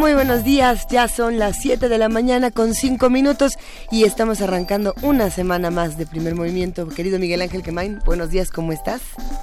Muy 0.00 0.14
buenos 0.14 0.44
días, 0.44 0.86
ya 0.88 1.08
son 1.08 1.38
las 1.38 1.58
7 1.58 1.90
de 1.90 1.98
la 1.98 2.08
mañana 2.08 2.50
con 2.50 2.74
5 2.74 3.10
minutos 3.10 3.58
y 3.92 4.04
estamos 4.04 4.40
arrancando 4.40 4.94
una 5.02 5.30
semana 5.30 5.70
más 5.70 5.98
de 5.98 6.06
primer 6.06 6.36
movimiento. 6.36 6.88
Querido 6.88 7.18
Miguel 7.18 7.42
Ángel 7.42 7.62
Quemain, 7.62 7.98
buenos 8.06 8.30
días, 8.30 8.50
¿cómo 8.50 8.72
estás? 8.72 9.02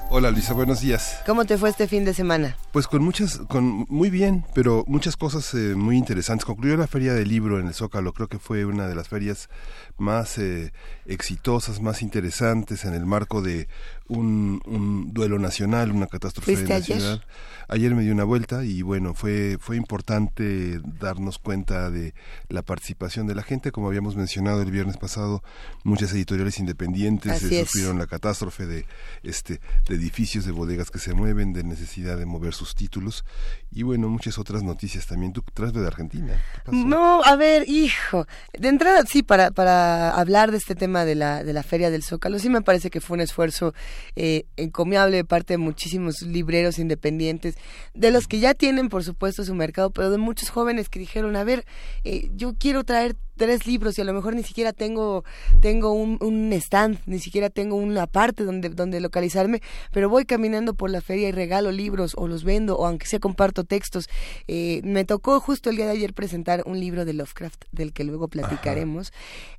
Hola 0.09 0.31
Luisa, 0.31 0.53
buenos 0.53 0.79
días. 0.79 1.19
¿Cómo 1.25 1.43
te 1.43 1.57
fue 1.57 1.69
este 1.69 1.85
fin 1.87 2.05
de 2.05 2.13
semana? 2.13 2.55
Pues 2.71 2.87
con 2.87 3.03
muchas, 3.03 3.39
con 3.49 3.85
muy 3.89 4.09
bien, 4.09 4.45
pero 4.53 4.85
muchas 4.87 5.17
cosas 5.17 5.53
eh, 5.53 5.75
muy 5.75 5.97
interesantes. 5.97 6.45
Concluyó 6.45 6.77
la 6.77 6.87
feria 6.87 7.13
del 7.13 7.27
libro 7.27 7.59
en 7.59 7.67
el 7.67 7.73
Zócalo, 7.73 8.13
creo 8.13 8.29
que 8.29 8.39
fue 8.39 8.63
una 8.63 8.87
de 8.87 8.95
las 8.95 9.09
ferias 9.09 9.49
más 9.97 10.37
eh, 10.37 10.71
exitosas, 11.05 11.81
más 11.81 12.01
interesantes 12.01 12.85
en 12.85 12.93
el 12.93 13.05
marco 13.05 13.41
de 13.41 13.67
un, 14.07 14.61
un 14.65 15.13
duelo 15.13 15.39
nacional, 15.39 15.91
una 15.91 16.07
catástrofe 16.07 16.55
nacional. 16.55 17.25
Ayer 17.67 17.93
me 17.93 18.03
di 18.03 18.11
una 18.11 18.23
vuelta 18.23 18.63
y 18.63 18.81
bueno, 18.81 19.13
fue, 19.13 19.57
fue 19.59 19.75
importante 19.75 20.79
darnos 21.01 21.37
cuenta 21.37 21.91
de 21.91 22.13
la 22.47 22.61
participación 22.61 23.27
de 23.27 23.35
la 23.35 23.43
gente. 23.43 23.73
Como 23.73 23.87
habíamos 23.87 24.15
mencionado 24.15 24.36
el 24.37 24.71
viernes 24.71 24.97
pasado, 24.97 25.43
muchas 25.83 26.13
editoriales 26.13 26.59
independientes 26.59 27.43
eh, 27.43 27.65
sufrieron 27.65 27.97
la 27.97 28.07
catástrofe 28.07 28.65
de, 28.65 28.85
este, 29.23 29.59
de 29.87 29.95
edificios, 29.95 30.45
de 30.45 30.51
bodegas 30.51 30.91
que 30.91 30.99
se 30.99 31.13
mueven, 31.13 31.53
de 31.53 31.63
necesidad 31.63 32.17
de 32.17 32.25
mover 32.25 32.53
sus 32.53 32.75
títulos 32.75 33.25
y 33.71 33.83
bueno, 33.83 34.09
muchas 34.09 34.37
otras 34.37 34.63
noticias 34.63 35.07
también. 35.07 35.33
Tú 35.33 35.43
traes 35.53 35.73
de 35.73 35.85
Argentina. 35.85 36.41
No, 36.71 37.23
a 37.23 37.35
ver, 37.35 37.67
hijo. 37.67 38.25
De 38.57 38.69
entrada, 38.69 39.03
sí, 39.07 39.23
para, 39.23 39.51
para 39.51 40.11
hablar 40.11 40.51
de 40.51 40.57
este 40.57 40.75
tema 40.75 41.05
de 41.05 41.15
la, 41.15 41.43
de 41.43 41.53
la 41.53 41.63
Feria 41.63 41.89
del 41.89 42.03
Zócalo, 42.03 42.39
sí 42.39 42.49
me 42.49 42.61
parece 42.61 42.89
que 42.89 43.01
fue 43.01 43.15
un 43.15 43.21
esfuerzo 43.21 43.73
eh, 44.15 44.45
encomiable 44.55 45.17
de 45.17 45.25
parte 45.25 45.53
de 45.53 45.57
muchísimos 45.57 46.21
libreros 46.21 46.79
independientes 46.79 47.55
de 47.93 48.11
los 48.11 48.27
que 48.27 48.39
ya 48.39 48.53
tienen, 48.53 48.89
por 48.89 49.03
supuesto, 49.03 49.43
su 49.43 49.53
mercado, 49.53 49.91
pero 49.91 50.09
de 50.09 50.17
muchos 50.17 50.49
jóvenes 50.49 50.89
que 50.89 50.99
dijeron, 50.99 51.35
a 51.35 51.43
ver, 51.43 51.65
eh, 52.03 52.29
yo 52.35 52.55
quiero 52.57 52.83
traer 52.83 53.15
tres 53.37 53.65
libros 53.65 53.97
y 53.97 54.01
a 54.01 54.03
lo 54.03 54.13
mejor 54.13 54.35
ni 54.35 54.43
siquiera 54.43 54.73
tengo 54.73 55.23
tengo 55.61 55.93
un, 55.93 56.17
un, 56.21 56.51
stand, 56.53 56.99
ni 57.05 57.19
siquiera 57.19 57.49
tengo 57.49 57.75
una 57.75 58.07
parte 58.07 58.43
donde, 58.43 58.69
donde 58.69 58.99
localizarme, 58.99 59.61
pero 59.91 60.09
voy 60.09 60.25
caminando 60.25 60.73
por 60.73 60.89
la 60.89 61.01
feria 61.01 61.29
y 61.29 61.31
regalo 61.31 61.71
libros 61.71 62.13
o 62.17 62.27
los 62.27 62.43
vendo 62.43 62.77
o 62.77 62.85
aunque 62.85 63.07
sea 63.07 63.19
comparto 63.19 63.63
textos. 63.63 64.09
Eh, 64.47 64.81
me 64.83 65.05
tocó 65.05 65.39
justo 65.39 65.69
el 65.69 65.77
día 65.77 65.85
de 65.85 65.91
ayer 65.91 66.13
presentar 66.13 66.63
un 66.65 66.79
libro 66.79 67.05
de 67.05 67.13
Lovecraft 67.13 67.65
del 67.71 67.93
que 67.93 68.03
luego 68.03 68.27
platicaremos 68.27 69.13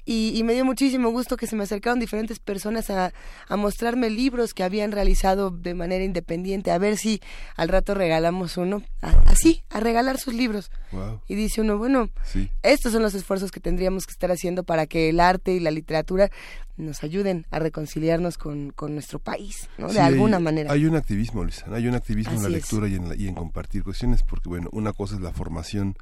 y, 0.04 0.32
y, 0.34 0.42
me 0.42 0.54
dio 0.54 0.64
muchísimo 0.64 1.10
gusto 1.10 1.36
que 1.36 1.46
se 1.46 1.54
me 1.54 1.64
acercaron 1.64 2.00
diferentes 2.00 2.38
personas 2.38 2.88
a, 2.88 3.12
a 3.46 3.56
mostrarme 3.56 4.08
libros 4.08 4.54
que 4.54 4.62
habían 4.62 4.90
realizado 4.90 5.50
de 5.50 5.74
manera 5.74 6.02
independiente, 6.02 6.70
a 6.70 6.78
ver 6.78 6.96
si 6.96 7.20
al 7.56 7.68
rato 7.68 7.94
regalamos 7.94 8.56
uno, 8.56 8.82
así, 9.26 9.62
a 9.70 9.80
regalar 9.80 10.18
sus 10.18 10.34
libros. 10.34 10.70
Y 11.28 11.34
dice 11.34 11.60
uno, 11.60 11.76
bueno, 11.76 12.08
estos 12.62 12.92
son 12.92 13.02
los 13.02 13.14
esfuerzos 13.14 13.50
que 13.50 13.60
tendríamos 13.68 14.06
que 14.06 14.12
estar 14.12 14.30
haciendo 14.30 14.62
para 14.62 14.86
que 14.86 15.10
el 15.10 15.20
arte 15.20 15.52
y 15.52 15.60
la 15.60 15.70
literatura 15.70 16.30
nos 16.78 17.04
ayuden 17.04 17.44
a 17.50 17.58
reconciliarnos 17.58 18.38
con, 18.38 18.70
con 18.70 18.94
nuestro 18.94 19.18
país, 19.18 19.68
¿no? 19.76 19.88
de 19.92 20.00
alguna 20.00 20.38
manera. 20.38 20.72
Hay 20.72 20.86
un 20.86 20.96
activismo, 20.96 21.44
Luisa, 21.44 21.66
hay 21.70 21.86
un 21.86 21.94
activismo 21.94 22.32
en 22.32 22.42
la 22.44 22.48
lectura 22.48 22.88
y 22.88 22.94
en, 22.94 23.20
y 23.20 23.28
en 23.28 23.34
compartir 23.34 23.84
cuestiones, 23.84 24.22
porque 24.22 24.48
bueno, 24.48 24.70
una 24.72 24.94
cosa 24.94 25.16
es 25.16 25.20
la 25.20 25.32
formación 25.32 25.96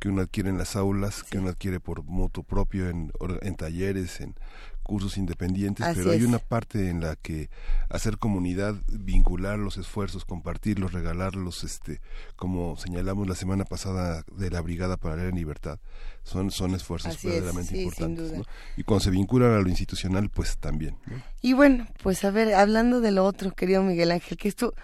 que 0.00 0.08
uno 0.08 0.22
adquiere 0.22 0.48
en 0.48 0.58
las 0.58 0.74
aulas, 0.74 1.22
que 1.22 1.38
uno 1.38 1.50
adquiere 1.50 1.78
por 1.78 2.02
moto 2.02 2.42
propio 2.42 2.88
en, 2.88 3.12
en 3.42 3.54
talleres, 3.54 4.20
en 4.20 4.34
cursos 4.82 5.18
independientes, 5.18 5.86
pero 5.94 6.10
hay 6.10 6.24
una 6.24 6.40
parte 6.40 6.90
en 6.90 7.00
la 7.00 7.14
que 7.14 7.48
hacer 7.90 8.18
comunidad, 8.18 8.74
vincular 8.88 9.56
los 9.56 9.76
esfuerzos, 9.76 10.24
compartirlos, 10.24 10.92
regalarlos, 10.92 11.62
este, 11.62 12.00
como 12.34 12.76
señalamos 12.76 13.28
la 13.28 13.36
semana 13.36 13.64
pasada 13.64 14.24
de 14.36 14.50
la 14.50 14.60
Brigada 14.62 14.96
para 14.96 15.28
en 15.28 15.36
libertad, 15.36 15.78
son, 16.24 16.50
son 16.50 16.74
esfuerzos 16.74 17.22
verdaderamente 17.22 17.80
importantes. 17.80 18.32
Y 18.76 18.82
cuando 18.82 19.04
se 19.04 19.10
vinculan 19.10 19.52
a 19.52 19.60
lo 19.60 19.68
institucional, 19.68 20.28
pues 20.28 20.56
también. 20.58 20.96
Y 21.40 21.52
bueno, 21.52 21.86
pues 22.02 22.24
a 22.24 22.32
ver, 22.32 22.54
hablando 22.54 23.00
de 23.00 23.12
lo 23.12 23.24
otro, 23.24 23.52
querido 23.52 23.84
Miguel 23.84 24.10
Ángel, 24.10 24.38
que 24.38 24.48
esto 24.48 24.74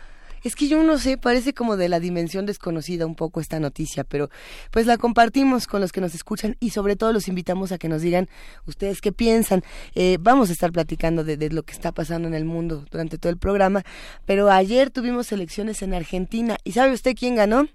es 0.47 0.55
que 0.55 0.69
yo 0.69 0.83
no 0.85 0.99
sé, 0.99 1.19
parece 1.19 1.55
como 1.55 1.77
de 1.77 1.89
la 1.89 1.99
dimensión 1.99 2.47
desconocida 2.47 3.05
un 3.05 3.17
poco 3.17 3.41
esta 3.41 3.59
noticia, 3.59 4.05
pero 4.05 4.31
pues 4.71 4.87
la 4.87 4.97
compartimos 4.97 5.67
con 5.67 5.81
los 5.81 5.91
que 5.91 6.01
nos 6.01 6.15
escuchan 6.15 6.57
y 6.61 6.71
sobre 6.71 6.95
todo 6.95 7.13
los 7.13 7.27
invitamos 7.27 7.73
a 7.73 7.79
que 7.79 7.89
nos 7.89 8.01
digan 8.01 8.29
ustedes 8.65 9.01
qué 9.01 9.11
piensan. 9.11 9.65
Eh, 9.97 10.19
vamos 10.21 10.49
a 10.51 10.53
estar 10.53 10.71
platicando 10.71 11.25
de, 11.25 11.51
lo 11.51 11.65
que 11.65 11.73
está 11.73 11.91
pasando 11.91 12.29
en 12.29 12.35
el 12.35 12.45
mundo 12.45 12.85
durante 12.93 13.19
todo 13.19 13.31
el 13.31 13.39
programa, 13.39 13.83
pero 14.25 14.49
ayer 14.51 14.91
tuvimos 14.91 15.33
elecciones 15.33 15.83
en 15.83 15.95
Argentina 15.95 16.59
y 16.63 16.73
¿sabe 16.73 16.93
usted 16.93 17.17
quién 17.19 17.35
ganó? 17.35 17.67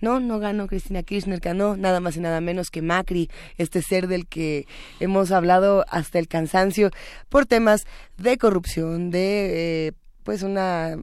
No, 0.00 0.18
no 0.18 0.38
ganó 0.38 0.66
Cristina 0.66 1.02
Kirchner, 1.02 1.40
ganó 1.40 1.76
nada 1.76 2.00
más 2.00 2.16
y 2.16 2.20
nada 2.20 2.40
menos 2.40 2.70
que 2.70 2.80
Macri, 2.80 3.28
este 3.58 3.82
ser 3.82 4.06
del 4.06 4.26
que 4.28 4.66
hemos 5.00 5.30
hablado 5.30 5.84
hasta 5.88 6.18
el 6.18 6.28
cansancio 6.28 6.90
por 7.28 7.44
temas 7.44 7.84
de 8.16 8.38
corrupción, 8.38 9.10
de 9.10 9.88
eh, 9.88 9.92
pues 10.22 10.42
una 10.42 10.96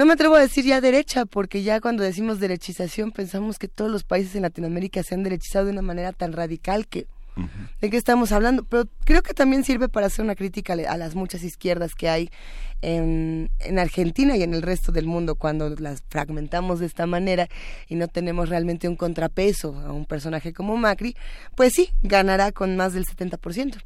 no 0.00 0.06
me 0.06 0.14
atrevo 0.14 0.36
a 0.36 0.40
decir 0.40 0.64
ya 0.64 0.80
derecha, 0.80 1.26
porque 1.26 1.62
ya 1.62 1.78
cuando 1.78 2.02
decimos 2.02 2.40
derechización 2.40 3.12
pensamos 3.12 3.58
que 3.58 3.68
todos 3.68 3.90
los 3.90 4.02
países 4.02 4.34
en 4.34 4.40
Latinoamérica 4.40 5.02
se 5.02 5.14
han 5.14 5.22
derechizado 5.22 5.66
de 5.66 5.72
una 5.72 5.82
manera 5.82 6.14
tan 6.14 6.32
radical 6.32 6.86
que... 6.86 7.06
¿De 7.82 7.90
qué 7.90 7.98
estamos 7.98 8.32
hablando? 8.32 8.64
Pero 8.64 8.84
creo 9.04 9.22
que 9.22 9.34
también 9.34 9.62
sirve 9.62 9.90
para 9.90 10.06
hacer 10.06 10.24
una 10.24 10.36
crítica 10.36 10.72
a 10.72 10.96
las 10.96 11.14
muchas 11.14 11.42
izquierdas 11.42 11.94
que 11.94 12.08
hay 12.08 12.30
en, 12.80 13.50
en 13.58 13.78
Argentina 13.78 14.38
y 14.38 14.42
en 14.42 14.54
el 14.54 14.62
resto 14.62 14.90
del 14.90 15.04
mundo 15.04 15.34
cuando 15.34 15.68
las 15.68 16.02
fragmentamos 16.08 16.80
de 16.80 16.86
esta 16.86 17.04
manera 17.04 17.48
y 17.86 17.94
no 17.94 18.08
tenemos 18.08 18.48
realmente 18.48 18.88
un 18.88 18.96
contrapeso 18.96 19.78
a 19.80 19.92
un 19.92 20.06
personaje 20.06 20.54
como 20.54 20.78
Macri, 20.78 21.14
pues 21.56 21.74
sí, 21.74 21.90
ganará 22.02 22.52
con 22.52 22.74
más 22.74 22.94
del 22.94 23.04
70%. 23.04 23.82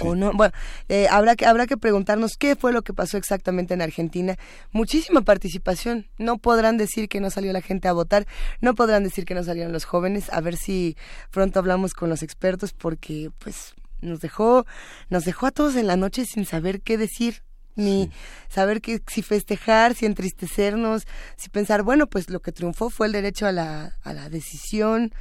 O 0.00 0.14
no, 0.14 0.32
bueno, 0.32 0.52
eh, 0.88 1.06
habrá 1.10 1.36
que 1.36 1.46
habrá 1.46 1.66
que 1.66 1.76
preguntarnos 1.76 2.36
qué 2.36 2.56
fue 2.56 2.72
lo 2.72 2.82
que 2.82 2.92
pasó 2.92 3.16
exactamente 3.16 3.74
en 3.74 3.82
Argentina. 3.82 4.36
Muchísima 4.72 5.22
participación. 5.22 6.06
No 6.18 6.38
podrán 6.38 6.76
decir 6.76 7.08
que 7.08 7.20
no 7.20 7.30
salió 7.30 7.52
la 7.52 7.60
gente 7.60 7.88
a 7.88 7.92
votar, 7.92 8.26
no 8.60 8.74
podrán 8.74 9.04
decir 9.04 9.24
que 9.24 9.34
no 9.34 9.42
salieron 9.42 9.72
los 9.72 9.84
jóvenes. 9.84 10.32
A 10.32 10.40
ver 10.40 10.56
si 10.56 10.96
pronto 11.30 11.58
hablamos 11.58 11.94
con 11.94 12.08
los 12.08 12.22
expertos 12.22 12.72
porque, 12.72 13.30
pues, 13.38 13.74
nos 14.00 14.20
dejó, 14.20 14.66
nos 15.08 15.24
dejó 15.24 15.46
a 15.46 15.50
todos 15.50 15.76
en 15.76 15.86
la 15.86 15.96
noche 15.96 16.24
sin 16.26 16.44
saber 16.44 16.80
qué 16.82 16.98
decir 16.98 17.42
ni 17.76 18.10
saber 18.48 18.80
que 18.80 19.02
si 19.08 19.22
festejar, 19.22 19.94
si 19.94 20.06
entristecernos, 20.06 21.06
si 21.36 21.48
pensar, 21.48 21.82
bueno, 21.82 22.06
pues 22.06 22.30
lo 22.30 22.40
que 22.40 22.52
triunfó 22.52 22.90
fue 22.90 23.06
el 23.06 23.12
derecho 23.12 23.46
a 23.46 23.52
la, 23.52 23.96
a 24.02 24.12
la 24.12 24.28
decisión 24.28 25.12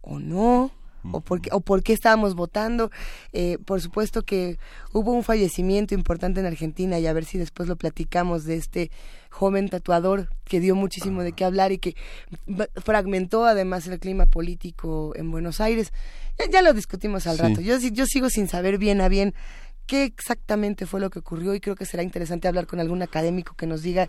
o 0.00 0.18
no 0.18 0.70
o 1.12 1.20
por 1.20 1.40
qué, 1.40 1.50
o 1.52 1.60
por 1.60 1.82
qué 1.82 1.92
estábamos 1.92 2.34
votando. 2.34 2.90
Eh, 3.32 3.58
por 3.64 3.80
supuesto 3.80 4.22
que 4.22 4.58
hubo 4.92 5.12
un 5.12 5.24
fallecimiento 5.24 5.94
importante 5.94 6.40
en 6.40 6.46
Argentina 6.46 6.98
y 6.98 7.06
a 7.06 7.12
ver 7.12 7.24
si 7.24 7.38
después 7.38 7.68
lo 7.68 7.76
platicamos 7.76 8.44
de 8.44 8.56
este 8.56 8.90
joven 9.30 9.68
tatuador 9.68 10.30
que 10.44 10.60
dio 10.60 10.74
muchísimo 10.74 11.22
de 11.22 11.32
qué 11.32 11.44
hablar 11.44 11.72
y 11.72 11.78
que 11.78 11.94
fragmentó 12.76 13.44
además 13.44 13.86
el 13.86 13.98
clima 13.98 14.26
político 14.26 15.12
en 15.16 15.30
Buenos 15.30 15.60
Aires. 15.60 15.92
Ya, 16.50 16.62
lo 16.62 16.72
discutimos 16.72 17.26
al 17.26 17.38
rato. 17.38 17.60
Yo, 17.60 17.78
yo 17.78 18.06
sigo 18.06 18.30
sin 18.30 18.48
saber 18.48 18.78
bien 18.78 19.00
a 19.00 19.08
bien 19.08 19.34
qué 19.88 20.04
exactamente 20.04 20.86
fue 20.86 21.00
lo 21.00 21.08
que 21.10 21.18
ocurrió 21.18 21.54
y 21.54 21.60
creo 21.60 21.74
que 21.74 21.86
será 21.86 22.02
interesante 22.02 22.46
hablar 22.46 22.66
con 22.66 22.78
algún 22.78 23.02
académico 23.02 23.56
que 23.56 23.66
nos 23.66 23.82
diga 23.82 24.08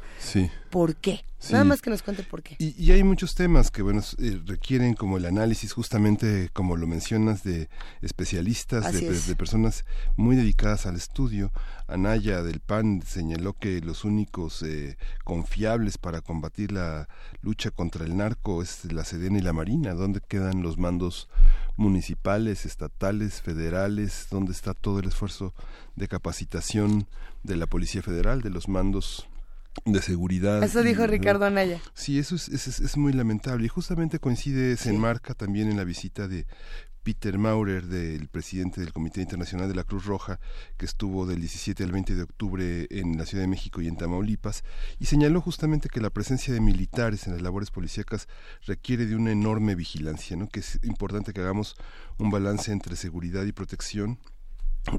por 0.69 0.97
qué. 0.97 1.23
Nada 1.51 1.63
más 1.63 1.81
que 1.81 1.89
nos 1.89 2.03
cuente 2.03 2.23
por 2.23 2.43
qué. 2.43 2.57
Y, 2.59 2.91
hay 2.91 3.01
muchos 3.01 3.33
temas 3.33 3.71
que 3.71 3.81
bueno 3.81 4.01
eh, 4.17 4.41
requieren 4.45 4.93
como 4.93 5.15
el 5.15 5.25
análisis 5.25 5.71
justamente 5.71 6.49
como 6.51 6.75
lo 6.75 6.85
mencionas 6.85 7.43
de 7.43 7.69
especialistas, 8.01 8.91
de, 8.91 9.35
personas 9.37 9.85
muy 10.17 10.35
dedicadas 10.35 10.85
al 10.85 10.97
estudio. 10.97 11.53
Anaya 11.87 12.43
del 12.43 12.59
PAN 12.59 13.01
señaló 13.07 13.53
que 13.53 13.79
los 13.79 14.03
únicos 14.03 14.61
eh, 14.63 14.97
confiables 15.23 15.97
para 15.97 16.19
combatir 16.19 16.73
la 16.73 17.07
lucha 17.41 17.71
contra 17.71 18.03
el 18.03 18.17
narco 18.17 18.61
es 18.61 18.91
la 18.91 19.05
Sedena 19.05 19.39
y 19.39 19.41
la 19.41 19.53
Marina. 19.53 19.93
¿Dónde 19.93 20.19
quedan 20.19 20.61
los 20.61 20.77
mandos 20.77 21.29
municipales, 21.79 22.65
estatales, 22.65 23.41
federales? 23.41 24.27
¿Dónde 24.29 24.51
está 24.51 24.73
todo 24.73 24.99
el 24.99 25.07
esfuerzo 25.07 25.53
de 25.95 26.07
capacitación 26.07 27.07
de 27.43 27.55
la 27.55 27.67
Policía 27.67 28.01
Federal, 28.01 28.41
de 28.41 28.49
los 28.49 28.67
mandos 28.67 29.27
de 29.85 30.01
seguridad. 30.01 30.63
Eso 30.63 30.83
dijo 30.83 31.07
Ricardo 31.07 31.45
Anaya. 31.45 31.79
Sí, 31.93 32.19
eso 32.19 32.35
es, 32.35 32.49
es, 32.49 32.79
es, 32.79 32.97
muy 32.97 33.13
lamentable. 33.13 33.65
Y 33.65 33.69
justamente 33.69 34.19
coincide, 34.19 34.75
se 34.77 34.89
enmarca 34.89 35.33
también 35.33 35.69
en 35.69 35.77
la 35.77 35.83
visita 35.83 36.27
de 36.27 36.45
Peter 37.03 37.37
Maurer, 37.37 37.85
del 37.85 38.27
presidente 38.27 38.81
del 38.81 38.93
Comité 38.93 39.21
Internacional 39.21 39.67
de 39.67 39.75
la 39.75 39.83
Cruz 39.83 40.05
Roja, 40.05 40.39
que 40.77 40.85
estuvo 40.85 41.25
del 41.25 41.39
17 41.39 41.83
al 41.83 41.91
20 41.91 42.15
de 42.15 42.23
octubre 42.23 42.87
en 42.89 43.17
la 43.17 43.25
Ciudad 43.25 43.43
de 43.43 43.47
México 43.47 43.81
y 43.81 43.87
en 43.87 43.97
Tamaulipas, 43.97 44.63
y 44.99 45.05
señaló 45.05 45.41
justamente 45.41 45.89
que 45.89 46.01
la 46.01 46.09
presencia 46.09 46.53
de 46.53 46.61
militares 46.61 47.27
en 47.27 47.33
las 47.33 47.41
labores 47.41 47.71
policíacas 47.71 48.27
requiere 48.65 49.05
de 49.05 49.15
una 49.15 49.31
enorme 49.31 49.75
vigilancia, 49.75 50.35
¿no? 50.37 50.47
que 50.47 50.59
es 50.59 50.79
importante 50.83 51.33
que 51.33 51.41
hagamos 51.41 51.75
un 52.17 52.29
balance 52.29 52.71
entre 52.71 52.95
seguridad 52.95 53.45
y 53.45 53.51
protección, 53.51 54.19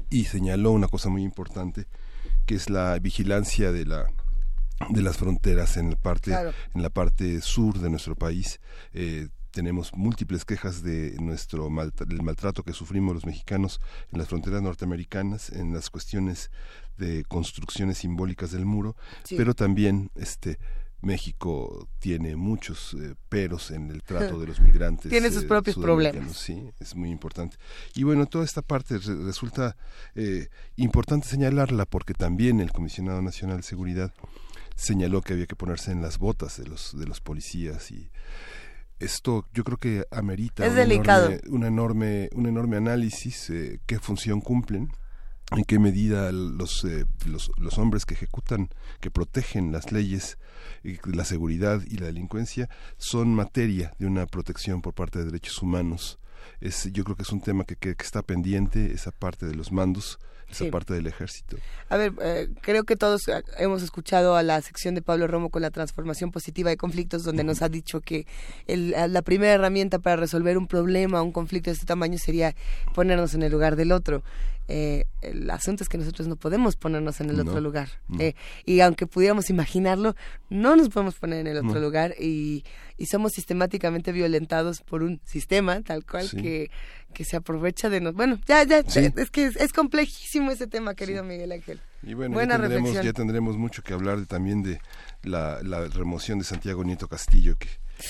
y 0.09 0.25
señaló 0.25 0.71
una 0.71 0.87
cosa 0.87 1.09
muy 1.09 1.23
importante, 1.23 1.87
que 2.45 2.55
es 2.55 2.69
la 2.69 2.97
vigilancia 2.99 3.71
de 3.71 3.85
la 3.85 4.07
de 4.89 5.01
las 5.03 5.17
fronteras 5.17 5.77
en 5.77 5.91
la 5.91 5.95
parte 5.95 6.33
en 6.33 6.81
la 6.81 6.89
parte 6.89 7.41
sur 7.41 7.79
de 7.79 7.89
nuestro 7.91 8.15
país 8.15 8.59
eh, 8.93 9.27
tenemos 9.51 9.93
múltiples 9.93 10.45
quejas 10.45 10.83
de 10.83 11.15
nuestro 11.19 11.69
del 12.07 12.23
maltrato 12.23 12.63
que 12.63 12.73
sufrimos 12.73 13.13
los 13.13 13.25
mexicanos 13.25 13.79
en 14.11 14.19
las 14.19 14.27
fronteras 14.27 14.61
norteamericanas, 14.61 15.49
en 15.49 15.73
las 15.73 15.89
cuestiones 15.89 16.51
de 16.97 17.23
construcciones 17.25 17.99
simbólicas 17.99 18.51
del 18.51 18.65
muro, 18.65 18.95
pero 19.29 19.53
también 19.53 20.11
este 20.15 20.57
México 21.01 21.87
tiene 21.99 22.35
muchos 22.35 22.93
eh, 22.93 23.15
peros 23.27 23.71
en 23.71 23.89
el 23.89 24.03
trato 24.03 24.39
de 24.39 24.47
los 24.47 24.59
migrantes. 24.61 25.09
tiene 25.09 25.31
sus 25.31 25.43
eh, 25.43 25.47
propios 25.47 25.75
problemas. 25.75 26.37
Sí, 26.37 26.69
es 26.79 26.95
muy 26.95 27.09
importante. 27.09 27.57
Y 27.95 28.03
bueno, 28.03 28.27
toda 28.27 28.45
esta 28.45 28.61
parte 28.61 28.99
resulta 28.99 29.75
eh, 30.15 30.49
importante 30.75 31.27
señalarla 31.27 31.85
porque 31.85 32.13
también 32.13 32.59
el 32.59 32.71
Comisionado 32.71 33.21
Nacional 33.21 33.57
de 33.57 33.63
Seguridad 33.63 34.13
señaló 34.75 35.21
que 35.21 35.33
había 35.33 35.47
que 35.47 35.55
ponerse 35.55 35.91
en 35.91 36.01
las 36.01 36.17
botas 36.17 36.57
de 36.57 36.67
los 36.67 36.97
de 36.97 37.05
los 37.05 37.19
policías 37.19 37.91
y 37.91 38.09
esto 39.01 39.45
yo 39.53 39.63
creo 39.63 39.77
que 39.77 40.05
amerita 40.11 40.63
un, 40.67 40.77
Enorme, 40.77 41.39
un 41.49 41.63
enorme 41.65 42.29
un 42.33 42.45
enorme 42.45 42.77
análisis 42.77 43.49
eh, 43.49 43.79
qué 43.85 43.99
función 43.99 44.41
cumplen 44.41 44.91
en 45.51 45.65
qué 45.65 45.79
medida 45.79 46.31
los, 46.31 46.85
eh, 46.85 47.05
los, 47.25 47.51
los 47.57 47.77
hombres 47.77 48.05
que 48.05 48.13
ejecutan 48.13 48.69
que 49.01 49.11
protegen 49.11 49.71
las 49.71 49.91
leyes 49.91 50.37
la 51.05 51.25
seguridad 51.25 51.81
y 51.87 51.97
la 51.97 52.07
delincuencia 52.07 52.69
son 52.97 53.35
materia 53.35 53.93
de 53.99 54.05
una 54.05 54.25
protección 54.25 54.81
por 54.81 54.93
parte 54.93 55.19
de 55.19 55.25
derechos 55.25 55.61
humanos. 55.61 56.19
Es 56.59 56.89
yo 56.91 57.03
creo 57.03 57.15
que 57.15 57.23
es 57.23 57.31
un 57.31 57.41
tema 57.41 57.65
que, 57.65 57.75
que 57.75 57.95
está 57.99 58.21
pendiente 58.21 58.93
esa 58.93 59.11
parte 59.11 59.45
de 59.45 59.55
los 59.55 59.71
mandos 59.71 60.19
esa 60.51 60.69
parte 60.69 60.93
del 60.93 61.07
ejército. 61.07 61.57
A 61.89 61.97
ver, 61.97 62.13
eh, 62.21 62.49
creo 62.61 62.83
que 62.83 62.95
todos 62.95 63.27
eh, 63.27 63.43
hemos 63.57 63.83
escuchado 63.83 64.35
a 64.35 64.43
la 64.43 64.61
sección 64.61 64.95
de 64.95 65.01
Pablo 65.01 65.27
Romo 65.27 65.49
con 65.49 65.61
la 65.61 65.71
transformación 65.71 66.31
positiva 66.31 66.69
de 66.69 66.77
conflictos, 66.77 67.23
donde 67.23 67.43
nos 67.43 67.61
ha 67.61 67.69
dicho 67.69 68.01
que 68.01 68.25
el, 68.67 68.91
la 68.91 69.21
primera 69.21 69.53
herramienta 69.53 69.99
para 69.99 70.15
resolver 70.15 70.57
un 70.57 70.67
problema, 70.67 71.21
un 71.21 71.31
conflicto 71.31 71.69
de 71.69 71.73
este 71.73 71.85
tamaño, 71.85 72.17
sería 72.17 72.55
ponernos 72.93 73.33
en 73.33 73.43
el 73.43 73.51
lugar 73.51 73.75
del 73.75 73.91
otro. 73.91 74.23
Eh, 74.73 75.03
el 75.21 75.49
asunto 75.49 75.83
es 75.83 75.89
que 75.89 75.97
nosotros 75.97 76.29
no 76.29 76.37
podemos 76.37 76.77
ponernos 76.77 77.19
en 77.19 77.29
el 77.29 77.41
otro 77.41 77.59
lugar. 77.59 77.89
Eh, 78.19 78.35
y 78.65 78.79
aunque 78.79 79.05
pudiéramos 79.05 79.49
imaginarlo, 79.49 80.15
no 80.49 80.77
nos 80.77 80.87
podemos 80.87 81.15
poner 81.15 81.39
en 81.39 81.47
el 81.47 81.57
otro 81.57 81.81
lugar 81.81 82.15
y, 82.17 82.63
y, 82.97 83.07
somos 83.07 83.33
sistemáticamente 83.33 84.13
violentados 84.13 84.79
por 84.79 85.03
un 85.03 85.19
sistema 85.25 85.81
tal 85.81 86.05
cual 86.05 86.29
que, 86.31 86.71
que 87.13 87.25
se 87.25 87.35
aprovecha 87.35 87.89
de 87.89 87.99
nosotros. 87.99 88.15
Bueno, 88.15 88.39
ya, 88.47 88.63
ya, 88.63 88.79
es 88.79 89.29
que 89.29 89.47
es, 89.47 89.73
complejísimo 89.73 90.51
ese 90.51 90.67
tema, 90.67 90.95
querido 90.95 91.25
Miguel 91.25 91.51
Ángel. 91.51 91.81
Y 92.01 92.13
bueno, 92.13 92.39
ya 92.39 92.47
tendremos, 92.47 92.93
ya 92.93 93.13
tendremos, 93.13 93.57
mucho 93.57 93.83
que 93.83 93.93
hablar 93.93 94.25
también 94.25 94.63
de 94.63 94.79
la, 95.23 95.61
la 95.63 95.85
remoción 95.89 96.39
de 96.39 96.45
Santiago 96.45 96.85
Nieto 96.85 97.09
Castillo 97.09 97.57
que 97.57 97.67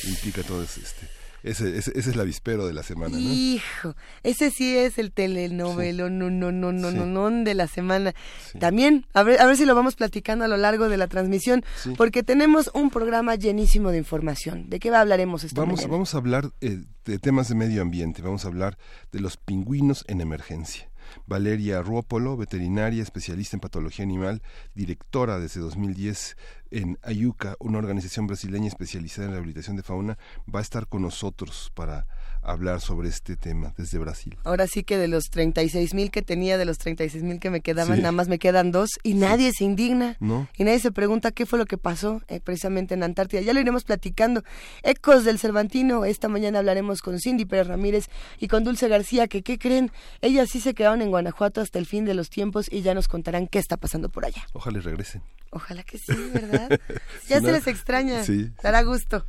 implica 0.08 0.44
todo 0.44 0.62
este 0.62 1.21
ese, 1.44 1.78
ese, 1.78 1.98
es 1.98 2.08
el 2.08 2.20
avispero 2.20 2.68
de 2.68 2.74
la 2.74 2.84
semana, 2.84 3.18
¿no? 3.18 3.20
Hijo, 3.20 3.96
ese 4.24 4.52
sí 4.52 4.78
es 4.78 4.98
el 4.98 5.12
telenovelo, 5.12 6.10
no, 6.10 6.30
no, 6.30 6.52
no, 6.52 6.72
no, 6.72 6.92
no, 6.92 7.06
no, 7.06 7.44
de 7.44 7.54
la 7.54 7.68
semana. 7.68 8.14
También, 8.60 9.06
a 9.14 9.24
ver, 9.24 9.42
a 9.42 9.46
ver 9.46 9.58
si 9.58 9.66
lo 9.66 9.76
vamos 9.76 9.96
platicando 9.96 10.46
a 10.46 10.48
lo 10.48 10.58
largo 10.58 10.90
de 10.90 10.98
la 10.98 11.08
transmisión, 11.08 11.64
porque 11.98 12.24
tenemos 12.24 12.70
un 12.74 12.90
programa 12.90 13.36
llenísimo 13.36 13.92
de 13.92 13.98
información. 13.98 14.70
¿De 14.70 14.80
qué 14.80 14.90
hablaremos 14.90 15.44
esta 15.44 15.62
vamos, 15.62 15.88
Vamos 15.88 16.14
a 16.14 16.18
hablar 16.18 16.52
eh, 16.62 16.84
de 17.06 17.20
temas 17.20 17.50
de 17.50 17.56
medio 17.56 17.82
ambiente, 17.82 18.22
vamos 18.22 18.46
a 18.46 18.48
hablar 18.48 18.78
de 19.12 19.20
los 19.20 19.38
pingüinos 19.38 20.06
en 20.08 20.22
emergencia. 20.22 20.90
Valeria 21.26 21.82
Ruopolo, 21.82 22.38
veterinaria, 22.38 23.04
especialista 23.04 23.56
en 23.56 23.62
patología 23.62 24.04
animal, 24.04 24.42
directora 24.76 25.40
desde 25.40 25.60
2010 25.60 26.38
en 26.72 26.98
Ayuca, 27.04 27.56
una 27.60 27.78
organización 27.78 28.28
brasileña 28.28 28.68
especializada 28.68 29.28
en 29.28 29.34
rehabilitación 29.34 29.76
de 29.76 29.84
fauna, 29.84 30.18
va 30.54 30.60
a 30.60 30.64
estar 30.64 30.88
con 30.88 31.02
nosotros 31.02 31.72
para 31.76 32.08
hablar 32.42 32.82
sobre 32.82 33.10
este 33.10 33.36
tema 33.36 33.74
desde 33.78 33.98
Brasil. 33.98 34.38
Ahora 34.44 34.68
sí 34.68 34.84
que 34.84 34.98
de 34.98 35.08
los 35.08 35.26
36 35.26 35.94
mil 35.94 36.12
que 36.12 36.22
tenía, 36.22 36.58
de 36.58 36.66
los 36.66 36.78
36 36.78 37.24
mil 37.24 37.40
que 37.40 37.50
me 37.50 37.62
quedaban, 37.62 38.00
nada 38.00 38.12
más 38.12 38.28
me 38.28 38.40
quedan 38.40 38.72
dos 38.72 38.90
y 39.04 39.14
nadie 39.14 39.52
se 39.54 39.64
indigna. 39.64 40.18
Y 40.58 40.64
nadie 40.64 40.80
se 40.80 40.92
pregunta 40.92 41.32
qué 41.32 41.46
fue 41.46 41.60
lo 41.60 41.66
que 41.66 41.78
pasó 41.78 42.22
eh, 42.28 42.40
precisamente 42.40 42.94
en 42.94 43.04
Antártida. 43.04 43.42
Ya 43.42 43.54
lo 43.54 43.60
iremos 43.60 43.84
platicando. 43.84 44.44
Ecos 44.84 45.24
del 45.24 45.40
Cervantino, 45.40 46.06
esta 46.06 46.28
mañana 46.28 46.60
hablaremos 46.60 47.02
con 47.02 47.20
Cindy 47.20 47.46
Pérez 47.46 47.68
Ramírez 47.68 48.06
y 48.40 48.48
con 48.48 48.64
Dulce 48.64 48.88
García, 48.88 49.28
que 49.28 49.44
qué 49.44 49.58
creen, 49.58 49.92
ellas 50.22 50.50
sí 50.50 50.60
se 50.60 50.74
quedaron 50.74 51.02
en 51.02 51.10
Guanajuato 51.10 51.62
hasta 51.62 51.80
el 51.80 51.86
fin 51.86 52.06
de 52.06 52.14
los 52.14 52.30
tiempos 52.30 52.68
y 52.72 52.82
ya 52.82 52.94
nos 52.94 53.08
contarán 53.08 53.48
qué 53.48 53.60
está 53.60 53.78
pasando 53.78 54.10
por 54.10 54.26
allá. 54.26 54.48
Ojalá 54.54 54.80
regresen. 54.80 55.22
Ojalá 55.52 55.84
que 55.84 55.98
sí, 55.98 56.16
¿verdad? 56.34 56.80
ya 57.28 57.42
se 57.42 57.52
les 57.52 57.68
extraña. 57.68 58.24
Sí. 58.24 58.52
Dará 58.64 58.84
gusto. 58.84 59.26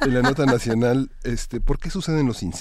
En 0.00 0.14
la 0.14 0.22
nota 0.22 0.46
nacional, 0.46 1.10
este, 1.22 1.60
¿por 1.60 1.78
qué 1.78 1.90
suceden 1.90 2.26
los 2.26 2.42
incendios? 2.42 2.55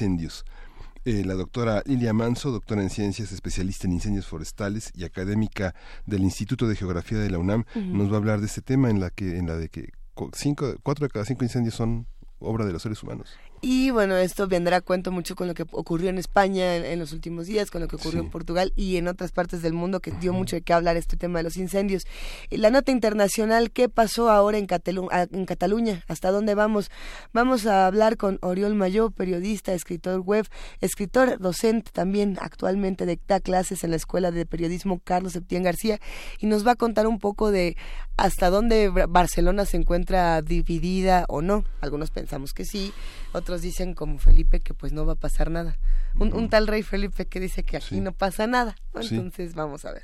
Eh, 1.06 1.24
la 1.24 1.36
doctora 1.36 1.84
Lilia 1.86 2.14
Manso, 2.14 2.52
doctora 2.52 2.82
en 2.82 2.90
ciencias, 2.90 3.32
especialista 3.32 3.86
en 3.86 3.94
incendios 3.94 4.26
forestales 4.26 4.92
y 4.96 5.04
académica 5.04 5.76
del 6.08 6.24
Instituto 6.24 6.68
de 6.68 6.76
Geografía 6.76 7.20
de 7.20 7.30
la 7.30 7.38
UNAM, 7.38 7.64
nos 7.76 8.10
va 8.10 8.16
a 8.16 8.18
hablar 8.18 8.40
de 8.40 8.48
este 8.48 8.62
tema 8.62 8.90
en 8.90 9.00
la 9.00 9.12
que, 9.12 9.38
en 9.38 9.46
la 9.46 9.56
de 9.56 9.70
que 9.70 9.92
cinco, 10.34 10.74
cuatro 10.82 11.06
de 11.06 11.12
cada 11.12 11.26
cinco 11.26 11.44
incendios 11.44 11.76
son 11.76 12.08
obra 12.40 12.66
de 12.66 12.74
los 12.74 12.82
seres 12.82 13.04
humanos. 13.04 13.38
Y 13.62 13.90
bueno, 13.90 14.16
esto 14.16 14.48
vendrá 14.48 14.78
a 14.78 14.82
cuento 14.82 15.12
mucho 15.12 15.36
con 15.36 15.48
lo 15.48 15.54
que 15.54 15.64
ocurrió 15.72 16.10
en 16.10 16.18
España 16.18 16.76
en, 16.76 17.00
los 17.00 17.14
últimos 17.14 17.48
días, 17.48 17.72
con 17.72 17.82
lo 17.82 17.88
que 17.88 17.96
ocurrió 17.96 18.22
en 18.22 18.30
Portugal 18.30 18.72
y 18.76 18.98
en 18.98 19.08
otras 19.08 19.32
partes 19.32 19.62
del 19.62 19.74
mundo 19.74 20.02
que 20.02 20.12
dio 20.12 20.34
mucho 20.34 20.56
de 20.56 20.62
qué 20.62 20.74
hablar 20.74 20.98
este 20.98 21.18
tema 21.18 21.40
de 21.40 21.44
los 21.44 21.58
incendios. 21.58 22.06
La 22.52 22.70
nota 22.70 22.92
internacional, 22.92 23.72
¿qué 23.72 23.90
pasó 23.90 24.30
ahora 24.30 24.58
en, 24.58 24.68
en 24.68 25.46
Cataluña? 25.46 26.04
¿Hasta 26.08 26.32
dónde 26.32 26.54
vamos? 26.54 26.92
Vamos 27.34 27.66
a 27.66 27.88
hablar 27.88 28.18
con 28.18 28.38
Oriol 28.42 28.76
Mayó, 28.76 29.10
periodista, 29.10 29.74
escritor 29.74 30.20
web, 30.20 30.46
escritor, 30.82 31.40
docente 31.40 31.92
también 31.92 32.38
actualmente 32.40 33.06
dicta 33.06 33.40
clases 33.40 33.84
en 33.84 33.92
la 33.92 33.96
Escuela 33.96 34.32
de 34.32 34.46
Periodismo 34.46 35.00
Carlos 35.04 35.34
Septién 35.34 35.64
García 35.64 36.00
y 36.40 36.48
nos 36.48 36.66
va 36.66 36.72
a 36.72 36.76
contar 36.76 37.08
un 37.08 37.20
poco 37.20 37.52
de 37.52 37.76
hasta 38.18 38.50
dónde 38.50 38.90
Barcelona 38.90 39.66
se 39.66 39.78
encuentra 39.78 40.42
dividida 40.42 41.26
o 41.28 41.42
no. 41.42 41.66
Algunos 41.82 42.12
pensamos 42.12 42.54
que 42.54 42.66
sí, 42.66 42.94
otros 43.36 43.62
dicen 43.62 43.94
como 43.94 44.18
Felipe 44.18 44.60
que 44.60 44.74
pues 44.74 44.94
no 44.94 45.06
va 45.06 45.14
a 45.14 45.18
pasar 45.18 45.52
nada. 45.52 45.78
Un, 46.18 46.50
tal 46.50 46.68
rey 46.68 46.82
Felipe 46.82 47.26
que 47.26 47.40
dice 47.40 47.64
que 47.64 47.78
aquí 47.78 48.00
no 48.00 48.14
pasa 48.14 48.48
nada. 48.48 48.76
Entonces 48.94 49.54
vamos 49.54 49.86
a 49.86 49.92
ver. 49.92 50.04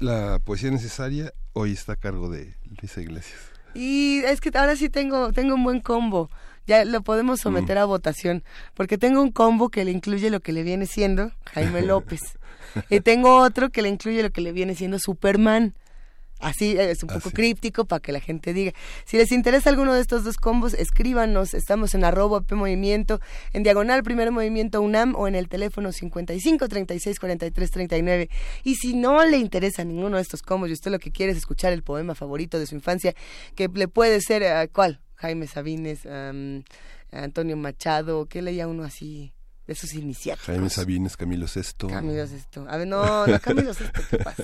La 0.00 0.40
poesía 0.44 0.70
necesaria 0.70 1.32
hoy 1.52 1.72
está 1.72 1.92
a 1.92 1.96
cargo 1.96 2.28
de 2.28 2.56
Luisa 2.80 3.00
Iglesias. 3.00 3.38
Y 3.74 4.18
es 4.26 4.40
que 4.40 4.50
ahora 4.56 4.76
sí 4.76 4.88
tengo, 4.88 5.32
tengo 5.32 5.54
un 5.54 5.64
buen 5.64 5.80
combo. 5.80 6.30
Ya 6.66 6.84
lo 6.84 7.02
podemos 7.02 7.40
someter 7.40 7.76
a 7.76 7.84
votación, 7.84 8.42
porque 8.72 8.96
tengo 8.96 9.20
un 9.20 9.30
combo 9.30 9.68
que 9.68 9.84
le 9.84 9.90
incluye 9.90 10.30
lo 10.30 10.40
que 10.40 10.52
le 10.52 10.62
viene 10.62 10.86
siendo 10.86 11.30
Jaime 11.52 11.82
López. 11.86 12.20
y 12.88 13.00
tengo 13.00 13.36
otro 13.36 13.70
que 13.70 13.82
le 13.82 13.90
incluye 13.90 14.22
lo 14.22 14.30
que 14.30 14.40
le 14.40 14.52
viene 14.52 14.74
siendo 14.74 14.98
Superman. 14.98 15.74
Así 16.40 16.76
es 16.78 17.02
un 17.02 17.08
poco 17.08 17.30
críptico 17.30 17.84
para 17.86 18.00
que 18.00 18.12
la 18.12 18.20
gente 18.20 18.52
diga. 18.52 18.72
Si 19.04 19.16
les 19.16 19.32
interesa 19.32 19.70
alguno 19.70 19.94
de 19.94 20.00
estos 20.00 20.24
dos 20.24 20.36
combos, 20.36 20.74
escríbanos. 20.74 21.54
Estamos 21.54 21.94
en 21.94 22.04
arroba 22.04 22.42
P 22.42 22.54
Movimiento, 22.54 23.20
en 23.52 23.62
diagonal 23.62 24.02
Primer 24.02 24.30
Movimiento 24.30 24.82
UNAM 24.82 25.14
o 25.16 25.28
en 25.28 25.36
el 25.36 25.48
teléfono 25.48 25.92
55 25.92 26.68
36 26.68 27.18
43 27.18 27.70
39. 27.70 28.30
Y 28.62 28.74
si 28.76 28.94
no 28.94 29.24
le 29.24 29.38
interesa 29.38 29.84
ninguno 29.84 30.16
de 30.16 30.22
estos 30.22 30.42
combos 30.42 30.70
y 30.70 30.72
usted 30.72 30.90
lo 30.90 30.98
que 30.98 31.12
quiere 31.12 31.32
es 31.32 31.38
escuchar 31.38 31.72
el 31.72 31.82
poema 31.82 32.14
favorito 32.14 32.58
de 32.58 32.66
su 32.66 32.74
infancia, 32.74 33.14
que 33.54 33.68
le 33.72 33.88
puede 33.88 34.20
ser, 34.20 34.42
uh, 34.42 34.70
¿cuál? 34.72 35.00
Jaime 35.14 35.46
Sabines, 35.46 36.06
Antonio 37.10 37.56
Machado, 37.56 38.26
¿qué 38.26 38.42
leía 38.42 38.68
uno 38.68 38.82
así? 38.82 39.33
De 39.66 39.74
sus 39.74 39.94
iniciativos. 39.94 40.46
Jaime 40.46 40.68
Sabines, 40.70 41.16
Camilo 41.16 41.48
Sesto. 41.48 41.88
Camilo 41.88 42.26
Sesto. 42.26 42.66
A 42.68 42.76
ver, 42.76 42.86
no, 42.86 43.26
no, 43.26 43.40
Camilo 43.40 43.72
Sesto, 43.72 44.00
¿qué 44.10 44.18
pasa? 44.18 44.42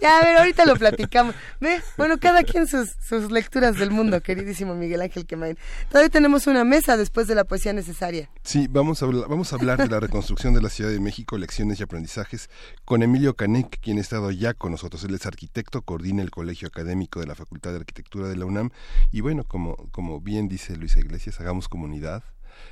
Ya, 0.00 0.18
a 0.18 0.24
ver, 0.24 0.36
ahorita 0.38 0.66
lo 0.66 0.76
platicamos. 0.76 1.34
Ve, 1.60 1.80
bueno, 1.96 2.18
cada 2.18 2.42
quien 2.42 2.66
sus, 2.66 2.90
sus 3.00 3.30
lecturas 3.30 3.78
del 3.78 3.90
mundo, 3.90 4.20
queridísimo 4.20 4.74
Miguel 4.74 5.00
Ángel 5.00 5.26
Quemain. 5.26 5.56
Todavía 5.88 6.10
tenemos 6.10 6.46
una 6.46 6.64
mesa 6.64 6.96
después 6.96 7.26
de 7.26 7.34
la 7.34 7.44
poesía 7.44 7.72
necesaria. 7.72 8.30
Sí, 8.42 8.66
vamos 8.68 9.02
a, 9.02 9.06
vamos 9.06 9.52
a 9.52 9.56
hablar 9.56 9.78
de 9.78 9.88
la 9.88 10.00
reconstrucción 10.00 10.54
de 10.54 10.62
la 10.62 10.68
Ciudad 10.68 10.90
de 10.90 11.00
México, 11.00 11.38
lecciones 11.38 11.80
y 11.80 11.82
aprendizajes, 11.82 12.50
con 12.84 13.02
Emilio 13.02 13.34
Canek, 13.34 13.80
quien 13.80 13.98
ha 13.98 14.00
estado 14.00 14.30
ya 14.30 14.54
con 14.54 14.72
nosotros. 14.72 15.02
Él 15.04 15.14
es 15.14 15.26
arquitecto, 15.26 15.82
coordina 15.82 16.22
el 16.22 16.30
Colegio 16.30 16.68
Académico 16.68 17.20
de 17.20 17.26
la 17.26 17.34
Facultad 17.34 17.70
de 17.70 17.78
Arquitectura 17.78 18.28
de 18.28 18.36
la 18.36 18.44
UNAM. 18.44 18.70
Y 19.12 19.20
bueno, 19.20 19.44
como, 19.44 19.76
como 19.90 20.20
bien 20.20 20.48
dice 20.48 20.76
Luisa 20.76 21.00
Iglesias, 21.00 21.40
hagamos 21.40 21.68
comunidad 21.68 22.22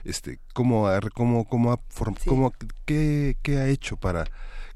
este 0.05 0.39
cómo 0.53 0.89
ha, 0.89 1.01
cómo 1.15 1.45
cómo 1.45 1.73
ha 1.73 1.81
cómo, 2.27 2.53
qué, 2.85 3.37
qué 3.43 3.59
ha 3.59 3.69
hecho 3.69 3.97
para 3.97 4.25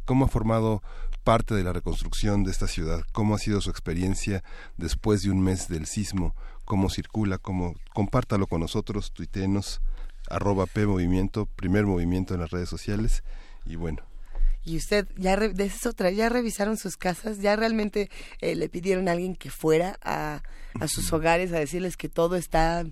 cómo 0.04 0.24
ha 0.24 0.28
formado 0.28 0.82
parte 1.24 1.54
de 1.54 1.62
la 1.62 1.72
reconstrucción 1.72 2.44
de 2.44 2.50
esta 2.50 2.66
ciudad, 2.66 3.02
cómo 3.12 3.34
ha 3.34 3.38
sido 3.38 3.60
su 3.60 3.70
experiencia 3.70 4.42
después 4.76 5.22
de 5.22 5.30
un 5.30 5.40
mes 5.40 5.68
del 5.68 5.86
sismo, 5.86 6.34
cómo 6.64 6.90
circula, 6.90 7.38
cómo 7.38 7.74
compártalo 7.92 8.46
con 8.46 8.60
nosotros, 8.60 9.12
tuitenos, 9.12 9.80
arroba 10.28 10.66
P 10.66 10.86
Movimiento, 10.86 11.46
primer 11.46 11.86
movimiento 11.86 12.34
en 12.34 12.40
las 12.40 12.50
redes 12.50 12.68
sociales 12.68 13.22
y 13.66 13.76
bueno. 13.76 14.02
Y 14.64 14.76
usted, 14.76 15.08
ya 15.16 15.36
de 15.36 15.64
es 15.64 15.86
otra, 15.86 16.10
ya 16.10 16.28
revisaron 16.28 16.76
sus 16.76 16.96
casas, 16.96 17.38
ya 17.38 17.56
realmente 17.56 18.10
eh, 18.40 18.54
le 18.54 18.68
pidieron 18.68 19.08
a 19.08 19.12
alguien 19.12 19.34
que 19.34 19.50
fuera 19.50 19.98
a, 20.02 20.42
a 20.78 20.88
sus 20.88 21.12
hogares 21.12 21.52
a 21.52 21.58
decirles 21.58 21.96
que 21.96 22.08
todo 22.08 22.36
está 22.36 22.84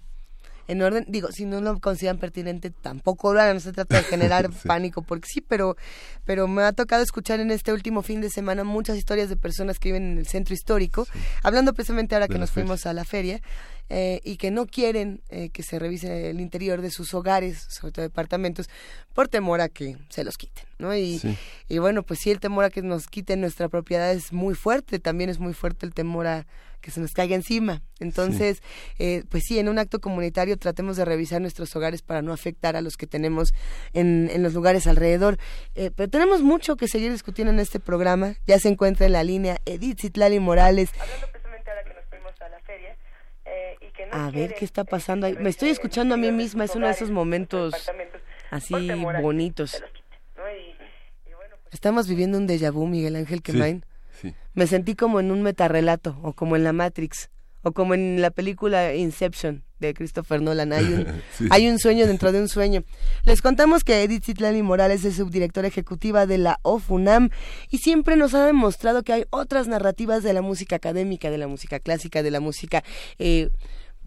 en 0.69 0.83
orden, 0.83 1.07
digo, 1.09 1.33
si 1.33 1.47
no 1.47 1.61
lo 1.61 1.81
consideran 1.81 2.19
pertinente, 2.19 2.71
tampoco 2.71 3.33
lo 3.33 3.41
hagan, 3.41 3.57
no 3.57 3.61
se 3.61 3.73
trata 3.73 3.97
de 3.97 4.05
generar 4.05 4.51
pánico, 4.67 5.03
porque 5.03 5.27
sí, 5.27 5.41
pero, 5.41 5.77
pero 6.25 6.47
me 6.47 6.63
ha 6.63 6.73
tocado 6.73 7.03
escuchar 7.03 7.41
en 7.41 7.51
este 7.51 7.73
último 7.73 8.03
fin 8.03 8.21
de 8.21 8.29
semana 8.29 8.65
muchas 8.65 8.99
historias 8.99 9.31
de 9.31 9.37
personas 9.37 9.79
que 9.79 9.89
viven 9.89 10.13
en 10.13 10.19
el 10.19 10.27
centro 10.27 10.55
histórico, 10.55 11.09
hablando 11.43 11.73
precisamente 11.73 12.15
ahora 12.15 12.29
que 12.29 12.39
nos 12.39 12.51
fuimos 12.51 12.85
a 12.87 12.93
la 12.93 13.05
feria, 13.05 13.41
eh, 13.91 14.21
y 14.23 14.37
que 14.37 14.51
no 14.51 14.67
quieren 14.67 15.23
eh, 15.31 15.49
que 15.49 15.63
se 15.63 15.79
revise 15.79 16.29
el 16.29 16.41
interior 16.41 16.83
de 16.83 16.91
sus 16.91 17.15
hogares, 17.15 17.67
sobre 17.71 17.93
todo 17.93 18.03
departamentos, 18.03 18.69
por 19.15 19.29
temor 19.29 19.63
a 19.63 19.71
que 19.71 19.97
se 20.11 20.25
los 20.25 20.37
quiten, 20.37 20.65
¿no? 20.79 20.95
Y, 20.95 21.23
y 21.71 21.79
bueno, 21.79 22.03
pues 22.03 22.21
sí, 22.21 22.31
el 22.31 22.39
temor 22.39 22.65
a 22.65 22.71
que 22.71 22.83
nos 22.83 23.07
quiten 23.07 23.41
nuestra 23.41 23.71
propiedad 23.71 24.13
es 24.13 24.35
muy 24.35 24.55
fuerte, 24.55 24.99
también 24.99 25.31
es 25.31 25.39
muy 25.39 25.55
fuerte 25.55 25.87
el 25.87 25.95
temor 25.95 26.27
a 26.27 26.47
que 26.81 26.91
se 26.91 27.01
nos 27.01 27.13
caiga 27.13 27.35
encima. 27.35 27.83
Entonces, 28.01 28.63
eh, 28.99 29.25
pues 29.29 29.45
sí, 29.47 29.59
en 29.59 29.69
un 29.69 29.79
acto 29.79 30.01
comunitario 30.01 30.57
tratemos 30.57 30.97
de 30.97 31.05
revisar 31.05 31.41
nuestros 31.41 31.75
hogares 31.77 32.03
para 32.03 32.23
no 32.23 32.33
afectar 32.33 32.77
a 32.77 32.81
los 32.81 32.97
que 32.97 33.07
tenemos 33.07 33.53
en, 33.93 34.31
en 34.33 34.43
los 34.43 34.55
lugares 34.55 34.87
alrededor. 34.87 35.39
Eh, 35.75 35.91
pero 35.95 36.09
tenemos 36.09 36.43
mucho 36.43 36.77
que 36.77 36.89
seguir 36.89 37.13
discutiendo 37.13 37.53
en 37.53 37.61
este 37.61 37.81
programa. 37.81 38.35
Ya 38.47 38.59
se 38.59 38.69
encuentra 38.69 39.07
en 39.07 39.13
la 39.13 39.25
línea 39.25 39.59
Edith 39.65 40.01
Citlali 40.01 40.41
Morales. 40.41 40.91
Hablando 40.99 41.29
precisamente 41.29 41.71
ahora 41.71 41.85
que 41.85 41.95
nos 41.95 42.05
fuimos 42.07 42.41
a 42.41 42.49
la 42.49 42.61
feria. 42.61 42.97
Eh, 43.45 43.77
y 43.81 43.93
que 43.93 44.09
a 44.11 44.31
ver 44.31 44.55
qué 44.55 44.65
está 44.65 44.85
pasando 44.85 45.27
ahí. 45.27 45.37
Me 45.41 45.51
estoy 45.51 45.71
escuchando 45.71 46.15
a 46.15 46.19
mí 46.19 46.31
misma, 46.33 46.65
es 46.65 46.75
uno 46.75 46.87
de 46.87 46.93
esos 46.93 47.11
momentos 47.11 47.75
así 48.51 48.75
bonitos. 49.21 49.83
Estamos 51.71 52.09
viviendo 52.09 52.39
un 52.39 52.49
déjà 52.49 52.71
vu, 52.71 52.87
Miguel 52.87 53.17
Ángel 53.17 53.43
Me 54.55 54.67
sentí 54.67 54.95
como 54.95 55.21
en 55.21 55.31
un 55.31 55.43
metarrelato 55.43 56.19
o 56.23 56.33
como 56.33 56.57
en 56.57 56.65
la 56.65 56.73
Matrix 56.73 57.31
o 57.63 57.73
como 57.73 57.95
en 57.95 58.21
la 58.21 58.31
película 58.31 58.95
Inception 58.95 59.65
de 59.79 59.95
Christopher 59.95 60.43
Nolan. 60.43 60.73
Hay 60.73 60.85
un, 60.85 61.07
hay 61.51 61.69
un 61.69 61.79
sueño 61.79 62.07
dentro 62.07 62.33
de 62.33 62.41
un 62.41 62.49
sueño. 62.49 62.85
Les 63.25 63.43
contamos 63.43 63.85
que 63.85 64.03
Edith 64.03 64.25
Citlali 64.25 64.63
Morales 64.63 65.05
es 65.05 65.17
subdirectora 65.17 65.69
ejecutiva 65.69 66.27
de 66.27 66.39
la 66.39 66.59
OFUNAM 66.63 67.31
y 67.71 67.79
siempre 67.79 68.17
nos 68.17 68.35
ha 68.35 68.45
demostrado 68.45 69.03
que 69.03 69.13
hay 69.13 69.25
otras 69.31 69.69
narrativas 69.69 70.23
de 70.23 70.33
la 70.33 70.43
música 70.43 70.77
académica, 70.77 71.31
de 71.31 71.39
la 71.39 71.49
música 71.49 71.81
clásica, 71.81 72.23
de 72.23 72.31
la 72.31 72.41
música... 72.41 72.83
Eh, 73.19 73.51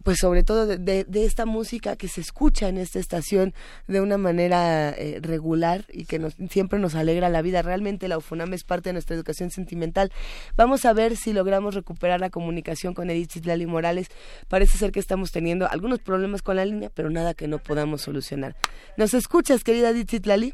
pues 0.04 0.18
sobre 0.20 0.44
todo 0.44 0.66
de, 0.66 0.78
de, 0.78 1.26
esta 1.26 1.46
música 1.46 1.96
que 1.96 2.08
se 2.08 2.22
escucha 2.22 2.68
en 2.68 2.78
esta 2.78 3.00
estación 3.00 3.54
de 3.88 4.02
una 4.02 4.18
manera 4.18 4.90
eh, 4.90 5.20
regular 5.22 5.86
y 5.92 6.06
que 6.06 6.20
nos, 6.20 6.36
siempre 6.50 6.80
nos 6.80 6.96
alegra 6.96 7.30
la 7.30 7.42
vida. 7.42 7.62
Realmente 7.62 8.08
la 8.08 8.18
UFUNAM 8.18 8.54
es 8.54 8.64
parte 8.64 8.90
de 8.90 8.94
nuestra 8.94 9.16
educación 9.16 9.52
sentimental. 9.52 10.12
Vamos 10.56 10.86
a 10.86 10.94
ver 10.94 11.16
si 11.16 11.34
logramos 11.34 11.76
recuperar 11.76 12.20
la 12.20 12.30
comunicación 12.30 12.94
con 12.94 13.10
Edith 13.10 13.32
Citlali 13.32 13.66
Morales. 13.66 14.08
Parece 14.48 14.78
ser 14.78 14.92
que 14.92 15.00
estamos 15.00 15.32
teniendo 15.32 15.70
algunos 15.70 16.00
problemas 16.00 16.42
con 16.42 16.56
la 16.56 16.66
línea, 16.66 16.90
pero 16.94 17.10
nada 17.10 17.34
que 17.34 17.48
no 17.48 17.60
podamos 17.60 18.02
solucionar. 18.02 18.56
¿Nos 18.98 19.14
escuchas, 19.14 19.64
querida 19.64 19.90
Edith 19.90 20.12
Citlali? 20.12 20.54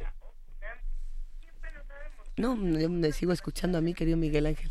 No, 2.37 2.55
yo 2.55 2.89
me 2.89 3.11
sigo 3.13 3.33
escuchando 3.33 3.79
a 3.79 3.81
mí, 3.81 3.95
querido 3.95 4.15
Miguel 4.15 4.45
Ángel. 4.45 4.69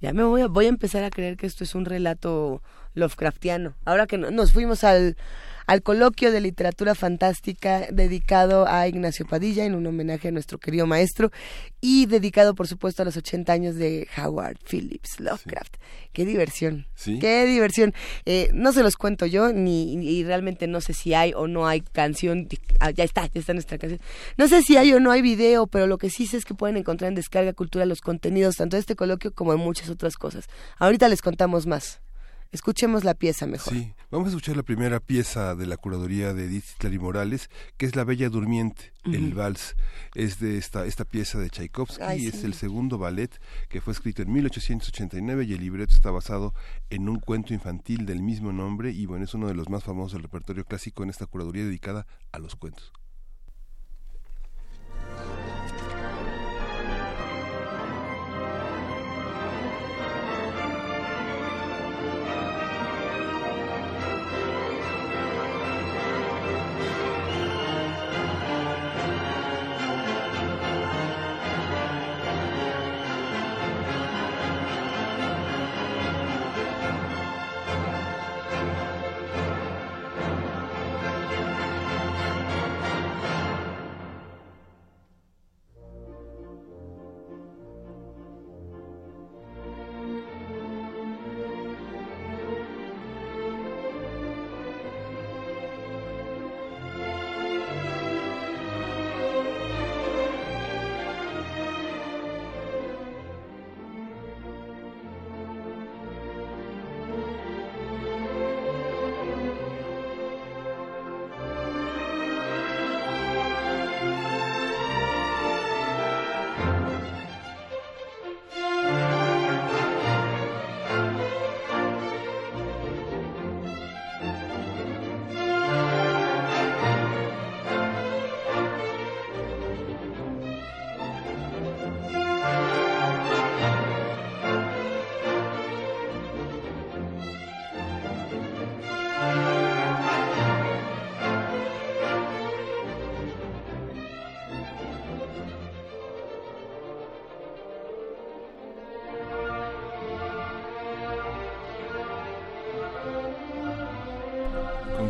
Ya 0.00 0.12
me 0.12 0.22
voy 0.22 0.42
a, 0.42 0.46
voy 0.46 0.66
a 0.66 0.68
empezar 0.68 1.04
a 1.04 1.10
creer 1.10 1.36
que 1.36 1.46
esto 1.46 1.64
es 1.64 1.74
un 1.74 1.84
relato 1.84 2.62
Lovecraftiano. 2.94 3.74
Ahora 3.84 4.06
que 4.06 4.18
nos 4.18 4.52
fuimos 4.52 4.84
al, 4.84 5.16
al 5.68 5.82
coloquio 5.82 6.32
de 6.32 6.40
literatura 6.40 6.94
fantástica 6.94 7.88
dedicado 7.92 8.66
a 8.66 8.88
Ignacio 8.88 9.26
Padilla 9.26 9.66
en 9.66 9.74
un 9.74 9.86
homenaje 9.86 10.28
a 10.28 10.30
nuestro 10.30 10.56
querido 10.56 10.86
maestro 10.86 11.30
y 11.82 12.06
dedicado 12.06 12.54
por 12.54 12.66
supuesto 12.66 13.02
a 13.02 13.04
los 13.04 13.18
80 13.18 13.52
años 13.52 13.74
de 13.74 14.08
Howard 14.16 14.56
Phillips 14.66 15.20
Lovecraft. 15.20 15.76
Qué 16.14 16.24
diversión, 16.24 16.86
qué 17.20 17.44
diversión. 17.44 17.92
Eh, 18.24 18.50
no 18.54 18.72
se 18.72 18.82
los 18.82 18.96
cuento 18.96 19.26
yo 19.26 19.52
ni 19.52 19.92
y 19.92 20.24
realmente 20.24 20.66
no 20.66 20.80
sé 20.80 20.94
si 20.94 21.12
hay 21.12 21.34
o 21.36 21.46
no 21.46 21.68
hay 21.68 21.82
canción. 21.82 22.48
Ah, 22.80 22.90
ya 22.90 23.04
está, 23.04 23.26
ya 23.26 23.38
está 23.38 23.52
nuestra 23.52 23.76
canción. 23.76 24.00
No 24.38 24.48
sé 24.48 24.62
si 24.62 24.78
hay 24.78 24.94
o 24.94 25.00
no 25.00 25.10
hay 25.10 25.20
video, 25.20 25.66
pero 25.66 25.86
lo 25.86 25.98
que 25.98 26.08
sí 26.08 26.26
sé 26.26 26.38
es 26.38 26.46
que 26.46 26.54
pueden 26.54 26.78
encontrar 26.78 27.10
en 27.10 27.14
Descarga 27.14 27.52
Cultura 27.52 27.84
los 27.84 28.00
contenidos 28.00 28.56
tanto 28.56 28.76
de 28.76 28.80
este 28.80 28.96
coloquio 28.96 29.34
como 29.34 29.52
de 29.52 29.58
muchas 29.58 29.90
otras 29.90 30.16
cosas. 30.16 30.46
Ahorita 30.78 31.10
les 31.10 31.20
contamos 31.20 31.66
más. 31.66 32.00
Escuchemos 32.50 33.04
la 33.04 33.14
pieza 33.14 33.46
mejor. 33.46 33.74
Sí, 33.74 33.92
vamos 34.10 34.26
a 34.26 34.30
escuchar 34.30 34.56
la 34.56 34.62
primera 34.62 35.00
pieza 35.00 35.54
de 35.54 35.66
la 35.66 35.76
curaduría 35.76 36.32
de 36.32 36.44
Edith 36.46 36.64
Clary 36.78 36.98
Morales, 36.98 37.50
que 37.76 37.84
es 37.84 37.94
La 37.94 38.04
Bella 38.04 38.30
Durmiente, 38.30 38.92
el 39.04 39.34
vals. 39.34 39.76
Es 40.14 40.40
de 40.40 40.56
esta, 40.56 40.86
esta 40.86 41.04
pieza 41.04 41.38
de 41.38 41.50
Tchaikovsky, 41.50 42.04
y 42.18 42.26
es 42.26 42.44
el 42.44 42.54
segundo 42.54 42.96
ballet 42.96 43.38
que 43.68 43.82
fue 43.82 43.92
escrito 43.92 44.22
en 44.22 44.32
1889 44.32 45.44
y 45.44 45.52
el 45.52 45.60
libreto 45.60 45.94
está 45.94 46.10
basado 46.10 46.54
en 46.88 47.08
un 47.10 47.20
cuento 47.20 47.52
infantil 47.52 48.06
del 48.06 48.22
mismo 48.22 48.50
nombre 48.50 48.92
y 48.92 49.04
bueno, 49.04 49.24
es 49.24 49.34
uno 49.34 49.46
de 49.46 49.54
los 49.54 49.68
más 49.68 49.84
famosos 49.84 50.14
del 50.14 50.22
repertorio 50.22 50.64
clásico 50.64 51.02
en 51.02 51.10
esta 51.10 51.26
curaduría 51.26 51.64
dedicada 51.64 52.06
a 52.32 52.38
los 52.38 52.56
cuentos. 52.56 52.92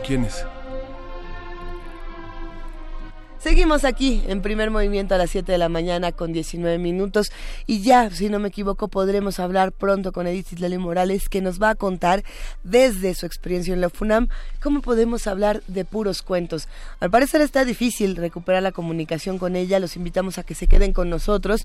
Quiénes? 0.08 0.46
Seguimos 3.38 3.84
aquí 3.84 4.24
en 4.26 4.40
primer 4.42 4.70
movimiento 4.70 5.14
a 5.14 5.18
las 5.18 5.30
7 5.30 5.52
de 5.52 5.58
la 5.58 5.68
mañana 5.68 6.12
con 6.12 6.32
19 6.32 6.78
minutos 6.78 7.30
y 7.66 7.82
ya, 7.82 8.10
si 8.10 8.28
no 8.30 8.38
me 8.38 8.48
equivoco, 8.48 8.88
podremos 8.88 9.38
hablar 9.38 9.70
pronto 9.70 10.10
con 10.10 10.26
Edith 10.26 10.54
Islali 10.54 10.78
Morales 10.78 11.28
que 11.28 11.40
nos 11.40 11.62
va 11.62 11.70
a 11.70 11.74
contar 11.74 12.24
desde 12.64 13.14
su 13.14 13.26
experiencia 13.26 13.74
en 13.74 13.80
la 13.80 13.90
FUNAM 13.90 14.28
cómo 14.60 14.80
podemos 14.80 15.26
hablar 15.26 15.62
de 15.68 15.84
puros 15.84 16.22
cuentos. 16.22 16.68
Al 17.00 17.10
parecer 17.10 17.42
está 17.42 17.64
difícil 17.64 18.16
recuperar 18.16 18.62
la 18.62 18.72
comunicación 18.72 19.38
con 19.38 19.56
ella, 19.56 19.78
los 19.78 19.94
invitamos 19.94 20.38
a 20.38 20.42
que 20.42 20.54
se 20.54 20.66
queden 20.66 20.92
con 20.92 21.10
nosotros 21.10 21.64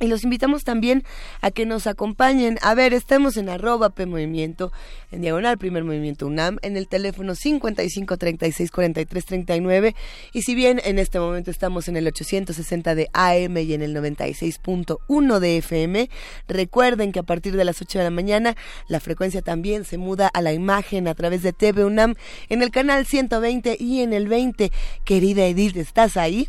y 0.00 0.06
los 0.06 0.24
invitamos 0.24 0.64
también 0.64 1.04
a 1.40 1.50
que 1.50 1.66
nos 1.66 1.86
acompañen. 1.86 2.58
A 2.62 2.74
ver, 2.74 2.94
estamos 2.94 3.36
en 3.36 3.48
arroba 3.48 3.90
P 3.90 4.06
Movimiento, 4.06 4.72
en 5.10 5.22
diagonal 5.22 5.58
Primer 5.58 5.84
Movimiento 5.84 6.26
UNAM, 6.26 6.58
en 6.62 6.76
el 6.76 6.88
teléfono 6.88 7.34
55 7.34 8.16
36 8.16 8.70
43 8.70 9.24
39. 9.24 9.94
Y 10.32 10.42
si 10.42 10.54
bien 10.54 10.80
en 10.84 10.98
este 10.98 11.18
momento 11.18 11.50
estamos 11.50 11.88
en 11.88 11.96
el 11.96 12.06
860 12.06 12.94
de 12.94 13.08
AM 13.12 13.56
y 13.56 13.74
en 13.74 13.82
el 13.82 13.94
96.1 13.94 15.38
de 15.38 15.56
FM, 15.58 16.10
recuerden 16.46 17.12
que 17.12 17.18
a 17.18 17.24
partir 17.24 17.56
de 17.56 17.64
las 17.64 17.80
8 17.80 17.98
de 17.98 18.04
la 18.04 18.10
mañana 18.10 18.56
la 18.88 19.00
frecuencia 19.00 19.42
también 19.42 19.84
se 19.84 19.98
muda 19.98 20.28
a 20.28 20.42
la 20.42 20.52
imagen 20.52 21.08
a 21.08 21.14
través 21.14 21.42
de 21.42 21.52
TV 21.52 21.84
UNAM 21.84 22.14
en 22.48 22.62
el 22.62 22.70
canal 22.70 23.06
120 23.06 23.76
y 23.78 24.02
en 24.02 24.12
el 24.12 24.28
20. 24.28 24.70
Querida 25.04 25.46
Edith, 25.46 25.76
¿estás 25.76 26.16
ahí? 26.16 26.48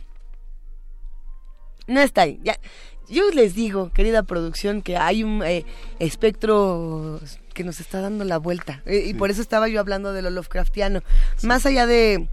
No 1.89 2.01
está 2.01 2.21
ahí. 2.21 2.39
Ya, 2.43 2.55
yo 3.09 3.29
les 3.31 3.55
digo, 3.55 3.91
querida 3.93 4.23
producción, 4.23 4.81
que 4.81 4.97
hay 4.97 5.23
un 5.23 5.43
eh, 5.43 5.65
espectro 5.99 7.19
que 7.53 7.63
nos 7.63 7.79
está 7.79 8.01
dando 8.01 8.23
la 8.23 8.37
vuelta. 8.37 8.81
Eh, 8.85 9.05
y 9.07 9.13
por 9.13 9.31
eso 9.31 9.41
estaba 9.41 9.67
yo 9.67 9.79
hablando 9.79 10.13
de 10.13 10.21
lo 10.21 10.29
Lovecraftiano. 10.29 11.01
Más 11.43 11.65
allá 11.65 11.85
de 11.85 12.27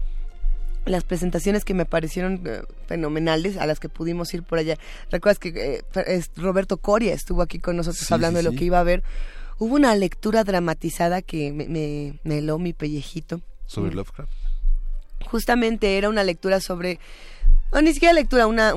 las 0.85 1.03
presentaciones 1.03 1.65
que 1.65 1.73
me 1.73 1.85
parecieron 1.85 2.41
eh, 2.45 2.61
fenomenales, 2.87 3.57
a 3.57 3.65
las 3.65 3.79
que 3.79 3.89
pudimos 3.89 4.33
ir 4.33 4.43
por 4.43 4.59
allá. 4.59 4.77
¿Recuerdas 5.11 5.39
que 5.39 5.83
Roberto 6.35 6.77
Coria 6.77 7.13
estuvo 7.13 7.41
aquí 7.41 7.59
con 7.59 7.75
nosotros 7.75 8.09
hablando 8.11 8.37
de 8.37 8.43
lo 8.43 8.51
que 8.53 8.65
iba 8.65 8.79
a 8.79 8.83
ver? 8.83 9.03
Hubo 9.59 9.75
una 9.75 9.95
lectura 9.95 10.43
dramatizada 10.43 11.21
que 11.21 11.51
me, 11.51 11.67
me, 11.67 12.19
me 12.23 12.37
heló 12.37 12.59
mi 12.59 12.73
pellejito. 12.73 13.41
¿Sobre 13.65 13.93
Lovecraft? 13.93 14.31
Justamente 15.25 15.97
era 15.97 16.09
una 16.09 16.23
lectura 16.23 16.61
sobre 16.61 16.99
no, 17.73 17.81
ni 17.81 17.93
siquiera 17.93 18.13
lectura, 18.13 18.47
una, 18.47 18.73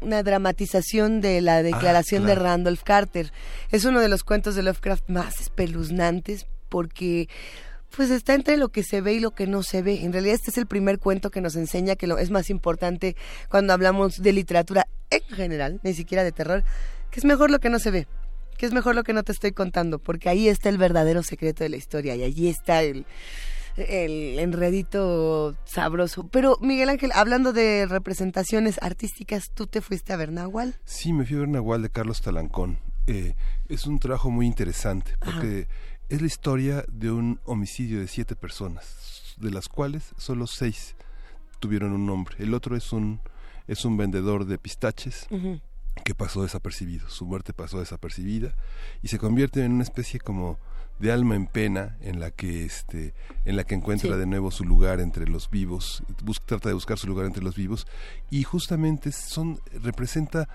una 0.00 0.22
dramatización 0.22 1.20
de 1.20 1.40
la 1.40 1.62
declaración 1.62 2.26
de 2.26 2.34
Randolph 2.34 2.82
Carter. 2.82 3.32
Es 3.70 3.84
uno 3.84 4.00
de 4.00 4.08
los 4.08 4.24
cuentos 4.24 4.54
de 4.54 4.62
Lovecraft 4.62 5.08
más 5.08 5.40
espeluznantes 5.40 6.46
porque 6.68 7.28
pues 7.94 8.10
está 8.10 8.34
entre 8.34 8.56
lo 8.56 8.68
que 8.68 8.82
se 8.82 9.00
ve 9.00 9.14
y 9.14 9.20
lo 9.20 9.32
que 9.32 9.46
no 9.46 9.62
se 9.62 9.82
ve. 9.82 10.04
En 10.04 10.12
realidad 10.12 10.36
este 10.36 10.50
es 10.50 10.58
el 10.58 10.66
primer 10.66 10.98
cuento 10.98 11.30
que 11.30 11.40
nos 11.40 11.56
enseña 11.56 11.96
que 11.96 12.06
lo 12.06 12.18
es 12.18 12.30
más 12.30 12.50
importante 12.50 13.16
cuando 13.48 13.72
hablamos 13.72 14.22
de 14.22 14.32
literatura 14.32 14.86
en 15.10 15.22
general, 15.34 15.80
ni 15.82 15.92
siquiera 15.92 16.22
de 16.22 16.32
terror, 16.32 16.64
que 17.10 17.18
es 17.18 17.24
mejor 17.24 17.50
lo 17.50 17.58
que 17.58 17.68
no 17.68 17.80
se 17.80 17.90
ve, 17.90 18.06
que 18.56 18.66
es 18.66 18.72
mejor 18.72 18.94
lo 18.94 19.02
que 19.02 19.12
no 19.12 19.24
te 19.24 19.32
estoy 19.32 19.52
contando, 19.52 19.98
porque 19.98 20.28
ahí 20.28 20.48
está 20.48 20.68
el 20.68 20.78
verdadero 20.78 21.22
secreto 21.24 21.64
de 21.64 21.70
la 21.70 21.76
historia 21.76 22.14
y 22.14 22.22
allí 22.22 22.48
está 22.48 22.82
el 22.82 23.06
el 23.76 24.38
enredito 24.38 25.56
sabroso. 25.64 26.26
Pero 26.28 26.58
Miguel 26.60 26.88
Ángel, 26.88 27.12
hablando 27.14 27.52
de 27.52 27.86
representaciones 27.86 28.78
artísticas, 28.82 29.50
¿tú 29.54 29.66
te 29.66 29.80
fuiste 29.80 30.12
a 30.12 30.16
ver 30.16 30.32
Nahual? 30.32 30.76
Sí, 30.84 31.12
me 31.12 31.24
fui 31.24 31.36
a 31.36 31.40
ver 31.40 31.48
Nahual 31.48 31.82
de 31.82 31.90
Carlos 31.90 32.20
Talancón. 32.20 32.78
Eh, 33.06 33.34
es 33.68 33.86
un 33.86 33.98
trabajo 33.98 34.30
muy 34.30 34.46
interesante 34.46 35.14
porque 35.24 35.68
es 36.08 36.20
la 36.20 36.26
historia 36.26 36.84
de 36.88 37.10
un 37.10 37.40
homicidio 37.44 38.00
de 38.00 38.08
siete 38.08 38.36
personas, 38.36 39.34
de 39.38 39.50
las 39.50 39.68
cuales 39.68 40.12
solo 40.16 40.46
seis 40.46 40.96
tuvieron 41.60 41.92
un 41.92 42.06
nombre. 42.06 42.36
El 42.38 42.54
otro 42.54 42.76
es 42.76 42.92
un 42.92 43.20
es 43.68 43.84
un 43.84 43.96
vendedor 43.96 44.46
de 44.46 44.58
pistaches. 44.58 45.28
que 46.04 46.14
pasó 46.14 46.42
desapercibido, 46.42 47.08
su 47.10 47.26
muerte 47.26 47.52
pasó 47.52 47.80
desapercibida 47.80 48.54
y 49.02 49.08
se 49.08 49.18
convierte 49.18 49.64
en 49.64 49.72
una 49.72 49.82
especie 49.82 50.18
como 50.20 50.58
de 51.00 51.10
alma 51.10 51.34
en 51.34 51.46
pena 51.46 51.96
en 52.02 52.20
la 52.20 52.30
que 52.30 52.64
este 52.64 53.14
en 53.44 53.56
la 53.56 53.64
que 53.64 53.74
encuentra 53.74 54.16
de 54.16 54.26
nuevo 54.26 54.50
su 54.50 54.64
lugar 54.64 55.00
entre 55.00 55.26
los 55.26 55.50
vivos 55.50 56.02
trata 56.46 56.68
de 56.68 56.74
buscar 56.74 56.98
su 56.98 57.06
lugar 57.06 57.26
entre 57.26 57.42
los 57.42 57.56
vivos 57.56 57.86
y 58.30 58.42
justamente 58.42 59.10
son 59.12 59.60
representa 59.82 60.48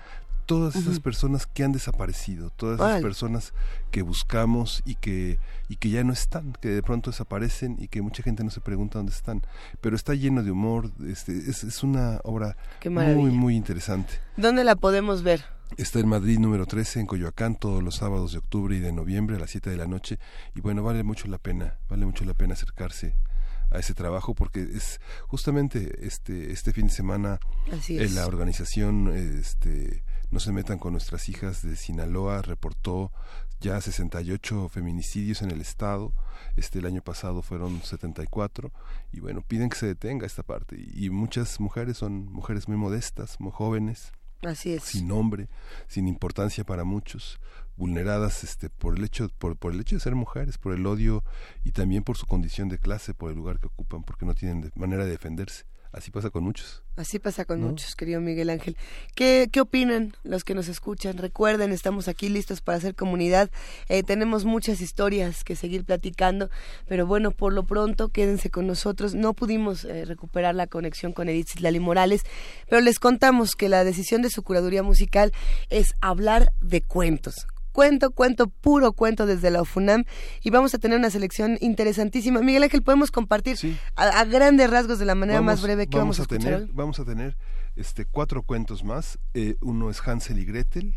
todas 0.46 0.76
esas 0.76 1.00
personas 1.00 1.44
que 1.44 1.64
han 1.64 1.72
desaparecido, 1.72 2.50
todas 2.50 2.78
esas 2.78 3.02
personas 3.02 3.52
que 3.90 4.02
buscamos 4.02 4.80
y 4.84 4.94
que 4.94 5.40
y 5.68 5.74
que 5.74 5.90
ya 5.90 6.04
no 6.04 6.12
están, 6.12 6.52
que 6.60 6.68
de 6.68 6.82
pronto 6.82 7.10
desaparecen 7.10 7.76
y 7.80 7.88
que 7.88 8.00
mucha 8.00 8.22
gente 8.22 8.44
no 8.44 8.50
se 8.50 8.60
pregunta 8.60 9.00
dónde 9.00 9.12
están, 9.12 9.42
pero 9.80 9.96
está 9.96 10.14
lleno 10.14 10.44
de 10.44 10.52
humor, 10.52 10.92
este 11.04 11.36
es, 11.36 11.64
es 11.64 11.82
una 11.82 12.20
obra 12.22 12.56
muy 12.84 13.32
muy 13.32 13.56
interesante. 13.56 14.20
¿Dónde 14.36 14.62
la 14.62 14.76
podemos 14.76 15.24
ver? 15.24 15.55
Está 15.76 16.00
en 16.00 16.08
Madrid 16.08 16.38
número 16.38 16.64
13, 16.64 17.00
en 17.00 17.06
Coyoacán, 17.06 17.54
todos 17.54 17.82
los 17.82 17.96
sábados 17.96 18.32
de 18.32 18.38
octubre 18.38 18.74
y 18.74 18.80
de 18.80 18.92
noviembre 18.92 19.36
a 19.36 19.38
las 19.38 19.50
7 19.50 19.68
de 19.68 19.76
la 19.76 19.86
noche. 19.86 20.18
Y 20.54 20.60
bueno, 20.60 20.82
vale 20.82 21.02
mucho 21.02 21.28
la 21.28 21.38
pena, 21.38 21.78
vale 21.90 22.06
mucho 22.06 22.24
la 22.24 22.34
pena 22.34 22.54
acercarse 22.54 23.14
a 23.70 23.78
ese 23.78 23.94
trabajo 23.94 24.34
porque 24.34 24.62
es 24.62 25.00
justamente 25.26 26.06
este 26.06 26.52
este 26.52 26.72
fin 26.72 26.86
de 26.86 26.92
semana 26.92 27.40
en 27.88 28.14
la 28.14 28.26
organización 28.26 29.12
este 29.12 30.04
no 30.30 30.38
se 30.38 30.52
metan 30.52 30.78
con 30.78 30.92
nuestras 30.92 31.28
hijas 31.28 31.62
de 31.62 31.74
Sinaloa 31.74 32.42
reportó 32.42 33.12
ya 33.60 33.80
68 33.80 34.68
feminicidios 34.68 35.40
en 35.40 35.50
el 35.50 35.60
estado. 35.60 36.12
Este 36.56 36.78
el 36.78 36.86
año 36.86 37.02
pasado 37.02 37.42
fueron 37.42 37.82
74 37.82 38.70
y 39.12 39.20
bueno 39.20 39.40
piden 39.40 39.70
que 39.70 39.78
se 39.78 39.86
detenga 39.86 40.26
esta 40.26 40.42
parte. 40.42 40.76
Y 40.78 41.10
muchas 41.10 41.58
mujeres 41.58 41.96
son 41.96 42.26
mujeres 42.26 42.68
muy 42.68 42.76
modestas 42.76 43.40
muy 43.40 43.52
jóvenes 43.52 44.12
Sin 44.90 45.08
nombre, 45.08 45.48
sin 45.88 46.08
importancia 46.08 46.64
para 46.64 46.84
muchos, 46.84 47.40
vulneradas 47.76 48.44
este 48.44 48.70
por 48.70 48.96
el 48.96 49.04
hecho 49.04 49.28
por, 49.38 49.56
por 49.56 49.72
el 49.72 49.80
hecho 49.80 49.96
de 49.96 50.00
ser 50.00 50.14
mujeres, 50.14 50.58
por 50.58 50.72
el 50.72 50.86
odio 50.86 51.24
y 51.64 51.72
también 51.72 52.02
por 52.04 52.16
su 52.16 52.26
condición 52.26 52.68
de 52.68 52.78
clase, 52.78 53.14
por 53.14 53.30
el 53.30 53.36
lugar 53.36 53.60
que 53.60 53.66
ocupan, 53.66 54.02
porque 54.02 54.26
no 54.26 54.34
tienen 54.34 54.70
manera 54.74 55.04
de 55.04 55.10
defenderse. 55.10 55.64
Así 55.92 56.10
pasa 56.10 56.30
con 56.30 56.44
muchos. 56.44 56.82
Así 56.96 57.18
pasa 57.18 57.44
con 57.44 57.60
muchos, 57.60 57.94
querido 57.94 58.20
Miguel 58.20 58.50
Ángel. 58.50 58.76
¿Qué, 59.14 59.48
¿Qué 59.50 59.60
opinan 59.60 60.14
los 60.24 60.44
que 60.44 60.54
nos 60.54 60.68
escuchan? 60.68 61.18
Recuerden, 61.18 61.72
estamos 61.72 62.08
aquí 62.08 62.28
listos 62.28 62.60
para 62.60 62.78
hacer 62.78 62.94
comunidad. 62.94 63.50
Eh, 63.88 64.02
tenemos 64.02 64.44
muchas 64.44 64.80
historias 64.80 65.44
que 65.44 65.56
seguir 65.56 65.84
platicando, 65.84 66.50
pero 66.86 67.06
bueno, 67.06 67.30
por 67.30 67.52
lo 67.52 67.64
pronto 67.64 68.08
quédense 68.08 68.50
con 68.50 68.66
nosotros. 68.66 69.14
No 69.14 69.34
pudimos 69.34 69.84
eh, 69.84 70.04
recuperar 70.04 70.54
la 70.54 70.66
conexión 70.66 71.12
con 71.12 71.28
Edith 71.28 71.48
Citlali 71.48 71.80
Morales, 71.80 72.22
pero 72.68 72.80
les 72.80 72.98
contamos 72.98 73.56
que 73.56 73.68
la 73.68 73.84
decisión 73.84 74.22
de 74.22 74.30
su 74.30 74.42
curaduría 74.42 74.82
musical 74.82 75.32
es 75.70 75.94
hablar 76.00 76.52
de 76.60 76.82
cuentos 76.82 77.46
cuento, 77.76 78.10
cuento, 78.10 78.48
puro 78.48 78.94
cuento 78.94 79.26
desde 79.26 79.50
la 79.50 79.60
UFUNAM 79.60 80.04
y 80.42 80.48
vamos 80.48 80.72
a 80.72 80.78
tener 80.78 80.98
una 80.98 81.10
selección 81.10 81.58
interesantísima. 81.60 82.40
Miguel 82.40 82.62
Ángel, 82.62 82.82
podemos 82.82 83.10
compartir 83.10 83.58
a, 83.96 84.24
grandes 84.24 84.70
rasgos 84.70 84.98
de 84.98 85.04
la 85.04 85.14
manera 85.14 85.42
más 85.42 85.60
breve 85.60 85.86
que 85.86 85.98
vamos, 85.98 86.18
a, 86.18 86.24
tener. 86.24 86.68
Vamos 86.72 86.98
a 87.00 87.04
tener 87.04 87.36
este 87.76 88.06
cuatro 88.06 88.42
cuentos 88.42 88.82
más. 88.82 89.18
Eh, 89.34 89.56
uno 89.60 89.90
es 89.90 90.00
Hansel 90.00 90.38
y 90.38 90.46
Gretel 90.46 90.96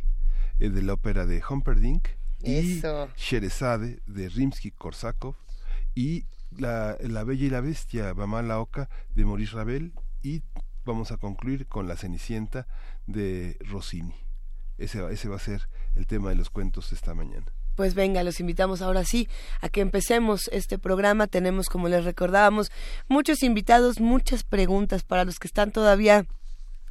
eh, 0.61 0.69
de 0.69 0.81
la 0.81 0.93
ópera 0.93 1.25
de 1.25 1.43
Humperdinck 1.49 2.07
y 2.43 2.81
Sherezade 3.17 3.99
de 4.07 4.29
Rimsky-Korsakov 4.29 5.35
y 5.95 6.27
la, 6.57 6.95
la, 7.01 7.25
Bella 7.25 7.45
y 7.45 7.49
la 7.49 7.59
Bestia, 7.59 8.13
Mamá 8.13 8.57
Oca 8.57 8.89
de 9.15 9.25
Maurice 9.25 9.53
Ravel 9.53 9.91
y 10.23 10.43
vamos 10.85 11.11
a 11.11 11.17
concluir 11.17 11.67
con 11.67 11.89
La 11.89 11.97
Cenicienta 11.97 12.67
de 13.05 13.57
Rossini. 13.69 14.28
Ese, 14.79 15.05
ese 15.11 15.29
va 15.29 15.35
a 15.35 15.39
ser 15.39 15.69
el 15.95 16.07
tema 16.07 16.29
de 16.29 16.35
los 16.35 16.49
cuentos 16.49 16.91
esta 16.93 17.13
mañana. 17.13 17.45
Pues 17.75 17.93
venga, 17.93 18.23
los 18.23 18.39
invitamos 18.39 18.81
ahora 18.81 19.05
sí 19.05 19.29
a 19.61 19.69
que 19.69 19.81
empecemos 19.81 20.49
este 20.51 20.77
programa. 20.77 21.27
Tenemos, 21.27 21.69
como 21.69 21.87
les 21.87 22.03
recordábamos, 22.03 22.71
muchos 23.07 23.43
invitados, 23.43 23.99
muchas 23.99 24.43
preguntas 24.43 25.03
para 25.03 25.23
los 25.23 25.39
que 25.39 25.47
están 25.47 25.71
todavía 25.71 26.25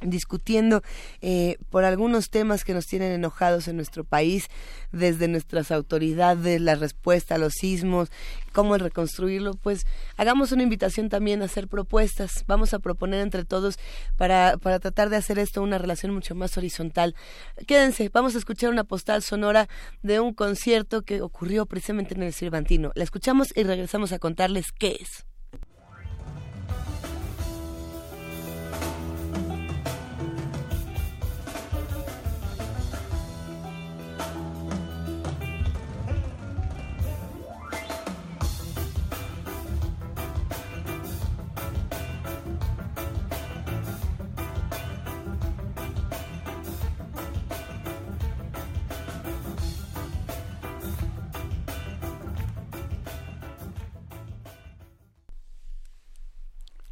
discutiendo 0.01 0.81
eh, 1.21 1.57
por 1.69 1.83
algunos 1.83 2.29
temas 2.29 2.63
que 2.63 2.73
nos 2.73 2.85
tienen 2.85 3.11
enojados 3.11 3.67
en 3.67 3.75
nuestro 3.75 4.03
país, 4.03 4.47
desde 4.91 5.27
nuestras 5.27 5.71
autoridades, 5.71 6.61
la 6.61 6.75
respuesta 6.75 7.35
a 7.35 7.37
los 7.37 7.53
sismos, 7.53 8.09
cómo 8.53 8.77
reconstruirlo, 8.77 9.53
pues 9.53 9.85
hagamos 10.17 10.51
una 10.51 10.63
invitación 10.63 11.09
también 11.09 11.41
a 11.41 11.45
hacer 11.45 11.67
propuestas. 11.67 12.43
Vamos 12.47 12.73
a 12.73 12.79
proponer 12.79 13.21
entre 13.21 13.45
todos 13.45 13.77
para, 14.17 14.57
para 14.57 14.79
tratar 14.79 15.09
de 15.09 15.17
hacer 15.17 15.39
esto 15.39 15.61
una 15.61 15.77
relación 15.77 16.13
mucho 16.13 16.35
más 16.35 16.57
horizontal. 16.57 17.15
Quédense, 17.67 18.09
vamos 18.09 18.35
a 18.35 18.39
escuchar 18.39 18.69
una 18.69 18.83
postal 18.83 19.21
sonora 19.21 19.69
de 20.01 20.19
un 20.19 20.33
concierto 20.33 21.03
que 21.03 21.21
ocurrió 21.21 21.65
precisamente 21.65 22.15
en 22.15 22.23
el 22.23 22.33
Cervantino. 22.33 22.91
La 22.95 23.03
escuchamos 23.03 23.49
y 23.55 23.63
regresamos 23.63 24.11
a 24.11 24.19
contarles 24.19 24.71
qué 24.71 24.97
es. 24.99 25.28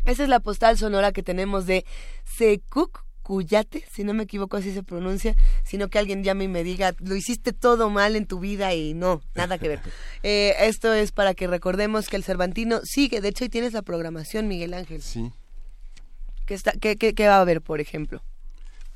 Esa 0.08 0.24
es 0.24 0.30
la 0.30 0.40
postal 0.40 0.78
sonora 0.78 1.12
que 1.12 1.22
tenemos 1.22 1.66
de 1.66 1.86
Secuk 2.24 3.04
Cuyate, 3.24 3.84
si 3.92 4.06
no 4.06 4.14
me 4.14 4.24
equivoco 4.24 4.56
así 4.56 4.74
se 4.74 4.82
pronuncia, 4.84 5.36
sino 5.66 5.90
que 5.90 6.00
alguien 6.00 6.24
llame 6.24 6.46
y 6.46 6.48
me 6.48 6.64
diga, 6.64 6.96
lo 7.00 7.14
hiciste 7.14 7.52
todo 7.52 7.90
mal 7.90 8.16
en 8.16 8.26
tu 8.26 8.40
vida 8.40 8.74
y 8.74 8.94
no, 8.94 9.22
nada 9.36 9.58
que 9.58 9.68
ver. 9.68 9.82
Eh, 10.24 10.56
esto 10.62 10.94
es 10.94 11.12
para 11.12 11.34
que 11.34 11.46
recordemos 11.46 12.08
que 12.08 12.16
el 12.16 12.24
Cervantino 12.24 12.80
sigue, 12.84 13.22
de 13.22 13.28
hecho 13.28 13.44
ahí 13.44 13.50
tienes 13.50 13.74
la 13.74 13.82
programación, 13.82 14.48
Miguel 14.48 14.74
Ángel. 14.74 15.02
Sí. 15.02 15.32
¿Qué, 16.46 16.54
está, 16.54 16.72
qué, 16.72 16.96
qué, 16.96 17.14
qué 17.14 17.28
va 17.28 17.36
a 17.38 17.42
haber, 17.42 17.62
por 17.62 17.82
ejemplo? 17.82 18.22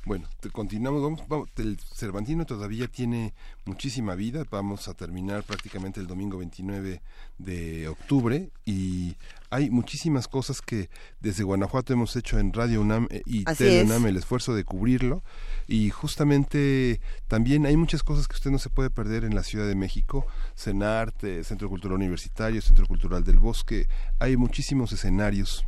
Bueno, 0.04 0.26
continuamos, 0.50 1.28
vamos, 1.28 1.48
el 1.58 1.78
Cervantino 1.78 2.44
todavía 2.44 2.88
tiene 2.88 3.34
muchísima 3.64 4.16
vida, 4.16 4.42
vamos 4.50 4.88
a 4.88 4.94
terminar 4.94 5.44
prácticamente 5.44 6.00
el 6.00 6.08
domingo 6.08 6.38
29 6.38 7.00
de 7.38 7.88
octubre 7.88 8.50
y 8.64 9.14
hay 9.50 9.70
muchísimas 9.70 10.26
cosas 10.26 10.60
que 10.60 10.90
desde 11.20 11.44
Guanajuato 11.44 11.92
hemos 11.92 12.16
hecho 12.16 12.40
en 12.40 12.52
Radio 12.52 12.80
UNAM 12.80 13.06
eh, 13.10 13.22
y 13.26 13.44
Tele 13.44 13.84
UNAM 13.84 14.06
el 14.06 14.16
esfuerzo 14.16 14.56
de 14.56 14.64
cubrirlo 14.64 15.22
y 15.68 15.90
justamente 15.90 17.00
también 17.28 17.64
hay 17.64 17.76
muchas 17.76 18.02
cosas 18.02 18.26
que 18.26 18.34
usted 18.34 18.50
no 18.50 18.58
se 18.58 18.70
puede 18.70 18.90
perder 18.90 19.22
en 19.22 19.36
la 19.36 19.44
Ciudad 19.44 19.68
de 19.68 19.76
México, 19.76 20.26
CENARTE, 20.56 21.44
Centro 21.44 21.68
Cultural 21.68 21.94
Universitario, 21.94 22.60
Centro 22.60 22.86
Cultural 22.86 23.22
del 23.22 23.38
Bosque, 23.38 23.86
hay 24.18 24.36
muchísimos 24.36 24.92
escenarios 24.92 25.64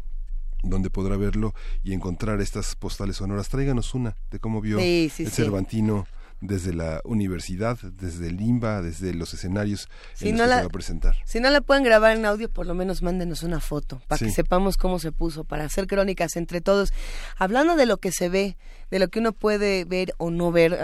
donde 0.64 0.90
podrá 0.90 1.16
verlo 1.16 1.55
y 1.83 1.92
encontrar 1.92 2.40
estas 2.40 2.74
postales 2.77 3.16
sonoras. 3.16 3.48
Tráiganos 3.48 3.94
una 3.94 4.16
de 4.31 4.38
cómo 4.38 4.61
vio 4.61 4.79
el 4.79 5.11
Cervantino 5.11 6.07
desde 6.40 6.74
la 6.74 7.00
universidad, 7.05 7.79
desde 7.79 8.29
el 8.29 8.40
IMBA, 8.40 8.83
desde 8.83 9.14
los 9.14 9.33
escenarios 9.33 9.88
si 10.14 10.33
no 10.33 10.46
la, 10.46 10.61
va 10.61 10.66
a 10.66 10.68
presentar. 10.68 11.16
Si 11.24 11.40
no 11.40 11.50
la 11.50 11.61
pueden 11.61 11.85
grabar 11.85 12.16
en 12.16 12.27
audio, 12.27 12.50
por 12.50 12.66
lo 12.66 12.74
menos 12.74 13.03
mándenos 13.03 13.42
una 13.42 13.61
foto 13.61 14.03
para 14.09 14.18
que 14.18 14.31
sepamos 14.31 14.77
cómo 14.77 14.98
se 14.98 15.12
puso, 15.12 15.44
para 15.44 15.64
hacer 15.64 15.87
crónicas 15.87 16.37
entre 16.37 16.61
todos. 16.61 16.92
Hablando 17.38 17.77
de 17.77 17.87
lo 17.87 17.96
que 17.98 18.12
se 18.12 18.29
ve, 18.29 18.57
de 18.90 18.98
lo 18.98 19.09
que 19.09 19.20
uno 19.20 19.33
puede 19.33 19.85
ver 19.85 20.14
o 20.18 20.31
no 20.31 20.53
ver, 20.53 20.79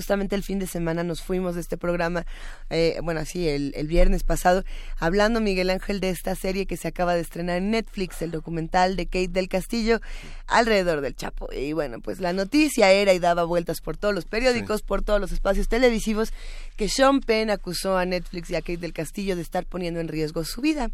justamente 0.00 0.34
el 0.34 0.42
fin 0.42 0.58
de 0.58 0.66
semana 0.66 1.04
nos 1.04 1.20
fuimos 1.20 1.56
de 1.56 1.60
este 1.60 1.76
programa, 1.76 2.24
eh, 2.70 2.98
bueno, 3.02 3.20
así 3.20 3.46
el, 3.46 3.74
el, 3.76 3.86
viernes 3.86 4.22
pasado, 4.22 4.64
hablando 4.98 5.42
Miguel 5.42 5.68
Ángel 5.68 6.00
de 6.00 6.08
esta 6.08 6.34
serie 6.34 6.64
que 6.64 6.78
se 6.78 6.88
acaba 6.88 7.14
de 7.14 7.20
estrenar 7.20 7.58
en 7.58 7.70
Netflix, 7.70 8.22
el 8.22 8.30
documental 8.30 8.96
de 8.96 9.04
Kate 9.04 9.28
del 9.28 9.50
Castillo, 9.50 10.00
alrededor 10.46 11.02
del 11.02 11.14
Chapo. 11.14 11.52
Y 11.52 11.74
bueno, 11.74 12.00
pues 12.00 12.18
la 12.18 12.32
noticia 12.32 12.90
era 12.92 13.12
y 13.12 13.18
daba 13.18 13.44
vueltas 13.44 13.82
por 13.82 13.98
todos 13.98 14.14
los 14.14 14.24
periódicos, 14.24 14.80
por 14.80 15.02
todos 15.02 15.20
los 15.20 15.32
espacios 15.32 15.68
televisivos, 15.68 16.32
que 16.78 16.88
Sean 16.88 17.20
Penn 17.20 17.50
acusó 17.50 17.98
a 17.98 18.06
Netflix 18.06 18.48
y 18.48 18.54
a 18.54 18.62
Kate 18.62 18.78
del 18.78 18.94
Castillo 18.94 19.36
de 19.36 19.42
estar 19.42 19.66
poniendo 19.66 20.00
en 20.00 20.08
riesgo 20.08 20.44
su 20.44 20.62
vida. 20.62 20.90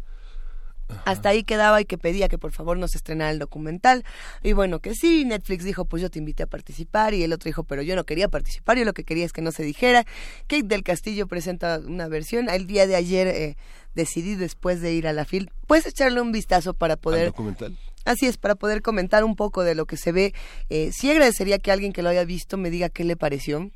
Hasta 1.05 1.29
ahí 1.29 1.43
quedaba 1.43 1.81
y 1.81 1.85
que 1.85 1.97
pedía 1.97 2.27
que 2.27 2.37
por 2.37 2.51
favor 2.51 2.77
no 2.77 2.87
se 2.87 2.97
estrenara 2.97 3.31
el 3.31 3.39
documental. 3.39 4.03
Y 4.43 4.53
bueno, 4.53 4.79
que 4.79 4.93
sí, 4.93 5.25
Netflix 5.25 5.63
dijo, 5.63 5.85
pues 5.85 6.01
yo 6.01 6.09
te 6.09 6.19
invité 6.19 6.43
a 6.43 6.47
participar. 6.47 7.13
Y 7.13 7.23
el 7.23 7.33
otro 7.33 7.49
dijo, 7.49 7.63
pero 7.63 7.81
yo 7.81 7.95
no 7.95 8.05
quería 8.05 8.29
participar, 8.29 8.77
yo 8.77 8.85
lo 8.85 8.93
que 8.93 9.03
quería 9.03 9.25
es 9.25 9.33
que 9.33 9.41
no 9.41 9.51
se 9.51 9.63
dijera. 9.63 10.05
Kate 10.47 10.63
del 10.63 10.83
Castillo 10.83 11.27
presenta 11.27 11.79
una 11.85 12.07
versión. 12.07 12.49
El 12.49 12.67
día 12.67 12.87
de 12.87 12.95
ayer 12.95 13.27
eh, 13.27 13.57
decidí, 13.95 14.35
después 14.35 14.81
de 14.81 14.93
ir 14.93 15.07
a 15.07 15.13
la 15.13 15.25
FIL, 15.25 15.51
pues 15.67 15.85
echarle 15.85 16.21
un 16.21 16.31
vistazo 16.31 16.73
para 16.73 16.95
poder... 16.95 17.27
documental? 17.27 17.77
Así 18.05 18.25
es, 18.25 18.37
para 18.37 18.55
poder 18.55 18.81
comentar 18.81 19.25
un 19.25 19.35
poco 19.35 19.63
de 19.63 19.75
lo 19.75 19.85
que 19.85 19.97
se 19.97 20.13
ve. 20.13 20.33
Eh, 20.69 20.91
sí 20.93 21.11
agradecería 21.11 21.59
que 21.59 21.73
alguien 21.73 21.91
que 21.91 22.01
lo 22.01 22.09
haya 22.09 22.23
visto 22.23 22.55
me 22.55 22.69
diga 22.69 22.87
qué 22.87 23.03
le 23.03 23.17
pareció. 23.17 23.69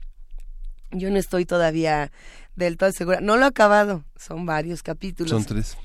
Yo 0.91 1.09
no 1.09 1.17
estoy 1.17 1.45
todavía 1.45 2.11
del 2.55 2.77
todo 2.77 2.91
segura. 2.93 3.19
No 3.19 3.35
lo 3.35 3.43
he 3.43 3.47
acabado, 3.47 4.05
son 4.15 4.45
varios 4.45 4.83
capítulos. 4.83 5.31
Son 5.31 5.43
tres. 5.43 5.77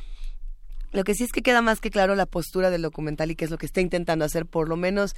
Lo 0.93 1.05
que 1.05 1.15
sí 1.15 1.25
es 1.25 1.33
que 1.33 1.43
queda 1.43 1.63
más 1.63 1.81
que 1.81 1.91
claro 1.91 2.15
la 2.15 2.27
postura 2.27 2.71
del 2.71 2.83
documental 2.83 3.31
y 3.31 3.37
qué 3.37 3.45
es 3.45 3.51
lo 3.51 3.59
que 3.59 3.67
está 3.67 3.81
intentando 3.81 4.25
hacer, 4.25 4.47
por 4.47 4.69
lo 4.69 4.77
menos 4.77 5.15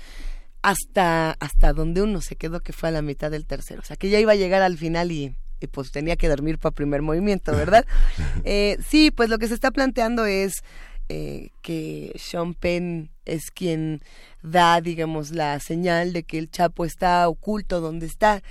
hasta, 0.63 1.33
hasta 1.33 1.73
donde 1.73 2.03
uno 2.03 2.21
se 2.21 2.37
quedó, 2.37 2.61
que 2.61 2.73
fue 2.73 2.89
a 2.89 2.93
la 2.93 3.03
mitad 3.03 3.31
del 3.31 3.47
tercero. 3.47 3.81
O 3.81 3.85
sea, 3.85 3.97
que 3.97 4.11
ya 4.11 4.19
iba 4.19 4.33
a 4.33 4.37
llegar 4.37 4.63
al 4.63 4.77
final 4.77 5.13
y, 5.13 5.35
pues 5.73 5.91
tenía 5.91 6.17
que 6.17 6.29
dormir 6.29 6.59
para 6.59 6.75
primer 6.75 7.03
movimiento, 7.03 7.53
¿verdad? 7.53 7.85
eh, 8.45 8.79
sí, 8.87 9.11
pues 9.11 9.29
lo 9.29 9.39
que 9.39 9.49
se 9.49 9.55
está 9.55 9.71
planteando 9.71 10.27
es 10.27 10.63
eh, 11.09 11.51
que 11.63 12.13
Sean 12.17 12.55
Penn 12.55 13.11
es 13.25 13.51
quien 13.51 14.03
da, 14.43 14.81
digamos, 14.81 15.31
la 15.31 15.59
señal 15.61 16.13
de 16.13 16.23
que 16.23 16.39
el 16.39 16.51
Chapo 16.51 16.85
está 16.85 17.29
oculto 17.29 17.81
donde 17.81 18.07
está 18.07 18.43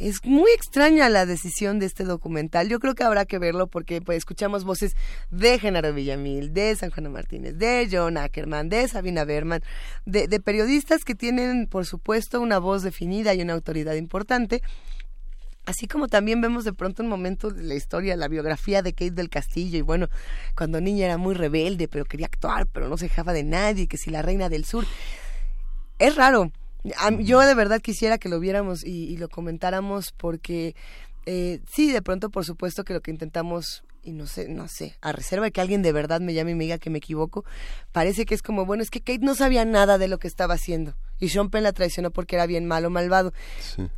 es 0.00 0.24
muy 0.24 0.50
extraña 0.52 1.10
la 1.10 1.26
decisión 1.26 1.78
de 1.78 1.84
este 1.84 2.04
documental. 2.04 2.68
Yo 2.68 2.80
creo 2.80 2.94
que 2.94 3.04
habrá 3.04 3.26
que 3.26 3.38
verlo 3.38 3.66
porque 3.66 4.00
pues, 4.00 4.16
escuchamos 4.16 4.64
voces 4.64 4.96
de 5.30 5.58
Genaro 5.58 5.92
Villamil, 5.92 6.54
de 6.54 6.74
San 6.74 6.90
Juan 6.90 7.12
Martínez, 7.12 7.58
de 7.58 7.86
John 7.90 8.16
Ackerman, 8.16 8.70
de 8.70 8.88
Sabina 8.88 9.24
Berman, 9.24 9.62
de, 10.06 10.26
de 10.26 10.40
periodistas 10.40 11.04
que 11.04 11.14
tienen, 11.14 11.66
por 11.66 11.84
supuesto, 11.84 12.40
una 12.40 12.58
voz 12.58 12.82
definida 12.82 13.34
y 13.34 13.42
una 13.42 13.52
autoridad 13.52 13.94
importante. 13.94 14.62
Así 15.66 15.86
como 15.86 16.08
también 16.08 16.40
vemos 16.40 16.64
de 16.64 16.72
pronto 16.72 17.02
un 17.02 17.10
momento 17.10 17.50
de 17.50 17.62
la 17.62 17.74
historia, 17.74 18.16
la 18.16 18.28
biografía 18.28 18.80
de 18.80 18.94
Kate 18.94 19.10
del 19.10 19.28
Castillo, 19.28 19.78
y 19.78 19.82
bueno, 19.82 20.08
cuando 20.56 20.80
niña 20.80 21.04
era 21.04 21.18
muy 21.18 21.34
rebelde, 21.34 21.88
pero 21.88 22.06
quería 22.06 22.26
actuar, 22.26 22.66
pero 22.66 22.88
no 22.88 22.96
se 22.96 23.04
dejaba 23.04 23.34
de 23.34 23.44
nadie, 23.44 23.86
que 23.86 23.98
si 23.98 24.08
la 24.08 24.22
reina 24.22 24.48
del 24.48 24.64
sur. 24.64 24.86
Es 25.98 26.16
raro, 26.16 26.50
yo 27.20 27.40
de 27.40 27.54
verdad 27.54 27.80
quisiera 27.80 28.18
que 28.18 28.28
lo 28.28 28.40
viéramos 28.40 28.84
y, 28.84 29.16
lo 29.16 29.28
comentáramos 29.28 30.12
porque 30.12 30.74
eh, 31.26 31.60
sí, 31.70 31.92
de 31.92 32.02
pronto 32.02 32.30
por 32.30 32.44
supuesto 32.44 32.84
que 32.84 32.94
lo 32.94 33.00
que 33.00 33.10
intentamos 33.10 33.84
y 34.02 34.12
no 34.12 34.26
sé, 34.26 34.48
no 34.48 34.66
sé, 34.66 34.96
a 35.02 35.12
reserva 35.12 35.44
de 35.44 35.52
que 35.52 35.60
alguien 35.60 35.82
de 35.82 35.92
verdad 35.92 36.20
me 36.20 36.32
llame 36.32 36.52
y 36.52 36.54
me 36.54 36.64
diga 36.64 36.78
que 36.78 36.88
me 36.88 36.98
equivoco, 36.98 37.44
parece 37.92 38.24
que 38.24 38.34
es 38.34 38.42
como, 38.42 38.64
bueno, 38.64 38.82
es 38.82 38.90
que 38.90 39.00
Kate 39.00 39.18
no 39.18 39.34
sabía 39.34 39.64
nada 39.66 39.98
de 39.98 40.08
lo 40.08 40.18
que 40.18 40.26
estaba 40.28 40.54
haciendo 40.54 40.94
y 41.20 41.28
Sean 41.28 41.50
Penn 41.50 41.62
la 41.62 41.72
traicionó 41.72 42.10
porque 42.10 42.36
era 42.36 42.46
bien 42.46 42.66
malo, 42.66 42.90
malvado. 42.90 43.32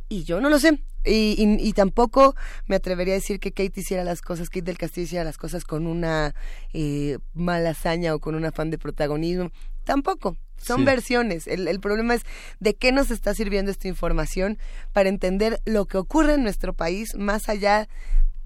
Y 0.09 0.23
yo 0.23 0.41
no 0.41 0.49
lo 0.49 0.59
sé. 0.59 0.83
Y, 1.05 1.35
y, 1.37 1.73
tampoco 1.73 2.33
me 2.65 2.77
atrevería 2.77 3.13
a 3.13 3.17
decir 3.17 3.41
que 3.41 3.51
Kate 3.51 3.81
hiciera 3.81 4.05
las 4.05 4.21
cosas, 4.21 4.49
Kate 4.49 4.61
del 4.61 4.77
Castillo 4.77 5.03
hiciera 5.03 5.25
las 5.25 5.37
cosas 5.37 5.65
con 5.65 5.85
una 5.85 6.33
eh, 6.71 7.17
mala 7.33 7.71
hazaña 7.71 8.15
o 8.15 8.19
con 8.19 8.35
un 8.35 8.45
afán 8.45 8.69
de 8.69 8.77
protagonismo. 8.77 9.51
Tampoco. 9.83 10.37
Son 10.55 10.85
versiones. 10.85 11.47
El, 11.47 11.67
el, 11.67 11.81
problema 11.81 12.13
es 12.13 12.21
de 12.61 12.73
qué 12.75 12.93
nos 12.93 13.11
está 13.11 13.33
sirviendo 13.33 13.69
esta 13.69 13.89
información 13.89 14.57
para 14.93 15.09
entender 15.09 15.59
lo 15.65 15.87
que 15.87 15.97
ocurre 15.97 16.35
en 16.35 16.43
nuestro 16.43 16.73
país 16.73 17.15
más 17.15 17.49
allá 17.49 17.89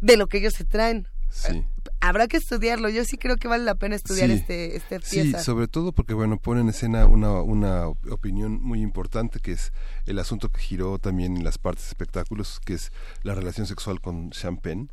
de 0.01 0.17
lo 0.17 0.25
que 0.27 0.39
ellos 0.39 0.53
se 0.53 0.65
traen. 0.65 1.07
Sí. 1.29 1.63
Habrá 1.99 2.27
que 2.27 2.38
estudiarlo. 2.38 2.89
Yo 2.89 3.03
sí 3.05 3.17
creo 3.17 3.38
que 3.38 3.47
vale 3.47 3.63
la 3.63 3.75
pena 3.75 3.95
estudiar 3.95 4.29
este, 4.29 4.75
este 4.75 4.99
pieza. 4.99 5.39
Sí, 5.39 5.43
sobre 5.43 5.67
todo 5.67 5.91
porque 5.91 6.13
bueno 6.13 6.38
pone 6.38 6.62
en 6.62 6.69
escena 6.69 7.05
una, 7.05 7.41
una 7.41 7.88
opinión 7.88 8.62
muy 8.62 8.81
importante 8.81 9.39
que 9.39 9.53
es 9.53 9.73
el 10.05 10.19
asunto 10.19 10.49
que 10.49 10.60
giró 10.60 10.99
también 10.99 11.38
en 11.38 11.43
las 11.43 11.57
partes 11.57 11.88
espectáculos, 11.88 12.60
que 12.63 12.73
es 12.73 12.91
la 13.23 13.33
relación 13.33 13.65
sexual 13.65 13.99
con 13.99 14.29
Champagne 14.31 14.88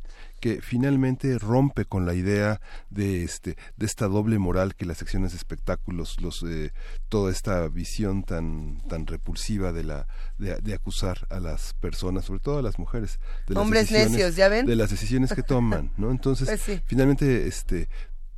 que 0.45 0.61
finalmente 0.61 1.39
rompe 1.39 1.85
con 1.85 2.05
la 2.05 2.13
idea 2.13 2.61
de 2.91 3.23
este 3.23 3.57
de 3.77 3.85
esta 3.87 4.07
doble 4.07 4.37
moral 4.37 4.75
que 4.75 4.85
las 4.85 4.99
secciones 4.99 5.31
de 5.31 5.37
espectáculos 5.37 6.21
los 6.21 6.43
eh, 6.43 6.71
toda 7.09 7.31
esta 7.31 7.67
visión 7.67 8.21
tan 8.21 8.77
tan 8.87 9.07
repulsiva 9.07 9.71
de 9.71 9.83
la 9.83 10.07
de, 10.37 10.75
acusar 10.75 11.25
a 11.31 11.39
las 11.39 11.73
personas 11.73 12.25
sobre 12.25 12.41
todo 12.41 12.59
a 12.59 12.61
las 12.61 12.77
mujeres 12.77 13.19
de 13.47 13.57
hombres 13.57 13.89
necios 13.89 14.35
ya 14.35 14.47
ven 14.47 14.67
de 14.67 14.75
las 14.75 14.91
decisiones 14.91 15.33
que 15.33 15.41
toman 15.41 15.91
no 15.97 16.11
entonces 16.11 16.47
pues 16.47 16.83
finalmente 16.85 17.47
este 17.47 17.89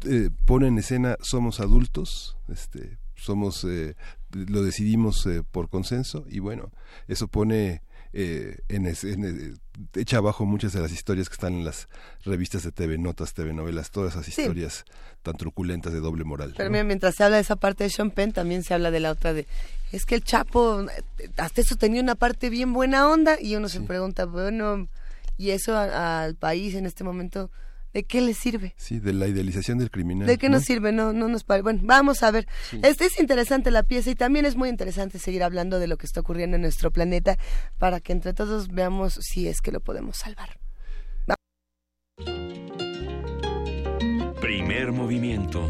eh, 0.05 0.29
pone 0.45 0.67
en 0.67 0.77
escena 0.77 1.17
somos 1.19 1.59
adultos 1.59 2.37
este 2.47 2.99
somos 3.15 3.65
eh, 3.65 3.97
lo 4.31 4.63
decidimos 4.63 5.27
por 5.51 5.67
consenso 5.67 6.23
y 6.29 6.39
bueno 6.39 6.71
eso 7.09 7.27
pone 7.27 7.81
eh, 8.13 8.59
en, 8.69 8.87
en, 8.87 9.59
echa 9.95 10.17
abajo 10.17 10.45
muchas 10.45 10.73
de 10.73 10.81
las 10.81 10.91
historias 10.91 11.29
que 11.29 11.33
están 11.33 11.53
en 11.53 11.65
las 11.65 11.87
revistas 12.23 12.63
de 12.63 12.71
TV, 12.71 12.97
notas, 12.97 13.33
TV 13.33 13.53
novelas, 13.53 13.91
todas 13.91 14.13
esas 14.13 14.27
historias 14.27 14.85
tan 15.23 15.35
truculentas 15.35 15.93
de 15.93 15.99
doble 15.99 16.23
moral. 16.23 16.53
Pero 16.55 16.69
mira, 16.69 16.83
mientras 16.83 17.15
se 17.15 17.23
habla 17.23 17.37
de 17.37 17.41
esa 17.41 17.55
parte 17.55 17.83
de 17.83 17.89
Sean 17.89 18.11
Penn, 18.11 18.31
también 18.31 18.63
se 18.63 18.73
habla 18.73 18.91
de 18.91 18.99
la 18.99 19.11
otra 19.11 19.33
de, 19.33 19.47
es 19.91 20.05
que 20.05 20.15
el 20.15 20.23
Chapo, 20.23 20.85
hasta 21.37 21.61
eso 21.61 21.75
tenía 21.75 22.01
una 22.01 22.15
parte 22.15 22.49
bien 22.49 22.73
buena 22.73 23.09
onda, 23.09 23.37
y 23.39 23.55
uno 23.55 23.69
se 23.69 23.81
pregunta, 23.81 24.25
bueno, 24.25 24.87
y 25.37 25.51
eso 25.51 25.77
al 25.77 26.35
país 26.35 26.75
en 26.75 26.85
este 26.85 27.03
momento 27.03 27.51
¿De 27.97 28.03
qué 28.03 28.21
le 28.21 28.35
sirve? 28.35 28.75
Sí, 28.77 28.99
de 28.99 29.11
la 29.11 29.27
idealización 29.27 29.79
del 29.79 29.89
criminal. 29.89 30.27
¿De 30.27 30.37
qué 30.37 30.49
nos 30.49 30.65
sirve? 30.65 30.91
No, 30.91 31.13
no 31.13 31.27
nos 31.27 31.43
Bueno, 31.47 31.79
vamos 31.81 32.21
a 32.21 32.29
ver. 32.29 32.47
Este 32.83 33.05
es 33.05 33.19
interesante 33.19 33.71
la 33.71 33.81
pieza 33.81 34.11
y 34.11 34.13
también 34.13 34.45
es 34.45 34.55
muy 34.55 34.69
interesante 34.69 35.17
seguir 35.17 35.41
hablando 35.41 35.79
de 35.79 35.87
lo 35.87 35.97
que 35.97 36.05
está 36.05 36.19
ocurriendo 36.19 36.57
en 36.57 36.61
nuestro 36.61 36.91
planeta 36.91 37.39
para 37.79 37.99
que 37.99 38.11
entre 38.11 38.35
todos 38.35 38.67
veamos 38.67 39.15
si 39.15 39.47
es 39.47 39.61
que 39.61 39.71
lo 39.71 39.79
podemos 39.79 40.17
salvar. 40.17 40.59
Primer 44.39 44.91
movimiento. 44.91 45.67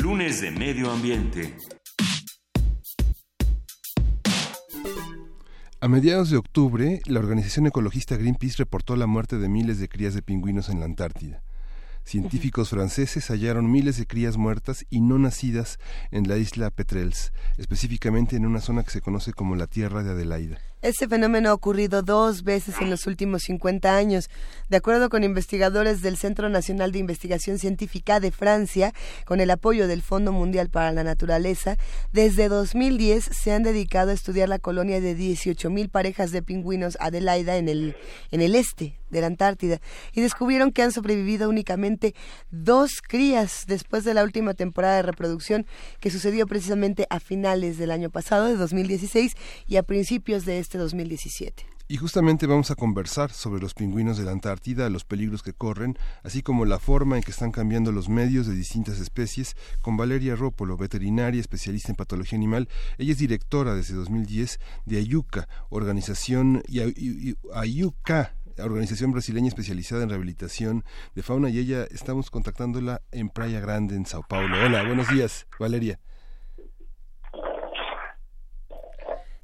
Lunes 0.00 0.40
de 0.40 0.52
Medio 0.52 0.92
Ambiente. 0.92 1.56
A 5.80 5.88
mediados 5.88 6.30
de 6.30 6.36
octubre, 6.36 7.00
la 7.06 7.18
organización 7.18 7.66
ecologista 7.66 8.16
Greenpeace 8.16 8.58
reportó 8.58 8.94
la 8.94 9.08
muerte 9.08 9.38
de 9.38 9.48
miles 9.48 9.80
de 9.80 9.88
crías 9.88 10.14
de 10.14 10.22
pingüinos 10.22 10.68
en 10.68 10.78
la 10.78 10.86
Antártida. 10.86 11.42
Científicos 12.08 12.70
franceses 12.70 13.28
hallaron 13.28 13.70
miles 13.70 13.98
de 13.98 14.06
crías 14.06 14.38
muertas 14.38 14.86
y 14.88 15.02
no 15.02 15.18
nacidas 15.18 15.78
en 16.10 16.26
la 16.26 16.38
isla 16.38 16.70
Petrels, 16.70 17.34
específicamente 17.58 18.34
en 18.34 18.46
una 18.46 18.62
zona 18.62 18.82
que 18.82 18.92
se 18.92 19.02
conoce 19.02 19.34
como 19.34 19.56
la 19.56 19.66
Tierra 19.66 20.02
de 20.02 20.12
Adelaida. 20.12 20.58
Este 20.80 21.06
fenómeno 21.06 21.50
ha 21.50 21.54
ocurrido 21.54 22.00
dos 22.00 22.44
veces 22.44 22.76
en 22.80 22.88
los 22.88 23.06
últimos 23.06 23.42
50 23.42 23.94
años. 23.94 24.30
De 24.70 24.78
acuerdo 24.78 25.10
con 25.10 25.22
investigadores 25.22 26.00
del 26.00 26.16
Centro 26.16 26.48
Nacional 26.48 26.92
de 26.92 27.00
Investigación 27.00 27.58
Científica 27.58 28.20
de 28.20 28.30
Francia, 28.30 28.94
con 29.26 29.40
el 29.40 29.50
apoyo 29.50 29.86
del 29.86 30.00
Fondo 30.00 30.32
Mundial 30.32 30.70
para 30.70 30.92
la 30.92 31.04
Naturaleza, 31.04 31.76
desde 32.12 32.48
2010 32.48 33.22
se 33.22 33.52
han 33.52 33.64
dedicado 33.64 34.12
a 34.12 34.14
estudiar 34.14 34.48
la 34.48 34.58
colonia 34.58 35.02
de 35.02 35.14
18.000 35.14 35.90
parejas 35.90 36.30
de 36.30 36.40
pingüinos 36.40 36.96
Adelaida 37.00 37.58
en 37.58 37.68
el, 37.68 37.96
en 38.30 38.40
el 38.40 38.54
este 38.54 38.98
de 39.10 39.20
la 39.20 39.26
Antártida 39.26 39.80
y 40.12 40.20
descubrieron 40.20 40.72
que 40.72 40.82
han 40.82 40.92
sobrevivido 40.92 41.48
únicamente 41.48 42.14
dos 42.50 43.00
crías 43.00 43.64
después 43.66 44.04
de 44.04 44.14
la 44.14 44.24
última 44.24 44.54
temporada 44.54 44.96
de 44.96 45.02
reproducción 45.02 45.66
que 46.00 46.10
sucedió 46.10 46.46
precisamente 46.46 47.06
a 47.10 47.20
finales 47.20 47.78
del 47.78 47.90
año 47.90 48.10
pasado, 48.10 48.46
de 48.46 48.56
2016, 48.56 49.36
y 49.66 49.76
a 49.76 49.82
principios 49.82 50.44
de 50.44 50.58
este 50.58 50.78
2017. 50.78 51.66
Y 51.90 51.96
justamente 51.96 52.46
vamos 52.46 52.70
a 52.70 52.74
conversar 52.74 53.32
sobre 53.32 53.62
los 53.62 53.72
pingüinos 53.72 54.18
de 54.18 54.24
la 54.24 54.32
Antártida, 54.32 54.90
los 54.90 55.06
peligros 55.06 55.42
que 55.42 55.54
corren, 55.54 55.96
así 56.22 56.42
como 56.42 56.66
la 56.66 56.78
forma 56.78 57.16
en 57.16 57.22
que 57.22 57.30
están 57.30 57.50
cambiando 57.50 57.92
los 57.92 58.10
medios 58.10 58.46
de 58.46 58.54
distintas 58.54 59.00
especies, 59.00 59.56
con 59.80 59.96
Valeria 59.96 60.36
Rópolo, 60.36 60.76
veterinaria 60.76 61.40
especialista 61.40 61.90
en 61.90 61.96
patología 61.96 62.36
animal. 62.36 62.68
Ella 62.98 63.12
es 63.12 63.18
directora 63.18 63.74
desde 63.74 63.94
2010 63.94 64.60
de 64.84 64.98
Ayuca, 64.98 65.48
organización 65.70 66.62
Ayuca, 67.54 68.34
organización 68.64 69.12
brasileña 69.12 69.48
especializada 69.48 70.02
en 70.02 70.08
rehabilitación 70.08 70.84
de 71.14 71.22
fauna 71.22 71.50
y 71.50 71.58
ella 71.58 71.84
estamos 71.90 72.30
contactándola 72.30 73.02
en 73.12 73.28
Playa 73.28 73.60
Grande, 73.60 73.96
en 73.96 74.06
Sao 74.06 74.24
Paulo. 74.28 74.56
Hola, 74.64 74.84
buenos 74.84 75.08
días, 75.08 75.46
Valeria. 75.58 75.98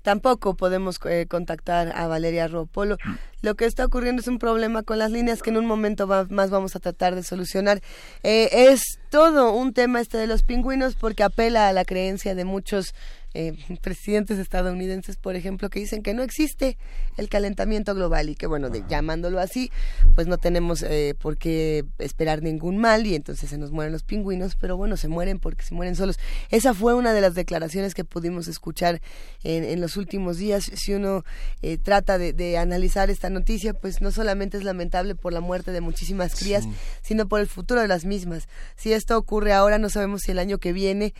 Tampoco 0.04 0.54
podemos 0.54 1.00
eh, 1.06 1.24
contactar 1.26 1.90
a 1.96 2.06
Valeria 2.06 2.46
Ropolo. 2.46 2.98
Lo 3.40 3.54
que 3.54 3.64
está 3.64 3.86
ocurriendo 3.86 4.20
es 4.20 4.28
un 4.28 4.38
problema 4.38 4.82
con 4.82 4.98
las 4.98 5.10
líneas 5.10 5.40
que 5.40 5.48
en 5.48 5.56
un 5.56 5.64
momento 5.64 6.06
más 6.06 6.50
vamos 6.50 6.76
a 6.76 6.80
tratar 6.80 7.14
de 7.14 7.22
solucionar. 7.22 7.80
Eh, 8.22 8.50
es 8.52 9.00
todo 9.08 9.54
un 9.54 9.72
tema 9.72 10.02
este 10.02 10.18
de 10.18 10.26
los 10.26 10.42
pingüinos 10.42 10.94
porque 10.94 11.22
apela 11.22 11.68
a 11.68 11.72
la 11.72 11.86
creencia 11.86 12.34
de 12.34 12.44
muchos 12.44 12.94
eh, 13.34 13.52
presidentes 13.82 14.38
estadounidenses, 14.38 15.16
por 15.16 15.34
ejemplo, 15.34 15.68
que 15.68 15.80
dicen 15.80 16.02
que 16.02 16.14
no 16.14 16.22
existe 16.22 16.78
el 17.16 17.28
calentamiento 17.28 17.94
global 17.94 18.30
y 18.30 18.36
que, 18.36 18.46
bueno, 18.46 18.70
de, 18.70 18.84
llamándolo 18.88 19.40
así, 19.40 19.72
pues 20.14 20.28
no 20.28 20.38
tenemos 20.38 20.82
eh, 20.82 21.16
por 21.18 21.36
qué 21.36 21.84
esperar 21.98 22.42
ningún 22.42 22.78
mal 22.78 23.06
y 23.06 23.16
entonces 23.16 23.50
se 23.50 23.58
nos 23.58 23.72
mueren 23.72 23.92
los 23.92 24.04
pingüinos, 24.04 24.54
pero 24.54 24.76
bueno, 24.76 24.96
se 24.96 25.08
mueren 25.08 25.40
porque 25.40 25.64
se 25.64 25.74
mueren 25.74 25.96
solos. 25.96 26.18
Esa 26.50 26.74
fue 26.74 26.94
una 26.94 27.12
de 27.12 27.20
las 27.20 27.34
declaraciones 27.34 27.94
que 27.94 28.04
pudimos 28.04 28.46
escuchar 28.46 29.00
en, 29.42 29.64
en 29.64 29.80
los 29.80 29.96
últimos 29.96 30.38
días. 30.38 30.70
Si 30.72 30.94
uno 30.94 31.24
eh, 31.60 31.76
trata 31.78 32.18
de, 32.18 32.54
analizar 32.56 33.10
esta 33.10 33.30
noticia, 33.30 33.74
pues 33.74 34.00
no 34.00 34.12
solamente 34.12 34.56
es 34.56 34.64
lamentable 34.64 35.16
por 35.16 35.32
la 35.32 35.40
muerte 35.40 35.72
de 35.72 35.80
muchísimas 35.80 36.36
crías, 36.36 36.66
sino 37.02 37.26
por 37.26 37.40
el 37.40 37.48
futuro 37.48 37.80
de 37.80 37.88
las 37.88 38.04
mismas. 38.04 38.46
Si 38.76 38.92
esto 38.92 39.18
ocurre 39.18 39.52
ahora, 39.52 39.78
no 39.78 39.90
sabemos 39.90 40.22
si 40.22 40.30
el 40.30 40.38
año 40.38 40.58
que 40.58 40.72
viene 40.72 41.14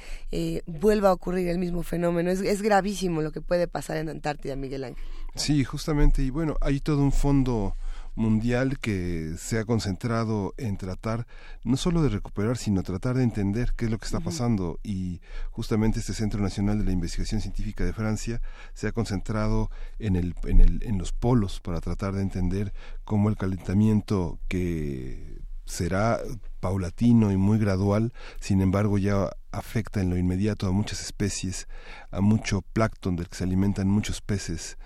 vuelva 0.67 1.09
a 1.09 1.13
ocurrir 1.13 1.49
el 1.49 1.59
mismo 1.59 1.83
fenómeno 1.83 2.04
es, 2.11 2.63
gravísimo 2.63 3.23
lo 3.23 3.33
que 3.33 3.41
puede 3.41 3.69
pasar 3.69 3.97
en 3.97 4.09
Antártida, 4.09 4.57
Miguel 4.57 4.85
Ángel. 4.85 5.05
Sí, 5.35 5.65
justamente. 5.65 6.23
Y 6.23 6.31
bueno, 6.31 6.57
hay 6.61 6.81
todo 6.81 7.03
un 7.03 7.13
fondo 7.13 7.77
mundial 8.17 8.79
que 8.79 9.35
se 9.39 9.59
ha 9.59 9.65
concentrado 9.65 10.55
en 10.57 10.77
tratar 10.77 11.27
no 11.65 11.77
solo 11.77 12.01
de 12.03 12.09
recuperar, 12.09 12.57
sino 12.57 12.85
tratar 12.85 13.17
de 13.17 13.25
entender 13.25 13.73
qué 13.77 13.87
es 13.87 13.91
lo 13.91 13.99
que 13.99 14.07
está 14.07 14.21
pasando. 14.21 14.79
Y 14.83 15.21
justamente 15.51 15.99
este 15.99 16.15
Centro 16.15 16.41
Nacional 16.41 16.79
de 16.79 16.85
la 16.85 16.93
Investigación 16.93 17.41
Científica 17.41 17.85
de 17.85 17.93
Francia 17.93 18.41
se 18.73 18.87
ha 18.87 18.93
concentrado 18.93 19.71
en, 19.99 20.17
el, 20.17 20.35
en, 20.45 20.61
el, 20.61 20.83
en 20.85 20.99
los 20.99 21.13
polos 21.13 21.61
para 21.61 21.81
tratar 21.81 22.15
de 22.15 22.23
entender 22.23 22.73
cómo 23.05 23.29
el 23.29 23.37
calentamiento 23.37 24.39
que 24.49 25.43
será 25.65 26.21
paulatino 26.65 27.31
y 27.31 27.37
muy 27.37 27.59
gradual, 27.59 28.15
sin 28.41 28.63
embargo 28.63 28.97
ya 28.97 29.29
afecta 29.53 30.01
en 30.01 30.09
lo 30.09 30.17
inmediato 30.17 30.67
a 30.67 30.73
muchas 30.73 31.03
especies, 31.03 31.69
a 32.11 32.23
mucho 32.23 32.63
plancton 32.63 33.17
del 33.17 33.29
que 33.29 33.37
se 33.37 33.45
alimentan 33.45 33.87
muchos 33.87 34.23
peces, 34.23 34.79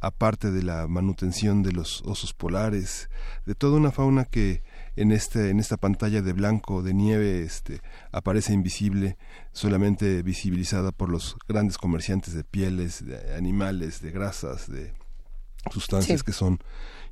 aparte 0.00 0.50
de 0.50 0.62
la 0.62 0.88
manutención 0.88 1.62
de 1.62 1.72
los 1.72 2.00
osos 2.06 2.32
polares, 2.32 3.10
de 3.44 3.54
toda 3.54 3.76
una 3.76 3.90
fauna 3.90 4.24
que 4.24 4.62
en 4.96 5.12
este 5.12 5.50
en 5.50 5.60
esta 5.60 5.76
pantalla 5.76 6.22
de 6.22 6.32
blanco 6.32 6.82
de 6.82 6.94
nieve 6.94 7.42
este 7.42 7.82
aparece 8.12 8.54
invisible, 8.54 9.18
solamente 9.52 10.22
visibilizada 10.22 10.90
por 10.90 11.10
los 11.10 11.36
grandes 11.46 11.76
comerciantes 11.76 12.32
de 12.32 12.44
pieles, 12.44 13.04
de 13.04 13.34
animales, 13.36 14.00
de 14.00 14.10
grasas, 14.10 14.70
de 14.70 14.94
sustancias 15.70 16.22
que 16.22 16.32
son 16.32 16.60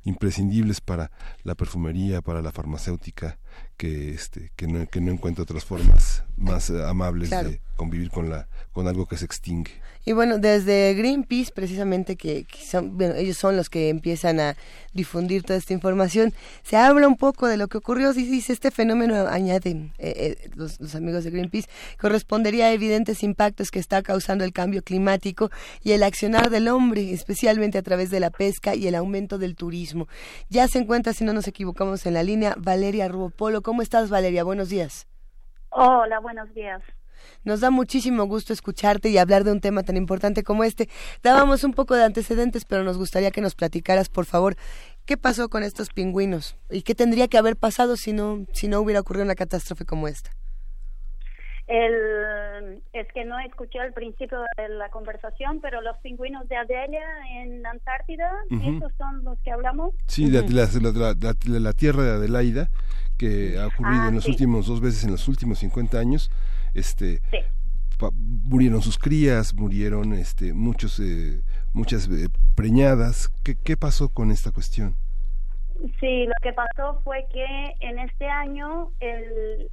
imprescindibles 0.03 0.81
para 0.81 1.11
la 1.43 1.53
perfumería, 1.53 2.21
para 2.21 2.41
la 2.41 2.51
farmacéutica, 2.51 3.37
que 3.77 4.13
este 4.13 4.51
que 4.55 4.67
no, 4.67 4.87
que 4.87 5.01
no 5.01 5.11
encuentra 5.11 5.43
otras 5.43 5.65
formas 5.65 6.23
más 6.37 6.69
amables 6.69 7.29
de 7.29 7.61
convivir 7.75 8.09
con 8.09 8.29
la 8.29 8.47
con 8.71 8.87
algo 8.87 9.05
que 9.05 9.17
se 9.17 9.25
extingue. 9.25 9.71
Y 10.07 10.11
bueno, 10.11 10.37
desde 10.37 10.93
Greenpeace, 10.93 11.51
precisamente, 11.51 12.15
que, 12.15 12.45
son, 12.63 12.95
ellos 13.15 13.37
son 13.37 13.57
los 13.57 13.71
que 13.71 13.89
empiezan 13.89 14.39
a 14.39 14.55
difundir 14.93 15.41
toda 15.41 15.57
esta 15.57 15.73
información, 15.73 16.31
se 16.61 16.77
habla 16.77 17.07
un 17.07 17.17
poco 17.17 17.47
de 17.47 17.57
lo 17.57 17.67
que 17.67 17.79
ocurrió. 17.79 18.13
Dice, 18.13 18.53
este 18.53 18.69
fenómeno, 18.69 19.27
añaden 19.27 19.93
eh, 19.97 20.37
eh, 20.43 20.49
los, 20.55 20.79
los, 20.79 20.93
amigos 20.93 21.23
de 21.23 21.31
Greenpeace, 21.31 21.67
correspondería 21.99 22.67
a 22.67 22.71
evidentes 22.71 23.23
impactos 23.23 23.71
que 23.71 23.79
está 23.79 24.03
causando 24.03 24.43
el 24.43 24.53
cambio 24.53 24.83
climático 24.83 25.49
y 25.83 25.93
el 25.93 26.03
accionar 26.03 26.51
del 26.51 26.67
hombre, 26.67 27.11
especialmente 27.11 27.79
a 27.79 27.81
través 27.81 28.11
de 28.11 28.19
la 28.19 28.29
pesca 28.29 28.75
y 28.75 28.87
el 28.87 28.93
aumento 28.93 29.39
del 29.39 29.55
turismo. 29.55 30.07
Ya 30.49 30.67
se 30.67 30.77
encuentra, 30.77 31.13
si 31.13 31.23
no 31.23 31.33
nos 31.33 31.47
equivocamos, 31.47 32.05
en 32.05 32.13
la 32.13 32.21
línea 32.21 32.55
Valeria 32.59 33.07
¿Cómo 33.61 33.83
estás, 33.83 34.09
Valeria? 34.09 34.43
Buenos 34.43 34.69
días. 34.69 35.07
Hola, 35.69 36.19
buenos 36.19 36.51
días. 36.55 36.81
Nos 37.43 37.61
da 37.61 37.69
muchísimo 37.69 38.25
gusto 38.25 38.53
escucharte 38.53 39.09
y 39.09 39.19
hablar 39.19 39.43
de 39.43 39.51
un 39.51 39.61
tema 39.61 39.83
tan 39.83 39.97
importante 39.97 40.43
como 40.43 40.63
este. 40.63 40.89
Dábamos 41.21 41.63
un 41.63 41.73
poco 41.73 41.93
de 41.95 42.03
antecedentes, 42.03 42.65
pero 42.65 42.83
nos 42.83 42.97
gustaría 42.97 43.29
que 43.29 43.41
nos 43.41 43.53
platicaras, 43.53 44.09
por 44.09 44.25
favor, 44.25 44.55
qué 45.05 45.15
pasó 45.15 45.47
con 45.47 45.61
estos 45.61 45.89
pingüinos 45.89 46.57
y 46.71 46.81
qué 46.81 46.95
tendría 46.95 47.27
que 47.27 47.37
haber 47.37 47.55
pasado 47.55 47.97
si 47.97 48.13
no, 48.13 48.47
si 48.51 48.67
no 48.67 48.79
hubiera 48.79 48.99
ocurrido 48.99 49.25
una 49.25 49.35
catástrofe 49.35 49.85
como 49.85 50.07
esta. 50.07 50.31
El, 51.67 52.83
es 52.93 53.07
que 53.13 53.25
no 53.25 53.39
escuché 53.39 53.79
al 53.79 53.91
principio 53.91 54.39
de 54.55 54.69
la 54.69 54.89
conversación, 54.89 55.61
pero 55.61 55.81
los 55.81 55.97
pingüinos 55.97 56.47
de 56.47 56.57
Adelia 56.57 57.03
en 57.33 57.65
Antártida, 57.65 58.31
¿esos 58.51 58.91
son 58.97 59.23
los 59.23 59.39
que 59.39 59.51
hablamos? 59.51 59.95
Sí, 60.05 60.29
la, 60.29 60.41
la, 60.41 61.73
tierra 61.73 62.03
de 62.03 62.11
Adelaida, 62.11 62.69
que 63.17 63.57
ha 63.57 63.67
ocurrido 63.67 64.03
ah, 64.03 64.07
en 64.09 64.15
los 64.15 64.27
últimos 64.27 64.67
dos 64.67 64.79
veces 64.79 65.05
en 65.05 65.11
los 65.11 65.27
últimos 65.27 65.59
50 65.59 65.97
años, 65.97 66.29
este 66.75 67.21
murieron 68.13 68.81
sus 68.81 68.97
crías, 68.97 69.53
murieron 69.53 70.13
este 70.13 70.53
muchos 70.53 70.99
eh, 70.99 71.41
muchas 71.73 72.07
eh, 72.09 72.27
preñadas. 72.53 73.29
¿Qué, 73.43 73.55
¿Qué 73.55 73.77
pasó 73.77 74.09
con 74.09 74.31
esta 74.31 74.51
cuestión? 74.51 74.95
Sí, 75.99 76.25
lo 76.25 76.33
que 76.41 76.53
pasó 76.53 77.01
fue 77.03 77.27
que 77.31 77.75
en 77.81 77.99
este 77.99 78.27
año 78.27 78.91
el, 78.99 79.69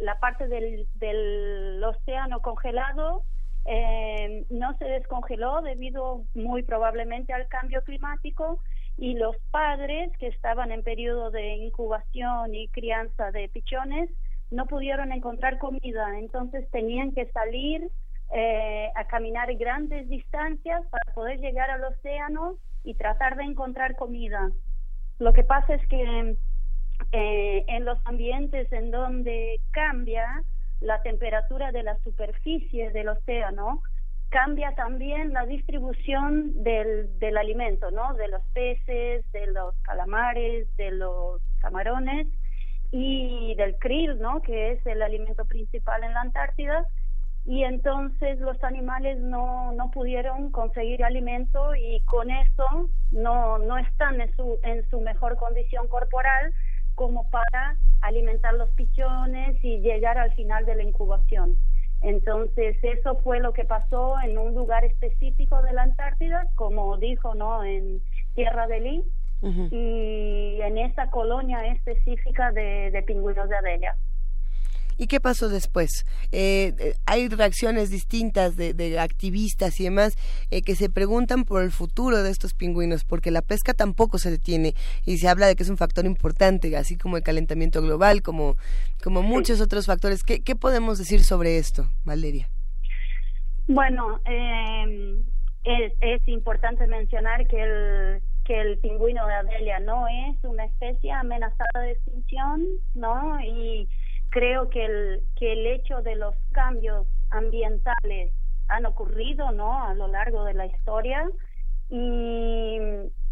la 0.00 0.18
parte 0.18 0.48
del, 0.48 0.86
del 0.94 1.82
océano 1.84 2.40
congelado 2.40 3.22
eh, 3.64 4.44
no 4.50 4.76
se 4.78 4.86
descongeló 4.86 5.62
debido 5.62 6.24
muy 6.34 6.62
probablemente 6.62 7.32
al 7.32 7.46
cambio 7.48 7.82
climático 7.82 8.60
y 8.96 9.14
los 9.14 9.36
padres 9.50 10.10
que 10.18 10.26
estaban 10.26 10.72
en 10.72 10.82
periodo 10.82 11.30
de 11.30 11.54
incubación 11.56 12.54
y 12.54 12.68
crianza 12.68 13.30
de 13.30 13.48
pichones 13.48 14.10
no 14.50 14.66
pudieron 14.66 15.12
encontrar 15.12 15.58
comida, 15.58 16.18
entonces 16.18 16.68
tenían 16.70 17.12
que 17.12 17.26
salir 17.26 17.88
eh, 18.34 18.90
a 18.96 19.04
caminar 19.04 19.54
grandes 19.54 20.08
distancias 20.08 20.82
para 20.90 21.14
poder 21.14 21.38
llegar 21.38 21.70
al 21.70 21.84
océano 21.84 22.56
y 22.82 22.94
tratar 22.94 23.36
de 23.36 23.44
encontrar 23.44 23.94
comida. 23.94 24.50
Lo 25.20 25.34
que 25.34 25.44
pasa 25.44 25.74
es 25.74 25.86
que 25.86 26.36
eh, 27.12 27.64
en 27.68 27.84
los 27.84 27.98
ambientes 28.06 28.72
en 28.72 28.90
donde 28.90 29.60
cambia 29.70 30.42
la 30.80 31.02
temperatura 31.02 31.72
de 31.72 31.82
la 31.82 31.96
superficie 31.98 32.90
del 32.90 33.10
océano, 33.10 33.82
cambia 34.30 34.74
también 34.74 35.34
la 35.34 35.44
distribución 35.44 36.62
del, 36.62 37.18
del 37.18 37.36
alimento, 37.36 37.90
¿no? 37.90 38.14
De 38.14 38.28
los 38.28 38.42
peces, 38.54 39.30
de 39.32 39.46
los 39.48 39.74
calamares, 39.82 40.74
de 40.76 40.90
los 40.92 41.42
camarones 41.60 42.26
y 42.90 43.54
del 43.56 43.76
krill, 43.76 44.18
¿no? 44.18 44.40
Que 44.40 44.72
es 44.72 44.86
el 44.86 45.02
alimento 45.02 45.44
principal 45.44 46.02
en 46.02 46.14
la 46.14 46.22
Antártida. 46.22 46.86
Y 47.46 47.64
entonces 47.64 48.38
los 48.38 48.62
animales 48.62 49.18
no, 49.18 49.72
no 49.72 49.90
pudieron 49.90 50.50
conseguir 50.50 51.02
alimento 51.04 51.74
y 51.74 52.00
con 52.02 52.30
eso 52.30 52.90
no, 53.10 53.58
no 53.58 53.78
están 53.78 54.20
en 54.20 54.34
su, 54.36 54.58
en 54.62 54.88
su 54.90 55.00
mejor 55.00 55.36
condición 55.36 55.88
corporal 55.88 56.52
como 56.94 57.30
para 57.30 57.76
alimentar 58.02 58.54
los 58.54 58.70
pichones 58.72 59.56
y 59.64 59.80
llegar 59.80 60.18
al 60.18 60.32
final 60.34 60.66
de 60.66 60.74
la 60.74 60.82
incubación. 60.82 61.56
Entonces, 62.02 62.76
eso 62.82 63.16
fue 63.16 63.40
lo 63.40 63.52
que 63.52 63.64
pasó 63.64 64.18
en 64.20 64.38
un 64.38 64.54
lugar 64.54 64.84
específico 64.84 65.60
de 65.62 65.72
la 65.72 65.82
Antártida, 65.82 66.46
como 66.54 66.96
dijo, 66.96 67.34
¿no? 67.34 67.62
En 67.64 68.02
Tierra 68.34 68.66
de 68.66 68.80
Lee 68.80 69.04
y 69.42 70.60
en 70.60 70.76
esa 70.76 71.10
colonia 71.10 71.66
específica 71.66 72.52
de, 72.52 72.90
de 72.90 73.02
pingüinos 73.02 73.48
de 73.48 73.56
Adelia. 73.56 73.96
¿Y 75.00 75.06
qué 75.06 75.18
pasó 75.18 75.48
después? 75.48 76.04
Eh, 76.30 76.74
eh, 76.78 76.94
hay 77.06 77.28
reacciones 77.28 77.88
distintas 77.88 78.54
de, 78.58 78.98
activistas 79.00 79.80
y 79.80 79.84
demás 79.84 80.14
eh, 80.50 80.60
que 80.60 80.74
se 80.74 80.90
preguntan 80.90 81.44
por 81.44 81.62
el 81.62 81.70
futuro 81.70 82.22
de 82.22 82.30
estos 82.30 82.52
pingüinos, 82.52 83.04
porque 83.04 83.30
la 83.30 83.40
pesca 83.40 83.72
tampoco 83.72 84.18
se 84.18 84.30
detiene 84.30 84.74
y 85.06 85.16
se 85.16 85.26
habla 85.26 85.46
de 85.46 85.56
que 85.56 85.62
es 85.62 85.70
un 85.70 85.78
factor 85.78 86.04
importante, 86.04 86.76
así 86.76 86.98
como 86.98 87.16
el 87.16 87.22
calentamiento 87.22 87.80
global, 87.80 88.20
como, 88.20 88.56
como 89.02 89.22
muchos 89.22 89.62
otros 89.62 89.86
factores. 89.86 90.22
¿Qué, 90.22 90.42
¿Qué 90.42 90.54
podemos 90.54 90.98
decir 90.98 91.24
sobre 91.24 91.56
esto, 91.56 91.86
Valeria? 92.04 92.50
Bueno, 93.68 94.20
em, 94.26 95.22
es, 95.64 95.94
es 96.02 96.28
importante 96.28 96.86
mencionar 96.86 97.46
que 97.46 97.62
el 97.62 98.22
que 98.44 98.60
el 98.60 98.78
pingüino 98.78 99.24
de 99.26 99.34
Adelia 99.34 99.78
no 99.78 100.08
es 100.08 100.42
una 100.42 100.64
especie 100.64 101.12
amenazada 101.12 101.80
de 101.82 101.92
extinción, 101.92 102.66
¿no? 102.94 103.38
Y 103.40 103.88
creo 104.30 104.70
que 104.70 104.84
el, 104.84 105.22
que 105.36 105.52
el 105.52 105.66
hecho 105.66 106.02
de 106.02 106.16
los 106.16 106.34
cambios 106.52 107.06
ambientales 107.30 108.32
han 108.68 108.86
ocurrido 108.86 109.50
no 109.52 109.84
a 109.84 109.94
lo 109.94 110.08
largo 110.08 110.44
de 110.44 110.54
la 110.54 110.66
historia. 110.66 111.28
Y, 111.92 112.78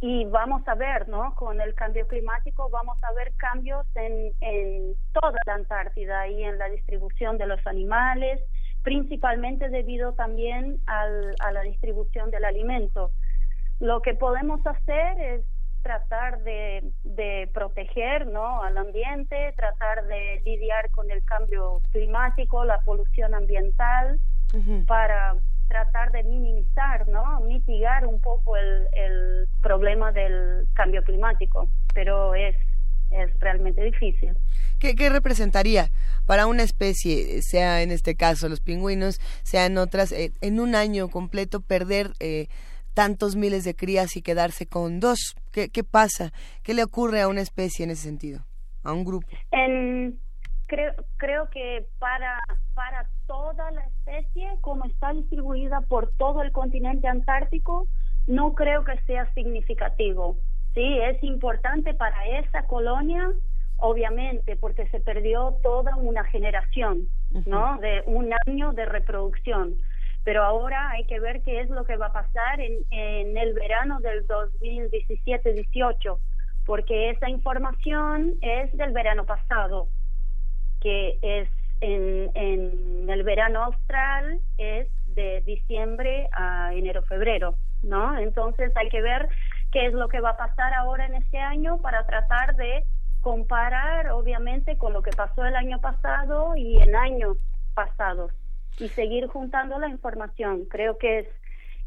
y 0.00 0.24
vamos 0.24 0.66
a 0.66 0.74
ver 0.74 1.08
no 1.08 1.32
con 1.36 1.60
el 1.60 1.76
cambio 1.76 2.08
climático 2.08 2.68
vamos 2.70 2.98
a 3.04 3.12
ver 3.12 3.32
cambios 3.36 3.86
en, 3.94 4.32
en 4.40 4.96
toda 5.12 5.36
la 5.46 5.54
Antártida 5.54 6.26
y 6.26 6.42
en 6.42 6.58
la 6.58 6.68
distribución 6.68 7.38
de 7.38 7.46
los 7.46 7.64
animales 7.68 8.40
principalmente 8.82 9.68
debido 9.68 10.14
también 10.14 10.80
al, 10.86 11.34
a 11.40 11.52
la 11.52 11.62
distribución 11.62 12.30
del 12.30 12.44
alimento. 12.44 13.10
Lo 13.80 14.00
que 14.02 14.14
podemos 14.14 14.66
hacer 14.66 15.20
es 15.20 15.44
tratar 15.82 16.42
de, 16.42 16.92
de 17.04 17.48
proteger 17.52 18.26
¿no? 18.26 18.62
al 18.62 18.76
ambiente, 18.76 19.52
tratar 19.56 20.06
de 20.06 20.42
lidiar 20.44 20.90
con 20.90 21.10
el 21.10 21.24
cambio 21.24 21.80
climático, 21.92 22.64
la 22.64 22.80
polución 22.80 23.34
ambiental, 23.34 24.20
para 24.86 25.36
tratar 25.68 26.10
de 26.12 26.22
minimizar, 26.22 27.06
¿no? 27.08 27.40
mitigar 27.40 28.06
un 28.06 28.20
poco 28.20 28.56
el, 28.56 28.86
el 28.92 29.48
problema 29.60 30.10
del 30.12 30.66
cambio 30.72 31.02
climático, 31.04 31.68
pero 31.94 32.34
es, 32.34 32.56
es 33.10 33.38
realmente 33.38 33.82
difícil. 33.82 34.34
¿Qué, 34.78 34.94
¿Qué, 34.94 35.10
representaría 35.10 35.90
para 36.24 36.46
una 36.46 36.62
especie, 36.62 37.42
sea 37.42 37.82
en 37.82 37.90
este 37.90 38.14
caso 38.14 38.48
los 38.48 38.60
pingüinos, 38.60 39.20
sea 39.42 39.66
en 39.66 39.76
otras, 39.76 40.12
eh, 40.12 40.32
en 40.40 40.60
un 40.60 40.74
año 40.74 41.08
completo 41.08 41.60
perder 41.60 42.12
eh, 42.20 42.48
tantos 42.98 43.36
miles 43.36 43.62
de 43.62 43.76
crías 43.76 44.16
y 44.16 44.22
quedarse 44.22 44.66
con 44.66 44.98
dos? 44.98 45.36
¿Qué, 45.52 45.68
qué 45.68 45.84
pasa? 45.84 46.32
¿Qué 46.64 46.74
le 46.74 46.82
ocurre 46.82 47.20
a 47.20 47.28
una 47.28 47.42
especie 47.42 47.84
en 47.84 47.92
ese 47.92 48.02
sentido? 48.02 48.40
¿A 48.82 48.92
un 48.92 49.04
grupo? 49.04 49.28
En, 49.52 50.18
creo, 50.66 50.94
creo 51.16 51.48
que 51.48 51.86
para, 52.00 52.40
para 52.74 53.08
toda 53.28 53.70
la 53.70 53.82
especie, 53.82 54.48
como 54.62 54.84
está 54.86 55.12
distribuida 55.12 55.80
por 55.82 56.10
todo 56.18 56.42
el 56.42 56.50
continente 56.50 57.06
antártico, 57.06 57.86
no 58.26 58.54
creo 58.56 58.82
que 58.82 58.98
sea 59.06 59.32
significativo. 59.32 60.36
Sí, 60.74 60.98
es 60.98 61.22
importante 61.22 61.94
para 61.94 62.26
esa 62.40 62.66
colonia, 62.66 63.30
obviamente, 63.76 64.56
porque 64.56 64.88
se 64.88 64.98
perdió 64.98 65.56
toda 65.62 65.94
una 65.94 66.24
generación, 66.24 67.08
¿no? 67.46 67.78
De 67.78 68.02
un 68.06 68.34
año 68.48 68.72
de 68.72 68.86
reproducción 68.86 69.76
pero 70.28 70.44
ahora 70.44 70.90
hay 70.90 71.04
que 71.04 71.20
ver 71.20 71.40
qué 71.40 71.60
es 71.60 71.70
lo 71.70 71.86
que 71.86 71.96
va 71.96 72.08
a 72.08 72.12
pasar 72.12 72.60
en, 72.60 72.84
en 72.90 73.38
el 73.38 73.54
verano 73.54 73.98
del 74.00 74.28
2017-18, 74.28 76.18
porque 76.66 77.08
esa 77.08 77.30
información 77.30 78.34
es 78.42 78.70
del 78.76 78.92
verano 78.92 79.24
pasado, 79.24 79.88
que 80.82 81.18
es 81.22 81.48
en, 81.80 82.30
en 82.34 83.08
el 83.08 83.22
verano 83.22 83.64
austral, 83.64 84.38
es 84.58 84.90
de 85.14 85.40
diciembre 85.46 86.28
a 86.32 86.74
enero-febrero, 86.74 87.54
¿no? 87.82 88.18
Entonces 88.18 88.70
hay 88.76 88.90
que 88.90 89.00
ver 89.00 89.30
qué 89.72 89.86
es 89.86 89.94
lo 89.94 90.08
que 90.08 90.20
va 90.20 90.32
a 90.32 90.36
pasar 90.36 90.74
ahora 90.74 91.06
en 91.06 91.14
este 91.14 91.38
año 91.38 91.78
para 91.78 92.06
tratar 92.06 92.54
de 92.56 92.84
comparar, 93.22 94.10
obviamente, 94.10 94.76
con 94.76 94.92
lo 94.92 95.00
que 95.00 95.12
pasó 95.16 95.46
el 95.46 95.56
año 95.56 95.80
pasado 95.80 96.54
y 96.54 96.76
en 96.82 96.94
años 96.96 97.38
pasados 97.72 98.30
y 98.78 98.88
seguir 98.90 99.26
juntando 99.26 99.78
la 99.78 99.88
información. 99.88 100.66
Creo 100.66 100.98
que 100.98 101.20
es 101.20 101.28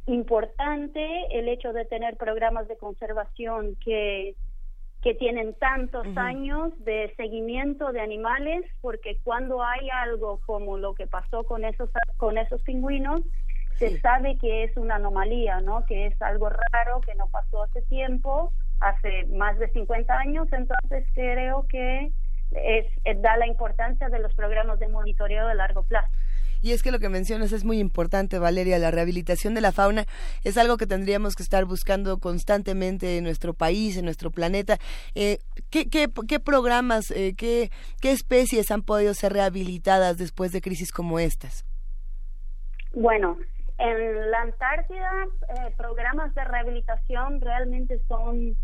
importante 0.05 1.27
el 1.31 1.47
hecho 1.47 1.73
de 1.73 1.85
tener 1.85 2.17
programas 2.17 2.67
de 2.67 2.77
conservación 2.77 3.75
que, 3.83 4.35
que 5.01 5.13
tienen 5.13 5.53
tantos 5.55 6.05
años 6.15 6.73
de 6.83 7.13
seguimiento 7.17 7.91
de 7.91 8.01
animales, 8.01 8.65
porque 8.81 9.17
cuando 9.23 9.63
hay 9.63 9.89
algo 9.89 10.41
como 10.45 10.77
lo 10.77 10.93
que 10.95 11.07
pasó 11.07 11.43
con 11.43 11.65
esos, 11.65 11.89
con 12.17 12.37
esos 12.37 12.61
pingüinos, 12.63 13.21
se 13.77 13.99
sabe 13.99 14.37
que 14.37 14.63
es 14.63 14.77
una 14.77 14.95
anomalía, 14.95 15.59
¿no? 15.61 15.85
Que 15.85 16.07
es 16.07 16.21
algo 16.21 16.49
raro, 16.49 17.01
que 17.01 17.15
no 17.15 17.27
pasó 17.27 17.63
hace 17.63 17.81
tiempo, 17.83 18.53
hace 18.79 19.25
más 19.25 19.57
de 19.57 19.69
50 19.69 20.13
años, 20.13 20.47
entonces 20.51 21.07
creo 21.15 21.65
que 21.67 22.11
es, 22.51 22.85
da 23.21 23.37
la 23.37 23.47
importancia 23.47 24.09
de 24.09 24.19
los 24.19 24.33
programas 24.35 24.79
de 24.79 24.87
monitoreo 24.87 25.47
de 25.47 25.55
largo 25.55 25.83
plazo. 25.83 26.11
Y 26.61 26.71
es 26.71 26.83
que 26.83 26.91
lo 26.91 26.99
que 26.99 27.09
mencionas 27.09 27.51
es 27.51 27.63
muy 27.63 27.79
importante, 27.79 28.39
Valeria. 28.39 28.77
La 28.79 28.91
rehabilitación 28.91 29.53
de 29.53 29.61
la 29.61 29.71
fauna 29.71 30.05
es 30.43 30.57
algo 30.57 30.77
que 30.77 30.87
tendríamos 30.87 31.35
que 31.35 31.43
estar 31.43 31.65
buscando 31.65 32.19
constantemente 32.19 33.17
en 33.17 33.23
nuestro 33.23 33.53
país, 33.53 33.97
en 33.97 34.05
nuestro 34.05 34.31
planeta. 34.31 34.77
Eh, 35.15 35.39
¿qué, 35.69 35.89
qué, 35.89 36.07
qué, 36.27 36.39
programas, 36.39 37.11
eh, 37.11 37.33
qué, 37.37 37.71
qué 38.01 38.11
especies 38.11 38.71
han 38.71 38.83
podido 38.83 39.13
ser 39.13 39.33
rehabilitadas 39.33 40.17
después 40.17 40.51
de 40.51 40.61
crisis 40.61 40.91
como 40.91 41.19
estas? 41.19 41.65
Bueno, 42.93 43.37
en 43.77 44.31
la 44.31 44.41
Antártida, 44.41 45.11
eh, 45.49 45.73
programas 45.77 46.33
de 46.35 46.43
rehabilitación 46.43 47.41
realmente 47.41 47.99
son, 48.07 48.55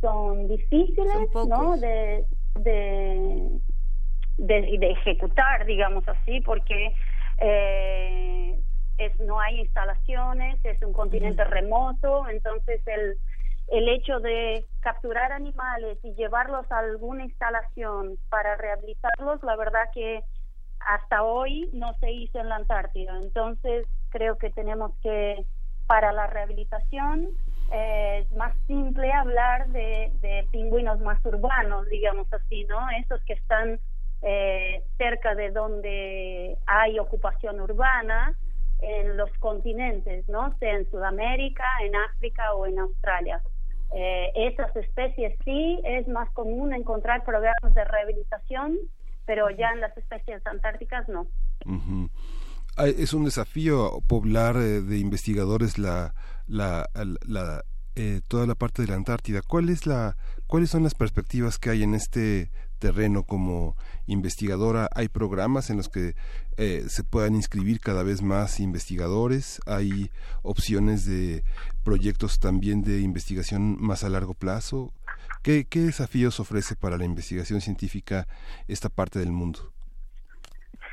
son 0.00 0.48
difíciles, 0.48 1.28
¿no? 1.48 1.76
De, 1.76 2.24
de, 2.58 3.60
de, 4.38 4.78
de, 4.78 4.90
ejecutar, 4.90 5.64
digamos 5.66 6.06
así, 6.08 6.40
porque 6.40 6.92
eh, 7.38 8.58
es, 8.98 9.20
no 9.20 9.40
hay 9.40 9.60
instalaciones, 9.60 10.58
es 10.64 10.80
un 10.82 10.92
continente 10.92 11.44
remoto, 11.44 12.28
entonces 12.28 12.80
el, 12.86 13.16
el 13.68 13.88
hecho 13.88 14.20
de 14.20 14.64
capturar 14.80 15.32
animales 15.32 15.98
y 16.02 16.14
llevarlos 16.14 16.70
a 16.70 16.78
alguna 16.78 17.24
instalación 17.24 18.18
para 18.28 18.56
rehabilitarlos, 18.56 19.42
la 19.42 19.56
verdad 19.56 19.90
que 19.92 20.22
hasta 20.86 21.22
hoy 21.22 21.70
no 21.72 21.94
se 21.94 22.10
hizo 22.10 22.38
en 22.38 22.48
la 22.48 22.56
Antártida. 22.56 23.16
Entonces 23.22 23.86
creo 24.10 24.36
que 24.36 24.50
tenemos 24.50 24.92
que, 25.02 25.44
para 25.86 26.12
la 26.12 26.26
rehabilitación, 26.26 27.30
eh, 27.72 28.18
es 28.24 28.36
más 28.36 28.54
simple 28.66 29.12
hablar 29.12 29.68
de, 29.68 30.12
de 30.20 30.46
pingüinos 30.52 31.00
más 31.00 31.24
urbanos, 31.24 31.88
digamos 31.88 32.30
así, 32.32 32.64
¿no? 32.64 32.78
Esos 33.02 33.22
que 33.24 33.32
están 33.32 33.80
eh, 34.24 34.82
cerca 34.96 35.34
de 35.34 35.50
donde 35.50 36.56
hay 36.66 36.98
ocupación 36.98 37.60
urbana 37.60 38.34
en 38.80 39.16
los 39.16 39.30
continentes, 39.38 40.28
¿no? 40.28 40.56
Sea 40.58 40.76
en 40.76 40.90
Sudamérica, 40.90 41.64
en 41.82 41.94
África 41.96 42.54
o 42.54 42.66
en 42.66 42.78
Australia. 42.78 43.42
Eh, 43.94 44.32
esas 44.34 44.74
especies 44.76 45.38
sí 45.44 45.80
es 45.84 46.08
más 46.08 46.30
común 46.30 46.74
encontrar 46.74 47.24
programas 47.24 47.74
de 47.74 47.84
rehabilitación, 47.84 48.76
pero 49.26 49.50
ya 49.50 49.70
en 49.72 49.80
las 49.80 49.96
especies 49.96 50.44
antárticas 50.46 51.08
no. 51.08 51.26
Es 52.76 53.14
un 53.14 53.24
desafío 53.24 54.00
poblar 54.08 54.56
eh, 54.56 54.80
de 54.80 54.98
investigadores 54.98 55.78
la, 55.78 56.14
la, 56.46 56.88
la 56.94 57.62
eh, 57.96 58.20
toda 58.26 58.46
la 58.46 58.56
parte 58.56 58.82
de 58.82 58.88
la 58.88 58.96
Antártida. 58.96 59.40
¿Cuál 59.46 59.68
es 59.68 59.86
la, 59.86 60.16
¿Cuáles 60.48 60.70
son 60.70 60.82
las 60.82 60.94
perspectivas 60.94 61.58
que 61.58 61.70
hay 61.70 61.84
en 61.84 61.94
este 61.94 62.50
terreno 62.84 63.22
como 63.22 63.76
investigadora? 64.06 64.90
¿Hay 64.94 65.08
programas 65.08 65.70
en 65.70 65.78
los 65.78 65.88
que 65.88 66.12
eh, 66.58 66.82
se 66.88 67.02
puedan 67.02 67.34
inscribir 67.34 67.80
cada 67.80 68.02
vez 68.02 68.20
más 68.20 68.60
investigadores? 68.60 69.58
¿Hay 69.66 70.10
opciones 70.42 71.06
de 71.06 71.44
proyectos 71.82 72.38
también 72.40 72.82
de 72.82 73.00
investigación 73.00 73.78
más 73.80 74.04
a 74.04 74.10
largo 74.10 74.34
plazo? 74.34 74.92
¿Qué, 75.42 75.64
qué 75.64 75.80
desafíos 75.80 76.40
ofrece 76.40 76.76
para 76.76 76.98
la 76.98 77.06
investigación 77.06 77.62
científica 77.62 78.26
esta 78.68 78.90
parte 78.90 79.18
del 79.18 79.32
mundo? 79.32 79.60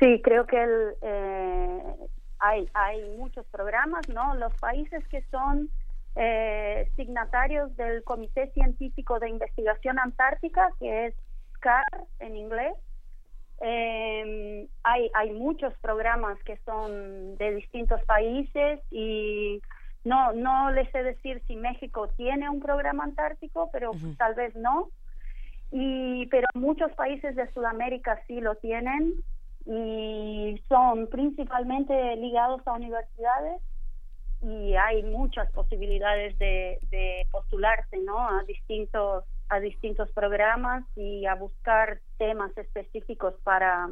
Sí, 0.00 0.22
creo 0.24 0.46
que 0.46 0.56
eh, 1.02 1.82
hay, 2.38 2.70
hay 2.72 3.18
muchos 3.18 3.44
programas, 3.48 4.08
¿no? 4.08 4.34
Los 4.36 4.54
países 4.54 5.06
que 5.08 5.22
son 5.30 5.68
eh, 6.16 6.90
signatarios 6.96 7.76
del 7.76 8.02
Comité 8.02 8.50
Científico 8.52 9.18
de 9.18 9.28
Investigación 9.28 9.98
Antártica, 9.98 10.70
que 10.80 11.08
es 11.08 11.14
En 12.18 12.36
inglés, 12.36 12.74
eh, 13.60 14.68
hay, 14.82 15.10
hay 15.14 15.30
muchos 15.30 15.72
programas 15.78 16.38
que 16.44 16.56
son 16.64 17.36
de 17.36 17.54
distintos 17.54 18.02
países 18.04 18.80
y 18.90 19.62
no, 20.04 20.32
no 20.32 20.72
les 20.72 20.90
sé 20.90 21.02
decir 21.02 21.40
si 21.46 21.54
México 21.56 22.08
tiene 22.16 22.50
un 22.50 22.60
programa 22.60 23.04
antártico, 23.04 23.70
pero 23.72 23.92
tal 24.18 24.34
vez 24.34 24.54
no. 24.56 24.88
Y, 25.70 26.26
pero 26.26 26.46
muchos 26.54 26.92
países 26.92 27.36
de 27.36 27.50
Sudamérica 27.52 28.20
sí 28.26 28.40
lo 28.40 28.56
tienen 28.56 29.14
y 29.64 30.60
son 30.68 31.06
principalmente 31.08 32.16
ligados 32.16 32.60
a 32.66 32.72
universidades 32.72 33.62
y 34.42 34.74
hay 34.74 35.04
muchas 35.04 35.50
posibilidades 35.52 36.36
de, 36.38 36.78
de 36.90 37.26
postularse 37.30 37.96
¿no? 37.98 38.18
a 38.18 38.42
distintos 38.44 39.24
a 39.52 39.60
distintos 39.60 40.10
programas 40.12 40.84
y 40.96 41.26
a 41.26 41.34
buscar 41.34 42.00
temas 42.16 42.56
específicos 42.56 43.34
para 43.44 43.90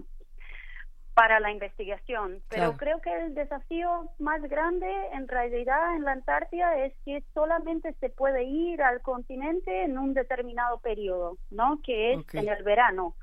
para 1.12 1.38
la 1.38 1.50
investigación. 1.50 2.40
Pero 2.48 2.78
creo 2.78 3.00
que 3.02 3.14
el 3.14 3.34
desafío 3.34 4.08
más 4.18 4.40
grande 4.42 4.90
en 5.12 5.28
realidad 5.28 5.94
en 5.96 6.04
la 6.04 6.12
Antártida 6.12 6.78
es 6.78 6.94
que 7.04 7.22
solamente 7.34 7.92
se 8.00 8.08
puede 8.08 8.44
ir 8.44 8.80
al 8.82 9.02
continente 9.02 9.82
en 9.82 9.98
un 9.98 10.14
determinado 10.14 10.78
periodo, 10.78 11.36
¿no? 11.50 11.80
Que 11.82 12.14
es 12.14 12.34
en 12.34 12.48
el 12.48 12.62
verano 12.62 13.16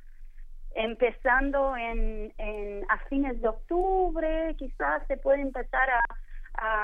empezando 0.75 1.75
en, 1.75 2.31
en, 2.38 2.85
a 2.88 2.99
fines 3.09 3.41
de 3.41 3.47
octubre, 3.47 4.55
quizás 4.59 5.01
se 5.07 5.17
puede 5.17 5.41
empezar 5.41 5.89
a, 5.89 6.01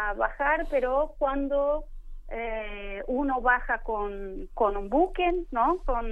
a 0.09 0.13
bajar, 0.13 0.65
pero 0.71 1.13
cuando 1.19 1.85
eh, 2.29 3.03
uno 3.07 3.41
baja 3.41 3.79
con, 3.79 4.49
con 4.53 4.77
un 4.77 4.89
buque, 4.89 5.45
¿no? 5.51 5.79
Con 5.85 6.05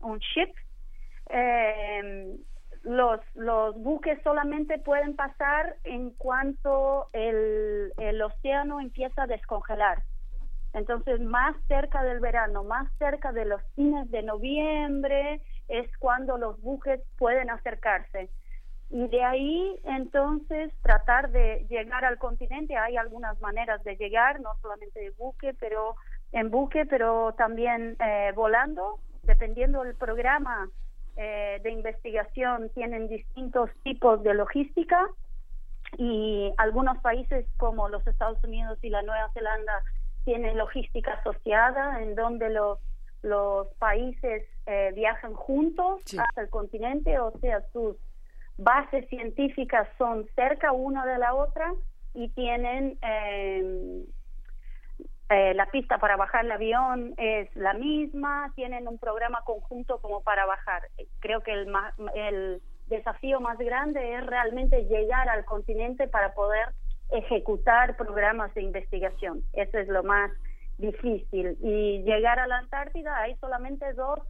un 0.00 0.18
ship, 0.18 0.52
eh, 1.30 2.36
los, 2.82 3.20
los 3.34 3.74
buques 3.76 4.20
solamente 4.22 4.78
pueden 4.78 5.16
pasar 5.16 5.76
en 5.84 6.10
cuanto 6.10 7.08
el, 7.12 7.92
el 7.98 8.22
océano 8.22 8.80
empieza 8.80 9.22
a 9.22 9.26
descongelar. 9.26 10.02
Entonces, 10.74 11.20
más 11.20 11.56
cerca 11.68 12.02
del 12.02 12.20
verano, 12.20 12.64
más 12.64 12.90
cerca 12.98 13.32
de 13.32 13.44
los 13.44 13.62
fines 13.74 14.10
de 14.10 14.22
noviembre, 14.22 15.40
es 15.68 15.88
cuando 15.98 16.36
los 16.36 16.60
buques 16.60 17.00
pueden 17.16 17.48
acercarse. 17.48 18.28
Y 18.90 19.08
de 19.08 19.24
ahí, 19.24 19.80
entonces, 19.84 20.72
tratar 20.82 21.30
de 21.30 21.66
llegar 21.68 22.04
al 22.04 22.18
continente. 22.18 22.76
Hay 22.76 22.96
algunas 22.96 23.40
maneras 23.40 23.82
de 23.84 23.96
llegar, 23.96 24.40
no 24.40 24.50
solamente 24.62 25.00
de 25.00 25.10
buque, 25.10 25.54
pero 25.58 25.96
en 26.32 26.50
buque, 26.50 26.86
pero 26.86 27.34
también 27.36 27.96
eh, 27.98 28.32
volando, 28.34 28.98
dependiendo 29.22 29.82
del 29.82 29.94
programa 29.94 30.68
eh, 31.16 31.60
de 31.62 31.70
investigación, 31.70 32.70
tienen 32.74 33.08
distintos 33.08 33.70
tipos 33.82 34.22
de 34.22 34.34
logística. 34.34 35.08
Y 35.96 36.52
algunos 36.56 36.98
países 36.98 37.46
como 37.56 37.88
los 37.88 38.06
Estados 38.06 38.42
Unidos 38.44 38.78
y 38.82 38.90
la 38.90 39.02
Nueva 39.02 39.30
Zelanda 39.32 39.82
tienen 40.24 40.56
logística 40.56 41.12
asociada 41.14 42.02
en 42.02 42.14
donde 42.14 42.50
los 42.50 42.78
los 43.24 43.68
países 43.78 44.44
eh, 44.66 44.92
viajan 44.94 45.32
juntos 45.32 46.02
hasta 46.16 46.42
el 46.42 46.50
continente, 46.50 47.18
o 47.18 47.32
sea, 47.40 47.62
sus 47.72 47.96
bases 48.56 49.08
científicas 49.08 49.88
son 49.98 50.26
cerca 50.34 50.72
una 50.72 51.04
de 51.04 51.18
la 51.18 51.34
otra 51.34 51.72
y 52.14 52.28
tienen 52.30 52.98
em, 53.02 54.04
eh, 55.30 55.54
la 55.54 55.66
pista 55.66 55.98
para 55.98 56.16
bajar 56.16 56.44
el 56.44 56.52
avión 56.52 57.14
es 57.16 57.54
la 57.56 57.74
misma, 57.74 58.52
tienen 58.54 58.86
un 58.86 58.98
programa 58.98 59.42
conjunto 59.44 59.98
como 59.98 60.22
para 60.22 60.46
bajar. 60.46 60.82
Creo 61.20 61.42
que 61.42 61.52
el, 61.52 61.72
el 62.14 62.62
desafío 62.86 63.40
más 63.40 63.58
grande 63.58 64.14
es 64.14 64.26
realmente 64.26 64.84
llegar 64.84 65.28
al 65.28 65.44
continente 65.44 66.06
para 66.08 66.34
poder 66.34 66.68
ejecutar 67.10 67.96
programas 67.96 68.52
de 68.54 68.62
investigación. 68.62 69.42
Eso 69.52 69.78
es 69.78 69.88
lo 69.88 70.02
más 70.02 70.30
difícil. 70.78 71.56
Y 71.62 72.02
llegar 72.02 72.38
a 72.38 72.46
la 72.46 72.58
Antártida 72.58 73.16
hay 73.18 73.34
solamente 73.36 73.92
dos, 73.94 74.20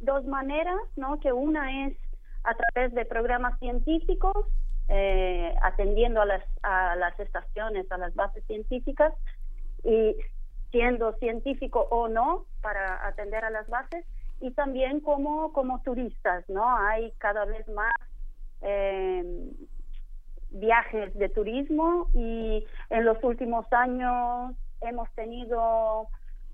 dos 0.00 0.24
maneras, 0.24 0.80
¿no? 0.96 1.18
Que 1.20 1.32
una 1.32 1.86
es 1.86 1.96
a 2.44 2.54
través 2.54 2.94
de 2.94 3.04
programas 3.04 3.58
científicos, 3.58 4.46
eh, 4.88 5.54
atendiendo 5.62 6.22
a 6.22 6.26
las, 6.26 6.44
a 6.62 6.96
las 6.96 7.18
estaciones, 7.20 7.90
a 7.92 7.98
las 7.98 8.14
bases 8.14 8.44
científicas, 8.46 9.12
y 9.84 10.16
siendo 10.70 11.14
científico 11.14 11.86
o 11.90 12.08
no 12.08 12.44
para 12.62 13.06
atender 13.06 13.44
a 13.44 13.50
las 13.50 13.68
bases, 13.68 14.04
y 14.40 14.52
también 14.52 15.00
como, 15.00 15.52
como 15.52 15.82
turistas, 15.82 16.48
¿no? 16.48 16.64
Hay 16.78 17.12
cada 17.18 17.44
vez 17.44 17.66
más 17.68 17.92
eh, 18.62 19.50
viajes 20.50 21.14
de 21.14 21.28
turismo 21.28 22.08
y 22.14 22.66
en 22.90 23.04
los 23.04 23.22
últimos 23.22 23.66
años 23.72 24.54
hemos 24.80 25.10
tenido 25.14 26.08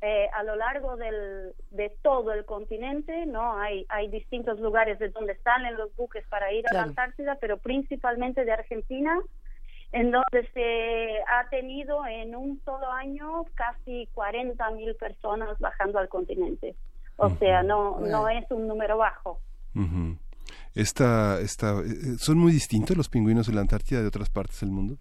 eh, 0.06 0.28
a 0.34 0.42
lo 0.42 0.54
largo 0.54 0.96
del, 0.96 1.54
de 1.70 1.96
todo 2.02 2.34
el 2.34 2.44
continente, 2.44 3.24
¿no? 3.24 3.58
Hay, 3.58 3.86
hay 3.88 4.08
distintos 4.08 4.60
lugares 4.60 4.98
de 4.98 5.08
donde 5.08 5.34
salen 5.36 5.78
los 5.78 5.96
buques 5.96 6.26
para 6.28 6.52
ir 6.52 6.62
a 6.68 6.74
la 6.74 6.82
Antártida, 6.82 7.38
pero 7.40 7.56
principalmente 7.56 8.44
de 8.44 8.52
Argentina, 8.52 9.18
en 9.92 10.10
donde 10.10 10.46
se 10.52 11.20
ha 11.26 11.48
tenido 11.48 12.04
en 12.04 12.36
un 12.36 12.60
solo 12.66 12.92
año 12.92 13.44
casi 13.54 14.06
40 14.12 14.70
mil 14.72 14.94
personas 14.96 15.58
bajando 15.58 15.98
al 15.98 16.10
continente. 16.10 16.76
O 17.16 17.30
sea, 17.30 17.62
no, 17.62 17.98
no 18.00 18.28
es 18.28 18.44
un 18.50 18.68
número 18.68 18.98
bajo. 18.98 19.40
esta, 20.74 21.40
esta, 21.40 21.80
eh, 21.80 22.18
¿Son 22.18 22.36
muy 22.36 22.52
distintos 22.52 22.94
los 22.94 23.08
pingüinos 23.08 23.46
de 23.46 23.54
la 23.54 23.62
Antártida 23.62 24.02
de 24.02 24.08
otras 24.08 24.28
partes 24.28 24.60
del 24.60 24.70
mundo? 24.70 24.98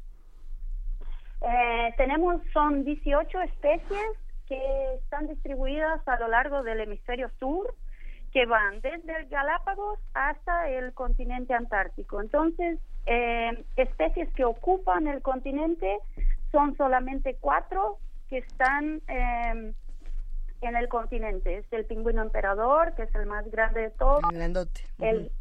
Eh, 1.41 1.93
tenemos, 1.97 2.41
son 2.53 2.85
18 2.85 3.41
especies 3.41 4.22
que 4.47 4.95
están 4.95 5.27
distribuidas 5.27 6.05
a 6.07 6.19
lo 6.19 6.27
largo 6.27 6.63
del 6.63 6.81
hemisferio 6.81 7.29
sur, 7.39 7.73
que 8.31 8.45
van 8.45 8.81
desde 8.81 9.15
el 9.19 9.27
Galápagos 9.29 9.99
hasta 10.13 10.69
el 10.69 10.93
continente 10.93 11.53
antártico. 11.53 12.19
Entonces, 12.19 12.79
eh, 13.05 13.63
especies 13.75 14.31
que 14.33 14.43
ocupan 14.43 15.07
el 15.07 15.21
continente 15.21 15.99
son 16.51 16.75
solamente 16.77 17.37
cuatro 17.39 17.97
que 18.29 18.39
están 18.39 19.01
eh, 19.07 19.73
en 20.61 20.75
el 20.75 20.87
continente. 20.87 21.57
Es 21.57 21.65
el 21.71 21.85
pingüino 21.85 22.21
emperador, 22.21 22.95
que 22.95 23.03
es 23.03 23.15
el 23.15 23.25
más 23.27 23.49
grande 23.51 23.81
de 23.81 23.89
todos. 23.91 24.21
El, 24.99 25.31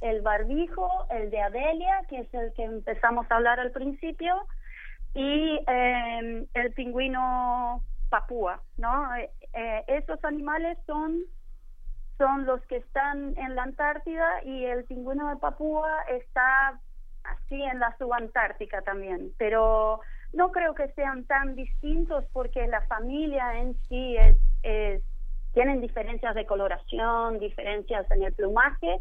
el 0.00 0.22
barbijo, 0.22 1.06
el 1.10 1.30
de 1.30 1.40
Adelia, 1.40 2.02
que 2.08 2.20
es 2.20 2.34
el 2.34 2.52
que 2.52 2.64
empezamos 2.64 3.26
a 3.30 3.36
hablar 3.36 3.58
al 3.58 3.72
principio, 3.72 4.34
y 5.14 5.60
eh, 5.66 6.46
el 6.54 6.72
pingüino 6.74 7.82
papúa, 8.14 8.62
¿no? 8.76 9.12
Eh, 9.16 9.28
eh, 9.54 9.84
esos 9.88 10.24
animales 10.24 10.78
son 10.86 11.24
son 12.16 12.46
los 12.46 12.60
que 12.66 12.76
están 12.76 13.36
en 13.36 13.56
la 13.56 13.64
Antártida 13.64 14.40
y 14.44 14.66
el 14.66 14.84
pingüino 14.84 15.30
de 15.30 15.36
Papúa 15.36 15.90
está 16.08 16.80
así 17.24 17.60
en 17.60 17.80
la 17.80 17.92
subantártica 17.98 18.82
también, 18.82 19.32
pero 19.36 20.00
no 20.32 20.52
creo 20.52 20.76
que 20.76 20.92
sean 20.92 21.24
tan 21.24 21.56
distintos 21.56 22.24
porque 22.32 22.68
la 22.68 22.82
familia 22.82 23.58
en 23.58 23.74
sí 23.88 24.16
es, 24.16 24.36
es 24.62 25.02
tienen 25.52 25.80
diferencias 25.80 26.36
de 26.36 26.46
coloración, 26.46 27.40
diferencias 27.40 28.08
en 28.12 28.22
el 28.22 28.32
plumaje, 28.32 29.00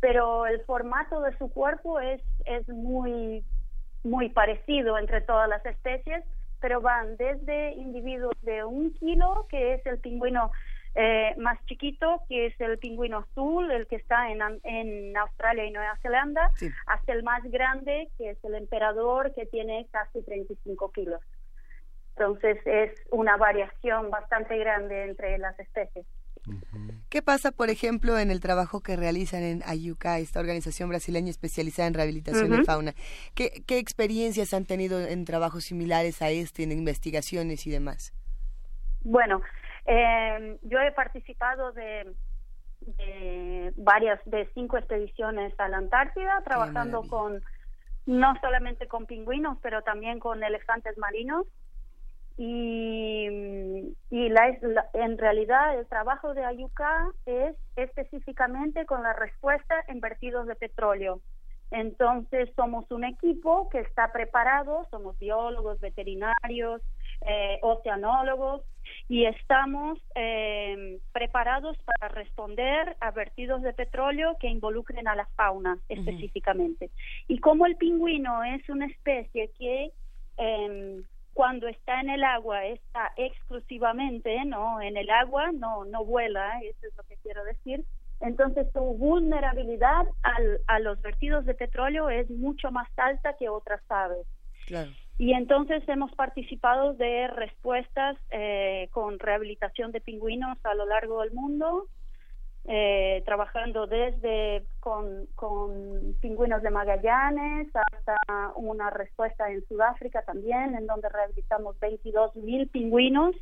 pero 0.00 0.46
el 0.46 0.64
formato 0.64 1.20
de 1.20 1.38
su 1.38 1.48
cuerpo 1.48 2.00
es 2.00 2.20
es 2.44 2.68
muy 2.68 3.44
muy 4.02 4.30
parecido 4.30 4.98
entre 4.98 5.20
todas 5.20 5.48
las 5.48 5.64
especies, 5.64 6.24
pero 6.60 6.80
van 6.80 7.16
desde 7.16 7.72
individuos 7.72 8.34
de 8.42 8.64
un 8.64 8.92
kilo, 8.94 9.46
que 9.48 9.74
es 9.74 9.86
el 9.86 9.98
pingüino 9.98 10.50
eh, 10.94 11.34
más 11.36 11.64
chiquito, 11.66 12.22
que 12.28 12.46
es 12.46 12.60
el 12.60 12.78
pingüino 12.78 13.18
azul, 13.18 13.70
el 13.70 13.86
que 13.86 13.96
está 13.96 14.30
en, 14.30 14.40
en 14.64 15.16
Australia 15.16 15.64
y 15.64 15.70
Nueva 15.70 15.96
Zelanda, 16.02 16.50
hasta 16.86 17.12
el 17.12 17.22
más 17.22 17.42
grande, 17.44 18.08
que 18.18 18.30
es 18.30 18.44
el 18.44 18.54
emperador, 18.54 19.32
que 19.34 19.46
tiene 19.46 19.86
casi 19.92 20.22
35 20.22 20.90
kilos. 20.92 21.20
Entonces 22.16 22.58
es 22.66 23.00
una 23.12 23.36
variación 23.36 24.10
bastante 24.10 24.58
grande 24.58 25.04
entre 25.04 25.38
las 25.38 25.58
especies. 25.60 26.04
¿Qué 27.08 27.22
pasa, 27.22 27.52
por 27.52 27.70
ejemplo, 27.70 28.18
en 28.18 28.30
el 28.30 28.40
trabajo 28.40 28.82
que 28.82 28.96
realizan 28.96 29.42
en 29.42 29.62
Ayuca, 29.66 30.18
esta 30.18 30.40
organización 30.40 30.88
brasileña 30.88 31.30
especializada 31.30 31.88
en 31.88 31.94
rehabilitación 31.94 32.50
de 32.50 32.64
fauna? 32.64 32.92
¿Qué, 33.34 33.78
experiencias 33.78 34.52
han 34.52 34.66
tenido 34.66 35.00
en 35.00 35.24
trabajos 35.24 35.64
similares 35.64 36.20
a 36.22 36.30
este, 36.30 36.64
en 36.64 36.72
investigaciones 36.72 37.66
y 37.66 37.70
demás? 37.70 38.12
Bueno, 39.02 39.40
em, 39.86 40.58
yo 40.62 40.80
he 40.80 40.92
participado 40.92 41.72
de, 41.72 42.14
de 42.80 43.72
varias 43.76 44.20
de 44.26 44.48
cinco 44.54 44.76
expediciones 44.76 45.58
a 45.58 45.68
la 45.68 45.78
Antártida, 45.78 46.42
trabajando 46.44 47.02
con 47.08 47.42
no 48.08 48.34
solamente 48.40 48.88
con 48.88 49.06
pingüinos, 49.06 49.58
pero 49.62 49.82
también 49.82 50.18
con 50.18 50.42
elefantes 50.42 50.96
marinos. 50.96 51.46
Y, 52.38 53.96
y 54.10 54.28
la, 54.28 54.56
en 54.94 55.18
realidad 55.18 55.78
el 55.78 55.86
trabajo 55.86 56.34
de 56.34 56.44
Ayuca 56.44 57.10
es 57.26 57.56
específicamente 57.74 58.86
con 58.86 59.02
la 59.02 59.12
respuesta 59.12 59.74
en 59.88 60.00
vertidos 60.00 60.46
de 60.46 60.54
petróleo. 60.54 61.20
Entonces 61.70 62.48
somos 62.56 62.90
un 62.90 63.04
equipo 63.04 63.68
que 63.68 63.80
está 63.80 64.12
preparado, 64.12 64.86
somos 64.90 65.18
biólogos, 65.18 65.80
veterinarios, 65.80 66.80
eh, 67.26 67.58
oceanólogos 67.62 68.62
y 69.08 69.26
estamos 69.26 69.98
eh, 70.14 70.98
preparados 71.12 71.76
para 71.84 72.08
responder 72.14 72.96
a 73.00 73.10
vertidos 73.10 73.62
de 73.62 73.72
petróleo 73.72 74.36
que 74.40 74.48
involucren 74.48 75.08
a 75.08 75.16
la 75.16 75.26
fauna 75.36 75.78
específicamente. 75.88 76.90
Y 77.26 77.40
como 77.40 77.66
el 77.66 77.76
pingüino 77.76 78.44
es 78.44 78.66
una 78.68 78.86
especie 78.86 79.50
que 79.58 79.90
em, 80.36 81.02
cuando 81.38 81.68
está 81.68 82.00
en 82.00 82.10
el 82.10 82.24
agua 82.24 82.64
está 82.64 83.12
exclusivamente 83.16 84.44
no 84.44 84.80
en 84.80 84.96
el 84.96 85.08
agua 85.08 85.52
no 85.52 85.84
no 85.84 86.04
vuela 86.04 86.58
eso 86.62 86.84
es 86.88 86.96
lo 86.96 87.04
que 87.04 87.16
quiero 87.22 87.44
decir. 87.44 87.84
Entonces 88.20 88.66
su 88.72 88.80
vulnerabilidad 88.80 90.04
al, 90.24 90.58
a 90.66 90.80
los 90.80 91.00
vertidos 91.00 91.46
de 91.46 91.54
petróleo 91.54 92.10
es 92.10 92.28
mucho 92.28 92.72
más 92.72 92.88
alta 92.96 93.36
que 93.38 93.48
otras 93.48 93.80
aves. 93.88 94.26
Y 95.16 95.32
entonces 95.32 95.88
hemos 95.88 96.10
participado 96.16 96.94
de 96.94 97.28
respuestas 97.28 98.16
eh, 98.32 98.88
con 98.90 99.20
rehabilitación 99.20 99.92
de 99.92 100.00
pingüinos 100.00 100.58
a 100.64 100.74
lo 100.74 100.86
largo 100.86 101.20
del 101.20 101.30
mundo, 101.32 101.86
eh, 102.70 103.22
trabajando 103.24 103.86
desde 103.86 104.62
con, 104.78 105.26
con 105.34 106.14
pingüinos 106.20 106.62
de 106.62 106.70
Magallanes 106.70 107.68
hasta 107.74 108.16
una 108.56 108.90
respuesta 108.90 109.50
en 109.50 109.66
Sudáfrica 109.66 110.22
también, 110.22 110.74
en 110.74 110.86
donde 110.86 111.08
rehabilitamos 111.08 111.80
22 111.80 112.36
mil 112.36 112.68
pingüinos 112.68 113.34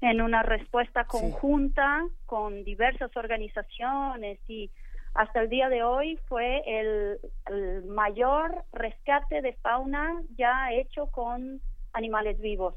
en 0.00 0.20
una 0.20 0.42
respuesta 0.42 1.04
conjunta 1.04 2.06
con 2.26 2.62
diversas 2.62 3.16
organizaciones 3.16 4.38
y 4.48 4.70
hasta 5.14 5.40
el 5.40 5.48
día 5.48 5.68
de 5.68 5.82
hoy 5.82 6.16
fue 6.28 6.62
el, 6.64 7.18
mayor 7.88 8.64
rescate 8.72 9.42
de 9.42 9.54
fauna 9.54 10.22
ya 10.36 10.72
hecho 10.72 11.06
con 11.06 11.60
animales 11.92 12.40
vivos. 12.40 12.76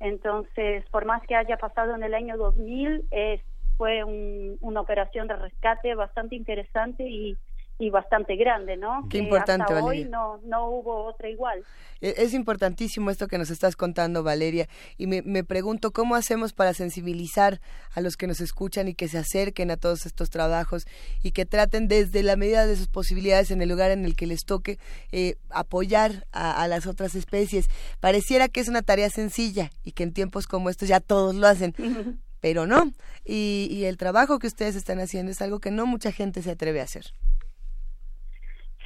Entonces, 0.00 0.84
por 0.90 1.04
más 1.04 1.22
que 1.28 1.36
haya 1.36 1.56
pasado 1.56 1.94
en 1.94 2.02
el 2.02 2.14
año 2.14 2.36
2000, 2.36 3.04
es, 3.12 3.40
fue 3.76 4.02
una 4.04 4.80
operación 4.80 5.28
de 5.28 5.36
rescate 5.36 5.94
bastante 5.94 6.36
interesante 6.36 7.04
y 7.08 7.36
y 7.78 7.90
bastante 7.90 8.36
grande, 8.36 8.76
¿no? 8.76 9.06
Qué 9.10 9.18
importante, 9.18 9.64
hasta 9.64 9.82
Valeria. 9.82 10.06
Hoy 10.06 10.10
no, 10.10 10.40
no 10.44 10.70
hubo 10.70 11.04
otra 11.04 11.28
igual. 11.28 11.62
E, 12.00 12.14
es 12.18 12.32
importantísimo 12.32 13.10
esto 13.10 13.28
que 13.28 13.36
nos 13.36 13.50
estás 13.50 13.76
contando, 13.76 14.22
Valeria, 14.22 14.66
y 14.96 15.06
me, 15.06 15.20
me, 15.22 15.44
pregunto 15.44 15.90
cómo 15.90 16.14
hacemos 16.14 16.54
para 16.54 16.72
sensibilizar 16.72 17.60
a 17.92 18.00
los 18.00 18.16
que 18.16 18.26
nos 18.26 18.40
escuchan 18.40 18.88
y 18.88 18.94
que 18.94 19.08
se 19.08 19.18
acerquen 19.18 19.70
a 19.70 19.76
todos 19.76 20.06
estos 20.06 20.30
trabajos 20.30 20.86
y 21.22 21.32
que 21.32 21.44
traten 21.44 21.86
desde 21.86 22.22
la 22.22 22.36
medida 22.36 22.66
de 22.66 22.76
sus 22.76 22.88
posibilidades 22.88 23.50
en 23.50 23.60
el 23.60 23.68
lugar 23.68 23.90
en 23.90 24.06
el 24.06 24.16
que 24.16 24.26
les 24.26 24.44
toque 24.46 24.78
eh, 25.12 25.34
apoyar 25.50 26.26
a, 26.32 26.62
a, 26.62 26.68
las 26.68 26.86
otras 26.86 27.14
especies. 27.14 27.68
Pareciera 28.00 28.48
que 28.48 28.60
es 28.60 28.68
una 28.68 28.82
tarea 28.82 29.10
sencilla 29.10 29.70
y 29.84 29.92
que 29.92 30.02
en 30.02 30.14
tiempos 30.14 30.46
como 30.46 30.70
estos 30.70 30.88
ya 30.88 31.00
todos 31.00 31.34
lo 31.34 31.46
hacen. 31.46 31.74
Pero 32.40 32.66
no, 32.66 32.92
y, 33.24 33.84
el 33.84 33.96
trabajo 33.96 34.38
que 34.38 34.46
ustedes 34.46 34.76
están 34.76 35.00
haciendo 35.00 35.32
es 35.32 35.42
algo 35.42 35.58
que 35.60 35.70
no 35.70 35.86
mucha 35.86 36.12
gente 36.12 36.42
se 36.42 36.52
atreve 36.52 36.80
a 36.80 36.84
hacer. 36.84 37.04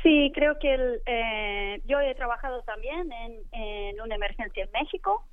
Sí, 0.02 0.32
creo 0.34 0.58
que 0.58 1.00
eh, 1.06 1.82
yo 1.86 2.00
he 2.00 2.14
trabajado 2.14 2.62
también 2.62 3.12
en, 3.12 3.42
en 3.52 4.00
una 4.00 4.14
emergencia 4.14 4.64
en 4.64 4.70
México 4.72 5.26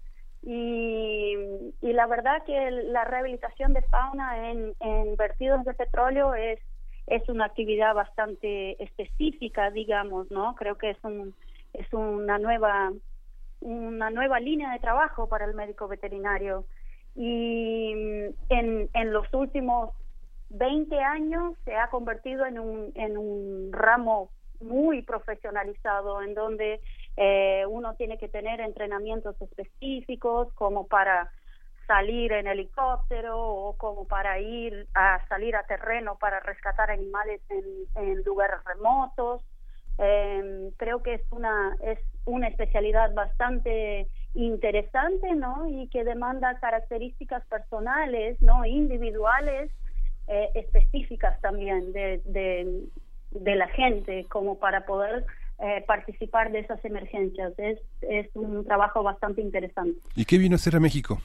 y, 0.43 1.35
y 1.81 1.93
la 1.93 2.05
verdad 2.05 2.43
que 2.45 2.71
la 2.71 3.05
rehabilitación 3.05 3.73
de 3.73 3.81
fauna 3.83 4.51
en, 4.51 4.73
en 4.79 5.15
vertidos 5.15 5.63
de 5.65 5.73
petróleo 5.73 6.33
es 6.33 6.59
es 7.07 7.27
una 7.29 7.45
actividad 7.45 7.93
bastante 7.95 8.81
específica, 8.83 9.71
digamos, 9.71 10.29
¿no? 10.29 10.55
Creo 10.55 10.77
que 10.77 10.91
es 10.91 10.97
un 11.03 11.33
es 11.73 11.91
una 11.93 12.37
nueva 12.37 12.91
una 13.61 14.09
nueva 14.09 14.39
línea 14.39 14.71
de 14.71 14.79
trabajo 14.79 15.27
para 15.27 15.45
el 15.45 15.55
médico 15.55 15.87
veterinario 15.87 16.65
y 17.17 17.91
en, 18.49 18.89
en 18.93 19.11
los 19.11 19.33
últimos 19.33 19.89
20 20.49 20.99
años 20.99 21.55
se 21.65 21.75
ha 21.75 21.89
convertido 21.89 22.45
en 22.45 22.59
un, 22.59 22.91
en 22.95 23.17
un 23.17 23.71
ramo 23.73 24.29
muy 24.59 25.01
profesionalizado 25.01 26.21
en 26.21 26.35
donde 26.35 26.79
eh, 27.15 27.65
uno 27.67 27.95
tiene 27.95 28.19
que 28.19 28.29
tener 28.29 28.59
entrenamientos 28.61 29.35
específicos 29.41 30.53
como 30.53 30.85
para 30.85 31.31
salir 31.87 32.33
en 32.33 32.47
helicóptero 32.47 33.39
o 33.39 33.77
como 33.77 34.05
para 34.05 34.39
ir 34.39 34.87
a 34.93 35.25
salir 35.27 35.55
a 35.55 35.63
terreno 35.63 36.17
para 36.19 36.39
rescatar 36.41 36.91
animales 36.91 37.41
en, 37.49 37.65
en 37.95 38.23
lugares 38.23 38.63
remotos. 38.65 39.41
Eh, 39.97 40.69
creo 40.77 41.01
que 41.01 41.15
es 41.15 41.21
una 41.31 41.75
es 41.81 41.97
una 42.25 42.47
especialidad 42.49 43.13
bastante 43.15 44.07
interesante, 44.37 45.33
¿no? 45.35 45.67
Y 45.67 45.87
que 45.87 46.03
demanda 46.03 46.59
características 46.59 47.43
personales, 47.47 48.39
¿no? 48.41 48.65
Individuales 48.65 49.71
eh, 50.27 50.49
específicas 50.53 51.41
también 51.41 51.91
de, 51.91 52.21
de, 52.25 52.83
de 53.31 53.55
la 53.55 53.67
gente 53.69 54.27
como 54.29 54.59
para 54.59 54.85
poder 54.85 55.25
eh, 55.59 55.83
participar 55.87 56.51
de 56.51 56.59
esas 56.59 56.85
emergencias. 56.85 57.57
Es, 57.57 57.79
es 58.01 58.29
un 58.35 58.63
trabajo 58.65 59.01
bastante 59.01 59.41
interesante. 59.41 59.99
¿Y 60.15 60.25
qué 60.25 60.37
vino 60.37 60.53
a 60.53 60.57
hacer 60.57 60.75
a 60.75 60.79
México? 60.79 61.19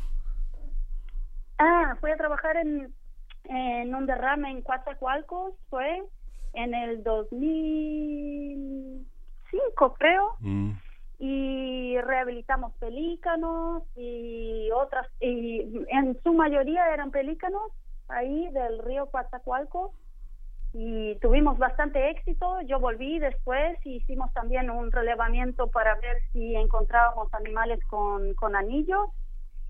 Ah, 1.59 1.99
fui 2.01 2.11
a 2.11 2.17
trabajar 2.17 2.57
en, 2.57 2.95
en 3.45 3.95
un 3.95 4.07
derrame 4.07 4.51
en 4.51 4.63
Coatzacoalcos, 4.63 5.53
fue 5.69 6.03
en 6.55 6.75
el 6.75 7.03
2005 7.03 9.95
creo. 9.99 10.35
Mm. 10.41 10.71
Y 11.25 11.97
rehabilitamos 12.01 12.73
pelícanos 12.81 13.85
y 13.95 14.69
otras, 14.73 15.07
y 15.21 15.85
en 15.89 16.21
su 16.25 16.33
mayoría 16.35 16.93
eran 16.93 17.13
pelícanos 17.13 17.71
ahí 18.09 18.51
del 18.51 18.81
río 18.81 19.07
Coatzacoalcos 19.07 19.93
y 20.73 21.15
tuvimos 21.21 21.59
bastante 21.59 22.11
éxito. 22.11 22.61
Yo 22.63 22.81
volví 22.81 23.21
después 23.21 23.79
y 23.85 23.99
hicimos 23.99 24.33
también 24.33 24.69
un 24.69 24.91
relevamiento 24.91 25.69
para 25.69 25.95
ver 25.95 26.17
si 26.33 26.57
encontrábamos 26.57 27.33
animales 27.35 27.79
con, 27.87 28.35
con 28.35 28.57
anillos 28.57 29.09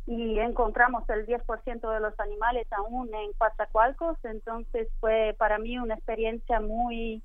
y 0.07 0.39
encontramos 0.39 1.09
el 1.11 1.27
10% 1.27 1.93
de 1.93 2.01
los 2.01 2.19
animales 2.19 2.67
aún 2.73 3.13
en 3.15 3.33
Coatzacoalcos, 3.35 4.17
entonces 4.25 4.89
fue 5.01 5.35
para 5.39 5.59
mí 5.59 5.79
una 5.79 5.95
experiencia 5.95 6.61
muy 6.61 7.23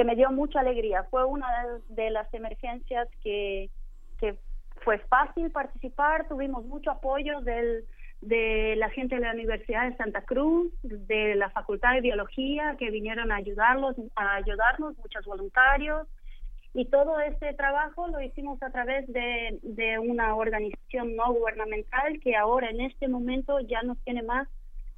que 0.00 0.04
me 0.06 0.16
dio 0.16 0.30
mucha 0.30 0.60
alegría. 0.60 1.04
Fue 1.10 1.26
una 1.26 1.46
de 1.90 2.08
las 2.08 2.32
emergencias 2.32 3.06
que, 3.22 3.68
que 4.18 4.38
fue 4.82 4.98
fácil 4.98 5.50
participar, 5.50 6.26
tuvimos 6.26 6.64
mucho 6.64 6.90
apoyo 6.90 7.42
del 7.42 7.84
de 8.22 8.76
la 8.76 8.88
gente 8.88 9.16
de 9.16 9.20
la 9.20 9.32
Universidad 9.32 9.90
de 9.90 9.96
Santa 9.98 10.22
Cruz, 10.22 10.72
de 10.82 11.34
la 11.34 11.50
Facultad 11.50 11.92
de 11.92 12.00
Biología 12.00 12.76
que 12.78 12.90
vinieron 12.90 13.30
a 13.30 13.36
ayudarlos, 13.36 13.94
a 14.16 14.36
ayudarnos, 14.36 14.96
muchos 14.96 15.26
voluntarios, 15.26 16.08
y 16.72 16.86
todo 16.86 17.20
este 17.20 17.52
trabajo 17.52 18.08
lo 18.08 18.22
hicimos 18.22 18.62
a 18.62 18.70
través 18.70 19.06
de, 19.06 19.58
de 19.62 19.98
una 19.98 20.34
organización 20.34 21.14
no 21.14 21.30
gubernamental 21.34 22.20
que 22.20 22.36
ahora 22.36 22.70
en 22.70 22.80
este 22.80 23.06
momento 23.06 23.60
ya 23.60 23.82
no 23.82 23.96
tiene 23.96 24.22
más 24.22 24.48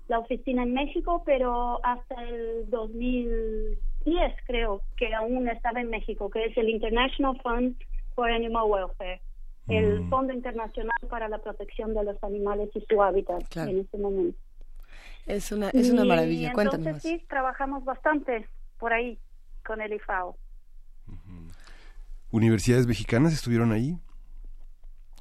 la 0.06 0.20
oficina 0.20 0.62
en 0.62 0.74
México, 0.74 1.24
pero 1.26 1.84
hasta 1.84 2.22
el 2.22 2.70
2010 4.04 4.34
creo 4.46 4.82
que 4.96 5.14
aún 5.14 5.48
estaba 5.48 5.80
en 5.80 5.90
México, 5.90 6.30
que 6.30 6.44
es 6.44 6.56
el 6.56 6.68
International 6.68 7.38
Fund 7.42 7.76
for 8.14 8.30
Animal 8.30 8.64
Welfare 8.66 9.20
el 9.68 10.00
mm. 10.00 10.10
Fondo 10.10 10.32
Internacional 10.32 10.90
para 11.08 11.28
la 11.28 11.38
Protección 11.38 11.94
de 11.94 12.04
los 12.04 12.22
Animales 12.24 12.70
y 12.74 12.84
su 12.88 13.02
Hábitat 13.02 13.44
en 13.56 13.80
este 13.80 13.98
momento. 13.98 14.38
Es 15.26 15.52
una, 15.52 15.70
es 15.70 15.90
una 15.90 16.04
maravilla, 16.04 16.48
y 16.50 16.52
cuéntanos. 16.52 16.86
Entonces 16.86 17.10
sí, 17.20 17.26
trabajamos 17.28 17.84
bastante 17.84 18.48
por 18.78 18.92
ahí 18.92 19.18
con 19.64 19.80
el 19.80 19.92
IFAO. 19.92 20.36
¿Universidades 22.32 22.86
mexicanas 22.86 23.32
estuvieron 23.32 23.72
ahí? 23.72 23.96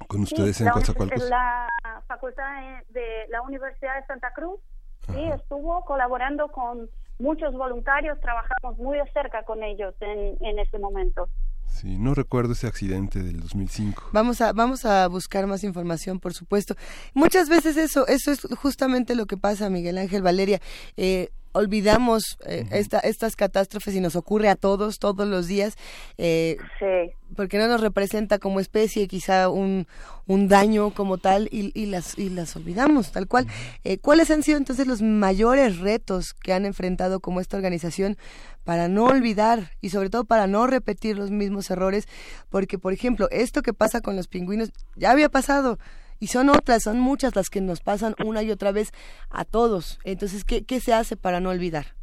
¿Con 0.08 0.22
ustedes 0.22 0.60
en 0.60 0.70
Coatzacoalcos? 0.70 1.28
La 1.28 1.68
Facultad 2.08 2.82
de 2.88 3.28
la 3.28 3.42
Universidad 3.42 4.00
de 4.00 4.06
Santa 4.06 4.32
Cruz, 4.32 4.60
sí, 5.06 5.22
estuvo 5.34 5.84
colaborando 5.84 6.48
con 6.48 6.90
muchos 7.18 7.52
voluntarios, 7.54 8.20
trabajamos 8.20 8.78
muy 8.78 8.98
de 8.98 9.04
cerca 9.12 9.44
con 9.44 9.62
ellos 9.62 9.94
en, 10.00 10.36
en 10.40 10.58
ese 10.58 10.78
momento. 10.78 11.28
Sí, 11.72 11.96
no 11.98 12.14
recuerdo 12.14 12.52
ese 12.52 12.66
accidente 12.66 13.22
del 13.22 13.40
2005. 13.40 14.10
Vamos 14.12 14.40
a 14.40 14.52
vamos 14.52 14.84
a 14.84 15.08
buscar 15.08 15.46
más 15.46 15.64
información, 15.64 16.20
por 16.20 16.34
supuesto. 16.34 16.76
Muchas 17.14 17.48
veces 17.48 17.76
eso 17.76 18.06
eso 18.08 18.30
es 18.30 18.46
justamente 18.60 19.14
lo 19.14 19.26
que 19.26 19.38
pasa, 19.38 19.70
Miguel 19.70 19.98
Ángel 19.98 20.22
Valeria. 20.22 20.60
Eh, 20.96 21.30
olvidamos 21.52 22.22
eh, 22.46 22.66
esta, 22.70 22.98
estas 22.98 23.36
catástrofes 23.36 23.94
y 23.94 24.00
nos 24.00 24.16
ocurre 24.16 24.48
a 24.48 24.56
todos, 24.56 24.98
todos 24.98 25.26
los 25.28 25.46
días, 25.46 25.74
eh, 26.18 26.56
Sí. 26.78 27.12
porque 27.36 27.58
no 27.58 27.68
nos 27.68 27.80
representa 27.80 28.38
como 28.38 28.60
especie 28.60 29.08
quizá 29.08 29.48
un, 29.48 29.86
un 30.26 30.48
daño 30.48 30.92
como 30.94 31.18
tal 31.18 31.48
y, 31.50 31.70
y 31.74 31.86
las, 31.86 32.18
y 32.18 32.28
las 32.30 32.56
olvidamos 32.56 33.12
tal 33.12 33.26
cual. 33.28 33.46
Eh, 33.84 33.98
¿Cuáles 33.98 34.30
han 34.30 34.42
sido 34.42 34.58
entonces 34.58 34.86
los 34.86 35.02
mayores 35.02 35.78
retos 35.78 36.34
que 36.34 36.52
han 36.52 36.64
enfrentado 36.66 37.20
como 37.20 37.40
esta 37.40 37.56
organización 37.56 38.16
para 38.64 38.88
no 38.88 39.04
olvidar 39.06 39.70
y 39.80 39.90
sobre 39.90 40.08
todo 40.10 40.24
para 40.24 40.46
no 40.46 40.66
repetir 40.66 41.16
los 41.16 41.30
mismos 41.30 41.70
errores? 41.70 42.06
Porque, 42.50 42.78
por 42.78 42.92
ejemplo, 42.92 43.28
esto 43.30 43.62
que 43.62 43.72
pasa 43.72 44.00
con 44.00 44.16
los 44.16 44.28
pingüinos 44.28 44.70
ya 44.96 45.10
había 45.10 45.28
pasado. 45.28 45.78
Y 46.22 46.28
son 46.28 46.50
otras, 46.50 46.84
son 46.84 47.00
muchas 47.00 47.34
las 47.34 47.50
que 47.50 47.60
nos 47.60 47.80
pasan 47.80 48.14
una 48.24 48.44
y 48.44 48.52
otra 48.52 48.70
vez 48.70 48.92
a 49.28 49.44
todos. 49.44 49.98
Entonces, 50.04 50.44
¿qué, 50.44 50.64
qué 50.64 50.78
se 50.78 50.94
hace 50.94 51.16
para 51.16 51.40
no 51.40 51.50
olvidar? 51.50 51.96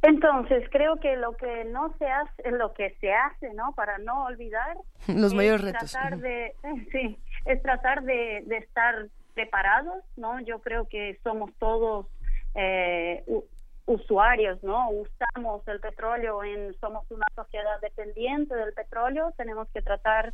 Entonces, 0.00 0.64
creo 0.70 0.96
que 0.96 1.14
lo 1.16 1.36
que 1.36 1.66
no 1.66 1.94
se 1.98 2.06
hace, 2.06 2.50
lo 2.52 2.72
que 2.72 2.96
se 3.02 3.12
hace, 3.12 3.52
¿no? 3.52 3.74
Para 3.74 3.98
no 3.98 4.24
olvidar 4.24 4.78
Los 5.08 5.32
es 5.32 5.34
mayores 5.34 5.60
retos. 5.60 5.92
tratar 5.92 6.14
Ujú. 6.14 6.22
de, 6.22 6.54
sí, 6.90 7.18
es 7.44 7.60
tratar 7.60 8.02
de, 8.04 8.42
de 8.46 8.56
estar 8.56 9.08
preparados, 9.34 10.02
¿no? 10.16 10.40
Yo 10.40 10.60
creo 10.60 10.88
que 10.88 11.20
somos 11.22 11.50
todos 11.58 12.06
eh, 12.54 13.24
usuarios, 13.84 14.62
¿no? 14.62 14.88
Usamos 14.88 15.68
el 15.68 15.80
petróleo, 15.80 16.42
en, 16.42 16.74
somos 16.80 17.04
una 17.10 17.26
sociedad 17.36 17.78
dependiente 17.82 18.54
del 18.54 18.72
petróleo, 18.72 19.34
tenemos 19.36 19.68
que 19.74 19.82
tratar 19.82 20.32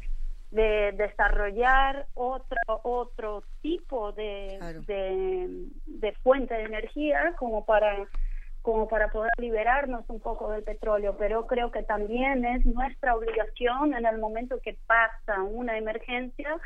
de 0.54 0.92
desarrollar 0.92 2.06
otro 2.14 2.56
otro 2.84 3.42
tipo 3.60 4.12
de, 4.12 4.56
Claro. 4.58 4.82
de, 4.82 5.66
de 5.86 6.12
fuente 6.22 6.54
de 6.54 6.62
energía 6.64 7.34
como 7.38 7.64
para 7.64 8.06
como 8.62 8.88
para 8.88 9.08
poder 9.08 9.30
liberarnos 9.36 10.08
un 10.08 10.20
poco 10.20 10.50
del 10.50 10.62
petróleo, 10.62 11.16
pero 11.18 11.46
creo 11.46 11.70
que 11.70 11.82
también 11.82 12.46
es 12.46 12.64
nuestra 12.64 13.14
obligación 13.14 13.92
en 13.94 14.06
el 14.06 14.16
momento 14.18 14.58
que 14.60 14.78
pasa 14.86 15.42
una 15.42 15.76
emergencia 15.76 16.56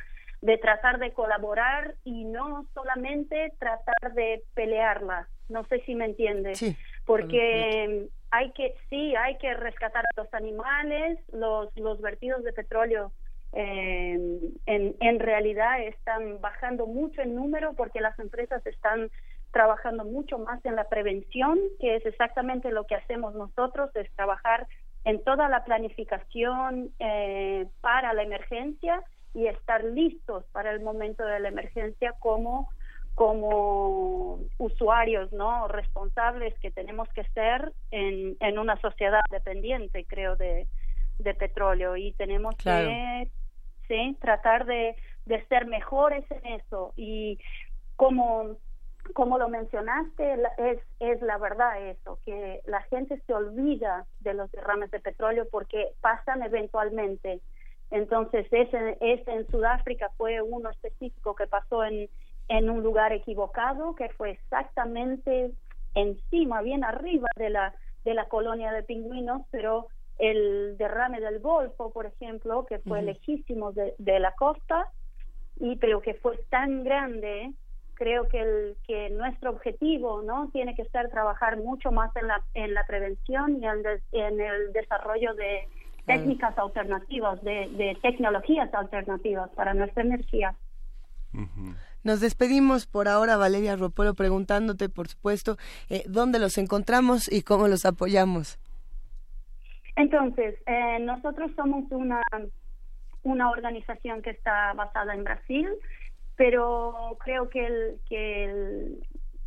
de 0.41 0.59
tratar 0.59 0.99
de 1.01 1.12
colaborar 1.12 1.97
y 2.05 2.24
no 2.24 2.66
solamente 2.72 3.53
tratar 3.59 4.12
de 4.14 4.45
pelearla. 4.55 5.26
No 5.49 5.64
sé 5.64 5.80
si 5.86 5.97
me 5.97 6.05
entiende. 6.05 6.55
Sí, 6.55 6.76
porque 7.05 8.09
hay 8.30 8.53
que 8.53 8.74
sí 8.91 9.16
hay 9.16 9.36
que 9.39 9.55
rescatar 9.55 10.05
a 10.05 10.20
los 10.20 10.32
animales, 10.34 11.18
los 11.32 11.74
los 11.76 12.01
vertidos 12.01 12.45
de 12.45 12.53
petróleo 12.53 13.11
eh, 13.53 14.18
en, 14.66 15.18
realidad 15.20 15.80
están 15.82 16.40
bajando 16.40 16.86
mucho 16.86 17.22
en 17.22 17.34
número 17.34 17.72
porque 17.74 18.01
las 18.01 18.18
empresas 18.18 18.64
están 18.66 19.11
trabajando 19.53 20.05
mucho 20.05 20.38
más 20.38 20.62
en 20.64 20.76
la 20.76 20.88
prevención, 20.88 21.59
que 21.80 21.96
es 21.96 22.05
exactamente 22.05 22.70
lo 22.70 22.84
que 22.84 22.94
hacemos 22.94 23.34
nosotros, 23.34 23.90
es 23.96 24.11
trabajar 24.12 24.66
en 25.05 25.22
toda 25.24 25.49
la 25.49 25.64
planificación 25.64 26.90
eh, 26.99 27.66
para 27.80 28.12
la 28.12 28.22
emergencia 28.22 29.03
y 29.34 29.46
estar 29.46 29.82
listos 29.82 30.44
para 30.53 30.70
el 30.70 30.80
momento 30.80 31.24
de 31.24 31.40
la 31.40 31.49
emergencia 31.49 32.14
como 32.18 32.68
como 33.14 34.38
usuarios 34.59 35.32
no 35.32 35.66
responsables 35.66 36.57
que 36.61 36.70
tenemos 36.70 37.09
que 37.09 37.24
ser 37.34 37.72
en, 37.90 38.36
en 38.38 38.59
una 38.61 38.80
sociedad 38.80 39.22
dependiente 39.32 40.05
creo 40.05 40.36
de, 40.36 40.68
de 41.18 41.34
petróleo. 41.34 41.96
Y 41.96 42.12
tenemos 42.12 42.55
que 42.57 43.28
sí 43.89 44.16
tratar 44.20 44.66
de, 44.66 44.97
de 45.26 45.45
ser 45.47 45.66
mejores 45.66 46.24
en 46.30 46.61
eso. 46.61 46.93
Y 46.97 47.39
como 47.97 48.57
como 49.14 49.39
lo 49.39 49.49
mencionaste 49.49 50.34
es 50.59 50.78
es 51.01 51.22
la 51.22 51.39
verdad 51.39 51.89
eso 51.89 52.18
que 52.24 52.61
la 52.66 52.82
gente 52.82 53.20
se 53.26 53.34
olvida 53.34 54.07
de 54.20 54.34
los 54.34 54.51
derrames 54.53 54.91
de 54.91 55.01
petróleo 55.01 55.49
porque 55.51 55.93
pasan 56.01 56.43
eventualmente. 56.43 57.41
Entonces 57.91 58.47
ese, 58.51 58.99
ese 59.01 59.30
en 59.32 59.47
Sudáfrica 59.51 60.11
fue 60.18 60.43
uno 60.43 60.68
específico 60.70 61.34
que 61.34 61.47
pasó 61.47 61.84
en 61.84 62.09
en 62.49 62.70
un 62.70 62.82
lugar 62.82 63.12
equivocado 63.12 63.95
que 63.95 64.09
fue 64.11 64.30
exactamente 64.30 65.53
encima 65.95 66.62
bien 66.62 66.84
arriba 66.84 67.28
de 67.36 67.51
la 67.51 67.74
de 68.05 68.14
la 68.14 68.26
colonia 68.26 68.72
de 68.72 68.82
pingüinos 68.82 69.43
pero 69.51 69.89
el 70.18 70.76
derrame 70.78 71.20
del 71.20 71.38
Golfo 71.40 71.90
por 71.90 72.06
ejemplo 72.06 72.66
que 72.66 72.78
fue 72.80 72.98
Ujú. 72.98 73.06
lejísimo 73.06 73.72
de, 73.72 73.94
de 73.98 74.18
la 74.20 74.32
costa 74.32 74.86
y 75.60 75.76
pero 75.76 76.00
que 76.00 76.14
fue 76.14 76.36
tan 76.50 76.84
grande 76.84 77.52
creo 77.94 78.28
que 78.28 78.40
el 78.40 78.76
que 78.86 79.10
nuestro 79.10 79.50
objetivo 79.50 80.22
no 80.22 80.50
tiene 80.52 80.74
que 80.76 80.84
ser 80.86 81.08
trabajar 81.10 81.56
mucho 81.56 81.90
más 81.90 82.14
en 82.16 82.26
la 82.28 82.44
en 82.54 82.74
la 82.74 82.84
prevención 82.86 83.62
y 83.62 83.66
en, 83.66 83.82
des- 83.82 84.02
en 84.12 84.40
el 84.40 84.72
desarrollo 84.72 85.34
de 85.34 85.68
técnicas 86.06 86.56
alternativas 86.58 87.42
de, 87.42 87.68
de 87.76 87.98
tecnologías 88.00 88.72
alternativas 88.72 89.50
para 89.50 89.74
nuestra 89.74 90.02
energía. 90.02 90.54
Nos 92.02 92.20
despedimos 92.20 92.86
por 92.86 93.08
ahora, 93.08 93.36
Valeria 93.36 93.76
Ropolo, 93.76 94.14
preguntándote, 94.14 94.88
por 94.88 95.08
supuesto, 95.08 95.56
eh, 95.90 96.04
dónde 96.08 96.38
los 96.38 96.56
encontramos 96.56 97.30
y 97.30 97.42
cómo 97.42 97.68
los 97.68 97.84
apoyamos. 97.84 98.58
Entonces, 99.99 100.55
eh, 100.66 101.01
nosotros 101.01 101.51
somos 101.57 101.84
una, 101.90 102.22
una 103.24 103.51
organización 103.51 104.22
que 104.22 104.30
está 104.30 104.72
basada 104.74 105.12
en 105.12 105.24
Brasil, 105.24 105.68
pero 106.36 107.16
creo 107.24 107.49
que, 107.51 107.66
el, 107.66 108.01
que 108.09 108.44
el- 108.44 109.07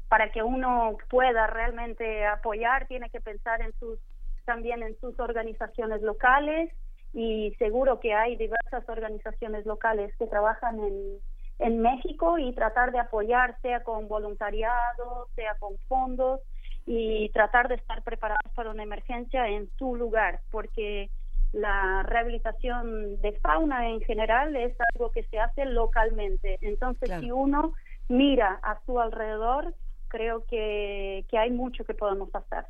para 0.10 0.30
que 0.32 0.44
uno 0.44 0.98
pueda 1.10 1.48
realmente 1.48 2.26
apoyar, 2.26 2.86
tiene 2.88 3.10
que 3.10 3.22
pensar 3.22 3.62
en 3.62 3.72
sus, 3.80 3.98
también 4.44 4.84
en 4.84 5.00
sus 5.00 5.18
organizaciones 5.22 6.02
locales 6.02 6.70
y 7.14 7.56
seguro 7.58 8.02
que 8.02 8.14
hay 8.14 8.36
diversas 8.36 8.88
organizaciones 8.90 9.66
locales 9.66 10.14
que 10.20 10.28
trabajan 10.28 10.80
en, 10.82 11.20
en 11.60 11.82
México 11.82 12.38
y 12.40 12.54
tratar 12.54 12.92
de 12.92 13.00
apoyar, 13.00 13.58
sea 13.62 13.84
con 13.84 14.10
voluntariado, 14.10 15.30
sea 15.36 15.56
con 15.60 15.78
fondos 15.88 16.42
y 16.86 17.30
tratar 17.30 17.68
de 17.68 17.76
estar 17.76 18.04
preparados 18.04 18.52
para 18.56 18.72
una 18.72 18.84
emergencia 18.84 19.48
en 19.48 19.70
su 19.78 19.96
lugar, 19.96 20.42
porque 20.52 21.10
la 21.54 22.04
rehabilitación 22.04 23.22
de 23.22 23.34
fauna 23.34 23.90
en 23.90 24.02
general 24.02 24.56
es 24.56 24.76
algo 24.94 25.12
que 25.12 25.24
se 25.24 25.40
hace 25.40 25.66
localmente. 25.66 26.58
Entonces, 26.62 27.10
Claro. 27.10 27.22
si 27.22 27.32
uno 27.32 27.74
mira 28.08 28.60
a 28.64 28.80
su 28.86 29.00
alrededor, 29.00 29.74
creo 30.08 30.46
que, 30.46 31.26
que 31.30 31.38
hay 31.38 31.52
mucho 31.52 31.84
que 31.86 31.94
podemos 31.94 32.34
hacer. 32.34 32.66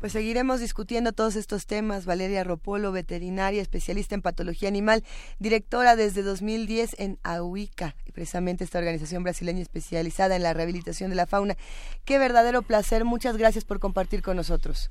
Pues 0.00 0.12
seguiremos 0.12 0.60
discutiendo 0.60 1.12
todos 1.12 1.34
estos 1.34 1.66
temas. 1.66 2.06
Valeria 2.06 2.44
Ropolo, 2.44 2.92
veterinaria, 2.92 3.60
especialista 3.60 4.14
en 4.14 4.22
patología 4.22 4.68
animal, 4.68 5.02
directora 5.38 5.96
desde 5.96 6.22
2010 6.22 7.00
en 7.00 7.18
AUICA, 7.24 7.94
precisamente 8.12 8.64
esta 8.64 8.78
organización 8.78 9.24
brasileña 9.24 9.60
especializada 9.60 10.36
en 10.36 10.42
la 10.42 10.54
rehabilitación 10.54 11.10
de 11.10 11.16
la 11.16 11.26
fauna. 11.26 11.56
Qué 12.04 12.18
verdadero 12.18 12.62
placer. 12.62 13.04
Muchas 13.04 13.36
gracias 13.36 13.64
por 13.64 13.80
compartir 13.80 14.22
con 14.22 14.36
nosotros. 14.36 14.90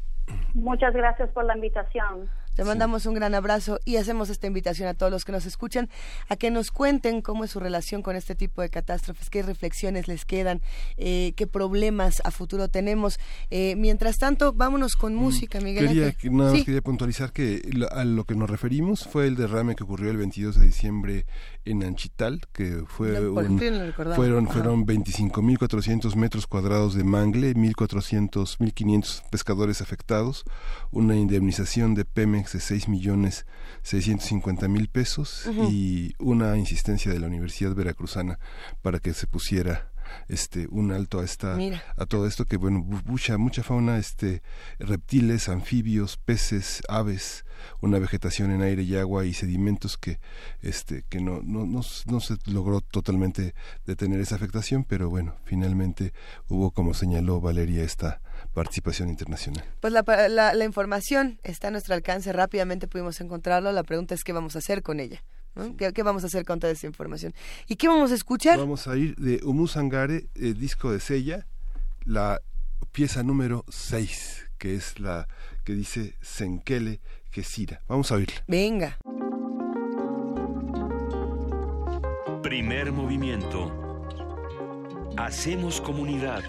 Muchas 0.54 0.94
gracias 0.94 1.30
por 1.30 1.46
la 1.46 1.56
invitación. 1.56 2.30
Te 2.58 2.64
mandamos 2.64 3.06
un 3.06 3.14
gran 3.14 3.36
abrazo 3.36 3.80
y 3.86 3.98
hacemos 3.98 4.32
esta 4.32 4.48
invitación 4.48 4.88
a 4.90 4.96
todos 4.96 5.12
los 5.12 5.26
que 5.26 5.32
nos 5.32 5.46
escuchan 5.46 5.90
a 6.28 6.36
que 6.38 6.50
nos 6.50 6.72
cuenten 6.72 7.22
cómo 7.22 7.44
es 7.44 7.52
su 7.52 7.60
relación 7.60 8.02
con 8.02 8.16
este 8.16 8.34
tipo 8.34 8.64
de 8.64 8.70
catástrofes, 8.72 9.30
qué 9.30 9.44
reflexiones 9.44 10.08
les 10.08 10.26
quedan, 10.26 10.62
eh, 10.98 11.34
qué 11.36 11.46
problemas 11.46 12.20
a 12.26 12.32
futuro 12.32 12.68
tenemos. 12.68 13.20
Eh, 13.52 13.76
mientras 13.78 14.18
tanto, 14.18 14.54
vámonos 14.54 14.96
con 14.96 15.14
música, 15.14 15.62
Miguel. 15.62 15.86
Mm. 15.86 15.88
Quería, 15.90 16.06
Ángel. 16.08 16.32
nada 16.36 16.50
más 16.50 16.60
Sí. 16.60 16.66
quería 16.66 16.82
puntualizar 16.82 17.32
que 17.32 17.62
lo- 17.72 17.92
a 17.94 18.04
lo 18.04 18.24
que 18.24 18.34
nos 18.34 18.50
referimos 18.50 19.04
fue 19.08 19.28
el 19.28 19.36
derrame 19.36 19.76
que 19.76 19.84
ocurrió 19.84 20.10
el 20.10 20.18
22 20.18 20.60
de 20.60 20.66
diciembre 20.66 21.28
en 21.70 21.84
Anchital, 21.84 22.42
que 22.54 22.84
fue 22.88 23.30
un, 23.30 23.60
fueron 24.16 24.48
fueron 24.48 24.86
25.400 24.86 26.16
metros 26.16 26.48
cuadrados 26.48 26.96
de 26.96 27.04
mangle, 27.04 27.54
1.400, 27.56 28.58
1.500 28.58 29.24
pescadores 29.30 29.82
afectados, 29.82 30.46
una 30.92 31.16
indemnización 31.16 31.94
de 31.94 32.06
Pemex 32.06 32.54
de 32.54 32.60
6 32.60 32.88
millones 32.88 33.46
650 33.84 34.68
mil 34.68 34.88
pesos 34.90 35.50
y 35.70 36.14
una 36.20 36.58
insistencia 36.58 37.12
de 37.12 37.20
la 37.20 37.28
Universidad 37.28 37.76
Veracruzana 37.76 38.40
para 38.82 39.00
que 39.00 39.14
se 39.14 39.28
pusiera 39.28 39.92
este 40.28 40.68
un 40.70 40.92
alto 40.92 41.20
a 41.20 41.26
esta 41.26 41.56
Mira. 41.56 41.84
a 41.96 42.06
todo 42.06 42.28
esto 42.28 42.46
que 42.46 42.58
bueno 42.58 42.80
bu- 42.80 43.04
mucha 43.06 43.38
mucha 43.38 43.64
fauna 43.64 43.98
este 43.98 44.42
reptiles 44.80 45.50
anfibios 45.50 46.18
peces 46.18 46.82
aves 46.88 47.44
una 47.82 47.98
vegetación 48.00 48.52
en 48.52 48.62
aire 48.62 48.84
y 48.84 48.96
agua 48.96 49.26
y 49.26 49.34
sedimentos 49.34 49.98
que 49.98 50.20
este 50.62 51.04
que 51.10 51.20
no 51.20 51.42
no, 51.44 51.66
no, 51.66 51.82
no 52.06 52.20
se 52.20 52.36
logró 52.46 52.82
totalmente 52.82 53.56
detener 53.86 54.20
esa 54.20 54.36
afectación 54.36 54.84
pero 54.84 55.10
bueno 55.10 55.36
finalmente 55.44 56.14
hubo 56.48 56.72
como 56.72 56.94
señaló 56.94 57.42
Valeria 57.42 57.84
esta 57.84 58.22
participación 58.54 59.10
internacional 59.10 59.64
Pues 59.80 59.92
la, 59.94 60.04
la, 60.30 60.54
la 60.54 60.66
información 60.66 61.40
está 61.44 61.70
a 61.70 61.72
nuestro 61.72 61.96
alcance, 61.96 62.32
rápidamente 62.34 62.88
pudimos 62.88 63.20
encontrarlo. 63.20 63.72
La 63.72 63.84
pregunta 63.84 64.14
es 64.16 64.24
qué 64.24 64.32
vamos 64.32 64.56
a 64.56 64.60
hacer 64.60 64.84
con 64.84 65.00
ella. 65.00 65.24
¿No? 65.58 65.76
¿Qué, 65.76 65.92
qué 65.94 66.04
vamos 66.04 66.24
a 66.24 66.28
hacer 66.28 66.46
con 66.46 66.60
toda 66.60 66.72
esta 66.72 66.88
información? 66.88 67.34
¿Y 67.68 67.76
qué 67.76 67.88
vamos 67.88 68.12
a 68.12 68.16
escuchar? 68.16 68.58
vamos 68.58 68.88
a 68.88 68.96
ir 68.98 69.16
de 69.16 69.42
Humus 69.44 69.72
Sangare 69.74 70.28
eh, 70.36 70.54
disco 70.54 70.92
de 70.92 71.00
Sella 71.00 71.46
la 72.06 72.42
pieza 72.92 73.22
número 73.22 73.66
6, 73.68 74.50
que 74.58 74.76
es 74.76 75.00
la 75.00 75.28
que 75.64 75.74
dice 75.74 76.16
Senkele 76.22 77.02
Gesira. 77.32 77.82
Vamos 77.88 78.12
a 78.12 78.16
oírla. 78.16 78.44
Venga. 78.48 78.98
Primer 82.42 82.92
movimiento. 82.94 84.04
Hacemos 85.18 85.82
comunidad. 85.82 86.44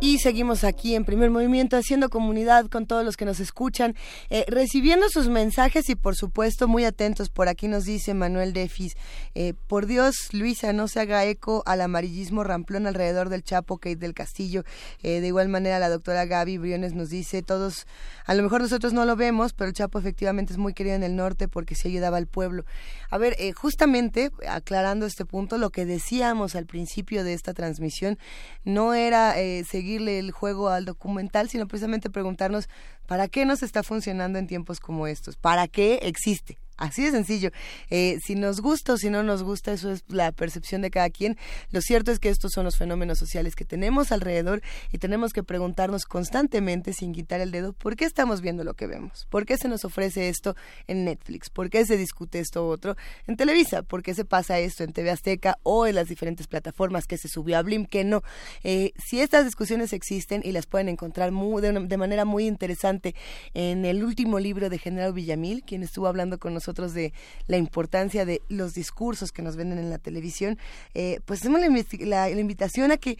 Y 0.00 0.18
seguimos 0.18 0.62
aquí 0.62 0.94
en 0.94 1.04
primer 1.04 1.28
movimiento 1.28 1.76
haciendo 1.76 2.08
comunidad 2.08 2.66
con 2.66 2.86
todos 2.86 3.04
los 3.04 3.16
que 3.16 3.24
nos 3.24 3.40
escuchan, 3.40 3.96
eh, 4.30 4.44
recibiendo 4.46 5.08
sus 5.08 5.28
mensajes 5.28 5.88
y 5.88 5.96
por 5.96 6.14
supuesto 6.14 6.68
muy 6.68 6.84
atentos. 6.84 7.30
Por 7.30 7.48
aquí 7.48 7.66
nos 7.66 7.84
dice 7.84 8.14
Manuel 8.14 8.52
Defis, 8.52 8.96
eh, 9.34 9.54
por 9.66 9.86
Dios 9.86 10.14
Luisa, 10.30 10.72
no 10.72 10.86
se 10.86 11.00
haga 11.00 11.24
eco 11.24 11.64
al 11.66 11.80
amarillismo 11.80 12.44
ramplón 12.44 12.86
alrededor 12.86 13.28
del 13.28 13.42
Chapo 13.42 13.78
Kate 13.78 13.96
del 13.96 14.14
Castillo. 14.14 14.62
Eh, 15.02 15.20
de 15.20 15.26
igual 15.26 15.48
manera 15.48 15.80
la 15.80 15.88
doctora 15.88 16.26
Gaby 16.26 16.58
Briones 16.58 16.94
nos 16.94 17.10
dice, 17.10 17.42
todos, 17.42 17.88
a 18.24 18.34
lo 18.34 18.44
mejor 18.44 18.60
nosotros 18.60 18.92
no 18.92 19.04
lo 19.04 19.16
vemos, 19.16 19.52
pero 19.52 19.66
el 19.66 19.74
Chapo 19.74 19.98
efectivamente 19.98 20.52
es 20.52 20.58
muy 20.60 20.74
querido 20.74 20.94
en 20.94 21.02
el 21.02 21.16
norte 21.16 21.48
porque 21.48 21.74
se 21.74 21.88
ayudaba 21.88 22.18
al 22.18 22.28
pueblo. 22.28 22.64
A 23.10 23.18
ver, 23.18 23.36
justamente 23.54 24.30
aclarando 24.48 25.06
este 25.06 25.24
punto, 25.24 25.58
lo 25.58 25.70
que 25.70 25.86
decíamos 25.86 26.54
al 26.54 26.66
principio 26.66 27.24
de 27.24 27.32
esta 27.32 27.52
transmisión 27.52 28.16
no 28.62 28.94
era 28.94 29.34
seguir 29.64 29.87
el 29.96 30.30
juego 30.30 30.68
al 30.68 30.84
documental, 30.84 31.48
sino 31.48 31.66
precisamente 31.66 32.10
preguntarnos 32.10 32.68
para 33.06 33.28
qué 33.28 33.44
nos 33.44 33.62
está 33.62 33.82
funcionando 33.82 34.38
en 34.38 34.46
tiempos 34.46 34.80
como 34.80 35.06
estos, 35.06 35.36
para 35.36 35.66
qué 35.68 36.00
existe. 36.02 36.58
Así 36.78 37.02
de 37.02 37.10
sencillo. 37.10 37.50
Eh, 37.90 38.20
si 38.24 38.36
nos 38.36 38.60
gusta 38.60 38.92
o 38.92 38.96
si 38.96 39.10
no 39.10 39.24
nos 39.24 39.42
gusta, 39.42 39.72
eso 39.72 39.90
es 39.90 40.04
la 40.06 40.30
percepción 40.30 40.80
de 40.80 40.92
cada 40.92 41.10
quien. 41.10 41.36
Lo 41.72 41.80
cierto 41.80 42.12
es 42.12 42.20
que 42.20 42.28
estos 42.28 42.52
son 42.52 42.64
los 42.64 42.76
fenómenos 42.76 43.18
sociales 43.18 43.56
que 43.56 43.64
tenemos 43.64 44.12
alrededor 44.12 44.62
y 44.92 44.98
tenemos 44.98 45.32
que 45.32 45.42
preguntarnos 45.42 46.04
constantemente, 46.04 46.92
sin 46.92 47.12
quitar 47.12 47.40
el 47.40 47.50
dedo, 47.50 47.72
¿por 47.72 47.96
qué 47.96 48.04
estamos 48.04 48.40
viendo 48.40 48.62
lo 48.62 48.74
que 48.74 48.86
vemos? 48.86 49.26
¿Por 49.28 49.44
qué 49.44 49.56
se 49.56 49.66
nos 49.66 49.84
ofrece 49.84 50.28
esto 50.28 50.54
en 50.86 51.04
Netflix? 51.04 51.50
¿Por 51.50 51.68
qué 51.68 51.84
se 51.84 51.96
discute 51.96 52.38
esto 52.38 52.68
otro 52.68 52.96
en 53.26 53.36
Televisa? 53.36 53.82
¿Por 53.82 54.04
qué 54.04 54.14
se 54.14 54.24
pasa 54.24 54.60
esto 54.60 54.84
en 54.84 54.92
TV 54.92 55.10
Azteca 55.10 55.58
o 55.64 55.84
en 55.84 55.96
las 55.96 56.06
diferentes 56.06 56.46
plataformas 56.46 57.06
que 57.06 57.18
se 57.18 57.26
subió 57.26 57.58
a 57.58 57.62
Blim? 57.62 57.86
Que 57.86 58.04
no. 58.04 58.22
Eh, 58.62 58.92
si 59.04 59.20
estas 59.20 59.44
discusiones 59.44 59.92
existen 59.92 60.42
y 60.44 60.52
las 60.52 60.66
pueden 60.66 60.88
encontrar 60.88 61.32
de, 61.32 61.86
de 61.88 61.96
manera 61.96 62.24
muy 62.24 62.46
interesante 62.46 63.16
en 63.52 63.84
el 63.84 64.04
último 64.04 64.38
libro 64.38 64.70
de 64.70 64.78
General 64.78 65.12
Villamil, 65.12 65.64
quien 65.66 65.82
estuvo 65.82 66.06
hablando 66.06 66.38
con 66.38 66.54
nosotros 66.54 66.67
nosotros 66.68 66.92
de 66.92 67.14
la 67.46 67.56
importancia 67.56 68.26
de 68.26 68.42
los 68.48 68.74
discursos 68.74 69.32
que 69.32 69.40
nos 69.40 69.56
venden 69.56 69.78
en 69.78 69.88
la 69.88 69.98
televisión, 69.98 70.58
eh, 70.92 71.20
pues 71.24 71.40
hacemos 71.40 71.60
la, 71.60 72.30
invitación 72.30 72.92
a 72.92 72.98
que 72.98 73.18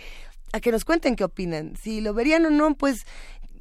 a 0.52 0.60
que 0.60 0.72
nos 0.72 0.84
cuenten 0.84 1.14
qué 1.14 1.24
opinan. 1.24 1.74
Si 1.76 2.00
lo 2.00 2.14
verían 2.14 2.46
o 2.46 2.50
no, 2.50 2.74
pues 2.74 3.04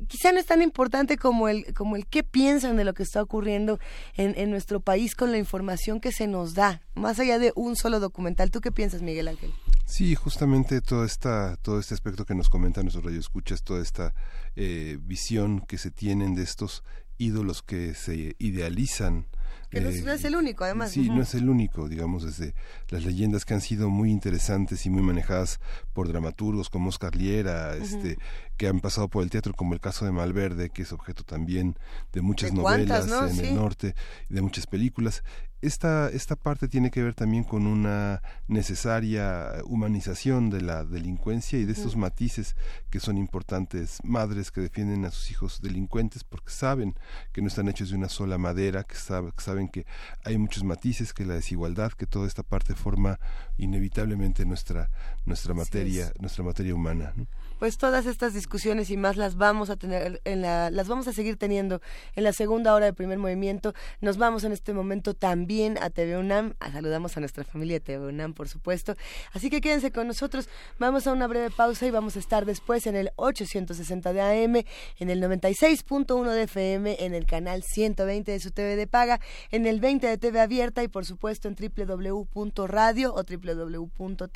quizá 0.07 0.31
no 0.31 0.39
es 0.39 0.45
tan 0.45 0.61
importante 0.61 1.17
como 1.17 1.49
el, 1.49 1.73
como 1.73 1.95
el 1.97 2.05
qué 2.05 2.23
piensan 2.23 2.77
de 2.77 2.85
lo 2.85 2.93
que 2.93 3.03
está 3.03 3.21
ocurriendo 3.21 3.79
en, 4.15 4.33
en, 4.37 4.51
nuestro 4.51 4.79
país 4.79 5.13
con 5.13 5.31
la 5.31 5.37
información 5.37 5.99
que 5.99 6.13
se 6.13 6.27
nos 6.27 6.53
da, 6.53 6.81
más 6.95 7.19
allá 7.19 7.39
de 7.39 7.51
un 7.55 7.75
solo 7.75 7.99
documental. 7.99 8.51
¿Tú 8.51 8.61
qué 8.61 8.71
piensas, 8.71 9.01
Miguel 9.01 9.27
Ángel? 9.27 9.53
Sí, 9.85 10.15
justamente 10.15 10.79
todo, 10.79 11.03
esta, 11.03 11.57
todo 11.57 11.79
este 11.79 11.93
aspecto 11.93 12.25
que 12.25 12.35
nos 12.35 12.49
comenta 12.49 12.81
nuestro 12.83 13.01
radio 13.01 13.19
escuchas, 13.19 13.63
toda 13.63 13.81
esta 13.81 14.13
eh, 14.55 14.97
visión 15.01 15.59
que 15.59 15.77
se 15.77 15.91
tienen 15.91 16.35
de 16.35 16.43
estos 16.43 16.83
ídolos 17.17 17.61
que 17.63 17.93
se 17.93 18.35
idealizan 18.37 19.27
que 19.69 19.81
no, 19.81 19.89
es 19.89 20.23
el 20.23 20.35
único, 20.35 20.63
además. 20.63 20.91
Sí, 20.91 21.09
no 21.09 21.21
es 21.21 21.35
el 21.35 21.49
único, 21.49 21.89
digamos, 21.89 22.23
desde 22.23 22.53
las 22.89 23.03
leyendas 23.03 23.43
que 23.43 23.53
han 23.53 23.61
sido 23.61 23.89
muy 23.89 24.11
interesantes 24.11 24.85
y 24.85 24.89
muy 24.89 25.01
manejadas 25.01 25.59
por 25.93 26.07
dramaturgos 26.07 26.69
como 26.69 26.89
Oscar 26.89 27.15
Liera, 27.15 27.75
este, 27.75 28.17
que 28.57 28.67
han 28.67 28.79
pasado 28.79 29.07
por 29.07 29.23
el 29.23 29.29
teatro, 29.29 29.53
como 29.53 29.73
el 29.73 29.79
caso 29.79 30.03
de 30.03 30.11
Malverde, 30.11 30.69
que 30.69 30.81
es 30.81 30.91
objeto 30.91 31.23
también 31.23 31.77
de 32.11 32.21
muchas 32.21 32.51
novelas 32.51 33.07
en 33.07 33.45
el 33.45 33.55
norte, 33.55 33.95
y 34.29 34.33
de 34.33 34.41
muchas 34.41 34.65
películas. 34.65 35.23
Esta, 35.59 36.09
esta 36.09 36.35
parte 36.35 36.67
tiene 36.67 36.91
que 36.91 37.01
ver 37.01 37.15
también 37.15 37.43
con 37.43 37.65
una 37.65 38.21
necesaria 38.47 39.53
humanización 39.65 40.51
de 40.51 40.61
la 40.61 40.85
delincuencia 40.85 41.57
y 41.57 41.65
de 41.65 41.71
estos 41.71 41.95
matices 41.95 42.55
que 42.91 42.99
son 42.99 43.17
importantes. 43.17 43.99
Madres 44.03 44.51
que 44.51 44.61
defienden 44.61 45.05
a 45.05 45.11
sus 45.11 45.31
hijos 45.31 45.61
delincuentes 45.61 46.23
porque 46.23 46.51
saben 46.51 46.95
que 47.31 47.41
no 47.41 47.47
están 47.47 47.69
hechos 47.69 47.89
de 47.89 47.95
una 47.95 48.09
sola 48.09 48.37
madera, 48.37 48.83
que, 48.83 48.95
saben 48.95 49.67
que 49.67 49.87
hay 50.23 50.37
muchos 50.37 50.63
matices, 50.63 51.11
que 51.11 51.25
la 51.25 51.33
desigualdad, 51.33 51.91
que 51.93 52.05
toda 52.05 52.27
esta 52.27 52.43
parte 52.43 52.75
forma 52.75 53.19
inevitablemente 53.57 54.45
nuestra, 54.45 54.91
nuestra 55.25 55.55
materia, 55.55 56.11
nuestra 56.19 56.43
materia 56.43 56.75
humana 56.75 57.13
pues 57.59 57.77
todas 57.77 58.05
estas 58.05 58.33
discusiones 58.33 58.89
y 58.89 58.97
más 58.97 59.17
las 59.17 59.35
vamos 59.35 59.69
a 59.69 59.75
tener 59.75 60.21
en 60.25 60.41
la, 60.41 60.69
las 60.69 60.87
vamos 60.87 61.07
a 61.07 61.13
seguir 61.13 61.37
teniendo 61.37 61.81
en 62.15 62.23
la 62.23 62.33
segunda 62.33 62.73
hora 62.73 62.85
de 62.85 62.93
primer 62.93 63.17
movimiento. 63.17 63.73
Nos 64.01 64.17
vamos 64.17 64.43
en 64.43 64.51
este 64.51 64.73
momento 64.73 65.13
también 65.13 65.77
a 65.81 65.89
TV 65.89 66.17
UNAM, 66.17 66.53
saludamos 66.71 67.15
a 67.17 67.19
nuestra 67.19 67.43
familia 67.43 67.75
de 67.75 67.81
TV 67.81 68.07
UNAM, 68.07 68.33
por 68.33 68.47
supuesto. 68.49 68.95
Así 69.33 69.49
que 69.49 69.61
quédense 69.61 69.91
con 69.91 70.07
nosotros, 70.07 70.49
vamos 70.79 71.07
a 71.07 71.11
una 71.11 71.27
breve 71.27 71.49
pausa 71.49 71.85
y 71.85 71.91
vamos 71.91 72.15
a 72.15 72.19
estar 72.19 72.45
después 72.45 72.87
en 72.87 72.95
el 72.95 73.11
860 73.15 74.13
de 74.13 74.21
AM, 74.21 74.63
en 74.99 75.09
el 75.09 75.21
96.1 75.21 76.31
de 76.31 76.43
FM, 76.43 76.97
en 76.99 77.13
el 77.13 77.25
canal 77.25 77.63
120 77.63 78.31
de 78.31 78.39
su 78.39 78.51
TV 78.51 78.75
de 78.75 78.87
paga, 78.87 79.19
en 79.51 79.65
el 79.65 79.79
20 79.79 80.07
de 80.07 80.17
TV 80.17 80.39
abierta 80.39 80.83
y 80.83 80.87
por 80.87 81.05
supuesto 81.05 81.47
en 81.47 81.55
www.radio 81.55 83.13
o 83.13 83.23
www.tv.unam.mx. 83.23 84.27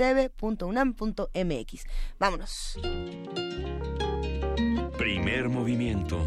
Vámonos. 2.20 2.78
Primer 4.98 5.50
movimiento. 5.50 6.26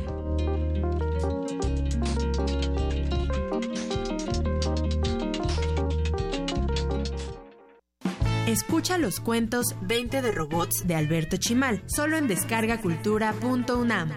Escucha 8.46 8.98
los 8.98 9.20
cuentos 9.20 9.74
20 9.82 10.22
de 10.22 10.30
robots 10.30 10.86
de 10.86 10.94
Alberto 10.94 11.36
Chimal, 11.38 11.82
solo 11.86 12.16
en 12.16 12.28
descargacultura.unam. 12.28 14.10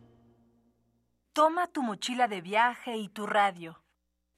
Toma 1.32 1.67
tu 1.67 1.82
mochila 1.82 2.28
de 2.28 2.41
viaje 2.41 2.97
y 2.97 3.07
tu 3.07 3.25
radio. 3.25 3.86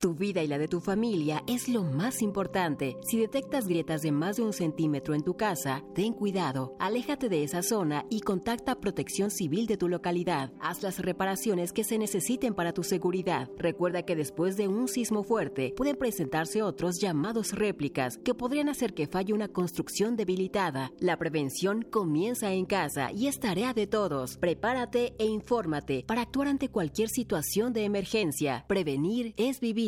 Tu 0.00 0.14
vida 0.14 0.44
y 0.44 0.46
la 0.46 0.58
de 0.58 0.68
tu 0.68 0.78
familia 0.78 1.42
es 1.48 1.68
lo 1.68 1.82
más 1.82 2.22
importante. 2.22 2.96
Si 3.02 3.18
detectas 3.18 3.66
grietas 3.66 4.00
de 4.00 4.12
más 4.12 4.36
de 4.36 4.44
un 4.44 4.52
centímetro 4.52 5.12
en 5.12 5.24
tu 5.24 5.36
casa, 5.36 5.82
ten 5.92 6.12
cuidado, 6.12 6.76
aléjate 6.78 7.28
de 7.28 7.42
esa 7.42 7.64
zona 7.64 8.06
y 8.08 8.20
contacta 8.20 8.78
Protección 8.78 9.32
Civil 9.32 9.66
de 9.66 9.76
tu 9.76 9.88
localidad. 9.88 10.52
Haz 10.60 10.84
las 10.84 11.00
reparaciones 11.00 11.72
que 11.72 11.82
se 11.82 11.98
necesiten 11.98 12.54
para 12.54 12.72
tu 12.72 12.84
seguridad. 12.84 13.50
Recuerda 13.58 14.04
que 14.04 14.14
después 14.14 14.56
de 14.56 14.68
un 14.68 14.86
sismo 14.86 15.24
fuerte 15.24 15.74
pueden 15.76 15.96
presentarse 15.96 16.62
otros 16.62 17.00
llamados 17.00 17.50
réplicas 17.50 18.18
que 18.18 18.34
podrían 18.34 18.68
hacer 18.68 18.94
que 18.94 19.08
falle 19.08 19.32
una 19.32 19.48
construcción 19.48 20.14
debilitada. 20.14 20.92
La 21.00 21.16
prevención 21.16 21.82
comienza 21.82 22.52
en 22.52 22.66
casa 22.66 23.10
y 23.10 23.26
es 23.26 23.40
tarea 23.40 23.74
de 23.74 23.88
todos. 23.88 24.36
Prepárate 24.36 25.16
e 25.18 25.26
infórmate 25.26 26.04
para 26.06 26.22
actuar 26.22 26.46
ante 26.46 26.68
cualquier 26.68 27.08
situación 27.08 27.72
de 27.72 27.82
emergencia. 27.82 28.64
Prevenir 28.68 29.34
es 29.36 29.58
vivir. 29.58 29.87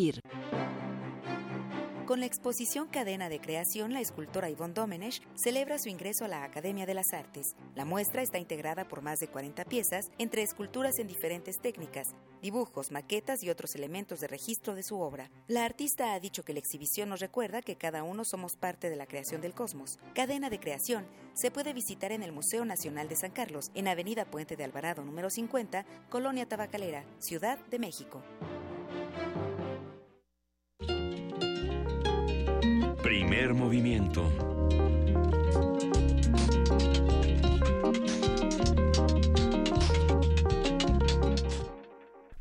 Con 2.07 2.21
la 2.21 2.27
exposición 2.27 2.89
Cadena 2.89 3.29
de 3.29 3.39
Creación, 3.39 3.93
la 3.93 4.01
escultora 4.01 4.49
Yvonne 4.49 4.73
Domenech 4.73 5.21
celebra 5.37 5.79
su 5.79 5.91
ingreso 5.91 6.25
a 6.25 6.29
la 6.29 6.43
Academia 6.43 6.87
de 6.87 6.95
las 6.95 7.13
Artes. 7.13 7.55
La 7.75 7.85
muestra 7.85 8.23
está 8.23 8.39
integrada 8.39 8.89
por 8.89 9.03
más 9.03 9.21
de 9.21 9.29
40 9.29 9.65
piezas, 9.67 10.11
entre 10.19 10.43
esculturas 10.43 10.99
en 10.99 11.07
diferentes 11.07 11.61
técnicas, 11.61 12.15
dibujos, 12.43 12.91
maquetas 12.91 13.45
y 13.45 13.51
otros 13.51 13.75
elementos 13.77 14.21
de 14.21 14.27
registro 14.27 14.75
de 14.75 14.83
su 14.83 14.99
obra. 14.99 15.31
La 15.47 15.65
artista 15.65 16.15
ha 16.15 16.19
dicho 16.19 16.45
que 16.45 16.55
la 16.55 16.59
exhibición 16.61 17.11
nos 17.11 17.21
recuerda 17.21 17.63
que 17.63 17.77
cada 17.77 18.03
uno 18.03 18.25
somos 18.25 18.57
parte 18.57 18.91
de 18.91 18.97
la 18.97 19.07
creación 19.07 19.41
del 19.41 19.55
cosmos. 19.55 19.99
Cadena 20.15 20.51
de 20.51 20.59
Creación 20.59 21.07
se 21.35 21.51
puede 21.51 21.75
visitar 21.75 22.11
en 22.11 22.23
el 22.23 22.33
Museo 22.33 22.65
Nacional 22.65 23.09
de 23.09 23.17
San 23.17 23.31
Carlos, 23.31 23.71
en 23.75 23.87
Avenida 23.87 24.25
Puente 24.25 24.57
de 24.57 24.65
Alvarado 24.65 25.05
número 25.05 25.31
50, 25.31 25.85
Colonia 26.09 26.49
Tabacalera, 26.49 27.05
Ciudad 27.19 27.59
de 27.67 27.79
México. 27.79 28.23
Primer 33.41 33.55
movimiento. 33.55 34.90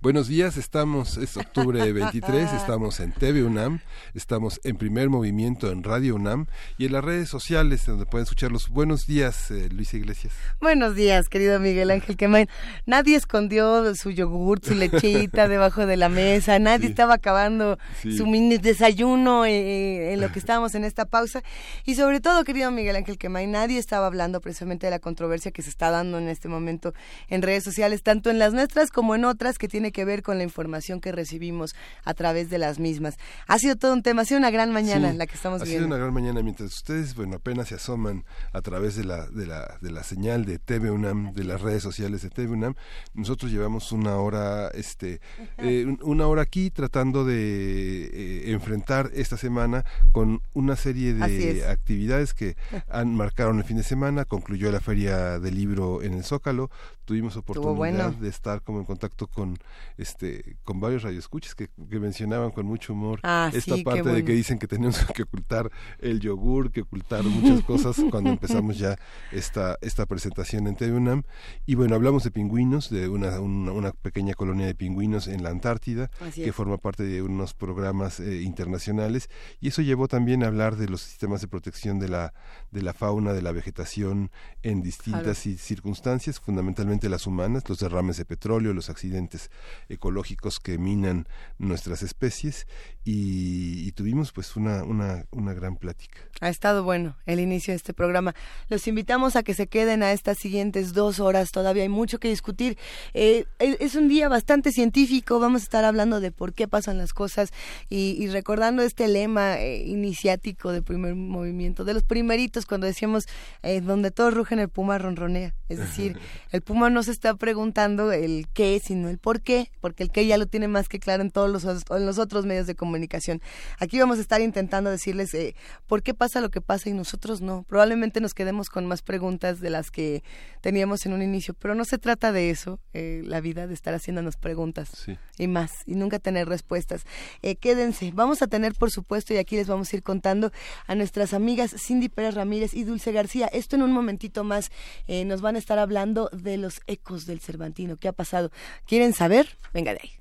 Buenos 0.02 0.30
días, 0.30 0.56
estamos, 0.56 1.18
es 1.18 1.36
octubre 1.36 1.92
23, 1.92 2.54
estamos 2.54 3.02
en 3.02 3.12
TV 3.12 3.44
UNAM, 3.44 3.82
estamos 4.14 4.62
en 4.64 4.78
primer 4.78 5.10
movimiento 5.10 5.70
en 5.72 5.84
Radio 5.84 6.16
UNAM 6.16 6.46
y 6.78 6.86
en 6.86 6.94
las 6.94 7.04
redes 7.04 7.28
sociales 7.28 7.86
donde 7.86 8.06
pueden 8.06 8.24
escuchar 8.24 8.50
los 8.50 8.70
buenos 8.70 9.08
días, 9.08 9.52
eh, 9.52 9.68
Luis 9.70 9.94
Iglesias. 9.94 10.32
Buenos 10.62 10.96
días, 10.96 11.28
querido 11.28 11.60
Miguel 11.60 11.92
Ángel 11.92 12.16
Quemain. 12.16 12.48
Nadie 12.86 13.18
escondió 13.18 13.94
su 13.94 14.12
yogur, 14.12 14.62
su 14.64 14.74
lechita 14.74 15.48
debajo 15.50 15.86
de 15.86 15.98
la 15.98 16.08
mesa, 16.08 16.58
nadie 16.60 16.88
estaba 16.88 17.16
acabando 17.16 17.78
su 18.02 18.26
mini 18.26 18.58
desayuno 18.58 19.44
eh, 19.44 19.52
eh, 19.52 20.14
en 20.14 20.22
lo 20.22 20.32
que 20.32 20.40
estábamos 20.40 20.76
en 20.76 20.86
esta 20.86 21.08
pausa 21.08 21.44
y 21.84 21.96
sobre 21.96 22.22
todo, 22.22 22.46
querido 22.46 22.72
Miguel 22.72 22.96
Ángel 22.96 23.18
Quemain, 23.18 23.52
nadie 23.52 23.78
estaba 23.78 24.08
hablando 24.08 24.40
precisamente 24.40 24.88
de 24.88 24.92
la 24.92 25.00
controversia 25.00 25.52
que 25.52 25.62
se 25.62 25.70
está 25.70 25.92
dando 25.92 26.20
en 26.20 26.30
este 26.30 26.48
momento 26.48 26.94
en 27.28 27.42
redes 27.42 27.66
sociales, 27.66 28.02
tanto 28.02 28.30
en 28.30 28.40
las 28.40 28.54
nuestras 28.54 28.92
como 28.92 29.14
en 29.14 29.26
otras 29.26 29.58
que 29.58 29.68
tiene 29.68 29.89
que 29.92 30.06
ver 30.06 30.24
con 30.24 30.38
la 30.38 30.44
información 30.44 31.02
que 31.02 31.12
recibimos 31.12 31.76
a 32.04 32.14
través 32.14 32.50
de 32.50 32.58
las 32.58 32.80
mismas. 32.80 33.18
Ha 33.48 33.58
sido 33.60 33.76
todo 33.76 33.94
un 33.94 34.04
tema, 34.04 34.24
ha 34.24 34.26
sido 34.26 34.40
una 34.40 34.52
gran 34.52 34.72
mañana 34.72 35.14
la 35.14 35.28
que 35.28 35.36
estamos 35.36 35.62
viendo. 35.62 35.78
Ha 35.78 35.80
sido 35.80 35.88
una 35.88 35.98
gran 35.98 36.14
mañana 36.14 36.42
mientras 36.42 36.74
ustedes, 36.74 37.16
bueno, 37.16 37.38
apenas 37.38 37.70
se 37.70 37.76
asoman 37.76 38.26
a 38.54 38.62
través 38.62 38.96
de 38.96 39.04
la, 39.04 39.28
de 39.28 39.46
la, 39.46 39.78
de 39.82 39.92
la 39.92 40.04
señal 40.04 40.46
de 40.46 40.60
TV 40.60 40.92
UNAM, 40.92 41.34
de 41.34 41.44
las 41.44 41.62
redes 41.62 41.84
sociales 41.84 42.22
de 42.22 42.30
TV 42.30 42.54
UNAM, 42.54 42.76
nosotros 43.14 43.52
llevamos 43.52 43.92
una 43.92 44.18
hora, 44.18 44.70
este, 44.70 45.22
eh, 45.58 45.86
una 46.02 46.28
hora 46.28 46.42
aquí 46.42 46.72
tratando 46.72 47.26
de 47.26 48.06
eh, 48.06 48.52
enfrentar 48.52 49.12
esta 49.14 49.38
semana 49.38 49.84
con 50.12 50.42
una 50.54 50.76
serie 50.76 51.14
de 51.14 51.68
actividades 51.68 52.34
que 52.34 52.56
han 52.88 53.16
marcado 53.16 53.52
el 53.52 53.64
fin 53.64 53.78
de 53.78 53.84
semana, 53.84 54.26
concluyó 54.26 54.72
la 54.72 54.80
feria 54.80 55.40
del 55.40 55.56
libro 55.56 56.02
en 56.02 56.14
el 56.14 56.24
Zócalo, 56.24 56.70
tuvimos 57.10 57.36
oportunidad 57.38 58.12
de 58.12 58.30
estar 58.30 58.62
como 58.62 58.78
en 58.78 58.86
contacto 58.86 59.26
con 59.26 59.58
este 59.98 60.58
con 60.64 60.80
varios 60.80 61.02
radioescuchas 61.02 61.56
que, 61.56 61.68
que 61.90 62.00
mencionaban 62.00 62.52
con 62.52 62.68
mucho 62.68 62.94
humor 62.94 63.20
ah, 63.24 63.50
esta 63.52 63.76
parte 63.84 64.08
de 64.10 64.24
que 64.24 64.34
dicen 64.34 64.60
que 64.60 64.68
tenemos 64.68 65.04
que 65.16 65.24
ocultar 65.24 65.72
el 65.98 66.20
yogur, 66.20 66.72
que 66.72 66.82
ocultar 66.82 67.24
muchas 67.24 67.64
cosas 67.64 68.00
cuando 68.12 68.30
empezamos 68.30 68.78
ya 68.78 68.96
esta 69.32 69.80
esta 69.82 70.06
presentación 70.06 70.68
en 70.68 70.76
TV 70.76 70.96
UNAM. 70.96 71.24
Y 71.66 71.74
bueno, 71.74 71.96
hablamos 71.96 72.24
de 72.24 72.30
pingüinos, 72.30 72.92
de 72.92 73.10
una, 73.10 73.40
una, 73.40 73.92
pequeña 73.92 74.36
colonia 74.36 74.68
de 74.68 74.76
pingüinos 74.76 75.28
en 75.28 75.42
la 75.42 75.50
Antártida 75.50 76.12
que 76.36 76.54
forma 76.54 76.78
parte 76.78 77.02
de 77.02 77.24
unos 77.24 77.56
programas 77.56 78.20
eh, 78.20 78.44
internacionales. 78.44 79.32
Y 79.60 79.70
eso 79.70 79.82
llevó 79.82 80.08
también 80.08 80.44
a 80.44 80.48
hablar 80.48 80.76
de 80.76 80.88
los 80.88 81.02
sistemas 81.02 81.42
de 81.42 81.48
protección 81.48 81.98
de 81.98 82.10
la 82.10 82.34
de 82.70 82.84
la 82.84 82.94
fauna, 82.94 83.34
de 83.34 83.42
la 83.42 83.52
vegetación 83.52 84.30
en 84.62 84.84
distintas 84.84 85.40
circunstancias, 85.40 86.40
fundamentalmente 86.40 86.99
las 87.08 87.28
humanas, 87.28 87.70
los 87.70 87.80
derrames 87.80 88.18
de 88.18 88.26
petróleo, 88.26 88.74
los 88.74 88.90
accidentes 88.90 89.52
ecológicos 89.88 90.60
que 90.60 90.78
minan 90.78 91.28
nuestras 91.58 92.04
especies 92.04 92.68
y, 93.06 93.92
tuvimos 93.94 94.32
pues 94.32 94.56
una, 94.56 94.84
una, 94.84 95.26
una 95.32 95.54
gran 95.54 95.76
plática. 95.76 96.20
Ha 96.42 96.50
estado 96.50 96.84
bueno 96.84 97.18
el 97.26 97.40
inicio 97.40 97.72
de 97.72 97.76
este 97.76 97.94
programa. 97.94 98.34
Los 98.70 98.88
invitamos 98.88 99.36
a 99.36 99.44
que 99.44 99.54
se 99.54 99.68
queden 99.68 100.04
a 100.04 100.12
estas 100.12 100.38
siguientes 100.38 100.94
dos 100.94 101.20
horas, 101.20 101.52
todavía 101.52 101.84
hay 101.84 101.90
mucho 101.90 102.20
que 102.20 102.30
discutir. 102.30 102.78
Eh, 103.14 103.46
es 103.60 103.96
un 103.96 104.08
día 104.08 104.30
bastante 104.30 104.72
científico, 104.72 105.40
vamos 105.40 105.62
a 105.62 105.64
estar 105.64 105.86
hablando 105.86 106.20
de 106.20 106.32
por 106.32 106.54
qué 106.54 106.68
pasan 106.68 106.98
las 106.98 107.14
cosas 107.14 107.52
y, 107.90 108.28
recordando 108.30 108.84
este 108.84 109.08
lema 109.08 109.60
eh, 109.60 109.84
iniciático 109.86 110.72
de 110.72 110.82
primer 110.82 111.16
movimiento, 111.16 111.84
de 111.84 111.94
los 111.94 112.04
primeritos 112.04 112.66
cuando 112.66 112.88
decíamos 112.88 113.26
eh, 113.64 113.82
donde 113.82 114.12
todos 114.12 114.34
rugen 114.34 114.60
el 114.60 114.70
puma 114.70 114.98
ronronea, 114.98 115.54
es 115.68 115.80
decir, 115.80 116.18
el 116.52 116.62
puma 116.62 116.89
no 116.90 117.04
se 117.04 117.12
está 117.12 117.34
preguntando 117.36 118.12
el 118.12 118.48
qué, 118.54 118.82
sino 118.84 119.10
el 119.10 119.18
por 119.18 119.42
qué, 119.42 119.72
porque 119.82 120.04
el 120.04 120.12
qué 120.12 120.26
ya 120.26 120.38
lo 120.38 120.46
tiene 120.46 120.68
más 120.68 120.88
que 120.88 121.00
claro 121.00 121.22
en 121.24 121.32
todos 121.32 121.50
los, 121.50 121.66
en 121.66 122.06
los 122.06 122.20
otros 122.20 122.46
medios 122.46 122.68
de 122.68 122.76
comunicación. 122.76 123.42
Aquí 123.80 124.00
vamos 124.00 124.18
a 124.18 124.22
estar 124.22 124.42
intentando 124.42 124.90
decirles 124.90 125.34
eh, 125.34 125.56
por 125.88 126.04
qué 126.04 126.14
pasa 126.14 126.42
lo 126.42 126.50
que 126.50 126.62
pasa 126.62 126.90
y 126.90 126.94
nosotros 126.94 127.42
no. 127.42 127.64
Probablemente 127.64 128.22
nos 128.22 128.34
quedemos 128.34 128.70
con 128.70 128.86
más 128.86 129.02
preguntas 129.02 129.60
de 129.60 129.70
las 129.70 129.92
que 129.92 130.24
teníamos 130.62 131.06
en 131.06 131.14
un 131.14 131.22
inicio, 131.22 131.54
pero 131.54 131.76
no 131.76 131.86
se 131.86 131.98
trata 131.98 132.32
de 132.32 132.50
eso, 132.50 132.80
eh, 132.94 133.22
la 133.26 133.42
vida, 133.42 133.68
de 133.68 133.74
estar 133.74 133.94
haciéndonos 133.94 134.38
preguntas 134.38 135.06
y 135.38 135.48
más, 135.48 135.72
y 135.86 135.96
nunca 135.96 136.20
tener 136.20 136.48
respuestas. 136.48 137.06
Eh, 137.42 137.56
quédense, 137.56 138.12
vamos 138.14 138.42
a 138.42 138.48
tener, 138.48 138.74
por 138.74 138.92
supuesto, 138.92 139.34
y 139.34 139.38
aquí 139.38 139.56
les 139.56 139.68
vamos 139.68 139.92
a 139.92 139.96
ir 139.96 140.04
contando 140.04 140.52
a 140.88 140.96
nuestras 140.96 141.34
amigas 141.34 141.76
Cindy 141.78 142.10
Pérez 142.10 142.36
Ramírez 142.36 142.74
y 142.74 142.84
Dulce 142.84 143.12
García. 143.12 143.48
Esto 143.48 143.76
en 143.76 143.84
un 143.84 143.92
momentito 143.92 144.44
más 144.44 144.72
nos 145.08 145.42
van 145.42 145.56
a 145.56 145.60
estar 145.60 145.80
hablando 145.80 146.30
de 146.32 146.58
los 146.58 146.69
ecos 146.88 147.26
del 147.26 147.40
Cervantino. 147.40 147.98
¿Qué 147.98 148.08
ha 148.08 148.14
pasado? 148.14 148.52
¿Quieren 148.86 149.14
saber? 149.14 149.58
Venga 149.74 149.94
de 149.94 150.00
ahí. 150.04 150.12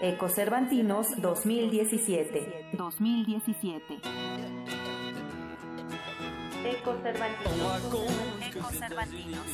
Ecos 0.00 0.34
Cervantinos 0.34 1.08
2017. 1.20 2.70
2017. 2.74 4.00
Ecos 6.64 7.02
Cervantinos. 7.02 7.82
Cervantinos. 8.78 9.46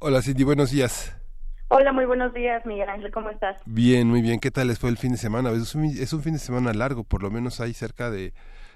Hola 0.00 0.22
Cindy, 0.22 0.42
buenos 0.42 0.70
días. 0.72 1.16
Hola, 1.68 1.92
muy 1.92 2.04
buenos 2.04 2.32
días, 2.32 2.64
Miguel 2.64 2.88
Ángel, 2.88 3.10
¿cómo 3.10 3.28
estás? 3.28 3.60
Bien, 3.66 4.06
muy 4.06 4.22
bien. 4.22 4.38
¿Qué 4.38 4.52
tal 4.52 4.68
les 4.68 4.78
fue 4.78 4.88
el 4.88 4.98
fin 4.98 5.10
de 5.10 5.18
semana? 5.18 5.50
Es 5.50 5.74
un, 5.74 5.84
es 5.84 6.12
un 6.12 6.22
fin 6.22 6.34
de 6.34 6.38
semana 6.38 6.72
largo, 6.72 7.02
por 7.02 7.24
lo 7.24 7.30
menos 7.30 7.60
hay 7.60 7.72
cerca 7.72 8.08
de, 8.08 8.34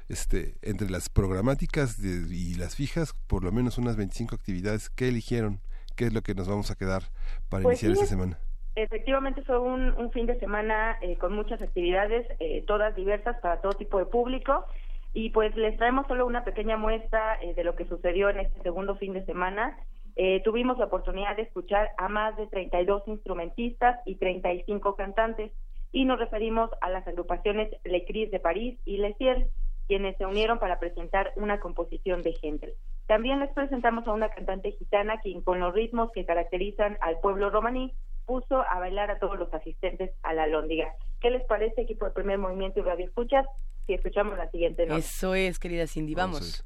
este, 0.08 0.54
entre 0.62 0.90
las 0.90 1.08
programáticas 1.08 2.00
y 2.00 2.56
las 2.56 2.74
fijas, 2.74 3.14
por 3.28 3.44
lo 3.44 3.52
menos 3.52 3.78
unas 3.78 3.96
25 3.96 4.34
actividades. 4.34 4.90
¿Qué 4.90 5.08
eligieron? 5.08 5.60
¿Qué 5.96 6.06
es 6.06 6.12
lo 6.12 6.22
que 6.22 6.34
nos 6.34 6.48
vamos 6.48 6.72
a 6.72 6.74
quedar 6.74 7.02
para 7.48 7.62
pues 7.62 7.80
iniciar 7.80 7.92
esta 7.92 8.06
semana? 8.06 8.38
Efectivamente 8.74 9.42
fue 9.42 9.60
un, 9.60 10.10
fin 10.10 10.26
de 10.26 10.38
semana 10.40 10.98
eh, 11.00 11.16
con 11.16 11.32
muchas 11.32 11.62
actividades, 11.62 12.26
eh, 12.40 12.64
todas 12.66 12.96
diversas 12.96 13.38
para 13.40 13.60
todo 13.60 13.72
tipo 13.72 13.98
de 13.98 14.06
público. 14.06 14.66
Y 15.12 15.30
pues 15.30 15.54
les 15.54 15.76
traemos 15.76 16.08
solo 16.08 16.26
una 16.26 16.44
pequeña 16.44 16.76
muestra 16.76 17.38
eh, 17.40 17.54
de 17.54 17.62
lo 17.62 17.76
que 17.76 17.84
sucedió 17.84 18.30
en 18.30 18.40
este 18.40 18.62
segundo 18.62 18.96
fin 18.96 19.12
de 19.12 19.24
semana. 19.26 19.76
Eh, 20.16 20.42
tuvimos 20.44 20.78
la 20.78 20.86
oportunidad 20.86 21.36
de 21.36 21.42
escuchar 21.42 21.90
a 21.96 22.08
más 22.08 22.36
de 22.36 22.46
32 22.46 23.02
instrumentistas 23.06 24.00
y 24.06 24.16
35 24.16 24.96
cantantes 24.96 25.52
y 25.92 26.04
nos 26.04 26.18
referimos 26.18 26.70
a 26.80 26.90
las 26.90 27.06
agrupaciones 27.06 27.70
Le 27.84 28.04
Cris 28.04 28.30
de 28.30 28.40
París 28.40 28.78
y 28.84 28.98
Le 28.98 29.14
Ciel, 29.14 29.48
quienes 29.88 30.16
se 30.18 30.26
unieron 30.26 30.58
para 30.58 30.78
presentar 30.78 31.32
una 31.36 31.58
composición 31.58 32.22
de 32.22 32.34
Händel. 32.40 32.74
También 33.06 33.40
les 33.40 33.52
presentamos 33.52 34.06
a 34.06 34.12
una 34.12 34.28
cantante 34.28 34.70
gitana 34.72 35.18
quien 35.20 35.42
con 35.42 35.58
los 35.58 35.74
ritmos 35.74 36.12
que 36.12 36.24
caracterizan 36.24 36.96
al 37.00 37.18
pueblo 37.18 37.50
romaní 37.50 37.92
puso 38.24 38.60
a 38.60 38.78
bailar 38.78 39.10
a 39.10 39.18
todos 39.18 39.36
los 39.36 39.52
asistentes 39.52 40.12
a 40.22 40.32
la 40.32 40.46
lóndiga. 40.46 40.94
¿Qué 41.20 41.30
les 41.30 41.44
parece 41.44 41.82
equipo 41.82 42.04
de 42.04 42.12
primer 42.12 42.38
movimiento 42.38 42.78
y 42.78 42.82
radio 42.82 43.06
escuchas? 43.06 43.44
Si 43.86 43.94
escuchamos 43.94 44.38
la 44.38 44.48
siguiente 44.50 44.86
nota. 44.86 45.00
Eso 45.00 45.34
es, 45.34 45.58
querida 45.58 45.88
Cindy, 45.88 46.14
vamos. 46.14 46.64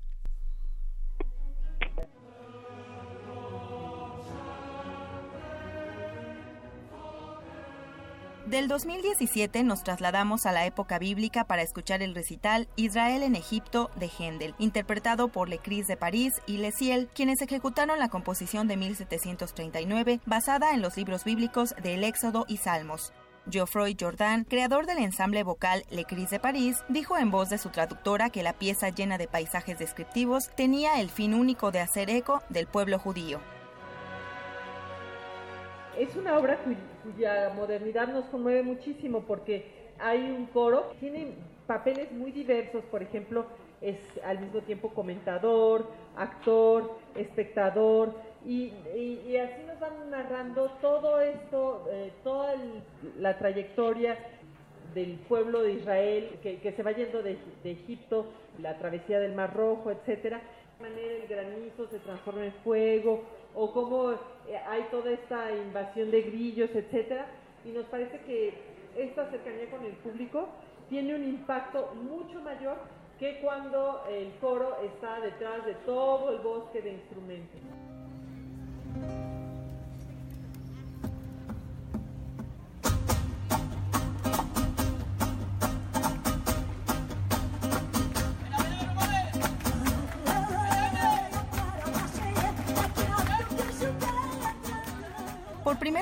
Del 8.46 8.68
2017 8.68 9.62
nos 9.62 9.84
trasladamos 9.84 10.44
a 10.44 10.52
la 10.52 10.66
época 10.66 10.98
bíblica 10.98 11.44
para 11.44 11.62
escuchar 11.62 12.02
el 12.02 12.14
recital 12.14 12.68
Israel 12.76 13.22
en 13.22 13.36
Egipto 13.36 13.90
de 13.96 14.10
Händel, 14.18 14.54
interpretado 14.58 15.28
por 15.28 15.48
Le 15.48 15.58
Cris 15.58 15.86
de 15.86 15.96
París 15.96 16.34
y 16.46 16.58
Le 16.58 16.70
Ciel, 16.70 17.08
quienes 17.14 17.40
ejecutaron 17.40 17.98
la 17.98 18.10
composición 18.10 18.68
de 18.68 18.76
1739 18.76 20.20
basada 20.26 20.74
en 20.74 20.82
los 20.82 20.98
libros 20.98 21.24
bíblicos 21.24 21.74
del 21.82 22.04
Éxodo 22.04 22.44
y 22.46 22.58
Salmos. 22.58 23.14
Geoffroy 23.50 23.96
Jordan, 23.98 24.44
creador 24.44 24.84
del 24.84 24.98
ensamble 24.98 25.42
vocal 25.42 25.84
Le 25.88 26.04
Cris 26.04 26.28
de 26.28 26.38
París, 26.38 26.84
dijo 26.90 27.16
en 27.16 27.30
voz 27.30 27.48
de 27.48 27.56
su 27.56 27.70
traductora 27.70 28.28
que 28.28 28.42
la 28.42 28.52
pieza 28.52 28.90
llena 28.90 29.16
de 29.16 29.26
paisajes 29.26 29.78
descriptivos 29.78 30.50
tenía 30.54 31.00
el 31.00 31.08
fin 31.08 31.32
único 31.32 31.70
de 31.70 31.80
hacer 31.80 32.10
eco 32.10 32.42
del 32.50 32.66
pueblo 32.66 32.98
judío. 32.98 33.40
Es 35.98 36.16
una 36.16 36.36
obra 36.38 36.58
cuya 37.04 37.52
modernidad 37.54 38.08
nos 38.08 38.24
conmueve 38.26 38.62
muchísimo 38.62 39.20
porque 39.20 39.64
hay 39.98 40.20
un 40.22 40.46
coro 40.46 40.90
que 40.90 40.96
tiene 40.98 41.34
papeles 41.66 42.10
muy 42.10 42.32
diversos, 42.32 42.84
por 42.86 43.02
ejemplo, 43.02 43.46
es 43.80 43.98
al 44.24 44.40
mismo 44.40 44.60
tiempo 44.60 44.88
comentador, 44.90 45.86
actor, 46.16 46.98
espectador, 47.14 48.14
y, 48.44 48.72
así 49.36 49.62
nos 49.66 49.78
van 49.80 50.10
narrando 50.10 50.70
todo 50.80 51.20
esto, 51.20 51.86
eh, 51.90 52.12
toda 52.22 52.54
la 53.18 53.38
trayectoria 53.38 54.18
del 54.94 55.18
pueblo 55.28 55.62
de 55.62 55.72
Israel 55.72 56.38
que, 56.42 56.72
se 56.72 56.82
va 56.82 56.92
yendo 56.92 57.22
de, 57.22 57.38
Egipto, 57.64 58.26
la 58.60 58.78
travesía 58.78 59.20
del 59.20 59.34
Mar 59.34 59.54
Rojo, 59.54 59.90
etcétera, 59.90 60.40
de 60.78 60.90
manera 60.90 61.12
el 61.22 61.28
granizo 61.28 61.86
se 61.88 61.98
transforma 62.00 62.44
en 62.46 62.52
fuego, 62.64 63.22
o 63.54 63.72
cómo 63.72 64.14
eh, 64.48 64.56
hay 64.68 64.82
toda 64.90 65.10
esta 65.10 65.52
invasión 65.52 66.10
de 66.10 66.22
grillos, 66.22 66.70
etcétera, 66.74 67.26
y 67.64 67.70
nos 67.70 67.86
parece 67.86 68.20
que 68.20 68.54
esta 68.96 69.30
cercanía 69.30 69.70
con 69.70 69.84
el 69.84 69.92
público 69.92 70.48
tiene 70.88 71.14
un 71.14 71.24
impacto 71.24 71.94
mucho 71.94 72.40
mayor 72.40 72.76
que 73.18 73.40
cuando 73.40 74.04
el 74.10 74.32
coro 74.40 74.76
está 74.82 75.20
detrás 75.20 75.64
de 75.64 75.74
todo 75.86 76.30
el 76.30 76.38
bosque 76.38 76.82
de 76.82 76.92
instrumentos. 76.92 77.60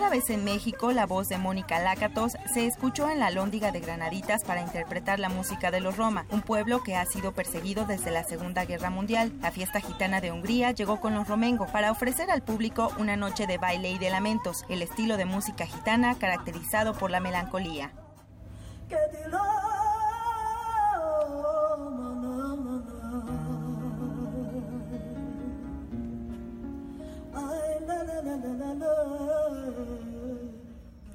Primera 0.03 0.21
vez 0.21 0.31
en 0.31 0.43
México, 0.43 0.91
la 0.91 1.07
voz 1.07 1.29
de 1.29 1.39
Mónica 1.39 1.79
Lácatos 1.79 2.33
se 2.53 2.67
escuchó 2.67 3.09
en 3.09 3.21
la 3.21 3.31
Lóndiga 3.31 3.71
de 3.71 3.79
Granaditas 3.79 4.43
para 4.43 4.61
interpretar 4.61 5.21
la 5.21 5.29
música 5.29 5.71
de 5.71 5.79
los 5.79 5.97
Roma, 5.97 6.27
un 6.31 6.43
pueblo 6.43 6.83
que 6.83 6.97
ha 6.97 7.07
sido 7.07 7.31
perseguido 7.31 7.85
desde 7.85 8.11
la 8.11 8.25
Segunda 8.25 8.65
Guerra 8.65 8.91
Mundial. 8.91 9.33
La 9.41 9.53
fiesta 9.53 9.81
gitana 9.81 10.21
de 10.21 10.33
Hungría 10.33 10.73
llegó 10.73 10.99
con 10.99 11.15
los 11.15 11.29
Romengo 11.29 11.67
para 11.67 11.93
ofrecer 11.93 12.33
al 12.33 12.43
público 12.43 12.91
una 12.99 13.15
noche 13.15 13.47
de 13.47 13.59
baile 13.59 13.93
y 13.93 13.99
de 13.99 14.11
lamentos, 14.11 14.65
el 14.69 14.83
estilo 14.83 15.17
de 15.17 15.25
música 15.25 15.67
gitana 15.67 16.19
caracterizado 16.19 16.95
por 16.95 17.13
la 17.13 17.21
melancolía. 17.21 17.93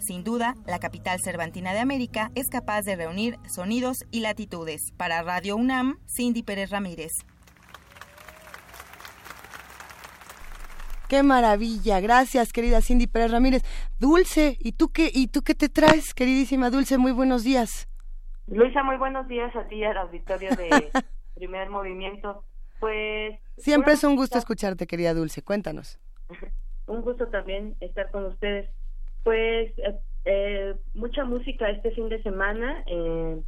Sin 0.07 0.23
duda, 0.23 0.55
la 0.65 0.79
capital 0.79 1.19
cervantina 1.19 1.73
de 1.73 1.79
América 1.79 2.31
es 2.33 2.49
capaz 2.49 2.83
de 2.83 2.95
reunir 2.95 3.35
sonidos 3.45 4.05
y 4.09 4.21
latitudes. 4.21 4.93
Para 4.95 5.21
Radio 5.21 5.57
UNAM, 5.57 5.97
Cindy 6.05 6.43
Pérez 6.43 6.69
Ramírez. 6.69 7.11
Qué 11.09 11.23
maravilla, 11.23 11.99
gracias 11.99 12.53
querida 12.53 12.79
Cindy 12.79 13.07
Pérez 13.07 13.31
Ramírez. 13.31 13.63
Dulce, 13.99 14.55
¿y 14.61 14.71
tú 14.71 14.93
qué, 14.93 15.11
y 15.13 15.27
tú 15.27 15.41
qué 15.41 15.55
te 15.55 15.67
traes, 15.67 16.13
queridísima 16.13 16.69
Dulce? 16.69 16.97
Muy 16.97 17.11
buenos 17.11 17.43
días. 17.43 17.89
Luisa, 18.47 18.83
muy 18.83 18.95
buenos 18.95 19.27
días 19.27 19.53
a 19.57 19.67
ti 19.67 19.75
y 19.75 19.83
al 19.83 19.97
auditorio 19.97 20.55
de 20.55 20.89
Primer 21.35 21.69
Movimiento. 21.69 22.45
Pues 22.79 23.37
siempre 23.57 23.91
es 23.91 24.05
un 24.05 24.15
gusto 24.15 24.37
escucharte, 24.37 24.87
querida 24.87 25.13
Dulce. 25.13 25.41
Cuéntanos. 25.41 25.99
un 26.87 27.01
gusto 27.01 27.27
también 27.27 27.75
estar 27.81 28.09
con 28.09 28.23
ustedes. 28.23 28.69
Pues 29.27 29.77
eh, 29.79 29.99
eh, 30.23 30.75
mucha 30.93 31.25
música 31.25 31.69
este 31.69 31.91
fin 31.91 32.07
de 32.07 32.23
semana. 32.23 32.85
Eh, 32.87 33.41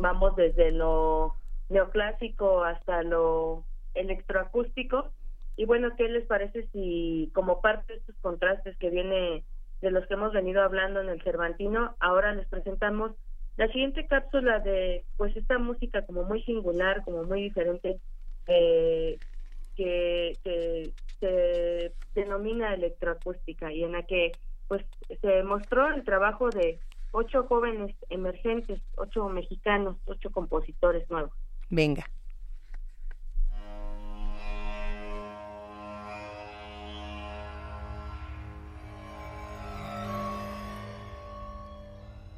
Vamos 0.00 0.34
desde 0.34 0.72
lo 0.72 1.36
neoclásico 1.68 2.64
hasta 2.64 3.04
lo 3.04 3.62
electroacústico. 3.94 5.12
Y 5.54 5.66
bueno, 5.66 5.90
¿qué 5.96 6.08
les 6.08 6.26
parece 6.26 6.66
si 6.72 7.30
como 7.32 7.60
parte 7.60 7.92
de 7.92 8.00
estos 8.00 8.16
contrastes 8.22 8.76
que 8.78 8.90
viene 8.90 9.44
de 9.82 9.90
los 9.92 10.04
que 10.08 10.14
hemos 10.14 10.32
venido 10.32 10.62
hablando 10.62 11.00
en 11.00 11.10
el 11.10 11.22
Cervantino, 11.22 11.94
ahora 12.00 12.34
les 12.34 12.48
presentamos 12.48 13.12
la 13.56 13.68
siguiente 13.68 14.04
cápsula 14.08 14.58
de 14.58 15.04
pues 15.16 15.36
esta 15.36 15.58
música 15.58 16.04
como 16.06 16.24
muy 16.24 16.42
singular, 16.42 17.04
como 17.04 17.22
muy 17.22 17.42
diferente, 17.42 18.00
que, 18.46 19.16
que 19.76 20.90
se 21.20 21.92
denomina 22.16 22.74
electroacústica 22.74 23.72
y 23.72 23.84
en 23.84 23.92
la 23.92 24.02
que 24.02 24.32
pues 24.68 24.84
se 25.20 25.42
mostró 25.42 25.88
el 25.88 26.04
trabajo 26.04 26.50
de 26.50 26.78
ocho 27.12 27.44
jóvenes 27.44 27.96
emergentes, 28.10 28.80
ocho 28.96 29.28
mexicanos, 29.28 29.96
ocho 30.06 30.30
compositores 30.30 31.08
nuevos. 31.10 31.32
Venga. 31.70 32.04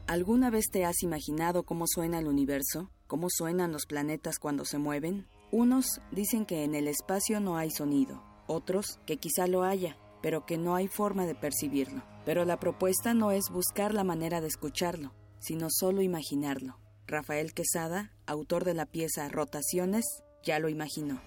¿Alguna 0.07 0.51
vez 0.51 0.70
te 0.72 0.85
has 0.85 1.05
imaginado 1.05 1.62
cómo 1.62 1.85
suena 1.87 2.18
el 2.18 2.26
universo? 2.26 2.91
¿Cómo 3.07 3.28
suenan 3.31 3.70
los 3.70 3.87
planetas 3.87 4.41
cuando 4.41 4.64
se 4.64 4.78
mueven? 4.78 5.28
Unos 5.53 6.01
dicen 6.11 6.47
que 6.47 6.64
en 6.64 6.74
el 6.74 6.89
espacio 6.89 7.39
no 7.39 7.57
hay 7.57 7.70
sonido, 7.70 8.20
otros 8.49 8.99
que 9.07 9.18
quizá 9.18 9.47
lo 9.47 9.62
haya, 9.62 9.97
pero 10.23 10.47
que 10.47 10.59
no 10.59 10.75
hay 10.75 10.89
forma 10.89 11.27
de 11.27 11.35
percibirlo. 11.35 12.03
Pero 12.25 12.45
la 12.45 12.59
propuesta 12.59 13.14
no 13.14 13.31
es 13.31 13.51
buscar 13.51 13.95
la 13.95 14.05
manera 14.05 14.41
de 14.41 14.49
escucharlo, 14.49 15.12
sino 15.39 15.68
solo 15.71 16.03
imaginarlo. 16.03 16.79
Rafael 17.07 17.55
Quesada, 17.55 18.12
autor 18.27 18.64
de 18.64 18.75
la 18.75 18.87
pieza 18.87 19.29
Rotaciones, 19.29 20.05
ya 20.45 20.59
lo 20.59 20.68
imaginó. 20.68 21.21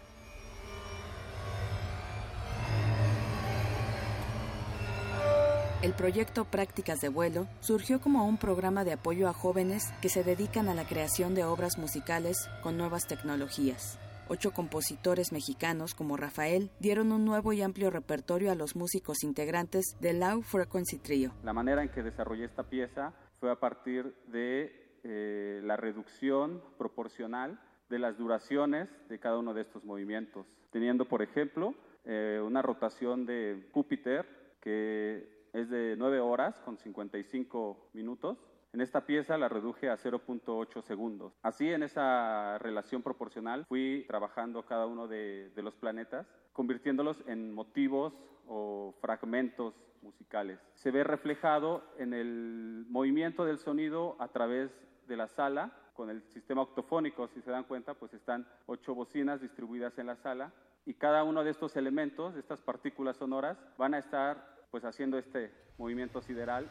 El 5.84 5.94
proyecto 5.94 6.46
Prácticas 6.46 7.02
de 7.02 7.10
Vuelo 7.10 7.46
surgió 7.60 8.00
como 8.00 8.26
un 8.26 8.38
programa 8.38 8.86
de 8.86 8.94
apoyo 8.94 9.28
a 9.28 9.34
jóvenes 9.34 9.84
que 10.02 10.08
se 10.08 10.24
dedican 10.24 10.70
a 10.70 10.74
la 10.74 10.88
creación 10.88 11.36
de 11.36 11.44
obras 11.44 11.78
musicales 11.78 12.38
con 12.62 12.78
nuevas 12.78 13.06
tecnologías. 13.06 14.00
Ocho 14.30 14.52
compositores 14.52 15.34
mexicanos 15.34 15.94
como 15.96 16.16
Rafael 16.16 16.72
dieron 16.80 17.12
un 17.12 17.26
nuevo 17.26 17.52
y 17.52 17.62
amplio 17.62 17.90
repertorio 17.90 18.52
a 18.52 18.56
los 18.56 18.76
músicos 18.76 19.22
integrantes 19.24 19.98
del 20.00 20.22
Low 20.22 20.42
Frequency 20.42 20.98
Trio. 21.00 21.34
La 21.44 21.52
manera 21.52 21.84
en 21.84 21.90
que 21.90 22.04
desarrollé 22.04 22.46
esta 22.46 22.64
pieza 22.64 23.14
fue 23.42 23.52
a 23.52 23.60
partir 23.60 24.16
de 24.28 25.00
eh, 25.04 25.60
la 25.66 25.76
reducción 25.76 26.64
proporcional 26.78 27.60
de 27.90 28.00
las 28.00 28.18
duraciones 28.18 28.88
de 29.10 29.20
cada 29.20 29.38
uno 29.38 29.54
de 29.54 29.64
estos 29.64 29.84
movimientos, 29.84 30.46
teniendo, 30.72 31.06
por 31.06 31.22
ejemplo, 31.22 31.76
eh, 32.06 32.42
una 32.42 32.62
rotación 32.62 33.26
de 33.26 33.68
Júpiter 33.74 34.26
que 34.62 35.48
es 35.52 35.70
de 35.70 35.96
9 35.98 36.22
horas 36.22 36.56
con 36.64 36.78
55 36.78 37.90
minutos 37.92 38.38
en 38.74 38.82
esta 38.82 39.06
pieza 39.06 39.38
la 39.38 39.48
reduje 39.48 39.90
a 39.90 39.98
0.8 39.98 40.82
segundos. 40.82 41.38
Así, 41.44 41.70
en 41.70 41.84
esa 41.84 42.58
relación 42.58 43.04
proporcional, 43.04 43.66
fui 43.66 44.04
trabajando 44.08 44.66
cada 44.66 44.88
uno 44.88 45.08
de, 45.08 45.52
los 45.58 45.76
planetas, 45.76 46.28
convirtiéndolos 46.54 47.24
en 47.28 47.54
motivos 47.54 48.14
o 48.48 48.96
fragmentos 49.00 49.76
musicales. 50.02 50.60
Se 50.74 50.90
ve 50.90 51.04
reflejado 51.04 51.84
en 52.00 52.14
el 52.14 52.86
movimiento 52.90 53.46
del 53.46 53.60
sonido 53.60 54.18
a 54.20 54.30
través 54.30 54.72
de 55.08 55.18
la 55.18 55.28
sala, 55.28 55.72
con 55.94 56.10
el 56.10 56.24
sistema 56.24 56.64
octofónico, 56.64 57.28
si 57.28 57.42
se 57.42 57.52
dan 57.52 57.66
cuenta, 57.66 57.94
pues 57.94 58.14
están 58.16 58.48
ocho 58.66 58.96
bocinas 58.96 59.40
distribuidas 59.40 60.00
en 60.00 60.08
la 60.08 60.16
sala 60.16 60.52
y 60.86 60.96
cada 60.96 61.24
uno 61.24 61.44
de 61.44 61.52
estos 61.52 61.76
elementos, 61.78 62.34
de 62.34 62.40
estas 62.40 62.62
partículas 62.62 63.18
sonoras, 63.18 63.64
van 63.78 63.94
a 63.94 64.00
estar 64.00 64.66
pues 64.72 64.84
haciendo 64.84 65.20
este 65.20 65.52
movimiento 65.78 66.20
sideral 66.20 66.68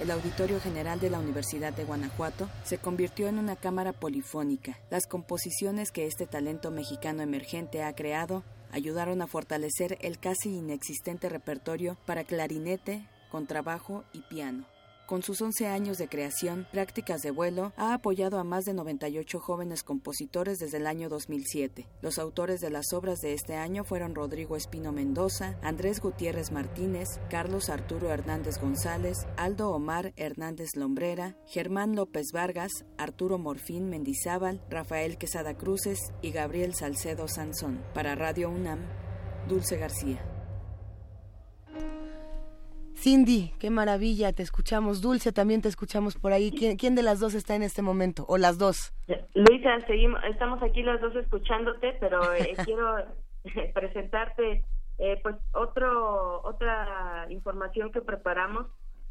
el 0.00 0.10
Auditorio 0.10 0.60
General 0.60 0.98
de 0.98 1.10
la 1.10 1.18
Universidad 1.18 1.72
de 1.72 1.84
Guanajuato 1.84 2.48
se 2.64 2.78
convirtió 2.78 3.28
en 3.28 3.38
una 3.38 3.56
cámara 3.56 3.92
polifónica. 3.92 4.78
Las 4.90 5.06
composiciones 5.06 5.90
que 5.90 6.06
este 6.06 6.26
talento 6.26 6.70
mexicano 6.70 7.22
emergente 7.22 7.82
ha 7.82 7.94
creado 7.94 8.42
ayudaron 8.72 9.22
a 9.22 9.26
fortalecer 9.26 9.98
el 10.00 10.18
casi 10.18 10.56
inexistente 10.56 11.28
repertorio 11.28 11.96
para 12.06 12.24
clarinete, 12.24 13.06
contrabajo 13.30 14.04
y 14.12 14.22
piano. 14.22 14.66
Con 15.06 15.22
sus 15.22 15.42
11 15.42 15.66
años 15.66 15.98
de 15.98 16.08
creación, 16.08 16.66
Prácticas 16.72 17.20
de 17.20 17.30
Vuelo 17.30 17.74
ha 17.76 17.92
apoyado 17.92 18.38
a 18.38 18.44
más 18.44 18.64
de 18.64 18.72
98 18.72 19.38
jóvenes 19.38 19.82
compositores 19.82 20.58
desde 20.58 20.78
el 20.78 20.86
año 20.86 21.10
2007. 21.10 21.86
Los 22.00 22.18
autores 22.18 22.62
de 22.62 22.70
las 22.70 22.94
obras 22.94 23.20
de 23.20 23.34
este 23.34 23.54
año 23.56 23.84
fueron 23.84 24.14
Rodrigo 24.14 24.56
Espino 24.56 24.92
Mendoza, 24.92 25.58
Andrés 25.62 26.00
Gutiérrez 26.00 26.52
Martínez, 26.52 27.20
Carlos 27.28 27.68
Arturo 27.68 28.10
Hernández 28.10 28.58
González, 28.58 29.26
Aldo 29.36 29.72
Omar 29.72 30.14
Hernández 30.16 30.70
Lombrera, 30.74 31.36
Germán 31.46 31.94
López 31.94 32.28
Vargas, 32.32 32.72
Arturo 32.96 33.36
Morfín 33.36 33.90
Mendizábal, 33.90 34.62
Rafael 34.70 35.18
Quesada 35.18 35.54
Cruces 35.54 35.98
y 36.22 36.30
Gabriel 36.30 36.74
Salcedo 36.74 37.28
Sansón. 37.28 37.84
Para 37.92 38.14
Radio 38.14 38.48
UNAM, 38.48 38.80
Dulce 39.48 39.76
García. 39.76 40.33
Cindy, 43.04 43.52
qué 43.60 43.68
maravilla, 43.68 44.32
te 44.32 44.42
escuchamos. 44.42 45.02
Dulce, 45.02 45.30
también 45.30 45.60
te 45.60 45.68
escuchamos 45.68 46.16
por 46.16 46.32
ahí. 46.32 46.50
¿Quién, 46.50 46.94
de 46.94 47.02
las 47.02 47.20
dos 47.20 47.34
está 47.34 47.54
en 47.54 47.62
este 47.62 47.82
momento? 47.82 48.24
¿O 48.28 48.38
las 48.38 48.56
dos? 48.56 48.94
Luisa, 49.34 49.78
seguimos, 49.86 50.24
estamos 50.24 50.62
aquí 50.62 50.82
las 50.82 51.02
dos 51.02 51.14
escuchándote, 51.14 51.98
pero 52.00 52.32
eh, 52.32 52.54
quiero 52.64 52.96
presentarte 53.74 54.64
eh, 54.96 55.20
pues 55.22 55.36
otro, 55.52 56.40
otra 56.44 57.26
información 57.28 57.92
que 57.92 58.00
preparamos 58.00 58.68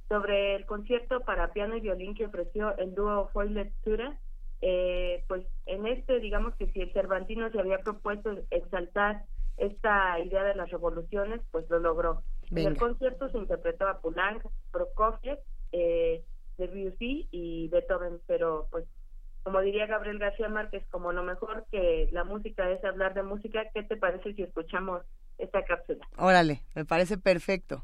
sobre 0.10 0.56
el 0.56 0.66
concierto 0.66 1.20
para 1.20 1.54
piano 1.54 1.78
y 1.78 1.82
violín 1.82 2.16
que 2.16 2.26
ofreció 2.26 2.76
el 2.78 2.96
dúo 2.96 3.30
Foy 3.32 3.50
Lectura. 3.50 4.18
Eh, 4.62 5.24
pues 5.28 5.46
en 5.68 5.86
este, 5.86 6.20
digamos 6.20 6.56
que 6.56 6.66
si 6.72 6.82
el 6.82 6.92
Cervantino 6.94 7.52
se 7.52 7.60
había 7.60 7.78
propuesto 7.78 8.32
exaltar 8.50 9.26
esta 9.58 10.20
idea 10.20 10.44
de 10.46 10.56
las 10.56 10.72
revoluciones, 10.72 11.42
pues 11.52 11.70
lo 11.70 11.78
logró. 11.78 12.24
En 12.52 12.68
el 12.68 12.78
concierto 12.78 13.30
se 13.30 13.38
interpretó 13.38 13.88
a 13.88 14.00
Poulenc, 14.00 14.44
Prokofiev, 14.72 15.40
eh, 15.72 16.24
Debussy 16.58 17.28
y 17.32 17.68
Beethoven, 17.70 18.20
pero 18.28 18.68
pues 18.72 18.86
como 19.44 19.60
diría 19.60 19.86
Gabriel 19.88 20.20
García 20.20 20.48
Márquez, 20.48 20.86
como 20.90 21.12
lo 21.12 21.24
mejor 21.24 21.66
que 21.70 22.08
la 22.12 22.24
música 22.24 22.70
es 22.72 22.84
hablar 22.86 23.14
de 23.14 23.24
música, 23.24 23.64
¿qué 23.74 23.84
te 23.84 23.98
parece 23.98 24.34
si 24.34 24.44
escuchamos 24.44 25.04
esta 25.38 25.64
cápsula? 25.66 26.08
Órale, 26.18 26.62
me 26.76 26.86
parece 26.86 27.18
perfecto. 27.18 27.84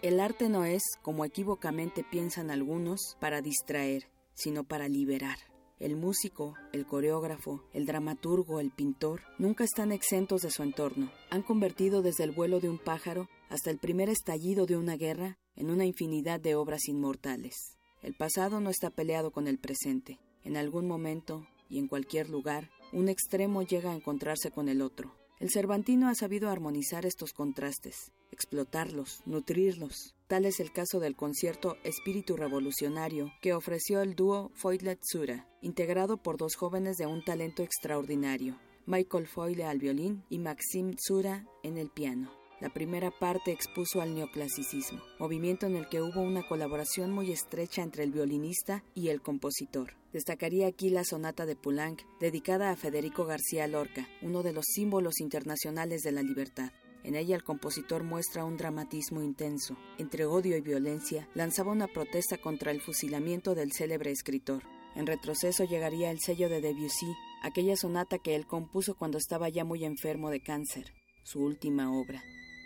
El 0.00 0.20
arte 0.20 0.48
no 0.48 0.64
es, 0.64 0.84
como 1.02 1.24
equívocamente 1.24 2.04
piensan 2.08 2.52
algunos, 2.52 3.16
para 3.20 3.40
distraer, 3.42 4.04
sino 4.32 4.62
para 4.62 4.86
liberar. 4.86 5.38
El 5.80 5.96
músico, 5.96 6.54
el 6.72 6.86
coreógrafo, 6.86 7.62
el 7.72 7.86
dramaturgo, 7.86 8.58
el 8.58 8.72
pintor, 8.72 9.20
nunca 9.38 9.62
están 9.62 9.92
exentos 9.92 10.42
de 10.42 10.50
su 10.50 10.64
entorno. 10.64 11.12
Han 11.30 11.42
convertido 11.42 12.02
desde 12.02 12.24
el 12.24 12.32
vuelo 12.32 12.58
de 12.58 12.68
un 12.68 12.78
pájaro 12.78 13.28
hasta 13.48 13.70
el 13.70 13.78
primer 13.78 14.08
estallido 14.08 14.66
de 14.66 14.76
una 14.76 14.96
guerra 14.96 15.38
en 15.54 15.70
una 15.70 15.84
infinidad 15.84 16.40
de 16.40 16.56
obras 16.56 16.88
inmortales. 16.88 17.76
El 18.02 18.14
pasado 18.14 18.60
no 18.60 18.70
está 18.70 18.90
peleado 18.90 19.30
con 19.30 19.46
el 19.46 19.58
presente. 19.58 20.18
En 20.42 20.56
algún 20.56 20.86
momento 20.86 21.46
y 21.68 21.78
en 21.78 21.86
cualquier 21.86 22.28
lugar, 22.28 22.70
un 22.92 23.08
extremo 23.08 23.62
llega 23.62 23.92
a 23.92 23.94
encontrarse 23.94 24.50
con 24.50 24.68
el 24.68 24.82
otro. 24.82 25.14
El 25.38 25.50
Cervantino 25.50 26.08
ha 26.08 26.14
sabido 26.14 26.50
armonizar 26.50 27.06
estos 27.06 27.32
contrastes, 27.32 28.10
explotarlos, 28.32 29.22
nutrirlos. 29.26 30.16
Tal 30.28 30.44
es 30.44 30.60
el 30.60 30.72
caso 30.72 31.00
del 31.00 31.16
concierto 31.16 31.78
Espíritu 31.84 32.36
Revolucionario 32.36 33.32
que 33.40 33.54
ofreció 33.54 34.02
el 34.02 34.14
dúo 34.14 34.50
Foyle-Tsura, 34.56 35.48
integrado 35.62 36.18
por 36.18 36.36
dos 36.36 36.54
jóvenes 36.54 36.98
de 36.98 37.06
un 37.06 37.24
talento 37.24 37.62
extraordinario, 37.62 38.58
Michael 38.84 39.26
Foyle 39.26 39.64
al 39.64 39.78
violín 39.78 40.22
y 40.28 40.38
Maxim 40.38 40.96
Tsura 40.96 41.46
en 41.62 41.78
el 41.78 41.88
piano. 41.88 42.30
La 42.60 42.68
primera 42.68 43.10
parte 43.10 43.52
expuso 43.52 44.02
al 44.02 44.14
neoclasicismo, 44.14 45.00
movimiento 45.18 45.64
en 45.64 45.76
el 45.76 45.88
que 45.88 46.02
hubo 46.02 46.20
una 46.20 46.46
colaboración 46.46 47.10
muy 47.10 47.32
estrecha 47.32 47.82
entre 47.82 48.04
el 48.04 48.12
violinista 48.12 48.84
y 48.94 49.08
el 49.08 49.22
compositor. 49.22 49.94
Destacaría 50.12 50.66
aquí 50.66 50.90
la 50.90 51.04
sonata 51.04 51.46
de 51.46 51.56
Poulenc, 51.56 52.02
dedicada 52.20 52.70
a 52.70 52.76
Federico 52.76 53.24
García 53.24 53.66
Lorca, 53.66 54.06
uno 54.20 54.42
de 54.42 54.52
los 54.52 54.66
símbolos 54.66 55.20
internacionales 55.20 56.02
de 56.02 56.12
la 56.12 56.22
libertad. 56.22 56.70
En 57.04 57.14
ella 57.14 57.36
el 57.36 57.44
compositor 57.44 58.02
muestra 58.02 58.44
un 58.44 58.56
dramatismo 58.56 59.22
intenso. 59.22 59.76
Entre 59.98 60.24
odio 60.26 60.56
y 60.56 60.60
violencia, 60.60 61.28
lanzaba 61.34 61.72
una 61.72 61.86
protesta 61.86 62.38
contra 62.38 62.70
el 62.70 62.80
fusilamiento 62.80 63.54
del 63.54 63.72
célebre 63.72 64.10
escritor. 64.10 64.62
En 64.94 65.06
retroceso 65.06 65.64
llegaría 65.64 66.10
el 66.10 66.20
sello 66.20 66.48
de 66.48 66.60
Debussy, 66.60 67.14
aquella 67.42 67.76
sonata 67.76 68.18
que 68.18 68.34
él 68.34 68.46
compuso 68.46 68.94
cuando 68.94 69.18
estaba 69.18 69.48
ya 69.48 69.64
muy 69.64 69.84
enfermo 69.84 70.30
de 70.30 70.40
cáncer, 70.40 70.92
su 71.22 71.40
última 71.40 71.92
obra 71.92 72.22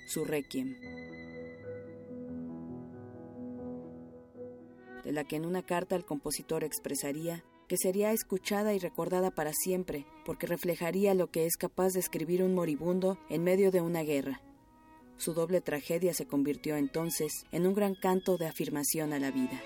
su 0.06 0.24
requiem, 0.24 0.76
de 5.04 5.12
la 5.12 5.24
que 5.24 5.36
en 5.36 5.46
una 5.46 5.62
carta 5.62 5.96
el 5.96 6.04
compositor 6.04 6.64
expresaría 6.64 7.44
que 7.72 7.78
sería 7.78 8.12
escuchada 8.12 8.74
y 8.74 8.78
recordada 8.78 9.30
para 9.30 9.54
siempre, 9.54 10.04
porque 10.26 10.46
reflejaría 10.46 11.14
lo 11.14 11.30
que 11.30 11.46
es 11.46 11.56
capaz 11.56 11.94
de 11.94 12.00
escribir 12.00 12.42
un 12.42 12.54
moribundo 12.54 13.16
en 13.30 13.42
medio 13.42 13.70
de 13.70 13.80
una 13.80 14.02
guerra. 14.02 14.42
Su 15.16 15.32
doble 15.32 15.62
tragedia 15.62 16.12
se 16.12 16.26
convirtió 16.26 16.76
entonces 16.76 17.32
en 17.50 17.66
un 17.66 17.72
gran 17.72 17.94
canto 17.94 18.36
de 18.36 18.46
afirmación 18.46 19.14
a 19.14 19.18
la 19.18 19.30
vida. 19.30 19.58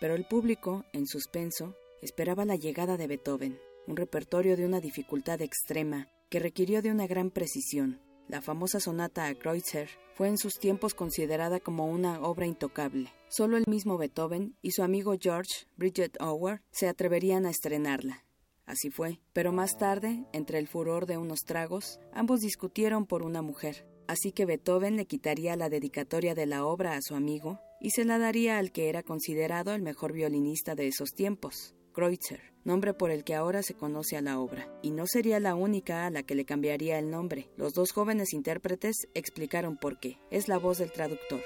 Pero 0.00 0.14
el 0.14 0.24
público, 0.24 0.86
en 0.94 1.06
suspenso, 1.06 1.74
esperaba 2.00 2.46
la 2.46 2.56
llegada 2.56 2.96
de 2.96 3.06
Beethoven, 3.06 3.58
un 3.86 3.98
repertorio 3.98 4.56
de 4.56 4.64
una 4.64 4.80
dificultad 4.80 5.42
extrema 5.42 6.08
que 6.30 6.40
requirió 6.40 6.80
de 6.80 6.90
una 6.90 7.06
gran 7.06 7.30
precisión. 7.30 8.00
La 8.28 8.40
famosa 8.40 8.80
sonata 8.80 9.26
a 9.26 9.34
Kreutzer 9.34 9.90
fue 10.16 10.28
en 10.28 10.38
sus 10.38 10.58
tiempos 10.58 10.94
considerada 10.94 11.60
como 11.60 11.86
una 11.86 12.22
obra 12.22 12.46
intocable. 12.46 13.12
Solo 13.28 13.58
el 13.58 13.64
mismo 13.68 13.98
Beethoven 13.98 14.56
y 14.62 14.70
su 14.70 14.82
amigo 14.82 15.14
George 15.20 15.66
Bridget 15.76 16.16
Howard 16.22 16.62
se 16.70 16.88
atreverían 16.88 17.44
a 17.44 17.50
estrenarla. 17.50 18.24
Así 18.64 18.88
fue, 18.90 19.20
pero 19.34 19.52
más 19.52 19.76
tarde, 19.76 20.24
entre 20.32 20.58
el 20.58 20.68
furor 20.68 21.04
de 21.04 21.18
unos 21.18 21.44
tragos, 21.44 22.00
ambos 22.14 22.40
discutieron 22.40 23.04
por 23.04 23.22
una 23.22 23.42
mujer. 23.42 23.86
Así 24.08 24.32
que 24.32 24.46
Beethoven 24.46 24.96
le 24.96 25.04
quitaría 25.04 25.54
la 25.54 25.68
dedicatoria 25.68 26.34
de 26.34 26.46
la 26.46 26.64
obra 26.64 26.96
a 26.96 27.02
su 27.02 27.14
amigo 27.14 27.60
y 27.78 27.90
se 27.90 28.06
la 28.06 28.18
daría 28.18 28.56
al 28.56 28.72
que 28.72 28.88
era 28.88 29.02
considerado 29.02 29.74
el 29.74 29.82
mejor 29.82 30.14
violinista 30.14 30.74
de 30.74 30.86
esos 30.86 31.12
tiempos, 31.12 31.75
Kreutzer 31.96 32.40
nombre 32.62 32.92
por 32.92 33.10
el 33.10 33.24
que 33.24 33.34
ahora 33.34 33.62
se 33.62 33.72
conoce 33.72 34.18
a 34.18 34.20
la 34.20 34.38
obra, 34.38 34.68
y 34.82 34.90
no 34.90 35.06
sería 35.06 35.40
la 35.40 35.54
única 35.54 36.04
a 36.04 36.10
la 36.10 36.24
que 36.24 36.34
le 36.34 36.44
cambiaría 36.44 36.98
el 36.98 37.10
nombre. 37.10 37.48
Los 37.56 37.72
dos 37.72 37.92
jóvenes 37.92 38.34
intérpretes 38.34 39.08
explicaron 39.14 39.78
por 39.78 39.98
qué. 39.98 40.18
Es 40.30 40.46
la 40.46 40.58
voz 40.58 40.78
del 40.78 40.92
traductor 40.92 41.40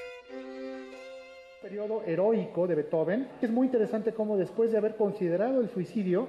periodo 1.63 2.03
heroico 2.05 2.67
de 2.67 2.75
Beethoven. 2.75 3.29
Es 3.41 3.51
muy 3.51 3.67
interesante 3.67 4.13
cómo 4.13 4.37
después 4.37 4.73
de 4.73 4.79
haber 4.79 4.97
considerado 4.97 5.61
el 5.61 5.69
suicidio, 5.69 6.27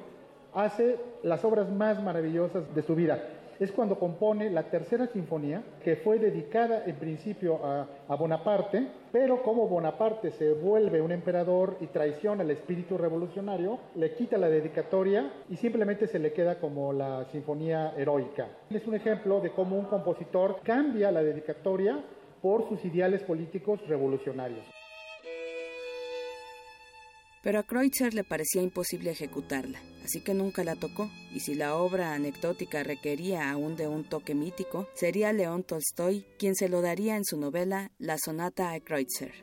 hace 0.53 0.99
las 1.23 1.43
obras 1.43 1.71
más 1.71 2.03
maravillosas 2.03 2.75
de 2.75 2.83
su 2.83 2.93
vida 2.93 3.40
es 3.61 3.71
cuando 3.71 3.99
compone 3.99 4.49
la 4.49 4.63
tercera 4.63 5.05
sinfonía, 5.05 5.61
que 5.83 5.95
fue 5.97 6.17
dedicada 6.17 6.83
en 6.85 6.95
principio 6.95 7.59
a, 7.63 7.87
Bonaparte, 8.15 8.87
pero 9.11 9.43
como 9.43 9.67
Bonaparte 9.67 10.31
se 10.31 10.53
vuelve 10.53 10.99
un 10.99 11.11
emperador 11.11 11.77
y 11.79 11.87
traiciona 11.87 12.41
el 12.43 12.51
espíritu 12.51 12.97
revolucionario, 12.97 13.79
le 13.95 14.15
quita 14.15 14.37
la 14.37 14.49
dedicatoria 14.49 15.31
y 15.47 15.57
simplemente 15.57 16.07
se 16.07 16.19
le 16.19 16.33
queda 16.33 16.59
como 16.59 16.91
la 16.91 17.25
sinfonía 17.31 17.93
heroica. 17.95 18.47
Es 18.71 18.85
un 18.87 18.95
ejemplo 18.95 19.39
de 19.41 19.51
cómo 19.51 19.77
un 19.77 19.85
compositor 19.85 20.59
cambia 20.63 21.11
la 21.11 21.23
dedicatoria 21.23 22.03
por 22.41 22.67
sus 22.67 22.83
ideales 22.83 23.21
políticos 23.23 23.79
revolucionarios 23.87 24.80
pero 27.41 27.59
a 27.59 27.63
Kreutzer 27.63 28.13
le 28.13 28.23
parecía 28.23 28.61
imposible 28.61 29.11
ejecutarla, 29.11 29.81
así 30.03 30.21
que 30.21 30.33
nunca 30.33 30.63
la 30.63 30.75
tocó, 30.75 31.09
y 31.33 31.39
si 31.39 31.55
la 31.55 31.75
obra 31.75 32.13
anecdótica 32.13 32.83
requería 32.83 33.51
aún 33.51 33.75
de 33.75 33.87
un 33.87 34.03
toque 34.03 34.35
mítico, 34.35 34.87
sería 34.93 35.33
León 35.33 35.63
Tolstoy 35.63 36.25
quien 36.37 36.55
se 36.55 36.69
lo 36.69 36.81
daría 36.81 37.15
en 37.15 37.25
su 37.25 37.37
novela 37.37 37.91
La 37.97 38.17
Sonata 38.17 38.71
a 38.71 38.79
Kreutzer. 38.79 39.33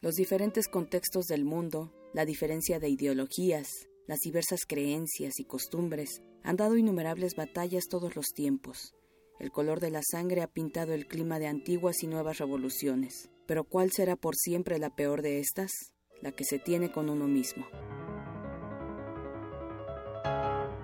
Los 0.00 0.14
diferentes 0.14 0.66
contextos 0.66 1.26
del 1.26 1.44
mundo, 1.44 1.92
la 2.14 2.24
diferencia 2.24 2.78
de 2.78 2.88
ideologías, 2.88 3.68
las 4.06 4.20
diversas 4.20 4.60
creencias 4.66 5.38
y 5.38 5.44
costumbres 5.44 6.22
han 6.42 6.56
dado 6.56 6.78
innumerables 6.78 7.36
batallas 7.36 7.84
todos 7.88 8.16
los 8.16 8.28
tiempos. 8.28 8.94
El 9.38 9.52
color 9.52 9.78
de 9.78 9.90
la 9.90 10.00
sangre 10.02 10.40
ha 10.40 10.46
pintado 10.46 10.94
el 10.94 11.06
clima 11.06 11.38
de 11.38 11.48
antiguas 11.48 12.02
y 12.02 12.06
nuevas 12.06 12.38
revoluciones. 12.38 13.30
Pero 13.50 13.64
¿cuál 13.64 13.90
será 13.90 14.14
por 14.14 14.36
siempre 14.36 14.78
la 14.78 14.90
peor 14.90 15.22
de 15.22 15.40
estas? 15.40 15.72
La 16.22 16.30
que 16.30 16.44
se 16.44 16.60
tiene 16.60 16.92
con 16.92 17.10
uno 17.10 17.26
mismo. 17.26 17.66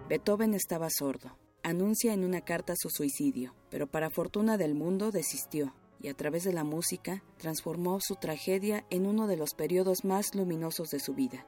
Beethoven 0.09 0.53
estaba 0.53 0.89
sordo. 0.91 1.39
Anuncia 1.63 2.13
en 2.13 2.25
una 2.25 2.41
carta 2.41 2.75
su 2.77 2.91
suicidio, 2.91 3.55
pero 3.71 3.87
para 3.87 4.11
fortuna 4.11 4.57
del 4.57 4.75
mundo 4.75 5.13
desistió 5.13 5.75
y 6.01 6.09
a 6.09 6.15
través 6.15 6.43
de 6.43 6.53
la 6.53 6.65
música 6.65 7.23
transformó 7.37 8.01
su 8.01 8.17
tragedia 8.17 8.85
en 8.91 9.07
uno 9.07 9.29
de 9.29 9.37
los 9.37 9.55
periodos 9.55 10.05
más 10.05 10.35
luminosos 10.35 10.89
de 10.91 10.99
su 10.99 11.15
vida. 11.15 11.47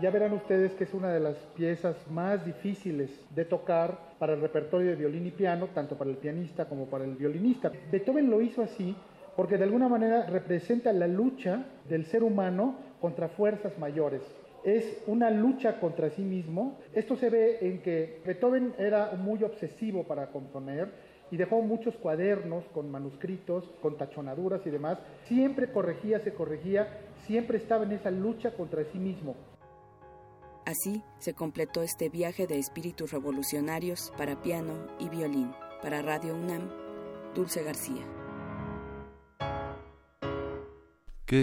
Ya 0.00 0.10
verán 0.10 0.32
ustedes 0.32 0.72
que 0.72 0.82
es 0.82 0.94
una 0.94 1.12
de 1.12 1.20
las 1.20 1.36
piezas 1.54 1.94
más 2.10 2.44
difíciles 2.44 3.08
de 3.30 3.44
tocar 3.44 4.16
para 4.18 4.34
el 4.34 4.40
repertorio 4.40 4.90
de 4.90 4.96
violín 4.96 5.26
y 5.28 5.30
piano, 5.30 5.68
tanto 5.68 5.96
para 5.96 6.10
el 6.10 6.16
pianista 6.16 6.68
como 6.68 6.86
para 6.86 7.04
el 7.04 7.14
violinista. 7.14 7.70
Beethoven 7.92 8.28
lo 8.28 8.40
hizo 8.40 8.62
así 8.62 8.96
porque 9.36 9.58
de 9.58 9.64
alguna 9.64 9.88
manera 9.88 10.26
representa 10.26 10.92
la 10.92 11.06
lucha 11.06 11.64
del 11.88 12.06
ser 12.06 12.22
humano 12.22 12.76
contra 13.00 13.28
fuerzas 13.28 13.78
mayores. 13.78 14.22
Es 14.64 15.02
una 15.06 15.30
lucha 15.30 15.80
contra 15.80 16.10
sí 16.10 16.22
mismo. 16.22 16.78
Esto 16.94 17.16
se 17.16 17.30
ve 17.30 17.58
en 17.62 17.82
que 17.82 18.20
Beethoven 18.24 18.74
era 18.78 19.12
muy 19.12 19.42
obsesivo 19.42 20.04
para 20.04 20.28
componer 20.28 20.92
y 21.32 21.36
dejó 21.36 21.62
muchos 21.62 21.96
cuadernos 21.96 22.64
con 22.74 22.90
manuscritos, 22.90 23.64
con 23.80 23.96
tachonaduras 23.96 24.64
y 24.66 24.70
demás. 24.70 24.98
Siempre 25.24 25.72
corregía, 25.72 26.20
se 26.20 26.34
corregía, 26.34 27.00
siempre 27.26 27.58
estaba 27.58 27.84
en 27.84 27.92
esa 27.92 28.10
lucha 28.10 28.54
contra 28.54 28.84
sí 28.84 28.98
mismo. 28.98 29.34
Así 30.64 31.02
se 31.18 31.34
completó 31.34 31.82
este 31.82 32.08
viaje 32.08 32.46
de 32.46 32.58
espíritus 32.58 33.10
revolucionarios 33.10 34.12
para 34.16 34.40
piano 34.42 34.86
y 35.00 35.08
violín. 35.08 35.50
Para 35.82 36.02
Radio 36.02 36.36
UNAM, 36.36 36.70
Dulce 37.34 37.64
García. 37.64 38.21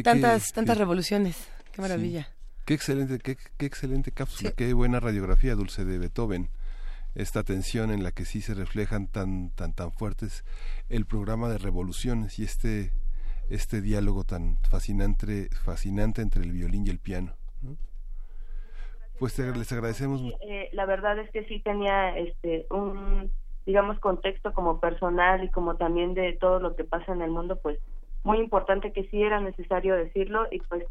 Tantas, 0.04 0.52
tantas 0.54 0.78
revoluciones. 0.78 1.50
Qué 1.72 1.82
maravilla. 1.82 2.28
Qué 2.66 2.76
excelente, 2.76 3.18
qué, 3.18 3.66
excelente 3.66 4.12
cápsula, 4.12 4.52
qué 4.56 4.74
buena 4.74 5.00
radiografía, 5.00 5.56
Dulce, 5.56 5.86
de 5.86 5.98
Beethoven. 5.98 6.50
Esta 7.16 7.44
tensión 7.44 7.90
en 7.90 8.04
la 8.04 8.12
que 8.12 8.26
sí 8.26 8.42
se 8.42 8.54
reflejan 8.54 9.08
tan, 9.08 9.50
tan, 9.50 9.74
tan 9.74 9.92
fuertes 9.92 10.44
el 10.90 11.06
programa 11.06 11.50
de 11.50 11.58
revoluciones 11.58 12.38
y 12.38 12.44
este, 12.44 12.92
este 13.50 13.82
diálogo 13.82 14.24
tan 14.24 14.58
fascinante, 14.70 15.50
fascinante 15.66 16.22
entre 16.22 16.44
el 16.44 16.52
violín 16.52 16.86
y 16.86 16.92
el 16.92 17.00
piano. 17.00 17.34
Pues 19.18 19.38
les 19.38 19.72
agradecemos. 19.72 20.22
Eh, 20.48 20.70
la 20.72 20.86
verdad 20.86 21.20
es 21.20 21.30
que 21.32 21.44
sí 21.46 21.60
tenía 21.60 22.18
este 22.18 22.68
un 22.70 23.32
digamos 23.66 24.00
contexto 24.00 24.54
como 24.54 24.80
personal 24.80 25.44
y 25.44 25.50
como 25.50 25.76
también 25.76 26.14
de 26.14 26.34
todo 26.34 26.60
lo 26.60 26.76
que 26.76 26.86
pasa 26.86 27.12
en 27.12 27.22
el 27.22 27.30
mundo, 27.30 27.60
pues 27.62 27.78
muy 28.30 28.38
importante 28.38 28.94
que 28.94 29.06
sí 29.06 29.24
era 29.24 29.42
necesario 29.42 29.96
decirlo 29.96 30.46
y 30.52 30.60
pues 30.60 30.84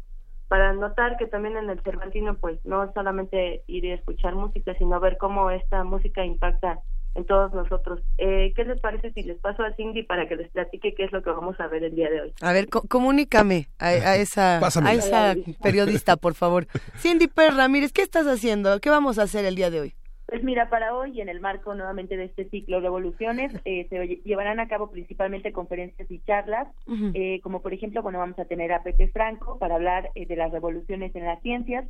para 0.49 0.73
notar 0.73 1.15
que 1.17 1.27
también 1.27 1.55
en 1.55 1.69
el 1.69 1.79
Cervantino 1.83 2.35
pues 2.35 2.59
no 2.65 2.91
solamente 2.93 3.63
ir 3.67 3.85
y 3.85 3.91
escuchar 3.91 4.35
música, 4.35 4.73
sino 4.77 4.99
ver 4.99 5.17
cómo 5.17 5.49
esta 5.49 5.85
música 5.85 6.25
impacta 6.25 6.79
en 7.15 7.25
todos 7.25 7.53
nosotros. 7.53 8.01
Eh, 8.17 8.51
¿Qué 8.55 8.65
les 8.65 8.79
parece 8.81 9.13
si 9.13 9.23
les 9.23 9.37
paso 9.39 9.63
a 9.63 9.73
Cindy 9.75 10.03
para 10.03 10.27
que 10.27 10.35
les 10.35 10.51
platique 10.51 10.93
qué 10.95 11.05
es 11.05 11.11
lo 11.13 11.23
que 11.23 11.29
vamos 11.29 11.57
a 11.61 11.67
ver 11.67 11.83
el 11.83 11.95
día 11.95 12.09
de 12.09 12.21
hoy? 12.21 12.33
A 12.41 12.51
ver, 12.51 12.67
comunícame 12.67 13.69
a, 13.79 14.15
esa, 14.17 14.57
a 14.57 14.93
esa 14.93 15.35
periodista, 15.63 16.17
por 16.17 16.33
favor. 16.33 16.67
Cindy 16.97 17.27
Pérez 17.27 17.55
Ramírez, 17.55 17.93
¿qué 17.93 18.01
estás 18.01 18.27
haciendo? 18.27 18.79
¿Qué 18.81 18.89
vamos 18.89 19.17
a 19.17 19.23
hacer 19.23 19.45
el 19.45 19.55
día 19.55 19.69
de 19.69 19.79
hoy? 19.79 19.95
Pues 20.29 20.43
mira, 20.43 20.69
para 20.69 20.95
hoy, 20.95 21.19
en 21.21 21.27
el 21.27 21.39
marco 21.39 21.73
nuevamente 21.73 22.15
de 22.15 22.25
este 22.25 22.47
ciclo 22.49 22.81
de 22.81 22.87
evoluciones, 22.87 23.51
eh, 23.65 23.87
se 23.89 24.21
llevarán 24.23 24.59
a 24.59 24.67
cabo 24.67 24.91
principalmente 24.91 25.51
conferencias 25.51 26.09
y 26.11 26.19
charlas, 26.19 26.67
eh, 27.15 27.39
como 27.41 27.63
por 27.63 27.73
ejemplo, 27.73 28.03
bueno, 28.03 28.19
vamos 28.19 28.37
a 28.37 28.45
tener 28.45 28.71
a 28.71 28.83
Pepe 28.83 29.07
Franco 29.07 29.57
para 29.57 29.73
hablar 29.75 30.11
eh, 30.13 30.27
de 30.27 30.35
las 30.35 30.51
revoluciones 30.51 31.15
en 31.15 31.25
las 31.25 31.41
ciencias. 31.41 31.87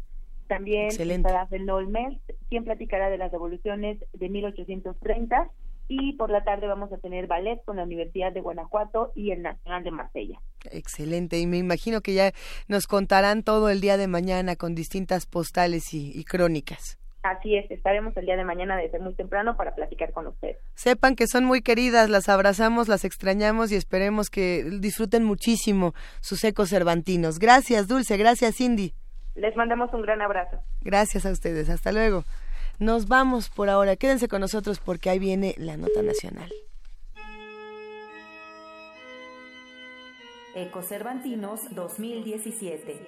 También 0.48 0.88
estará 0.88 1.48
Benoit 1.52 1.90
Mels, 1.90 2.18
quien 2.50 2.64
platicará 2.64 3.10
de 3.10 3.18
las 3.18 3.30
revoluciones 3.30 4.00
de 4.14 4.30
1830. 4.30 5.50
Y 5.90 6.14
por 6.14 6.30
la 6.30 6.44
tarde 6.46 6.68
vamos 6.68 6.94
a 6.94 6.98
tener 6.98 7.28
ballet 7.28 7.62
con 7.66 7.76
la 7.76 7.84
Universidad 7.84 8.32
de 8.32 8.40
Guanajuato 8.40 9.12
y 9.16 9.32
el 9.32 9.42
Nacional 9.42 9.84
de 9.84 9.92
Marsella. 9.92 10.40
Excelente, 10.72 11.40
y 11.40 11.48
me 11.48 11.58
imagino 11.58 12.00
que 12.00 12.14
ya 12.14 12.32
nos 12.70 12.88
contarán 12.88 13.44
todo 13.44 13.70
el 13.70 13.82
día 13.82 13.98
de 13.98 14.08
mañana 14.08 14.56
con 14.56 14.76
distintas 14.76 15.26
postales 15.26 15.94
y 15.94 16.24
crónicas. 16.24 17.00
Así 17.22 17.56
es, 17.56 17.70
estaremos 17.70 18.16
el 18.16 18.26
día 18.26 18.38
de 18.38 18.46
mañana 18.46 18.78
desde 18.78 18.98
muy 18.98 19.14
temprano 19.14 19.58
para 19.58 19.76
platicar 19.76 20.14
con 20.14 20.28
ustedes. 20.28 20.58
Sepan 20.76 21.16
que 21.16 21.28
son 21.28 21.44
muy 21.44 21.62
queridas, 21.62 22.10
las 22.10 22.30
abrazamos, 22.30 22.88
las 22.88 23.04
extrañamos 23.04 23.72
y 23.72 23.76
esperemos 23.76 24.30
que 24.30 24.64
disfruten 24.80 25.26
muchísimo 25.26 25.94
sus 26.22 26.44
ecos 26.46 26.70
cervantinos. 26.70 27.40
Gracias, 27.40 27.90
Dulce, 27.90 28.16
gracias, 28.16 28.56
Cindy. 28.56 28.94
Les 29.36 29.56
mandamos 29.56 29.94
un 29.94 30.02
gran 30.02 30.22
abrazo. 30.22 30.62
Gracias 30.82 31.26
a 31.26 31.32
ustedes, 31.32 31.70
hasta 31.70 31.92
luego. 31.92 32.24
Nos 32.80 33.10
vamos 33.10 33.50
por 33.50 33.70
ahora, 33.70 33.98
quédense 33.98 34.30
con 34.30 34.40
nosotros 34.40 34.80
porque 34.80 35.10
ahí 35.10 35.20
viene 35.20 35.56
la 35.58 35.76
nota 35.76 36.02
nacional. 36.02 36.50
Ecos 40.56 40.88
Cervantinos 40.88 41.62
2017. 41.76 43.00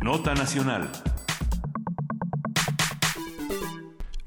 Nota 0.00 0.34
Nacional. 0.34 1.09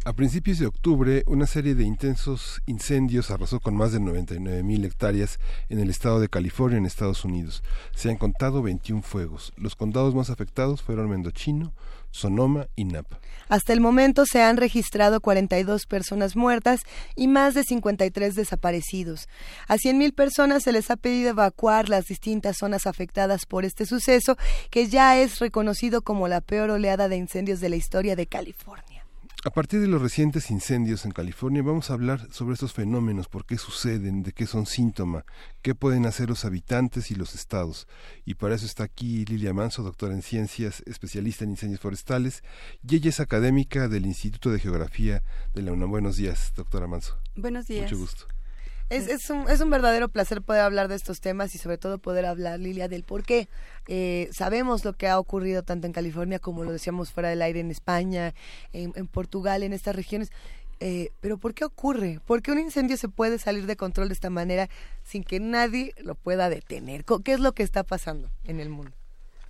A 0.06 0.12
principios 0.12 0.60
de 0.60 0.66
octubre, 0.66 1.24
una 1.28 1.48
serie 1.48 1.76
de 1.76 1.86
intensos 1.86 2.62
incendios 2.66 3.32
arrasó 3.32 3.62
con 3.62 3.78
más 3.78 3.94
de 3.94 4.02
99 4.02 4.62
mil 4.62 4.84
hectáreas 4.84 5.40
en 5.70 5.80
el 5.80 5.90
estado 5.90 6.20
de 6.20 6.28
California, 6.28 6.78
en 6.78 6.86
Estados 6.86 7.24
Unidos. 7.24 7.64
Se 7.96 8.10
han 8.10 8.18
contado 8.18 8.62
21 8.62 9.02
fuegos. 9.02 9.54
Los 9.56 9.78
condados 9.78 10.14
más 10.14 10.30
afectados 10.30 10.82
fueron 10.82 11.10
Mendochino, 11.10 11.72
Sonoma 12.12 12.68
y 12.76 12.84
Napa. 12.84 13.22
Hasta 13.48 13.72
el 13.72 13.80
momento 13.80 14.26
se 14.26 14.42
han 14.42 14.58
registrado 14.58 15.22
42 15.22 15.86
personas 15.86 16.36
muertas 16.36 16.82
y 17.16 17.30
más 17.30 17.54
de 17.54 17.64
53 17.64 18.36
desaparecidos. 18.36 19.30
A 19.70 19.76
100.000 19.76 20.14
personas 20.14 20.64
se 20.64 20.74
les 20.74 20.92
ha 20.92 20.98
pedido 20.98 21.30
evacuar 21.30 21.88
las 21.88 22.08
distintas 22.08 22.58
zonas 22.58 22.88
afectadas 22.88 23.46
por 23.46 23.64
este 23.64 23.86
suceso, 23.86 24.38
que 24.70 24.90
ya 24.90 25.18
es 25.18 25.40
reconocido 25.40 26.02
como 26.02 26.28
la 26.28 26.42
peor 26.42 26.72
oleada 26.72 27.08
de 27.08 27.16
incendios 27.16 27.62
de 27.62 27.70
la 27.70 27.78
historia 27.78 28.18
de 28.18 28.28
California. 28.28 28.93
A 29.46 29.50
partir 29.50 29.82
de 29.82 29.88
los 29.88 30.02
recientes 30.02 30.50
incendios 30.52 31.04
en 31.04 31.12
California 31.12 31.62
vamos 31.62 31.90
a 31.90 31.96
hablar 31.96 32.32
sobre 32.32 32.54
estos 32.54 32.72
fenómenos, 32.72 33.28
por 33.28 33.46
qué 33.46 33.58
suceden, 33.58 34.24
de 34.24 34.32
qué 34.32 34.48
son 34.48 34.66
síntoma, 34.66 35.26
qué 35.62 35.76
pueden 35.76 36.06
hacer 36.06 36.30
los 36.30 36.46
habitantes 36.46 37.12
y 37.12 37.16
los 37.16 37.36
estados. 37.36 37.86
Y 38.24 38.36
para 38.36 38.56
eso 38.56 38.66
está 38.66 38.86
aquí 38.86 39.26
Lilia 39.26 39.54
Manso, 39.54 39.84
doctora 39.84 40.14
en 40.14 40.22
ciencias, 40.22 40.82
especialista 40.86 41.44
en 41.44 41.52
incendios 41.52 41.82
forestales, 41.82 42.42
y 42.88 42.96
ella 42.96 43.10
es 43.10 43.20
académica 43.20 43.90
del 43.90 44.06
Instituto 44.06 44.50
de 44.50 44.60
Geografía 44.60 45.24
de 45.54 45.62
la 45.62 45.74
UNAM. 45.74 45.90
Buenos 45.90 46.16
días, 46.16 46.54
doctora 46.56 46.88
Manso. 46.88 47.18
Buenos 47.36 47.68
días. 47.68 47.92
Mucho 47.92 47.98
gusto. 47.98 48.33
Es, 48.94 49.08
es, 49.08 49.28
un, 49.32 49.50
es 49.50 49.60
un 49.60 49.72
verdadero 49.72 50.08
placer 50.08 50.44
poder 50.44 50.62
hablar 50.62 50.88
de 50.88 50.94
estos 50.94 51.20
temas 51.20 51.56
y 51.56 51.58
sobre 51.58 51.80
todo 51.80 51.98
poder 51.98 52.28
hablar, 52.28 52.60
Lilia, 52.60 52.88
del 52.88 53.04
por 53.04 53.24
qué. 53.24 53.50
Eh, 53.88 54.30
sabemos 54.32 54.86
lo 54.86 54.94
que 54.94 55.08
ha 55.08 55.18
ocurrido 55.18 55.64
tanto 55.64 55.88
en 55.88 55.94
California 55.94 56.38
como 56.38 56.64
lo 56.64 56.72
decíamos 56.72 57.12
fuera 57.12 57.30
del 57.30 57.42
aire 57.42 57.60
en 57.60 57.72
España, 57.72 58.36
en, 58.72 59.08
Portugal, 59.08 59.64
en 59.64 59.74
estas 59.74 59.96
regiones. 59.96 60.32
Eh, 60.80 61.10
pero 61.22 61.40
¿por 61.40 61.56
qué 61.56 61.66
ocurre? 61.66 62.20
¿Por 62.24 62.44
qué 62.44 62.52
un 62.52 62.60
incendio 62.60 62.96
se 62.96 63.10
puede 63.10 63.40
salir 63.40 63.66
de 63.66 63.76
control 63.76 64.10
de 64.10 64.14
esta 64.14 64.30
manera 64.30 64.70
sin 65.02 65.24
que 65.24 65.40
nadie 65.40 65.96
lo 65.98 66.14
pueda 66.14 66.50
detener? 66.50 67.04
¿Qué 67.04 67.34
es 67.34 67.40
lo 67.40 67.54
que 67.54 67.64
está 67.64 67.84
pasando 67.84 68.30
en 68.44 68.60
el 68.60 68.70
mundo? 68.70 68.92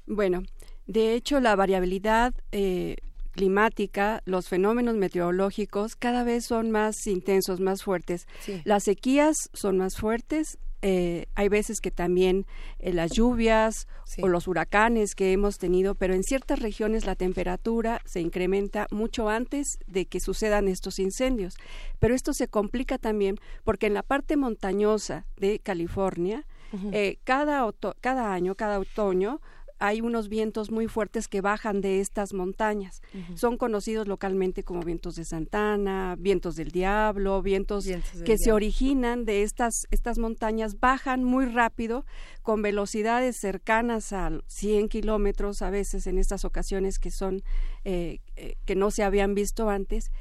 Bueno, 0.07 0.43
de 0.87 1.15
hecho 1.15 1.41
la 1.41 1.57
variabilidad 1.57 2.33
eh, 2.53 2.95
climática, 3.33 4.21
los 4.25 4.47
fenómenos 4.47 4.95
meteorológicos 4.95 5.95
cada 5.97 6.23
vez 6.23 6.45
son 6.45 6.71
más 6.71 7.05
intensos, 7.07 7.59
más 7.59 7.83
fuertes. 7.83 8.27
Las 8.63 8.83
sequías 8.83 9.49
son 9.53 9.77
más 9.77 9.97
fuertes. 9.97 10.57
Eh, 10.85 11.27
hay 11.35 11.47
veces 11.47 11.79
que 11.79 11.91
también 11.91 12.45
eh, 12.79 12.91
las 12.91 13.11
lluvias 13.11 13.87
o 14.21 14.27
los 14.27 14.49
huracanes 14.49 15.15
que 15.15 15.31
hemos 15.31 15.57
tenido, 15.57 15.95
pero 15.95 16.13
en 16.13 16.23
ciertas 16.23 16.59
regiones 16.59 17.05
la 17.05 17.15
temperatura 17.15 18.01
se 18.03 18.19
incrementa 18.19 18.87
mucho 18.91 19.29
antes 19.29 19.79
de 19.87 20.05
que 20.05 20.19
sucedan 20.19 20.67
estos 20.67 20.99
incendios. 20.99 21.55
Pero 21.99 22.13
esto 22.13 22.33
se 22.33 22.49
complica 22.49 22.97
también 22.97 23.37
porque 23.63 23.87
en 23.87 23.93
la 23.93 24.03
parte 24.03 24.35
montañosa 24.35 25.25
de 25.37 25.59
California, 25.59 26.45
eh, 26.91 27.17
cada, 27.23 27.71
cada 28.01 28.33
año, 28.33 28.55
cada 28.55 28.79
otoño, 28.79 29.39
hay 29.83 29.99
unos 29.99 30.29
vientos 30.29 30.71
muy 30.71 30.87
fuertes 30.87 31.27
que 31.27 31.41
bajan 31.41 31.81
de 31.81 31.99
estas 31.99 32.33
montañas. 32.33 33.01
Son 33.35 33.57
conocidos 33.57 34.07
localmente 34.07 34.63
como 34.63 34.79
vientos 34.81 35.17
de 35.17 35.25
Santana, 35.25 36.15
vientos 36.17 36.55
del 36.55 36.71
diablo, 36.71 37.41
vientos, 37.41 37.89
que 38.23 38.37
se 38.37 38.53
originan 38.53 39.25
de 39.25 39.43
estas, 39.43 39.85
estas 39.91 40.19
montañas, 40.19 40.79
bajan 40.79 41.25
muy 41.25 41.47
rápido 41.47 42.05
con 42.43 42.61
velocidades 42.61 43.35
cercanas 43.35 44.13
a 44.13 44.31
100 44.47 44.87
kilómetros 44.87 45.61
a 45.61 45.69
veces 45.69 46.07
en 46.07 46.17
estas 46.17 46.45
ocasiones 46.45 46.97
que 46.97 47.11
son 47.11 47.43
eh, 47.83 48.19
eh, 48.37 48.55
que 48.63 48.77
no 48.77 48.89
se 48.89 49.03
habían 49.03 49.35
visto 49.35 49.69
antes. 49.69 50.11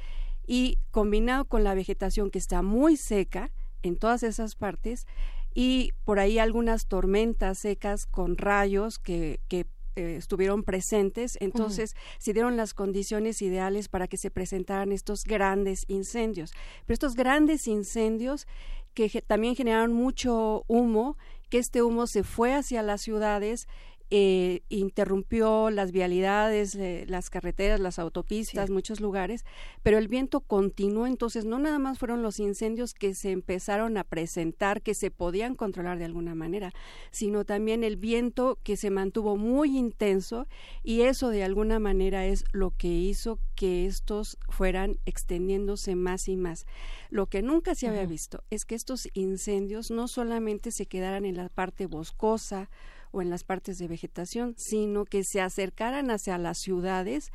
Y 0.45 0.77
combinado 0.91 1.45
con 1.45 1.63
la 1.63 1.73
vegetación 1.73 2.31
que 2.31 2.37
está 2.37 2.63
muy 2.63 2.97
seca 2.97 3.49
en 3.81 3.95
todas 3.95 4.23
esas 4.23 4.55
partes 4.55 5.07
y 5.53 5.91
por 6.05 6.19
ahí 6.19 6.39
algunas 6.39 6.87
tormentas 6.87 7.59
secas 7.59 8.05
con 8.05 8.37
rayos 8.37 8.99
que, 8.99 9.39
que 9.47 9.65
eh, 9.95 10.15
estuvieron 10.17 10.63
presentes, 10.63 11.37
entonces 11.39 11.95
se 12.17 12.33
dieron 12.33 12.57
las 12.57 12.73
condiciones 12.73 13.43
ideales 13.43 13.89
para 13.89 14.07
que 14.07 14.17
se 14.17 14.31
presentaran 14.31 14.91
estos 14.91 15.23
grandes 15.23 15.85
incendios. 15.87 16.51
Pero 16.85 16.95
estos 16.95 17.13
grandes 17.13 17.67
incendios 17.67 18.47
que 18.95 19.09
también 19.21 19.55
generaron 19.55 19.93
mucho 19.93 20.63
humo, 20.67 21.17
que 21.49 21.59
este 21.59 21.83
humo 21.83 22.07
se 22.07 22.23
fue 22.23 22.53
hacia 22.53 22.81
las 22.81 23.01
ciudades 23.01 23.67
eh, 24.15 24.61
interrumpió 24.69 25.71
las 25.71 25.91
vialidades, 25.91 26.75
eh, 26.75 27.03
las 27.07 27.31
carreteras, 27.31 27.79
las 27.79 27.97
autopistas, 27.97 28.69
muchos 28.69 28.99
lugares, 28.99 29.43
pero 29.81 29.97
el 29.97 30.07
viento 30.07 30.41
continuó, 30.41 31.07
entonces 31.07 31.45
no 31.45 31.57
nada 31.57 31.79
más 31.79 31.97
fueron 31.97 32.21
los 32.21 32.39
incendios 32.39 32.93
que 32.93 33.15
se 33.15 33.31
empezaron 33.31 33.97
a 33.97 34.03
presentar, 34.03 34.83
que 34.83 34.93
se 34.93 35.09
podían 35.09 35.55
controlar 35.55 35.97
de 35.97 36.05
alguna 36.05 36.35
manera, 36.35 36.73
sino 37.09 37.43
también 37.43 37.83
el 37.83 37.97
viento 37.97 38.59
que 38.61 38.77
se 38.77 38.91
mantuvo 38.91 39.35
muy 39.35 39.75
intenso 39.75 40.45
y 40.83 41.01
eso 41.01 41.29
de 41.29 41.43
alguna 41.43 41.79
manera 41.79 42.27
es 42.27 42.45
lo 42.51 42.69
que 42.69 42.89
hizo 42.89 43.39
que 43.55 43.87
estos 43.87 44.37
fueran 44.47 44.99
extendiéndose 45.07 45.95
más 45.95 46.27
y 46.27 46.37
más. 46.37 46.67
Lo 47.09 47.25
que 47.25 47.41
nunca 47.41 47.73
se 47.73 47.87
había 47.87 48.05
visto 48.05 48.43
es 48.51 48.65
que 48.65 48.75
estos 48.75 49.09
incendios 49.15 49.89
no 49.89 50.07
solamente 50.07 50.69
se 50.69 50.85
quedaran 50.85 51.25
en 51.25 51.35
la 51.35 51.49
parte 51.49 51.87
boscosa, 51.87 52.69
o 53.13 53.21
en 53.21 53.29
las 53.29 53.43
partes 53.43 53.77
de 53.77 53.87
vegetación, 53.87 54.55
sino 54.57 55.05
que 55.05 55.23
se 55.23 55.39
acercaran 55.39 56.11
hacia 56.11 56.37
las 56.37 56.57
ciudades. 56.57 57.31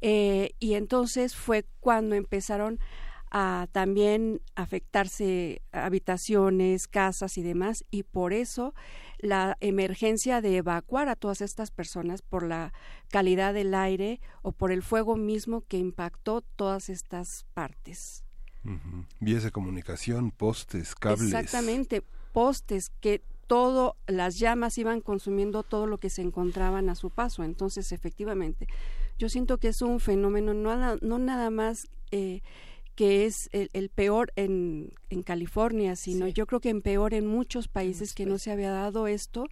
Eh, 0.00 0.52
y 0.60 0.74
entonces 0.74 1.34
fue 1.34 1.64
cuando 1.80 2.14
empezaron 2.14 2.78
a 3.30 3.66
también 3.72 4.42
afectarse 4.54 5.60
habitaciones, 5.72 6.86
casas 6.86 7.36
y 7.36 7.42
demás, 7.42 7.84
y 7.90 8.04
por 8.04 8.32
eso 8.32 8.74
la 9.18 9.56
emergencia 9.60 10.40
de 10.40 10.58
evacuar 10.58 11.08
a 11.08 11.16
todas 11.16 11.40
estas 11.40 11.72
personas 11.72 12.22
por 12.22 12.44
la 12.44 12.72
calidad 13.08 13.54
del 13.54 13.74
aire 13.74 14.20
o 14.42 14.52
por 14.52 14.70
el 14.70 14.82
fuego 14.82 15.16
mismo 15.16 15.62
que 15.62 15.78
impactó 15.78 16.42
todas 16.42 16.88
estas 16.88 17.44
partes. 17.54 18.22
Vías 19.20 19.42
de 19.42 19.50
comunicación, 19.50 20.30
postes, 20.30 20.94
cables. 20.94 21.32
Exactamente, 21.32 22.02
postes 22.32 22.90
que 23.00 23.22
todo, 23.46 23.96
las 24.06 24.38
llamas 24.38 24.78
iban 24.78 25.00
consumiendo 25.00 25.62
todo 25.62 25.86
lo 25.86 25.98
que 25.98 26.10
se 26.10 26.22
encontraban 26.22 26.88
a 26.88 26.94
su 26.94 27.10
paso. 27.10 27.44
Entonces, 27.44 27.92
efectivamente, 27.92 28.66
yo 29.18 29.28
siento 29.28 29.58
que 29.58 29.68
es 29.68 29.82
un 29.82 30.00
fenómeno 30.00 30.54
no, 30.54 30.96
no 30.96 31.18
nada 31.18 31.50
más 31.50 31.88
eh, 32.10 32.42
que 32.94 33.26
es 33.26 33.48
el, 33.52 33.88
peor 33.88 34.32
en, 34.36 34.92
en, 35.10 35.22
California, 35.22 35.96
sino 35.96 36.28
yo 36.28 36.46
creo 36.46 36.60
que 36.60 36.68
en 36.68 36.80
peor 36.80 37.12
en 37.12 37.26
muchos 37.26 37.66
países 37.66 38.14
que 38.14 38.24
no 38.24 38.38
se 38.38 38.52
había 38.52 38.70
dado 38.70 39.08
esto, 39.08 39.46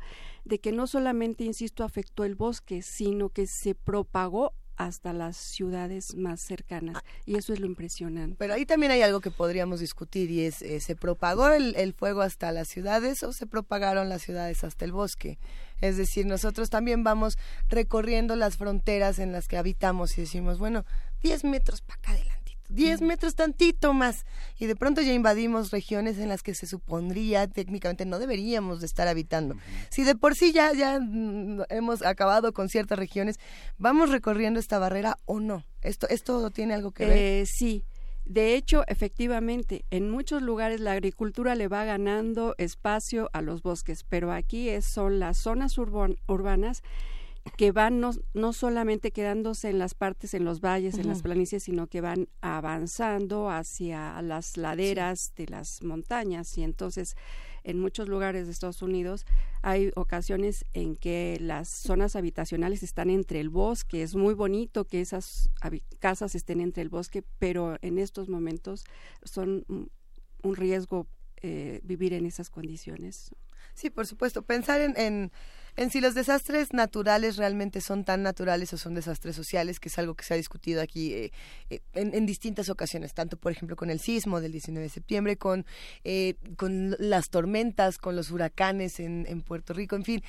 de 0.45 0.61
que 0.61 0.71
no 0.71 0.87
solamente, 0.87 1.45
insisto, 1.45 1.83
afectó 1.83 2.25
el 2.25 2.37
bosque, 2.37 2.83
sino 2.83 3.31
que 3.31 3.47
se 3.47 3.75
propagó 3.75 4.53
hasta 4.87 5.13
las 5.13 5.37
ciudades 5.37 6.15
más 6.15 6.41
cercanas 6.41 6.97
ah. 6.99 7.05
y 7.27 7.37
eso 7.37 7.53
es 7.53 7.61
lo 7.61 7.67
impresionante. 7.67 8.37
Pero 8.39 8.55
ahí 8.55 8.67
también 8.67 8.93
hay 8.93 9.03
algo 9.03 9.21
que 9.21 9.31
podríamos 9.31 9.81
discutir 9.81 10.31
y 10.31 10.45
es, 10.45 10.63
eh, 10.63 10.81
¿se 10.81 10.97
propagó 10.97 11.49
el, 11.49 11.75
el, 11.77 11.93
fuego 11.93 12.23
hasta 12.23 12.53
las 12.53 12.69
ciudades 12.69 13.23
o 13.23 13.33
se 13.33 13.47
propagaron 13.47 14.09
las 14.09 14.23
ciudades 14.23 14.65
hasta 14.65 14.85
el 14.85 14.93
bosque? 14.93 15.39
Es 15.81 15.97
decir, 15.97 16.27
nosotros 16.27 16.71
también 16.71 17.05
vamos 17.05 17.39
recorriendo 17.69 18.37
las 18.37 18.57
fronteras 18.57 19.19
en 19.19 19.33
las 19.33 19.49
que 19.49 19.57
habitamos 19.57 20.17
y 20.17 20.23
decimos, 20.23 20.59
bueno, 20.59 20.85
10 21.23 21.45
metros 21.45 21.81
para 21.83 21.99
acá 21.99 22.13
adelante 22.13 22.42
10 22.75 23.03
metros 23.03 23.35
tantito 23.35 23.93
más. 23.93 24.25
Y 24.59 24.67
de 24.67 24.77
pronto 24.77 25.01
ya 25.01 25.13
invadimos 25.13 25.71
regiones 25.71 26.19
en 26.19 26.29
las 26.29 26.43
que 26.43 26.55
se 26.55 26.67
supondría 26.67 27.47
técnicamente 27.47 28.05
no 28.05 28.19
deberíamos 28.19 28.81
de 28.81 28.87
estar 28.87 29.09
habitando. 29.09 29.57
Si 29.91 30.05
de 30.05 30.15
por 30.15 30.35
sí 30.35 30.53
ya, 30.53 30.73
ya 30.73 31.01
mm, 31.01 31.63
hemos 31.69 32.03
acabado 32.03 32.53
con 32.53 32.69
ciertas 32.69 32.99
regiones, 32.99 33.39
¿vamos 33.79 34.11
recorriendo 34.11 34.61
esta 34.61 34.79
barrera 34.79 35.19
o 35.25 35.41
no? 35.41 35.65
¿Esto, 35.83 36.09
esto 36.09 36.51
tiene 36.51 36.75
algo 36.75 36.93
que 36.93 37.07
ver? 37.07 37.17
Eh, 37.19 37.47
sí. 37.47 37.85
De 38.25 38.55
hecho, 38.55 38.85
efectivamente, 38.87 39.85
en 39.91 40.09
muchos 40.09 40.43
lugares 40.43 40.81
la 40.81 40.93
agricultura 40.93 41.57
le 41.57 41.67
va 41.67 41.85
ganando 41.85 42.55
espacio 42.57 43.29
a 43.33 43.43
los 43.43 43.63
bosques, 43.63 44.05
pero 44.09 44.33
aquí 44.33 44.69
es, 44.69 44.85
son 44.85 45.19
las 45.19 45.39
zonas 45.39 45.77
urbanas 45.77 46.83
que 47.57 47.73
van 47.73 48.01
no, 48.01 48.13
no, 48.35 48.53
solamente 48.53 49.11
quedándose 49.11 49.69
en 49.69 49.79
las 49.79 49.95
partes, 49.95 50.35
en 50.35 50.45
los 50.45 50.61
valles, 50.61 50.99
en 50.99 51.09
las 51.09 51.23
planicies, 51.23 51.65
sino 51.65 51.89
que 51.89 52.01
van 52.01 52.29
avanzando 52.41 53.51
hacia 53.51 54.21
las 54.23 54.57
laderas 54.57 55.33
de 55.37 55.47
las 55.49 55.83
montañas. 55.83 56.57
Y 56.57 56.63
entonces, 56.63 57.17
en 57.65 57.81
muchos 57.81 58.09
lugares 58.09 58.47
de 58.47 58.53
Estados 58.53 58.83
Unidos 58.83 59.27
hay 59.63 59.91
ocasiones 59.95 60.65
en 60.73 60.97
que 60.97 61.39
las 61.41 61.69
zonas 61.69 62.17
habitacionales 62.17 62.83
están 62.83 63.11
entre 63.11 63.41
el 63.41 63.49
bosque. 63.49 64.03
Es 64.03 64.15
muy 64.15 64.35
bonito 64.35 64.87
que 64.87 65.01
esas 65.01 65.51
casas 65.99 66.35
estén 66.35 66.61
entre 66.61 66.83
el 66.83 66.89
bosque, 66.89 67.25
pero 67.39 67.77
en 67.83 67.99
estos 67.99 68.29
momentos 68.29 68.85
son 69.25 69.65
un 70.43 70.57
riesgo 70.57 71.07
eh, 71.43 71.81
vivir 71.83 72.13
en 72.13 72.27
esas 72.27 72.51
condiciones. 72.51 73.35
Sí, 73.75 73.91
por 73.91 74.07
supuesto. 74.07 74.43
Pensar 74.43 74.81
en 74.81 74.97
en 74.97 75.33
si 75.91 76.01
los 76.01 76.15
desastres 76.15 76.73
naturales 76.73 77.37
realmente 77.37 77.81
son 77.81 78.05
tan 78.05 78.23
naturales 78.23 78.73
o 78.73 78.79
son 78.79 78.95
desastres 78.95 79.35
sociales, 79.35 79.81
que 79.81 79.89
es 79.89 79.99
algo 79.99 80.15
que 80.15 80.25
se 80.25 80.35
ha 80.35 80.37
discutido 80.37 80.83
aquí 80.83 81.13
eh, 81.15 81.33
eh, 81.71 81.81
en, 81.95 82.27
distintas 82.27 82.69
ocasiones, 82.69 83.15
tanto 83.15 83.37
por 83.37 83.53
ejemplo 83.53 83.77
con 83.77 83.91
el 83.91 83.99
sismo 84.01 84.41
del 84.41 84.53
19 84.53 84.85
de 84.85 84.89
septiembre, 84.91 85.37
con, 85.37 85.65
eh, 86.05 86.35
con 86.57 86.97
las 86.99 87.31
tormentas, 87.31 87.99
con 87.99 88.17
los 88.17 88.31
huracanes 88.31 89.01
en, 89.01 89.27
en 89.29 89.43
Puerto 89.43 89.73
Rico, 89.73 89.97
en 89.97 90.05
fin, 90.05 90.23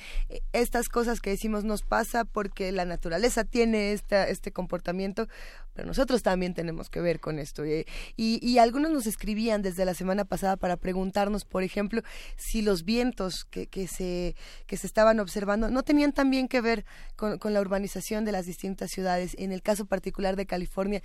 estas 0.52 0.88
cosas 0.88 1.20
que 1.20 1.30
decimos 1.30 1.64
nos 1.64 1.82
pasa 1.82 2.24
porque 2.24 2.72
la 2.72 2.84
naturaleza 2.84 3.44
tiene 3.44 3.92
esta, 3.92 4.28
este 4.28 4.50
comportamiento 4.50 5.28
pero 5.74 5.86
nosotros 5.86 6.22
también 6.22 6.54
tenemos 6.54 6.88
que 6.88 7.00
ver 7.00 7.20
con 7.20 7.38
esto. 7.38 7.66
y, 7.66 7.84
y, 8.16 8.58
algunos 8.58 8.92
nos 8.92 9.06
escribían 9.06 9.60
desde 9.60 9.84
la 9.84 9.94
semana 9.94 10.24
pasada 10.24 10.56
para 10.56 10.76
preguntarnos, 10.76 11.44
por 11.44 11.62
ejemplo, 11.62 12.02
si 12.36 12.62
los 12.62 12.84
vientos 12.84 13.44
que, 13.44 13.66
que, 13.66 13.86
se, 13.88 14.36
que 14.66 14.76
se 14.76 14.86
estaban 14.86 15.20
observando 15.20 15.68
no 15.70 15.82
tenían 15.82 16.12
también 16.12 16.48
que 16.48 16.60
ver 16.60 16.84
con, 17.16 17.38
con 17.38 17.52
la 17.52 17.60
urbanización 17.60 18.24
de 18.24 18.32
las 18.32 18.46
distintas 18.46 18.90
ciudades, 18.90 19.34
en 19.38 19.52
el 19.52 19.62
caso 19.62 19.84
particular 19.86 20.36
de 20.36 20.46
California, 20.46 21.02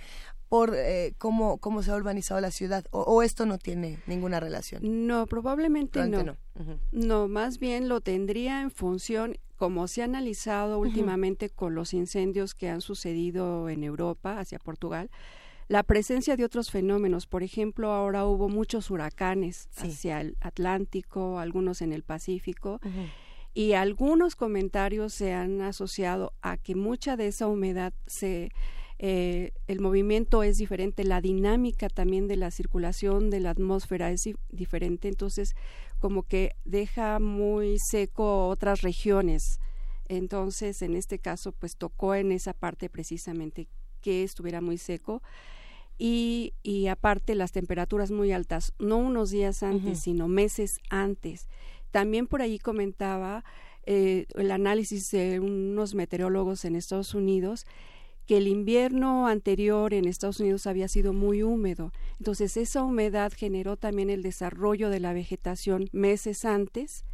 por 0.48 0.74
eh, 0.74 1.14
cómo, 1.18 1.58
cómo 1.58 1.82
se 1.82 1.90
ha 1.90 1.96
urbanizado 1.96 2.40
la 2.40 2.50
ciudad, 2.50 2.84
o, 2.90 3.22
esto 3.22 3.46
no 3.46 3.58
tiene 3.58 3.98
ninguna 4.06 4.40
relación. 4.40 5.06
No, 5.06 5.26
probablemente 5.26 6.04
no. 6.06 6.24
No. 6.24 6.36
no, 6.92 7.28
más 7.28 7.58
bien 7.58 7.88
lo 7.88 8.00
tendría 8.00 8.60
en 8.60 8.70
función 8.70 9.36
como 9.60 9.88
se 9.88 10.00
ha 10.00 10.06
analizado 10.06 10.78
últimamente 10.78 11.50
con 11.50 11.74
los 11.74 11.92
incendios 11.92 12.54
que 12.54 12.70
han 12.70 12.80
sucedido 12.80 13.68
en 13.68 13.84
Europa, 13.84 14.38
hacia 14.38 14.58
Portugal, 14.58 15.10
la 15.68 15.82
presencia 15.82 16.34
de 16.34 16.46
otros 16.46 16.70
fenómenos. 16.70 17.26
Por 17.26 17.42
ejemplo, 17.42 17.92
ahora 17.92 18.24
hubo 18.24 18.48
muchos 18.48 18.90
huracanes 18.90 19.68
hacia 19.76 20.22
el 20.22 20.38
Atlántico, 20.40 21.38
algunos 21.38 21.82
en 21.82 21.92
el 21.92 22.04
Pacífico. 22.04 22.80
Y 23.52 23.74
algunos 23.74 24.34
comentarios 24.34 25.12
se 25.12 25.34
han 25.34 25.60
asociado 25.60 26.32
a 26.40 26.56
que 26.56 26.74
mucha 26.74 27.18
de 27.18 27.26
esa 27.26 27.46
humedad 27.46 27.92
se 28.06 28.52
eh, 29.02 29.52
el 29.66 29.80
movimiento 29.80 30.42
es 30.42 30.58
diferente, 30.58 31.04
la 31.04 31.22
dinámica 31.22 31.88
también 31.88 32.28
de 32.28 32.36
la 32.36 32.50
circulación 32.50 33.30
de 33.30 33.40
la 33.40 33.48
atmósfera 33.48 34.10
es 34.10 34.28
diferente, 34.50 35.08
entonces 35.08 35.54
como 36.00 36.24
que 36.24 36.56
deja 36.64 37.20
muy 37.20 37.78
seco 37.78 38.48
otras 38.48 38.80
regiones. 38.82 39.60
Entonces, 40.08 40.82
en 40.82 40.96
este 40.96 41.20
caso, 41.20 41.52
pues 41.52 41.76
tocó 41.76 42.16
en 42.16 42.32
esa 42.32 42.52
parte 42.52 42.88
precisamente 42.88 43.68
que 44.00 44.24
estuviera 44.24 44.60
muy 44.60 44.78
seco. 44.78 45.22
Y, 45.98 46.54
y 46.62 46.86
aparte 46.86 47.34
las 47.34 47.52
temperaturas 47.52 48.10
muy 48.10 48.32
altas, 48.32 48.72
no 48.78 48.96
unos 48.96 49.30
días 49.30 49.62
antes, 49.62 50.00
sino 50.00 50.28
meses 50.28 50.80
antes. 50.88 51.46
También 51.90 52.26
por 52.26 52.40
ahí 52.40 52.58
comentaba 52.58 53.44
eh, 53.84 54.26
el 54.34 54.50
análisis 54.50 55.10
de 55.10 55.40
unos 55.40 55.94
meteorólogos 55.94 56.64
en 56.64 56.76
Estados 56.76 57.14
Unidos 57.14 57.66
que 58.30 58.36
el 58.36 58.46
invierno 58.46 59.26
anterior 59.26 59.92
en 59.92 60.04
Estados 60.04 60.38
Unidos 60.38 60.68
había 60.68 60.86
sido 60.86 61.12
muy 61.12 61.42
húmedo. 61.42 61.92
Entonces 62.20 62.56
esa 62.56 62.84
humedad 62.84 63.32
generó 63.36 63.76
también 63.76 64.08
el 64.08 64.22
desarrollo 64.22 64.88
de 64.88 65.00
la 65.00 65.12
vegetación 65.12 65.88
meses 65.90 66.44
antes, 66.44 67.04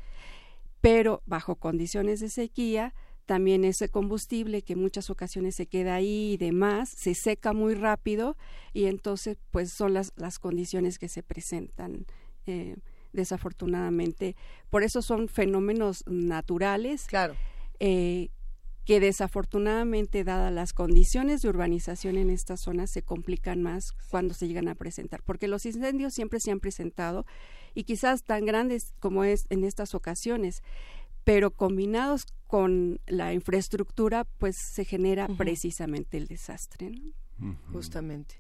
pero 0.83 1.23
bajo 1.25 1.57
condiciones 1.57 2.21
de 2.21 2.29
sequía, 2.29 2.93
también 3.25 3.65
ese 3.65 3.89
combustible 3.89 4.61
que 4.61 4.75
en 4.75 4.83
muchas 4.83 5.09
ocasiones 5.09 5.55
se 5.55 5.65
queda 5.65 5.95
ahí 5.95 6.35
y 6.35 6.37
demás, 6.37 6.91
se 6.91 7.15
seca 7.15 7.55
muy 7.55 7.73
rápido 7.73 8.37
y 8.75 8.85
entonces 8.85 9.39
pues 9.51 9.73
son 9.73 9.95
las, 9.95 10.13
las 10.17 10.39
condiciones 10.39 10.99
que 10.99 11.09
se 11.09 11.23
presentan. 11.23 12.05
Eh, 12.45 12.77
desafortunadamente. 13.15 14.37
Por 14.69 14.83
eso 14.83 15.01
son 15.01 15.29
fenómenos 15.29 16.05
naturales. 16.07 17.07
Claro. 17.07 17.37
Eh, 17.81 18.29
que 18.87 19.01
desafortunadamente, 19.01 20.23
dadas 20.23 20.53
las 20.53 20.73
condiciones 20.73 21.43
de 21.43 21.49
urbanización 21.49 22.17
en 22.17 22.31
estas 22.31 22.61
zonas, 22.61 22.89
se 22.89 23.03
complican 23.03 23.61
más 23.61 23.91
cuando 24.11 24.33
se 24.33 24.47
llegan 24.47 24.69
a 24.69 24.77
presentar, 24.77 25.25
porque 25.25 25.49
los 25.49 25.67
incendios 25.67 26.15
siempre 26.15 26.39
se 26.39 26.53
han 26.53 26.61
presentado 26.61 27.27
y 27.75 27.83
quizás 27.83 28.23
tan 28.23 28.47
grandes 28.47 28.95
como 29.01 29.25
es 29.25 29.47
en 29.51 29.65
estas 29.65 29.97
ocasiones, 29.97 30.63
pero 31.25 31.51
combinados 31.51 32.27
con 32.47 33.01
la 33.07 33.35
infraestructura, 33.35 34.23
pues 34.39 34.57
se 34.57 34.85
genera 34.85 35.27
precisamente 35.27 36.17
el 36.17 36.29
desastre. 36.29 37.03
Justamente. 37.73 38.37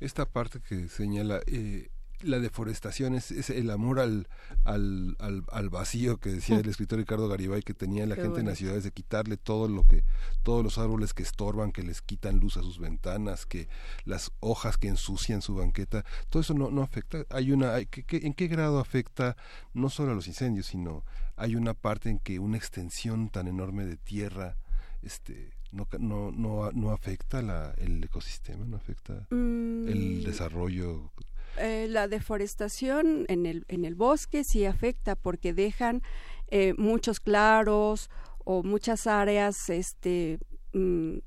Esta 0.00 0.28
parte 0.28 0.60
que 0.60 0.88
señala, 0.88 1.40
eh, 1.46 1.88
la 2.22 2.38
deforestación 2.38 3.14
es, 3.14 3.30
el 3.50 3.70
amor 3.70 4.00
al, 4.00 4.28
al, 4.64 5.16
al, 5.18 5.68
vacío 5.70 6.18
que 6.18 6.30
decía 6.30 6.58
el 6.58 6.68
escritor 6.68 6.98
Ricardo 6.98 7.28
Garibay 7.28 7.62
que 7.62 7.74
tenía 7.74 8.06
la 8.06 8.16
gente 8.16 8.40
en 8.40 8.46
las 8.46 8.58
ciudades 8.58 8.84
de 8.84 8.90
quitarle 8.90 9.36
todo 9.36 9.68
lo 9.68 9.84
que 9.84 10.04
todos 10.42 10.62
los 10.62 10.78
árboles 10.78 11.14
que 11.14 11.22
estorban 11.22 11.72
que 11.72 11.82
les 11.82 12.02
quitan 12.02 12.38
luz 12.38 12.56
a 12.56 12.62
sus 12.62 12.78
ventanas 12.78 13.46
que 13.46 13.68
las 14.04 14.32
hojas 14.40 14.78
que 14.78 14.88
ensucian 14.88 15.42
su 15.42 15.54
banqueta 15.54 16.04
todo 16.30 16.42
eso 16.42 16.54
no, 16.54 16.70
no 16.70 16.82
afecta 16.82 17.24
hay 17.30 17.52
una 17.52 17.74
hay, 17.74 17.88
en 18.10 18.34
qué 18.34 18.46
grado 18.48 18.78
afecta 18.78 19.36
no 19.74 19.90
solo 19.90 20.12
a 20.12 20.14
los 20.14 20.26
incendios 20.26 20.66
sino 20.66 21.04
hay 21.36 21.56
una 21.56 21.74
parte 21.74 22.10
en 22.10 22.18
que 22.18 22.38
una 22.38 22.56
extensión 22.56 23.30
tan 23.30 23.48
enorme 23.48 23.84
de 23.84 23.96
tierra 23.96 24.56
este 25.02 25.52
no 25.72 25.88
no 25.98 26.30
no, 26.30 26.70
no 26.72 26.90
afecta 26.90 27.42
la, 27.42 27.74
el 27.78 28.02
ecosistema 28.04 28.64
no 28.66 28.76
afecta 28.76 29.26
mm. 29.30 29.88
el 29.88 30.24
desarrollo 30.24 31.10
eh, 31.58 31.86
la 31.88 32.08
deforestación 32.08 33.26
en 33.28 33.46
el, 33.46 33.64
en 33.68 33.84
el 33.84 33.94
bosque 33.94 34.44
sí 34.44 34.64
afecta 34.64 35.16
porque 35.16 35.52
dejan 35.52 36.02
eh, 36.48 36.74
muchos 36.76 37.20
claros 37.20 38.10
o 38.44 38.62
muchas 38.62 39.06
áreas 39.06 39.70
este, 39.70 40.38
mm, 40.72 41.18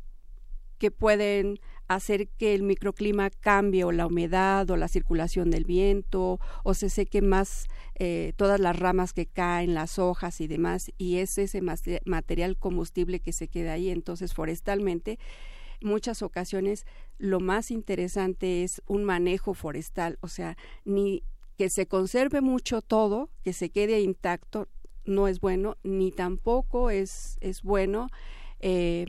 que 0.77 0.91
pueden 0.91 1.59
hacer 1.87 2.27
que 2.27 2.55
el 2.55 2.63
microclima 2.63 3.29
cambie 3.29 3.83
o 3.83 3.91
la 3.91 4.07
humedad 4.07 4.69
o 4.71 4.77
la 4.77 4.87
circulación 4.87 5.51
del 5.51 5.65
viento 5.65 6.39
o 6.63 6.73
se 6.73 6.89
seque 6.89 7.21
más 7.21 7.67
eh, 7.95 8.33
todas 8.35 8.59
las 8.59 8.77
ramas 8.77 9.13
que 9.13 9.27
caen, 9.27 9.73
las 9.73 9.99
hojas 9.99 10.41
y 10.41 10.47
demás 10.47 10.91
y 10.97 11.17
es 11.17 11.37
ese 11.37 11.61
material 12.05 12.57
combustible 12.57 13.19
que 13.19 13.33
se 13.33 13.47
queda 13.47 13.73
ahí. 13.73 13.89
Entonces, 13.89 14.33
forestalmente 14.33 15.19
muchas 15.81 16.21
ocasiones 16.21 16.85
lo 17.17 17.39
más 17.39 17.71
interesante 17.71 18.63
es 18.63 18.81
un 18.87 19.03
manejo 19.03 19.53
forestal, 19.53 20.17
o 20.21 20.27
sea, 20.27 20.57
ni 20.83 21.23
que 21.57 21.69
se 21.69 21.87
conserve 21.87 22.41
mucho 22.41 22.81
todo, 22.81 23.29
que 23.43 23.53
se 23.53 23.69
quede 23.69 24.01
intacto, 24.01 24.67
no 25.05 25.27
es 25.27 25.39
bueno, 25.39 25.77
ni 25.83 26.11
tampoco 26.11 26.89
es, 26.89 27.37
es 27.39 27.61
bueno 27.61 28.09
eh, 28.59 29.05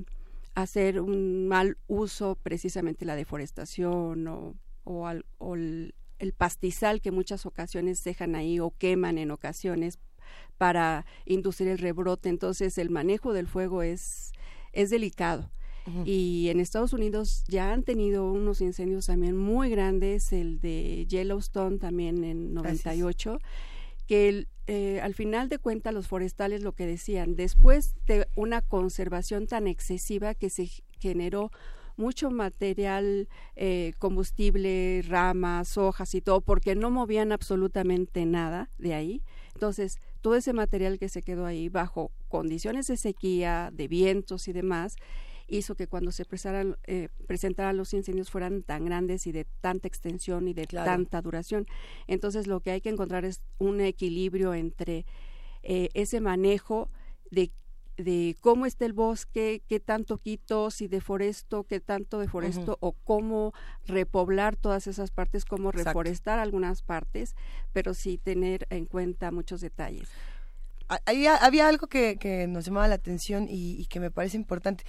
hacer 0.54 1.00
un 1.00 1.48
mal 1.48 1.76
uso 1.86 2.36
precisamente 2.42 3.04
la 3.04 3.16
deforestación 3.16 4.26
o, 4.28 4.54
o, 4.84 5.08
el, 5.08 5.94
el, 6.18 6.32
pastizal 6.32 7.00
que 7.00 7.10
muchas 7.10 7.46
ocasiones 7.46 8.02
dejan 8.04 8.34
ahí 8.34 8.60
o 8.60 8.70
queman 8.70 9.18
en 9.18 9.30
ocasiones 9.30 9.98
para 10.56 11.04
inducir 11.24 11.68
el 11.68 11.78
rebrote. 11.78 12.28
Entonces 12.28 12.78
el 12.78 12.90
manejo 12.90 13.32
del 13.32 13.46
fuego 13.46 13.82
es, 13.82 14.32
es 14.72 14.90
delicado. 14.90 15.50
Y 16.04 16.48
en 16.48 16.58
Estados 16.58 16.92
Unidos 16.92 17.44
ya 17.46 17.72
han 17.72 17.82
tenido 17.82 18.30
unos 18.30 18.60
incendios 18.60 19.06
también 19.06 19.36
muy 19.36 19.70
grandes, 19.70 20.32
el 20.32 20.60
de 20.60 21.06
Yellowstone 21.08 21.78
también 21.78 22.24
en 22.24 22.54
98, 22.54 23.38
que 24.06 24.46
eh, 24.66 25.00
al 25.00 25.14
final 25.14 25.48
de 25.48 25.58
cuentas 25.58 25.94
los 25.94 26.08
forestales 26.08 26.62
lo 26.62 26.72
que 26.72 26.86
decían, 26.86 27.36
después 27.36 27.94
de 28.06 28.26
una 28.34 28.62
conservación 28.62 29.46
tan 29.46 29.68
excesiva 29.68 30.34
que 30.34 30.50
se 30.50 30.68
generó 30.98 31.52
mucho 31.96 32.30
material 32.30 33.28
eh, 33.54 33.92
combustible, 33.98 35.02
ramas, 35.06 35.78
hojas 35.78 36.14
y 36.14 36.20
todo, 36.20 36.40
porque 36.40 36.74
no 36.74 36.90
movían 36.90 37.32
absolutamente 37.32 38.26
nada 38.26 38.68
de 38.78 38.94
ahí. 38.94 39.22
Entonces, 39.54 39.98
todo 40.20 40.34
ese 40.34 40.52
material 40.52 40.98
que 40.98 41.08
se 41.08 41.22
quedó 41.22 41.46
ahí 41.46 41.68
bajo 41.68 42.10
condiciones 42.28 42.88
de 42.88 42.96
sequía, 42.96 43.70
de 43.72 43.88
vientos 43.88 44.48
y 44.48 44.52
demás, 44.52 44.96
hizo 45.48 45.74
que 45.74 45.86
cuando 45.86 46.12
se 46.12 46.24
presentaran, 46.24 46.76
eh, 46.84 47.08
presentaran 47.26 47.76
los 47.76 47.94
incendios 47.94 48.30
fueran 48.30 48.62
tan 48.62 48.84
grandes 48.84 49.26
y 49.26 49.32
de 49.32 49.44
tanta 49.60 49.88
extensión 49.88 50.48
y 50.48 50.54
de 50.54 50.66
tanta 50.66 51.22
duración. 51.22 51.66
Entonces 52.06 52.46
lo 52.46 52.60
que 52.60 52.70
hay 52.72 52.80
que 52.80 52.90
encontrar 52.90 53.24
es 53.24 53.40
un 53.58 53.80
equilibrio 53.80 54.54
entre 54.54 55.06
eh, 55.62 55.88
ese 55.94 56.20
manejo 56.20 56.90
de 57.30 57.50
de 57.96 58.36
cómo 58.40 58.66
está 58.66 58.84
el 58.84 58.92
bosque, 58.92 59.62
qué 59.68 59.80
tanto 59.80 60.18
quito, 60.18 60.70
si 60.70 60.86
deforesto, 60.86 61.64
qué 61.64 61.80
tanto 61.80 62.18
deforesto 62.18 62.76
o 62.80 62.92
cómo 62.92 63.52
repoblar 63.86 64.56
todas 64.56 64.86
esas 64.86 65.10
partes, 65.10 65.44
cómo 65.44 65.72
reforestar 65.72 66.38
algunas 66.38 66.82
partes, 66.82 67.34
pero 67.72 67.94
sí 67.94 68.18
tener 68.18 68.66
en 68.70 68.84
cuenta 68.84 69.30
muchos 69.30 69.60
detalles. 69.60 70.08
Había, 71.04 71.34
había 71.36 71.66
algo 71.66 71.88
que, 71.88 72.16
que, 72.16 72.46
nos 72.46 72.66
llamaba 72.66 72.86
la 72.86 72.94
atención 72.94 73.48
y, 73.48 73.80
y, 73.80 73.86
que 73.86 73.98
me 73.98 74.12
parece 74.12 74.36
importante 74.36 74.84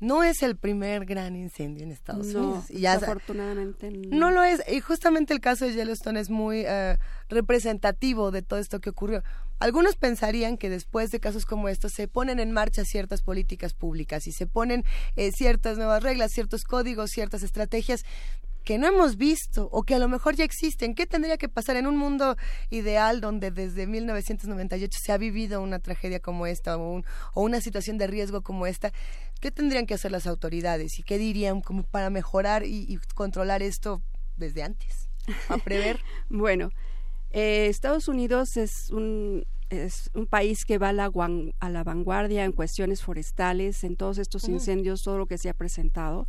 no 0.00 0.22
es 0.22 0.42
el 0.42 0.56
primer 0.56 1.04
gran 1.04 1.34
incendio 1.34 1.84
en 1.84 1.90
Estados 1.90 2.34
Unidos. 2.34 2.70
Y 2.70 2.86
afortunadamente 2.86 3.90
no. 3.90 4.18
no. 4.18 4.30
lo 4.30 4.44
es. 4.44 4.62
Y 4.70 4.80
justamente 4.80 5.34
el 5.34 5.40
caso 5.40 5.64
de 5.64 5.74
Yellowstone 5.74 6.20
es 6.20 6.30
muy 6.30 6.64
eh, 6.66 6.98
representativo 7.28 8.30
de 8.30 8.42
todo 8.42 8.58
esto 8.58 8.80
que 8.80 8.90
ocurrió. 8.90 9.22
Algunos 9.58 9.96
pensarían 9.96 10.56
que 10.56 10.70
después 10.70 11.10
de 11.10 11.18
casos 11.18 11.44
como 11.44 11.68
estos 11.68 11.92
se 11.92 12.06
ponen 12.06 12.38
en 12.38 12.52
marcha 12.52 12.84
ciertas 12.84 13.22
políticas 13.22 13.74
públicas 13.74 14.26
y 14.28 14.32
se 14.32 14.46
ponen 14.46 14.84
eh, 15.16 15.32
ciertas 15.32 15.76
nuevas 15.76 16.02
reglas, 16.02 16.30
ciertos 16.32 16.62
códigos, 16.62 17.10
ciertas 17.10 17.42
estrategias 17.42 18.04
que 18.68 18.76
no 18.76 18.86
hemos 18.86 19.16
visto 19.16 19.66
o 19.72 19.82
que 19.82 19.94
a 19.94 19.98
lo 19.98 20.08
mejor 20.08 20.36
ya 20.36 20.44
existen. 20.44 20.94
¿Qué 20.94 21.06
tendría 21.06 21.38
que 21.38 21.48
pasar 21.48 21.76
en 21.76 21.86
un 21.86 21.96
mundo 21.96 22.36
ideal 22.68 23.22
donde 23.22 23.50
desde 23.50 23.86
1998 23.86 24.98
se 25.02 25.10
ha 25.10 25.16
vivido 25.16 25.62
una 25.62 25.78
tragedia 25.78 26.20
como 26.20 26.46
esta 26.46 26.76
o, 26.76 27.02
una 27.34 27.62
situación 27.62 27.96
de 27.96 28.08
riesgo 28.08 28.42
como 28.42 28.66
esta? 28.66 28.92
¿Qué 29.40 29.50
tendrían 29.50 29.86
que 29.86 29.94
hacer 29.94 30.10
las 30.10 30.26
autoridades 30.26 30.98
y 30.98 31.02
qué 31.02 31.18
dirían 31.18 31.60
como 31.60 31.84
para 31.84 32.10
mejorar 32.10 32.64
y, 32.64 32.98
controlar 33.14 33.62
esto 33.62 34.02
desde 34.36 34.62
antes? 34.62 35.08
A 35.48 35.58
prever. 35.64 36.00
bueno, 36.28 36.70
eh, 37.30 37.66
Estados 37.68 38.08
Unidos 38.08 38.56
es 38.56 38.90
un 38.90 39.46
es 39.70 40.08
un 40.14 40.26
país 40.26 40.64
que 40.64 40.78
va 40.78 40.88
a 40.88 40.92
la, 40.94 41.10
a 41.60 41.68
la 41.68 41.84
vanguardia 41.84 42.46
en 42.46 42.52
cuestiones 42.52 43.02
forestales, 43.02 43.84
en 43.84 43.96
todos 43.96 44.16
estos 44.16 44.48
incendios, 44.48 45.02
todo 45.02 45.18
lo 45.18 45.26
que 45.26 45.36
se 45.36 45.50
ha 45.50 45.52
presentado 45.52 46.26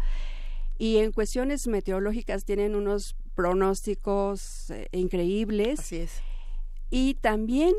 y 0.79 0.97
en 0.97 1.11
cuestiones 1.11 1.67
meteorológicas 1.67 2.45
tienen 2.45 2.73
unos 2.73 3.15
pronósticos 3.35 4.71
eh, 4.71 4.87
increíbles. 4.93 5.81
Así 5.81 5.97
es. 5.97 6.21
Y 6.89 7.15
también 7.15 7.75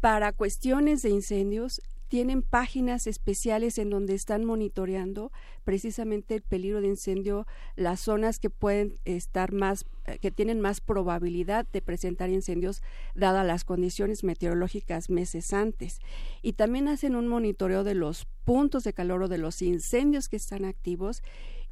para 0.00 0.32
cuestiones 0.32 1.02
de 1.02 1.10
incendios 1.10 1.82
tienen 2.08 2.42
páginas 2.42 3.06
especiales 3.06 3.78
en 3.78 3.90
donde 3.90 4.14
están 4.14 4.44
monitoreando 4.44 5.32
precisamente 5.64 6.34
el 6.34 6.42
peligro 6.42 6.80
de 6.80 6.88
incendio, 6.88 7.46
las 7.74 8.00
zonas 8.00 8.38
que 8.38 8.50
pueden 8.50 8.98
estar 9.04 9.52
más, 9.52 9.84
eh, 10.04 10.18
que 10.18 10.30
tienen 10.30 10.60
más 10.60 10.80
probabilidad 10.80 11.66
de 11.72 11.82
presentar 11.82 12.30
incendios 12.30 12.82
dadas 13.14 13.46
las 13.46 13.64
condiciones 13.64 14.24
meteorológicas 14.24 15.10
meses 15.10 15.52
antes. 15.52 16.00
Y 16.42 16.52
también 16.52 16.88
hacen 16.88 17.16
un 17.16 17.28
monitoreo 17.28 17.82
de 17.84 17.94
los 17.94 18.26
puntos 18.44 18.84
de 18.84 18.92
calor 18.92 19.24
o 19.24 19.28
de 19.28 19.38
los 19.38 19.60
incendios 19.62 20.28
que 20.28 20.36
están 20.36 20.64
activos 20.64 21.22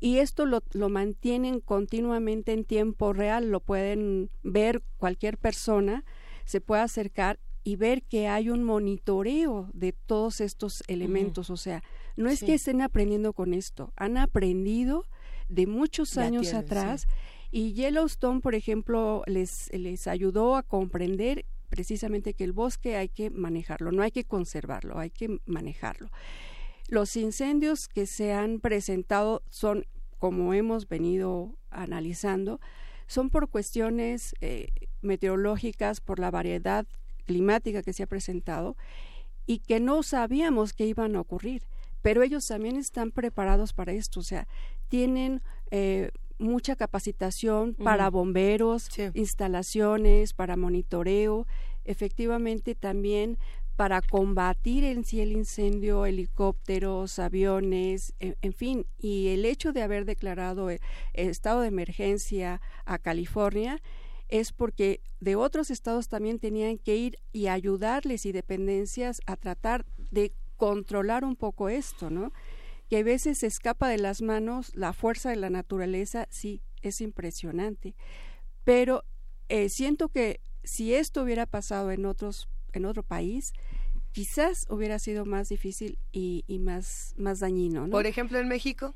y 0.00 0.18
esto 0.18 0.44
lo, 0.44 0.62
lo, 0.72 0.88
mantienen 0.88 1.60
continuamente 1.60 2.52
en 2.52 2.64
tiempo 2.64 3.12
real, 3.12 3.50
lo 3.50 3.60
pueden 3.60 4.28
ver 4.42 4.82
cualquier 4.98 5.38
persona, 5.38 6.04
se 6.44 6.60
puede 6.60 6.82
acercar 6.82 7.38
y 7.64 7.76
ver 7.76 8.02
que 8.02 8.28
hay 8.28 8.50
un 8.50 8.62
monitoreo 8.62 9.70
de 9.72 9.92
todos 9.92 10.40
estos 10.42 10.84
elementos, 10.86 11.48
o 11.48 11.56
sea, 11.56 11.82
no 12.16 12.28
es 12.28 12.44
que 12.44 12.54
estén 12.54 12.82
aprendiendo 12.82 13.32
con 13.32 13.54
esto, 13.54 13.92
han 13.96 14.18
aprendido 14.18 15.06
de 15.48 15.66
muchos 15.66 16.18
años 16.18 16.52
atrás 16.52 17.06
y 17.50 17.72
Yellowstone, 17.72 18.40
por 18.40 18.54
ejemplo, 18.54 19.22
les, 19.26 19.72
les 19.72 20.06
ayudó 20.06 20.56
a 20.56 20.62
comprender 20.62 21.46
precisamente 21.70 22.34
que 22.34 22.44
el 22.44 22.52
bosque 22.52 22.96
hay 22.96 23.08
que 23.08 23.30
manejarlo, 23.30 23.92
no 23.92 24.02
hay 24.02 24.10
que 24.10 24.24
conservarlo, 24.24 24.98
hay 24.98 25.10
que 25.10 25.40
manejarlo. 25.46 26.10
Los 26.88 27.16
incendios 27.16 27.88
que 27.88 28.06
se 28.06 28.32
han 28.32 28.60
presentado 28.60 29.42
son 29.48 29.86
como 30.18 30.52
hemos 30.54 30.88
venido 30.88 31.58
analizando, 31.70 32.60
son 33.06 33.30
por 33.30 33.48
cuestiones 33.48 34.34
eh, 34.40 34.68
meteorológicas, 35.00 36.00
por 36.00 36.18
la 36.18 36.30
variedad 36.30 36.86
climática 37.24 37.82
que 37.82 37.92
se 37.92 38.04
ha 38.04 38.06
presentado 38.06 38.76
y 39.46 39.58
que 39.58 39.80
no 39.80 40.02
sabíamos 40.02 40.72
que 40.72 40.86
iban 40.86 41.16
a 41.16 41.20
ocurrir. 41.20 41.62
Pero 42.02 42.22
ellos 42.22 42.46
también 42.46 42.76
están 42.76 43.10
preparados 43.10 43.72
para 43.72 43.92
esto, 43.92 44.20
o 44.20 44.22
sea, 44.22 44.46
tienen 44.88 45.42
eh, 45.70 46.10
mucha 46.38 46.76
capacitación 46.76 47.74
para 47.74 48.10
bomberos, 48.10 48.88
instalaciones, 49.14 50.34
para 50.34 50.56
monitoreo, 50.56 51.46
efectivamente 51.84 52.74
también 52.74 53.38
para 53.76 54.00
combatir 54.02 54.84
en 54.84 55.04
sí 55.04 55.20
el 55.20 55.32
incendio, 55.32 56.06
helicópteros, 56.06 57.18
aviones, 57.18 58.14
en, 58.20 58.52
fin, 58.52 58.86
y 58.98 59.28
el 59.28 59.44
hecho 59.44 59.72
de 59.72 59.82
haber 59.82 60.04
declarado 60.04 60.70
el, 60.70 60.80
estado 61.14 61.62
de 61.62 61.68
emergencia 61.68 62.60
a 62.84 62.98
California 62.98 63.82
es 64.28 64.52
porque 64.52 65.00
de 65.20 65.36
otros 65.36 65.70
estados 65.70 66.08
también 66.08 66.38
tenían 66.38 66.78
que 66.78 66.96
ir 66.96 67.18
y 67.32 67.48
ayudarles 67.48 68.26
y 68.26 68.32
dependencias 68.32 69.20
a 69.26 69.36
tratar 69.36 69.84
de 70.10 70.32
controlar 70.56 71.24
un 71.24 71.36
poco 71.36 71.68
esto, 71.68 72.10
¿no? 72.10 72.32
Que 72.88 72.98
a 72.98 73.02
veces 73.02 73.38
se 73.38 73.46
escapa 73.46 73.88
de 73.88 73.98
las 73.98 74.22
manos, 74.22 74.72
la 74.74 74.92
fuerza 74.92 75.30
de 75.30 75.36
la 75.36 75.50
naturaleza 75.50 76.26
sí 76.30 76.62
es 76.82 77.00
impresionante, 77.00 77.94
pero 78.64 79.04
eh, 79.48 79.68
siento 79.68 80.08
que 80.08 80.40
si 80.62 80.94
esto 80.94 81.22
hubiera 81.22 81.46
pasado 81.46 81.90
en 81.90 82.06
otros 82.06 82.48
en 82.74 82.84
otro 82.84 83.02
país, 83.02 83.52
quizás 84.12 84.66
hubiera 84.68 84.98
sido 84.98 85.24
más 85.24 85.48
difícil 85.48 85.98
y, 86.12 86.44
más, 86.60 87.14
más 87.16 87.40
dañino. 87.40 87.88
Por 87.88 88.06
ejemplo, 88.06 88.38
en 88.38 88.48
México. 88.48 88.94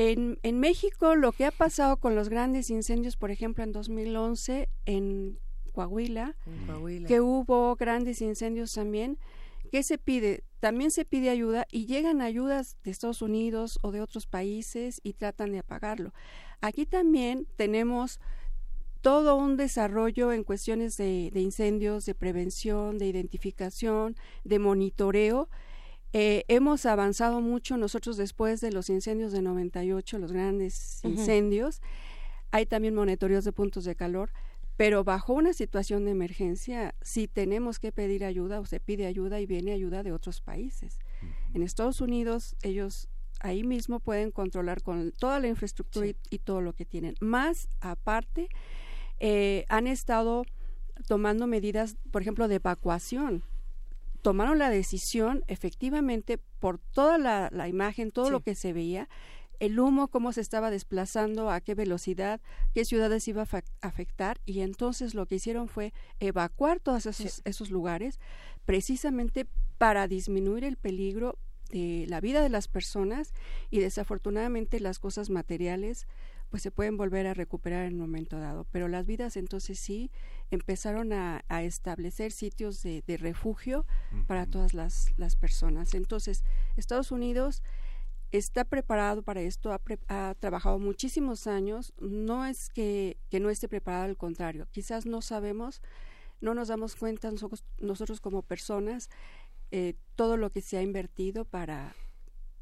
En, 0.00 0.38
en, 0.44 0.60
México 0.60 1.16
lo 1.16 1.32
que 1.32 1.44
ha 1.44 1.50
pasado 1.50 1.96
con 1.96 2.14
los 2.14 2.28
grandes 2.28 2.70
incendios, 2.70 3.16
por 3.16 3.32
ejemplo, 3.32 3.64
en 3.64 3.72
2011 3.72 4.68
en 4.86 5.38
Coahuila, 5.72 6.36
que 7.06 7.20
hubo 7.20 7.74
grandes 7.74 8.22
incendios 8.22 8.72
también, 8.72 9.18
¿qué 9.72 9.82
se 9.82 9.98
pide? 9.98 10.44
También 10.60 10.92
se 10.92 11.04
pide 11.04 11.30
ayuda 11.30 11.66
y 11.70 11.86
llegan 11.86 12.20
ayudas 12.20 12.76
de 12.84 12.92
Estados 12.92 13.22
Unidos 13.22 13.78
o 13.82 13.90
de 13.90 14.00
otros 14.00 14.26
países 14.26 15.00
y 15.02 15.14
tratan 15.14 15.50
de 15.50 15.58
apagarlo. 15.58 16.12
Aquí 16.60 16.86
también 16.86 17.48
tenemos 17.56 18.20
todo 19.00 19.36
un 19.36 19.56
desarrollo 19.56 20.32
en 20.32 20.44
cuestiones 20.44 20.96
de, 20.96 21.30
incendios, 21.34 22.04
de 22.06 22.14
prevención, 22.14 22.98
de 22.98 23.06
identificación, 23.06 24.16
de 24.44 24.58
monitoreo. 24.58 25.48
Eh, 26.12 26.44
hemos 26.48 26.86
avanzado 26.86 27.40
mucho 27.40 27.76
nosotros 27.76 28.16
después 28.16 28.60
de 28.60 28.72
los 28.72 28.88
incendios 28.88 29.32
de 29.32 29.42
98, 29.42 30.18
los 30.18 30.32
grandes 30.32 31.04
incendios. 31.04 31.80
Hay 32.50 32.66
también 32.66 32.94
monitoreos 32.94 33.44
de 33.44 33.52
puntos 33.52 33.84
de 33.84 33.94
calor, 33.94 34.30
pero 34.76 35.04
bajo 35.04 35.34
una 35.34 35.52
situación 35.52 36.04
de 36.04 36.12
emergencia 36.12 36.94
si 37.02 37.28
tenemos 37.28 37.78
que 37.78 37.92
pedir 37.92 38.24
ayuda 38.24 38.60
o 38.60 38.64
se 38.64 38.80
pide 38.80 39.06
ayuda 39.06 39.40
y 39.40 39.46
viene 39.46 39.72
ayuda 39.72 40.02
de 40.02 40.12
otros 40.12 40.40
países. 40.40 40.98
En 41.52 41.62
Estados 41.62 42.00
Unidos 42.00 42.56
ellos 42.62 43.08
ahí 43.40 43.64
mismo 43.64 44.00
pueden 44.00 44.30
controlar 44.30 44.82
con 44.82 45.12
toda 45.12 45.40
la 45.40 45.48
infraestructura 45.48 46.06
y, 46.30 46.38
todo 46.38 46.60
lo 46.60 46.72
que 46.72 46.84
tienen. 46.84 47.14
Más 47.20 47.68
aparte, 47.80 48.48
eh, 49.20 49.64
han 49.68 49.86
estado 49.86 50.44
tomando 51.06 51.46
medidas, 51.46 51.96
por 52.10 52.22
ejemplo, 52.22 52.48
de 52.48 52.56
evacuación. 52.56 53.42
Tomaron 54.28 54.58
la 54.58 54.68
decisión, 54.68 55.42
efectivamente, 55.46 56.36
por 56.36 56.78
toda 56.78 57.16
la, 57.16 57.66
imagen, 57.66 58.10
todo 58.10 58.28
lo 58.28 58.40
que 58.40 58.54
se 58.54 58.74
veía, 58.74 59.08
el 59.58 59.80
humo, 59.80 60.08
cómo 60.08 60.34
se 60.34 60.42
estaba 60.42 60.70
desplazando, 60.70 61.50
a 61.50 61.62
qué 61.62 61.74
velocidad, 61.74 62.38
qué 62.74 62.84
ciudades 62.84 63.26
iba 63.26 63.40
a 63.50 63.62
afectar, 63.80 64.38
y 64.44 64.60
entonces 64.60 65.14
lo 65.14 65.24
que 65.24 65.36
hicieron 65.36 65.66
fue 65.66 65.94
evacuar 66.20 66.78
todos 66.78 67.06
esos, 67.06 67.40
esos 67.46 67.70
lugares, 67.70 68.20
precisamente 68.66 69.46
para 69.78 70.06
disminuir 70.08 70.62
el 70.64 70.76
peligro 70.76 71.38
de 71.70 72.04
la 72.06 72.20
vida 72.20 72.42
de 72.42 72.50
las 72.50 72.68
personas 72.68 73.32
y 73.70 73.78
desafortunadamente 73.78 74.78
las 74.78 74.98
cosas 74.98 75.30
materiales 75.30 76.06
pues 76.50 76.62
se 76.62 76.70
pueden 76.70 76.96
volver 76.96 77.26
a 77.26 77.34
recuperar 77.34 77.84
en 77.84 77.94
un 77.94 78.00
momento 78.00 78.38
dado. 78.38 78.66
Pero 78.70 78.88
las 78.88 79.06
vidas 79.06 79.36
entonces 79.36 79.78
sí 79.78 80.10
empezaron 80.50 81.12
a, 81.12 81.42
establecer 81.62 82.32
sitios 82.32 82.82
de, 82.82 83.02
refugio 83.18 83.86
para 84.26 84.46
todas 84.46 84.74
las, 84.74 85.12
las, 85.16 85.36
personas. 85.36 85.94
Entonces, 85.94 86.44
Estados 86.76 87.12
Unidos 87.12 87.62
está 88.32 88.64
preparado 88.64 89.22
para 89.22 89.40
esto, 89.40 89.72
ha, 90.08 90.34
trabajado 90.34 90.78
muchísimos 90.78 91.46
años, 91.46 91.92
no 91.98 92.46
es 92.46 92.68
que, 92.68 93.16
que, 93.30 93.40
no 93.40 93.50
esté 93.50 93.68
preparado, 93.68 94.04
al 94.04 94.16
contrario, 94.16 94.68
quizás 94.70 95.06
no 95.06 95.22
sabemos, 95.22 95.80
no 96.40 96.54
nos 96.54 96.68
damos 96.68 96.94
cuenta 96.94 97.30
nosotros, 97.30 97.64
nosotros 97.78 98.20
como 98.20 98.42
personas 98.42 99.08
eh, 99.70 99.94
todo 100.14 100.36
lo 100.36 100.50
que 100.50 100.62
se 100.62 100.78
ha 100.78 100.82
invertido 100.82 101.44
para 101.44 101.94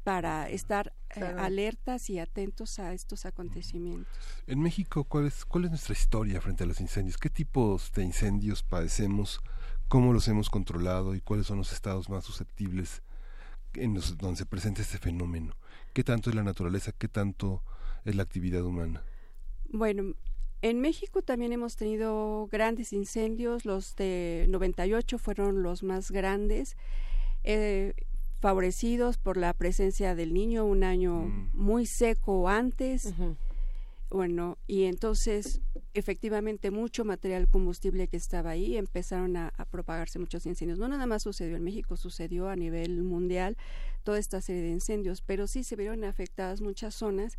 para 0.07 0.47
estar 0.47 0.93
eh, 1.17 1.21
alertas 1.21 2.09
y 2.09 2.17
atentos 2.17 2.79
a 2.79 2.93
estos 2.93 3.25
acontecimientos. 3.25 4.07
En 4.47 4.61
México, 4.61 5.03
¿cuál 5.03 5.27
es, 5.27 5.43
¿cuál 5.43 5.65
es 5.65 5.71
nuestra 5.71 5.91
historia 5.91 6.39
frente 6.39 6.63
a 6.63 6.65
los 6.65 6.79
incendios? 6.79 7.17
¿Qué 7.17 7.29
tipos 7.29 7.91
de 7.91 8.05
incendios 8.05 8.63
padecemos? 8.63 9.41
¿Cómo 9.89 10.13
los 10.13 10.29
hemos 10.29 10.49
controlado? 10.49 11.13
¿Y 11.13 11.19
cuáles 11.19 11.47
son 11.47 11.57
los 11.57 11.73
estados 11.73 12.07
más 12.07 12.23
susceptibles 12.23 13.01
en 13.73 13.95
los 13.95 14.17
donde 14.17 14.37
se 14.37 14.45
presenta 14.45 14.81
este 14.81 14.97
fenómeno? 14.97 15.57
¿Qué 15.91 16.05
tanto 16.05 16.29
es 16.29 16.37
la 16.37 16.43
naturaleza? 16.43 16.93
¿Qué 16.93 17.09
tanto 17.09 17.61
es 18.05 18.15
la 18.15 18.23
actividad 18.23 18.63
humana? 18.63 19.03
Bueno, 19.67 20.15
en 20.61 20.79
México 20.79 21.21
también 21.21 21.51
hemos 21.51 21.75
tenido 21.75 22.47
grandes 22.49 22.93
incendios, 22.93 23.65
los 23.65 23.97
de 23.97 24.45
98 24.47 25.17
fueron 25.17 25.63
los 25.63 25.83
más 25.83 26.11
grandes. 26.11 26.77
Eh, 27.43 27.93
favorecidos 28.39 29.17
por 29.17 29.37
la 29.37 29.53
presencia 29.53 30.15
del 30.15 30.33
niño, 30.33 30.65
un 30.65 30.83
año 30.83 31.21
mm. 31.21 31.49
muy 31.53 31.85
seco 31.85 32.47
antes. 32.47 33.13
Bueno, 34.09 34.57
y 34.67 34.83
entonces 34.83 35.61
efectivamente 35.93 36.71
mucho 36.71 37.03
material 37.03 37.49
combustible 37.49 38.07
que 38.07 38.15
estaba 38.15 38.51
ahí 38.51 38.77
empezaron 38.77 39.35
a, 39.35 39.51
propagarse 39.69 40.17
muchos 40.17 40.45
incendios. 40.45 40.79
No 40.79 40.87
nada 40.87 41.05
más 41.05 41.23
sucedió 41.23 41.57
en 41.57 41.63
México, 41.63 41.97
sucedió 41.97 42.47
a 42.47 42.55
nivel 42.55 43.03
mundial 43.03 43.57
toda 44.03 44.19
esta 44.19 44.39
serie 44.39 44.61
de 44.61 44.69
incendios, 44.69 45.21
pero 45.21 45.45
sí 45.47 45.63
se 45.63 45.75
vieron 45.75 46.05
afectadas 46.05 46.61
muchas 46.61 46.95
zonas 46.95 47.37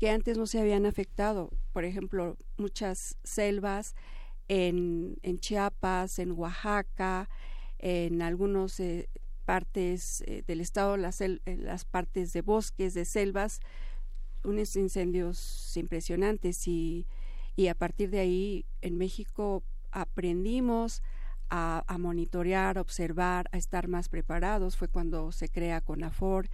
que 0.00 0.10
antes 0.10 0.36
no 0.36 0.46
se 0.46 0.58
habían 0.58 0.86
afectado. 0.86 1.50
Por 1.72 1.84
ejemplo, 1.84 2.36
muchas 2.56 3.16
selvas 3.22 3.94
en, 4.48 5.18
en 5.22 5.38
Chiapas, 5.38 6.18
en 6.18 6.32
Oaxaca, 6.32 7.28
en 7.78 8.22
algunos 8.22 8.80
eh, 8.80 9.08
partes 9.46 10.22
eh, 10.26 10.42
del 10.46 10.60
estado, 10.60 10.96
las, 10.96 11.22
las 11.46 11.84
partes 11.84 12.32
de 12.34 12.42
bosques, 12.42 12.92
de 12.92 13.04
selvas, 13.04 13.60
unos 14.44 14.76
incendios 14.76 15.76
impresionantes 15.76 16.68
y, 16.68 17.06
y 17.54 17.68
a 17.68 17.74
partir 17.74 18.10
de 18.10 18.20
ahí 18.20 18.66
en 18.82 18.98
México 18.98 19.62
aprendimos 19.92 21.02
a, 21.48 21.84
a, 21.86 21.98
monitorear, 21.98 22.78
observar, 22.78 23.48
a 23.52 23.56
estar 23.56 23.88
más 23.88 24.08
preparados. 24.08 24.76
Fue 24.76 24.88
cuando 24.88 25.32
se 25.32 25.48
crea 25.48 25.80
CONAFOR 25.80 26.48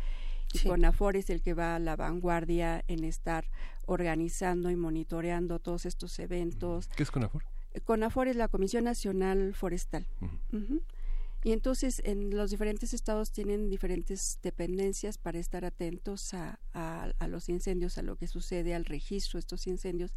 y 0.52 0.58
CONAFOR 0.68 1.16
es 1.16 1.30
el 1.30 1.42
que 1.42 1.54
va 1.54 1.76
a 1.76 1.78
la 1.78 1.96
vanguardia 1.96 2.84
en 2.88 3.04
estar 3.04 3.46
organizando 3.86 4.70
y 4.70 4.76
monitoreando 4.76 5.58
todos 5.58 5.86
estos 5.86 6.18
eventos. 6.18 6.88
¿Qué 6.88 7.02
es 7.02 7.10
CONAFOR? 7.10 7.44
CONAFOR 7.84 8.28
es 8.28 8.36
la 8.36 8.48
Comisión 8.48 8.84
Nacional 8.84 9.54
Forestal. 9.54 10.06
Y 11.44 11.52
entonces 11.52 12.00
en 12.04 12.36
los 12.36 12.50
diferentes 12.50 12.94
estados 12.94 13.32
tienen 13.32 13.68
diferentes 13.68 14.38
dependencias 14.42 15.18
para 15.18 15.40
estar 15.40 15.64
atentos 15.64 16.34
a, 16.34 16.58
los 17.28 17.48
incendios, 17.48 17.98
a 17.98 18.02
lo 18.02 18.16
que 18.16 18.28
sucede, 18.28 18.74
al 18.74 18.84
registro 18.84 19.38
de 19.38 19.40
estos 19.40 19.66
incendios. 19.66 20.12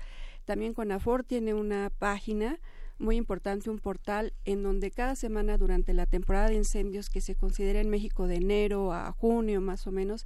También 0.46 0.74
CONAFOR 0.74 1.24
tiene 1.24 1.54
una 1.54 1.92
página 1.98 2.60
muy 3.00 3.16
importante, 3.16 3.70
un 3.70 3.80
portal 3.80 4.34
en 4.46 4.62
donde 4.62 4.92
cada 4.92 5.16
semana 5.16 5.58
durante 5.58 5.94
la 5.94 6.06
temporada 6.06 6.50
de 6.50 6.56
incendios 6.56 7.10
que 7.10 7.22
se 7.22 7.36
considera 7.36 7.82
en 7.82 7.90
México 7.90 8.28
de 8.28 8.36
enero 8.36 8.94
a 8.94 9.12
junio 9.12 9.62
más 9.62 9.88
o 9.88 9.92
menos, 9.92 10.26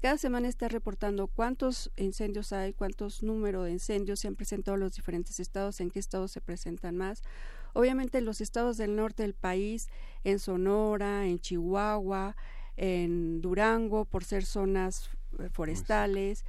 cada 0.00 0.16
semana 0.16 0.46
está 0.46 0.68
reportando 0.68 1.26
cuántos 1.26 1.90
incendios 1.96 2.52
hay, 2.52 2.72
cuántos 2.72 3.24
números 3.24 3.64
de 3.64 3.72
incendios 3.72 4.20
se 4.20 4.28
han 4.28 4.36
presentado 4.36 4.76
en 4.76 4.80
los 4.80 4.92
diferentes 4.92 5.40
estados, 5.40 5.80
en 5.80 5.90
qué 5.90 5.98
estados 5.98 6.30
se 6.30 6.40
presentan 6.40 6.96
más. 6.96 7.22
Obviamente 7.78 8.18
en 8.18 8.24
los 8.24 8.40
estados 8.40 8.76
del 8.76 8.96
norte 8.96 9.22
del 9.22 9.34
país, 9.34 9.88
en 10.24 10.40
Sonora, 10.40 11.26
en 11.26 11.38
Chihuahua, 11.38 12.34
en 12.76 13.40
Durango, 13.40 14.04
por 14.04 14.24
ser 14.24 14.44
zonas 14.44 15.10
eh, 15.38 15.48
forestales, 15.48 16.44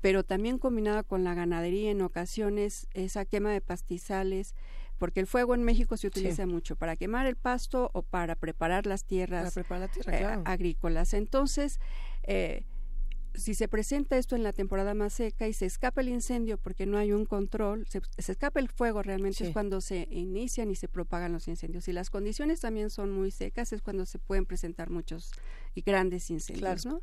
pero 0.00 0.24
también 0.24 0.56
combinada 0.56 1.02
con 1.02 1.24
la 1.24 1.34
ganadería 1.34 1.90
en 1.90 2.00
ocasiones, 2.00 2.88
esa 2.94 3.26
quema 3.26 3.52
de 3.52 3.60
pastizales, 3.60 4.54
porque 4.96 5.20
el 5.20 5.26
fuego 5.26 5.54
en 5.54 5.62
México 5.62 5.98
se 5.98 6.06
utiliza 6.06 6.46
mucho 6.46 6.74
para 6.74 6.96
quemar 6.96 7.26
el 7.26 7.36
pasto 7.36 7.90
o 7.92 8.00
para 8.00 8.34
preparar 8.34 8.86
las 8.86 9.04
tierras 9.04 9.54
eh, 10.06 10.38
agrícolas. 10.46 11.12
Entonces, 11.12 11.80
eh, 12.22 12.64
si 13.34 13.54
se 13.54 13.68
presenta 13.68 14.18
esto 14.18 14.36
en 14.36 14.42
la 14.42 14.52
temporada 14.52 14.94
más 14.94 15.14
seca 15.14 15.48
y 15.48 15.52
se 15.52 15.66
escapa 15.66 16.00
el 16.00 16.08
incendio 16.08 16.58
porque 16.58 16.86
no 16.86 16.98
hay 16.98 17.12
un 17.12 17.24
control, 17.24 17.86
se, 17.88 18.00
escapa 18.16 18.60
el 18.60 18.68
fuego 18.68 19.02
realmente 19.02 19.46
es 19.46 19.52
cuando 19.52 19.80
se 19.80 20.08
inician 20.10 20.70
y 20.70 20.74
se 20.74 20.88
propagan 20.88 21.32
los 21.32 21.48
incendios. 21.48 21.88
Y 21.88 21.92
las 21.92 22.10
condiciones 22.10 22.60
también 22.60 22.90
son 22.90 23.10
muy 23.10 23.30
secas, 23.30 23.72
es 23.72 23.82
cuando 23.82 24.06
se 24.06 24.18
pueden 24.18 24.46
presentar 24.46 24.90
muchos 24.90 25.30
y 25.74 25.82
grandes 25.82 26.30
incendios, 26.30 26.86
¿no? 26.86 27.02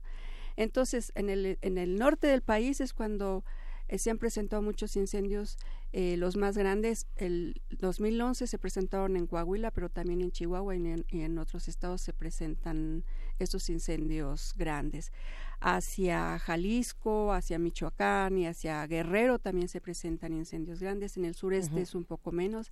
Entonces, 0.55 1.11
en 1.15 1.29
el, 1.29 1.57
en 1.61 1.77
el 1.77 1.97
norte 1.97 2.27
del 2.27 2.41
país 2.41 2.81
es 2.81 2.93
cuando 2.93 3.45
eh, 3.89 3.97
se 3.97 4.11
han 4.11 4.19
presentado 4.19 4.61
muchos 4.61 4.95
incendios, 4.95 5.57
eh, 5.93 6.15
los 6.15 6.37
más 6.37 6.55
grandes, 6.55 7.07
el 7.15 7.59
2011 7.71 8.45
se 8.45 8.59
presentaron 8.59 9.17
en 9.17 9.25
Coahuila, 9.25 9.71
pero 9.71 9.89
también 9.89 10.21
en 10.21 10.31
Chihuahua 10.31 10.75
y 10.75 11.23
en, 11.23 11.37
otros 11.39 11.67
estados 11.67 12.01
se 12.01 12.13
presentan 12.13 13.03
estos 13.39 13.69
incendios 13.69 14.53
grandes. 14.57 15.11
Hacia 15.59 16.39
Jalisco, 16.39 17.33
hacia 17.33 17.59
Michoacán 17.59 18.37
y 18.37 18.47
hacia 18.47 18.85
Guerrero 18.87 19.39
también 19.39 19.67
se 19.67 19.81
presentan 19.81 20.33
incendios 20.33 20.79
grandes, 20.79 21.17
en 21.17 21.25
el 21.25 21.35
sureste 21.35 21.81
es 21.81 21.95
un 21.95 22.05
poco 22.05 22.31
menos. 22.31 22.71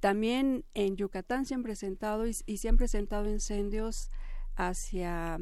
También 0.00 0.64
en 0.74 0.96
Yucatán 0.96 1.46
se 1.46 1.54
han 1.54 1.62
presentado 1.62 2.26
y 2.26 2.56
se 2.58 2.68
han 2.68 2.76
presentado 2.76 3.28
incendios 3.28 4.10
hacia 4.54 5.40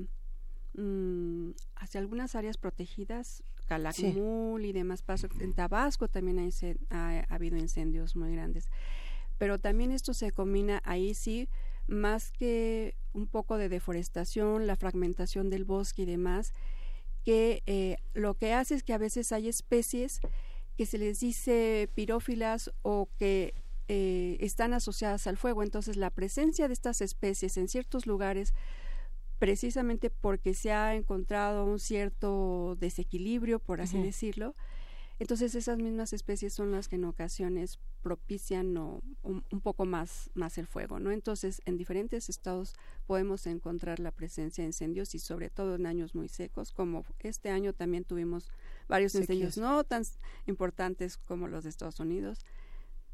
Mm, 0.74 1.50
hacia 1.76 2.00
algunas 2.00 2.34
áreas 2.34 2.56
protegidas 2.56 3.42
Calakmul 3.66 4.64
y 4.64 4.72
demás 4.72 5.02
pasos. 5.02 5.30
En 5.38 5.52
Tabasco 5.52 6.08
también 6.08 6.38
hay, 6.38 6.50
ha, 6.88 7.26
habido 7.28 7.58
incendios 7.58 8.16
muy 8.16 8.32
grandes. 8.32 8.70
Pero 9.36 9.58
también 9.58 9.92
esto 9.92 10.14
se 10.14 10.32
combina 10.32 10.80
ahí 10.84 11.14
sí, 11.14 11.48
más 11.86 12.32
que 12.32 12.96
un 13.12 13.26
poco 13.26 13.58
de 13.58 13.68
deforestación, 13.68 14.66
la 14.66 14.76
fragmentación 14.76 15.50
del 15.50 15.64
bosque 15.64 16.02
y 16.02 16.06
demás, 16.06 16.52
que 17.24 17.62
eh, 17.66 17.96
lo 18.14 18.34
que 18.34 18.52
hace 18.52 18.74
es 18.74 18.82
que 18.82 18.94
a 18.94 18.98
veces 18.98 19.32
hay 19.32 19.48
especies 19.48 20.20
que 20.76 20.86
se 20.86 20.98
les 20.98 21.20
dice 21.20 21.90
pirófilas 21.94 22.72
o 22.82 23.08
que 23.18 23.54
eh, 23.88 24.38
están 24.40 24.72
asociadas 24.72 25.26
al 25.26 25.36
fuego. 25.36 25.62
Entonces, 25.62 25.96
la 25.96 26.10
presencia 26.10 26.68
de 26.68 26.74
estas 26.74 27.00
especies 27.00 27.56
en 27.56 27.68
ciertos 27.68 28.06
lugares, 28.06 28.54
precisamente 29.38 30.08
porque 30.08 30.54
se 30.54 30.72
ha 30.72 30.94
encontrado 30.94 31.64
un 31.64 31.78
cierto 31.78 32.76
desequilibrio, 32.80 33.58
por 33.58 33.80
así 33.80 34.00
decirlo, 34.00 34.54
entonces 35.22 35.54
esas 35.54 35.78
mismas 35.78 36.12
especies 36.12 36.52
son 36.52 36.72
las 36.72 36.88
que 36.88 36.96
en 36.96 37.04
ocasiones 37.04 37.78
propician 38.02 38.76
un, 38.76 39.60
poco 39.62 39.84
más, 39.84 40.32
más 40.34 40.58
el 40.58 40.66
fuego, 40.66 40.98
¿no? 40.98 41.12
Entonces 41.12 41.62
en 41.64 41.76
diferentes 41.76 42.28
estados 42.28 42.74
podemos 43.06 43.46
encontrar 43.46 44.00
la 44.00 44.10
presencia 44.10 44.62
de 44.62 44.70
incendios 44.70 45.14
y 45.14 45.20
sobre 45.20 45.48
todo 45.48 45.76
en 45.76 45.86
años 45.86 46.16
muy 46.16 46.28
secos, 46.28 46.72
como 46.72 47.04
este 47.20 47.50
año 47.50 47.72
también 47.72 48.02
tuvimos 48.02 48.50
varios 48.88 49.14
incendios 49.14 49.56
no 49.58 49.84
tan 49.84 50.02
importantes 50.46 51.18
como 51.18 51.46
los 51.46 51.62
de 51.62 51.70
Estados 51.70 52.00
Unidos, 52.00 52.40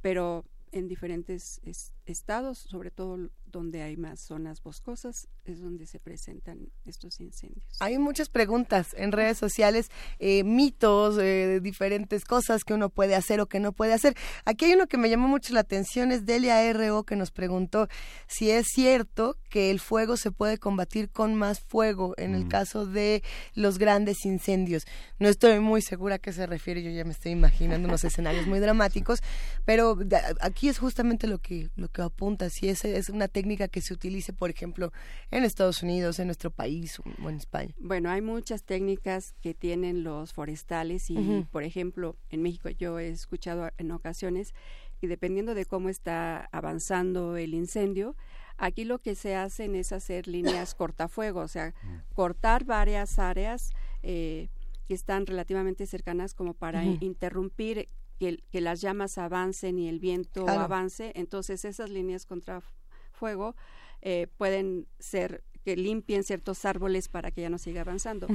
pero 0.00 0.46
en 0.72 0.88
diferentes 0.88 1.60
estados, 2.06 2.56
sobre 2.56 2.90
todo 2.90 3.28
donde 3.50 3.82
hay 3.82 3.96
más 3.96 4.20
zonas 4.20 4.62
boscosas, 4.62 5.28
es 5.44 5.60
donde 5.60 5.86
se 5.86 5.98
presentan 5.98 6.68
estos 6.84 7.20
incendios. 7.20 7.64
Hay 7.80 7.98
muchas 7.98 8.28
preguntas 8.28 8.94
en 8.96 9.12
redes 9.12 9.38
sociales, 9.38 9.90
eh, 10.18 10.44
mitos, 10.44 11.18
eh, 11.18 11.60
diferentes 11.62 12.24
cosas 12.24 12.64
que 12.64 12.74
uno 12.74 12.90
puede 12.90 13.14
hacer 13.14 13.40
o 13.40 13.46
que 13.46 13.60
no 13.60 13.72
puede 13.72 13.92
hacer. 13.92 14.14
Aquí 14.44 14.66
hay 14.66 14.74
uno 14.74 14.86
que 14.86 14.98
me 14.98 15.10
llamó 15.10 15.28
mucho 15.28 15.54
la 15.54 15.60
atención, 15.60 16.12
es 16.12 16.26
Delia 16.26 16.62
R.O. 16.62 17.04
que 17.04 17.16
nos 17.16 17.30
preguntó 17.30 17.88
si 18.26 18.50
es 18.50 18.66
cierto 18.68 19.36
que 19.48 19.70
el 19.70 19.80
fuego 19.80 20.16
se 20.16 20.30
puede 20.30 20.58
combatir 20.58 21.10
con 21.10 21.34
más 21.34 21.60
fuego 21.60 22.14
en 22.18 22.34
el 22.34 22.44
mm. 22.44 22.48
caso 22.48 22.86
de 22.86 23.22
los 23.54 23.78
grandes 23.78 24.24
incendios. 24.24 24.84
No 25.18 25.28
estoy 25.28 25.60
muy 25.60 25.82
segura 25.82 26.16
a 26.16 26.18
qué 26.18 26.32
se 26.32 26.46
refiere, 26.46 26.82
yo 26.82 26.90
ya 26.90 27.04
me 27.04 27.12
estoy 27.12 27.32
imaginando 27.32 27.88
unos 27.88 28.04
escenarios 28.04 28.46
muy 28.46 28.60
dramáticos, 28.60 29.22
pero 29.64 29.98
aquí 30.40 30.68
es 30.68 30.78
justamente 30.78 31.26
lo 31.26 31.38
que, 31.38 31.70
lo 31.76 31.88
que 31.88 32.02
apunta, 32.02 32.50
si 32.50 32.68
es, 32.68 32.84
es 32.84 33.08
una 33.08 33.28
técnica 33.38 33.68
que 33.68 33.80
se 33.80 33.94
utilice, 33.94 34.32
por 34.32 34.50
ejemplo, 34.50 34.92
en 35.30 35.44
Estados 35.44 35.84
Unidos, 35.84 36.18
en 36.18 36.26
nuestro 36.26 36.50
país 36.50 36.98
o 36.98 37.28
en 37.28 37.36
España? 37.36 37.72
Bueno, 37.78 38.10
hay 38.10 38.20
muchas 38.20 38.64
técnicas 38.64 39.36
que 39.40 39.54
tienen 39.54 40.02
los 40.02 40.32
forestales 40.32 41.08
y, 41.08 41.46
por 41.52 41.62
ejemplo, 41.62 42.16
en 42.30 42.42
México 42.42 42.68
yo 42.70 42.98
he 42.98 43.10
escuchado 43.10 43.70
en 43.78 43.92
ocasiones 43.92 44.54
que 45.00 45.06
dependiendo 45.06 45.54
de 45.54 45.66
cómo 45.66 45.88
está 45.88 46.48
avanzando 46.50 47.36
el 47.36 47.54
incendio, 47.54 48.16
aquí 48.56 48.82
lo 48.82 48.98
que 48.98 49.14
se 49.14 49.36
hacen 49.36 49.76
es 49.76 49.92
hacer 49.92 50.26
líneas 50.26 50.74
cortafuego, 50.80 51.38
o 51.42 51.48
sea, 51.48 51.74
cortar 52.14 52.64
varias 52.64 53.20
áreas 53.20 53.70
eh, 54.02 54.48
que 54.88 54.94
están 54.94 55.26
relativamente 55.26 55.86
cercanas 55.86 56.34
como 56.34 56.54
para 56.54 56.84
interrumpir 56.84 57.88
que, 58.18 58.60
las 58.60 58.80
llamas 58.80 59.16
avancen 59.16 59.78
y 59.78 59.88
el 59.88 60.00
viento 60.00 60.48
avance. 60.48 61.12
Entonces 61.14 61.64
esas 61.64 61.88
líneas 61.88 62.26
contra 62.26 62.62
fuego 63.18 63.54
eh, 64.00 64.28
pueden 64.36 64.86
ser 64.98 65.44
que 65.64 65.76
limpien 65.76 66.22
ciertos 66.22 66.64
árboles 66.64 67.08
para 67.08 67.30
que 67.30 67.42
ya 67.42 67.50
no 67.50 67.58
siga 67.58 67.82
avanzando. 67.82 68.26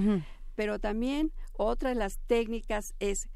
Pero 0.55 0.79
también 0.79 1.31
otra 1.53 1.89
de 1.89 1.95
las 1.95 2.19
técnicas 2.27 2.93
es 2.99 3.29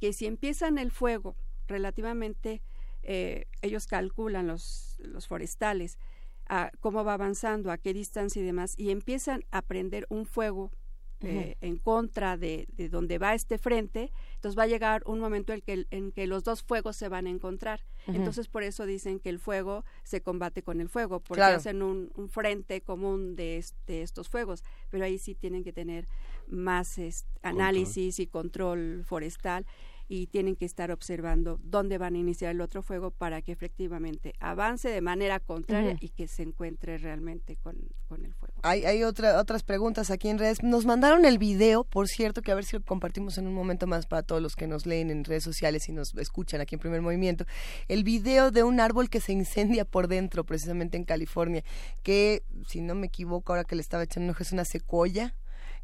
que 0.00 0.12
si 0.12 0.26
empiezan 0.26 0.78
el 0.78 0.90
fuego 0.90 1.36
relativamente, 1.68 2.62
eh, 3.02 3.46
ellos 3.62 3.86
calculan 3.86 4.46
los, 4.46 4.96
los 4.98 5.28
forestales, 5.28 5.98
a 6.46 6.70
cómo 6.80 7.04
va 7.04 7.14
avanzando, 7.14 7.70
a 7.70 7.78
qué 7.78 7.94
distancia 7.94 8.42
y 8.42 8.44
demás, 8.44 8.74
y 8.76 8.90
empiezan 8.90 9.44
a 9.50 9.62
prender 9.62 10.06
un 10.10 10.26
fuego 10.26 10.72
eh, 11.20 11.56
en 11.60 11.76
contra 11.78 12.36
de, 12.36 12.66
de, 12.76 12.88
donde 12.88 13.18
va 13.18 13.34
este 13.34 13.56
frente, 13.56 14.12
entonces 14.34 14.58
va 14.58 14.64
a 14.64 14.66
llegar 14.66 15.02
un 15.06 15.20
momento 15.20 15.52
en 15.52 15.62
que, 15.62 15.86
en 15.90 16.12
que 16.12 16.26
los 16.26 16.44
dos 16.44 16.62
fuegos 16.62 16.96
se 16.96 17.08
van 17.08 17.26
a 17.26 17.30
encontrar. 17.30 17.80
Entonces 18.06 18.48
por 18.48 18.62
eso 18.62 18.84
dicen 18.84 19.18
que 19.18 19.30
el 19.30 19.38
fuego 19.38 19.84
se 20.02 20.20
combate 20.20 20.62
con 20.62 20.80
el 20.82 20.90
fuego, 20.90 21.20
porque 21.20 21.42
hacen 21.42 21.82
un, 21.82 22.10
un, 22.14 22.28
frente 22.28 22.82
común 22.82 23.36
de, 23.36 23.56
este, 23.56 24.02
estos 24.02 24.28
fuegos, 24.28 24.62
pero 24.90 25.04
ahí 25.04 25.16
sí 25.18 25.34
tienen 25.34 25.64
que 25.64 25.72
tener 25.72 26.06
más 26.46 27.00
análisis 27.42 28.18
y 28.18 28.26
control 28.26 29.04
forestal 29.06 29.64
y 30.08 30.26
tienen 30.26 30.56
que 30.56 30.64
estar 30.64 30.90
observando 30.90 31.58
dónde 31.62 31.98
van 31.98 32.14
a 32.14 32.18
iniciar 32.18 32.50
el 32.50 32.60
otro 32.60 32.82
fuego 32.82 33.10
para 33.10 33.42
que 33.42 33.52
efectivamente 33.52 34.34
avance 34.38 34.88
de 34.88 35.00
manera 35.00 35.40
contraria 35.40 35.96
y 36.00 36.10
que 36.10 36.28
se 36.28 36.42
encuentre 36.42 36.98
realmente 36.98 37.56
con, 37.56 37.76
con 38.08 38.24
el 38.24 38.34
fuego. 38.34 38.54
Hay, 38.62 38.84
hay 38.84 39.02
otra, 39.02 39.40
otras 39.40 39.62
preguntas 39.62 40.10
aquí 40.10 40.28
en 40.28 40.38
redes. 40.38 40.62
Nos 40.62 40.84
mandaron 40.84 41.24
el 41.24 41.38
video, 41.38 41.84
por 41.84 42.08
cierto, 42.08 42.42
que 42.42 42.52
a 42.52 42.54
ver 42.54 42.64
si 42.64 42.76
lo 42.76 42.84
compartimos 42.84 43.38
en 43.38 43.46
un 43.46 43.54
momento 43.54 43.86
más 43.86 44.06
para 44.06 44.22
todos 44.22 44.42
los 44.42 44.56
que 44.56 44.66
nos 44.66 44.86
leen 44.86 45.10
en 45.10 45.24
redes 45.24 45.44
sociales 45.44 45.88
y 45.88 45.92
nos 45.92 46.14
escuchan 46.14 46.60
aquí 46.60 46.74
en 46.74 46.80
Primer 46.80 47.00
Movimiento. 47.00 47.46
El 47.88 48.04
video 48.04 48.50
de 48.50 48.62
un 48.62 48.80
árbol 48.80 49.08
que 49.08 49.20
se 49.20 49.32
incendia 49.32 49.84
por 49.84 50.08
dentro, 50.08 50.44
precisamente 50.44 50.96
en 50.96 51.04
California, 51.04 51.64
que, 52.02 52.44
si 52.66 52.80
no 52.80 52.94
me 52.94 53.06
equivoco, 53.06 53.52
ahora 53.52 53.64
que 53.64 53.74
le 53.74 53.82
estaba 53.82 54.02
echando 54.02 54.26
un 54.26 54.30
ojo, 54.30 54.42
es 54.42 54.52
una 54.52 54.64
secuoya 54.64 55.34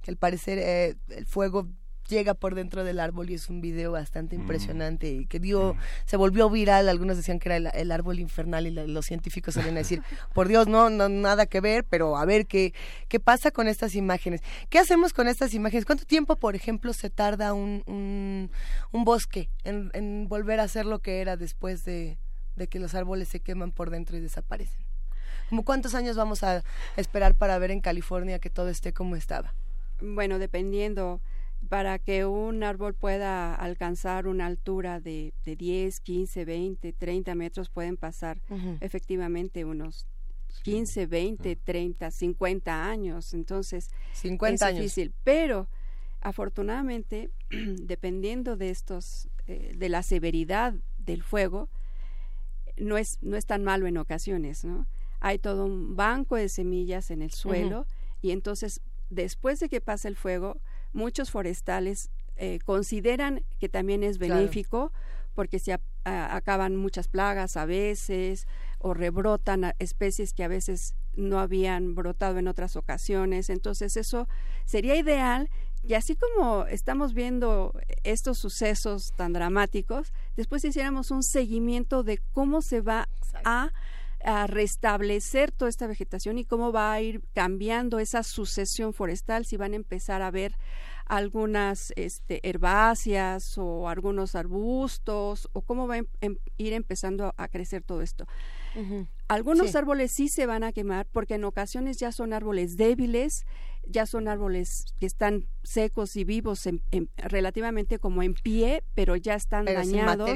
que 0.02 0.10
al 0.10 0.16
parecer 0.16 0.58
eh, 0.58 0.96
el 1.08 1.26
fuego 1.26 1.68
llega 2.10 2.34
por 2.34 2.54
dentro 2.54 2.84
del 2.84 3.00
árbol 3.00 3.30
y 3.30 3.34
es 3.34 3.48
un 3.48 3.60
video 3.60 3.92
bastante 3.92 4.36
mm. 4.36 4.40
impresionante 4.40 5.10
y 5.10 5.26
que 5.26 5.40
dio, 5.40 5.74
mm. 5.74 5.78
se 6.04 6.16
volvió 6.16 6.50
viral, 6.50 6.88
algunos 6.88 7.16
decían 7.16 7.38
que 7.38 7.48
era 7.48 7.70
el, 7.70 7.92
árbol 7.92 8.18
infernal 8.18 8.66
y 8.66 8.70
los 8.70 9.06
científicos 9.06 9.54
salían 9.54 9.76
a 9.76 9.78
decir, 9.78 10.02
por 10.34 10.48
Dios, 10.48 10.68
no, 10.68 10.90
no, 10.90 11.08
nada 11.08 11.46
que 11.46 11.60
ver, 11.60 11.84
pero 11.84 12.18
a 12.18 12.24
ver 12.24 12.46
qué, 12.46 12.74
qué 13.08 13.20
pasa 13.20 13.50
con 13.50 13.68
estas 13.68 13.94
imágenes. 13.94 14.42
¿Qué 14.68 14.78
hacemos 14.78 15.12
con 15.12 15.28
estas 15.28 15.54
imágenes? 15.54 15.86
¿Cuánto 15.86 16.04
tiempo, 16.04 16.36
por 16.36 16.54
ejemplo, 16.54 16.92
se 16.92 17.08
tarda 17.08 17.54
un, 17.54 17.82
un, 17.86 18.50
un 18.92 19.04
bosque 19.04 19.48
en, 19.64 19.90
en, 19.94 20.28
volver 20.28 20.60
a 20.60 20.68
ser 20.68 20.84
lo 20.84 20.98
que 20.98 21.20
era 21.20 21.36
después 21.36 21.84
de, 21.84 22.18
de 22.56 22.66
que 22.68 22.78
los 22.78 22.94
árboles 22.94 23.28
se 23.28 23.40
queman 23.40 23.72
por 23.72 23.90
dentro 23.90 24.16
y 24.16 24.20
desaparecen? 24.20 24.84
¿Cómo 25.48 25.64
cuántos 25.64 25.96
años 25.96 26.16
vamos 26.16 26.44
a 26.44 26.62
esperar 26.96 27.34
para 27.34 27.58
ver 27.58 27.72
en 27.72 27.80
California 27.80 28.38
que 28.38 28.50
todo 28.50 28.68
esté 28.68 28.92
como 28.92 29.16
estaba? 29.16 29.52
Bueno, 30.00 30.38
dependiendo 30.38 31.20
para 31.70 32.00
que 32.00 32.26
un 32.26 32.64
árbol 32.64 32.94
pueda 32.94 33.54
alcanzar 33.54 34.26
una 34.26 34.46
altura 34.46 34.98
de, 34.98 35.34
de 35.44 35.54
10, 35.54 36.00
15, 36.00 36.44
20, 36.44 36.92
30 36.92 37.34
metros, 37.36 37.70
pueden 37.70 37.96
pasar 37.96 38.42
efectivamente 38.80 39.64
unos 39.64 40.08
15, 40.64 41.06
20, 41.06 41.54
30, 41.54 42.10
50 42.10 42.90
años. 42.90 43.32
Entonces, 43.34 43.92
50 44.14 44.68
es 44.68 44.74
difícil. 44.74 45.14
Pero, 45.22 45.68
afortunadamente, 46.20 47.30
dependiendo 47.50 48.56
de 48.56 48.70
estos, 48.70 49.28
eh, 49.46 49.72
de 49.76 49.88
la 49.88 50.02
severidad 50.02 50.74
del 50.98 51.22
fuego, 51.22 51.68
no 52.76 52.98
es, 52.98 53.18
no 53.22 53.36
es 53.36 53.46
tan 53.46 53.62
malo 53.62 53.86
en 53.86 53.96
ocasiones, 53.96 54.64
¿no? 54.64 54.88
Hay 55.20 55.38
todo 55.38 55.66
un 55.66 55.94
banco 55.94 56.34
de 56.34 56.48
semillas 56.48 57.12
en 57.12 57.22
el 57.22 57.30
suelo 57.30 57.86
y 58.22 58.32
entonces, 58.32 58.80
después 59.08 59.60
de 59.60 59.68
que 59.68 59.80
pasa 59.80 60.08
el 60.08 60.16
fuego, 60.16 60.60
muchos 60.92 61.30
forestales 61.30 62.10
eh, 62.36 62.58
consideran 62.64 63.44
que 63.58 63.68
también 63.68 64.02
es 64.02 64.18
benéfico 64.18 64.92
porque 65.34 65.58
se 65.58 65.78
acaban 66.04 66.76
muchas 66.76 67.08
plagas 67.08 67.56
a 67.56 67.64
veces 67.64 68.46
o 68.78 68.94
rebrotan 68.94 69.74
especies 69.78 70.32
que 70.32 70.44
a 70.44 70.48
veces 70.48 70.94
no 71.14 71.38
habían 71.38 71.94
brotado 71.94 72.38
en 72.38 72.48
otras 72.48 72.76
ocasiones. 72.76 73.50
Entonces 73.50 73.96
eso 73.96 74.28
sería 74.64 74.96
ideal 74.96 75.50
y 75.82 75.94
así 75.94 76.16
como 76.16 76.66
estamos 76.66 77.14
viendo 77.14 77.72
estos 78.02 78.38
sucesos 78.38 79.12
tan 79.16 79.32
dramáticos, 79.32 80.12
después 80.36 80.64
hiciéramos 80.64 81.10
un 81.10 81.22
seguimiento 81.22 82.02
de 82.02 82.18
cómo 82.32 82.60
se 82.60 82.80
va 82.80 83.08
a 83.44 83.72
a 84.24 84.46
restablecer 84.46 85.50
toda 85.50 85.68
esta 85.68 85.86
vegetación 85.86 86.38
y 86.38 86.44
cómo 86.44 86.72
va 86.72 86.92
a 86.92 87.00
ir 87.00 87.22
cambiando 87.32 87.98
esa 87.98 88.22
sucesión 88.22 88.92
forestal, 88.92 89.44
si 89.44 89.56
van 89.56 89.72
a 89.72 89.76
empezar 89.76 90.22
a 90.22 90.30
ver 90.30 90.56
algunas 91.06 91.92
este, 91.96 92.46
herbáceas 92.48 93.58
o 93.58 93.88
algunos 93.88 94.34
arbustos 94.34 95.48
o 95.52 95.62
cómo 95.62 95.88
va 95.88 95.96
a 95.96 96.02
em, 96.20 96.36
ir 96.56 96.72
empezando 96.72 97.34
a 97.36 97.48
crecer 97.48 97.82
todo 97.82 98.02
esto. 98.02 98.26
Algunos 99.30 99.76
árboles 99.76 100.10
sí 100.10 100.28
se 100.28 100.44
van 100.44 100.64
a 100.64 100.72
quemar 100.72 101.06
porque 101.06 101.34
en 101.34 101.44
ocasiones 101.44 101.98
ya 101.98 102.10
son 102.10 102.32
árboles 102.32 102.76
débiles, 102.76 103.46
ya 103.86 104.04
son 104.04 104.26
árboles 104.26 104.86
que 104.98 105.06
están 105.06 105.46
secos 105.62 106.16
y 106.16 106.24
vivos 106.24 106.68
relativamente 107.16 108.00
como 108.00 108.24
en 108.24 108.34
pie, 108.34 108.82
pero 108.94 109.14
ya 109.14 109.36
están 109.36 109.66
dañados. 109.66 110.30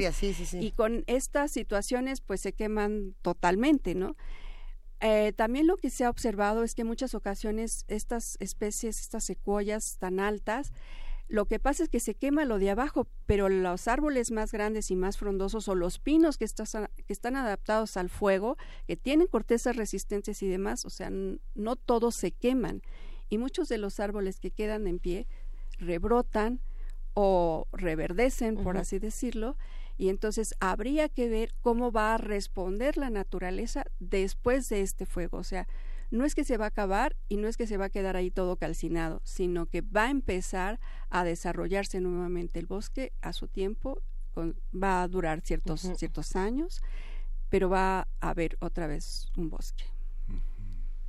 y 0.53 0.71
con 0.71 1.03
estas 1.07 1.51
situaciones 1.51 2.21
pues 2.21 2.39
se 2.39 2.53
queman 2.53 3.15
totalmente, 3.21 3.95
¿no? 3.95 4.15
Eh, 5.01 5.33
también 5.35 5.67
lo 5.67 5.75
que 5.75 5.89
se 5.89 6.05
ha 6.05 6.09
observado 6.09 6.63
es 6.63 6.73
que 6.73 6.83
en 6.83 6.87
muchas 6.87 7.15
ocasiones 7.15 7.83
estas 7.89 8.37
especies, 8.39 9.01
estas 9.01 9.25
secuoyas 9.25 9.97
tan 9.99 10.21
altas, 10.21 10.71
Lo 11.27 11.45
que 11.45 11.59
pasa 11.59 11.83
es 11.83 11.89
que 11.89 11.99
se 11.99 12.13
quema 12.13 12.45
lo 12.45 12.59
de 12.59 12.69
abajo, 12.69 13.07
pero 13.25 13.49
los 13.49 13.87
árboles 13.87 14.31
más 14.31 14.51
grandes 14.51 14.91
y 14.91 14.95
más 14.95 15.17
frondosos 15.17 15.67
o 15.67 15.75
los 15.75 15.97
pinos 15.97 16.37
que, 16.37 16.45
que 16.45 17.13
están 17.13 17.35
adaptados 17.35 17.97
al 17.97 18.09
fuego, 18.09 18.57
que 18.87 18.95
tienen 18.95 19.27
cortezas 19.27 19.75
resistentes 19.75 20.43
y 20.43 20.47
demás, 20.47 20.85
o 20.85 20.89
sea, 20.89 21.09
no 21.09 21.75
todos 21.75 22.15
se 22.15 22.31
queman. 22.31 22.83
Y 23.29 23.39
muchos 23.39 23.69
de 23.69 23.79
los 23.79 23.99
árboles 23.99 24.39
que 24.39 24.51
quedan 24.51 24.85
en 24.85 24.99
pie 24.99 25.27
rebrotan 25.79 26.59
o 27.15 27.67
reverdecen, 27.71 28.57
por 28.57 28.77
así 28.77 28.99
decirlo, 28.99 29.57
y 29.97 30.09
entonces 30.09 30.53
habría 30.59 31.09
que 31.09 31.29
ver 31.29 31.53
cómo 31.61 31.91
va 31.91 32.13
a 32.13 32.17
responder 32.17 32.97
la 32.97 33.09
naturaleza 33.09 33.85
después 33.99 34.69
de 34.69 34.81
este 34.81 35.05
fuego. 35.05 35.37
O 35.37 35.43
sea, 35.43 35.67
no 36.11 36.25
es 36.25 36.35
que 36.35 36.43
se 36.43 36.57
va 36.57 36.65
a 36.65 36.69
acabar 36.69 37.15
y 37.27 37.37
no 37.37 37.47
es 37.47 37.57
que 37.57 37.67
se 37.67 37.77
va 37.77 37.85
a 37.85 37.89
quedar 37.89 38.15
ahí 38.15 38.31
todo 38.31 38.57
calcinado, 38.57 39.21
sino 39.23 39.65
que 39.65 39.81
va 39.81 40.05
a 40.05 40.11
empezar 40.11 40.79
a 41.09 41.23
desarrollarse 41.23 42.01
nuevamente 42.01 42.59
el 42.59 42.65
bosque 42.65 43.13
a 43.21 43.33
su 43.33 43.47
tiempo, 43.47 44.01
va 44.73 45.01
a 45.01 45.07
durar 45.07 45.41
ciertos, 45.41 45.81
ciertos 45.97 46.35
años, 46.35 46.81
pero 47.49 47.69
va 47.69 48.07
a 48.19 48.29
haber 48.29 48.57
otra 48.59 48.87
vez 48.87 49.31
un 49.35 49.49
bosque. 49.49 49.85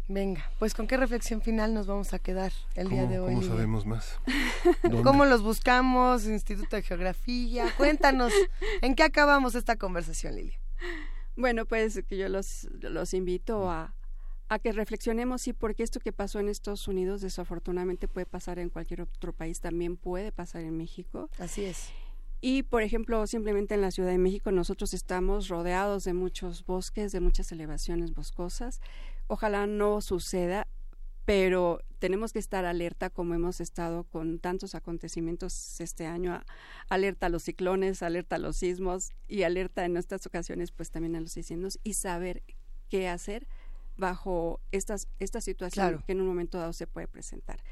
Venga, 0.08 0.48
pues 0.60 0.72
con 0.72 0.86
qué 0.86 0.96
reflexión 0.96 1.42
final 1.42 1.74
nos 1.74 1.88
vamos 1.88 2.14
a 2.14 2.20
quedar 2.20 2.52
el 2.76 2.88
día 2.88 3.06
de 3.06 3.18
hoy. 3.18 3.34
¿Cómo 3.34 3.46
sabemos 3.46 3.86
más? 3.86 4.20
¿Cómo 5.02 5.24
los 5.24 5.42
buscamos? 5.42 6.26
Instituto 6.26 6.76
de 6.76 6.82
Geografía. 6.82 7.72
Cuéntanos, 7.76 8.32
¿en 8.82 8.94
qué 8.94 9.02
acabamos 9.02 9.56
esta 9.56 9.74
conversación, 9.74 10.36
Lilia? 10.36 10.60
Bueno, 11.34 11.66
pues 11.66 12.00
que 12.08 12.16
yo 12.16 12.28
los, 12.28 12.68
los 12.80 13.14
invito 13.14 13.68
a, 13.68 13.95
a 14.48 14.58
que 14.58 14.72
reflexionemos, 14.72 15.42
sí, 15.42 15.52
porque 15.52 15.82
esto 15.82 16.00
que 16.00 16.12
pasó 16.12 16.38
en 16.38 16.48
Estados 16.48 16.86
Unidos 16.88 17.20
desafortunadamente 17.20 18.08
puede 18.08 18.26
pasar 18.26 18.58
en 18.58 18.70
cualquier 18.70 19.02
otro 19.02 19.32
país, 19.32 19.60
también 19.60 19.96
puede 19.96 20.32
pasar 20.32 20.62
en 20.62 20.76
México. 20.76 21.28
Así 21.38 21.64
es. 21.64 21.90
Y, 22.40 22.62
por 22.62 22.82
ejemplo, 22.82 23.26
simplemente 23.26 23.74
en 23.74 23.80
la 23.80 23.90
Ciudad 23.90 24.10
de 24.10 24.18
México 24.18 24.52
nosotros 24.52 24.94
estamos 24.94 25.48
rodeados 25.48 26.04
de 26.04 26.12
muchos 26.12 26.64
bosques, 26.64 27.10
de 27.12 27.20
muchas 27.20 27.50
elevaciones 27.50 28.12
boscosas. 28.14 28.80
Ojalá 29.26 29.66
no 29.66 30.00
suceda, 30.00 30.68
pero 31.24 31.80
tenemos 31.98 32.32
que 32.32 32.38
estar 32.38 32.64
alerta 32.66 33.10
como 33.10 33.34
hemos 33.34 33.60
estado 33.60 34.04
con 34.04 34.38
tantos 34.38 34.74
acontecimientos 34.74 35.80
este 35.80 36.06
año, 36.06 36.40
alerta 36.88 37.26
a 37.26 37.30
los 37.30 37.42
ciclones, 37.42 38.02
alerta 38.02 38.36
a 38.36 38.38
los 38.38 38.58
sismos 38.58 39.10
y 39.26 39.42
alerta 39.42 39.84
en 39.84 39.96
estas 39.96 40.24
ocasiones 40.26 40.70
pues 40.70 40.90
también 40.90 41.16
a 41.16 41.20
los 41.20 41.36
incendios 41.36 41.80
y 41.82 41.94
saber 41.94 42.42
qué 42.88 43.08
hacer 43.08 43.48
bajo 43.96 44.60
estas, 44.72 45.08
esta 45.18 45.40
situación 45.40 46.02
que 46.06 46.12
en 46.12 46.20
un 46.20 46.26
momento 46.26 46.58
dado 46.58 46.72
se 46.72 46.86
puede 46.86 47.08
presentar. 47.08 47.62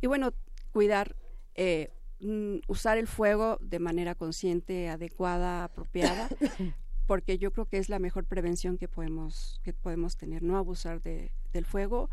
Y 0.00 0.06
bueno, 0.06 0.32
cuidar, 0.72 1.16
eh, 1.54 1.90
mm, 2.20 2.58
usar 2.68 2.98
el 2.98 3.06
fuego 3.06 3.58
de 3.60 3.78
manera 3.78 4.14
consciente, 4.14 4.88
adecuada, 4.88 5.64
apropiada, 5.64 6.28
porque 7.06 7.38
yo 7.38 7.52
creo 7.52 7.66
que 7.66 7.78
es 7.78 7.88
la 7.88 7.98
mejor 7.98 8.24
prevención 8.24 8.78
que 8.78 8.88
podemos, 8.88 9.60
que 9.62 9.72
podemos 9.72 10.16
tener, 10.16 10.42
no 10.42 10.56
abusar 10.56 11.02
de, 11.02 11.32
del 11.52 11.66
fuego 11.66 12.10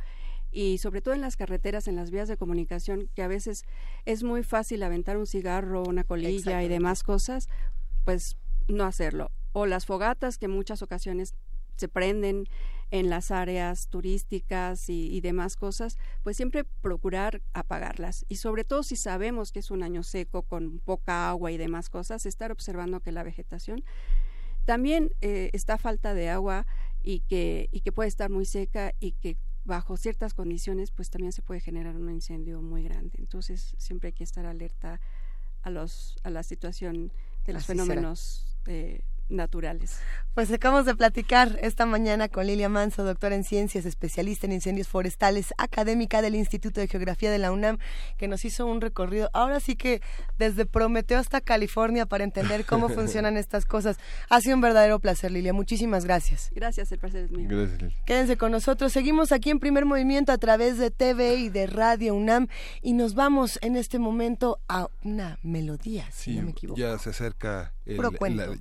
y 0.51 0.79
sobre 0.79 1.01
todo 1.01 1.13
en 1.13 1.21
las 1.21 1.37
carreteras, 1.37 1.87
en 1.87 1.95
las 1.95 2.11
vías 2.11 2.27
de 2.27 2.37
comunicación, 2.37 3.09
que 3.13 3.21
a 3.21 3.27
veces 3.27 3.65
es 4.05 4.23
muy 4.23 4.43
fácil 4.43 4.81
aventar 4.83 5.17
un 5.17 5.27
cigarro, 5.27 5.83
una 5.83 6.03
colilla 6.03 6.63
y 6.63 6.67
demás 6.67 7.03
cosas, 7.03 7.47
pues 8.03 8.35
no 8.67 8.83
hacerlo. 8.83 9.31
O 9.51 9.65
las 9.65 9.85
fogatas 9.85 10.37
que 10.37 10.45
en 10.45 10.51
muchas 10.51 10.81
ocasiones 10.81 11.35
se 11.75 11.87
prenden 11.87 12.45
en 12.91 13.09
las 13.09 13.31
áreas 13.31 13.87
turísticas 13.87 14.89
y, 14.89 15.21
demás 15.21 15.55
cosas, 15.55 15.97
pues 16.23 16.37
siempre 16.37 16.63
procurar 16.63 17.41
apagarlas. 17.53 18.25
Y 18.29 18.37
sobre 18.37 18.63
todo 18.63 18.83
si 18.83 18.95
sabemos 18.95 19.51
que 19.51 19.59
es 19.59 19.69
un 19.69 19.83
año 19.83 20.03
seco 20.03 20.43
con 20.43 20.79
poca 20.79 21.29
agua 21.29 21.51
y 21.51 21.57
demás 21.57 21.89
cosas, 21.89 22.25
estar 22.25 22.51
observando 22.51 22.99
que 23.01 23.11
la 23.11 23.23
vegetación 23.23 23.83
también 24.65 25.13
eh, 25.21 25.49
está 25.53 25.77
falta 25.77 26.13
de 26.13 26.29
agua 26.29 26.65
y 27.03 27.21
que, 27.21 27.69
y 27.71 27.81
que 27.81 27.91
puede 27.91 28.09
estar 28.09 28.29
muy 28.29 28.45
seca 28.45 28.93
y 28.99 29.13
que 29.13 29.37
bajo 29.65 29.97
ciertas 29.97 30.33
condiciones 30.33 30.91
pues 30.91 31.09
también 31.09 31.31
se 31.31 31.41
puede 31.41 31.59
generar 31.59 31.95
un 31.95 32.09
incendio 32.09 32.61
muy 32.61 32.83
grande. 32.83 33.17
Entonces 33.19 33.75
siempre 33.77 34.07
hay 34.07 34.13
que 34.13 34.23
estar 34.23 34.45
alerta 34.45 34.99
a, 35.61 35.69
los, 35.69 36.17
a 36.23 36.29
la 36.29 36.43
situación 36.43 37.11
de 37.45 37.53
los 37.53 37.65
fenómenos 37.65 38.57
eh, 38.67 39.01
naturales. 39.29 39.99
Pues 40.33 40.51
acabamos 40.51 40.85
de 40.85 40.95
platicar 40.95 41.59
esta 41.61 41.85
mañana 41.85 42.29
con 42.29 42.47
Lilia 42.47 42.69
Manso, 42.69 43.03
doctora 43.03 43.35
en 43.35 43.43
ciencias, 43.43 43.85
especialista 43.85 44.45
en 44.45 44.53
incendios 44.53 44.87
forestales, 44.87 45.53
académica 45.57 46.21
del 46.21 46.35
Instituto 46.35 46.79
de 46.79 46.87
Geografía 46.87 47.31
de 47.31 47.39
la 47.39 47.51
UNAM, 47.51 47.77
que 48.17 48.27
nos 48.27 48.45
hizo 48.45 48.65
un 48.65 48.81
recorrido, 48.81 49.29
ahora 49.33 49.59
sí 49.59 49.75
que 49.75 50.01
desde 50.37 50.65
Prometeo 50.65 51.19
hasta 51.19 51.41
California 51.41 52.05
para 52.05 52.23
entender 52.23 52.65
cómo 52.65 52.89
funcionan 52.89 53.37
estas 53.37 53.65
cosas. 53.65 53.97
Ha 54.29 54.41
sido 54.41 54.55
un 54.55 54.61
verdadero 54.61 54.99
placer, 54.99 55.31
Lilia. 55.31 55.53
Muchísimas 55.53 56.05
gracias. 56.05 56.51
Gracias, 56.53 56.91
el 56.91 56.99
placer 56.99 57.25
es 57.25 57.31
mío. 57.31 57.47
Gracias. 57.49 57.93
Quédense 58.05 58.37
con 58.37 58.51
nosotros. 58.51 58.93
Seguimos 58.93 59.31
aquí 59.31 59.49
en 59.49 59.59
Primer 59.59 59.85
Movimiento 59.85 60.31
a 60.31 60.37
través 60.37 60.77
de 60.77 60.91
TV 60.91 61.35
y 61.35 61.49
de 61.49 61.67
Radio 61.67 62.13
UNAM 62.13 62.47
y 62.81 62.93
nos 62.93 63.13
vamos 63.13 63.59
en 63.61 63.75
este 63.75 63.99
momento 63.99 64.59
a 64.67 64.87
una 65.03 65.39
melodía, 65.43 66.09
si 66.11 66.35
no 66.35 66.43
me 66.43 66.51
equivoco. 66.51 66.79
Ya 66.79 66.97
se 66.97 67.09
acerca 67.09 67.73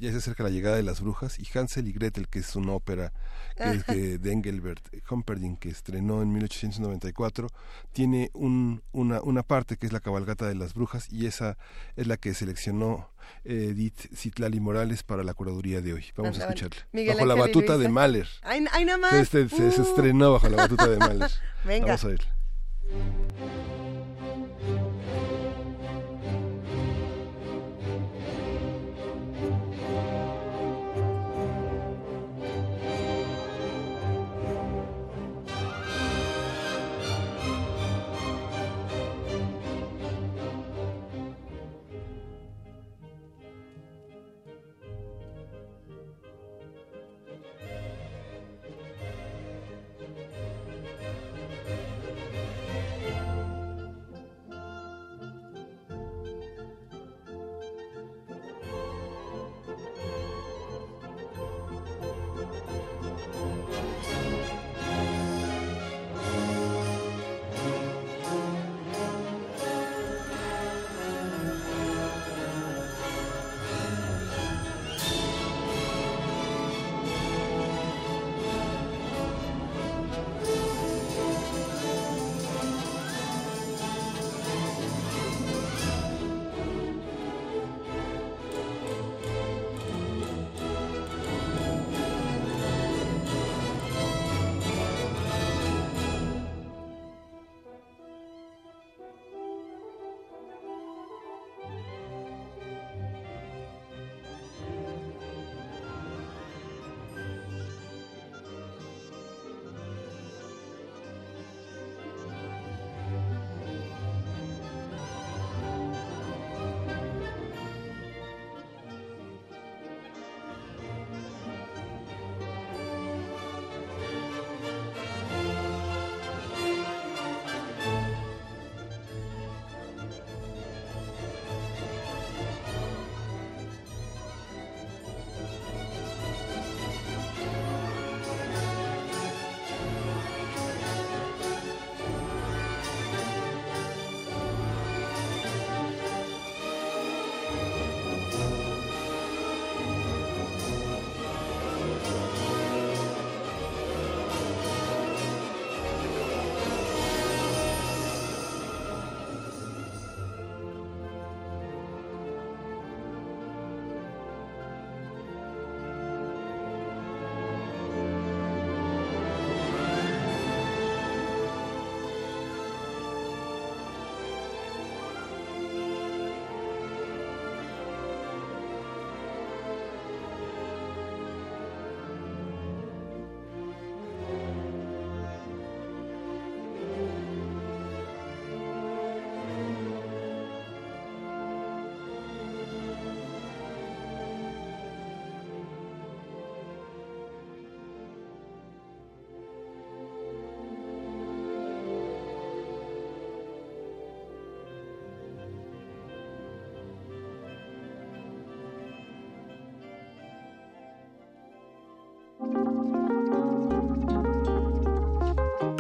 ya 0.01 0.11
se 0.11 0.17
acerca 0.17 0.43
la 0.43 0.51
llegada 0.59 0.77
de 0.77 0.83
las 0.83 1.01
brujas 1.01 1.39
y 1.39 1.47
Hansel 1.57 1.89
y 1.89 1.93
Gretel, 1.93 2.29
que 2.29 2.41
es 2.41 2.57
una 2.57 2.73
ópera 2.73 3.13
que 3.57 3.71
es 3.71 4.21
de, 4.21 4.33
Engelbert 4.33 4.85
Humperdinck, 5.11 5.59
que 5.59 5.69
estrenó 5.69 6.23
en 6.23 6.33
1894, 6.33 7.49
tiene 7.93 8.31
un, 8.35 8.83
una, 8.93 9.21
una 9.23 9.43
parte 9.43 9.77
que 9.77 9.87
es 9.87 9.93
la 9.93 10.01
cabalgata 10.01 10.47
de 10.47 10.55
las 10.55 10.75
brujas 10.75 11.11
y 11.13 11.27
esa 11.27 11.57
es 11.97 12.07
la 12.07 12.17
que 12.17 12.35
seleccionó 12.35 13.11
eh, 13.45 13.69
Edith 13.71 14.15
Citlali 14.15 14.61
Morales 14.61 15.03
para 15.03 15.23
la 15.23 15.35
curaduría 15.35 15.81
de 15.81 15.93
hoy. 15.93 16.07
Vamos 16.17 16.39
a 16.39 16.43
escucharla. 16.43 16.87
bajo 16.93 17.27
la 17.27 17.35
batuta 17.35 17.79
de 17.79 17.89
Mahler. 17.89 18.29
Ay, 18.43 18.61
nada 18.61 18.99
más. 18.99 19.13
Este, 19.15 19.49
se, 19.49 19.71
se, 19.71 19.81
uh. 19.81 19.85
estrenó 19.85 20.33
bajo 20.33 20.49
la 20.49 20.57
batuta 20.57 20.89
de 20.89 20.99
Mahler. 20.99 21.31
Venga. 21.65 21.87
Vamos 21.87 22.05
a 22.05 22.09
ver. 22.09 23.78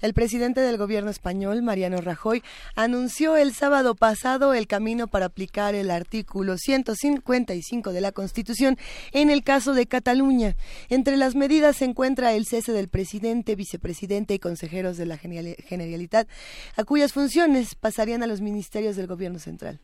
El 0.00 0.12
presidente 0.12 0.60
del 0.60 0.76
gobierno 0.76 1.10
español, 1.10 1.62
Mariano 1.62 2.00
Rajoy, 2.00 2.42
anunció 2.74 3.36
el 3.36 3.54
sábado 3.54 3.94
pasado 3.94 4.54
el 4.54 4.66
camino 4.66 5.06
para 5.08 5.26
aplicar 5.26 5.74
el 5.74 5.90
artículo 5.90 6.58
155 6.58 7.92
de 7.92 8.00
la 8.00 8.12
Constitución 8.12 8.76
en 9.12 9.30
el 9.30 9.42
caso 9.42 9.72
de 9.72 9.86
Cataluña. 9.86 10.56
Entre 10.88 11.16
las 11.16 11.34
medidas 11.34 11.76
se 11.76 11.86
encuentra 11.86 12.34
el 12.34 12.46
cese 12.46 12.72
del 12.72 12.88
presidente, 12.88 13.56
vicepresidente 13.56 14.34
y 14.34 14.38
consejeros 14.38 14.96
de 14.96 15.06
la 15.06 15.16
Generalitat, 15.16 16.28
a 16.76 16.84
cuyas 16.84 17.12
funciones 17.12 17.74
pasarían 17.74 18.22
a 18.22 18.26
los 18.26 18.40
ministerios 18.40 18.96
del 18.96 19.06
gobierno 19.06 19.38
central. 19.38 19.80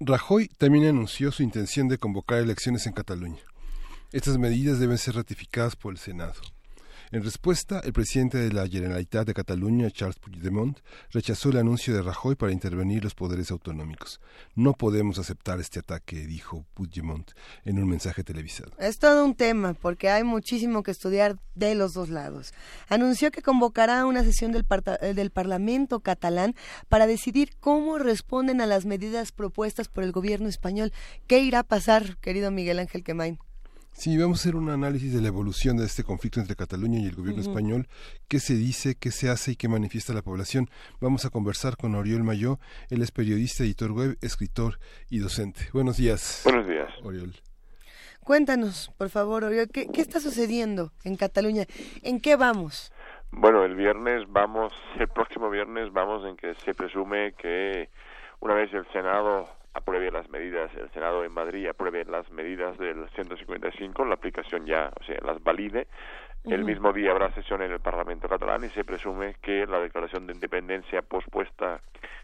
Rajoy 0.00 0.48
también 0.48 0.86
anunció 0.86 1.30
su 1.32 1.42
intención 1.42 1.88
de 1.88 1.98
convocar 1.98 2.38
elecciones 2.38 2.86
en 2.86 2.92
Cataluña. 2.92 3.40
Estas 4.10 4.36
medidas 4.36 4.78
deben 4.78 4.98
ser 4.98 5.14
ratificadas 5.14 5.76
por 5.76 5.92
el 5.92 5.98
Senado. 5.98 6.34
En 7.12 7.22
respuesta, 7.22 7.82
el 7.84 7.92
presidente 7.92 8.38
de 8.38 8.50
la 8.54 8.66
Generalitat 8.66 9.26
de 9.26 9.34
Cataluña, 9.34 9.90
Charles 9.90 10.18
Puigdemont, 10.18 10.78
rechazó 11.10 11.50
el 11.50 11.58
anuncio 11.58 11.94
de 11.94 12.00
Rajoy 12.00 12.36
para 12.36 12.52
intervenir 12.52 13.04
los 13.04 13.14
poderes 13.14 13.50
autonómicos. 13.50 14.18
No 14.54 14.72
podemos 14.72 15.18
aceptar 15.18 15.60
este 15.60 15.80
ataque, 15.80 16.26
dijo 16.26 16.64
Puigdemont 16.72 17.30
en 17.66 17.82
un 17.82 17.90
mensaje 17.90 18.24
televisado. 18.24 18.72
Es 18.78 18.98
todo 18.98 19.26
un 19.26 19.34
tema, 19.34 19.74
porque 19.74 20.08
hay 20.08 20.24
muchísimo 20.24 20.82
que 20.82 20.90
estudiar 20.90 21.38
de 21.54 21.74
los 21.74 21.92
dos 21.92 22.08
lados. 22.08 22.54
Anunció 22.88 23.30
que 23.30 23.42
convocará 23.42 24.06
una 24.06 24.24
sesión 24.24 24.50
del, 24.50 24.64
eh, 25.02 25.12
del 25.12 25.30
Parlamento 25.30 26.00
catalán 26.00 26.54
para 26.88 27.06
decidir 27.06 27.50
cómo 27.60 27.98
responden 27.98 28.62
a 28.62 28.66
las 28.66 28.86
medidas 28.86 29.32
propuestas 29.32 29.88
por 29.88 30.02
el 30.02 30.12
gobierno 30.12 30.48
español. 30.48 30.94
¿Qué 31.26 31.40
irá 31.40 31.58
a 31.58 31.62
pasar, 31.62 32.16
querido 32.22 32.50
Miguel 32.50 32.78
Ángel 32.78 33.04
Quemain? 33.04 33.38
Sí, 33.92 34.18
vamos 34.18 34.38
a 34.38 34.42
hacer 34.42 34.56
un 34.56 34.70
análisis 34.70 35.14
de 35.14 35.20
la 35.20 35.28
evolución 35.28 35.76
de 35.76 35.84
este 35.84 36.02
conflicto 36.02 36.40
entre 36.40 36.56
Cataluña 36.56 36.98
y 36.98 37.06
el 37.06 37.14
gobierno 37.14 37.40
español, 37.40 37.86
qué 38.26 38.40
se 38.40 38.54
dice, 38.54 38.96
qué 38.98 39.10
se 39.10 39.28
hace 39.28 39.52
y 39.52 39.56
qué 39.56 39.68
manifiesta 39.68 40.12
la 40.12 40.22
población. 40.22 40.68
Vamos 41.00 41.24
a 41.24 41.30
conversar 41.30 41.76
con 41.76 41.94
Oriol 41.94 42.24
Mayó, 42.24 42.58
él 42.90 43.02
es 43.02 43.12
periodista, 43.12 43.62
editor 43.62 43.92
web, 43.92 44.18
escritor 44.20 44.78
y 45.08 45.18
docente. 45.18 45.68
Buenos 45.72 45.98
días. 45.98 46.40
Buenos 46.44 46.66
días. 46.66 46.88
Oriol. 47.04 47.34
Cuéntanos, 48.24 48.90
por 48.98 49.08
favor, 49.10 49.44
Oriol, 49.44 49.68
¿qué, 49.68 49.86
qué 49.92 50.00
está 50.00 50.20
sucediendo 50.20 50.92
en 51.04 51.16
Cataluña? 51.16 51.66
¿En 52.02 52.20
qué 52.20 52.36
vamos? 52.36 52.92
Bueno, 53.30 53.64
el 53.64 53.76
viernes 53.76 54.24
vamos, 54.28 54.72
el 54.98 55.08
próximo 55.08 55.48
viernes 55.48 55.92
vamos 55.92 56.24
en 56.26 56.36
que 56.36 56.54
se 56.64 56.74
presume 56.74 57.34
que 57.34 57.88
una 58.40 58.54
vez 58.54 58.72
el 58.74 58.86
Senado 58.92 59.48
apruebe 59.74 60.10
las 60.10 60.28
medidas, 60.30 60.70
el 60.74 60.90
Senado 60.90 61.24
en 61.24 61.32
Madrid 61.32 61.66
apruebe 61.68 62.04
las 62.04 62.30
medidas 62.30 62.76
del 62.78 63.08
155, 63.10 64.04
la 64.04 64.14
aplicación 64.14 64.66
ya, 64.66 64.90
o 65.00 65.04
sea, 65.04 65.18
las 65.24 65.42
valide. 65.42 65.86
El 66.44 66.64
mismo 66.64 66.92
día 66.92 67.12
habrá 67.12 67.32
sesión 67.34 67.62
en 67.62 67.70
el 67.70 67.78
Parlamento 67.78 68.28
catalán 68.28 68.64
y 68.64 68.68
se 68.70 68.82
presume 68.82 69.36
que 69.40 69.64
la 69.64 69.78
declaración 69.78 70.26
de 70.26 70.32
independencia 70.32 71.00
pospuesta 71.00 71.80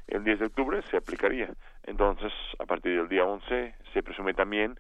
el 0.09 0.25
10 0.25 0.41
de 0.41 0.47
octubre 0.47 0.83
se 0.91 0.97
aplicaría. 0.97 1.51
Entonces, 1.85 2.33
a 2.59 2.67
partir 2.67 2.97
del 2.97 3.09
día 3.09 3.25
11 3.25 3.75
se 3.93 4.03
presume 4.03 4.35
también 4.35 4.77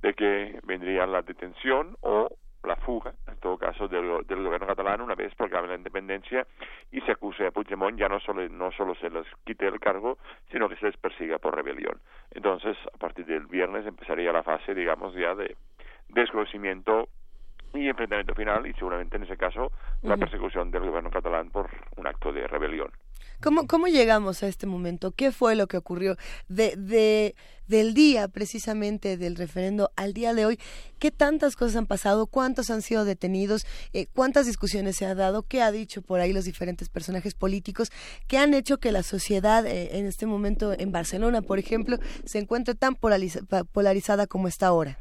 de 0.00 0.14
que 0.14 0.58
vendría 0.64 1.06
la 1.06 1.20
detención 1.20 1.96
o 2.00 2.30
la 2.64 2.76
fuga, 2.76 3.14
en 3.26 3.36
todo 3.38 3.56
caso, 3.56 3.88
del, 3.88 4.24
gobierno 4.26 4.66
catalán 4.66 5.00
una 5.00 5.14
vez 5.14 5.34
proclame 5.34 5.68
la 5.68 5.76
independencia 5.76 6.46
y 6.90 7.00
se 7.02 7.12
acuse 7.12 7.46
a 7.46 7.50
Puigdemont, 7.50 7.98
ya 7.98 8.08
no 8.08 8.20
solo, 8.20 8.48
no 8.48 8.72
solo 8.72 8.94
se 8.96 9.10
les 9.10 9.26
quite 9.44 9.66
el 9.66 9.80
cargo, 9.80 10.18
sino 10.50 10.68
que 10.68 10.76
se 10.76 10.86
les 10.86 10.96
persiga 10.96 11.38
por 11.38 11.54
rebelión. 11.54 12.00
Entonces, 12.30 12.76
a 12.92 12.98
partir 12.98 13.26
del 13.26 13.46
viernes 13.46 13.86
empezaría 13.86 14.32
la 14.32 14.42
fase, 14.42 14.74
digamos, 14.74 15.14
ya 15.14 15.34
de 15.34 15.56
desconocimiento 16.08 17.08
y 17.74 17.88
enfrentamiento 17.88 18.34
final 18.34 18.66
y 18.66 18.72
seguramente 18.74 19.16
en 19.16 19.24
ese 19.24 19.36
caso 19.36 19.70
la 20.02 20.16
persecución 20.16 20.70
del 20.70 20.84
gobierno 20.84 21.10
catalán 21.10 21.50
por 21.50 21.68
un 21.96 22.06
acto 22.06 22.32
de 22.32 22.46
rebelión. 22.46 22.90
¿Cómo, 23.40 23.68
¿Cómo 23.68 23.86
llegamos 23.86 24.42
a 24.42 24.48
este 24.48 24.66
momento? 24.66 25.12
¿Qué 25.12 25.30
fue 25.30 25.54
lo 25.54 25.68
que 25.68 25.76
ocurrió 25.76 26.16
de, 26.48 26.74
de, 26.76 27.36
del 27.68 27.94
día 27.94 28.26
precisamente 28.26 29.16
del 29.16 29.36
referendo 29.36 29.92
al 29.94 30.12
día 30.12 30.34
de 30.34 30.44
hoy? 30.44 30.58
¿Qué 30.98 31.12
tantas 31.12 31.54
cosas 31.54 31.76
han 31.76 31.86
pasado? 31.86 32.26
¿Cuántos 32.26 32.68
han 32.70 32.82
sido 32.82 33.04
detenidos? 33.04 33.64
Eh, 33.92 34.06
¿Cuántas 34.12 34.46
discusiones 34.46 34.96
se 34.96 35.06
ha 35.06 35.14
dado? 35.14 35.44
¿Qué 35.44 35.62
ha 35.62 35.70
dicho 35.70 36.02
por 36.02 36.18
ahí 36.18 36.32
los 36.32 36.46
diferentes 36.46 36.88
personajes 36.88 37.34
políticos 37.34 37.92
que 38.26 38.38
han 38.38 38.54
hecho 38.54 38.78
que 38.78 38.90
la 38.90 39.04
sociedad 39.04 39.64
eh, 39.66 39.98
en 39.98 40.06
este 40.06 40.26
momento 40.26 40.74
en 40.76 40.90
Barcelona, 40.90 41.40
por 41.40 41.60
ejemplo, 41.60 41.98
se 42.24 42.40
encuentre 42.40 42.74
tan 42.74 42.96
polarizada 42.96 44.26
como 44.26 44.48
está 44.48 44.66
ahora? 44.66 44.98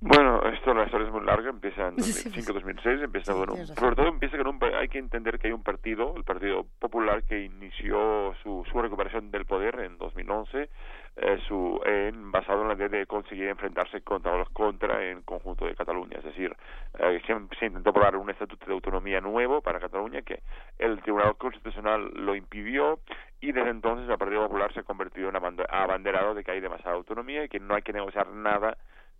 Bueno, 0.00 0.40
esto 0.44 0.72
la 0.74 0.84
historia 0.84 1.08
es 1.08 1.12
muy 1.12 1.24
larga, 1.24 1.50
empieza 1.50 1.88
en 1.88 1.96
2005-2006, 1.96 3.02
empieza, 3.02 3.34
bueno, 3.34 3.56
sobre 3.56 3.96
todo 3.96 4.06
empieza 4.06 4.38
con 4.38 4.46
un, 4.46 4.60
hay 4.62 4.86
que 4.86 4.98
entender 4.98 5.40
que 5.40 5.48
hay 5.48 5.52
un 5.52 5.64
partido, 5.64 6.14
el 6.16 6.22
Partido 6.22 6.64
Popular, 6.78 7.24
que 7.24 7.40
inició 7.40 8.32
su, 8.44 8.64
su 8.70 8.80
recuperación 8.80 9.32
del 9.32 9.44
poder 9.44 9.80
en 9.80 9.98
2011, 9.98 10.70
eh, 11.16 11.38
su, 11.48 11.80
en, 11.84 12.30
basado 12.30 12.62
en 12.62 12.68
la 12.68 12.74
idea 12.74 12.88
de 12.88 13.06
conseguir 13.06 13.48
enfrentarse 13.48 14.00
contra 14.02 14.38
los 14.38 14.48
contra 14.50 15.04
en 15.04 15.22
conjunto 15.22 15.66
de 15.66 15.74
Cataluña, 15.74 16.18
es 16.18 16.24
decir, 16.24 16.54
eh, 17.00 17.20
se, 17.26 17.66
intentó 17.66 17.90
aprobar 17.90 18.14
un 18.14 18.30
estatuto 18.30 18.66
de 18.66 18.74
autonomía 18.74 19.20
nuevo 19.20 19.62
para 19.62 19.80
Cataluña 19.80 20.22
que 20.22 20.42
el 20.78 21.02
Tribunal 21.02 21.36
Constitucional 21.36 22.12
lo 22.14 22.36
impidió 22.36 23.00
y 23.40 23.50
desde 23.50 23.70
entonces 23.70 24.08
el 24.08 24.16
Partido 24.16 24.42
Popular 24.46 24.72
se 24.72 24.80
ha 24.80 24.84
convertido 24.84 25.28
en 25.28 25.36
abanderado 25.36 26.34
de 26.34 26.44
que 26.44 26.52
hay 26.52 26.60
demasiada 26.60 26.94
autonomía 26.94 27.42
y 27.42 27.48
que 27.48 27.58
no 27.58 27.74
hay 27.74 27.82
que 27.82 27.92
negociar 27.92 28.28
nada 28.28 28.76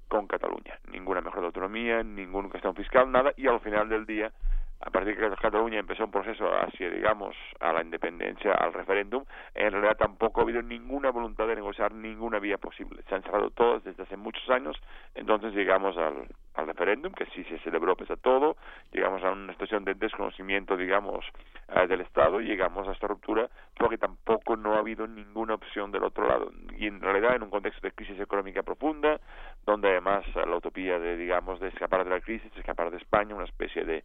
con 0.09 0.27
Cataluña. 0.27 0.79
Ninguna 0.91 1.21
mejora 1.21 1.43
de 1.43 1.47
autonomía, 1.49 2.03
ningún 2.03 2.49
cuestión 2.49 2.75
fiscal, 2.75 3.11
nada, 3.11 3.33
y 3.37 3.47
al 3.47 3.61
final 3.61 3.89
del 3.89 4.07
día 4.07 4.33
a 4.81 4.91
partir 4.91 5.17
de 5.17 5.29
que 5.29 5.37
Cataluña 5.37 5.79
empezó 5.81 6.05
un 6.05 6.11
proceso 6.11 6.49
hacia, 6.55 6.89
digamos, 6.91 7.35
a 7.61 7.73
la 7.73 7.83
independencia, 7.83 8.53
al 8.53 8.73
referéndum, 8.73 9.25
en 9.55 9.73
realidad 9.73 9.97
tampoco 9.97 10.41
ha 10.41 10.45
habido 10.45 10.63
ninguna 10.63 11.11
voluntad 11.11 11.49
de 11.49 11.57
negociar 11.57 11.93
ninguna 11.93 12.39
vía 12.39 12.59
posible. 12.59 13.03
Se 13.09 13.15
han 13.15 13.23
cerrado 13.23 13.51
todas 13.51 13.83
desde 13.83 14.05
hace 14.05 14.17
muchos 14.17 14.49
años, 14.51 14.77
entonces 15.15 15.53
llegamos 15.53 15.97
al, 15.97 16.29
al 16.55 16.67
referéndum, 16.67 17.13
que 17.13 17.27
sí 17.27 17.45
se 17.45 17.59
celebró 17.61 17.97
pese 17.97 18.13
a 18.13 18.17
todo, 18.17 18.57
llegamos 18.93 19.23
a 19.25 19.31
una 19.31 19.53
situación 19.53 19.85
de 19.85 19.95
desconocimiento, 19.95 20.77
digamos, 20.77 21.25
eh, 21.69 21.87
del 21.87 22.01
Estado, 22.01 22.41
y 22.41 22.47
llegamos 22.47 22.87
a 22.89 22.93
esta 22.93 23.09
ruptura 23.09 23.49
porque 23.77 23.99
tampoco 23.99 24.57
no 24.57 24.75
ha 24.75 24.79
habido 24.79 25.07
ninguna 25.07 25.55
opción 25.55 25.91
del 25.91 26.05
otro 26.05 26.27
lado. 26.29 26.51
Y 26.77 26.87
en 26.87 27.01
realidad 27.01 27.37
en 27.37 27.43
un 27.43 27.51
contexto 27.51 27.81
de 27.83 27.93
crisis 27.93 28.19
económica 28.21 28.63
profunda, 28.63 29.21
donde 29.67 29.89
además 29.89 30.25
la 30.35 30.57
utopía 30.57 30.99
de, 30.99 31.17
digamos, 31.17 31.61
de 31.61 31.69
escapar 31.69 32.05
de 32.05 32.11
la 32.11 32.21
crisis, 32.21 32.51
escapar 32.57 32.91
de 32.91 32.97
España, 32.97 33.35
una 33.35 33.45
especie 33.45 33.85
de 33.85 34.05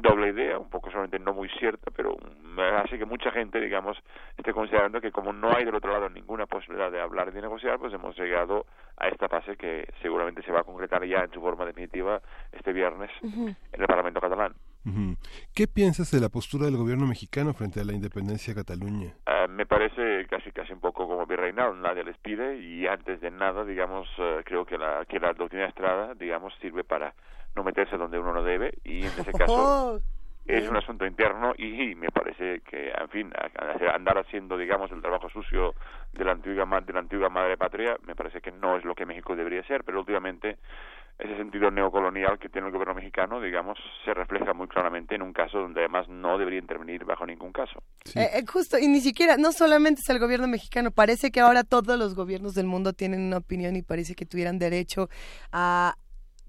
doble 0.00 0.28
idea, 0.28 0.58
un 0.58 0.68
poco 0.68 0.90
solamente 0.90 1.18
no 1.18 1.32
muy 1.32 1.48
cierta, 1.58 1.90
pero 1.94 2.16
hace 2.84 2.98
que 2.98 3.04
mucha 3.04 3.30
gente, 3.30 3.60
digamos, 3.60 3.96
esté 4.36 4.52
considerando 4.52 5.00
que 5.00 5.12
como 5.12 5.32
no 5.32 5.54
hay 5.54 5.64
del 5.64 5.74
otro 5.74 5.92
lado 5.92 6.08
ninguna 6.08 6.46
posibilidad 6.46 6.90
de 6.90 7.00
hablar 7.00 7.28
y 7.28 7.32
de 7.32 7.42
negociar, 7.42 7.78
pues 7.78 7.92
hemos 7.92 8.16
llegado 8.18 8.66
a 8.96 9.08
esta 9.08 9.28
fase 9.28 9.56
que 9.56 9.88
seguramente 10.02 10.42
se 10.42 10.52
va 10.52 10.60
a 10.60 10.64
concretar 10.64 11.04
ya 11.06 11.20
en 11.20 11.32
su 11.32 11.40
forma 11.40 11.64
definitiva 11.64 12.20
este 12.52 12.72
viernes 12.72 13.10
en 13.22 13.56
el 13.72 13.86
Parlamento 13.86 14.20
catalán. 14.20 14.54
¿Qué 15.54 15.66
piensas 15.66 16.10
de 16.10 16.20
la 16.20 16.30
postura 16.30 16.64
del 16.64 16.76
gobierno 16.76 17.06
mexicano 17.06 17.52
frente 17.52 17.80
a 17.80 17.84
la 17.84 17.92
independencia 17.92 18.54
de 18.54 18.60
Cataluña? 18.60 19.12
Ah, 19.26 19.46
me 19.48 19.66
parece 19.66 20.26
casi 20.26 20.52
casi 20.52 20.72
un 20.72 20.80
poco 20.80 21.06
como 21.06 21.26
virreinal, 21.26 21.80
nadie 21.80 22.02
les 22.02 22.16
pide 22.18 22.58
y 22.58 22.86
antes 22.86 23.20
de 23.20 23.30
nada, 23.30 23.64
digamos, 23.64 24.08
eh, 24.18 24.40
creo 24.44 24.64
que 24.64 24.78
la, 24.78 25.04
que 25.06 25.20
la 25.20 25.34
doctrina 25.34 25.66
Estrada, 25.66 26.14
digamos, 26.14 26.54
sirve 26.60 26.82
para 26.82 27.14
no 27.54 27.64
meterse 27.64 27.96
donde 27.96 28.18
uno 28.18 28.32
no 28.32 28.42
debe 28.42 28.74
y 28.84 29.00
en 29.00 29.12
ese 29.18 29.32
caso 29.38 30.00
es 30.46 30.68
un 30.68 30.76
asunto 30.76 31.06
interno 31.06 31.52
y, 31.56 31.94
me 31.94 32.08
parece 32.08 32.60
que, 32.60 32.90
en 32.90 33.08
fin, 33.10 33.32
andar 33.94 34.18
haciendo, 34.18 34.56
digamos, 34.56 34.90
el 34.90 35.00
trabajo 35.00 35.28
sucio 35.28 35.74
de 36.12 36.24
la 36.24 36.32
antigua 36.32 36.66
de 36.80 36.92
la 36.92 36.98
antigua 36.98 37.28
madre 37.28 37.56
patria, 37.56 37.96
me 38.06 38.16
parece 38.16 38.40
que 38.40 38.50
no 38.50 38.76
es 38.76 38.84
lo 38.84 38.94
que 38.94 39.06
México 39.06 39.36
debería 39.36 39.62
ser, 39.64 39.84
pero 39.84 40.00
últimamente 40.00 40.58
ese 41.18 41.36
sentido 41.36 41.70
neocolonial 41.70 42.38
que 42.38 42.48
tiene 42.48 42.68
el 42.68 42.72
gobierno 42.72 42.94
mexicano, 42.94 43.40
digamos, 43.40 43.78
se 44.04 44.14
refleja 44.14 44.54
muy 44.54 44.66
claramente 44.68 45.14
en 45.14 45.22
un 45.22 45.34
caso 45.34 45.58
donde 45.58 45.80
además 45.80 46.08
no 46.08 46.38
debería 46.38 46.58
intervenir 46.58 47.04
bajo 47.04 47.26
ningún 47.26 47.52
caso. 47.52 47.82
Eh, 48.14 48.30
eh, 48.34 48.44
justo, 48.50 48.78
y 48.78 48.88
ni 48.88 49.00
siquiera, 49.00 49.36
no 49.36 49.52
solamente 49.52 50.00
es 50.02 50.08
el 50.08 50.18
gobierno 50.18 50.48
mexicano, 50.48 50.90
parece 50.90 51.30
que 51.30 51.40
ahora 51.40 51.62
todos 51.62 51.98
los 51.98 52.14
gobiernos 52.14 52.54
del 52.54 52.66
mundo 52.66 52.94
tienen 52.94 53.20
una 53.20 53.36
opinión 53.36 53.76
y 53.76 53.82
parece 53.82 54.14
que 54.14 54.24
tuvieran 54.24 54.58
derecho 54.58 55.10
a 55.52 55.94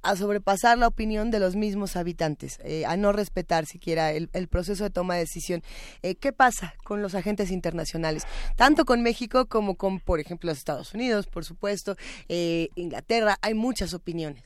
a 0.01 0.15
sobrepasar 0.15 0.77
la 0.77 0.87
opinión 0.87 1.31
de 1.31 1.39
los 1.39 1.55
mismos 1.55 1.95
habitantes, 1.95 2.59
eh, 2.63 2.85
a 2.85 2.97
no 2.97 3.11
respetar 3.11 3.65
siquiera 3.65 4.11
el, 4.11 4.29
proceso 4.49 4.83
de 4.83 4.89
toma 4.89 5.15
de 5.15 5.21
decisión. 5.21 5.63
Eh, 6.01 6.15
¿Qué 6.15 6.33
pasa 6.33 6.73
con 6.83 7.01
los 7.01 7.15
agentes 7.15 7.51
internacionales? 7.51 8.23
Tanto 8.55 8.85
con 8.85 9.01
México 9.01 9.45
como 9.45 9.75
con, 9.75 9.99
por 9.99 10.19
ejemplo, 10.19 10.49
los 10.49 10.57
Estados 10.57 10.93
Unidos, 10.93 11.27
por 11.27 11.45
supuesto, 11.45 11.95
eh, 12.27 12.69
Inglaterra, 12.75 13.37
hay 13.41 13.53
muchas 13.53 13.93
opiniones. 13.93 14.43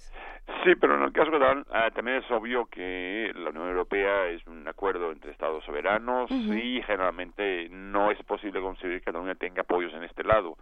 Sí, 0.63 0.75
pero 0.75 0.95
en 0.95 1.03
el 1.03 1.11
caso 1.11 1.31
catalán 1.31 1.65
ah, 1.71 1.89
también 1.93 2.17
es 2.17 2.31
obvio 2.31 2.65
que 2.65 3.31
la 3.35 3.49
Unión 3.49 3.69
Europea 3.69 4.27
es 4.27 4.45
un 4.47 4.67
acuerdo 4.67 5.11
entre 5.11 5.31
Estados 5.31 5.63
soberanos 5.63 6.29
y 6.31 6.81
generalmente 6.83 7.67
no 7.69 8.11
es 8.11 8.21
posible 8.23 8.61
conseguir 8.61 8.99
que 8.99 9.05
Cataluña 9.05 9.35
tenga 9.35 9.61
apoyos 9.61 9.93
en 9.93 10.03
este 10.03 10.23
lado. 10.23 10.57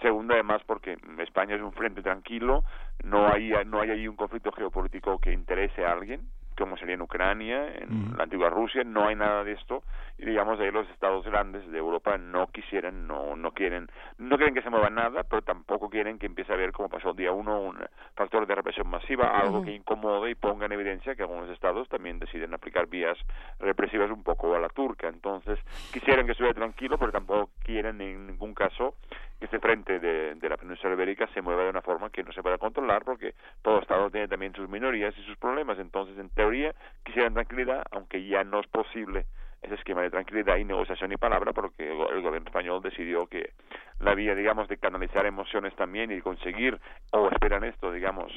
Segundo, 0.00 0.34
además, 0.34 0.62
porque 0.66 0.96
España 1.18 1.54
es 1.54 1.62
un 1.62 1.72
frente 1.72 2.02
tranquilo, 2.02 2.64
no 3.04 3.28
hay, 3.28 3.52
no 3.66 3.80
hay 3.80 3.90
ahí 3.90 4.08
un 4.08 4.16
conflicto 4.16 4.52
geopolítico 4.52 5.18
que 5.18 5.32
interese 5.32 5.84
a 5.84 5.92
alguien, 5.92 6.20
como 6.56 6.76
sería 6.76 6.94
en 6.94 7.02
Ucrania, 7.02 7.66
en 7.74 8.16
la 8.16 8.24
antigua 8.24 8.50
Rusia, 8.50 8.82
no 8.84 9.06
hay 9.06 9.16
nada 9.16 9.44
de 9.44 9.52
esto 9.52 9.82
y 10.18 10.24
digamos 10.24 10.58
ahí 10.58 10.70
los 10.70 10.88
estados 10.90 11.24
grandes 11.26 11.70
de 11.70 11.78
Europa 11.78 12.16
no 12.16 12.46
quisieran, 12.48 13.06
no 13.06 13.36
no 13.36 13.52
quieren, 13.52 13.88
no 14.18 14.36
quieren 14.36 14.54
que 14.54 14.62
se 14.62 14.70
mueva 14.70 14.88
nada, 14.88 15.24
pero 15.24 15.42
tampoco 15.42 15.90
quieren 15.90 16.18
que 16.18 16.26
empiece 16.26 16.52
a 16.52 16.54
haber 16.54 16.72
como 16.72 16.88
pasó 16.88 17.10
el 17.10 17.16
día 17.16 17.32
uno 17.32 17.60
un 17.60 17.78
factor 18.14 18.46
de 18.46 18.54
represión 18.54 18.88
masiva, 18.88 19.38
algo 19.38 19.62
que 19.62 19.72
incomode 19.72 20.30
y 20.30 20.34
ponga 20.34 20.66
en 20.66 20.72
evidencia 20.72 21.14
que 21.14 21.22
algunos 21.22 21.50
estados 21.50 21.88
también 21.88 22.18
deciden 22.18 22.54
aplicar 22.54 22.86
vías 22.86 23.18
represivas 23.58 24.10
un 24.10 24.22
poco 24.22 24.54
a 24.54 24.58
la 24.58 24.68
turca, 24.68 25.08
entonces 25.08 25.58
quisieran 25.92 26.26
que 26.26 26.32
estuviera 26.32 26.54
tranquilo, 26.54 26.98
pero 26.98 27.12
tampoco 27.12 27.50
quieren 27.62 28.00
en 28.00 28.26
ningún 28.26 28.54
caso 28.54 28.94
este 29.40 29.58
frente 29.58 30.00
de, 30.00 30.34
de 30.34 30.48
la 30.48 30.56
península 30.56 30.94
ibérica 30.94 31.26
se 31.34 31.42
mueva 31.42 31.64
de 31.64 31.70
una 31.70 31.82
forma 31.82 32.10
que 32.10 32.24
no 32.24 32.32
se 32.32 32.42
pueda 32.42 32.58
controlar 32.58 33.04
porque 33.04 33.34
todo 33.62 33.80
estado 33.80 34.10
tiene 34.10 34.28
también 34.28 34.54
sus 34.54 34.68
minorías 34.68 35.16
y 35.18 35.22
sus 35.24 35.36
problemas, 35.36 35.78
entonces 35.78 36.18
en 36.18 36.30
teoría 36.30 36.74
quisieran 37.04 37.34
tranquilidad, 37.34 37.82
aunque 37.90 38.26
ya 38.26 38.44
no 38.44 38.60
es 38.60 38.66
posible 38.68 39.26
ese 39.62 39.74
esquema 39.74 40.02
de 40.02 40.10
tranquilidad 40.10 40.56
y 40.56 40.64
negociación 40.64 41.12
y 41.12 41.16
palabra 41.16 41.52
porque 41.52 41.90
el, 41.90 42.22
gobierno 42.22 42.46
español 42.46 42.82
decidió 42.82 43.26
que 43.26 43.52
la 44.00 44.14
vía, 44.14 44.34
digamos, 44.34 44.68
de 44.68 44.78
canalizar 44.78 45.26
emociones 45.26 45.74
también 45.76 46.12
y 46.12 46.20
conseguir, 46.20 46.78
o 47.12 47.28
esperan 47.28 47.64
esto, 47.64 47.92
digamos, 47.92 48.32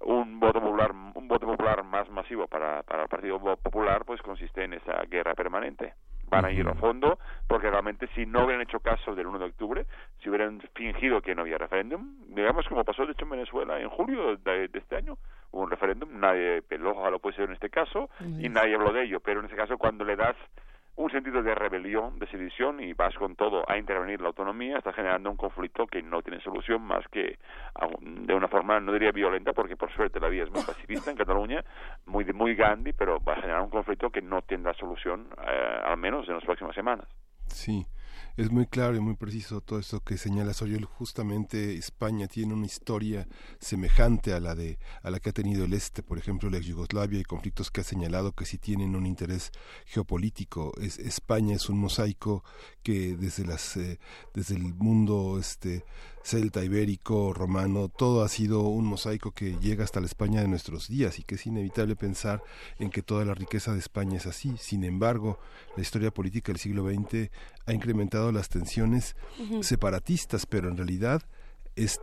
un 0.00 0.40
voto 0.40 0.60
popular 0.60 0.92
un 0.92 1.28
voto 1.28 1.46
popular 1.46 1.84
más 1.84 2.08
masivo 2.08 2.46
para, 2.46 2.82
para 2.84 3.02
el 3.02 3.08
Partido 3.08 3.38
Popular 3.56 4.04
pues 4.06 4.22
consiste 4.22 4.64
en 4.64 4.72
esa 4.72 5.02
guerra 5.02 5.34
permanente 5.34 5.92
van 6.30 6.44
a 6.44 6.52
ir 6.52 6.66
a 6.66 6.74
fondo 6.74 7.18
porque 7.46 7.68
realmente 7.68 8.08
si 8.14 8.24
no 8.24 8.44
hubieran 8.44 8.62
hecho 8.62 8.80
caso 8.80 9.14
del 9.14 9.26
1 9.26 9.38
de 9.40 9.44
octubre 9.44 9.86
si 10.22 10.28
hubieran 10.28 10.60
fingido 10.74 11.20
que 11.20 11.34
no 11.34 11.42
había 11.42 11.58
referéndum 11.58 12.14
digamos 12.28 12.66
como 12.68 12.84
pasó 12.84 13.04
de 13.04 13.12
hecho 13.12 13.24
en 13.24 13.30
Venezuela 13.30 13.80
en 13.80 13.90
julio 13.90 14.36
de, 14.36 14.70
este 14.72 14.96
año 14.96 15.18
hubo 15.50 15.62
un 15.62 15.70
referéndum 15.70 16.08
nadie 16.18 16.62
peló 16.62 17.04
a 17.04 17.10
lo 17.10 17.18
puede 17.18 17.36
ser 17.36 17.46
en 17.46 17.54
este 17.54 17.68
caso 17.68 18.08
y 18.38 18.48
nadie 18.48 18.76
habló 18.76 18.92
de 18.92 19.02
ello 19.02 19.20
pero 19.20 19.40
en 19.40 19.46
ese 19.46 19.56
caso 19.56 19.76
cuando 19.76 20.04
le 20.04 20.16
das 20.16 20.36
un 20.96 21.10
sentido 21.10 21.42
de 21.42 21.54
rebelión, 21.54 22.18
de 22.18 22.26
sedición 22.26 22.80
y 22.80 22.92
vas 22.92 23.14
con 23.14 23.36
todo 23.36 23.64
a 23.68 23.78
intervenir 23.78 24.20
la 24.20 24.28
autonomía, 24.28 24.78
está 24.78 24.92
generando 24.92 25.30
un 25.30 25.36
conflicto 25.36 25.86
que 25.86 26.02
no 26.02 26.22
tiene 26.22 26.40
solución 26.40 26.82
más 26.82 27.06
que 27.08 27.38
de 28.00 28.34
una 28.34 28.48
forma, 28.48 28.80
no 28.80 28.92
diría 28.92 29.12
violenta, 29.12 29.52
porque 29.52 29.76
por 29.76 29.92
suerte 29.92 30.20
la 30.20 30.28
vía 30.28 30.44
es 30.44 30.50
muy 30.50 30.62
pacifista 30.62 31.10
en 31.10 31.16
Cataluña, 31.16 31.64
muy, 32.06 32.24
muy 32.32 32.54
Gandhi, 32.54 32.92
pero 32.92 33.18
va 33.20 33.34
a 33.34 33.40
generar 33.40 33.62
un 33.62 33.70
conflicto 33.70 34.10
que 34.10 34.20
no 34.20 34.42
tendrá 34.42 34.74
solución, 34.74 35.28
eh, 35.46 35.80
al 35.84 35.96
menos 35.96 36.28
en 36.28 36.34
las 36.34 36.44
próximas 36.44 36.74
semanas. 36.74 37.06
Sí 37.46 37.86
es 38.40 38.50
muy 38.50 38.64
claro 38.64 38.96
y 38.96 39.00
muy 39.00 39.16
preciso 39.16 39.60
todo 39.60 39.78
esto 39.78 40.00
que 40.00 40.16
señala 40.16 40.54
Soyol. 40.54 40.86
Justamente 40.86 41.76
España 41.76 42.26
tiene 42.26 42.54
una 42.54 42.64
historia 42.64 43.28
semejante 43.58 44.32
a 44.32 44.40
la 44.40 44.54
de 44.54 44.78
a 45.02 45.10
la 45.10 45.20
que 45.20 45.28
ha 45.28 45.32
tenido 45.34 45.66
el 45.66 45.74
este, 45.74 46.02
por 46.02 46.16
ejemplo, 46.16 46.48
la 46.48 46.58
Yugoslavia 46.58 47.20
y 47.20 47.24
conflictos 47.24 47.70
que 47.70 47.82
ha 47.82 47.84
señalado 47.84 48.32
que 48.32 48.46
sí 48.46 48.56
tienen 48.56 48.96
un 48.96 49.04
interés 49.04 49.52
geopolítico. 49.84 50.72
Es, 50.80 50.98
España 50.98 51.54
es 51.54 51.68
un 51.68 51.78
mosaico 51.80 52.42
que 52.82 53.14
desde 53.14 53.44
las 53.44 53.76
eh, 53.76 53.98
desde 54.32 54.54
el 54.54 54.72
mundo 54.72 55.38
este 55.38 55.84
celta, 56.22 56.62
ibérico, 56.62 57.32
romano, 57.32 57.88
todo 57.88 58.22
ha 58.22 58.28
sido 58.28 58.62
un 58.62 58.84
mosaico 58.84 59.32
que 59.32 59.58
llega 59.58 59.84
hasta 59.84 60.00
la 60.00 60.06
España 60.06 60.42
de 60.42 60.48
nuestros 60.48 60.88
días 60.88 61.18
y 61.18 61.22
que 61.22 61.36
es 61.36 61.46
inevitable 61.46 61.96
pensar 61.96 62.42
en 62.78 62.90
que 62.90 63.02
toda 63.02 63.24
la 63.24 63.34
riqueza 63.34 63.72
de 63.72 63.78
España 63.78 64.18
es 64.18 64.26
así. 64.26 64.54
Sin 64.58 64.84
embargo, 64.84 65.38
la 65.76 65.82
historia 65.82 66.10
política 66.10 66.52
del 66.52 66.60
siglo 66.60 66.88
XX 66.88 67.30
ha 67.70 67.74
incrementado 67.74 68.32
las 68.32 68.48
tensiones 68.48 69.14
separatistas, 69.62 70.46
pero 70.46 70.68
en 70.68 70.76
realidad 70.76 71.22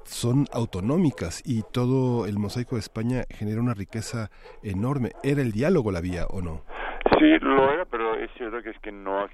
son 0.06 0.45
autonómicas 0.52 1.44
y 1.45 1.61
todo 1.72 2.26
el 2.26 2.39
mosaico 2.39 2.76
de 2.76 2.80
España 2.80 3.23
genera 3.30 3.61
una 3.61 3.73
riqueza 3.73 4.30
enorme. 4.64 5.11
¿Era 5.23 5.41
el 5.41 5.52
diálogo 5.52 5.91
la 5.91 6.02
vía 6.02 6.26
o 6.30 6.41
no? 6.41 6.64
Sí, 7.19 7.38
lo 7.41 7.72
era, 7.72 7.85
pero 7.85 8.15
es 8.15 8.31
cierto 8.38 8.61
que 8.64 8.72
es 8.72 8.80
que 8.80 8.91
no 8.91 9.27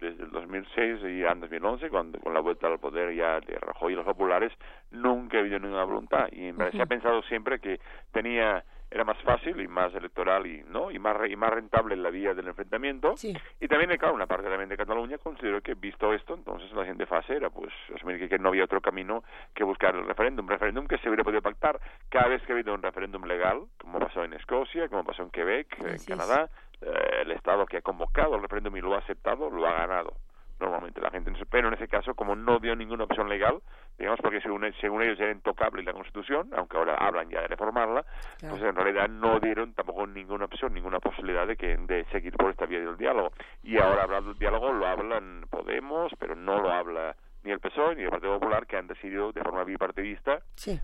desde 0.00 0.24
el 0.24 0.30
2006 0.30 1.00
y 1.04 1.24
en 1.24 1.40
2011, 1.40 1.90
cuando 1.90 2.18
con 2.20 2.32
la 2.32 2.40
vuelta 2.40 2.68
al 2.68 2.78
poder 2.78 3.14
ya 3.14 3.38
de 3.40 3.58
Rajoy 3.60 3.92
y 3.92 3.96
los 3.96 4.04
populares, 4.06 4.50
nunca 4.90 5.36
ha 5.36 5.40
habido 5.40 5.58
ninguna 5.58 5.84
voluntad. 5.84 6.26
Y 6.32 6.52
se 6.72 6.80
ha 6.80 6.86
pensado 6.86 7.20
siempre 7.22 7.58
que 7.58 7.78
tenía 8.10 8.64
era 8.90 9.04
más 9.04 9.18
fácil 9.22 9.60
y 9.60 9.68
más 9.68 9.94
electoral 9.94 10.46
y 10.46 10.62
no 10.68 10.90
y 10.90 10.98
más 10.98 11.16
y 11.28 11.36
más 11.36 11.50
rentable 11.50 11.96
la 11.96 12.10
vía 12.10 12.34
del 12.34 12.48
enfrentamiento. 12.48 13.14
Y 13.60 13.68
también 13.68 13.96
claro 13.98 14.14
una 14.14 14.26
parte 14.26 14.48
también 14.48 14.68
de 14.68 14.76
Cataluña 14.76 15.18
considero 15.18 15.60
que 15.60 15.74
visto 15.74 16.12
esto 16.14 16.34
entonces 16.34 16.72
la 16.72 16.84
gente 16.84 17.06
fase 17.06 17.36
era 17.36 17.50
pues 17.50 17.72
asumir 17.94 18.28
que, 18.28 18.38
no 18.38 18.48
había 18.48 18.64
otro 18.64 18.80
camino 18.80 19.24
que 19.54 19.64
buscar 19.64 19.94
el 19.94 20.06
referéndum. 20.06 20.46
Un 20.46 20.50
referéndum 20.50 20.86
que 20.86 20.98
se 20.98 21.08
hubiera 21.08 21.24
podido 21.24 21.42
pactar 21.42 21.80
cada 22.08 22.28
vez 22.28 22.42
que 22.42 22.52
ha 22.52 22.54
habido 22.54 22.74
un 22.74 22.82
referéndum 22.82 23.24
legal 23.24 23.64
como 23.78 23.98
pasó 23.98 24.24
en 24.24 24.32
Escocia 24.32 24.88
como 24.88 25.04
pasó 25.04 25.22
en 25.22 25.30
Quebec 25.30 25.78
en 25.80 26.04
Canadá. 26.04 26.48
Eh, 26.80 27.22
el 27.22 27.32
Estado 27.32 27.66
que 27.66 27.78
ha 27.78 27.82
convocado 27.82 28.36
el 28.36 28.42
referéndum 28.42 28.76
y 28.76 28.80
lo 28.80 28.94
ha 28.94 28.98
aceptado, 28.98 29.50
lo 29.50 29.66
ha 29.66 29.72
ganado. 29.72 30.14
Normalmente 30.60 31.00
la 31.00 31.10
gente, 31.10 31.32
pero 31.50 31.68
en 31.68 31.74
ese 31.74 31.86
caso, 31.86 32.14
como 32.14 32.34
no 32.34 32.58
dio 32.58 32.74
ninguna 32.74 33.04
opción 33.04 33.28
legal, 33.28 33.60
digamos 33.96 34.18
porque 34.20 34.40
según, 34.40 34.64
según 34.80 35.02
ellos 35.02 35.18
era 35.20 35.30
intocable 35.30 35.82
la 35.82 35.92
Constitución, 35.92 36.50
aunque 36.56 36.76
ahora 36.76 36.96
hablan 36.96 37.30
ya 37.30 37.42
de 37.42 37.48
reformarla, 37.48 38.04
pues 38.40 38.62
en 38.62 38.74
realidad 38.74 39.08
no 39.08 39.38
dieron 39.38 39.72
tampoco 39.74 40.06
ninguna 40.06 40.46
opción, 40.46 40.74
ninguna 40.74 40.98
posibilidad 40.98 41.46
de 41.46 41.56
que 41.56 41.76
de 41.76 42.04
seguir 42.06 42.36
por 42.36 42.50
esta 42.50 42.66
vía 42.66 42.80
del 42.80 42.96
diálogo. 42.96 43.32
Y 43.62 43.78
ahora 43.78 44.02
hablando 44.02 44.30
del 44.30 44.38
diálogo 44.38 44.72
lo 44.72 44.86
hablan 44.86 45.46
Podemos, 45.50 46.12
pero 46.18 46.34
no 46.34 46.60
lo 46.60 46.70
habla 46.70 47.16
ni 47.48 47.54
el 47.54 47.60
PSOE 47.60 47.96
ni 47.96 48.02
el 48.02 48.10
Partido 48.10 48.38
Popular 48.38 48.66
que 48.66 48.76
han 48.76 48.86
decidido 48.86 49.32
de 49.32 49.42
forma 49.42 49.64
bipartidista 49.64 50.42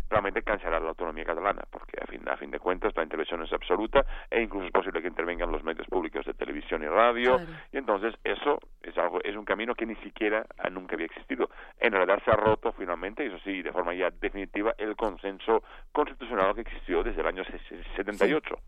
realmente 0.09 0.43
cancelar 0.43 0.81
la 0.81 0.89
autonomía 0.89 1.25
catalana 1.25 1.63
porque 1.71 1.99
a 2.03 2.07
fin, 2.07 2.27
a 2.27 2.39
fin 2.39 2.51
de 2.51 2.59
cuentas 2.59 2.97
la 2.97 3.03
intervención 3.03 3.43
es 3.43 3.53
absoluta 3.53 4.07
e 4.31 4.41
incluso 4.41 4.67
es 4.67 4.73
posible 4.73 5.03
que 5.03 5.09
intervengan 5.09 5.53
los 5.53 5.63
medios 5.63 5.87
públicos 5.89 6.25
de 6.25 6.33
televisión 6.33 6.83
y 6.83 6.87
radio. 6.87 7.39
Y 7.71 7.77
entonces 7.77 8.15
eso 8.25 8.61
es 8.83 8.97
algo 8.97 9.21
es 9.23 9.37
un 9.37 9.45
camino 9.45 9.75
que 9.75 9.85
ni 9.85 9.95
siquiera 9.97 10.47
nunca 10.71 10.95
había 10.95 11.07
existido. 11.07 11.51
En 11.79 11.93
realidad 11.93 12.23
se 12.25 12.31
ha 12.31 12.37
roto 12.37 12.73
finalmente 12.73 13.27
eso 13.27 13.39
sí 13.45 13.61
de 13.61 13.71
forma 13.71 13.93
ya 13.93 14.11
definitiva 14.11 14.75
el 14.79 14.97
consenso 14.97 15.63
constitucional 15.93 16.55
que 16.55 16.63
existió 16.63 17.03
desde 17.03 17.21
el 17.21 17.27
año 17.27 17.45
78 17.45 18.59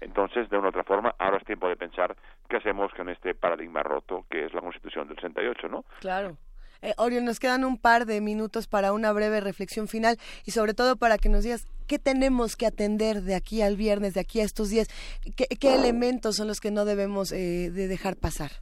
entonces 0.00 0.50
de 0.50 0.58
una 0.58 0.68
otra 0.68 0.82
forma 0.82 1.14
ahora 1.18 1.36
es 1.36 1.44
tiempo 1.44 1.68
de 1.68 1.76
pensar 1.76 2.16
qué 2.48 2.56
hacemos 2.56 2.92
con 2.94 3.08
este 3.08 3.34
paradigma 3.34 3.82
roto 3.82 4.26
que 4.28 4.44
es 4.44 4.54
la 4.54 4.60
constitución 4.60 5.06
del 5.06 5.16
68 5.16 5.68
¿no? 5.68 5.84
claro 6.00 6.36
eh, 6.84 7.20
nos 7.22 7.40
quedan 7.40 7.64
un 7.64 7.78
par 7.78 8.06
de 8.06 8.20
minutos 8.20 8.66
para 8.66 8.92
una 8.92 9.12
breve 9.12 9.40
reflexión 9.40 9.88
final 9.88 10.18
y 10.44 10.50
sobre 10.50 10.74
todo 10.74 10.96
para 10.96 11.18
que 11.18 11.28
nos 11.28 11.44
digas 11.44 11.66
qué 11.86 11.98
tenemos 11.98 12.56
que 12.56 12.66
atender 12.66 13.22
de 13.22 13.34
aquí 13.34 13.62
al 13.62 13.76
viernes, 13.76 14.14
de 14.14 14.20
aquí 14.20 14.40
a 14.40 14.44
estos 14.44 14.68
días, 14.68 14.88
qué, 15.36 15.74
elementos 15.74 16.36
son 16.36 16.48
los 16.48 16.60
que 16.60 16.70
no 16.70 16.84
debemos 16.84 17.32
eh, 17.32 17.70
de 17.70 17.88
dejar 17.88 18.16
pasar. 18.16 18.52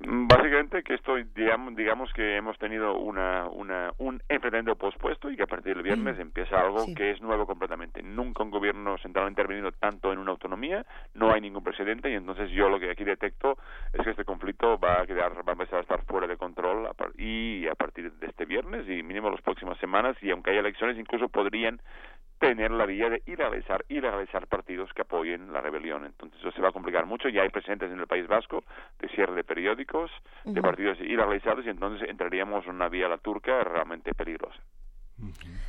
Mm, 0.00 0.28
básicamente 0.28 0.84
que 0.84 0.94
esto, 0.94 1.16
digamos, 1.34 1.74
digamos 1.74 2.12
que 2.12 2.36
hemos 2.36 2.56
tenido 2.58 2.96
una, 2.98 3.48
una, 3.48 3.92
un 3.98 4.22
enfrentamiento 4.28 4.76
pospuesto 4.76 5.28
y 5.28 5.36
que 5.36 5.42
a 5.42 5.48
partir 5.48 5.74
del 5.74 5.82
viernes 5.82 6.16
mm, 6.18 6.20
empieza 6.20 6.60
algo 6.60 6.86
que 6.94 7.10
es 7.10 7.20
nuevo 7.20 7.46
completamente. 7.46 8.00
Nunca 8.02 8.44
un 8.44 8.50
gobierno 8.50 8.96
central 8.98 9.26
ha 9.26 9.30
intervenido 9.30 9.72
tanto 9.72 10.12
en 10.12 10.20
una 10.20 10.30
autonomía, 10.30 10.86
no 11.14 11.32
hay 11.32 11.40
ningún 11.40 11.64
presidente 11.64 12.10
y 12.10 12.14
entonces 12.14 12.48
yo 12.50 12.68
lo 12.68 12.78
que 12.78 12.90
aquí 12.90 13.02
detecto 13.02 13.58
es 13.92 14.04
que 14.04 14.10
este 14.10 14.24
conflicto 14.24 14.78
va 14.78 15.02
a 15.02 15.06
quedar, 15.06 15.36
va 15.36 15.52
a 15.52 15.52
empezar 15.52 15.78
a 15.78 15.82
estar 15.82 16.04
fuera 16.04 16.28
de 16.28 16.36
control 16.36 16.88
y 17.16 17.66
a 17.66 17.74
partir 17.74 18.12
de 18.12 18.26
este 18.28 18.44
viernes 18.44 18.88
y 18.88 19.02
mínimo 19.02 19.30
las 19.30 19.42
próximas 19.42 19.78
semanas 19.78 20.16
y 20.22 20.30
aunque 20.30 20.50
haya 20.50 20.60
elecciones 20.60 20.96
incluso 20.96 21.28
podrían 21.28 21.80
tener 22.38 22.70
la 22.70 22.86
vía 22.86 23.10
de 23.10 23.22
ir 23.26 23.42
a 23.42 23.48
realizar, 23.48 23.84
ir 23.88 24.06
a 24.06 24.10
realizar 24.10 24.46
partidos 24.46 24.92
que 24.92 25.02
apoyen 25.02 25.52
la 25.52 25.60
rebelión. 25.60 26.04
Entonces 26.04 26.38
eso 26.40 26.52
se 26.52 26.62
va 26.62 26.68
a 26.68 26.72
complicar 26.72 27.06
mucho. 27.06 27.28
Ya 27.28 27.42
hay 27.42 27.50
presentes 27.50 27.90
en 27.90 27.98
el 27.98 28.06
País 28.06 28.26
Vasco 28.26 28.64
de 28.98 29.08
cierre 29.08 29.34
de 29.34 29.44
periódicos, 29.44 30.10
de 30.44 30.62
partidos 30.62 31.00
irrealizados 31.00 31.66
y 31.66 31.70
entonces 31.70 32.08
entraríamos 32.08 32.64
en 32.66 32.76
una 32.76 32.88
vía 32.88 33.08
la 33.08 33.18
turca 33.18 33.62
realmente 33.64 34.14
peligrosa. 34.14 34.60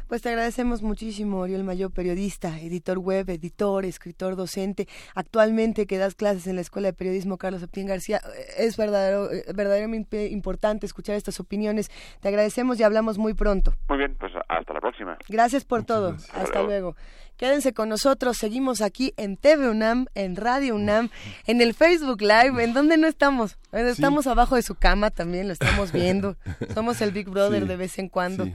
Pues 0.07 0.21
te 0.21 0.29
agradecemos 0.29 0.81
muchísimo, 0.81 1.39
Oriol 1.39 1.63
Mayor, 1.63 1.91
periodista, 1.91 2.59
editor 2.59 2.97
web, 2.97 3.29
editor, 3.29 3.85
escritor, 3.85 4.35
docente. 4.35 4.87
Actualmente 5.13 5.85
que 5.85 5.97
das 5.97 6.15
clases 6.15 6.47
en 6.47 6.55
la 6.55 6.61
Escuela 6.61 6.87
de 6.87 6.93
Periodismo 6.93 7.37
Carlos 7.37 7.61
Optín 7.61 7.87
García. 7.87 8.21
Es 8.57 8.77
verdadero, 8.77 9.31
eh, 9.31 9.43
verdaderamente 9.53 10.27
importante 10.27 10.85
escuchar 10.85 11.15
estas 11.15 11.39
opiniones. 11.39 11.91
Te 12.21 12.27
agradecemos 12.27 12.79
y 12.79 12.83
hablamos 12.83 13.17
muy 13.17 13.33
pronto. 13.33 13.73
Muy 13.87 13.99
bien, 13.99 14.15
pues 14.19 14.33
hasta 14.47 14.73
la 14.73 14.81
próxima. 14.81 15.17
Gracias 15.27 15.63
por 15.65 15.83
todo. 15.83 16.15
Hasta 16.33 16.63
luego. 16.63 16.95
Quédense 17.39 17.73
con 17.73 17.87
nosotros, 17.87 18.35
seguimos 18.35 18.81
aquí 18.81 19.13
en 19.15 19.37
TV 19.37 19.69
UNAM, 19.69 20.07
en 20.13 20.35
Radio 20.35 20.75
UNAM, 20.75 21.09
en 21.47 21.61
el 21.61 21.73
Facebook 21.73 22.19
Live, 22.19 22.61
en 22.61 22.73
donde 22.73 22.97
no 22.97 23.07
estamos. 23.07 23.57
Estamos 23.71 24.27
abajo 24.27 24.57
de 24.57 24.61
su 24.61 24.75
cama 24.75 25.09
también, 25.09 25.47
lo 25.47 25.53
estamos 25.53 25.93
viendo. 25.93 26.35
Somos 26.73 26.99
el 26.99 27.13
Big 27.13 27.29
Brother 27.29 27.65
de 27.65 27.77
vez 27.77 27.97
en 27.97 28.09
cuando. 28.09 28.45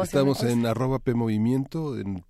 estamos 0.00 0.44
en 0.44 0.64
arroba 0.64 1.00
P 1.00 1.12
Movimiento, 1.14 1.98
en, 1.98 2.24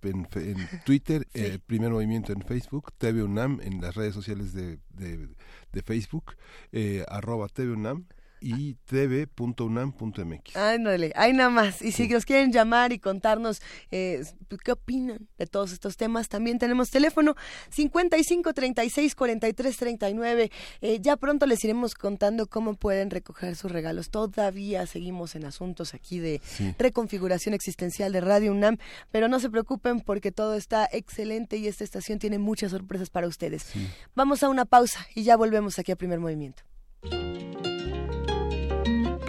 Twitter, 0.85 1.27
eh, 1.35 1.59
Primer 1.67 1.91
Movimiento 1.91 2.33
en 2.33 2.41
Facebook, 2.41 2.91
TV 2.97 3.21
UNAM, 3.21 3.59
en 3.61 3.79
las 3.79 3.93
redes 3.93 4.15
sociales 4.15 4.55
de, 4.55 4.79
de, 4.89 5.81
Facebook, 5.83 6.35
eh, 6.71 7.05
arroba 7.09 7.47
TV 7.47 7.73
UNAM 7.73 8.07
y 8.41 8.73
tv.unam.mx. 8.85 10.55
Ándale, 10.55 11.13
ahí 11.15 11.31
nada 11.31 11.49
más. 11.49 11.81
Y 11.81 11.91
si 11.91 12.07
nos 12.07 12.25
quieren 12.25 12.51
llamar 12.51 12.91
y 12.91 12.99
contarnos 12.99 13.61
eh, 13.91 14.23
qué 14.63 14.71
opinan 14.71 15.29
de 15.37 15.45
todos 15.45 15.71
estos 15.71 15.95
temas, 15.95 16.27
también 16.27 16.57
tenemos 16.57 16.89
teléfono 16.89 17.35
55 17.69 18.53
36 18.53 19.15
43 19.15 19.77
39. 19.77 20.51
ya 20.99 21.15
pronto 21.17 21.45
les 21.45 21.63
iremos 21.63 21.93
contando 21.93 22.47
cómo 22.47 22.73
pueden 22.73 23.11
recoger 23.11 23.55
sus 23.55 23.71
regalos. 23.71 24.09
Todavía 24.09 24.85
seguimos 24.87 25.35
en 25.35 25.45
asuntos 25.45 25.93
aquí 25.93 26.19
de 26.19 26.41
reconfiguración 26.79 27.53
existencial 27.53 28.11
de 28.11 28.21
Radio 28.21 28.51
UNAM, 28.51 28.77
pero 29.11 29.27
no 29.27 29.39
se 29.39 29.49
preocupen 29.49 30.01
porque 30.01 30.31
todo 30.31 30.55
está 30.55 30.89
excelente 30.91 31.57
y 31.57 31.67
esta 31.67 31.83
estación 31.83 32.17
tiene 32.19 32.39
muchas 32.39 32.71
sorpresas 32.71 33.09
para 33.09 33.27
ustedes. 33.27 33.67
Vamos 34.15 34.41
a 34.43 34.49
una 34.49 34.65
pausa 34.65 35.05
y 35.13 35.23
ya 35.23 35.37
volvemos 35.37 35.77
aquí 35.77 35.91
a 35.91 35.95
Primer 35.95 36.19
Movimiento. 36.19 36.63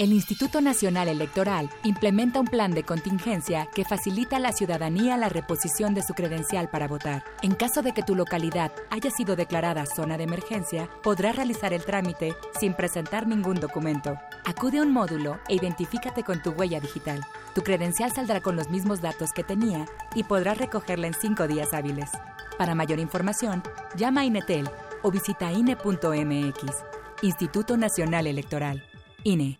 El 0.00 0.14
Instituto 0.14 0.62
Nacional 0.62 1.08
Electoral 1.08 1.68
implementa 1.84 2.40
un 2.40 2.46
plan 2.46 2.70
de 2.70 2.84
contingencia 2.84 3.68
que 3.74 3.84
facilita 3.84 4.36
a 4.36 4.40
la 4.40 4.52
ciudadanía 4.52 5.18
la 5.18 5.28
reposición 5.28 5.92
de 5.92 6.02
su 6.02 6.14
credencial 6.14 6.70
para 6.70 6.88
votar. 6.88 7.22
En 7.42 7.54
caso 7.54 7.82
de 7.82 7.92
que 7.92 8.02
tu 8.02 8.14
localidad 8.14 8.72
haya 8.88 9.10
sido 9.10 9.36
declarada 9.36 9.84
zona 9.84 10.16
de 10.16 10.24
emergencia, 10.24 10.88
podrás 11.02 11.36
realizar 11.36 11.74
el 11.74 11.84
trámite 11.84 12.34
sin 12.58 12.72
presentar 12.72 13.26
ningún 13.26 13.60
documento. 13.60 14.16
Acude 14.46 14.78
a 14.78 14.84
un 14.84 14.90
módulo 14.90 15.38
e 15.48 15.56
identifícate 15.56 16.22
con 16.22 16.40
tu 16.40 16.52
huella 16.52 16.80
digital. 16.80 17.20
Tu 17.54 17.60
credencial 17.60 18.10
saldrá 18.10 18.40
con 18.40 18.56
los 18.56 18.70
mismos 18.70 19.02
datos 19.02 19.34
que 19.34 19.44
tenía 19.44 19.84
y 20.14 20.24
podrás 20.24 20.56
recogerla 20.56 21.08
en 21.08 21.14
cinco 21.20 21.46
días 21.46 21.74
hábiles. 21.74 22.08
Para 22.56 22.74
mayor 22.74 23.00
información, 23.00 23.62
llama 23.96 24.22
a 24.22 24.24
Inetel 24.24 24.66
o 25.02 25.10
visita 25.10 25.52
INE.mx. 25.52 26.64
Instituto 27.20 27.76
Nacional 27.76 28.26
Electoral. 28.26 28.82
INE. 29.24 29.58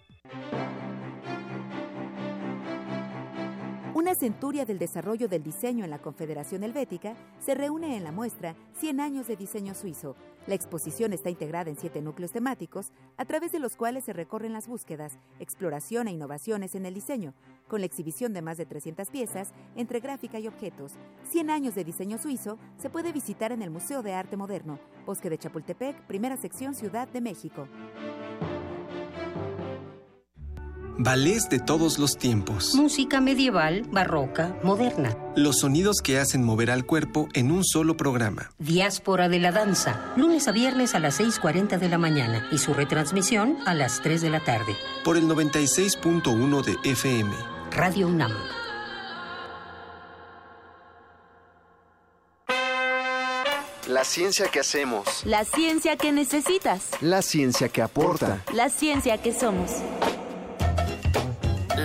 Una 4.01 4.15
centuria 4.15 4.65
del 4.65 4.79
desarrollo 4.79 5.29
del 5.29 5.43
diseño 5.43 5.85
en 5.85 5.91
la 5.91 5.99
Confederación 5.99 6.63
Helvética 6.63 7.15
se 7.39 7.55
reúne 7.55 7.97
en 7.99 8.03
la 8.05 8.13
muestra 8.13 8.57
100 8.79 8.99
años 8.99 9.27
de 9.27 9.37
diseño 9.37 9.75
suizo. 9.75 10.17
La 10.47 10.55
exposición 10.55 11.13
está 11.13 11.29
integrada 11.29 11.69
en 11.69 11.77
siete 11.77 12.01
núcleos 12.01 12.33
temáticos, 12.33 12.93
a 13.19 13.27
través 13.27 13.53
de 13.53 13.59
los 13.59 13.77
cuales 13.77 14.05
se 14.05 14.15
recorren 14.15 14.55
las 14.55 14.69
búsquedas, 14.69 15.19
exploración 15.39 16.09
e 16.09 16.13
innovaciones 16.13 16.75
en 16.75 16.87
el 16.87 16.95
diseño, 16.95 17.35
con 17.69 17.81
la 17.81 17.87
exhibición 17.87 18.33
de 18.33 18.41
más 18.41 18.57
de 18.57 18.65
300 18.65 19.11
piezas 19.11 19.53
entre 19.77 20.01
gráfica 20.01 20.39
y 20.39 20.49
objetos. 20.49 20.95
100 21.25 21.51
años 21.51 21.75
de 21.75 21.85
diseño 21.85 22.17
suizo 22.17 22.59
se 22.79 22.89
puede 22.89 23.13
visitar 23.13 23.53
en 23.53 23.61
el 23.61 23.71
Museo 23.71 24.03
de 24.03 24.15
Arte 24.15 24.37
Moderno, 24.39 24.79
Bosque 25.05 25.29
de 25.29 25.37
Chapultepec, 25.37 26.07
primera 26.07 26.39
sección 26.39 26.75
Ciudad 26.75 27.07
de 27.07 27.21
México. 27.21 27.69
Ballets 31.03 31.49
de 31.49 31.59
todos 31.59 31.99
los 31.99 32.19
tiempos. 32.19 32.75
Música 32.75 33.23
medieval, 33.23 33.85
barroca, 33.91 34.55
moderna. 34.63 35.17
Los 35.35 35.61
sonidos 35.61 36.03
que 36.03 36.19
hacen 36.19 36.45
mover 36.45 36.71
al 36.71 36.85
cuerpo 36.85 37.27
en 37.33 37.51
un 37.51 37.65
solo 37.65 37.97
programa. 37.97 38.51
Diáspora 38.59 39.31
de 39.31 39.39
la 39.39 39.51
danza, 39.51 40.13
lunes 40.17 40.47
a 40.47 40.53
viernes 40.53 40.95
a 40.95 40.99
las 40.99 41.19
6.40 41.19 41.79
de 41.79 41.89
la 41.89 41.97
mañana 41.97 42.47
y 42.53 42.59
su 42.59 42.75
retransmisión 42.75 43.57
a 43.65 43.73
las 43.73 44.03
3 44.03 44.21
de 44.21 44.29
la 44.29 44.41
tarde. 44.41 44.77
Por 45.03 45.17
el 45.17 45.25
96.1 45.25 46.65
de 46.65 46.91
FM. 46.91 47.35
Radio 47.71 48.07
UNAM. 48.07 48.33
La 53.89 54.05
ciencia 54.05 54.49
que 54.49 54.61
hacemos. 54.61 55.25
La 55.25 55.47
ciencia 55.47 55.97
que 55.97 56.13
necesitas. 56.13 56.91
La 57.01 57.23
ciencia 57.23 57.71
que 57.71 57.81
aporta. 57.81 58.45
La 58.53 58.69
ciencia 58.69 59.17
que 59.17 59.33
somos. 59.33 59.71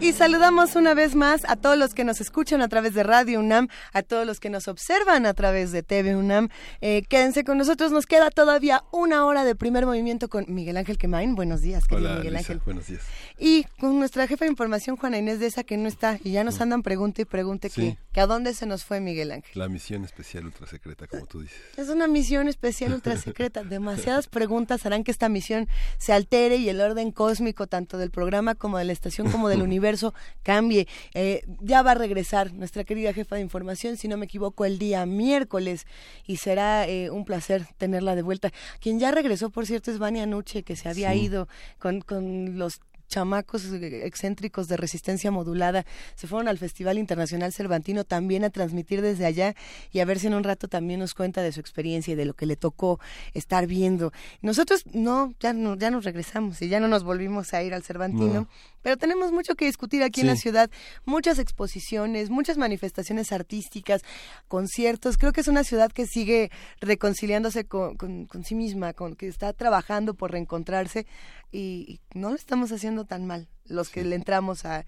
Y 0.00 0.14
saludamos 0.14 0.76
una 0.76 0.94
vez 0.94 1.14
más 1.14 1.44
a 1.46 1.56
todos 1.56 1.76
los 1.76 1.92
que 1.92 2.04
nos 2.04 2.22
escuchan 2.22 2.62
a 2.62 2.68
través 2.68 2.94
de 2.94 3.02
Radio 3.02 3.38
UNAM, 3.38 3.68
a 3.92 4.02
todos 4.02 4.26
los 4.26 4.40
que 4.40 4.48
nos 4.48 4.66
observan 4.66 5.26
a 5.26 5.34
través 5.34 5.72
de 5.72 5.82
TV 5.82 6.16
UNAM. 6.16 6.48
Eh, 6.80 7.02
quédense 7.06 7.44
con 7.44 7.58
nosotros, 7.58 7.92
nos 7.92 8.06
queda 8.06 8.30
todavía 8.30 8.82
una 8.92 9.26
hora 9.26 9.44
de 9.44 9.54
primer 9.54 9.84
movimiento 9.84 10.30
con 10.30 10.46
Miguel 10.48 10.78
Ángel 10.78 10.96
Quemain. 10.96 11.34
Buenos 11.34 11.60
días, 11.60 11.86
querido 11.86 12.14
Miguel 12.14 12.36
Ángel. 12.36 12.62
Buenos 12.64 12.86
días. 12.86 13.02
Y 13.42 13.64
con 13.80 13.98
nuestra 13.98 14.26
jefa 14.26 14.44
de 14.44 14.50
información, 14.50 14.98
Juana 14.98 15.16
Inés 15.16 15.40
de 15.40 15.46
esa 15.46 15.64
que 15.64 15.78
no 15.78 15.88
está, 15.88 16.18
y 16.22 16.32
ya 16.32 16.44
nos 16.44 16.60
andan 16.60 16.82
pregunta 16.82 17.22
y 17.22 17.24
pregunte 17.24 17.70
que, 17.70 17.96
a 18.20 18.26
dónde 18.26 18.52
se 18.52 18.66
nos 18.66 18.84
fue 18.84 19.00
Miguel 19.00 19.32
Ángel. 19.32 19.52
La 19.54 19.66
misión 19.70 20.04
especial 20.04 20.44
ultra 20.44 20.66
secreta, 20.66 21.06
como 21.06 21.24
tú 21.24 21.40
dices. 21.40 21.58
Es 21.78 21.88
una 21.88 22.06
misión 22.06 22.48
especial 22.48 22.92
ultra 22.92 23.16
secreta. 23.16 23.64
Demasiadas 23.64 24.26
preguntas 24.26 24.84
harán 24.84 25.04
que 25.04 25.10
esta 25.10 25.30
misión 25.30 25.68
se 25.96 26.12
altere 26.12 26.56
y 26.56 26.68
el 26.68 26.82
orden 26.82 27.12
cósmico, 27.12 27.66
tanto 27.66 27.96
del 27.96 28.10
programa 28.10 28.56
como 28.56 28.76
de 28.76 28.84
la 28.84 28.92
estación 28.92 29.32
como 29.32 29.48
del 29.48 29.62
universo, 29.70 30.12
cambie. 30.42 30.86
Eh, 31.14 31.42
ya 31.60 31.80
va 31.80 31.92
a 31.92 31.94
regresar 31.94 32.52
nuestra 32.52 32.84
querida 32.84 33.14
jefa 33.14 33.36
de 33.36 33.40
información, 33.40 33.96
si 33.96 34.06
no 34.06 34.18
me 34.18 34.26
equivoco, 34.26 34.66
el 34.66 34.78
día 34.78 35.06
miércoles 35.06 35.86
y 36.26 36.36
será 36.36 36.86
eh, 36.86 37.08
un 37.08 37.24
placer 37.24 37.66
tenerla 37.78 38.16
de 38.16 38.22
vuelta. 38.22 38.52
Quien 38.80 39.00
ya 39.00 39.12
regresó, 39.12 39.48
por 39.48 39.64
cierto, 39.64 39.90
es 39.90 39.98
Vania 39.98 40.26
Nuche, 40.26 40.62
que 40.62 40.76
se 40.76 40.90
había 40.90 41.14
ido 41.14 41.48
con, 41.78 42.02
con 42.02 42.58
los 42.58 42.82
chamacos 43.10 43.64
excéntricos 43.72 44.68
de 44.68 44.78
resistencia 44.78 45.30
modulada 45.30 45.84
se 46.14 46.26
fueron 46.26 46.48
al 46.48 46.56
Festival 46.56 46.96
Internacional 46.96 47.52
Cervantino 47.52 48.04
también 48.04 48.44
a 48.44 48.50
transmitir 48.50 49.02
desde 49.02 49.26
allá 49.26 49.54
y 49.92 49.98
a 49.98 50.04
ver 50.06 50.18
si 50.18 50.28
en 50.28 50.34
un 50.34 50.44
rato 50.44 50.68
también 50.68 51.00
nos 51.00 51.12
cuenta 51.12 51.42
de 51.42 51.52
su 51.52 51.60
experiencia 51.60 52.12
y 52.12 52.14
de 52.14 52.24
lo 52.24 52.34
que 52.34 52.46
le 52.46 52.56
tocó 52.56 53.00
estar 53.34 53.66
viendo. 53.66 54.12
Nosotros 54.40 54.84
no, 54.92 55.34
ya 55.40 55.52
no, 55.52 55.76
ya 55.76 55.90
nos 55.90 56.04
regresamos 56.04 56.62
y 56.62 56.68
ya 56.68 56.80
no 56.80 56.88
nos 56.88 57.02
volvimos 57.02 57.52
a 57.52 57.62
ir 57.62 57.74
al 57.74 57.82
Cervantino, 57.82 58.48
pero 58.82 58.96
tenemos 58.96 59.32
mucho 59.32 59.54
que 59.54 59.66
discutir 59.66 60.02
aquí 60.02 60.22
en 60.22 60.28
la 60.28 60.36
ciudad, 60.36 60.70
muchas 61.04 61.38
exposiciones, 61.38 62.30
muchas 62.30 62.56
manifestaciones 62.56 63.32
artísticas, 63.32 64.02
conciertos. 64.48 65.18
Creo 65.18 65.32
que 65.32 65.40
es 65.40 65.48
una 65.48 65.64
ciudad 65.64 65.90
que 65.92 66.06
sigue 66.06 66.50
reconciliándose 66.80 67.64
con, 67.64 67.96
con, 67.96 68.44
sí 68.44 68.54
misma, 68.54 68.92
con 68.92 69.16
que 69.16 69.28
está 69.28 69.52
trabajando 69.52 70.14
por 70.14 70.32
reencontrarse 70.32 71.06
y, 71.52 72.00
no 72.14 72.30
lo 72.30 72.36
estamos 72.36 72.72
haciendo 72.72 73.04
tan 73.04 73.26
mal 73.26 73.48
los 73.66 73.88
que 73.88 74.04
le 74.04 74.16
entramos 74.16 74.64
a, 74.64 74.84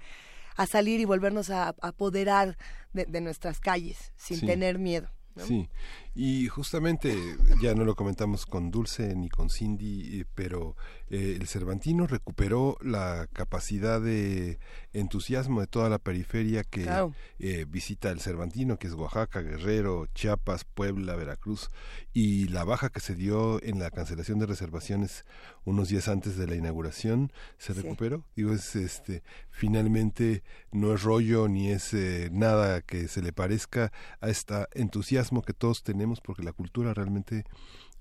a 0.57 0.67
salir 0.67 1.01
y 1.01 1.05
volvernos 1.05 1.51
a, 1.51 1.75
apoderar 1.81 2.57
de, 2.93 3.21
nuestras 3.21 3.61
calles 3.61 4.13
sin 4.17 4.41
tener 4.41 4.79
miedo. 4.79 5.09
Sí, 5.47 5.69
y 6.15 6.49
justamente, 6.49 7.17
ya 7.63 7.75
no 7.75 7.85
lo 7.85 7.97
comentamos 7.97 8.45
con 8.45 8.71
Dulce 8.71 9.15
ni 9.17 9.31
con 9.31 9.49
Cindy, 9.49 10.21
eh, 10.21 10.27
pero 10.35 10.77
eh, 11.09 11.39
el 11.41 11.47
Cervantino 11.47 12.07
recuperó 12.07 12.77
la 12.83 13.29
capacidad 13.33 13.99
de 13.99 14.59
entusiasmo 14.93 15.63
de 15.63 15.69
toda 15.69 15.89
la 15.89 15.99
periferia 15.99 16.65
que 16.65 16.87
eh, 17.39 17.65
visita 17.67 18.11
el 18.11 18.21
Cervantino, 18.21 18.79
que 18.79 18.89
es 18.89 18.93
Oaxaca, 18.93 19.41
Guerrero, 19.41 20.07
Chiapas, 20.15 20.65
Puebla, 20.65 21.17
Veracruz, 21.17 21.71
y 22.13 22.49
la 22.49 22.65
baja 22.65 22.91
que 22.91 23.01
se 23.01 23.15
dio 23.15 23.63
en 23.63 23.79
la 23.79 23.91
cancelación 23.91 24.39
de 24.39 24.45
reservaciones 24.45 25.25
unos 25.65 25.89
días 25.89 26.09
antes 26.09 26.37
de 26.37 26.47
la 26.47 26.57
inauguración 26.57 27.33
se 27.57 27.73
recuperó. 27.73 28.27
Digo, 28.37 28.53
es 28.53 28.77
este, 28.77 29.23
finalmente 29.51 30.43
no 30.73 30.93
es 30.93 31.03
rollo 31.03 31.49
ni 31.49 31.71
es 31.71 31.95
nada 32.33 32.83
que 32.83 33.09
se 33.09 33.23
le 33.23 33.33
parezca 33.33 33.93
a 34.21 34.29
este 34.29 34.67
entusiasmo 34.75 35.41
que 35.41 35.55
todos 35.55 35.83
tenemos 35.83 36.02
porque 36.21 36.43
la 36.43 36.53
cultura 36.53 36.95
realmente 36.95 37.45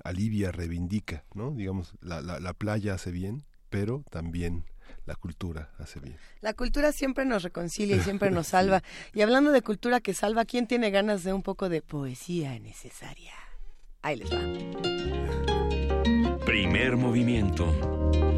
alivia, 0.04 0.52
reivindica, 0.52 1.24
¿no? 1.34 1.52
Digamos, 1.52 1.94
la, 2.02 2.22
la, 2.22 2.54
playa 2.54 2.94
hace 2.94 3.12
bien, 3.12 3.44
pero 3.70 4.04
también 4.10 4.66
la 5.06 5.16
cultura 5.16 5.72
hace 5.78 6.00
bien. 6.00 6.18
La 6.42 6.54
cultura 6.54 6.92
siempre 6.92 7.26
nos 7.26 7.44
reconcilia 7.44 7.96
y 7.96 8.00
siempre 8.04 8.32
nos 8.32 8.48
salva. 8.48 8.84
Y 9.14 9.22
hablando 9.22 9.52
de 9.52 9.62
cultura 9.62 10.00
que 10.00 10.14
salva, 10.14 10.46
¿quién 10.46 10.68
tiene 10.68 10.92
ganas 10.92 11.24
de 11.24 11.34
un 11.34 11.44
poco 11.44 11.70
de 11.70 11.82
poesía 11.82 12.58
necesaria? 12.60 13.34
Ahí 14.02 14.18
les 14.18 14.32
va. 14.32 14.42
Primer 16.46 16.98
movimiento. 16.98 18.31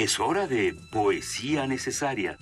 Es 0.00 0.18
hora 0.18 0.46
de 0.46 0.74
poesía 0.90 1.66
necesaria. 1.66 2.38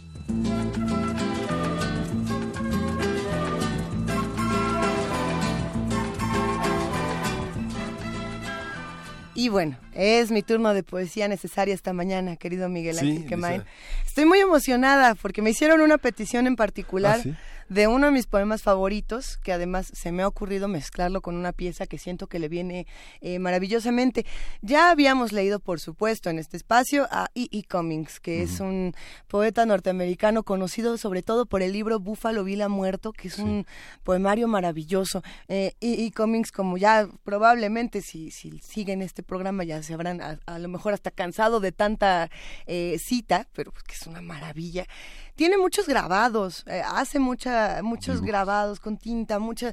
Y 9.34 9.48
bueno, 9.48 9.76
es 9.92 10.30
mi 10.30 10.44
turno 10.44 10.72
de 10.72 10.84
poesía 10.84 11.26
necesaria 11.26 11.74
esta 11.74 11.92
mañana, 11.92 12.36
querido 12.36 12.68
Miguel 12.68 12.96
Ángel 12.96 13.64
Estoy 14.06 14.24
muy 14.24 14.38
emocionada 14.38 15.16
porque 15.16 15.42
me 15.42 15.50
hicieron 15.50 15.80
una 15.80 15.98
petición 15.98 16.46
en 16.46 16.54
particular. 16.54 17.20
¿Ah, 17.26 17.38
de 17.68 17.86
uno 17.86 18.06
de 18.06 18.12
mis 18.12 18.26
poemas 18.26 18.62
favoritos, 18.62 19.36
que 19.38 19.52
además 19.52 19.90
se 19.92 20.12
me 20.12 20.22
ha 20.22 20.28
ocurrido 20.28 20.68
mezclarlo 20.68 21.20
con 21.20 21.36
una 21.36 21.52
pieza 21.52 21.86
que 21.86 21.98
siento 21.98 22.26
que 22.26 22.38
le 22.38 22.48
viene 22.48 22.86
eh, 23.20 23.38
maravillosamente. 23.38 24.24
Ya 24.62 24.90
habíamos 24.90 25.32
leído, 25.32 25.60
por 25.60 25.80
supuesto, 25.80 26.30
en 26.30 26.38
este 26.38 26.56
espacio 26.56 27.06
a 27.10 27.28
E. 27.34 27.48
E. 27.52 27.64
Cummings, 27.64 28.20
que 28.20 28.42
es 28.42 28.60
un 28.60 28.94
poeta 29.26 29.66
norteamericano 29.66 30.42
conocido 30.42 30.96
sobre 30.96 31.22
todo 31.22 31.46
por 31.46 31.62
el 31.62 31.72
libro 31.72 32.00
Búfalo 32.00 32.44
Vila 32.44 32.68
Muerto, 32.68 33.12
que 33.12 33.28
es 33.28 33.38
un 33.38 33.66
poemario 34.02 34.48
maravilloso. 34.48 35.22
Eh, 35.48 35.74
E. 35.80 36.06
E. 36.06 36.12
Cummings, 36.12 36.52
como 36.52 36.78
ya 36.78 37.08
probablemente 37.24 38.00
si, 38.00 38.30
si 38.30 38.58
siguen 38.60 39.02
este 39.02 39.22
programa 39.22 39.64
ya 39.64 39.82
se 39.82 39.94
habrán 39.94 40.20
a, 40.20 40.58
lo 40.58 40.68
mejor 40.68 40.94
hasta 40.94 41.10
cansado 41.10 41.60
de 41.60 41.72
tanta 41.72 42.30
eh, 42.66 42.98
cita, 42.98 43.46
pero 43.52 43.72
pues 43.72 43.84
que 43.84 43.94
es 43.94 44.06
una 44.06 44.22
maravilla 44.22 44.86
tiene 45.38 45.56
muchos 45.56 45.86
grabados, 45.86 46.64
eh, 46.66 46.82
hace 46.84 47.20
mucha, 47.20 47.80
muchos 47.84 48.22
grabados 48.22 48.80
con 48.80 48.96
tinta, 48.96 49.38
mucha 49.38 49.72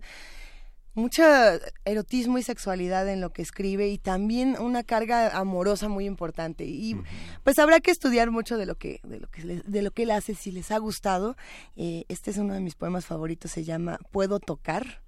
mucha 0.94 1.60
erotismo 1.86 2.38
y 2.38 2.44
sexualidad 2.44 3.10
en 3.10 3.20
lo 3.20 3.34
que 3.34 3.42
escribe 3.42 3.90
y 3.90 3.98
también 3.98 4.56
una 4.60 4.84
carga 4.84 5.36
amorosa 5.36 5.90
muy 5.90 6.06
importante. 6.06 6.66
Y 6.66 6.96
pues 7.44 7.58
habrá 7.58 7.80
que 7.80 7.90
estudiar 7.90 8.30
mucho 8.30 8.58
de 8.58 8.68
lo 8.68 8.76
que 8.76 9.02
de 9.04 9.20
lo 9.20 9.28
que 9.28 9.42
de 9.44 9.82
lo 9.82 9.90
que 9.90 10.04
él 10.04 10.12
hace 10.12 10.36
si 10.36 10.52
les 10.52 10.70
ha 10.70 10.78
gustado. 10.78 11.36
Eh, 11.76 12.06
este 12.10 12.30
es 12.30 12.38
uno 12.38 12.54
de 12.54 12.62
mis 12.62 12.76
poemas 12.76 13.08
favoritos 13.08 13.50
se 13.50 13.64
llama 13.64 13.98
puedo 14.12 14.40
tocar. 14.40 15.02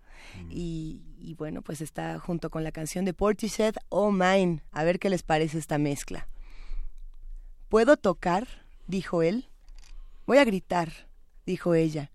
Y, 0.49 1.03
y, 1.19 1.35
bueno 1.35 1.61
pues 1.61 1.81
está 1.81 2.19
junto 2.19 2.49
con 2.49 2.63
la 2.63 2.71
canción 2.71 3.05
de 3.05 3.13
Portishead 3.13 3.75
Oh 3.89 4.11
Mine. 4.11 4.63
A 4.71 4.83
ver 4.83 4.97
qué 4.97 5.11
les 5.11 5.21
parece 5.21 5.59
esta 5.59 5.77
mezcla. 5.77 6.27
Puedo 7.69 7.95
tocar 7.95 8.47
dijo 8.87 9.21
él 9.21 9.49
Voy 10.27 10.39
a 10.39 10.43
gritar, 10.43 10.91
dijo 11.45 11.73
ella. 11.73 12.11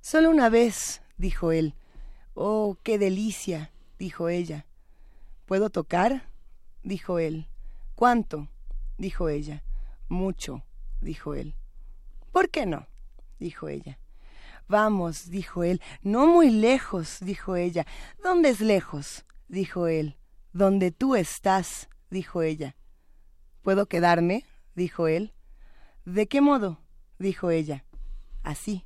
Solo 0.00 0.30
una 0.30 0.48
vez, 0.48 1.02
dijo 1.16 1.50
él. 1.50 1.74
Oh, 2.34 2.78
qué 2.84 2.96
delicia, 2.96 3.72
dijo 3.98 4.28
ella. 4.28 4.66
¿Puedo 5.46 5.68
tocar? 5.68 6.30
dijo 6.84 7.18
él. 7.18 7.48
¿Cuánto? 7.96 8.48
dijo 8.98 9.28
ella. 9.28 9.64
Mucho, 10.08 10.62
dijo 11.00 11.34
él. 11.34 11.56
¿Por 12.30 12.50
qué 12.50 12.66
no? 12.66 12.86
dijo 13.40 13.66
ella. 13.66 13.98
Vamos, 14.68 15.28
dijo 15.28 15.64
él. 15.64 15.82
No 16.02 16.28
muy 16.28 16.50
lejos, 16.50 17.18
dijo 17.20 17.56
ella. 17.56 17.84
¿Dónde 18.22 18.50
es 18.50 18.60
lejos? 18.60 19.24
dijo 19.48 19.88
él. 19.88 20.16
Donde 20.52 20.92
tú 20.92 21.16
estás, 21.16 21.88
dijo 22.10 22.42
ella. 22.42 22.76
¿Puedo 23.62 23.86
quedarme? 23.86 24.44
dijo 24.76 25.08
él. 25.08 25.34
¿De 26.04 26.28
qué 26.28 26.40
modo? 26.40 26.78
Dijo 27.20 27.50
ella. 27.50 27.84
Así, 28.42 28.84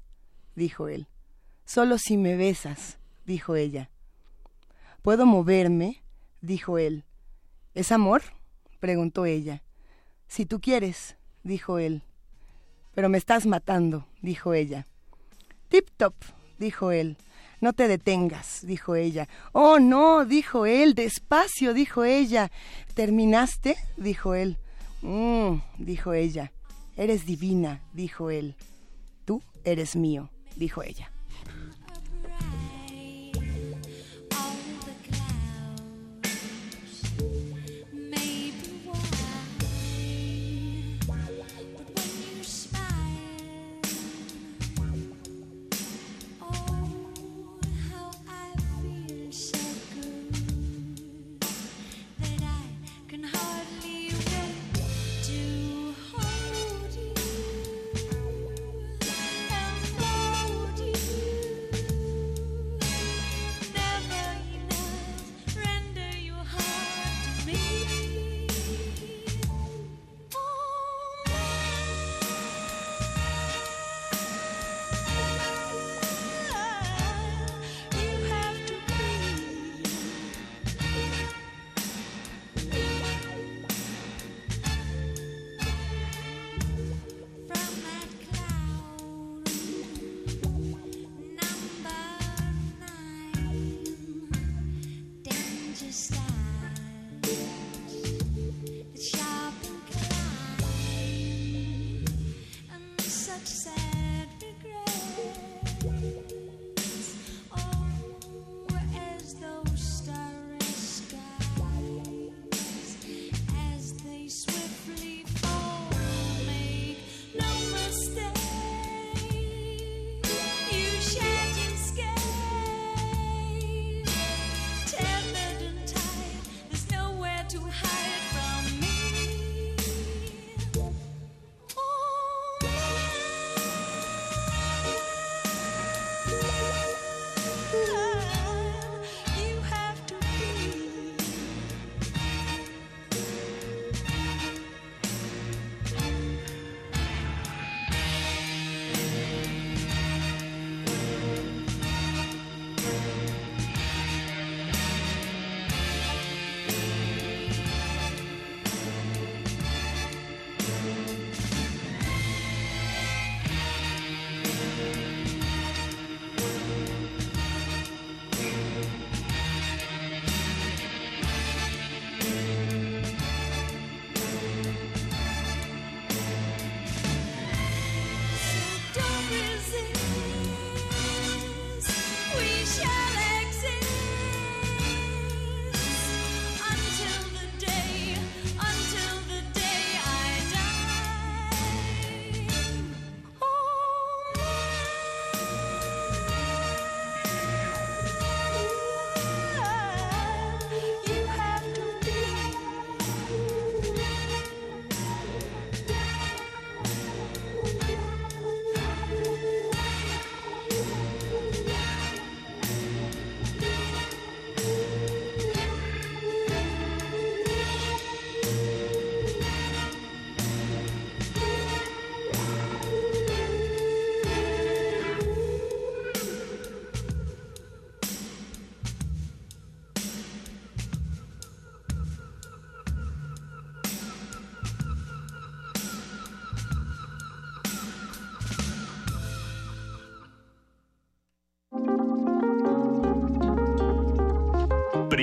dijo 0.54 0.88
él. 0.88 1.06
Solo 1.64 1.96
si 1.96 2.18
me 2.18 2.36
besas, 2.36 2.98
dijo 3.24 3.56
ella. 3.56 3.88
¿Puedo 5.00 5.24
moverme? 5.24 6.02
dijo 6.42 6.76
él. 6.76 7.04
¿Es 7.74 7.90
amor? 7.92 8.22
preguntó 8.80 9.24
ella. 9.24 9.62
Si 10.28 10.44
tú 10.44 10.60
quieres, 10.60 11.16
dijo 11.42 11.78
él. 11.78 12.02
Pero 12.94 13.08
me 13.08 13.18
estás 13.18 13.46
matando, 13.46 14.06
dijo 14.20 14.52
ella. 14.52 14.86
Tip 15.68 15.88
top, 15.96 16.14
dijo 16.58 16.90
él. 16.90 17.16
No 17.60 17.72
te 17.72 17.88
detengas, 17.88 18.60
dijo 18.66 18.94
ella. 18.94 19.28
Oh, 19.52 19.78
no, 19.78 20.26
dijo 20.26 20.66
él. 20.66 20.94
Despacio, 20.94 21.72
dijo 21.72 22.04
ella. 22.04 22.50
¿Terminaste? 22.94 23.76
dijo 23.96 24.34
él. 24.34 24.58
Mmm, 25.00 25.60
dijo 25.78 26.12
ella. 26.12 26.52
Eres 26.96 27.26
divina, 27.26 27.80
dijo 27.92 28.30
él. 28.30 28.54
Tú 29.24 29.42
eres 29.64 29.96
mío, 29.96 30.30
dijo 30.56 30.82
ella. 30.82 31.10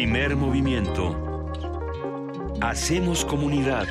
Primer 0.02 0.36
movimiento. 0.36 1.16
Hacemos 2.60 3.24
comunidad. 3.24 3.86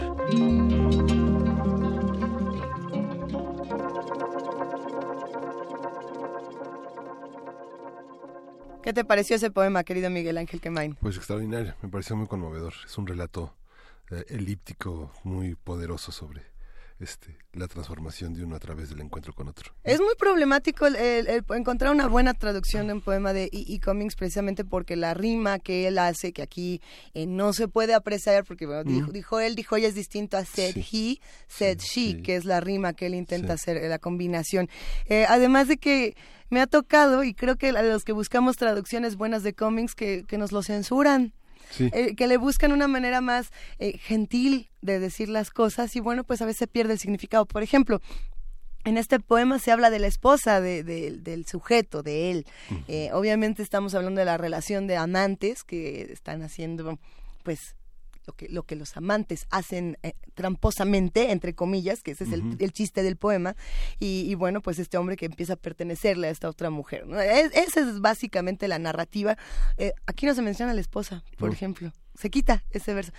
¿Qué 8.83 8.93
te 8.93 9.05
pareció 9.05 9.37
ese 9.37 9.53
poema, 9.53 9.85
querido 9.85 10.11
Miguel 10.11 10.39
Ángel 10.39 10.61
Quemain? 10.61 10.97
Pues 10.97 11.17
extraordinario, 11.17 11.77
me 11.81 11.89
pareció 11.89 12.17
muy 12.17 12.27
conmovedor. 12.27 12.73
Es 12.85 12.99
un 12.99 13.07
relato 13.07 13.55
eh, 14.11 14.25
elíptico 14.31 15.13
muy 15.23 15.55
poderoso 15.55 16.11
sobre 16.11 16.50
este, 17.01 17.37
la 17.53 17.67
transformación 17.67 18.35
de 18.35 18.45
uno 18.45 18.57
a 18.57 18.59
través 18.59 18.91
del 18.91 19.01
encuentro 19.01 19.33
con 19.33 19.49
otro. 19.49 19.73
Es 19.85 20.01
muy 20.01 20.15
problemático 20.19 20.87
el, 20.87 21.45
encontrar 21.51 21.93
una 21.93 22.07
buena 22.07 22.35
traducción 22.35 22.87
de 22.87 22.93
un 22.93 23.01
poema 23.01 23.33
de 23.33 23.45
E. 23.45 23.75
e. 23.75 23.81
Cummings 23.81 24.17
precisamente 24.17 24.65
porque 24.65 24.97
la 24.97 25.15
rima 25.15 25.59
que 25.59 25.89
él 25.89 25.99
hace, 25.99 26.33
que 26.33 26.43
aquí 26.43 26.81
eh, 27.15 27.27
no 27.27 27.53
se 27.53 27.69
puede 27.69 27.95
apreciar, 27.95 28.45
porque 28.45 28.67
dijo, 29.11 29.41
él, 29.41 29.55
dijo 29.55 29.77
ella 29.77 29.89
es 29.89 29.95
distinto 29.95 30.37
a 30.37 30.45
said 30.45 30.77
he, 30.77 31.19
said 31.49 31.79
she, 31.79 32.23
que 32.23 32.37
es 32.37 32.45
la 32.45 32.61
rima 32.61 32.93
que 32.93 33.07
él 33.07 33.15
intenta 33.15 33.55
hacer, 33.55 33.83
la 33.89 33.99
combinación. 33.99 34.69
Eh, 35.07 35.25
además 35.29 35.69
de 35.69 35.79
que 35.79 36.15
me 36.51 36.61
ha 36.61 36.67
tocado, 36.67 37.25
y 37.25 37.33
creo 37.33 37.57
que 37.57 37.71
a 37.71 37.83
los 37.83 38.05
que 38.05 38.13
buscamos 38.13 38.57
traducciones 38.57 39.17
buenas 39.17 39.43
de 39.43 39.55
Cummings, 39.55 39.95
que, 39.95 40.25
que 40.27 40.37
nos 40.37 40.53
lo 40.53 40.63
censuran. 40.63 41.33
Eh, 41.79 42.15
que 42.17 42.27
le 42.27 42.37
buscan 42.37 42.73
una 42.73 42.89
manera 42.89 43.21
más 43.21 43.51
eh, 43.79 43.99
gentil 43.99 44.69
de 44.83 44.99
decir 44.99 45.29
las 45.29 45.51
cosas 45.51 45.95
y 45.97 46.01
bueno, 46.01 46.25
pues 46.25 46.43
a 46.43 46.47
veces 46.47 46.69
pierde 46.69 46.95
el 46.95 46.99
significado. 46.99 47.47
Por 47.47 47.63
ejemplo, 47.63 48.01
en 48.85 48.97
este 48.97 49.21
poema 49.21 49.59
se 49.59 49.73
habla 49.73 49.91
de 49.91 49.99
la 49.99 50.07
esposa 50.07 50.61
de, 50.61 50.83
del 50.83 51.47
sujeto, 51.47 52.03
de 52.03 52.31
él. 52.31 52.47
Eh, 52.89 53.11
obviamente 53.13 53.63
estamos 53.63 53.95
hablando 53.95 54.21
de 54.21 54.25
la 54.25 54.39
relación 54.39 54.87
de 54.87 54.97
amantes 54.97 55.65
que 55.65 56.11
están 56.13 56.43
haciendo, 56.43 56.99
pues, 57.43 57.77
lo 58.31 58.37
que, 58.37 58.49
lo 58.49 58.63
que 58.63 58.77
los 58.77 58.97
amantes 58.97 59.47
hacen 59.51 59.99
eh, 60.03 60.13
tramposamente, 60.35 61.33
entre 61.33 61.55
comillas, 61.55 62.03
que 62.03 62.13
ese 62.13 62.25
es 62.25 62.33
el, 62.33 62.73
chiste 62.73 63.03
del 63.03 63.17
poema, 63.17 63.57
y, 63.99 64.35
bueno, 64.37 64.61
pues 64.61 64.79
este 64.79 64.99
hombre 64.99 65.17
que 65.17 65.27
empieza 65.27 65.55
a 65.55 65.57
pertenecerle 65.57 66.29
a 66.29 66.31
esta 66.31 66.49
otra 66.49 66.71
mujer. 66.71 67.07
esa 67.53 67.81
es 67.81 68.01
básicamente 68.01 68.69
la 68.69 68.79
narrativa. 68.79 69.37
Eh, 69.79 69.93
aquí 70.07 70.27
no 70.27 70.35
se 70.35 70.43
menciona 70.43 70.73
a 70.73 70.75
la 70.75 70.81
esposa, 70.81 71.25
por 71.39 71.53
ejemplo. 71.53 71.93
Se 72.15 72.31
quita 72.31 72.65
ese 72.71 72.95
verso. 72.95 73.13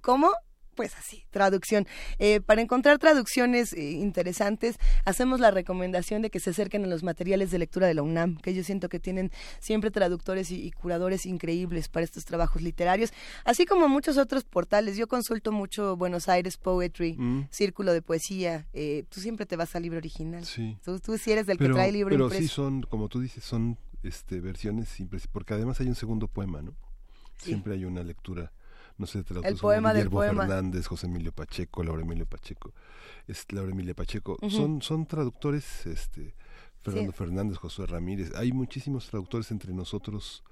¿Cómo? 0.00 0.32
Pues 0.78 0.94
así, 0.96 1.24
traducción. 1.30 1.88
Eh, 2.20 2.40
para 2.40 2.62
encontrar 2.62 3.00
traducciones 3.00 3.72
eh, 3.72 3.90
interesantes, 3.90 4.76
hacemos 5.04 5.40
la 5.40 5.50
recomendación 5.50 6.22
de 6.22 6.30
que 6.30 6.38
se 6.38 6.50
acerquen 6.50 6.84
a 6.84 6.86
los 6.86 7.02
materiales 7.02 7.50
de 7.50 7.58
lectura 7.58 7.88
de 7.88 7.94
la 7.94 8.02
UNAM, 8.02 8.36
que 8.36 8.54
yo 8.54 8.62
siento 8.62 8.88
que 8.88 9.00
tienen 9.00 9.32
siempre 9.58 9.90
traductores 9.90 10.52
y, 10.52 10.70
curadores 10.70 11.26
increíbles 11.26 11.88
para 11.88 12.04
estos 12.04 12.24
trabajos 12.24 12.62
literarios, 12.62 13.12
así 13.44 13.66
como 13.66 13.88
muchos 13.88 14.18
otros 14.18 14.44
portales. 14.44 14.96
Yo 14.96 15.08
consulto 15.08 15.50
mucho 15.50 15.96
Buenos 15.96 16.28
Aires 16.28 16.56
Poetry, 16.56 17.16
mm. 17.18 17.48
Círculo 17.50 17.92
de 17.92 18.00
Poesía. 18.00 18.68
Eh, 18.72 19.04
tú 19.08 19.20
siempre 19.20 19.46
te 19.46 19.56
vas 19.56 19.74
al 19.74 19.82
libro 19.82 19.98
original. 19.98 20.44
Sí. 20.44 20.78
Tú, 20.84 21.00
tú 21.00 21.18
sí 21.18 21.32
eres 21.32 21.46
del 21.46 21.58
que 21.58 21.70
trae 21.70 21.88
el 21.88 21.94
libro 21.94 22.14
Pero 22.14 22.30
sí 22.30 22.46
son, 22.46 22.82
como 22.82 23.08
tú 23.08 23.18
dices, 23.18 23.42
son 23.42 23.78
este, 24.04 24.40
versiones 24.40 24.88
simples, 24.88 25.26
porque 25.26 25.54
además 25.54 25.80
hay 25.80 25.88
un 25.88 25.96
segundo 25.96 26.28
poema, 26.28 26.62
¿no? 26.62 26.76
Siempre 27.36 27.74
hay 27.74 27.84
una 27.84 28.04
lectura 28.04 28.52
no 28.98 29.06
sé, 29.06 29.24
el 29.44 29.56
poema 29.56 29.94
del 29.94 30.10
poema. 30.10 30.46
Fernández, 30.46 30.86
José 30.86 31.06
Emilio 31.06 31.32
Pacheco, 31.32 31.82
Laura 31.82 32.02
Emilio 32.02 32.26
Pacheco, 32.26 32.74
es 33.26 33.50
Laura 33.52 33.70
Emilia 33.72 33.94
Pacheco, 33.94 34.36
son, 34.50 34.82
son 34.82 35.06
traductores, 35.06 35.86
este, 35.86 36.34
Fernando 36.82 37.12
Fernández, 37.12 37.58
José 37.58 37.86
Ramírez, 37.86 38.32
hay 38.34 38.52
muchísimos 38.52 39.08
traductores 39.08 39.50
entre 39.50 39.72
nosotros 39.72 40.42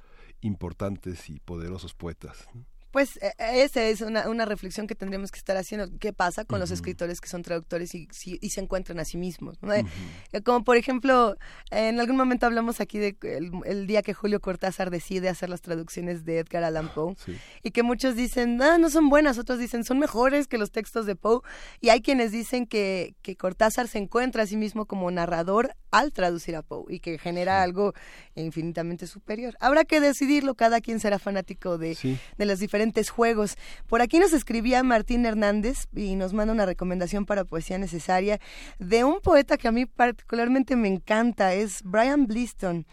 importantes 0.40 1.28
y 1.28 1.40
poderosos 1.40 1.94
poetas. 1.94 2.48
Pues 2.96 3.18
e, 3.18 3.34
e, 3.36 3.62
esa 3.62 3.82
es 3.82 4.00
una, 4.00 4.26
una, 4.26 4.46
reflexión 4.46 4.86
que 4.86 4.94
tendríamos 4.94 5.30
que 5.30 5.38
estar 5.38 5.54
haciendo. 5.58 5.86
¿Qué 6.00 6.14
pasa 6.14 6.46
con 6.46 6.60
los 6.60 6.70
escritores 6.70 7.20
que 7.20 7.28
son 7.28 7.42
traductores 7.42 7.94
y, 7.94 8.08
y, 8.24 8.48
se 8.48 8.60
encuentran 8.62 8.98
a 9.00 9.04
sí 9.04 9.18
mismos? 9.18 9.58
Eh, 10.32 10.40
como 10.40 10.64
por 10.64 10.78
ejemplo, 10.78 11.36
en 11.70 12.00
algún 12.00 12.16
momento 12.16 12.46
hablamos 12.46 12.80
aquí 12.80 12.98
de 12.98 13.14
el, 13.66 13.86
día 13.86 14.00
que 14.00 14.14
Julio 14.14 14.40
Cortázar 14.40 14.88
decide 14.88 15.28
hacer 15.28 15.50
las 15.50 15.60
traducciones 15.60 16.24
de 16.24 16.38
Edgar 16.38 16.64
Allan 16.64 16.88
Poe 16.94 17.14
y 17.62 17.72
que 17.72 17.82
muchos 17.82 18.16
dicen, 18.16 18.62
ah, 18.62 18.78
no 18.78 18.88
son 18.88 19.10
buenas, 19.10 19.36
otros 19.36 19.58
dicen, 19.58 19.84
son 19.84 19.98
mejores 19.98 20.48
que 20.48 20.56
los 20.56 20.70
textos 20.70 21.04
de 21.04 21.16
Poe. 21.16 21.40
Y 21.82 21.90
hay 21.90 22.00
quienes 22.00 22.32
dicen 22.32 22.66
que, 22.66 23.14
que 23.20 23.36
Cortázar 23.36 23.88
se 23.88 23.98
encuentra 23.98 24.44
a 24.44 24.46
sí 24.46 24.56
mismo 24.56 24.86
como 24.86 25.10
narrador 25.10 25.76
al 25.90 26.12
traducir 26.12 26.56
a 26.56 26.62
Poe 26.62 26.86
y 26.88 27.00
que 27.00 27.18
genera 27.18 27.62
algo 27.62 27.92
infinitamente 28.36 29.06
superior. 29.06 29.54
Habrá 29.60 29.84
que 29.84 30.00
decidirlo, 30.00 30.54
cada 30.54 30.80
quien 30.80 30.98
será 30.98 31.18
fanático 31.18 31.76
de, 31.76 32.18
de 32.38 32.44
las 32.46 32.58
diferentes 32.58 32.85
juegos. 33.10 33.56
Por 33.88 34.02
aquí 34.02 34.18
nos 34.18 34.32
escribía 34.32 34.82
Martín 34.82 35.26
Hernández 35.26 35.86
y 35.94 36.16
nos 36.16 36.32
manda 36.32 36.52
una 36.52 36.66
recomendación 36.66 37.26
para 37.26 37.44
poesía 37.44 37.78
necesaria 37.78 38.40
de 38.78 39.04
un 39.04 39.20
poeta 39.20 39.56
que 39.56 39.68
a 39.68 39.72
mí 39.72 39.86
particularmente 39.86 40.76
me 40.76 40.88
encanta, 40.88 41.54
es 41.54 41.82
Brian 41.82 42.26
Bliston 42.26 42.86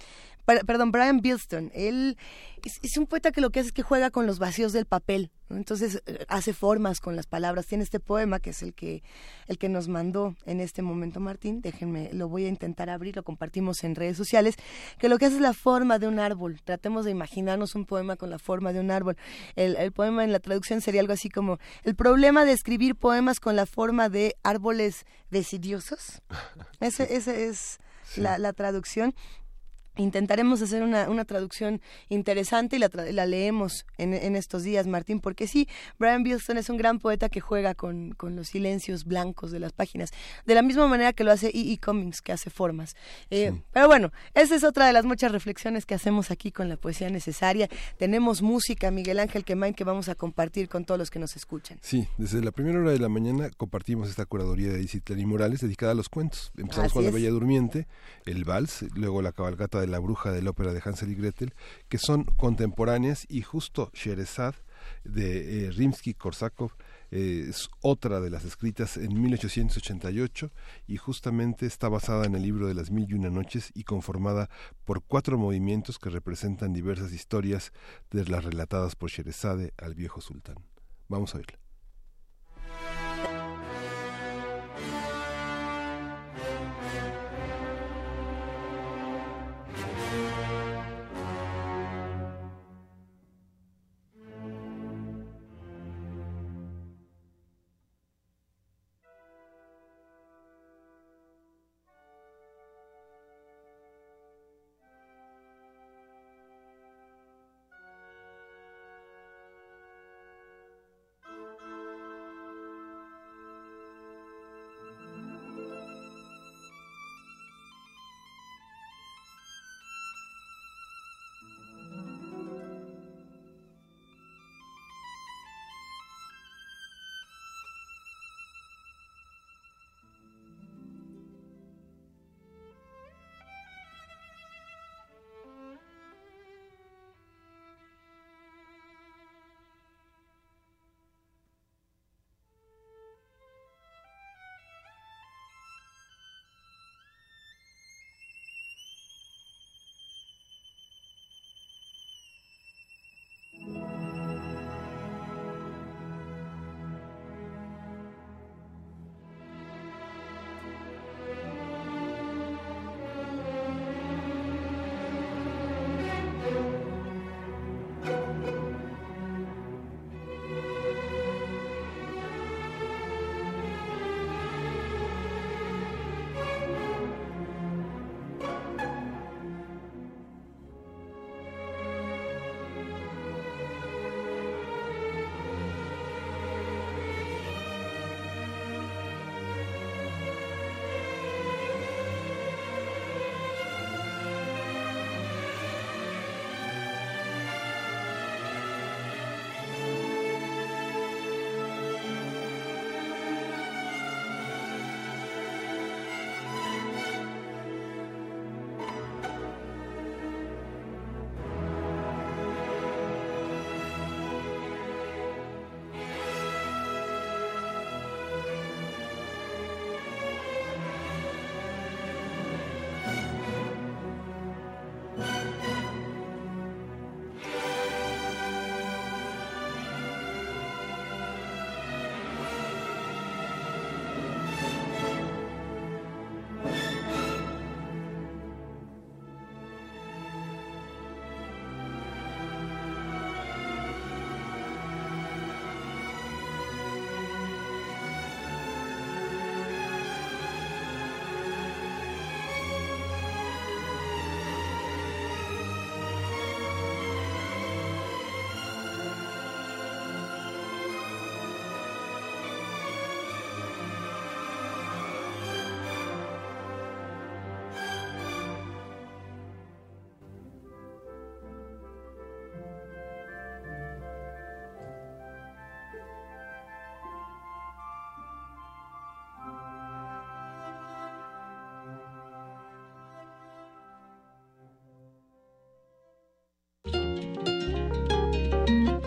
perdón, 0.45 0.91
Brian 0.91 1.21
Bilston, 1.21 1.71
él 1.73 2.17
es, 2.63 2.97
un 2.97 3.07
poeta 3.07 3.31
que 3.31 3.41
lo 3.41 3.49
que 3.49 3.59
hace 3.59 3.67
es 3.67 3.73
que 3.73 3.83
juega 3.83 4.09
con 4.09 4.25
los 4.25 4.39
vacíos 4.39 4.71
del 4.71 4.85
papel, 4.85 5.31
entonces 5.49 6.01
eh, 6.05 6.25
hace 6.29 6.53
formas 6.53 6.99
con 6.99 7.15
las 7.15 7.27
palabras. 7.27 7.65
Tiene 7.65 7.83
este 7.83 7.99
poema 7.99 8.39
que 8.39 8.51
es 8.51 8.63
el 8.63 8.73
que, 8.73 9.03
el 9.47 9.57
que 9.57 9.69
nos 9.69 9.87
mandó 9.87 10.35
en 10.45 10.59
este 10.59 10.81
momento 10.81 11.19
Martín, 11.19 11.61
déjenme, 11.61 12.09
lo 12.13 12.27
voy 12.27 12.45
a 12.45 12.49
intentar 12.49 12.89
abrir, 12.89 13.15
lo 13.15 13.23
compartimos 13.23 13.83
en 13.83 13.95
redes 13.95 14.17
sociales, 14.17 14.55
que 14.97 15.09
lo 15.09 15.17
que 15.17 15.25
hace 15.25 15.35
es 15.35 15.41
la 15.41 15.53
forma 15.53 15.99
de 15.99 16.07
un 16.07 16.19
árbol. 16.19 16.61
Tratemos 16.63 17.05
de 17.05 17.11
imaginarnos 17.11 17.75
un 17.75 17.85
poema 17.85 18.15
con 18.15 18.29
la 18.29 18.39
forma 18.39 18.73
de 18.73 18.79
un 18.79 18.91
árbol. 18.91 19.17
El, 19.55 19.75
el 19.75 19.91
poema 19.91 20.23
en 20.23 20.31
la 20.31 20.39
traducción 20.39 20.81
sería 20.81 21.01
algo 21.01 21.13
así 21.13 21.29
como, 21.29 21.59
el 21.83 21.95
problema 21.95 22.45
de 22.45 22.53
escribir 22.53 22.95
poemas 22.95 23.39
con 23.39 23.55
la 23.55 23.65
forma 23.65 24.09
de 24.09 24.35
árboles 24.43 25.05
decidiosos. 25.29 26.21
Ese, 26.79 27.15
ese 27.15 27.47
es... 27.47 27.79
La, 28.17 28.37
la, 28.37 28.53
traducción 28.53 29.15
Intentaremos 29.95 30.61
hacer 30.61 30.83
una, 30.83 31.09
una, 31.09 31.25
traducción 31.25 31.81
interesante 32.09 32.75
y 32.75 32.79
la, 32.79 32.89
la 33.11 33.25
leemos 33.25 33.85
en, 33.97 34.13
en, 34.13 34.35
estos 34.35 34.63
días, 34.63 34.87
Martín, 34.87 35.19
porque 35.19 35.47
sí, 35.47 35.67
Brian 35.99 36.23
Bilston 36.23 36.57
es 36.57 36.69
un 36.69 36.77
gran 36.77 36.99
poeta 36.99 37.29
que 37.29 37.39
juega 37.39 37.75
con, 37.75 38.11
con, 38.13 38.35
los 38.35 38.47
silencios 38.47 39.05
blancos 39.05 39.51
de 39.51 39.59
las 39.59 39.73
páginas, 39.73 40.11
de 40.45 40.55
la 40.55 40.61
misma 40.61 40.87
manera 40.87 41.13
que 41.13 41.23
lo 41.23 41.31
hace 41.31 41.47
E. 41.47 41.73
E. 41.73 41.77
Cummings, 41.77 42.21
que 42.21 42.31
hace 42.31 42.49
formas. 42.49 42.95
Eh, 43.29 43.53
pero 43.71 43.87
bueno, 43.87 44.11
esa 44.33 44.55
es 44.55 44.63
otra 44.63 44.87
de 44.87 44.93
las 44.93 45.05
muchas 45.05 45.31
reflexiones 45.31 45.85
que 45.85 45.95
hacemos 45.95 46.31
aquí 46.31 46.51
con 46.51 46.69
la 46.69 46.77
poesía 46.77 47.09
necesaria. 47.09 47.69
Tenemos 47.97 48.41
música, 48.41 48.91
Miguel 48.91 49.19
Ángel 49.19 49.43
Quemain, 49.43 49.73
que 49.73 49.83
vamos 49.83 50.09
a 50.09 50.15
compartir 50.15 50.69
con 50.69 50.85
todos 50.85 50.97
los 50.97 51.11
que 51.11 51.19
nos 51.19 51.35
escuchan. 51.35 51.77
Sí, 51.81 52.07
desde 52.17 52.41
la 52.41 52.51
primera 52.51 52.79
hora 52.79 52.91
de 52.91 52.99
la 52.99 53.09
mañana 53.09 53.49
compartimos 53.57 54.09
esta 54.09 54.25
curaduría 54.25 54.71
de 54.71 54.83
y 54.83 55.25
Morales 55.25 55.61
dedicada 55.61 55.91
a 55.91 55.95
los 55.95 56.09
cuentos. 56.09 56.51
Empezamos 56.57 56.93
con 56.93 57.03
La 57.03 57.11
Bella 57.11 57.29
Durmiente, 57.29 57.87
el 58.25 58.43
Vals, 58.45 58.85
luego 58.95 59.21
la 59.21 59.31
cabalgata 59.31 59.79
de 59.79 59.82
la 59.87 59.99
bruja 59.99 60.31
de 60.31 60.41
la 60.41 60.51
ópera 60.51 60.73
de 60.73 60.81
Hansel 60.83 61.11
y 61.11 61.15
Gretel, 61.15 61.53
que 61.89 61.97
son 61.97 62.23
contemporáneas 62.25 63.25
y 63.29 63.41
justo 63.41 63.89
Sherezad 63.93 64.55
de 65.03 65.67
eh, 65.67 65.71
Rimsky-Korsakov 65.71 66.71
eh, 67.11 67.45
es 67.49 67.69
otra 67.81 68.19
de 68.19 68.29
las 68.29 68.43
escritas 68.43 68.97
en 68.97 69.21
1888 69.21 70.51
y 70.87 70.97
justamente 70.97 71.65
está 71.65 71.87
basada 71.87 72.25
en 72.25 72.35
el 72.35 72.41
libro 72.41 72.67
de 72.67 72.73
las 72.73 72.91
mil 72.91 73.09
y 73.09 73.13
una 73.13 73.29
noches 73.29 73.71
y 73.75 73.83
conformada 73.83 74.49
por 74.83 75.03
cuatro 75.03 75.37
movimientos 75.37 75.99
que 75.99 76.09
representan 76.09 76.73
diversas 76.73 77.13
historias 77.13 77.71
de 78.11 78.25
las 78.25 78.43
relatadas 78.43 78.95
por 78.95 79.09
Sherezade 79.09 79.73
al 79.77 79.95
viejo 79.95 80.21
sultán. 80.21 80.57
Vamos 81.07 81.35
a 81.35 81.37
verla. 81.37 81.62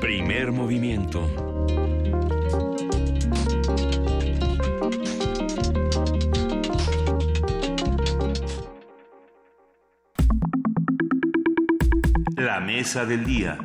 Primer 0.07 0.53
movimiento. 0.53 1.28
La 12.37 12.61
mesa 12.61 13.05
del 13.05 13.24
día. 13.24 13.59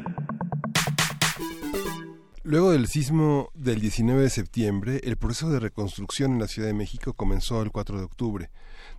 Luego 2.42 2.72
del 2.72 2.88
sismo 2.88 3.51
del 3.62 3.80
19 3.80 4.24
de 4.24 4.30
septiembre, 4.32 5.02
el 5.04 5.18
proceso 5.18 5.52
de 5.52 5.60
reconstrucción 5.60 6.32
en 6.32 6.40
la 6.40 6.48
Ciudad 6.48 6.68
de 6.68 6.74
México 6.74 7.14
comenzó 7.14 7.62
el 7.62 7.72
4 7.72 8.00
de 8.00 8.04
octubre. 8.04 8.50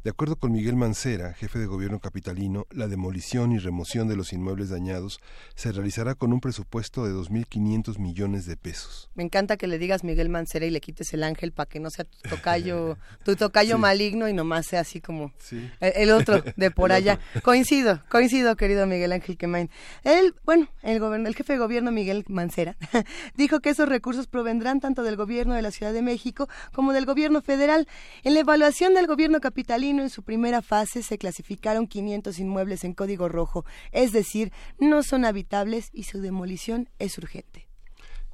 De 0.05 0.11
acuerdo 0.11 0.37
con 0.37 0.51
Miguel 0.53 0.75
Mancera, 0.75 1.33
jefe 1.33 1.61
de 1.61 1.67
gobierno 1.67 2.01
capitalino, 2.01 2.67
la 2.71 2.89
demolición 2.89 3.53
y 3.53 3.59
remoción 3.59 4.09
de 4.09 4.17
los 4.17 4.33
inmuebles 4.33 4.69
dañados 4.69 5.21
se 5.55 5.71
realizará 5.71 6.17
con 6.17 6.33
un 6.33 6.41
presupuesto 6.41 7.05
de 7.05 7.13
2.500 7.13 7.99
millones 7.99 8.47
de 8.47 8.57
pesos. 8.57 9.11
Me 9.15 9.23
encanta 9.23 9.57
que 9.57 9.69
le 9.69 9.79
digas 9.79 10.03
Miguel 10.03 10.29
Mancera 10.29 10.67
y 10.67 10.71
le 10.71 10.81
quites 10.81 11.13
el 11.15 11.23
ángel 11.23 11.53
para 11.53 11.69
que 11.69 11.79
no 11.79 11.91
sea 11.91 12.05
tu 12.05 12.29
tocayo, 12.29 12.99
tu 13.25 13.37
tocayo 13.37 13.79
maligno 13.79 14.29
y 14.29 14.33
nomás 14.33 14.67
sea 14.67 14.81
así 14.81 15.01
como 15.01 15.33
el, 15.81 16.11
otro 16.11 16.43
de 16.57 16.71
por 16.73 16.91
allá. 16.91 17.21
Coincido, 17.43 18.03
coincido, 18.09 18.57
querido 18.57 18.87
Miguel 18.87 19.13
Ángel 19.13 19.37
Quemain. 19.37 19.71
Él, 20.03 20.35
bueno, 20.45 20.69
el, 20.83 21.01
el 21.27 21.35
jefe 21.35 21.53
de 21.53 21.59
gobierno 21.61 21.93
Miguel 21.93 22.25
Mancera 22.29 22.77
dijo 23.37 23.61
que 23.61 23.71
esos 23.71 23.89
recursos 23.89 24.27
tanto 24.61 25.03
del 25.03 25.17
gobierno 25.17 25.55
de 25.55 25.63
la 25.63 25.71
Ciudad 25.71 25.93
de 25.93 26.03
México 26.03 26.49
como 26.73 26.93
del 26.93 27.07
gobierno 27.07 27.43
federal. 27.43 27.89
En 28.23 28.35
la 28.35 28.41
evaluación 28.41 28.95
del 28.95 29.07
gobierno 29.07 29.41
capitalino 29.41 30.03
en 30.03 30.11
su 30.11 30.23
primera 30.23 30.63
fase 30.63 31.03
se 31.03 31.19
clasificaron 31.19 31.87
500 31.87 32.39
inmuebles 32.39 32.85
en 32.85 32.95
código 32.95 33.29
rojo, 33.29 33.65
es 33.91 34.13
decir, 34.13 34.53
no 34.79 35.03
son 35.03 35.25
habitables 35.25 35.91
y 35.93 36.05
su 36.05 36.21
demolición 36.21 36.89
es 36.99 37.19
urgente. 37.19 37.72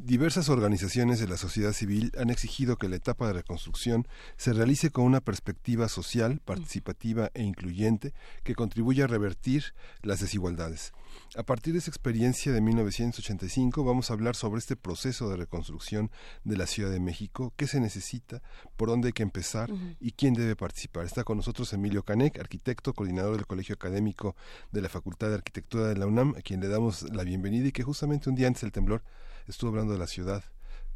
Diversas 0.01 0.49
organizaciones 0.49 1.19
de 1.19 1.27
la 1.27 1.37
sociedad 1.37 1.73
civil 1.73 2.13
han 2.17 2.31
exigido 2.31 2.77
que 2.77 2.89
la 2.89 2.95
etapa 2.95 3.27
de 3.27 3.33
reconstrucción 3.33 4.07
se 4.37 4.53
realice 4.53 4.91
con 4.91 5.05
una 5.05 5.21
perspectiva 5.21 5.89
social, 5.89 6.41
participativa 6.45 7.33
e 7.35 7.43
incluyente 7.43 8.15
que 8.45 8.55
contribuya 8.55 9.05
a 9.05 9.09
revertir 9.09 9.75
las 10.03 10.21
desigualdades. 10.21 10.93
A 11.37 11.43
partir 11.43 11.73
de 11.73 11.81
esa 11.81 11.91
experiencia 11.91 12.53
de 12.53 12.61
1985 12.61 13.83
vamos 13.83 14.11
a 14.11 14.15
hablar 14.15 14.37
sobre 14.37 14.61
este 14.61 14.77
proceso 14.77 15.29
de 15.31 15.37
reconstrucción 15.37 16.13
de 16.45 16.57
la 16.57 16.69
Ciudad 16.69 16.93
de 16.93 17.01
México, 17.01 17.53
qué 17.57 17.67
se 17.67 17.81
necesita, 17.81 18.41
por 18.77 18.91
dónde 18.91 19.09
hay 19.09 19.15
que 19.15 19.25
empezar 19.25 19.69
y 19.99 20.13
quién 20.13 20.35
debe 20.35 20.55
participar. 20.55 21.07
Está 21.07 21.25
con 21.25 21.39
nosotros 21.39 21.73
Emilio 21.73 22.05
Canek, 22.05 22.39
arquitecto, 22.39 22.95
coordinador 22.95 23.35
del 23.35 23.49
Colegio 23.49 23.75
Académico 23.75 24.37
de 24.71 24.81
la 24.81 24.89
Facultad 24.89 25.29
de 25.29 25.35
Arquitectura 25.35 25.89
de 25.89 25.97
la 25.97 26.07
UNAM, 26.07 26.37
a 26.39 26.41
quien 26.41 26.61
le 26.61 26.69
damos 26.69 27.03
la 27.13 27.25
bienvenida 27.25 27.67
y 27.67 27.73
que 27.73 27.83
justamente 27.83 28.31
un 28.31 28.37
día 28.37 28.47
antes 28.47 28.63
del 28.63 28.71
temblor 28.71 29.03
estuvo 29.49 29.71
hablando 29.71 29.93
de 29.93 29.99
la 29.99 30.07
ciudad 30.07 30.45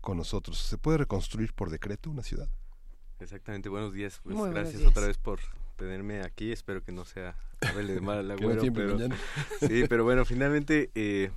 con 0.01 0.17
nosotros. 0.17 0.59
¿Se 0.59 0.79
puede 0.79 0.99
reconstruir 0.99 1.53
por 1.55 1.71
decreto 1.71 2.11
una 2.11 2.23
ciudad? 2.23 2.49
Exactamente, 3.19 3.69
buenos 3.69 3.93
días. 3.93 4.21
Pues 4.23 4.37
gracias 4.51 4.85
otra 4.85 5.07
vez 5.07 5.17
por 5.17 5.41
tenerme 5.77 6.23
aquí. 6.23 6.53
Espero 6.53 6.83
que 6.83 6.93
no 6.93 7.05
sea 7.05 7.37
de 7.61 8.01
mal 8.01 8.31
agüero. 8.31 8.63
pero, 8.75 8.99
sí, 9.61 9.85
pero 9.89 10.05
bueno, 10.05 10.25
finalmente 10.25 10.91
eh, 10.95 11.31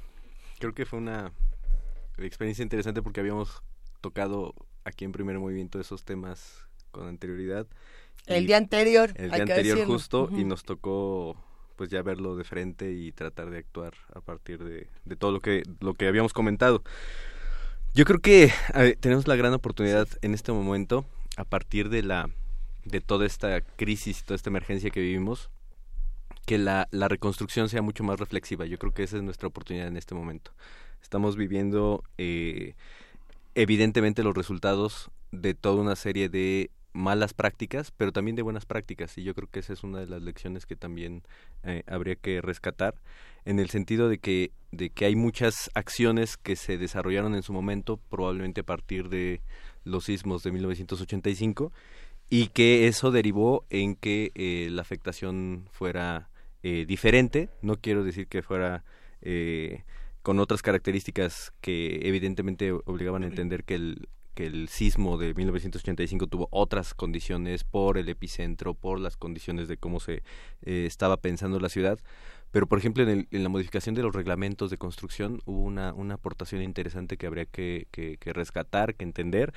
creo 0.60 0.74
que 0.74 0.86
fue 0.86 1.00
una 1.00 1.32
experiencia 2.18 2.64
interesante 2.64 3.02
porque 3.02 3.20
habíamos 3.20 3.62
tocado 4.02 4.54
aquí 4.84 5.06
en 5.06 5.12
primer 5.12 5.40
movimiento 5.40 5.80
esos 5.80 6.04
temas 6.04 6.68
con 6.92 7.08
anterioridad. 7.08 7.68
El 8.26 8.48
día 8.48 8.58
anterior. 8.58 9.14
El 9.16 9.32
día 9.32 9.44
anterior 9.44 9.86
justo 9.86 10.30
y 10.32 10.44
nos 10.44 10.64
tocó 10.64 11.38
pues 11.76 11.90
ya 11.90 12.02
verlo 12.02 12.36
de 12.36 12.44
frente 12.44 12.92
y 12.92 13.12
tratar 13.12 13.50
de 13.50 13.60
actuar 13.60 13.94
a 14.14 14.22
partir 14.22 14.64
de, 14.64 14.88
de 15.06 15.16
todo 15.16 15.32
lo 15.32 15.40
que, 15.40 15.64
lo 15.80 15.94
que 15.94 16.08
habíamos 16.08 16.34
comentado. 16.34 16.84
Yo 17.94 18.04
creo 18.06 18.20
que 18.20 18.52
tenemos 19.00 19.28
la 19.28 19.36
gran 19.36 19.54
oportunidad 19.54 20.08
en 20.22 20.34
este 20.34 20.52
momento, 20.52 21.06
a 21.38 21.46
partir 21.46 21.90
de 21.90 22.04
la 22.04 22.30
de 22.84 23.02
toda 23.02 23.26
esta 23.26 23.62
crisis, 23.62 24.24
toda 24.24 24.36
esta 24.36 24.50
emergencia 24.50 24.90
que 24.90 25.00
vivimos, 25.00 25.50
que 26.46 26.58
la, 26.58 26.88
la 26.92 27.08
reconstrucción 27.08 27.70
sea 27.70 27.82
mucho 27.82 28.04
más 28.04 28.20
reflexiva. 28.20 28.66
Yo 28.66 28.78
creo 28.78 28.94
que 28.94 29.04
esa 29.04 29.18
es 29.18 29.24
nuestra 29.24 29.48
oportunidad 29.48 29.88
en 29.88 29.98
este 29.98 30.14
momento. 30.14 30.52
Estamos 31.02 31.36
viviendo 31.36 32.04
eh, 32.18 32.76
evidentemente 33.56 34.24
los 34.24 34.36
resultados 34.36 35.10
de 35.32 35.54
toda 35.54 35.82
una 35.82 35.96
serie 35.96 36.30
de 36.30 36.70
malas 36.96 37.34
prácticas, 37.34 37.92
pero 37.92 38.12
también 38.12 38.36
de 38.36 38.42
buenas 38.42 38.66
prácticas. 38.66 39.18
Y 39.18 39.24
yo 39.24 39.36
creo 39.36 39.50
que 39.50 39.60
esa 39.60 39.74
es 39.74 39.84
una 39.84 40.00
de 40.00 40.08
las 40.08 40.22
lecciones 40.22 40.66
que 40.66 40.76
también 40.76 41.24
eh, 41.64 41.84
habría 41.88 42.16
que 42.16 42.42
rescatar, 42.42 42.96
en 43.46 43.60
el 43.60 43.70
sentido 43.70 44.10
de 44.10 44.18
que, 44.18 44.52
de 44.72 44.90
que 44.90 45.06
hay 45.06 45.16
muchas 45.16 45.70
acciones 45.76 46.38
que 46.38 46.56
se 46.56 46.78
desarrollaron 46.78 47.36
en 47.36 47.44
su 47.44 47.54
momento, 47.54 47.98
probablemente 47.98 48.62
a 48.62 48.66
partir 48.66 49.10
de 49.10 49.42
los 49.84 50.06
sismos 50.06 50.42
de 50.42 50.52
1985, 50.52 51.72
y 52.30 52.48
que 52.48 52.88
eso 52.88 53.12
derivó 53.12 53.66
en 53.70 53.96
que 53.96 54.32
eh, 54.36 54.70
la 54.72 54.82
afectación 54.82 55.68
fuera 55.72 56.30
eh, 56.64 56.86
diferente. 56.88 57.50
No 57.62 57.78
quiero 57.78 58.04
decir 58.04 58.28
que 58.28 58.42
fuera 58.42 58.84
eh, 59.22 59.84
con 60.24 60.40
otras 60.40 60.64
características 60.64 61.54
que 61.62 62.00
evidentemente 62.08 62.72
obligaban 62.72 63.24
a 63.24 63.28
entender 63.28 63.64
que 63.64 63.76
el, 63.76 64.10
que 64.36 64.46
el 64.46 64.70
sismo 64.70 65.18
de 65.18 65.34
1985 65.34 66.28
tuvo 66.28 66.48
otras 66.52 66.94
condiciones 66.94 67.64
por 67.64 67.98
el 67.98 68.10
epicentro, 68.10 68.76
por 68.76 69.00
las 69.00 69.18
condiciones 69.18 69.68
de 69.68 69.78
cómo 69.78 70.00
se 70.00 70.22
estaba 70.62 71.18
pensando 71.18 71.60
la 71.60 71.70
ciudad, 71.70 72.00
pero, 72.56 72.68
por 72.68 72.80
ejemplo, 72.80 73.04
en, 73.04 73.28
la 73.32 73.50
modificación 73.50 73.96
de 73.96 74.02
los 74.02 74.16
reglamentos 74.16 74.72
de 74.72 74.78
construcción 74.78 75.42
hubo 75.44 75.62
una, 75.64 75.92
una 75.92 76.14
aportación 76.14 76.62
interesante 76.62 77.18
que 77.18 77.28
habría 77.28 77.44
que, 77.46 77.88
que, 77.92 78.32
rescatar, 78.32 78.96
que 78.96 79.04
entender 79.04 79.54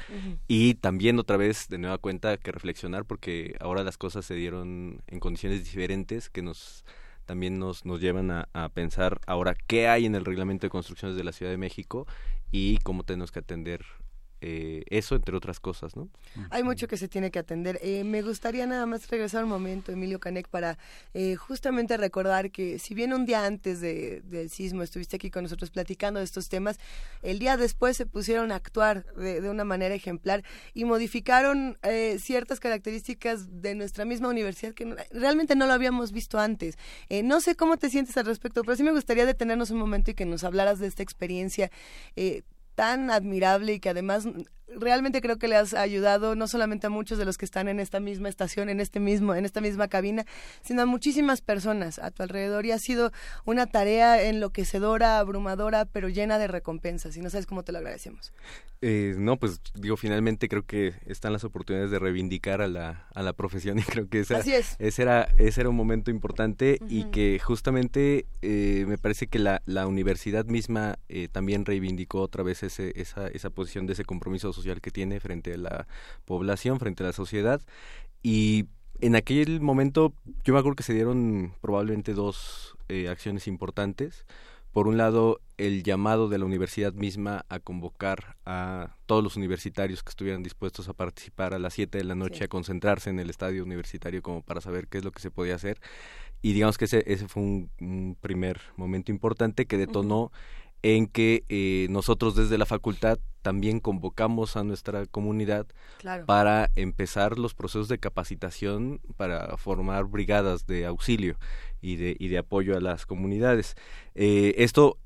y 0.48 0.74
también 0.74 1.16
otra 1.20 1.36
vez, 1.36 1.68
de 1.68 1.78
nueva 1.78 1.98
cuenta, 1.98 2.36
que 2.38 2.50
reflexionar 2.50 3.04
porque 3.04 3.54
ahora 3.60 3.84
las 3.84 3.98
cosas 3.98 4.24
se 4.24 4.34
dieron 4.34 5.00
en 5.06 5.20
condiciones 5.20 5.62
diferentes 5.62 6.28
que 6.28 6.42
nos 6.42 6.84
también 7.24 7.60
nos, 7.60 7.84
nos 7.84 8.00
llevan 8.00 8.32
a, 8.32 8.48
a 8.52 8.68
pensar 8.68 9.20
ahora 9.28 9.54
qué 9.54 9.86
hay 9.86 10.04
en 10.04 10.16
el 10.16 10.24
reglamento 10.24 10.66
de 10.66 10.70
construcciones 10.70 11.16
de 11.16 11.22
la 11.22 11.30
Ciudad 11.30 11.52
de 11.52 11.58
México 11.58 12.08
y 12.50 12.78
cómo 12.78 13.04
tenemos 13.04 13.30
que 13.30 13.38
atender 13.38 13.84
eh, 14.40 14.84
eso 14.88 15.16
entre 15.16 15.36
otras 15.36 15.58
cosas, 15.58 15.96
¿no? 15.96 16.08
Hay 16.50 16.62
mucho 16.62 16.86
que 16.86 16.96
se 16.96 17.08
tiene 17.08 17.32
que 17.32 17.40
atender. 17.40 17.80
Eh, 17.82 18.04
me 18.04 18.22
gustaría 18.22 18.66
nada 18.66 18.86
más 18.86 19.08
regresar 19.08 19.42
un 19.42 19.50
momento, 19.50 19.90
Emilio 19.90 20.20
Canek, 20.20 20.46
para 20.48 20.78
eh, 21.12 21.34
justamente 21.34 21.96
recordar 21.96 22.52
que 22.52 22.78
si 22.78 22.94
bien 22.94 23.12
un 23.12 23.26
día 23.26 23.44
antes 23.44 23.80
de, 23.80 24.22
del 24.24 24.48
sismo 24.48 24.84
estuviste 24.84 25.16
aquí 25.16 25.30
con 25.30 25.42
nosotros 25.42 25.70
platicando 25.70 26.20
de 26.20 26.24
estos 26.24 26.48
temas, 26.48 26.78
el 27.22 27.40
día 27.40 27.56
después 27.56 27.96
se 27.96 28.06
pusieron 28.06 28.52
a 28.52 28.54
actuar 28.54 29.04
de, 29.16 29.40
de 29.40 29.50
una 29.50 29.64
manera 29.64 29.94
ejemplar 29.94 30.44
y 30.72 30.84
modificaron 30.84 31.76
ciertas 32.18 32.60
características 32.60 33.62
de 33.62 33.74
nuestra 33.74 34.04
misma 34.04 34.28
universidad 34.28 34.72
que 34.72 34.94
realmente 35.10 35.56
no 35.56 35.66
lo 35.66 35.72
habíamos 35.72 36.12
visto 36.12 36.38
antes. 36.38 36.76
no 37.24 37.40
sé 37.40 37.56
cómo 37.56 37.76
te 37.76 37.90
sientes 37.90 38.16
al 38.16 38.26
respecto, 38.26 38.62
pero 38.62 38.76
sí 38.76 38.82
me 38.82 38.92
gustaría 38.92 39.26
detenernos 39.26 39.70
un 39.70 39.78
momento 39.78 40.10
y 40.10 40.14
que 40.14 40.26
nos 40.26 40.44
hablaras 40.44 40.78
de 40.78 40.86
esta 40.86 41.02
experiencia 41.02 41.70
tan 42.78 43.10
admirable 43.10 43.72
y 43.72 43.80
que 43.80 43.88
además 43.88 44.28
realmente 44.76 45.20
creo 45.20 45.38
que 45.38 45.48
le 45.48 45.56
has 45.56 45.74
ayudado 45.74 46.34
no 46.34 46.48
solamente 46.48 46.86
a 46.86 46.90
muchos 46.90 47.18
de 47.18 47.24
los 47.24 47.38
que 47.38 47.44
están 47.44 47.68
en 47.68 47.80
esta 47.80 48.00
misma 48.00 48.28
estación, 48.28 48.68
en 48.68 48.80
este 48.80 49.00
mismo, 49.00 49.34
en 49.34 49.44
esta 49.44 49.60
misma 49.60 49.88
cabina, 49.88 50.24
sino 50.62 50.82
a 50.82 50.86
muchísimas 50.86 51.40
personas 51.40 51.98
a 51.98 52.10
tu 52.10 52.22
alrededor. 52.22 52.66
Y 52.66 52.72
ha 52.72 52.78
sido 52.78 53.12
una 53.44 53.66
tarea 53.66 54.22
enloquecedora, 54.22 55.18
abrumadora, 55.18 55.84
pero 55.84 56.08
llena 56.08 56.38
de 56.38 56.48
recompensas. 56.48 57.16
Y 57.16 57.20
no 57.20 57.30
sabes 57.30 57.46
cómo 57.46 57.62
te 57.62 57.72
lo 57.72 57.78
agradecemos. 57.78 58.32
Eh, 58.80 59.16
no, 59.18 59.38
pues 59.38 59.60
digo, 59.74 59.96
finalmente 59.96 60.48
creo 60.48 60.64
que 60.64 60.94
están 61.06 61.32
las 61.32 61.42
oportunidades 61.42 61.90
de 61.90 61.98
reivindicar 61.98 62.62
a 62.62 62.68
la, 62.68 63.08
a 63.12 63.22
la 63.22 63.32
profesión 63.32 63.78
y 63.80 63.82
creo 63.82 64.08
que 64.08 64.20
esa, 64.20 64.38
ese, 64.38 65.02
era, 65.02 65.22
ese 65.36 65.62
era 65.62 65.70
un 65.70 65.74
momento 65.74 66.12
importante 66.12 66.78
y 66.88 67.04
que 67.10 67.40
justamente 67.42 68.26
eh, 68.40 68.84
me 68.86 68.96
parece 68.96 69.26
que 69.26 69.40
la, 69.40 69.62
la 69.66 69.88
universidad 69.88 70.44
misma 70.44 70.98
eh, 71.08 71.26
también 71.26 71.64
reivindicó 71.64 72.20
otra 72.20 72.44
vez 72.44 72.62
ese, 72.62 72.92
esa, 72.94 73.26
esa 73.26 73.50
posición 73.50 73.86
de 73.86 73.94
ese 73.94 74.04
compromiso 74.04 74.52
social 74.58 74.80
que 74.80 74.90
tiene 74.90 75.20
frente 75.20 75.54
a 75.54 75.58
la 75.58 75.86
población, 76.24 76.78
frente 76.78 77.02
a 77.02 77.06
la 77.06 77.12
sociedad. 77.12 77.60
Y 78.22 78.66
en 79.00 79.16
aquel 79.16 79.60
momento 79.60 80.12
yo 80.44 80.52
me 80.52 80.60
acuerdo 80.60 80.76
que 80.76 80.82
se 80.82 80.94
dieron 80.94 81.54
probablemente 81.60 82.14
dos 82.14 82.76
eh, 82.88 83.08
acciones 83.08 83.46
importantes. 83.46 84.26
Por 84.72 84.86
un 84.86 84.98
lado, 84.98 85.40
el 85.56 85.82
llamado 85.82 86.28
de 86.28 86.38
la 86.38 86.44
universidad 86.44 86.92
misma 86.92 87.44
a 87.48 87.58
convocar 87.58 88.36
a 88.44 88.94
todos 89.06 89.24
los 89.24 89.36
universitarios 89.36 90.02
que 90.02 90.10
estuvieran 90.10 90.42
dispuestos 90.42 90.88
a 90.88 90.92
participar 90.92 91.54
a 91.54 91.58
las 91.58 91.74
7 91.74 91.98
de 91.98 92.04
la 92.04 92.14
noche, 92.14 92.44
a 92.44 92.48
concentrarse 92.48 93.08
en 93.10 93.18
el 93.18 93.30
estadio 93.30 93.64
universitario 93.64 94.22
como 94.22 94.42
para 94.42 94.60
saber 94.60 94.86
qué 94.86 94.98
es 94.98 95.04
lo 95.04 95.10
que 95.10 95.20
se 95.20 95.30
podía 95.30 95.54
hacer. 95.54 95.80
Y 96.42 96.52
digamos 96.52 96.78
que 96.78 96.84
ese, 96.84 97.02
ese 97.06 97.26
fue 97.28 97.42
un, 97.42 98.16
primer 98.20 98.60
momento 98.76 99.10
importante 99.10 99.66
que 99.66 99.78
detonó 99.78 100.30
en 100.82 101.06
que 101.06 101.44
eh, 101.48 101.86
nosotros 101.90 102.36
desde 102.36 102.58
la 102.58 102.66
facultad 102.66 103.18
también 103.42 103.80
convocamos 103.80 104.56
a 104.56 104.64
nuestra 104.64 105.06
comunidad 105.06 105.66
para 106.26 106.70
empezar 106.76 107.38
los 107.38 107.54
procesos 107.54 107.88
de 107.88 107.98
capacitación 107.98 109.00
para 109.16 109.56
formar 109.56 110.04
brigadas 110.04 110.66
de 110.66 110.86
auxilio 110.86 111.36
y 111.80 111.96
de, 111.96 112.16
y 112.18 112.28
de 112.28 112.38
apoyo 112.38 112.76
a 112.76 112.80
las 112.80 113.06
comunidades. 113.06 113.74
Eh, 114.14 114.54
esto 114.58 114.98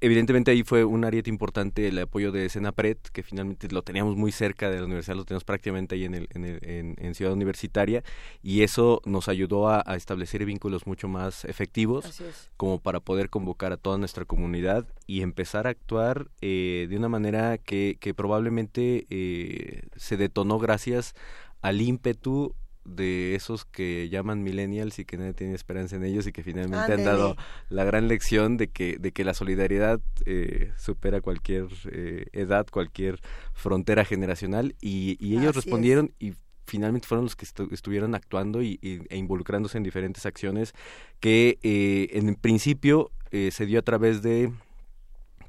evidentemente 0.00 0.50
ahí 0.50 0.62
fue 0.62 0.84
un 0.84 1.04
ariete 1.04 1.30
importante 1.30 1.88
el 1.88 1.98
apoyo 1.98 2.32
de 2.32 2.48
Senapred, 2.48 2.96
que 3.12 3.22
finalmente 3.22 3.68
lo 3.68 3.82
teníamos 3.82 4.16
muy 4.16 4.32
cerca 4.32 4.70
de 4.70 4.78
la 4.78 4.86
universidad, 4.86 5.16
lo 5.16 5.24
teníamos 5.24 5.44
prácticamente 5.44 5.94
ahí 5.94 6.04
en, 6.04 6.14
el, 6.14 6.28
en, 6.32 6.96
en, 6.98 7.14
Ciudad 7.14 7.32
Universitaria, 7.32 8.02
y 8.42 8.62
eso 8.62 9.02
nos 9.04 9.28
ayudó 9.28 9.68
a, 9.68 9.80
establecer 9.96 10.44
vínculos 10.44 10.86
mucho 10.86 11.08
más 11.08 11.44
efectivos, 11.44 12.22
como 12.56 12.78
para 12.78 13.00
poder 13.00 13.28
convocar 13.28 13.72
a 13.72 13.76
toda 13.76 13.98
nuestra 13.98 14.24
comunidad 14.24 14.86
y 15.06 15.22
empezar 15.22 15.66
a 15.66 15.70
actuar 15.70 16.28
eh, 16.40 16.86
de 16.88 16.96
una 16.96 17.08
manera 17.08 17.58
que, 17.58 17.96
que 18.00 18.14
probablemente 18.14 19.06
eh, 19.10 19.82
se 19.96 20.16
detonó 20.16 20.58
gracias 20.58 21.14
al 21.60 21.82
ímpetu 21.82 22.54
de 22.84 23.34
esos 23.34 23.64
que 23.64 24.08
llaman 24.08 24.42
millennials 24.42 24.98
y 24.98 25.04
que 25.04 25.16
nadie 25.16 25.34
tiene 25.34 25.54
esperanza 25.54 25.96
en 25.96 26.04
ellos 26.04 26.26
y 26.26 26.32
que 26.32 26.42
finalmente 26.42 26.92
han 26.92 27.04
dado 27.04 27.36
la 27.68 27.84
gran 27.84 28.08
lección 28.08 28.56
de 28.56 28.68
que 28.68 28.96
de 28.98 29.12
que 29.12 29.24
la 29.24 29.34
solidaridad 29.34 30.00
eh, 30.24 30.72
supera 30.76 31.20
cualquier 31.20 31.66
eh, 31.90 32.26
edad 32.32 32.66
cualquier 32.70 33.20
frontera 33.52 34.04
generacional 34.04 34.74
y, 34.80 35.18
ellos 35.20 35.54
respondieron 35.54 36.12
y 36.18 36.34
finalmente 36.66 37.06
fueron 37.06 37.24
los 37.24 37.36
que 37.36 37.46
estuvieron 37.72 38.14
actuando 38.14 38.62
y, 38.62 38.78
e 38.82 39.16
involucrándose 39.16 39.78
en 39.78 39.84
diferentes 39.84 40.26
acciones 40.26 40.74
que 41.20 41.58
eh, 41.62 42.08
en 42.12 42.34
principio 42.34 43.10
se 43.30 43.64
dio 43.64 43.78
a 43.78 43.82
través 43.82 44.22
de 44.22 44.50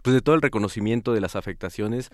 pues 0.01 0.13
de 0.13 0.21
todo 0.21 0.35
el 0.35 0.41
reconocimiento 0.41 1.13
de 1.13 1.21
las 1.21 1.35
afectaciones. 1.35 2.09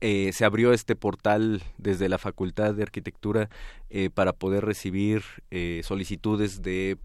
Eh, 0.00 0.30
se 0.32 0.44
abrió 0.44 0.72
este 0.72 0.96
portal 0.96 1.62
desde 1.78 2.08
la 2.08 2.18
Facultad 2.18 2.74
de 2.74 2.82
Arquitectura 2.82 3.48
eh, 3.90 4.10
para 4.10 4.32
poder 4.32 4.64
recibir 4.64 5.22
eh, 5.50 5.80
solicitudes 5.84 6.62
de 6.62 6.98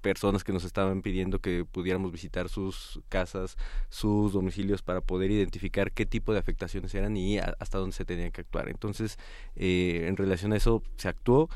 personas 0.00 0.44
que 0.44 0.52
nos 0.52 0.64
estaban 0.64 1.02
pidiendo 1.02 1.40
que 1.40 1.64
pudiéramos 1.64 2.12
visitar 2.12 2.48
sus 2.48 3.00
casas, 3.08 3.56
sus 3.88 4.32
domicilios 4.32 4.82
para 4.82 5.00
poder 5.00 5.30
identificar 5.30 5.92
qué 5.92 6.06
tipo 6.06 6.32
de 6.32 6.38
afectaciones 6.38 6.94
eran 6.94 7.16
y 7.16 7.38
hasta 7.38 7.78
dónde 7.78 7.96
se 7.96 8.04
tenían 8.04 8.30
que 8.30 8.42
actuar. 8.42 8.68
Entonces, 8.68 9.18
en 9.56 10.16
relación 10.16 10.52
a 10.52 10.56
eso 10.56 10.82
se 10.96 11.08
actuó 11.08 11.50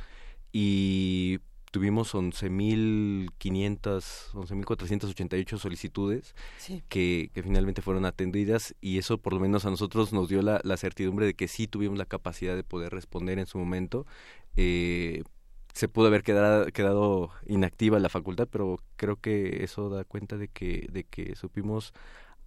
y 0.52 1.38
tuvimos 1.72 2.14
11.500, 2.14 3.32
11.488 4.34 5.58
solicitudes 5.58 6.36
que, 6.88 7.30
que, 7.34 7.42
finalmente 7.42 7.82
fueron 7.82 8.04
atendidas 8.04 8.76
y 8.80 8.98
eso 8.98 9.18
por 9.18 9.32
lo 9.32 9.40
menos 9.40 9.64
a 9.64 9.70
nosotros 9.70 10.12
nos 10.12 10.28
dio 10.28 10.42
la, 10.42 10.60
la 10.64 10.76
certidumbre 10.76 11.26
de 11.26 11.34
que 11.34 11.48
sí 11.48 11.66
tuvimos 11.66 11.98
la 11.98 12.04
capacidad 12.04 12.54
de 12.54 12.62
poder 12.62 12.92
responder 12.92 13.38
en 13.38 13.46
su 13.46 13.58
momento. 13.58 14.06
Eh, 14.54 15.24
se 15.72 15.88
pudo 15.88 16.08
haber 16.08 16.22
quedado, 16.22 16.66
quedado 16.66 17.30
inactiva 17.46 17.98
la 17.98 18.10
facultad, 18.10 18.48
pero 18.50 18.78
creo 18.96 19.16
que 19.16 19.64
eso 19.64 19.88
da 19.88 20.04
cuenta 20.04 20.36
de 20.36 20.48
que, 20.48 20.86
de 20.92 21.04
que 21.04 21.34
supimos 21.36 21.94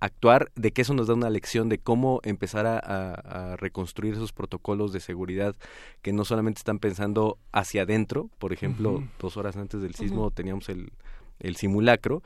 actuar, 0.06 0.51
de 0.56 0.72
que 0.72 0.82
eso 0.82 0.93
nos 0.93 1.08
da 1.08 1.14
una 1.14 1.30
lección 1.30 1.69
de 1.69 1.77
cómo 1.77 2.19
empezar 2.24 2.66
a, 2.67 3.56
reconstruir 3.58 4.14
esos 4.14 4.34
protocolos 4.34 4.93
de 4.93 5.00
seguridad 5.00 5.56
que 6.01 6.14
no 6.14 6.25
solamente 6.25 6.59
están 6.59 6.80
pensando 6.80 7.38
hacia 7.51 7.84
adentro, 7.84 8.30
por 8.40 8.53
ejemplo, 8.53 9.03
dos 9.19 9.38
horas 9.38 9.56
antes 9.58 9.82
del 9.82 9.95
sismo 9.95 10.32
teníamos 10.32 10.69
el, 10.69 10.92
el 11.40 11.56
simulacro, 11.56 12.24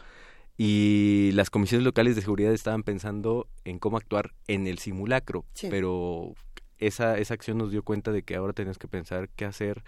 y 0.58 1.32
las 1.36 1.50
comisiones 1.50 1.86
locales 1.86 2.18
de 2.18 2.22
seguridad 2.22 2.52
estaban 2.52 2.84
pensando 2.84 3.48
en 3.64 3.80
cómo 3.80 3.96
actuar 3.96 4.34
en 4.48 4.68
el 4.68 4.78
simulacro, 4.78 5.46
pero 5.70 6.34
esa, 6.80 7.18
esa 7.18 7.34
acción 7.34 7.58
nos 7.58 7.72
dio 7.72 7.82
cuenta 7.84 8.12
de 8.12 8.24
que 8.24 8.36
ahora 8.36 8.52
tenemos 8.52 8.78
que 8.78 8.90
pensar 8.90 9.30
qué 9.38 9.46
hacer 9.46 9.84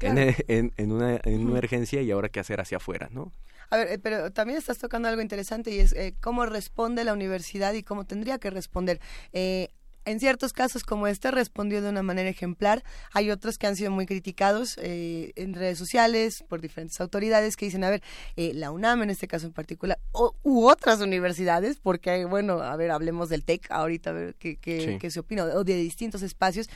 en, 0.00 0.18
en, 0.48 0.72
en, 0.76 0.92
una, 0.92 1.20
en 1.22 1.42
una 1.42 1.50
emergencia 1.50 2.02
y 2.02 2.10
ahora 2.10 2.28
qué 2.28 2.40
hacer 2.40 2.60
hacia 2.60 2.78
afuera, 2.78 3.08
¿no? 3.12 3.30
A 3.70 3.76
ver, 3.76 3.88
eh, 3.92 3.98
pero 3.98 4.30
también 4.30 4.58
estás 4.58 4.78
tocando 4.78 5.08
algo 5.08 5.22
interesante 5.22 5.70
y 5.70 5.78
es 5.78 5.92
eh, 5.92 6.14
cómo 6.20 6.46
responde 6.46 7.04
la 7.04 7.12
universidad 7.12 7.72
y 7.74 7.82
cómo 7.82 8.04
tendría 8.04 8.38
que 8.38 8.50
responder. 8.50 9.00
Eh, 9.32 9.68
en 10.04 10.20
ciertos 10.20 10.52
casos 10.52 10.84
como 10.84 11.08
este 11.08 11.32
respondió 11.32 11.82
de 11.82 11.88
una 11.88 12.04
manera 12.04 12.28
ejemplar. 12.28 12.84
Hay 13.12 13.32
otros 13.32 13.58
que 13.58 13.66
han 13.66 13.74
sido 13.74 13.90
muy 13.90 14.06
criticados 14.06 14.78
en 14.78 15.52
redes 15.52 15.78
sociales 15.78 16.44
por 16.48 16.60
diferentes 16.60 17.00
autoridades 17.00 17.56
que 17.56 17.64
dicen, 17.64 17.82
a 17.82 17.90
ver, 17.90 18.02
la 18.36 18.70
UNAM 18.70 19.02
en 19.02 19.10
este 19.10 19.26
caso 19.26 19.46
en 19.46 19.52
particular, 19.52 19.98
o, 20.12 20.32
u 20.44 20.68
otras 20.68 21.00
universidades, 21.00 21.78
porque, 21.82 22.24
bueno, 22.24 22.60
a 22.60 22.76
ver, 22.76 22.92
hablemos 22.92 23.28
del 23.30 23.42
TEC 23.42 23.68
ahorita, 23.68 24.10
a 24.10 24.12
ver 24.12 24.36
qué, 24.36 24.56
qué 24.58 25.10
se 25.10 25.18
opina, 25.18 25.42
o 25.42 25.64
de 25.64 25.74
distintos 25.74 26.22
espacios 26.22 26.68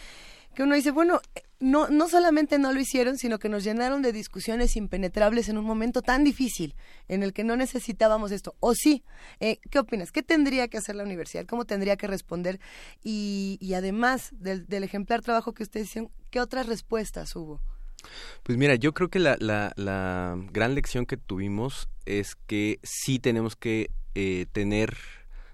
que 0.54 0.62
uno 0.62 0.74
dice, 0.74 0.90
bueno, 0.90 1.20
no, 1.60 1.88
no 1.88 2.08
solamente 2.08 2.58
no 2.58 2.72
lo 2.72 2.80
hicieron, 2.80 3.18
sino 3.18 3.38
que 3.38 3.48
nos 3.48 3.64
llenaron 3.64 4.02
de 4.02 4.12
discusiones 4.12 4.76
impenetrables 4.76 5.48
en 5.48 5.58
un 5.58 5.64
momento 5.64 6.02
tan 6.02 6.24
difícil 6.24 6.74
en 7.08 7.22
el 7.22 7.32
que 7.32 7.44
no 7.44 7.56
necesitábamos 7.56 8.32
esto. 8.32 8.54
O 8.60 8.74
sí, 8.74 9.04
eh, 9.40 9.58
¿qué 9.70 9.78
opinas? 9.78 10.10
¿Qué 10.10 10.22
tendría 10.22 10.68
que 10.68 10.78
hacer 10.78 10.96
la 10.96 11.04
universidad? 11.04 11.46
¿Cómo 11.46 11.66
tendría 11.66 11.96
que 11.96 12.06
responder? 12.06 12.60
Y, 13.04 13.58
y 13.60 13.74
además 13.74 14.30
del, 14.32 14.66
del 14.66 14.84
ejemplar 14.84 15.22
trabajo 15.22 15.52
que 15.52 15.62
ustedes 15.62 15.88
hicieron, 15.88 16.10
¿qué 16.30 16.40
otras 16.40 16.66
respuestas 16.66 17.36
hubo? 17.36 17.60
Pues 18.42 18.56
mira, 18.56 18.74
yo 18.76 18.94
creo 18.94 19.10
que 19.10 19.18
la, 19.18 19.36
la, 19.38 19.72
la 19.76 20.36
gran 20.50 20.74
lección 20.74 21.04
que 21.04 21.18
tuvimos 21.18 21.88
es 22.06 22.34
que 22.34 22.80
sí 22.82 23.18
tenemos 23.18 23.56
que 23.56 23.90
eh, 24.14 24.46
tener 24.52 24.96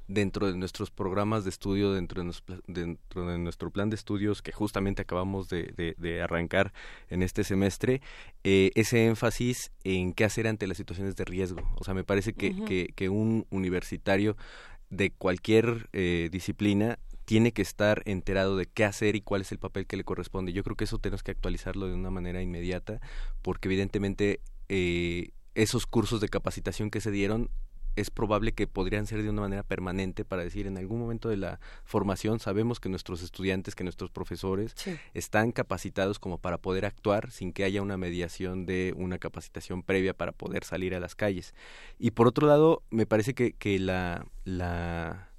dentro 0.09 0.47
de 0.47 0.57
nuestros 0.57 0.91
programas 0.91 1.45
de 1.45 1.51
estudio, 1.51 1.93
dentro 1.93 2.23
de, 2.23 2.33
dentro 2.67 3.27
de 3.27 3.39
nuestro 3.39 3.71
plan 3.71 3.91
de 3.91 3.97
estudios 3.97 4.43
que 4.43 4.53
justamente 4.53 5.03
acabamos 5.03 5.49
de, 5.49 5.95
de, 5.99 6.23
arrancar 6.23 6.73
en 7.09 7.23
este 7.23 7.45
semestre, 7.45 8.01
eh, 8.45 8.71
ese 8.75 9.07
énfasis 9.07 9.73
en 9.85 10.13
qué 10.13 10.25
hacer 10.25 10.47
ante 10.47 10.67
las 10.67 10.77
situaciones 10.77 11.17
de 11.17 11.25
riesgo. 11.25 11.61
O 11.77 11.85
sea, 11.85 11.95
me 11.95 12.05
parece 12.05 12.33
que, 12.33 12.93
que, 12.95 13.09
un 13.09 13.47
universitario 13.51 14.37
de 14.91 15.11
cualquier 15.11 15.89
eh, 15.93 16.29
disciplina 16.31 16.99
tiene 17.25 17.53
que 17.53 17.63
estar 17.63 18.03
enterado 18.05 18.57
de 18.57 18.67
qué 18.67 18.85
hacer 18.85 19.17
y 19.17 19.21
cuál 19.21 19.41
es 19.41 19.51
el 19.51 19.59
papel 19.59 19.87
que 19.87 19.97
le 19.97 20.05
corresponde. 20.05 20.53
Yo 20.53 20.63
creo 20.63 20.77
que 20.77 20.85
eso 20.85 20.99
tenemos 20.99 21.25
que 21.25 21.33
actualizarlo 21.33 21.89
de 21.89 21.95
una 21.95 22.11
manera 22.11 22.41
inmediata, 22.41 23.01
porque 23.43 23.67
evidentemente 23.67 24.41
eh, 24.69 25.31
esos 25.57 25.87
cursos 25.87 26.21
de 26.21 26.29
capacitación 26.29 26.91
que 26.91 27.01
se 27.01 27.11
dieron 27.11 27.51
es 27.97 28.11
probable 28.11 28.53
que 28.53 28.67
podrían 28.67 29.07
ser 29.07 29.23
de 29.23 29.31
una 29.31 29.43
manera 29.43 29.63
permanente 29.63 30.25
para 30.25 30.45
decir 30.45 30.67
en 30.67 30.79
algún 30.79 31.01
momento 31.01 31.29
de 31.29 31.37
la 31.37 31.61
formación 31.85 32.39
sabemos 32.39 32.79
que 32.79 32.89
nuestros 32.89 33.23
estudiantes, 33.23 33.75
que 33.75 33.85
nuestros 33.85 34.11
profesores 34.11 34.75
están 35.15 35.53
capacitados 35.53 36.19
como 36.19 36.39
para 36.39 36.59
poder 36.59 36.85
actuar 36.85 37.31
sin 37.31 37.53
que 37.53 37.65
haya 37.65 37.83
una 37.83 37.97
mediación 37.97 38.67
de 38.67 38.95
una 38.97 39.19
capacitación 39.19 39.83
previa 39.83 40.15
para 40.15 40.33
poder 40.33 40.65
salir 40.65 40.95
a 40.95 41.01
las 41.01 41.15
calles. 41.15 41.55
Y 41.99 42.13
por 42.13 42.29
otro 42.29 42.47
lado, 42.47 42.83
me 42.91 43.07
parece 43.07 43.35
que, 43.35 43.53
que 43.53 43.79
la, 43.79 44.27
la 44.45 45.31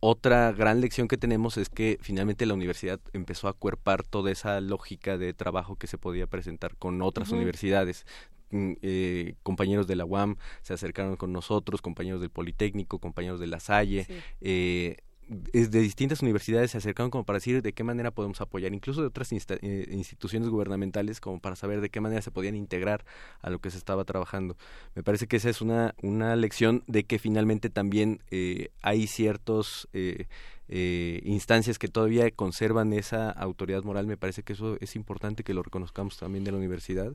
otra 0.00 0.52
gran 0.52 0.80
lección 0.80 1.08
que 1.08 1.16
tenemos 1.16 1.56
es 1.56 1.68
que 1.68 1.98
finalmente 2.00 2.46
la 2.46 2.54
universidad 2.54 3.00
empezó 3.12 3.48
a 3.48 3.54
cuerpar 3.54 4.02
toda 4.02 4.30
esa 4.30 4.60
lógica 4.60 5.18
de 5.18 5.32
trabajo 5.32 5.76
que 5.76 5.86
se 5.86 5.98
podía 5.98 6.26
presentar 6.26 6.76
con 6.76 7.00
otras 7.02 7.30
universidades. 7.30 8.04
Mm, 8.50 8.72
eh, 8.82 9.34
compañeros 9.42 9.86
de 9.86 9.96
la 9.96 10.04
UAM 10.04 10.36
se 10.62 10.72
acercaron 10.74 11.16
con 11.16 11.32
nosotros, 11.32 11.82
compañeros 11.82 12.20
del 12.20 12.30
Politécnico, 12.30 12.98
compañeros 12.98 13.40
de 13.40 13.46
la 13.48 13.60
Salle, 13.60 14.06
eh, 14.40 14.96
de 15.28 15.80
distintas 15.80 16.22
universidades 16.22 16.70
se 16.70 16.78
acercaron 16.78 17.10
como 17.10 17.24
para 17.24 17.38
decir 17.38 17.60
de 17.60 17.72
qué 17.72 17.82
manera 17.82 18.12
podemos 18.12 18.40
apoyar, 18.40 18.72
incluso 18.72 19.00
de 19.00 19.08
otras 19.08 19.32
eh, 19.32 19.86
instituciones 19.90 20.48
gubernamentales, 20.48 21.20
como 21.20 21.40
para 21.40 21.56
saber 21.56 21.80
de 21.80 21.90
qué 21.90 22.00
manera 22.00 22.22
se 22.22 22.30
podían 22.30 22.54
integrar 22.54 23.04
a 23.40 23.50
lo 23.50 23.58
que 23.58 23.70
se 23.70 23.78
estaba 23.78 24.04
trabajando. 24.04 24.56
Me 24.94 25.02
parece 25.02 25.26
que 25.26 25.36
esa 25.36 25.50
es 25.50 25.60
una, 25.60 25.94
una 26.02 26.36
lección 26.36 26.84
de 26.86 27.04
que 27.04 27.18
finalmente 27.18 27.70
también 27.70 28.22
eh, 28.30 28.70
hay 28.82 29.08
ciertos 29.08 29.88
eh, 29.92 30.26
eh, 30.68 31.20
instancias 31.24 31.78
que 31.78 31.86
todavía 31.86 32.28
conservan 32.32 32.92
esa 32.92 33.30
autoridad 33.30 33.84
moral, 33.84 34.06
me 34.06 34.16
parece 34.16 34.42
que 34.42 34.54
eso 34.54 34.76
es 34.80 34.96
importante 34.96 35.44
que 35.44 35.54
lo 35.54 35.62
reconozcamos 35.62 36.16
también 36.16 36.42
de 36.42 36.50
la 36.50 36.58
universidad, 36.58 37.12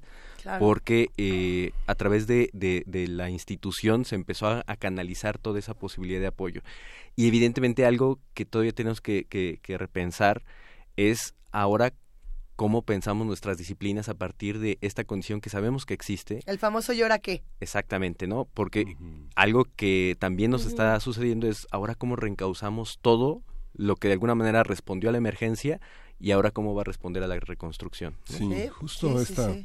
porque 0.60 1.10
eh, 1.18 1.72
a 1.86 1.96
través 1.96 2.28
de, 2.28 2.50
de, 2.54 3.08
la 3.08 3.30
institución 3.30 4.06
se 4.06 4.16
empezó 4.16 4.48
a, 4.48 4.64
canalizar 4.78 5.38
toda 5.38 5.60
esa 5.60 5.74
posibilidad 5.74 6.22
de 6.22 6.28
apoyo. 6.28 6.62
Y 7.16 7.28
evidentemente 7.28 7.86
algo 7.86 8.20
que 8.34 8.46
todavía 8.46 8.72
tenemos 8.72 9.02
que, 9.02 9.26
que, 9.26 9.78
repensar 9.78 10.44
es 10.96 11.36
ahora 11.52 11.94
cómo 12.56 12.84
pensamos 12.84 13.26
nuestras 13.26 13.58
disciplinas 13.58 14.10
a 14.10 14.14
partir 14.14 14.60
de 14.60 14.78
esta 14.82 15.04
condición 15.04 15.42
que 15.42 15.50
sabemos 15.50 15.86
que 15.86 15.94
existe. 15.94 16.42
El 16.46 16.60
famoso 16.60 16.94
llora 16.94 17.20
qué. 17.20 17.44
Exactamente, 17.60 18.28
¿no? 18.28 18.48
Porque 18.54 18.96
algo 19.36 19.66
que 19.76 20.16
también 20.20 20.52
nos 20.52 20.66
está 20.66 21.00
sucediendo 21.00 21.48
es 21.48 21.68
ahora 21.72 21.96
cómo 21.96 22.16
reencauzamos 22.16 23.00
todo 23.02 23.42
lo 23.74 23.96
que 23.96 24.08
de 24.08 24.14
alguna 24.14 24.36
manera 24.36 24.64
respondió 24.64 25.10
a 25.10 25.12
la 25.12 25.18
emergencia 25.18 25.80
y 26.20 26.32
ahora 26.32 26.52
cómo 26.52 26.76
va 26.76 26.82
a 26.82 26.86
responder 26.86 27.24
a 27.24 27.28
la 27.28 27.40
reconstrucción. 27.40 28.16
Sí, 28.26 28.68
justo 28.70 29.20
esta, 29.20 29.56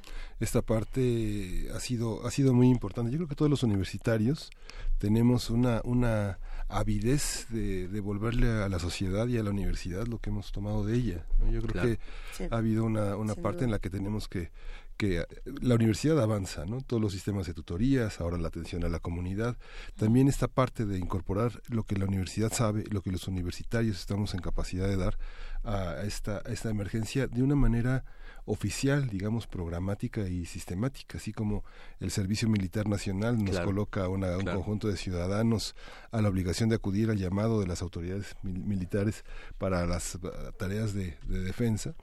esta 0.40 0.62
parte 0.62 1.68
ha 1.74 1.80
sido, 1.80 2.26
ha 2.26 2.30
sido 2.30 2.54
muy 2.54 2.68
importante. 2.68 3.10
Yo 3.10 3.18
creo 3.18 3.28
que 3.28 3.34
todos 3.34 3.50
los 3.50 3.62
universitarios 3.62 4.50
tenemos 4.98 5.50
una, 5.50 5.82
una 5.84 6.38
avidez 6.68 7.46
de 7.50 7.88
devolverle 7.88 8.48
a 8.62 8.68
la 8.68 8.78
sociedad 8.78 9.26
y 9.28 9.38
a 9.38 9.42
la 9.42 9.50
universidad 9.50 10.06
lo 10.06 10.18
que 10.18 10.30
hemos 10.30 10.52
tomado 10.52 10.84
de 10.84 10.96
ella. 10.96 11.26
Yo 11.50 11.62
creo 11.62 11.82
que 11.82 12.46
ha 12.50 12.56
habido 12.56 12.84
una, 12.84 13.16
una 13.16 13.34
parte 13.34 13.64
en 13.64 13.70
la 13.70 13.78
que 13.78 13.90
tenemos 13.90 14.28
que, 14.28 14.50
que 14.96 15.20
eh, 15.20 15.26
la 15.60 15.74
universidad 15.74 16.20
avanza, 16.20 16.64
¿no? 16.66 16.80
Todos 16.80 17.02
los 17.02 17.12
sistemas 17.12 17.46
de 17.46 17.54
tutorías, 17.54 18.20
ahora 18.20 18.38
la 18.38 18.48
atención 18.48 18.84
a 18.84 18.88
la 18.88 18.98
comunidad, 18.98 19.56
también 19.96 20.28
esta 20.28 20.48
parte 20.48 20.86
de 20.86 20.98
incorporar 20.98 21.62
lo 21.68 21.84
que 21.84 21.96
la 21.96 22.06
universidad 22.06 22.52
sabe, 22.52 22.84
lo 22.90 23.02
que 23.02 23.12
los 23.12 23.28
universitarios 23.28 23.98
estamos 23.98 24.34
en 24.34 24.40
capacidad 24.40 24.88
de 24.88 24.96
dar 24.96 25.18
a 25.64 26.02
esta, 26.04 26.42
a 26.44 26.52
esta 26.52 26.70
emergencia 26.70 27.26
de 27.26 27.42
una 27.42 27.56
manera 27.56 28.04
oficial, 28.46 29.08
digamos, 29.08 29.46
programática 29.48 30.28
y 30.28 30.46
sistemática, 30.46 31.18
así 31.18 31.32
como 31.32 31.64
el 31.98 32.12
Servicio 32.12 32.48
Militar 32.48 32.88
Nacional 32.88 33.42
nos 33.42 33.58
coloca 33.60 34.04
a 34.04 34.08
un 34.08 34.22
conjunto 34.44 34.88
de 34.88 34.96
ciudadanos 34.96 35.74
a 36.12 36.22
la 36.22 36.28
obligación 36.28 36.68
de 36.68 36.76
acudir 36.76 37.10
al 37.10 37.18
llamado 37.18 37.60
de 37.60 37.66
las 37.66 37.82
autoridades 37.82 38.36
militares 38.42 39.24
para 39.58 39.84
las 39.84 40.18
tareas 40.58 40.94
de, 40.94 41.16
defensa. 41.26 41.94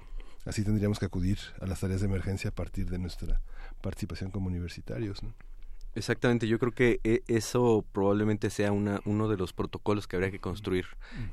Así 0.46 0.64
tendríamos 0.64 1.00
que 1.00 1.06
acudir 1.06 1.38
a 1.62 1.66
las 1.66 1.80
tareas 1.80 2.02
de 2.02 2.08
emergencia 2.08 2.50
a 2.50 2.54
partir 2.54 2.90
de 2.90 3.00
nuestra 3.00 3.42
participación 3.82 4.32
como 4.32 4.48
universitarios. 4.48 5.22
Exactamente, 5.96 6.48
yo 6.48 6.60
creo 6.60 6.72
que 6.72 7.00
eh, 7.04 7.22
eso 7.28 7.86
probablemente 7.92 8.50
sea 8.50 8.72
una, 8.72 9.00
uno 9.06 9.28
de 9.28 9.38
los 9.38 9.54
protocolos 9.54 10.08
que 10.08 10.16
habría 10.16 10.32
que 10.32 10.40
construir 10.40 10.86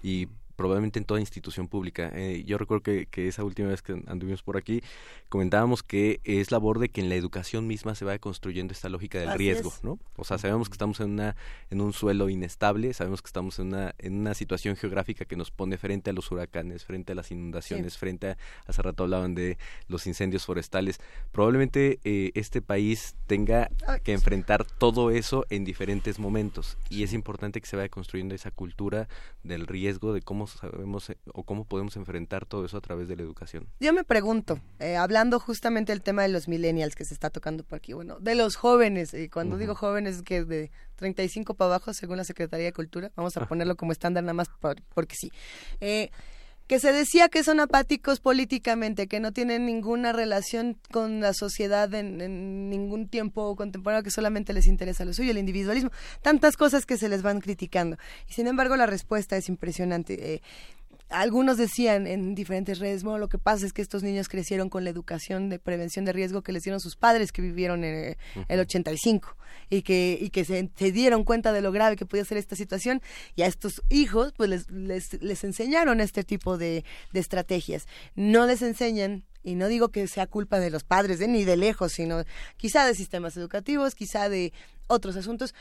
y 0.03 0.29
probablemente 0.61 0.99
en 0.99 1.07
toda 1.07 1.21
institución 1.21 1.69
pública. 1.69 2.11
Eh, 2.13 2.45
yo 2.45 2.59
recuerdo 2.59 2.83
que, 2.83 3.07
que, 3.07 3.29
esa 3.29 3.45
última 3.45 3.69
vez 3.69 3.81
que 3.81 3.93
anduvimos 4.09 4.43
por 4.43 4.59
aquí 4.59 4.83
comentábamos 5.31 5.83
que 5.83 6.21
es 6.25 6.51
labor 6.51 6.79
de 6.79 6.91
que 6.91 7.01
en 7.01 7.09
la 7.09 7.15
educación 7.15 7.67
misma 7.67 7.95
se 7.95 8.05
vaya 8.05 8.19
construyendo 8.19 8.75
esta 8.75 8.91
lógica 8.91 9.19
del 9.19 9.39
riesgo, 9.39 9.73
¿no? 9.83 9.99
O 10.17 10.25
sea, 10.25 10.37
sabemos 10.37 10.69
que 10.69 10.75
estamos 10.75 11.01
en 11.01 11.13
una 11.13 11.35
en 11.71 11.81
un 11.81 11.95
suelo 11.95 12.29
inestable, 12.29 12.93
sabemos 12.93 13.23
que 13.23 13.29
estamos 13.29 13.59
en 13.59 13.69
una 13.69 13.95
en 13.99 14.21
una 14.21 14.35
situación 14.35 14.77
geográfica 14.77 15.25
que 15.25 15.35
nos 15.35 15.51
pone 15.51 15.79
frente 15.79 16.11
a 16.11 16.13
los 16.13 16.31
huracanes, 16.31 16.85
frente 16.85 17.13
a 17.13 17.15
las 17.15 17.31
inundaciones, 17.31 17.97
frente 17.97 18.29
a 18.29 18.37
hace 18.67 18.83
rato 18.83 19.05
hablaban 19.05 19.35
de 19.35 19.57
los 19.89 20.07
incendios 20.07 20.45
forestales. 20.45 21.01
Probablemente 21.33 22.01
eh, 22.05 22.33
este 22.35 22.61
país 22.61 23.15
tenga 23.27 23.71
que 24.03 24.13
enfrentar 24.13 24.67
todo 24.67 25.11
eso 25.11 25.47
en 25.49 25.65
diferentes 25.65 26.19
momentos 26.19 26.77
y 26.91 27.03
es 27.03 27.15
importante 27.15 27.63
que 27.63 27.67
se 27.67 27.77
vaya 27.77 27.89
construyendo 27.89 28.35
esa 28.35 28.51
cultura 28.51 29.09
del 29.43 29.67
riesgo 29.67 30.13
de 30.13 30.21
cómo 30.21 30.50
sabemos 30.59 31.11
eh, 31.11 31.19
o 31.33 31.45
cómo 31.45 31.65
podemos 31.65 31.97
enfrentar 31.97 32.47
todo 32.47 32.65
eso 32.65 32.77
a 32.77 32.81
través 32.81 33.09
de 33.09 33.17
la 33.17 33.23
educación. 33.23 33.67
Yo 33.81 33.93
me 33.93 34.05
pregunto, 34.05 34.59
eh, 34.79 34.97
hablando 34.97 35.41
justamente 35.41 35.93
del 35.93 36.03
tema 36.03 36.23
de 36.23 36.29
los 36.29 36.49
millennials 36.49 36.95
que 36.95 37.05
se 37.05 37.15
está 37.15 37.31
tocando 37.31 37.65
por 37.65 37.77
aquí, 37.77 37.93
bueno, 37.93 38.19
de 38.20 38.35
los 38.35 38.57
jóvenes, 38.57 39.15
y 39.15 39.29
cuando 39.29 39.57
digo 39.57 39.75
jóvenes 39.75 40.23
que 40.23 40.45
de 40.45 40.70
35 40.97 41.55
para 41.55 41.75
abajo, 41.75 41.93
según 41.95 42.17
la 42.17 42.25
Secretaría 42.25 42.67
de 42.67 42.73
Cultura, 42.73 43.11
vamos 43.17 43.37
a 43.37 43.47
ponerlo 43.47 43.77
como 43.77 43.93
estándar 43.93 44.25
nada 44.25 44.35
más 44.35 44.49
porque 44.95 45.15
sí. 45.17 45.31
Eh, 45.81 46.11
que 46.70 46.78
se 46.78 46.92
decía 46.92 47.28
que 47.28 47.42
son 47.42 47.58
apáticos 47.58 48.20
políticamente, 48.20 49.08
que 49.08 49.18
no 49.18 49.32
tienen 49.32 49.66
ninguna 49.66 50.12
relación 50.12 50.78
con 50.92 51.18
la 51.18 51.34
sociedad 51.34 51.92
en, 51.94 52.70
ningún 52.70 53.08
tiempo 53.08 53.57
contemporáneo, 53.57 54.05
que 54.05 54.12
solamente 54.12 54.52
les 54.52 54.68
interesa 54.68 55.05
lo 55.05 55.12
suyo, 55.12 55.32
el 55.32 55.39
individualismo, 55.39 55.90
tantas 56.23 56.57
cosas 56.57 56.86
que 56.86 56.97
se 56.97 57.08
les 57.08 57.23
van 57.23 57.40
criticando. 57.40 57.97
Y 58.28 58.34
sin 58.34 58.47
embargo 58.47 58.76
la 58.76 58.86
respuesta 58.86 59.36
es 59.36 59.49
impresionante. 59.49 60.34
Eh, 60.34 60.42
algunos 61.11 61.57
decían 61.57 62.07
en 62.07 62.35
diferentes 62.35 62.79
redes, 62.79 63.03
bueno, 63.03 63.19
lo 63.19 63.29
que 63.29 63.39
pasa 63.39 63.67
es 63.67 63.73
que 63.73 63.83
estos 63.83 64.03
niños 64.03 64.29
crecieron 64.29 64.69
con 64.69 64.85
la 64.85 64.91
educación 64.91 65.49
de 65.49 65.59
prevención 65.59 66.05
de 66.05 66.13
riesgo 66.13 66.43
que 66.43 66.53
les 66.53 66.63
dieron 66.63 66.81
sus 66.81 66.97
padres 66.97 67.33
que 67.33 67.43
vivieron 67.43 67.85
en 67.85 68.17
el 68.49 68.61
85 68.61 69.37
y 69.69 69.83
que, 69.83 70.19
y 70.21 70.31
que 70.31 70.45
se, 70.45 70.71
dieron 70.93 71.25
cuenta 71.25 71.53
de 71.53 71.61
lo 71.61 71.73
grave 71.73 71.97
que 71.97 72.07
podía 72.07 72.25
ser 72.25 72.39
esta 72.39 72.57
situación 72.57 73.03
y 73.35 73.43
a 73.43 73.47
estos 73.47 73.83
hijos 73.89 74.33
pues 74.37 74.49
les, 74.49 74.71
les, 74.71 75.21
les 75.23 75.45
enseñaron 75.45 76.01
este 76.01 76.25
tipo 76.25 76.57
de, 76.57 76.85
de 77.13 77.21
estrategias. 77.21 77.87
No 78.15 78.47
les 78.47 78.63
enseñan 78.63 79.25
y 79.43 79.55
no 79.57 79.69
digo 79.69 79.89
que 79.89 80.07
sea 80.07 80.27
culpa 80.27 80.61
de 80.61 80.71
los 80.71 80.85
padres, 80.85 81.21
¿eh? 81.21 81.29
ni 81.29 81.45
de 81.45 81.57
lejos, 81.57 81.93
sino 81.93 82.25
quizá 82.57 82.87
de 82.87 82.95
sistemas 82.95 83.37
educativos, 83.37 83.95
quizá 83.95 84.29
de 84.29 84.53
otros 84.87 85.17
asuntos, 85.17 85.55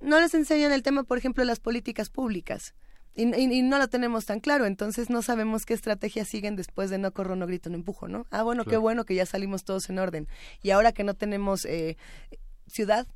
no 0.00 0.20
les 0.20 0.34
enseñan 0.34 0.72
el 0.72 0.82
tema, 0.82 1.04
por 1.04 1.18
ejemplo, 1.18 1.42
de 1.42 1.46
las 1.46 1.60
políticas 1.60 2.10
públicas. 2.10 2.74
Y, 3.14 3.62
no 3.62 3.78
lo 3.78 3.88
tenemos 3.88 4.24
tan 4.24 4.40
claro, 4.40 4.64
entonces 4.64 5.10
no 5.10 5.20
sabemos 5.20 5.66
qué 5.66 5.74
estrategias 5.74 6.28
siguen 6.28 6.56
después 6.56 6.88
de 6.88 6.96
no 6.96 7.12
corro, 7.12 7.36
no 7.36 7.46
grito, 7.46 7.68
no 7.68 7.76
empujo, 7.76 8.08
¿no? 8.08 8.26
Ah, 8.30 8.42
bueno, 8.42 8.64
qué 8.64 8.78
bueno 8.78 9.04
que 9.04 9.14
ya 9.14 9.26
salimos 9.26 9.64
todos 9.64 9.90
en 9.90 9.98
orden. 9.98 10.28
Y 10.62 10.70
ahora 10.70 10.92
que 10.92 11.04
no 11.04 11.12
tenemos 11.12 11.66
eh, 11.66 11.96
ciudad, 12.66 13.06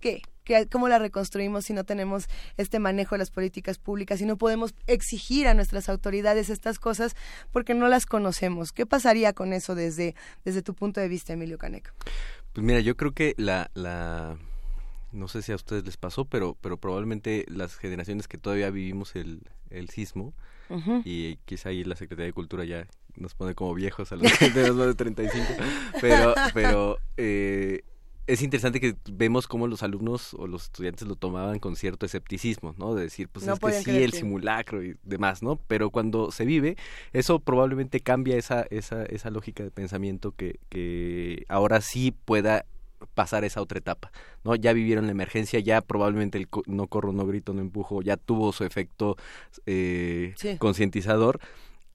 ¿qué? 0.00 0.22
¿Qué? 0.44 0.66
¿Cómo 0.66 0.88
la 0.88 0.98
reconstruimos 0.98 1.64
si 1.64 1.72
no 1.72 1.84
tenemos 1.84 2.26
este 2.58 2.78
manejo 2.78 3.14
de 3.14 3.20
las 3.20 3.30
políticas 3.30 3.78
públicas 3.78 4.20
y 4.20 4.26
no 4.26 4.36
podemos 4.36 4.74
exigir 4.86 5.46
a 5.46 5.54
nuestras 5.54 5.88
autoridades 5.88 6.50
estas 6.50 6.78
cosas 6.78 7.14
porque 7.50 7.74
no 7.74 7.88
las 7.88 8.06
conocemos? 8.06 8.72
¿Qué 8.72 8.86
pasaría 8.86 9.32
con 9.32 9.52
eso 9.52 9.74
desde, 9.74 10.14
desde 10.44 10.62
tu 10.62 10.74
punto 10.74 11.00
de 11.00 11.08
vista, 11.08 11.32
Emilio 11.32 11.56
Caneco? 11.56 11.90
Pues 12.52 12.64
mira, 12.64 12.80
yo 12.80 12.96
creo 12.96 13.12
que 13.12 13.34
la, 13.38 13.70
la 13.74 14.36
no 15.14 15.28
sé 15.28 15.42
si 15.42 15.52
a 15.52 15.56
ustedes 15.56 15.84
les 15.84 15.96
pasó, 15.96 16.24
pero, 16.24 16.56
pero 16.60 16.76
probablemente 16.76 17.46
las 17.48 17.76
generaciones 17.76 18.28
que 18.28 18.38
todavía 18.38 18.70
vivimos 18.70 19.16
el, 19.16 19.42
el 19.70 19.88
sismo, 19.88 20.34
y 21.04 21.36
quizá 21.44 21.68
ahí 21.68 21.84
la 21.84 21.94
Secretaría 21.94 22.26
de 22.26 22.32
Cultura 22.32 22.64
ya 22.64 22.86
nos 23.16 23.34
pone 23.34 23.54
como 23.54 23.74
viejos 23.74 24.10
a 24.12 24.16
los 24.16 24.32
que 24.38 24.50
tenemos 24.50 24.76
más 24.76 24.86
de 24.88 24.94
35, 24.94 25.46
pero, 26.00 26.34
pero 26.52 26.98
eh, 27.16 27.82
es 28.26 28.42
interesante 28.42 28.80
que 28.80 28.96
vemos 29.12 29.46
cómo 29.46 29.66
los 29.66 29.82
alumnos 29.82 30.34
o 30.34 30.46
los 30.46 30.64
estudiantes 30.64 31.06
lo 31.06 31.16
tomaban 31.16 31.58
con 31.58 31.76
cierto 31.76 32.06
escepticismo, 32.06 32.74
¿no? 32.78 32.94
De 32.94 33.02
decir, 33.02 33.28
pues 33.28 33.46
es 33.46 33.58
que 33.60 33.72
sí, 33.72 34.02
el 34.02 34.12
simulacro 34.12 34.82
y 34.82 34.96
demás, 35.02 35.42
¿no? 35.42 35.56
Pero 35.68 35.90
cuando 35.90 36.32
se 36.32 36.46
vive, 36.46 36.76
eso 37.12 37.38
probablemente 37.38 38.00
cambia 38.00 38.36
esa, 38.36 38.66
esa, 38.70 39.04
esa 39.04 39.30
lógica 39.30 39.62
de 39.62 39.70
pensamiento 39.70 40.32
que, 40.32 40.58
que 40.70 41.44
ahora 41.48 41.82
sí 41.82 42.14
pueda 42.24 42.64
pasar 43.06 43.44
esa 43.44 43.60
otra 43.60 43.78
etapa, 43.78 44.10
¿no? 44.44 44.54
Ya 44.54 44.72
vivieron 44.72 45.06
la 45.06 45.12
emergencia, 45.12 45.60
ya 45.60 45.80
probablemente 45.80 46.38
el 46.38 46.48
no 46.66 46.86
corro, 46.86 47.12
no 47.12 47.26
grito, 47.26 47.52
no 47.52 47.60
empujo, 47.60 48.02
ya 48.02 48.16
tuvo 48.16 48.52
su 48.52 48.64
efecto 48.64 49.16
eh, 49.66 50.34
concientizador 50.58 51.40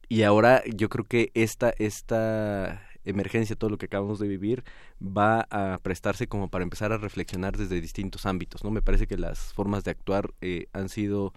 y 0.08 0.24
ahora 0.24 0.64
yo 0.66 0.90
creo 0.90 1.06
que 1.06 1.32
esta, 1.36 1.72
esta 1.78 2.82
emergencia, 3.06 3.56
todo 3.56 3.70
lo 3.70 3.78
que 3.78 3.86
acabamos 3.86 4.20
de 4.20 4.28
vivir, 4.28 4.64
va 5.02 5.48
a 5.52 5.78
prestarse 5.80 6.28
como 6.28 6.50
para 6.50 6.64
empezar 6.64 6.92
a 6.92 6.98
reflexionar 6.98 7.58
desde 7.58 7.80
distintos 7.80 8.26
ámbitos, 8.26 8.64
¿no? 8.64 8.72
Me 8.72 8.82
parece 8.82 9.08
que 9.08 9.18
las 9.18 9.54
formas 9.54 9.84
de 9.84 9.92
actuar 9.92 10.32
eh, 10.42 10.68
han 10.74 10.90
sido 10.90 11.34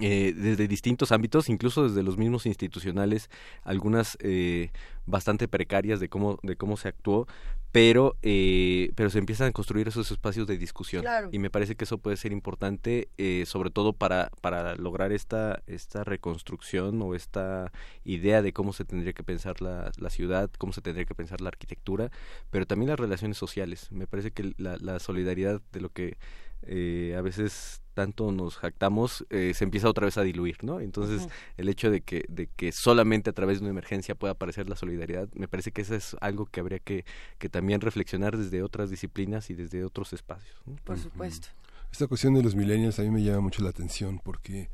eh, 0.00 0.32
desde 0.36 0.68
distintos 0.68 1.10
ámbitos, 1.10 1.48
incluso 1.48 1.88
desde 1.88 2.02
los 2.02 2.16
mismos 2.16 2.46
institucionales, 2.46 3.28
algunas 3.64 4.16
eh, 4.20 4.70
bastante 5.06 5.48
precarias 5.48 5.98
de 5.98 6.08
cómo 6.08 6.38
de 6.42 6.56
cómo 6.56 6.76
se 6.76 6.88
actuó, 6.88 7.26
pero 7.72 8.16
eh, 8.22 8.92
pero 8.96 9.10
se 9.10 9.18
empiezan 9.18 9.48
a 9.48 9.52
construir 9.52 9.88
esos 9.88 10.10
espacios 10.10 10.46
de 10.46 10.58
discusión. 10.58 11.04
Y 11.30 11.38
me 11.38 11.50
parece 11.50 11.76
que 11.76 11.84
eso 11.84 11.98
puede 11.98 12.16
ser 12.16 12.32
importante 12.32 13.08
eh, 13.18 13.44
sobre 13.46 13.70
todo 13.70 13.92
para 13.92 14.30
para 14.40 14.74
lograr 14.76 15.12
esta 15.12 15.62
esta 15.66 16.04
reconstrucción 16.04 17.00
o 17.02 17.14
esta 17.14 17.72
idea 18.04 18.42
de 18.42 18.52
cómo 18.52 18.72
se 18.72 18.84
tendría 18.84 19.12
que 19.12 19.22
pensar 19.22 19.60
la, 19.60 19.92
la 19.98 20.10
ciudad 20.10 20.50
cómo 20.58 20.72
se 20.72 20.82
tendría 20.82 21.04
que 21.04 21.14
pensar 21.14 21.40
la 21.40 21.48
arquitectura 21.48 22.10
pero 22.50 22.66
también 22.66 22.90
las 22.90 23.00
relaciones 23.00 23.36
sociales. 23.36 23.90
Me 23.92 24.06
parece 24.06 24.32
que 24.32 24.54
la, 24.56 24.76
la 24.78 24.98
solidaridad 24.98 25.60
de 25.72 25.80
lo 25.80 25.90
que 25.90 26.16
eh, 26.62 27.14
a 27.16 27.22
veces 27.22 27.79
tanto 27.94 28.32
nos 28.32 28.56
jactamos 28.56 29.26
eh, 29.30 29.52
se 29.54 29.64
empieza 29.64 29.88
otra 29.88 30.06
vez 30.06 30.16
a 30.18 30.22
diluir, 30.22 30.62
¿no? 30.62 30.80
Entonces 30.80 31.28
el 31.56 31.68
hecho 31.68 31.90
de 31.90 32.00
que 32.00 32.24
de 32.28 32.46
que 32.46 32.72
solamente 32.72 33.30
a 33.30 33.32
través 33.32 33.58
de 33.58 33.64
una 33.64 33.70
emergencia 33.70 34.14
pueda 34.14 34.32
aparecer 34.32 34.68
la 34.68 34.76
solidaridad, 34.76 35.28
me 35.34 35.48
parece 35.48 35.72
que 35.72 35.82
eso 35.82 35.94
es 35.94 36.16
algo 36.20 36.46
que 36.46 36.60
habría 36.60 36.78
que, 36.78 37.04
que 37.38 37.48
también 37.48 37.80
reflexionar 37.80 38.36
desde 38.36 38.62
otras 38.62 38.90
disciplinas 38.90 39.50
y 39.50 39.54
desde 39.54 39.84
otros 39.84 40.12
espacios. 40.12 40.56
Por 40.84 40.98
supuesto. 40.98 41.48
Esta 41.92 42.06
cuestión 42.06 42.34
de 42.34 42.42
los 42.42 42.54
millennials 42.54 42.98
a 43.00 43.02
mí 43.02 43.10
me 43.10 43.22
llama 43.22 43.40
mucho 43.40 43.62
la 43.62 43.70
atención 43.70 44.20
porque 44.22 44.70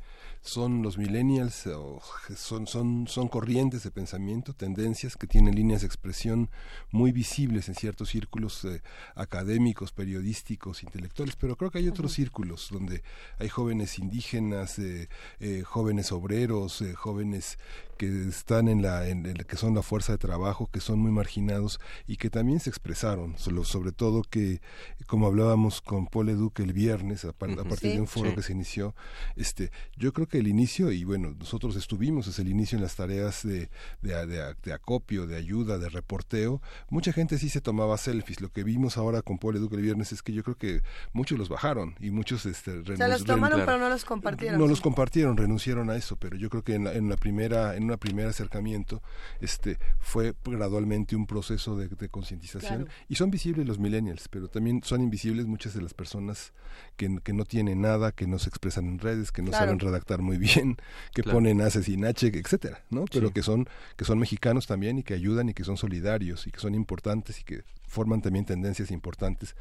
son 0.47 0.81
los 0.81 0.97
millennials, 0.97 1.67
o 1.67 2.01
son, 2.35 2.67
son, 2.67 3.07
son 3.07 3.27
corrientes 3.27 3.83
de 3.83 3.91
pensamiento, 3.91 4.53
tendencias 4.53 5.15
que 5.15 5.27
tienen 5.27 5.55
líneas 5.55 5.81
de 5.81 5.87
expresión 5.87 6.49
muy 6.91 7.11
visibles 7.11 7.67
en 7.69 7.75
ciertos 7.75 8.09
círculos 8.09 8.65
eh, 8.65 8.81
académicos, 9.15 9.91
periodísticos, 9.91 10.83
intelectuales, 10.83 11.35
pero 11.35 11.55
creo 11.55 11.71
que 11.71 11.79
hay 11.79 11.87
otros 11.87 12.13
círculos 12.13 12.69
donde 12.71 13.03
hay 13.39 13.49
jóvenes 13.49 13.99
indígenas, 13.99 14.79
eh, 14.79 15.09
eh, 15.39 15.63
jóvenes 15.65 16.11
obreros, 16.11 16.83
jóvenes 16.95 17.57
que 17.97 18.27
están 18.27 18.67
en 18.67 18.81
la, 18.81 19.07
en, 19.07 19.23
que 19.23 19.57
son 19.57 19.73
la 19.73 19.81
fuerza 19.81 20.13
de 20.13 20.17
trabajo, 20.19 20.69
que 20.71 20.79
son 20.79 20.99
muy 20.99 21.11
marginados 21.11 21.79
y 22.05 22.17
que 22.17 22.29
también 22.29 22.59
se 22.59 22.69
expresaron, 22.69 23.37
sobre, 23.37 23.65
sobre 23.65 23.91
todo 23.91 24.21
que, 24.21 24.61
como 25.07 25.27
hablábamos 25.27 25.81
con 25.81 26.05
Paul 26.05 26.29
Eduque 26.29 26.63
el 26.63 26.73
viernes, 26.73 26.87
viernes 26.87 27.25
a, 27.25 27.33
partir 27.33 27.93
de 27.93 27.99
un 27.99 28.07
foro 28.07 28.33
que 28.33 28.41
se 28.41 28.53
inició. 28.53 28.95
Este, 29.35 29.71
yo 29.97 30.13
creo 30.13 30.27
que 30.27 30.36
el 30.37 30.47
inicio, 30.47 30.91
y 30.91 31.03
bueno, 31.03 31.35
nosotros 31.37 31.75
estuvimos, 31.75 32.27
es 32.27 32.39
el 32.39 32.49
inicio 32.49 32.77
en 32.77 32.83
las 32.83 32.95
tareas 32.95 33.43
de, 33.43 33.69
de, 34.01 34.73
acopio, 34.73 35.27
de 35.27 35.35
ayuda, 35.35 35.77
de 35.77 35.89
reporteo. 35.89 36.61
Mucha 36.89 37.13
gente 37.13 37.37
sí 37.37 37.49
se 37.49 37.61
tomaba 37.61 37.97
selfies. 37.97 38.41
Lo 38.41 38.49
que 38.49 38.63
vimos 38.63 38.97
ahora 38.97 39.21
con 39.21 39.37
Paul 39.37 39.57
Educa 39.57 39.75
el 39.75 39.81
viernes 39.81 40.11
es 40.11 40.21
que 40.21 40.33
yo 40.33 40.43
creo 40.43 40.55
que 40.55 40.81
muchos 41.13 41.37
los 41.37 41.49
bajaron 41.49 41.95
y 41.99 42.11
muchos 42.11 42.45
este, 42.45 42.83
se 42.83 43.07
los 43.07 43.23
tomaron 43.23 43.61
pero 43.65 43.77
no 43.77 43.89
los 43.89 44.05
compartieron. 44.05 44.59
No 44.59 44.67
los 44.67 44.81
compartieron, 44.81 45.37
renunciaron 45.37 45.89
a 45.89 45.95
eso, 45.95 46.15
pero 46.15 46.37
yo 46.37 46.49
creo 46.49 46.63
que 46.63 46.75
en, 46.75 46.87
en 46.87 47.09
la 47.09 47.17
primera, 47.17 47.75
en 47.75 47.83
una 47.83 47.97
primer 47.97 48.27
acercamiento, 48.27 49.01
este, 49.41 49.77
fue 49.99 50.33
gradualmente 50.45 51.15
un 51.15 51.25
proceso 51.25 51.77
de, 51.77 51.87
concientización 52.09 52.87
y 53.09 53.15
son 53.15 53.31
visibles 53.31 53.65
los 53.65 53.79
millennials, 53.79 54.27
pero 54.29 54.47
también 54.47 54.81
son 54.83 55.01
invisibles 55.01 55.45
muchas 55.45 55.73
de 55.73 55.81
las 55.81 55.93
personas 55.93 56.53
que, 56.95 57.09
no 57.09 57.45
tienen 57.45 57.81
nada, 57.81 58.11
que 58.11 58.27
no 58.27 58.39
se 58.39 58.49
expresan 58.49 58.85
en 58.87 58.99
redes, 58.99 59.31
que 59.31 59.41
no 59.41 59.51
saben 59.51 59.79
redactar 59.79 60.21
muy 60.27 60.37
bien, 60.37 60.77
que 61.15 61.23
ponen 61.23 61.61
hace 61.61 61.81
sin 61.81 62.05
H, 62.05 62.27
etcétera, 62.27 62.83
¿no? 62.91 63.05
Pero 63.11 63.31
que 63.31 63.41
son 63.41 63.67
que 63.95 64.05
son 64.05 64.19
mexicanos 64.19 64.67
también 64.67 64.99
y 64.99 65.03
que 65.03 65.15
ayudan 65.15 65.49
y 65.49 65.53
que 65.53 65.63
son 65.63 65.77
solidarios 65.77 66.45
y 66.45 66.51
que 66.51 66.59
son 66.59 66.75
importantes 66.75 67.39
y 67.39 67.43
que 67.43 67.63
forman 67.87 68.21
también 68.21 68.45
tendencias 68.45 68.91
importantes. 68.91 69.55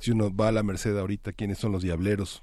Si 0.00 0.10
uno 0.10 0.34
va 0.34 0.48
a 0.48 0.52
la 0.52 0.62
Merced 0.62 0.96
ahorita, 0.98 1.32
¿quiénes 1.32 1.58
son 1.58 1.72
los 1.72 1.82
diableros? 1.82 2.42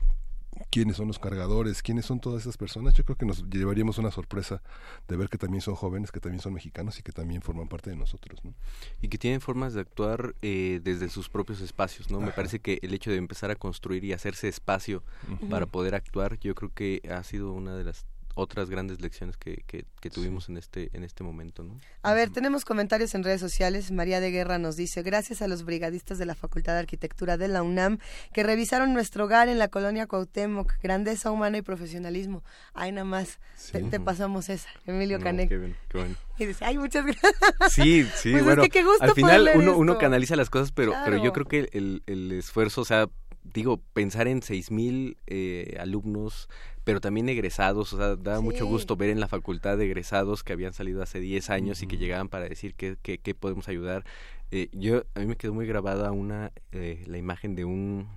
Quiénes 0.71 0.97
son 0.97 1.07
los 1.07 1.19
cargadores, 1.19 1.81
quiénes 1.81 2.05
son 2.05 2.19
todas 2.19 2.41
esas 2.41 2.57
personas, 2.57 2.93
yo 2.93 3.03
creo 3.03 3.17
que 3.17 3.25
nos 3.25 3.49
llevaríamos 3.49 3.97
una 3.97 4.11
sorpresa 4.11 4.61
de 5.07 5.17
ver 5.17 5.29
que 5.29 5.37
también 5.37 5.61
son 5.61 5.75
jóvenes, 5.75 6.11
que 6.11 6.19
también 6.19 6.41
son 6.41 6.53
mexicanos 6.53 6.99
y 6.99 7.03
que 7.03 7.11
también 7.11 7.41
forman 7.41 7.67
parte 7.67 7.89
de 7.89 7.95
nosotros. 7.95 8.43
¿no? 8.43 8.53
Y 9.01 9.07
que 9.07 9.17
tienen 9.17 9.41
formas 9.41 9.73
de 9.73 9.81
actuar 9.81 10.35
eh, 10.41 10.79
desde 10.83 11.09
sus 11.09 11.29
propios 11.29 11.61
espacios. 11.61 12.09
¿no? 12.09 12.19
Me 12.19 12.31
parece 12.31 12.59
que 12.59 12.79
el 12.81 12.93
hecho 12.93 13.11
de 13.11 13.17
empezar 13.17 13.51
a 13.51 13.55
construir 13.55 14.03
y 14.03 14.13
hacerse 14.13 14.47
espacio 14.47 15.03
para 15.49 15.65
poder 15.65 15.95
actuar, 15.95 16.39
yo 16.39 16.55
creo 16.55 16.73
que 16.73 17.01
ha 17.09 17.23
sido 17.23 17.51
una 17.53 17.75
de 17.75 17.83
las 17.83 18.05
otras 18.37 18.69
grandes 18.69 19.01
lecciones 19.01 19.35
que, 19.35 19.63
que, 19.65 20.09
tuvimos 20.09 20.47
en 20.47 20.55
este 20.55 20.89
en 20.93 21.03
este 21.03 21.21
momento 21.21 21.63
¿no? 21.63 21.77
a 22.01 22.13
ver 22.13 22.29
tenemos 22.29 22.63
comentarios 22.63 23.13
en 23.13 23.25
redes 23.25 23.41
sociales. 23.41 23.91
María 23.91 24.21
de 24.21 24.31
Guerra 24.31 24.57
nos 24.57 24.77
dice 24.77 25.01
gracias 25.01 25.41
a 25.41 25.49
los 25.49 25.65
brigadistas 25.65 26.17
de 26.17 26.25
la 26.25 26.33
Facultad 26.33 26.73
de 26.73 26.79
Arquitectura 26.79 27.35
de 27.35 27.49
la 27.49 27.61
UNAM 27.61 27.97
que 28.31 28.43
revisaron 28.43 28.93
nuestro 28.93 29.25
hogar 29.25 29.49
en 29.49 29.59
la 29.59 29.67
colonia 29.67 30.07
Cuauhtémoc. 30.07 30.79
Grandeza 30.81 31.29
humana 31.29 31.57
y 31.57 31.61
profesionalismo 31.61 32.43
ay 32.73 32.93
nada 32.93 33.03
más 33.03 33.39
te, 33.71 33.99
pasamos 33.99 34.47
esa 34.47 34.69
Emilio 34.85 35.19
Canec 35.19 35.49
qué, 35.49 35.73
qué 35.89 35.97
bueno. 35.97 36.15
y 36.37 36.45
dice 36.45 36.63
ay 36.63 36.77
muchas 36.77 37.05
gracias 37.05 37.33
sí 37.69 38.07
sí 38.15 38.31
pues 38.31 38.45
bueno 38.45 38.63
al 39.01 39.11
final 39.11 39.51
uno, 39.55 39.75
uno 39.75 39.97
canaliza 39.97 40.37
las 40.37 40.49
cosas 40.49 40.71
pero 40.71 40.93
pero 41.03 41.21
yo 41.21 41.33
creo 41.33 41.45
que 41.47 41.69
el, 41.73 42.03
el 42.05 42.31
esfuerzo 42.31 42.81
o 42.81 42.85
sea 42.85 43.09
digo, 43.53 43.77
pensar 43.93 44.27
en 44.27 44.41
seis 44.41 44.71
mil 44.71 45.17
eh, 45.27 45.77
alumnos, 45.79 46.49
pero 46.83 47.01
también 47.01 47.27
egresados, 47.29 47.93
o 47.93 47.97
sea, 47.97 48.15
da 48.15 48.39
mucho 48.41 48.65
gusto 48.65 48.95
ver 48.95 49.09
en 49.09 49.19
la 49.19 49.27
facultad 49.27 49.77
de 49.77 49.85
egresados 49.85 50.43
que 50.43 50.53
habían 50.53 50.73
salido 50.73 51.03
hace 51.03 51.19
10 51.19 51.49
años 51.49 51.81
y 51.81 51.87
que 51.87 51.97
llegaban 51.97 52.29
para 52.29 52.47
decir 52.47 52.75
qué 52.75 52.97
que, 53.01 53.35
podemos 53.35 53.67
ayudar. 53.67 54.05
Eh, 54.51 54.69
yo, 54.71 55.03
a 55.15 55.19
mí 55.19 55.25
me 55.25 55.35
quedó 55.35 55.53
muy 55.53 55.67
grabada 55.67 56.11
una, 56.11 56.53
eh, 56.71 57.03
la 57.07 57.17
imagen 57.17 57.55
de 57.55 57.65
un, 57.65 58.07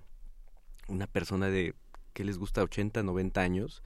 una 0.89 1.07
persona 1.07 1.49
de, 1.49 1.75
que 2.13 2.25
les 2.25 2.39
gusta, 2.39 2.63
80, 2.63 3.03
90 3.03 3.41
años, 3.41 3.83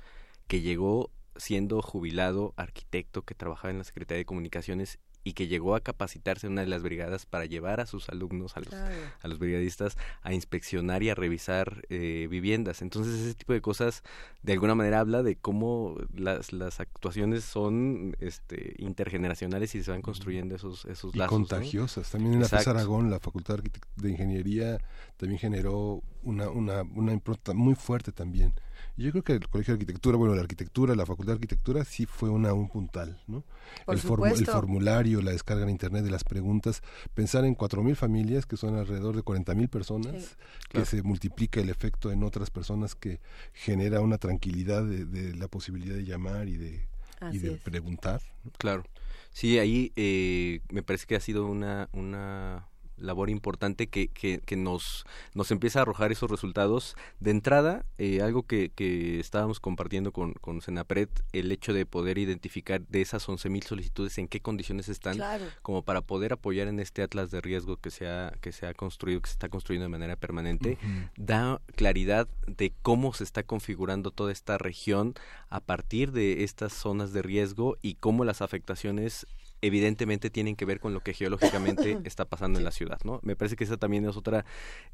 que 0.49 0.61
llegó 0.61 1.11
siendo 1.37 1.83
jubilado 1.83 2.53
arquitecto 2.57 3.23
que 3.23 3.35
trabajaba 3.35 3.71
en 3.71 3.79
la 3.79 3.85
Secretaría 3.85 4.19
de 4.19 4.27
Comunicaciones 4.27 4.99
y 5.25 5.33
que 5.33 5.49
llegó 5.49 5.75
a 5.75 5.81
capacitarse 5.81 6.47
en 6.47 6.53
una 6.53 6.61
de 6.61 6.69
las 6.69 6.83
brigadas 6.83 7.25
para 7.25 7.47
llevar 7.47 7.81
a 7.81 7.87
sus 7.87 8.11
alumnos, 8.11 8.57
a 8.57 8.61
los, 8.61 8.75
a 8.75 9.29
los 9.29 9.39
brigadistas, 9.39 9.97
a 10.23 10.35
inspeccionar 10.35 11.03
y 11.03 11.09
a 11.09 11.15
revisar 11.15 11.83
eh, 11.89 12.29
viviendas. 12.31 12.83
Entonces 12.83 13.21
ese 13.21 13.35
tipo 13.35 13.55
de 13.55 13.63
cosas 13.63 14.03
de 14.43 14.53
alguna 14.53 14.75
manera 14.75 15.01
habla 15.01 15.23
de 15.23 15.37
cómo 15.37 15.97
las, 16.15 16.53
las 16.53 16.79
actuaciones 16.79 17.43
son 17.43 18.17
este, 18.21 18.75
intergeneracionales 18.79 19.75
y 19.75 19.83
se 19.83 19.91
van 19.91 20.03
construyendo 20.03 20.55
esos, 20.55 20.85
esos 20.85 21.17
y 21.17 21.19
contagiosas. 21.21 22.11
También 22.11 22.35
en 22.35 22.41
la 22.43 22.49
FES 22.49 22.69
Aragón, 22.69 23.11
la 23.11 23.19
Facultad 23.19 23.61
de 23.97 24.11
Ingeniería 24.11 24.79
también 25.17 25.39
generó 25.39 26.03
una, 26.23 26.51
una, 26.51 26.83
una 26.83 27.13
impronta 27.15 27.55
muy 27.55 27.75
fuerte 27.75 28.13
también 28.13 28.53
yo 28.97 29.11
creo 29.11 29.25
que 29.25 29.33
el 29.33 29.49
Colegio 29.49 29.75
de 29.75 29.81
Arquitectura, 29.81 30.17
bueno, 30.17 30.35
la 30.35 30.43
arquitectura, 30.43 30.95
la 30.95 31.07
Facultad 31.07 31.33
de 31.33 31.37
Arquitectura 31.37 31.85
sí 31.85 32.07
fue 32.07 32.29
una 32.29 32.53
un 32.53 32.69
puntal, 32.69 33.21
¿no? 33.27 33.45
el, 33.89 33.95
el, 33.95 34.47
formulario, 34.47 35.21
la 35.21 35.33
descarga 35.33 35.65
en 35.65 35.71
Internet 35.71 36.05
de 36.05 36.11
las 36.11 36.25
preguntas, 36.25 36.83
pensar 37.15 37.45
en 37.45 37.57
4.000 37.57 37.97
familias, 37.97 38.47
que 38.47 38.57
son 38.57 38.77
alrededor 38.77 39.17
de 39.17 39.23
40.000 39.23 39.69
personas, 39.69 40.37
que 40.69 40.85
se 40.85 41.03
multiplica 41.03 41.61
el 41.61 41.71
efecto 41.71 42.13
en 42.13 42.23
otras 42.23 42.51
personas 42.51 42.95
que 42.95 43.21
genera 43.53 44.01
una 44.01 44.19
tranquilidad 44.19 44.85
de, 44.85 45.35
la 45.35 45.49
posibilidad 45.49 45.97
de 45.97 46.05
llamar 46.05 46.49
y 46.49 46.57
de, 46.57 46.87
y 47.33 47.39
de 47.39 47.53
preguntar. 47.57 48.21
Claro. 48.59 48.85
Sí, 49.33 49.59
ahí 49.59 49.93
eh, 49.97 50.61
me 50.71 50.85
parece 50.85 51.07
que 51.07 51.17
ha 51.17 51.21
sido 51.21 51.47
una, 51.47 51.89
una 51.93 52.69
labor 52.97 53.31
importante 53.31 53.89
que, 53.89 54.09
que, 54.09 54.41
que, 54.45 54.57
nos, 54.57 55.05
nos 55.35 55.51
empieza 55.51 55.79
a 55.79 55.83
arrojar 55.83 56.13
esos 56.13 56.31
resultados. 56.31 56.97
De 57.21 57.31
entrada, 57.31 57.85
eh, 57.99 58.23
algo 58.23 58.45
que, 58.45 58.71
que 58.75 59.21
estábamos 59.21 59.61
compartiendo 59.61 60.13
con, 60.13 60.33
con 60.35 60.61
Senapred, 60.61 61.09
el 61.33 61.51
hecho 61.53 61.73
de 61.73 61.87
poder 61.87 62.19
identificar 62.19 62.81
de 62.83 63.03
esas 63.03 63.29
11.000 63.29 63.65
solicitudes 63.65 64.19
en 64.19 64.29
qué 64.29 64.41
condiciones 64.41 64.89
están, 64.89 65.19
como 65.63 65.83
para 65.83 66.01
poder 66.01 66.33
apoyar 66.33 66.69
en 66.69 66.81
este 66.81 67.03
atlas 67.03 67.31
de 67.31 67.41
riesgo 67.41 67.77
que 67.77 67.91
se 67.91 68.09
ha, 68.09 68.33
que 68.41 68.53
se 68.53 68.67
ha 68.67 68.75
construido, 68.75 69.21
que 69.21 69.29
se 69.29 69.35
está 69.35 69.49
construyendo 69.49 69.85
de 69.85 69.91
manera 69.91 70.17
permanente, 70.17 70.79
da 71.17 71.61
claridad 71.77 72.29
de 72.47 72.73
cómo 72.83 73.13
se 73.13 73.25
está 73.25 73.43
configurando 73.43 74.11
toda 74.11 74.33
esta 74.33 74.59
región 74.59 75.15
a 75.49 75.61
partir 75.61 76.13
de 76.13 76.45
estas 76.45 76.73
zonas 76.73 77.13
de 77.13 77.23
riesgo 77.23 77.77
y 77.83 77.95
cómo 77.95 78.25
las 78.25 78.43
afectaciones 78.43 79.27
evidentemente 79.67 80.31
tienen 80.31 80.57
que 80.57 80.65
ver 80.65 80.81
con 80.81 80.93
lo 80.93 81.01
que 81.01 81.15
geológicamente 81.15 81.99
está 82.05 82.25
pasando 82.25 82.59
en 82.59 82.65
la 82.65 82.71
ciudad, 82.71 82.99
¿no? 83.05 83.21
Me 83.23 83.37
parece 83.37 83.57
que 83.57 83.65
esa 83.65 83.77
también 83.77 84.07
es 84.07 84.17
otra 84.17 84.45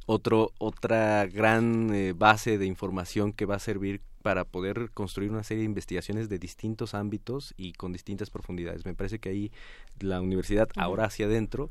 otro 0.06 0.52
otra 0.58 1.26
gran 1.26 1.92
eh, 1.94 2.12
base 2.12 2.58
de 2.58 2.66
información 2.66 3.32
que 3.32 3.46
va 3.46 3.56
a 3.56 3.60
servir 3.60 4.00
para 4.22 4.44
poder 4.44 4.90
construir 4.92 5.30
una 5.30 5.42
serie 5.42 5.62
de 5.62 5.66
investigaciones 5.66 6.28
de 6.28 6.38
distintos 6.38 6.94
ámbitos 6.94 7.54
y 7.56 7.72
con 7.72 7.92
distintas 7.92 8.30
profundidades. 8.30 8.84
Me 8.84 8.94
parece 8.94 9.18
que 9.18 9.30
ahí 9.30 9.52
la 9.98 10.20
universidad, 10.20 10.68
ahora 10.76 11.06
hacia 11.06 11.26
adentro, 11.26 11.70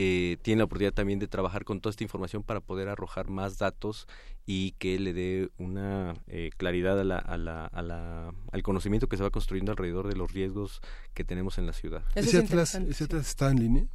eh, 0.00 0.36
tiene 0.42 0.58
la 0.58 0.66
oportunidad 0.66 0.94
también 0.94 1.18
de 1.18 1.26
trabajar 1.26 1.64
con 1.64 1.80
toda 1.80 1.90
esta 1.90 2.04
información 2.04 2.44
para 2.44 2.60
poder 2.60 2.88
arrojar 2.88 3.30
más 3.30 3.58
datos 3.58 4.06
y 4.46 4.70
que 4.78 4.96
le 5.00 5.12
dé 5.12 5.50
una 5.58 6.14
eh, 6.28 6.50
claridad 6.56 7.00
a 7.00 7.02
la, 7.02 7.18
a 7.18 7.36
la, 7.36 7.66
a 7.66 7.82
la, 7.82 8.32
al 8.52 8.62
conocimiento 8.62 9.08
que 9.08 9.16
se 9.16 9.24
va 9.24 9.30
construyendo 9.30 9.72
alrededor 9.72 10.06
de 10.06 10.14
los 10.14 10.32
riesgos 10.32 10.82
que 11.14 11.24
tenemos 11.24 11.58
en 11.58 11.66
la 11.66 11.72
ciudad. 11.72 12.04
¿Ese, 12.14 12.38
atlas, 12.38 12.76
está 12.76 13.50
en 13.50 13.58
línea? 13.58 13.86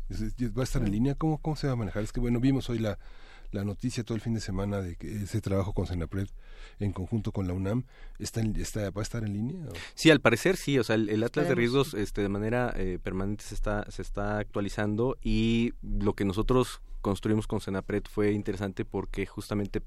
¿Va 0.58 0.64
a 0.64 0.66
estar 0.66 0.84
en 0.84 0.92
línea? 0.92 1.16
¿Cómo, 1.16 1.38
¿Cómo 1.38 1.56
se 1.56 1.68
va 1.68 1.74
a 1.74 1.78
manejar? 1.78 2.04
Es 2.04 2.12
que, 2.12 2.20
bueno, 2.20 2.42
vimos 2.42 2.70
hoy 2.70 2.80
la, 2.80 3.00
la 3.54 3.64
noticia 3.64 4.04
todo 4.04 4.16
el 4.16 4.22
fin 4.22 4.34
de 4.34 4.40
semana 4.40 4.82
de 4.82 4.96
que 4.96 5.24
ese 5.24 5.40
trabajo 5.40 5.74
con 5.74 5.86
Senapred 5.86 6.28
en 6.80 6.92
conjunto 6.92 7.32
con 7.32 7.48
la 7.48 7.54
UNAM 7.54 7.86
está, 8.20 8.42
está 8.42 8.90
va 8.90 9.02
a 9.02 9.04
estar 9.04 9.24
en 9.24 9.34
línea 9.34 9.60
sí 9.94 10.10
al 10.10 10.20
parecer 10.20 10.58
sí 10.58 10.80
o 10.80 10.84
sea 10.84 10.96
el, 10.96 11.24
atlas 11.24 11.48
de 11.48 11.56
riesgos 11.56 11.94
este 11.94 12.22
de 12.22 12.30
manera 12.30 12.74
eh, 12.76 13.00
permanente 13.02 13.44
se 13.44 13.56
está 13.56 13.90
se 13.92 14.02
está 14.02 14.40
actualizando 14.40 15.18
y 15.22 15.74
lo 15.82 16.14
que 16.14 16.26
nosotros 16.26 16.82
construimos 17.02 17.48
con 17.48 17.62
Senapred 17.62 18.04
fue 18.10 18.32
interesante 18.32 18.86
porque 18.86 19.26
justamente 19.26 19.82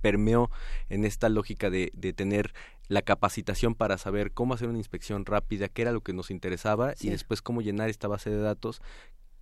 permeó 0.00 0.50
en 0.90 1.06
esta 1.06 1.30
lógica 1.30 1.70
de, 1.70 1.90
de, 1.94 2.12
tener 2.12 2.52
la 2.88 3.00
capacitación 3.00 3.74
para 3.74 3.96
saber 3.96 4.32
cómo 4.32 4.52
hacer 4.52 4.68
una 4.68 4.76
inspección 4.76 5.24
rápida, 5.24 5.68
qué 5.68 5.80
era 5.80 5.92
lo 5.92 6.02
que 6.02 6.12
nos 6.12 6.30
interesaba 6.30 6.92
y 7.00 7.08
después 7.08 7.40
cómo 7.40 7.62
llenar 7.62 7.88
esta 7.88 8.06
base 8.06 8.28
de 8.28 8.36
datos 8.36 8.82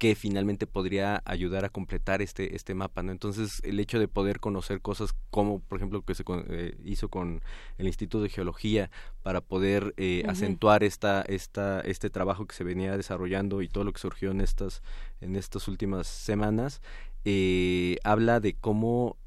que 0.02 0.16
finalmente 0.16 0.66
podría 0.66 1.22
ayudar 1.24 1.64
a 1.64 1.68
completar 1.68 2.22
este 2.22 2.56
este 2.56 2.74
mapa 2.74 3.04
no 3.04 3.12
entonces 3.12 3.60
el 3.62 3.78
hecho 3.78 4.00
de 4.00 4.08
poder 4.08 4.40
conocer 4.40 4.80
cosas 4.80 5.14
como 5.30 5.60
por 5.60 5.78
ejemplo 5.78 6.00
lo 6.00 6.04
que 6.04 6.16
se 6.16 6.24
eh, 6.48 6.76
hizo 6.84 7.08
con 7.08 7.40
el 7.78 7.86
Instituto 7.86 8.20
de 8.20 8.28
Geología 8.28 8.90
para 9.22 9.40
poder 9.40 9.94
eh, 9.98 10.24
acentuar 10.26 10.82
esta 10.82 11.22
esta 11.22 11.82
este 11.82 12.10
trabajo 12.10 12.46
que 12.46 12.56
se 12.56 12.64
venía 12.64 12.96
desarrollando 12.96 13.62
y 13.62 13.68
todo 13.68 13.84
lo 13.84 13.92
que 13.92 14.00
surgió 14.00 14.32
en 14.32 14.40
estas 14.40 14.82
en 15.20 15.36
estas 15.36 15.68
últimas 15.68 16.08
semanas 16.08 16.82
eh, 17.24 17.98
habla 18.02 18.40
de 18.40 18.54
cómo 18.54 19.18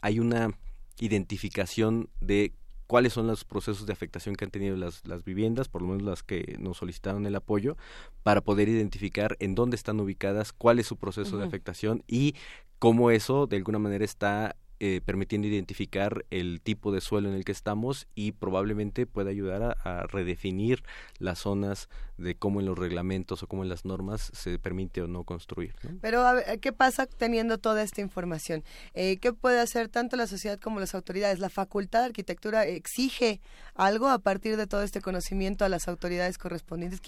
hay 0.00 0.20
una 0.20 0.56
identificación 1.00 2.08
de 2.20 2.52
cuáles 2.90 3.12
son 3.12 3.28
los 3.28 3.44
procesos 3.44 3.86
de 3.86 3.92
afectación 3.92 4.34
que 4.34 4.44
han 4.44 4.50
tenido 4.50 4.76
las, 4.76 5.06
las 5.06 5.22
viviendas, 5.22 5.68
por 5.68 5.80
lo 5.80 5.86
menos 5.86 6.02
las 6.02 6.24
que 6.24 6.56
nos 6.58 6.78
solicitaron 6.78 7.24
el 7.24 7.36
apoyo, 7.36 7.76
para 8.24 8.40
poder 8.40 8.68
identificar 8.68 9.36
en 9.38 9.54
dónde 9.54 9.76
están 9.76 10.00
ubicadas, 10.00 10.52
cuál 10.52 10.80
es 10.80 10.88
su 10.88 10.96
proceso 10.96 11.38
de 11.38 11.46
afectación 11.46 12.02
y 12.08 12.34
cómo 12.80 13.12
eso 13.12 13.46
de 13.46 13.58
alguna 13.58 13.78
manera 13.78 14.04
está 14.04 14.56
eh, 14.82 15.02
permitiendo 15.04 15.46
identificar 15.46 16.24
el 16.30 16.62
tipo 16.62 16.90
de 16.90 17.02
suelo 17.02 17.28
en 17.28 17.34
el 17.34 17.44
que 17.44 17.52
estamos 17.52 18.08
y 18.14 18.32
probablemente 18.32 19.04
pueda 19.04 19.28
ayudar 19.28 19.76
a, 19.84 20.06
redefinir 20.06 20.82
las 21.18 21.40
zonas 21.40 21.90
de 22.16 22.34
cómo 22.34 22.60
en 22.60 22.66
los 22.66 22.78
reglamentos 22.78 23.42
o 23.42 23.46
cómo 23.46 23.62
en 23.62 23.68
las 23.68 23.84
normas 23.84 24.30
se 24.34 24.58
permite 24.58 25.02
o 25.02 25.06
no 25.06 25.24
construir. 25.24 25.74
Pero, 26.00 26.26
a 26.26 26.32
ver, 26.32 26.60
¿qué 26.60 26.72
pasa 26.72 27.04
teniendo 27.04 27.58
toda 27.58 27.82
esta 27.82 28.00
información? 28.00 28.64
Eh, 28.94 29.18
¿Qué 29.18 29.34
puede 29.34 29.60
hacer 29.60 29.88
tanto 29.88 30.16
la 30.16 30.26
sociedad 30.26 30.58
como 30.58 30.80
las 30.80 30.94
autoridades? 30.94 31.40
¿La 31.40 31.50
Facultad 31.50 32.00
de 32.00 32.06
Arquitectura 32.06 32.64
exige 32.64 33.40
algo 33.74 34.08
a 34.08 34.18
partir 34.18 34.56
de 34.56 34.66
todo 34.66 34.82
este 34.82 35.02
conocimiento 35.02 35.66
a 35.66 35.68
las 35.68 35.88
autoridades 35.88 36.38
correspondientes? 36.38 37.00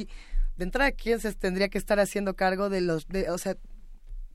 de 0.57 0.65
entrada, 0.65 0.93
¿quién 0.93 1.21
se 1.21 1.33
tendría 1.33 1.69
que 1.69 1.79
estar 1.79 1.99
haciendo 1.99 2.35
cargo 2.35 2.69
de 2.69 2.83
los, 2.83 3.09
de, 3.09 3.31
o 3.31 3.39
sea, 3.39 3.57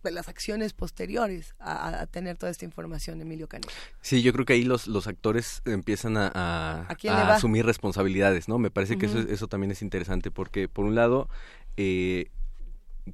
de 0.03 0.11
las 0.11 0.27
acciones 0.27 0.73
posteriores 0.73 1.55
a, 1.59 2.05
tener 2.07 2.37
toda 2.37 2.51
esta 2.51 2.65
información, 2.65 3.21
Emilio 3.21 3.47
Canet. 3.47 3.69
Sí, 4.01 4.21
yo 4.21 4.33
creo 4.33 4.45
que 4.45 4.53
ahí 4.53 4.63
los, 4.63 4.87
los 4.87 5.07
actores 5.07 5.61
empiezan 5.65 6.17
a, 6.17 6.31
a, 6.33 7.33
asumir 7.33 7.65
responsabilidades, 7.65 8.47
¿no? 8.47 8.57
Me 8.57 8.71
parece 8.71 8.97
que 8.97 9.07
eso, 9.07 9.19
eso 9.19 9.47
también 9.47 9.71
es 9.71 9.81
interesante 9.81 10.31
porque, 10.31 10.67
por 10.67 10.85
un 10.85 10.95
lado, 10.95 11.29
eh, 11.75 12.31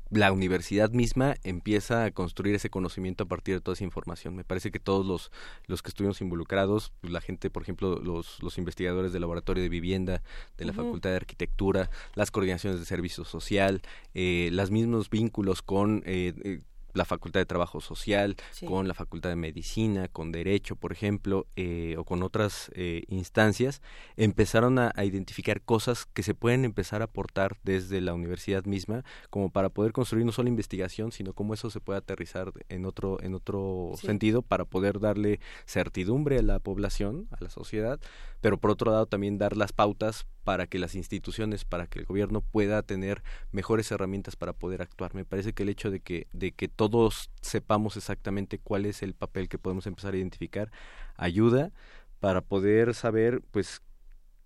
la 0.09 0.31
universidad 0.31 0.91
misma 0.91 1.35
empieza 1.43 2.05
a 2.05 2.11
construir 2.11 2.55
ese 2.55 2.69
conocimiento 2.69 3.23
a 3.23 3.27
partir 3.27 3.55
de 3.55 3.61
toda 3.61 3.73
esa 3.73 3.83
información. 3.83 4.35
Me 4.35 4.43
parece 4.43 4.71
que 4.71 4.79
todos 4.79 5.05
los, 5.05 5.31
los 5.67 5.81
que 5.81 5.89
estuvimos 5.89 6.21
involucrados, 6.21 6.93
pues, 7.01 7.11
la 7.11 7.21
gente, 7.21 7.49
por 7.49 7.63
ejemplo, 7.63 7.99
los, 7.99 8.41
los 8.41 8.57
investigadores 8.57 9.13
del 9.13 9.21
laboratorio 9.21 9.63
de 9.63 9.69
vivienda, 9.69 10.23
de 10.57 10.65
la 10.65 10.73
Facultad 10.73 11.11
de 11.11 11.17
Arquitectura, 11.17 11.89
las 12.15 12.31
coordinaciones 12.31 12.79
de 12.79 12.85
servicio 12.85 13.25
social, 13.25 13.81
eh, 14.13 14.49
los 14.51 14.71
mismos 14.71 15.09
vínculos 15.09 15.61
con 15.61 16.03
eh, 16.05 16.33
eh 16.43 16.61
la 16.93 17.05
Facultad 17.05 17.39
de 17.39 17.45
Trabajo 17.45 17.81
Social, 17.81 18.35
con 18.65 18.87
la 18.87 18.93
Facultad 18.93 19.29
de 19.29 19.35
Medicina, 19.35 20.07
con 20.07 20.31
Derecho, 20.31 20.75
por 20.75 20.91
ejemplo, 20.91 21.47
eh, 21.55 21.95
o 21.97 22.03
con 22.03 22.23
otras 22.23 22.71
eh, 22.75 23.03
instancias, 23.07 23.81
empezaron 24.15 24.79
a, 24.79 24.93
identificar 25.03 25.61
cosas 25.61 26.05
que 26.05 26.23
se 26.23 26.33
pueden 26.33 26.63
empezar 26.65 27.01
a 27.01 27.05
aportar 27.05 27.57
desde 27.63 27.99
la 27.99 28.13
universidad 28.13 28.63
misma, 28.65 29.03
como 29.29 29.49
para 29.49 29.69
poder 29.69 29.91
construir 29.91 30.25
no 30.25 30.31
solo 30.31 30.49
investigación, 30.49 31.11
sino 31.11 31.33
cómo 31.33 31.53
eso 31.53 31.69
se 31.69 31.79
puede 31.79 31.99
aterrizar 31.99 32.53
en 32.69 32.85
otro, 32.85 33.21
en 33.21 33.33
otro 33.33 33.91
sentido, 33.99 34.41
para 34.41 34.65
poder 34.65 34.99
darle 34.99 35.39
certidumbre 35.65 36.39
a 36.39 36.41
la 36.41 36.59
población, 36.59 37.27
a 37.31 37.43
la 37.43 37.49
sociedad, 37.49 37.99
pero 38.43 38.57
por 38.57 38.71
otro 38.71 38.91
lado 38.91 39.05
también 39.05 39.37
dar 39.37 39.55
las 39.55 39.71
pautas 39.71 40.27
para 40.43 40.67
que 40.67 40.77
las 40.77 40.95
instituciones, 40.95 41.63
para 41.63 41.87
que 41.87 41.99
el 41.99 42.05
gobierno 42.05 42.41
pueda 42.41 42.83
tener 42.83 43.23
mejores 43.53 43.89
herramientas 43.89 44.35
para 44.35 44.51
poder 44.51 44.81
actuar. 44.81 45.15
Me 45.15 45.23
parece 45.23 45.53
que 45.53 45.63
el 45.63 45.69
hecho 45.69 45.89
de 45.89 46.01
que, 46.01 46.27
de 46.33 46.51
que 46.51 46.67
todos 46.67 47.31
sepamos 47.39 47.95
exactamente 47.95 48.59
cuál 48.59 48.85
es 48.85 49.01
el 49.01 49.13
papel 49.13 49.47
que 49.47 49.57
podemos 49.57 49.87
empezar 49.87 50.13
a 50.13 50.17
identificar 50.17 50.73
ayuda 51.15 51.71
para 52.19 52.41
poder 52.41 52.93
saber 52.95 53.41
pues 53.51 53.81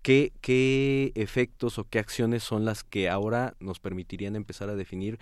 qué, 0.02 0.32
qué 0.42 1.10
efectos 1.16 1.80
o 1.80 1.84
qué 1.88 1.98
acciones 1.98 2.44
son 2.44 2.64
las 2.64 2.84
que 2.84 3.08
ahora 3.08 3.56
nos 3.58 3.80
permitirían 3.80 4.36
empezar 4.36 4.68
a 4.68 4.76
definir 4.76 5.18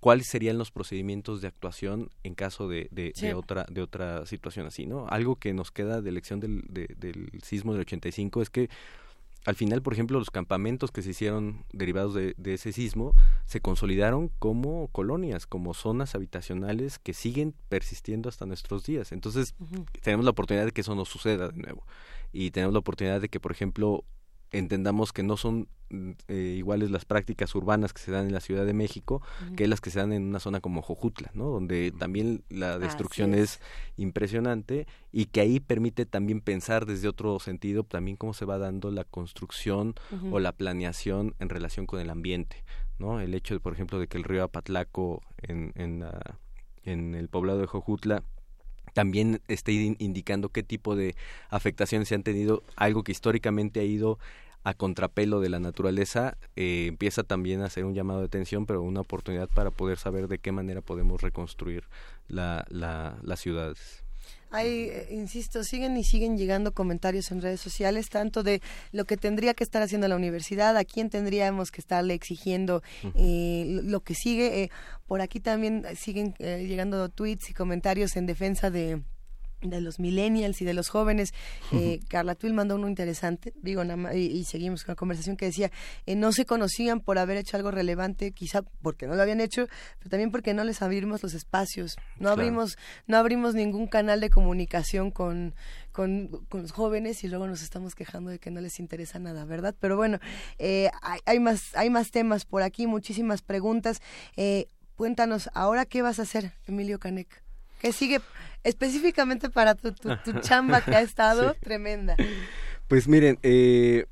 cuáles 0.00 0.26
serían 0.26 0.58
los 0.58 0.70
procedimientos 0.70 1.40
de 1.40 1.48
actuación 1.48 2.10
en 2.24 2.34
caso 2.34 2.68
de, 2.68 2.88
de, 2.90 3.34
otra 3.34 3.66
de 3.70 3.82
otra 3.82 4.26
situación 4.26 4.66
así, 4.66 4.86
¿no? 4.86 5.06
Algo 5.08 5.36
que 5.36 5.52
nos 5.52 5.70
queda 5.70 6.00
de 6.00 6.12
lección 6.12 6.40
del, 6.40 6.64
del 6.68 7.30
sismo 7.42 7.72
del 7.72 7.82
85 7.82 8.42
es 8.42 8.50
que 8.50 8.70
al 9.46 9.54
final, 9.54 9.80
por 9.80 9.94
ejemplo, 9.94 10.18
los 10.18 10.30
campamentos 10.30 10.90
que 10.90 11.00
se 11.00 11.10
hicieron 11.10 11.64
derivados 11.72 12.14
de, 12.14 12.34
ese 12.44 12.72
sismo 12.72 13.14
se 13.46 13.60
consolidaron 13.60 14.30
como 14.38 14.88
colonias, 14.88 15.46
como 15.46 15.72
zonas 15.72 16.14
habitacionales 16.14 16.98
que 16.98 17.14
siguen 17.14 17.54
persistiendo 17.70 18.28
hasta 18.28 18.44
nuestros 18.44 18.84
días. 18.84 19.12
Entonces, 19.12 19.54
tenemos 20.02 20.24
la 20.24 20.32
oportunidad 20.32 20.66
de 20.66 20.72
que 20.72 20.82
eso 20.82 20.94
no 20.94 21.06
suceda 21.06 21.48
de 21.48 21.62
nuevo. 21.62 21.86
Y 22.32 22.50
tenemos 22.50 22.74
la 22.74 22.80
oportunidad 22.80 23.20
de 23.20 23.30
que, 23.30 23.40
por 23.40 23.52
ejemplo, 23.52 24.04
entendamos 24.52 25.12
que 25.12 25.22
no 25.22 25.36
son 25.36 25.68
mm, 25.90 26.10
eh, 26.28 26.54
iguales 26.58 26.90
las 26.90 27.04
prácticas 27.04 27.54
urbanas 27.54 27.92
que 27.92 28.00
se 28.00 28.10
dan 28.10 28.26
en 28.26 28.32
la 28.32 28.40
Ciudad 28.40 28.66
de 28.66 28.72
México 28.72 29.22
que 29.56 29.68
las 29.68 29.80
que 29.80 29.90
se 29.90 29.98
dan 29.98 30.12
en 30.12 30.24
una 30.24 30.40
zona 30.40 30.60
como 30.60 30.82
Jojutla, 30.82 31.30
¿no? 31.34 31.46
Donde 31.46 31.92
también 31.92 32.42
la 32.48 32.78
destrucción 32.78 33.34
es. 33.34 33.60
impresionante 33.96 34.86
y 35.12 35.26
que 35.26 35.40
ahí 35.40 35.60
permite 35.60 36.06
también 36.06 36.40
pensar 36.40 36.86
desde 36.86 37.08
otro 37.08 37.38
sentido 37.38 37.84
también 37.84 38.16
cómo 38.16 38.34
se 38.34 38.44
va 38.44 38.58
dando 38.58 38.90
la 38.90 39.04
construcción 39.04 39.94
o 40.30 40.38
la 40.38 40.52
planeación 40.52 41.34
en 41.38 41.48
relación 41.48 41.86
con 41.86 42.00
el 42.00 42.10
ambiente, 42.10 42.64
¿no? 42.98 43.20
El 43.20 43.34
hecho, 43.34 43.54
de, 43.54 43.60
por 43.60 43.72
ejemplo, 43.72 43.98
de 43.98 44.06
que 44.06 44.18
el 44.18 44.24
río 44.24 44.44
Apatlaco 44.44 45.22
en, 45.38 45.72
en, 45.74 46.04
en 46.84 47.14
el 47.14 47.28
poblado 47.28 47.60
de 47.60 47.66
Jojutla 47.66 48.22
también 48.92 49.40
esté 49.48 49.72
indicando 49.72 50.48
qué 50.48 50.62
tipo 50.62 50.96
de 50.96 51.14
afectaciones 51.48 52.08
se 52.08 52.14
han 52.14 52.22
tenido, 52.22 52.62
algo 52.76 53.02
que 53.02 53.12
históricamente 53.12 53.80
ha 53.80 53.84
ido 53.84 54.18
a 54.62 54.74
contrapelo 54.74 55.40
de 55.40 55.48
la 55.48 55.58
naturaleza, 55.58 56.36
eh, 56.56 56.86
empieza 56.88 57.22
también 57.22 57.62
a 57.62 57.70
ser 57.70 57.84
un 57.84 57.94
llamado 57.94 58.20
de 58.20 58.26
atención, 58.26 58.66
pero 58.66 58.82
una 58.82 59.00
oportunidad 59.00 59.48
para 59.48 59.70
poder 59.70 59.98
saber 59.98 60.28
de 60.28 60.38
qué 60.38 60.52
manera 60.52 60.82
podemos 60.82 61.22
reconstruir 61.22 61.84
la, 62.28 62.66
la, 62.68 63.16
las 63.22 63.40
ciudades. 63.40 64.04
Hay, 64.50 64.88
eh, 64.90 65.08
insisto, 65.10 65.62
siguen 65.62 65.96
y 65.96 66.04
siguen 66.04 66.36
llegando 66.36 66.72
comentarios 66.72 67.30
en 67.30 67.40
redes 67.40 67.60
sociales, 67.60 68.08
tanto 68.08 68.42
de 68.42 68.60
lo 68.92 69.04
que 69.04 69.16
tendría 69.16 69.54
que 69.54 69.64
estar 69.64 69.82
haciendo 69.82 70.08
la 70.08 70.16
universidad, 70.16 70.76
a 70.76 70.84
quién 70.84 71.08
tendríamos 71.08 71.70
que 71.70 71.80
estarle 71.80 72.14
exigiendo 72.14 72.82
eh, 73.14 73.80
lo 73.84 74.00
que 74.00 74.14
sigue. 74.14 74.62
Eh, 74.62 74.70
por 75.06 75.20
aquí 75.20 75.40
también 75.40 75.84
siguen 75.96 76.34
llegando 76.38 77.08
tweets 77.08 77.50
y 77.50 77.54
comentarios 77.54 78.16
en 78.16 78.26
defensa 78.26 78.70
de 78.70 79.02
de 79.60 79.80
los 79.80 79.98
millennials 79.98 80.60
y 80.62 80.64
de 80.64 80.74
los 80.74 80.88
jóvenes. 80.88 81.32
Eh, 81.72 82.00
Carla 82.08 82.34
Twill 82.34 82.54
mandó 82.54 82.76
uno 82.76 82.88
interesante, 82.88 83.52
digo, 83.62 83.84
nada 83.84 84.14
y, 84.14 84.44
seguimos 84.44 84.84
con 84.84 84.92
la 84.92 84.96
conversación 84.96 85.36
que 85.36 85.46
decía, 85.46 85.70
eh, 86.06 86.16
no 86.16 86.32
se 86.32 86.46
conocían 86.46 87.00
por 87.00 87.18
haber 87.18 87.36
hecho 87.36 87.56
algo 87.56 87.70
relevante, 87.70 88.32
quizá 88.32 88.62
porque 88.82 89.06
no 89.06 89.14
lo 89.14 89.22
habían 89.22 89.40
hecho, 89.40 89.66
pero 89.98 90.10
también 90.10 90.30
porque 90.30 90.54
no 90.54 90.64
les 90.64 90.82
abrimos 90.82 91.22
los 91.22 91.34
espacios, 91.34 91.96
no 92.18 92.30
abrimos, 92.30 92.76
no 93.06 93.16
abrimos 93.16 93.54
ningún 93.54 93.86
canal 93.86 94.20
de 94.20 94.30
comunicación 94.30 95.10
con, 95.10 95.54
con, 95.92 96.30
los 96.52 96.72
jóvenes 96.72 97.22
y 97.24 97.28
luego 97.28 97.46
nos 97.46 97.62
estamos 97.62 97.94
quejando 97.94 98.30
de 98.30 98.38
que 98.38 98.50
no 98.50 98.60
les 98.60 98.80
interesa 98.80 99.18
nada, 99.18 99.44
¿verdad? 99.44 99.74
Pero 99.78 99.96
bueno, 99.96 100.18
eh, 100.58 100.90
hay, 101.02 101.20
hay, 101.26 101.40
más, 101.40 101.76
hay 101.76 101.90
más 101.90 102.10
temas 102.10 102.44
por 102.44 102.62
aquí, 102.62 102.86
muchísimas 102.86 103.42
preguntas. 103.42 104.00
Eh, 104.36 104.66
cuéntanos, 104.96 105.50
¿ahora 105.54 105.84
qué 105.84 106.02
vas 106.02 106.18
a 106.18 106.22
hacer, 106.22 106.52
Emilio 106.66 106.98
Canek? 106.98 107.49
¿Qué 107.80 107.92
sigue 107.92 108.20
específicamente 108.62 109.50
para 109.50 109.74
tu, 109.74 109.92
tu, 109.92 110.40
chamba 110.40 110.80
que 110.82 110.94
ha 110.94 111.00
estado 111.00 111.54
tremenda. 111.60 112.16
Pues 112.88 113.08
miren, 113.08 113.38
eh, 113.42 114.06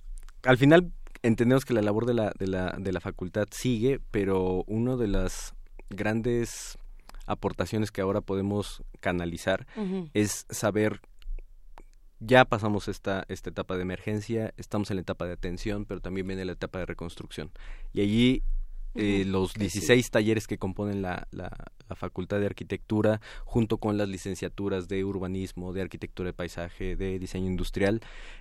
al 0.44 0.56
final 0.56 0.92
entendemos 1.22 1.64
que 1.64 1.74
la 1.74 1.82
labor 1.82 2.06
de 2.06 2.14
la, 2.14 2.32
de 2.38 2.46
la, 2.46 2.74
de 2.78 2.92
la 2.92 3.00
facultad 3.00 3.46
sigue, 3.50 4.00
pero 4.10 4.64
una 4.66 4.96
de 4.96 5.08
las 5.08 5.54
grandes 5.90 6.78
aportaciones 7.26 7.90
que 7.90 8.00
ahora 8.00 8.20
podemos 8.20 8.82
canalizar 9.00 9.66
es 10.14 10.46
saber 10.48 11.02
ya 12.20 12.44
pasamos 12.46 12.88
esta, 12.88 13.24
esta 13.28 13.50
etapa 13.50 13.76
de 13.76 13.82
emergencia, 13.82 14.52
estamos 14.56 14.90
en 14.90 14.96
la 14.96 15.02
etapa 15.02 15.26
de 15.26 15.34
atención, 15.34 15.84
pero 15.84 16.00
también 16.00 16.26
viene 16.26 16.44
la 16.44 16.52
etapa 16.52 16.78
de 16.78 16.86
reconstrucción. 16.86 17.50
Y 17.92 18.00
allí 18.00 18.42
eh, 18.94 19.24
los 19.24 19.54
16 19.54 20.10
talleres 20.10 20.46
que 20.46 20.58
componen 20.58 21.02
la, 21.02 21.28
la, 21.30 21.50
la 21.88 21.96
Facultad 21.96 22.40
de 22.40 22.46
Arquitectura, 22.46 23.20
junto 23.44 23.78
con 23.78 23.96
las 23.96 24.08
licenciaturas 24.08 24.88
de 24.88 25.04
urbanismo, 25.04 25.72
de 25.72 25.82
arquitectura 25.82 26.28
de 26.28 26.32
paisaje, 26.34 26.96
de 26.96 27.18
diseño 27.18 27.46
industrial, 27.46 28.00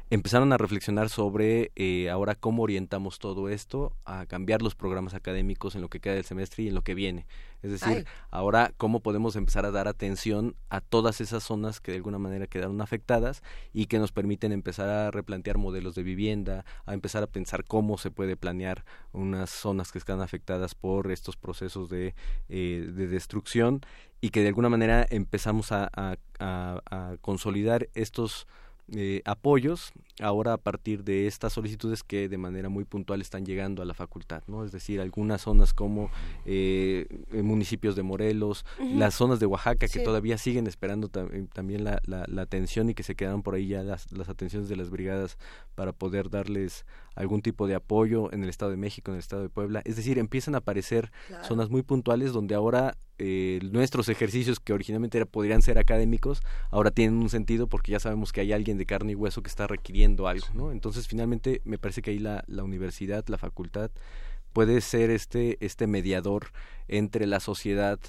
empezaron 0.10 0.54
a 0.54 0.58
reflexionar 0.58 1.10
sobre 1.10 1.72
eh, 1.76 2.10
ahora 2.10 2.36
cómo 2.36 2.64
orientamos 2.64 3.20
todo 3.20 3.50
esto 3.50 3.94
a 4.06 4.26
cambiar 4.26 4.62
los 4.62 4.76
programas 4.76 5.14
académicos 5.14 5.76
en 5.76 5.82
lo 5.82 5.90
que 5.90 6.00
queda 6.00 6.16
del 6.16 6.24
semestre 6.24 6.64
y 6.64 6.68
en 6.70 6.76
lo 6.76 6.82
que 6.82 6.96
viene. 6.96 7.26
Es 7.64 7.72
decir, 7.72 8.06
ahora 8.30 8.72
cómo 8.78 9.00
podemos 9.00 9.36
empezar 9.36 9.66
a 9.66 9.72
dar 9.72 9.88
atención 9.88 10.56
a 10.70 10.80
todas 10.80 11.22
esas 11.22 11.44
zonas 11.44 11.82
que 11.82 11.92
de 11.92 11.98
alguna 11.98 12.20
manera 12.20 12.46
quedaron 12.46 12.82
afectadas 12.82 13.42
y 13.74 13.88
que 13.88 13.98
nos 13.98 14.12
permiten 14.12 14.52
empezar 14.52 14.90
a 14.90 15.10
replantear 15.10 15.58
modelos 15.58 15.96
de 15.96 16.04
vivienda, 16.04 16.66
a 16.86 16.94
empezar 16.94 17.24
a 17.24 17.28
pensar 17.28 17.66
cómo 17.66 17.98
se 17.98 18.12
puede 18.12 18.38
planear 18.38 18.86
unas 19.12 19.50
zonas 19.50 19.92
que 19.92 19.98
están 19.98 20.22
afectadas 20.22 20.76
por 20.76 21.12
estos 21.12 21.36
procesos 21.36 21.90
de, 21.90 22.14
eh, 22.48 22.92
de 22.94 23.08
destrucción 23.08 23.37
y 24.22 24.30
que 24.30 24.42
de 24.42 24.48
alguna 24.48 24.70
manera 24.70 25.06
empezamos 25.10 25.72
a 25.72 26.18
consolidar 27.22 27.90
estos 27.94 28.48
eh, 28.96 29.22
apoyos 29.26 29.92
ahora 30.20 30.54
a 30.54 30.58
partir 30.58 31.04
de 31.04 31.28
estas 31.28 31.54
solicitudes 31.54 32.04
que 32.04 32.28
de 32.28 32.38
manera 32.38 32.70
muy 32.70 32.86
puntual 32.86 33.22
están 33.22 33.46
llegando 33.46 33.82
a 33.82 33.86
la 33.86 33.94
facultad, 33.94 34.44
¿no? 34.48 34.64
Es 34.64 34.72
decir, 34.72 35.00
algunas 35.00 35.42
zonas 35.42 35.74
como 35.74 36.10
eh, 36.46 37.08
municipios 37.32 37.96
de 37.96 38.04
Morelos, 38.04 38.66
las 38.80 39.14
zonas 39.14 39.40
de 39.40 39.46
Oaxaca 39.46 39.88
que 39.88 40.00
todavía 40.00 40.38
siguen 40.38 40.68
esperando 40.68 41.10
también 41.10 41.84
la, 41.84 42.02
la, 42.06 42.42
atención 42.42 42.90
y 42.90 42.94
que 42.94 43.04
se 43.04 43.16
quedaron 43.16 43.44
por 43.44 43.56
ahí 43.56 43.68
ya 43.68 43.84
las, 43.84 44.12
las 44.12 44.30
atenciones 44.30 44.70
de 44.70 44.76
las 44.76 44.90
brigadas 44.90 45.38
para 45.76 45.94
poder 45.94 46.30
darles 46.30 46.86
algún 47.16 47.42
tipo 47.42 47.68
de 47.68 47.76
apoyo 47.76 48.32
en 48.32 48.44
el 48.44 48.50
Estado 48.50 48.72
de 48.72 48.78
México, 48.78 49.12
en 49.12 49.16
el 49.16 49.20
Estado 49.20 49.42
de 49.42 49.50
Puebla. 49.50 49.82
Es 49.86 49.96
decir, 49.96 50.20
empiezan 50.20 50.56
a 50.56 50.60
aparecer 50.60 51.12
zonas 51.44 51.70
muy 51.70 51.82
puntuales 51.82 52.32
donde 52.32 52.56
ahora 52.56 52.96
eh, 53.20 53.60
nuestros 53.72 54.10
ejercicios 54.10 54.60
que 54.60 54.74
originalmente 54.74 55.26
podrían 55.26 55.64
ser 55.64 55.80
académicos, 55.80 56.44
ahora 56.70 56.92
tienen 56.92 57.18
un 57.18 57.30
sentido 57.30 57.66
porque 57.68 57.92
ya 57.92 58.00
sabemos 58.00 58.32
que 58.32 58.42
hay 58.42 58.54
alguien 58.54 58.78
de 58.78 58.86
carne 58.86 59.14
y 59.14 59.16
hueso 59.16 59.42
que 59.42 59.50
está 59.50 59.66
requiriendo 59.66 60.07
algo, 60.28 60.48
¿no? 60.54 60.72
Entonces, 60.72 61.08
finalmente, 61.08 61.62
me 61.66 61.78
parece 61.78 62.02
que 62.02 62.12
ahí 62.12 62.20
la, 62.20 62.44
la 62.48 62.64
universidad, 62.64 63.26
la 63.28 63.38
facultad, 63.38 63.92
puede 64.54 64.82
ser 64.82 65.10
este, 65.10 65.58
este 65.64 65.88
mediador 65.88 66.48
entre 66.88 67.28
la 67.28 67.40
sociedad 67.40 68.00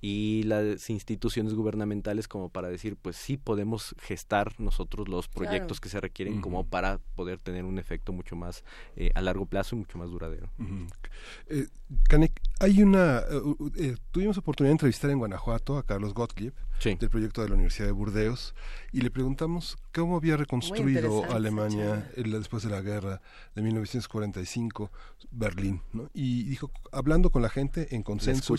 y 0.00 0.44
las 0.44 0.90
instituciones 0.90 1.54
gubernamentales 1.54 2.28
como 2.28 2.50
para 2.50 2.68
decir 2.68 2.96
pues 2.96 3.16
sí 3.16 3.36
podemos 3.36 3.96
gestar 4.00 4.54
nosotros 4.60 5.08
los 5.08 5.26
proyectos 5.26 5.80
que 5.80 5.88
se 5.88 6.00
requieren 6.00 6.40
como 6.40 6.64
para 6.64 7.00
poder 7.16 7.40
tener 7.40 7.64
un 7.64 7.78
efecto 7.78 8.12
mucho 8.12 8.36
más 8.36 8.62
eh, 8.94 9.10
a 9.14 9.20
largo 9.20 9.46
plazo 9.46 9.74
y 9.74 9.80
mucho 9.80 9.98
más 9.98 10.08
duradero. 10.08 10.50
Eh, 11.48 11.66
hay 12.60 12.82
una 12.82 13.24
eh, 13.76 13.96
tuvimos 14.12 14.38
oportunidad 14.38 14.70
de 14.70 14.74
entrevistar 14.74 15.10
en 15.10 15.18
Guanajuato 15.18 15.76
a 15.76 15.82
Carlos 15.82 16.14
Gottlieb 16.14 16.54
del 16.84 17.10
proyecto 17.10 17.42
de 17.42 17.48
la 17.48 17.54
Universidad 17.54 17.86
de 17.86 17.92
Burdeos 17.92 18.54
y 18.92 19.00
le 19.00 19.10
preguntamos 19.10 19.76
cómo 19.92 20.16
había 20.16 20.36
reconstruido 20.36 21.24
Alemania 21.24 22.08
después 22.16 22.62
de 22.62 22.70
la 22.70 22.80
guerra 22.80 23.20
de 23.56 23.62
1945 23.62 24.92
Berlín 25.32 25.82
¿no? 25.92 26.08
y 26.14 26.44
dijo 26.44 26.70
hablando 26.92 27.30
con 27.30 27.42
la 27.42 27.48
gente 27.48 27.96
en 27.96 28.04
consenso 28.04 28.54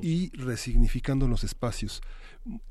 y 0.00 0.30
resignificando 0.36 1.28
los 1.28 1.44
espacios. 1.44 2.00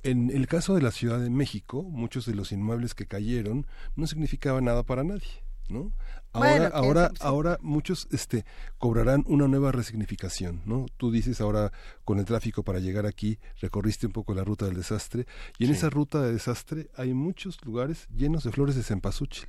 En 0.02 0.32
el 0.32 0.48
caso 0.48 0.74
de 0.74 0.82
la 0.82 0.92
Ciudad 0.92 1.20
de 1.20 1.30
México 1.30 1.84
muchos 1.84 2.26
de 2.26 2.34
los 2.34 2.52
inmuebles 2.52 2.96
que 2.96 3.06
cayeron 3.06 3.68
no 3.96 4.08
significaban 4.08 4.66
nada 4.66 4.82
para 4.82 5.04
nadie 5.04 5.44
¿no? 5.70 5.92
Ahora, 6.32 6.68
ahora, 6.68 7.12
ahora 7.22 7.58
muchos 7.62 8.08
este, 8.12 8.46
cobrarán 8.78 9.24
una 9.28 9.48
nueva 9.48 9.72
resignificación, 9.72 10.62
¿no? 10.66 10.86
Tú 10.98 11.12
dices 11.12 11.42
ahora 11.42 11.72
con 12.06 12.20
el 12.20 12.26
tráfico 12.26 12.64
para 12.64 12.80
llegar 12.80 13.06
aquí 13.06 13.40
recorriste 13.60 14.06
un 14.06 14.14
poco 14.14 14.34
la 14.34 14.44
ruta 14.44 14.66
del 14.66 14.76
desastre 14.76 15.26
y 15.58 15.66
en 15.66 15.72
esa 15.72 15.90
ruta 15.90 16.22
de 16.22 16.34
desastre 16.34 16.90
hay 16.96 17.14
muchos 17.14 17.64
lugares 17.66 18.08
llenos 18.16 18.44
de 18.44 18.52
flores 18.52 18.76
de 18.76 18.84
cempasúchil. 18.84 19.48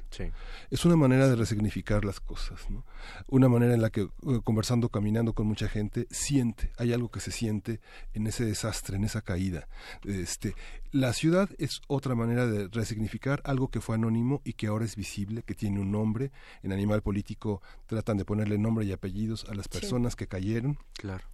Es 0.71 0.85
una 0.85 0.97
manera 0.97 1.29
de 1.29 1.37
resignificar 1.37 2.05
las 2.05 2.19
cosas, 2.19 2.71
¿no? 2.71 2.85
Una 3.29 3.49
manera 3.49 3.75
en 3.75 3.83
la 3.83 3.91
que 3.91 4.03
eh, 4.03 4.41
conversando, 4.43 4.89
caminando 4.89 5.35
con 5.35 5.47
mucha 5.47 5.69
gente 5.69 6.07
siente, 6.11 6.73
hay 6.79 6.93
algo 6.93 7.11
que 7.11 7.21
se 7.21 7.31
siente 7.31 7.81
en 8.15 8.27
ese 8.27 8.45
desastre, 8.45 8.97
en 8.97 9.05
esa 9.05 9.21
caída. 9.21 9.69
Este, 10.05 10.55
la 10.93 11.13
ciudad 11.13 11.51
es 11.59 11.83
otra 11.89 12.15
manera 12.15 12.47
de 12.47 12.69
resignificar 12.69 13.43
algo 13.45 13.69
que 13.69 13.81
fue 13.81 13.97
anónimo 13.97 14.41
y 14.45 14.55
que 14.55 14.67
ahora 14.67 14.85
es 14.85 14.97
visible, 14.97 15.43
que 15.43 15.55
tiene 15.55 15.81
un 15.81 15.93
nombre 15.93 16.33
animal 16.73 17.03
político 17.03 17.63
tratan 17.87 18.17
de 18.17 18.25
ponerle 18.25 18.59
nombre 18.59 18.85
y 18.85 18.93
apellidos 18.93 19.47
a 19.49 19.55
las 19.55 19.69
personas 19.69 20.17
que 20.17 20.27
cayeron. 20.27 20.79
Claro. 20.95 21.25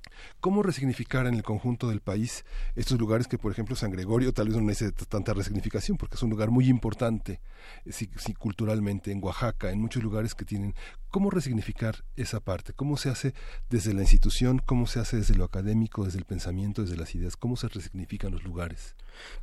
¿Cómo 0.40 0.62
resignificar 0.62 1.26
en 1.26 1.34
el 1.34 1.42
conjunto 1.42 1.88
del 1.88 2.00
país 2.00 2.44
estos 2.74 2.98
lugares 2.98 3.28
que, 3.28 3.38
por 3.38 3.52
ejemplo, 3.52 3.76
San 3.76 3.90
Gregorio 3.90 4.32
tal 4.32 4.48
vez 4.48 4.56
no 4.56 4.62
necesita 4.62 5.04
tanta 5.04 5.34
resignificación 5.34 5.96
porque 5.96 6.16
es 6.16 6.22
un 6.22 6.30
lugar 6.30 6.50
muy 6.50 6.68
importante 6.68 7.40
eh, 7.84 7.92
sí, 7.92 8.34
culturalmente, 8.34 9.10
en 9.10 9.22
Oaxaca, 9.22 9.70
en 9.70 9.80
muchos 9.80 10.02
lugares 10.02 10.34
que 10.34 10.44
tienen... 10.44 10.74
¿Cómo 11.08 11.30
resignificar 11.30 12.04
esa 12.16 12.40
parte? 12.40 12.74
¿Cómo 12.74 12.98
se 12.98 13.08
hace 13.08 13.32
desde 13.70 13.94
la 13.94 14.02
institución? 14.02 14.58
¿Cómo 14.58 14.86
se 14.86 15.00
hace 15.00 15.16
desde 15.16 15.34
lo 15.34 15.44
académico, 15.44 16.04
desde 16.04 16.18
el 16.18 16.26
pensamiento, 16.26 16.82
desde 16.82 16.96
las 16.96 17.14
ideas? 17.14 17.36
¿Cómo 17.36 17.56
se 17.56 17.68
resignifican 17.68 18.32
los 18.32 18.44
lugares? 18.44 18.96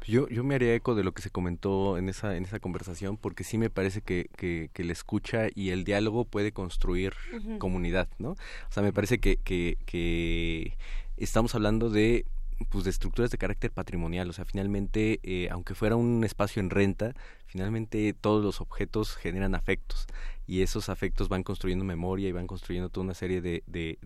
Yo, 0.06 0.28
yo 0.30 0.44
me 0.44 0.54
haría 0.54 0.76
eco 0.76 0.94
de 0.94 1.04
lo 1.04 1.14
que 1.14 1.24
se 1.24 1.32
comentó 1.32 1.98
en 1.98 2.10
esa, 2.10 2.36
en 2.36 2.44
esa 2.44 2.60
conversación 2.60 3.18
porque 3.18 3.44
sí 3.44 3.58
me 3.58 3.72
parece 3.72 4.02
que, 4.02 4.30
que, 4.36 4.70
que 4.72 4.84
la 4.84 4.94
escucha 4.94 5.48
y 5.56 5.70
el 5.70 5.83
diálogo 5.84 6.26
puede 6.26 6.52
construir 6.52 7.14
comunidad, 7.60 8.08
¿no? 8.18 8.32
O 8.32 8.72
sea, 8.72 8.84
me 8.84 8.94
parece 8.94 9.20
que, 9.20 9.38
que, 9.38 9.78
que 9.86 10.78
estamos 11.18 11.56
hablando 11.56 11.90
de 11.90 12.26
pues 12.70 12.84
de 12.84 12.92
estructuras 12.92 13.32
de 13.32 13.38
carácter 13.38 13.72
patrimonial, 13.72 14.30
o 14.30 14.34
sea, 14.34 14.46
finalmente, 14.46 15.20
eh, 15.24 15.50
aunque 15.52 15.76
fuera 15.76 15.96
un 15.96 16.24
espacio 16.24 16.62
en 16.62 16.70
renta, 16.70 17.14
finalmente 17.46 18.14
todos 18.14 18.44
los 18.44 18.62
objetos 18.62 19.16
generan 19.16 19.56
afectos 19.56 20.08
y 20.46 20.62
esos 20.62 20.90
afectos 20.90 21.30
van 21.30 21.44
construyendo 21.44 21.86
memoria 21.86 22.28
y 22.28 22.32
van 22.32 22.48
construyendo 22.48 22.90
toda 22.90 23.06
una 23.06 23.14
serie 23.14 23.42
de, 23.42 23.64
de, 23.68 23.98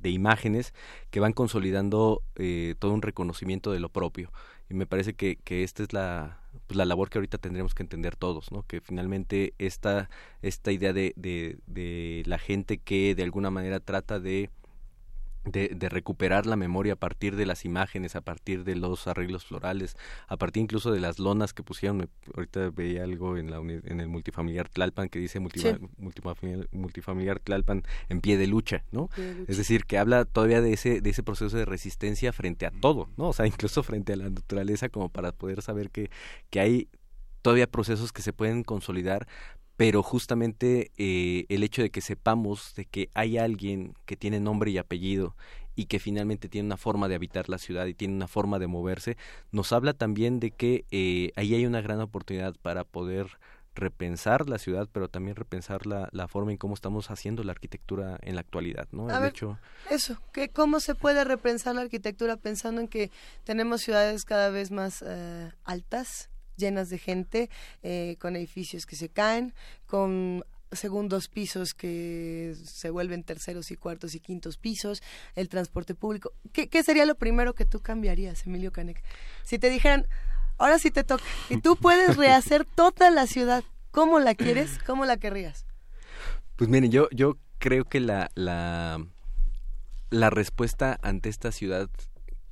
de, 0.00 0.10
imágenes 0.10 0.72
que 1.10 1.20
van 1.20 1.32
consolidando 1.32 2.22
eh, 2.36 2.74
todo 2.78 2.92
un 2.92 3.02
reconocimiento 3.02 3.72
de 3.72 3.80
lo 3.80 3.88
propio. 3.88 4.32
Y 4.68 4.74
me 4.74 4.86
parece 4.86 5.14
que, 5.14 5.36
que 5.36 5.62
esta 5.64 5.82
es 5.82 5.92
la, 5.92 6.40
pues, 6.66 6.76
la 6.76 6.84
labor 6.84 7.10
que 7.10 7.18
ahorita 7.18 7.38
tendremos 7.38 7.74
que 7.74 7.82
entender 7.82 8.16
todos, 8.16 8.52
¿no? 8.52 8.62
Que 8.66 8.80
finalmente 8.80 9.54
esta, 9.58 10.08
esta 10.42 10.72
idea 10.72 10.92
de, 10.92 11.12
de, 11.16 11.58
de 11.66 12.22
la 12.26 12.38
gente 12.38 12.78
que 12.78 13.14
de 13.14 13.22
alguna 13.22 13.50
manera 13.50 13.80
trata 13.80 14.20
de 14.20 14.50
de, 15.44 15.68
de, 15.68 15.88
recuperar 15.88 16.46
la 16.46 16.56
memoria 16.56 16.92
a 16.94 16.96
partir 16.96 17.36
de 17.36 17.46
las 17.46 17.64
imágenes, 17.64 18.16
a 18.16 18.20
partir 18.20 18.64
de 18.64 18.76
los 18.76 19.06
arreglos 19.06 19.44
florales, 19.44 19.96
a 20.28 20.36
partir 20.36 20.62
incluso 20.62 20.92
de 20.92 21.00
las 21.00 21.18
lonas 21.18 21.52
que 21.52 21.62
pusieron. 21.62 22.08
Ahorita 22.34 22.70
veía 22.70 23.04
algo 23.04 23.36
en, 23.36 23.50
la, 23.50 23.58
en 23.58 24.00
el 24.00 24.08
multifamiliar 24.08 24.68
Tlalpan 24.68 25.08
que 25.08 25.18
dice 25.18 25.40
multifamiliar, 25.40 27.38
Tlalpan 27.40 27.82
en 28.08 28.20
pie 28.20 28.36
de 28.38 28.46
lucha, 28.46 28.84
¿no? 28.92 29.08
Es 29.48 29.56
decir, 29.56 29.84
que 29.84 29.98
habla 29.98 30.24
todavía 30.24 30.60
de 30.60 30.72
ese, 30.72 31.00
de 31.00 31.10
ese 31.10 31.22
proceso 31.22 31.56
de 31.56 31.64
resistencia 31.64 32.32
frente 32.32 32.66
a 32.66 32.70
todo, 32.70 33.08
¿no? 33.16 33.28
O 33.28 33.32
sea, 33.32 33.46
incluso 33.46 33.82
frente 33.82 34.12
a 34.12 34.16
la 34.16 34.30
naturaleza 34.30 34.88
como 34.88 35.08
para 35.08 35.32
poder 35.32 35.62
saber 35.62 35.90
que, 35.90 36.10
que 36.50 36.60
hay 36.60 36.88
todavía 37.42 37.66
procesos 37.66 38.12
que 38.12 38.22
se 38.22 38.32
pueden 38.32 38.62
consolidar 38.62 39.26
pero 39.82 40.04
justamente 40.04 40.92
eh, 40.96 41.44
el 41.48 41.64
hecho 41.64 41.82
de 41.82 41.90
que 41.90 42.00
sepamos 42.00 42.72
de 42.76 42.84
que 42.84 43.10
hay 43.14 43.36
alguien 43.36 43.96
que 44.06 44.16
tiene 44.16 44.38
nombre 44.38 44.70
y 44.70 44.78
apellido 44.78 45.34
y 45.74 45.86
que 45.86 45.98
finalmente 45.98 46.48
tiene 46.48 46.66
una 46.66 46.76
forma 46.76 47.08
de 47.08 47.16
habitar 47.16 47.48
la 47.48 47.58
ciudad 47.58 47.86
y 47.86 47.94
tiene 47.94 48.14
una 48.14 48.28
forma 48.28 48.60
de 48.60 48.68
moverse, 48.68 49.16
nos 49.50 49.72
habla 49.72 49.92
también 49.92 50.38
de 50.38 50.52
que 50.52 50.84
eh, 50.92 51.32
ahí 51.34 51.56
hay 51.56 51.66
una 51.66 51.80
gran 51.80 52.00
oportunidad 52.00 52.54
para 52.62 52.84
poder 52.84 53.40
repensar 53.74 54.48
la 54.48 54.58
ciudad, 54.58 54.88
pero 54.92 55.08
también 55.08 55.34
repensar 55.34 55.84
la, 55.84 56.08
la 56.12 56.28
forma 56.28 56.52
en 56.52 56.58
cómo 56.58 56.74
estamos 56.74 57.10
haciendo 57.10 57.42
la 57.42 57.50
arquitectura 57.50 58.20
en 58.22 58.36
la 58.36 58.42
actualidad, 58.42 58.86
¿no? 58.92 59.08
A 59.08 59.18
ver, 59.18 59.34
eso, 59.90 60.16
que 60.32 60.48
cómo 60.48 60.78
se 60.78 60.94
puede 60.94 61.24
repensar 61.24 61.74
la 61.74 61.80
arquitectura 61.80 62.36
pensando 62.36 62.80
en 62.80 62.86
que 62.86 63.10
tenemos 63.42 63.80
ciudades 63.80 64.24
cada 64.24 64.50
vez 64.50 64.70
más 64.70 65.02
eh, 65.04 65.50
altas, 65.64 66.30
llenas 66.56 66.90
de 66.90 66.98
gente, 66.98 67.50
eh, 67.82 68.16
con 68.18 68.36
edificios 68.36 68.86
que 68.86 68.96
se 68.96 69.08
caen, 69.08 69.54
con 69.86 70.44
segundos 70.72 71.28
pisos 71.28 71.74
que 71.74 72.54
se 72.64 72.90
vuelven 72.90 73.24
terceros 73.24 73.70
y 73.70 73.76
cuartos 73.76 74.14
y 74.14 74.20
quintos 74.20 74.56
pisos, 74.56 75.02
el 75.34 75.48
transporte 75.48 75.94
público. 75.94 76.32
¿Qué, 76.52 76.82
sería 76.82 77.04
lo 77.04 77.14
primero 77.14 77.54
que 77.54 77.64
tú 77.64 77.80
cambiarías, 77.80 78.46
Emilio 78.46 78.72
Canek? 78.72 79.02
Si 79.44 79.58
te 79.58 79.70
dijeran, 79.70 80.06
ahora 80.58 80.78
sí 80.78 80.90
te 80.90 81.04
toca, 81.04 81.24
y 81.50 81.60
tú 81.60 81.76
puedes 81.76 82.16
rehacer 82.16 82.64
toda 82.74 83.10
la 83.10 83.26
ciudad, 83.26 83.64
¿cómo 83.90 84.18
la 84.18 84.34
quieres? 84.34 84.78
¿Cómo 84.86 85.04
la 85.04 85.16
querrías? 85.16 85.66
Pues 86.56 86.70
miren, 86.70 86.90
yo, 86.90 87.08
yo 87.10 87.38
creo 87.58 87.84
que 87.84 88.00
la, 88.00 88.30
la, 88.34 89.04
la 90.10 90.30
respuesta 90.30 90.98
ante 91.02 91.28
esta 91.28 91.52
ciudad 91.52 91.88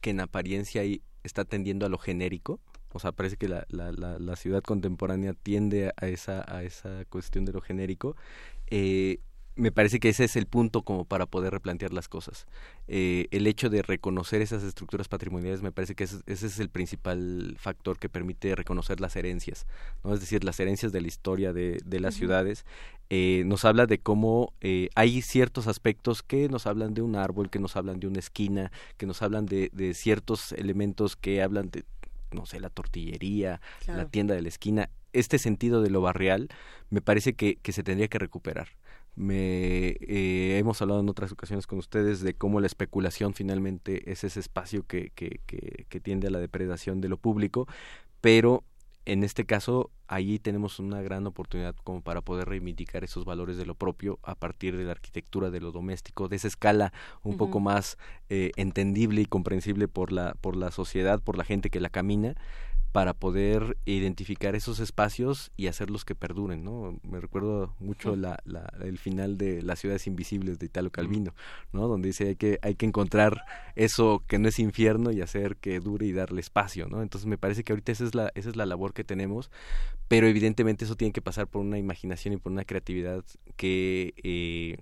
que 0.00 0.10
en 0.10 0.20
apariencia 0.20 0.82
está 1.22 1.44
tendiendo 1.44 1.86
a 1.86 1.88
lo 1.88 1.98
genérico, 1.98 2.60
o 2.92 2.98
sea, 2.98 3.12
parece 3.12 3.36
que 3.36 3.48
la, 3.48 3.66
la, 3.68 3.92
la, 3.92 4.36
ciudad 4.36 4.62
contemporánea 4.62 5.34
tiende 5.34 5.92
a 5.96 6.08
esa, 6.08 6.44
a 6.52 6.62
esa 6.64 7.04
cuestión 7.06 7.44
de 7.44 7.52
lo 7.52 7.60
genérico. 7.60 8.16
Eh, 8.68 9.20
me 9.56 9.72
parece 9.72 10.00
que 10.00 10.08
ese 10.08 10.24
es 10.24 10.36
el 10.36 10.46
punto 10.46 10.82
como 10.82 11.04
para 11.04 11.26
poder 11.26 11.52
replantear 11.52 11.92
las 11.92 12.08
cosas. 12.08 12.46
Eh, 12.88 13.26
el 13.30 13.46
hecho 13.46 13.68
de 13.68 13.82
reconocer 13.82 14.42
esas 14.42 14.62
estructuras 14.62 15.08
patrimoniales 15.08 15.62
me 15.62 15.72
parece 15.72 15.94
que 15.94 16.04
ese, 16.04 16.22
es 16.26 16.58
el 16.58 16.70
principal 16.70 17.56
factor 17.58 17.98
que 17.98 18.08
permite 18.08 18.54
reconocer 18.54 19.00
las 19.00 19.16
herencias, 19.16 19.66
¿no? 20.02 20.14
es 20.14 20.20
decir, 20.20 20.44
las 20.44 20.58
herencias 20.60 20.92
de 20.92 21.00
la 21.00 21.08
historia 21.08 21.52
de, 21.52 21.80
de 21.84 22.00
las 22.00 22.14
ciudades. 22.14 22.64
Eh, 23.10 23.42
nos 23.44 23.64
habla 23.64 23.86
de 23.86 23.98
cómo 23.98 24.52
eh, 24.60 24.88
hay 24.94 25.20
ciertos 25.20 25.66
aspectos 25.66 26.22
que 26.22 26.48
nos 26.48 26.66
hablan 26.66 26.94
de 26.94 27.02
un 27.02 27.16
árbol, 27.16 27.50
que 27.50 27.58
nos 27.58 27.76
hablan 27.76 27.98
de 27.98 28.06
una 28.06 28.20
esquina, 28.20 28.70
que 28.96 29.06
nos 29.06 29.20
hablan 29.20 29.46
de, 29.46 29.70
de 29.72 29.94
ciertos 29.94 30.52
elementos 30.52 31.16
que 31.16 31.42
hablan 31.42 31.70
de 31.70 31.84
no 32.32 32.46
sé, 32.46 32.60
la 32.60 32.70
tortillería, 32.70 33.60
la 33.86 34.06
tienda 34.08 34.34
de 34.34 34.42
la 34.42 34.48
esquina, 34.48 34.90
este 35.12 35.38
sentido 35.38 35.82
de 35.82 35.90
lo 35.90 36.00
barrial 36.00 36.48
me 36.88 37.00
parece 37.00 37.34
que, 37.34 37.56
que 37.56 37.72
se 37.72 37.82
tendría 37.82 38.08
que 38.08 38.18
recuperar. 38.18 38.68
Me, 39.16 39.96
eh, 40.00 40.58
hemos 40.58 40.80
hablado 40.80 41.00
en 41.00 41.08
otras 41.08 41.32
ocasiones 41.32 41.66
con 41.66 41.78
ustedes 41.78 42.20
de 42.20 42.34
cómo 42.34 42.60
la 42.60 42.66
especulación 42.66 43.34
finalmente 43.34 44.10
es 44.10 44.24
ese 44.24 44.40
espacio 44.40 44.86
que, 44.86 45.10
que, 45.14 45.40
que, 45.46 45.86
que 45.88 46.00
tiende 46.00 46.28
a 46.28 46.30
la 46.30 46.38
depredación 46.38 47.00
de 47.00 47.08
lo 47.08 47.16
público, 47.16 47.66
pero 48.20 48.64
en 49.06 49.24
este 49.24 49.46
caso, 49.46 49.90
ahí 50.08 50.38
tenemos 50.38 50.78
una 50.78 51.00
gran 51.00 51.26
oportunidad 51.26 51.74
como 51.84 52.02
para 52.02 52.20
poder 52.20 52.48
reivindicar 52.48 53.02
esos 53.02 53.24
valores 53.24 53.56
de 53.56 53.64
lo 53.64 53.74
propio 53.74 54.18
a 54.22 54.34
partir 54.34 54.76
de 54.76 54.84
la 54.84 54.92
arquitectura 54.92 55.50
de 55.50 55.60
lo 55.60 55.72
doméstico, 55.72 56.28
de 56.28 56.36
esa 56.36 56.48
escala 56.48 56.92
un 57.22 57.36
poco 57.36 57.60
más 57.60 57.96
eh, 58.28 58.52
entendible 58.56 59.22
y 59.22 59.26
comprensible 59.26 59.88
por 59.88 60.12
la, 60.12 60.34
por 60.40 60.56
la 60.56 60.70
sociedad, 60.70 61.20
por 61.22 61.38
la 61.38 61.44
gente 61.44 61.70
que 61.70 61.80
la 61.80 61.88
camina, 61.88 62.34
para 62.92 63.14
poder 63.14 63.76
identificar 63.84 64.56
esos 64.56 64.80
espacios 64.80 65.52
y 65.56 65.68
hacerlos 65.68 66.04
que 66.04 66.16
perduren, 66.16 66.64
¿no? 66.64 66.98
Me 67.02 67.20
recuerdo 67.20 67.74
mucho 67.78 68.16
la, 68.16 68.40
la, 68.44 68.72
el 68.82 68.98
final 68.98 69.38
de 69.38 69.62
Las 69.62 69.78
ciudades 69.78 70.08
invisibles 70.08 70.58
de 70.58 70.66
Italo 70.66 70.90
Calvino, 70.90 71.32
¿no? 71.72 71.86
Donde 71.86 72.08
dice 72.08 72.28
hay 72.28 72.36
que, 72.36 72.58
hay 72.62 72.74
que 72.74 72.86
encontrar 72.86 73.44
eso 73.76 74.24
que 74.26 74.38
no 74.38 74.48
es 74.48 74.58
infierno 74.58 75.12
y 75.12 75.20
hacer 75.20 75.56
que 75.56 75.78
dure 75.78 76.06
y 76.06 76.12
darle 76.12 76.40
espacio, 76.40 76.88
¿no? 76.88 77.02
Entonces 77.02 77.26
me 77.26 77.38
parece 77.38 77.62
que 77.62 77.72
ahorita 77.72 77.92
esa 77.92 78.04
es 78.04 78.14
la, 78.14 78.32
esa 78.34 78.48
es 78.48 78.56
la 78.56 78.66
labor 78.66 78.92
que 78.92 79.04
tenemos, 79.04 79.52
pero 80.08 80.26
evidentemente 80.26 80.84
eso 80.84 80.96
tiene 80.96 81.12
que 81.12 81.22
pasar 81.22 81.46
por 81.46 81.62
una 81.62 81.78
imaginación 81.78 82.34
y 82.34 82.38
por 82.38 82.50
una 82.50 82.64
creatividad 82.64 83.24
que, 83.56 84.14
eh, 84.24 84.78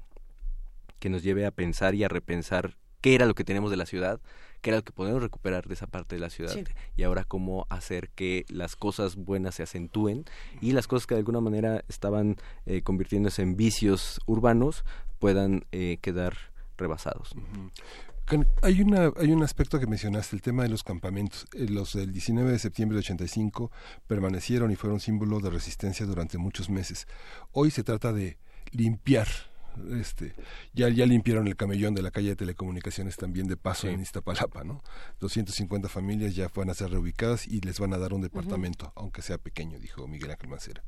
que 0.98 1.10
nos 1.10 1.22
lleve 1.22 1.44
a 1.44 1.50
pensar 1.50 1.94
y 1.94 2.04
a 2.04 2.08
repensar 2.08 2.76
qué 3.02 3.14
era 3.14 3.26
lo 3.26 3.34
que 3.34 3.44
tenemos 3.44 3.70
de 3.70 3.76
la 3.76 3.86
ciudad, 3.86 4.20
que 4.60 4.70
era 4.70 4.78
lo 4.78 4.84
que 4.84 4.92
podemos 4.92 5.22
recuperar 5.22 5.66
de 5.68 5.74
esa 5.74 5.86
parte 5.86 6.16
de 6.16 6.20
la 6.20 6.30
ciudad 6.30 6.56
y 6.96 7.02
ahora 7.02 7.24
cómo 7.24 7.66
hacer 7.70 8.10
que 8.10 8.44
las 8.48 8.76
cosas 8.76 9.16
buenas 9.16 9.54
se 9.56 9.62
acentúen 9.62 10.24
y 10.60 10.72
las 10.72 10.86
cosas 10.86 11.06
que 11.06 11.14
de 11.14 11.20
alguna 11.20 11.40
manera 11.40 11.84
estaban 11.88 12.36
eh, 12.66 12.82
convirtiéndose 12.82 13.42
en 13.42 13.56
vicios 13.56 14.20
urbanos 14.26 14.84
puedan 15.18 15.64
eh, 15.72 15.98
quedar 16.00 16.36
rebasados. 16.76 17.34
Hay, 18.62 18.82
una, 18.82 19.10
hay 19.16 19.32
un 19.32 19.42
aspecto 19.42 19.80
que 19.80 19.86
mencionaste, 19.86 20.36
el 20.36 20.42
tema 20.42 20.62
de 20.62 20.68
los 20.68 20.82
campamentos. 20.82 21.46
Eh, 21.54 21.66
los 21.68 21.94
del 21.94 22.12
19 22.12 22.52
de 22.52 22.58
septiembre 22.58 22.96
de 22.96 23.00
85 23.00 23.70
permanecieron 24.06 24.70
y 24.70 24.76
fueron 24.76 25.00
símbolo 25.00 25.40
de 25.40 25.50
resistencia 25.50 26.04
durante 26.04 26.36
muchos 26.36 26.68
meses. 26.68 27.08
Hoy 27.52 27.70
se 27.70 27.84
trata 27.84 28.12
de 28.12 28.36
limpiar 28.70 29.28
este, 29.92 30.34
ya, 30.72 30.88
ya 30.88 31.06
limpiaron 31.06 31.46
el 31.46 31.56
camellón 31.56 31.94
de 31.94 32.02
la 32.02 32.10
calle 32.10 32.30
de 32.30 32.36
telecomunicaciones 32.36 33.16
también 33.16 33.46
de 33.46 33.56
paso 33.56 33.88
en 33.88 34.00
Iztapalapa, 34.00 34.64
¿no? 34.64 34.82
250 35.20 35.88
familias 35.88 36.34
ya 36.34 36.48
van 36.54 36.70
a 36.70 36.74
ser 36.74 36.90
reubicadas 36.90 37.46
y 37.46 37.60
les 37.60 37.78
van 37.78 37.92
a 37.92 37.98
dar 37.98 38.12
un 38.12 38.20
departamento, 38.20 38.92
aunque 38.96 39.22
sea 39.22 39.38
pequeño, 39.38 39.78
dijo 39.78 40.06
Miguel 40.08 40.30
Ángel 40.30 40.48
Macera. 40.48 40.82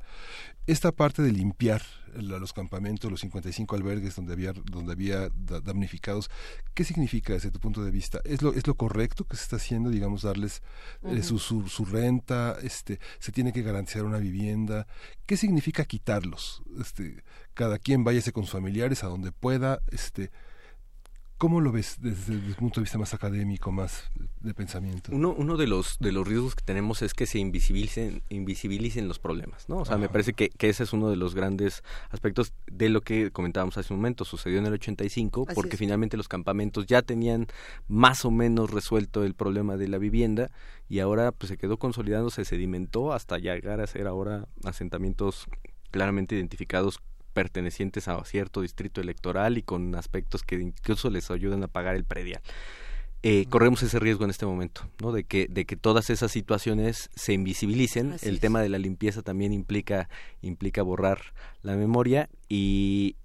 Esta 0.67 0.91
parte 0.91 1.21
de 1.21 1.31
limpiar 1.31 1.81
los 2.13 2.53
campamentos, 2.53 3.09
los 3.09 3.21
55 3.21 3.75
albergues 3.75 4.15
donde 4.15 4.33
había, 4.33 4.53
donde 4.53 4.91
había 4.91 5.29
damnificados, 5.63 6.29
¿qué 6.73 6.83
significa 6.83 7.33
desde 7.33 7.51
tu 7.51 7.59
punto 7.59 7.83
de 7.83 7.91
vista? 7.91 8.19
¿Es 8.25 8.41
lo, 8.41 8.53
es 8.53 8.67
lo 8.67 8.75
correcto 8.75 9.25
que 9.25 9.37
se 9.37 9.43
está 9.43 9.55
haciendo, 9.55 9.89
digamos, 9.89 10.23
darles 10.23 10.61
eh, 11.03 11.23
su, 11.23 11.39
su, 11.39 11.67
su, 11.67 11.85
renta? 11.85 12.57
Este, 12.61 12.99
¿Se 13.19 13.31
tiene 13.31 13.53
que 13.53 13.61
garantizar 13.61 14.03
una 14.03 14.17
vivienda? 14.17 14.87
¿Qué 15.25 15.37
significa 15.37 15.85
quitarlos? 15.85 16.63
Este, 16.79 17.23
cada 17.61 17.77
quien 17.77 18.03
váyase 18.03 18.31
con 18.31 18.45
sus 18.45 18.53
familiares 18.53 19.03
a 19.03 19.07
donde 19.07 19.31
pueda, 19.31 19.81
este, 19.91 20.31
¿Cómo 21.37 21.59
lo 21.59 21.71
ves 21.71 21.97
desde 21.99 22.33
el 22.33 22.53
punto 22.53 22.79
de 22.79 22.83
vista 22.83 22.99
más 22.99 23.15
académico, 23.15 23.71
más 23.71 24.11
de 24.41 24.53
pensamiento? 24.53 25.11
Uno, 25.11 25.33
uno 25.35 25.57
de 25.57 25.65
los 25.65 25.97
de 25.99 26.11
los 26.11 26.27
riesgos 26.27 26.53
que 26.53 26.63
tenemos 26.63 27.01
es 27.01 27.15
que 27.15 27.25
se 27.25 27.39
invisibilicen, 27.39 28.21
invisibilicen 28.29 29.07
los 29.07 29.17
problemas, 29.17 29.67
¿no? 29.67 29.77
O 29.77 29.85
sea, 29.85 29.97
me 29.97 30.07
parece 30.07 30.33
que, 30.33 30.49
que, 30.49 30.69
ese 30.69 30.83
es 30.83 30.93
uno 30.93 31.09
de 31.09 31.15
los 31.15 31.33
grandes 31.33 31.83
aspectos 32.11 32.53
de 32.67 32.89
lo 32.89 33.01
que 33.01 33.31
comentábamos 33.31 33.75
hace 33.77 33.91
un 33.91 33.99
momento. 33.99 34.23
Sucedió 34.23 34.59
en 34.59 34.67
el 34.67 34.73
85 34.73 35.47
porque 35.55 35.77
finalmente 35.77 36.15
los 36.15 36.27
campamentos 36.27 36.85
ya 36.85 37.01
tenían 37.01 37.47
más 37.87 38.23
o 38.23 38.29
menos 38.29 38.69
resuelto 38.69 39.23
el 39.23 39.33
problema 39.33 39.77
de 39.77 39.87
la 39.87 39.97
vivienda 39.97 40.51
y 40.89 40.99
ahora 40.99 41.31
pues 41.31 41.49
se 41.49 41.57
quedó 41.57 41.77
consolidando, 41.77 42.29
se 42.29 42.45
sedimentó 42.45 43.13
hasta 43.13 43.39
llegar 43.39 43.81
a 43.81 43.87
ser 43.87 44.05
ahora 44.05 44.47
asentamientos 44.63 45.47
claramente 45.89 46.35
identificados 46.35 46.99
pertenecientes 47.31 48.07
a 48.07 48.23
cierto 48.23 48.61
distrito 48.61 49.01
electoral 49.01 49.57
y 49.57 49.63
con 49.63 49.95
aspectos 49.95 50.43
que 50.43 50.55
incluso 50.55 51.09
les 51.09 51.31
ayudan 51.31 51.63
a 51.63 51.67
pagar 51.67 51.95
el 51.95 52.05
predial. 52.05 52.41
Eh, 53.23 53.45
corremos 53.49 53.83
ese 53.83 53.99
riesgo 53.99 54.23
en 54.23 54.31
este 54.31 54.47
momento, 54.47 54.81
¿no? 54.99 55.11
De 55.11 55.23
que, 55.23 55.47
de 55.47 55.65
que 55.65 55.75
todas 55.75 56.09
esas 56.09 56.31
situaciones 56.31 57.11
se 57.15 57.33
invisibilicen. 57.33 58.15
el 58.23 58.39
tema 58.39 58.61
de 58.61 58.69
la 58.69 58.79
limpieza 58.79 59.21
también 59.21 59.53
implica, 59.53 60.09
implica 60.41 60.81
borrar 60.81 61.33
la 61.61 61.75
memoria 61.75 62.29
y, 62.49 63.15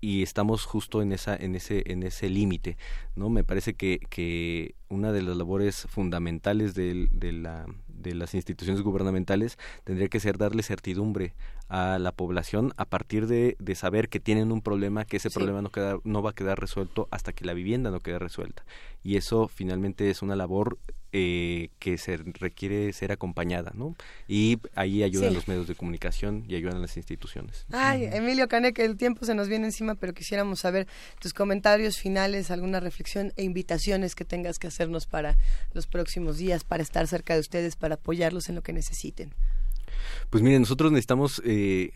y 0.00 0.22
estamos 0.22 0.64
justo 0.64 1.02
en 1.02 1.12
esa 1.12 1.36
en 1.36 1.54
ese 1.54 1.82
en 1.92 2.02
ese 2.02 2.30
límite 2.30 2.78
no 3.16 3.28
me 3.28 3.44
parece 3.44 3.74
que, 3.74 4.00
que 4.08 4.74
una 4.88 5.12
de 5.12 5.22
las 5.22 5.36
labores 5.36 5.86
fundamentales 5.90 6.74
de, 6.74 7.08
de, 7.10 7.32
la, 7.32 7.66
de 7.88 8.14
las 8.14 8.34
instituciones 8.34 8.82
gubernamentales 8.82 9.58
tendría 9.84 10.08
que 10.08 10.20
ser 10.20 10.38
darle 10.38 10.62
certidumbre 10.62 11.34
a 11.70 11.98
la 12.00 12.12
población 12.12 12.74
a 12.76 12.84
partir 12.84 13.28
de, 13.28 13.56
de 13.60 13.74
saber 13.76 14.08
que 14.08 14.20
tienen 14.20 14.52
un 14.52 14.60
problema, 14.60 15.04
que 15.04 15.16
ese 15.16 15.30
problema 15.30 15.62
no, 15.62 15.70
queda, 15.70 15.98
no 16.04 16.20
va 16.20 16.30
a 16.30 16.34
quedar 16.34 16.60
resuelto 16.60 17.08
hasta 17.10 17.32
que 17.32 17.44
la 17.44 17.54
vivienda 17.54 17.90
no 17.90 18.00
quede 18.00 18.18
resuelta. 18.18 18.64
Y 19.02 19.16
eso 19.16 19.48
finalmente 19.48 20.10
es 20.10 20.20
una 20.20 20.36
labor 20.36 20.78
eh, 21.12 21.70
que 21.80 21.98
se 21.98 22.16
requiere 22.18 22.92
ser 22.92 23.10
acompañada, 23.10 23.72
¿no? 23.74 23.96
Y 24.28 24.58
ahí 24.76 25.02
ayudan 25.02 25.34
los 25.34 25.48
medios 25.48 25.66
de 25.66 25.74
comunicación 25.74 26.44
y 26.46 26.54
ayudan 26.54 26.80
las 26.80 26.96
instituciones. 26.96 27.66
Ay, 27.72 28.04
Emilio 28.04 28.46
Caneca, 28.46 28.84
el 28.84 28.96
tiempo 28.96 29.24
se 29.24 29.34
nos 29.34 29.48
viene 29.48 29.66
encima, 29.66 29.96
pero 29.96 30.14
quisiéramos 30.14 30.60
saber 30.60 30.86
tus 31.20 31.34
comentarios 31.34 31.98
finales, 31.98 32.52
alguna 32.52 32.78
reflexión 32.78 33.32
e 33.36 33.42
invitaciones 33.42 34.14
que 34.14 34.24
tengas 34.24 34.60
que 34.60 34.68
hacernos 34.68 35.06
para 35.06 35.36
los 35.72 35.88
próximos 35.88 36.36
días, 36.38 36.62
para 36.62 36.82
estar 36.84 37.08
cerca 37.08 37.34
de 37.34 37.40
ustedes, 37.40 37.74
para 37.74 37.96
apoyarlos 37.96 38.48
en 38.48 38.54
lo 38.54 38.62
que 38.62 38.72
necesiten. 38.72 39.34
Pues 40.30 40.42
miren, 40.42 40.62
nosotros 40.62 40.92
necesitamos 40.92 41.42
eh, 41.44 41.92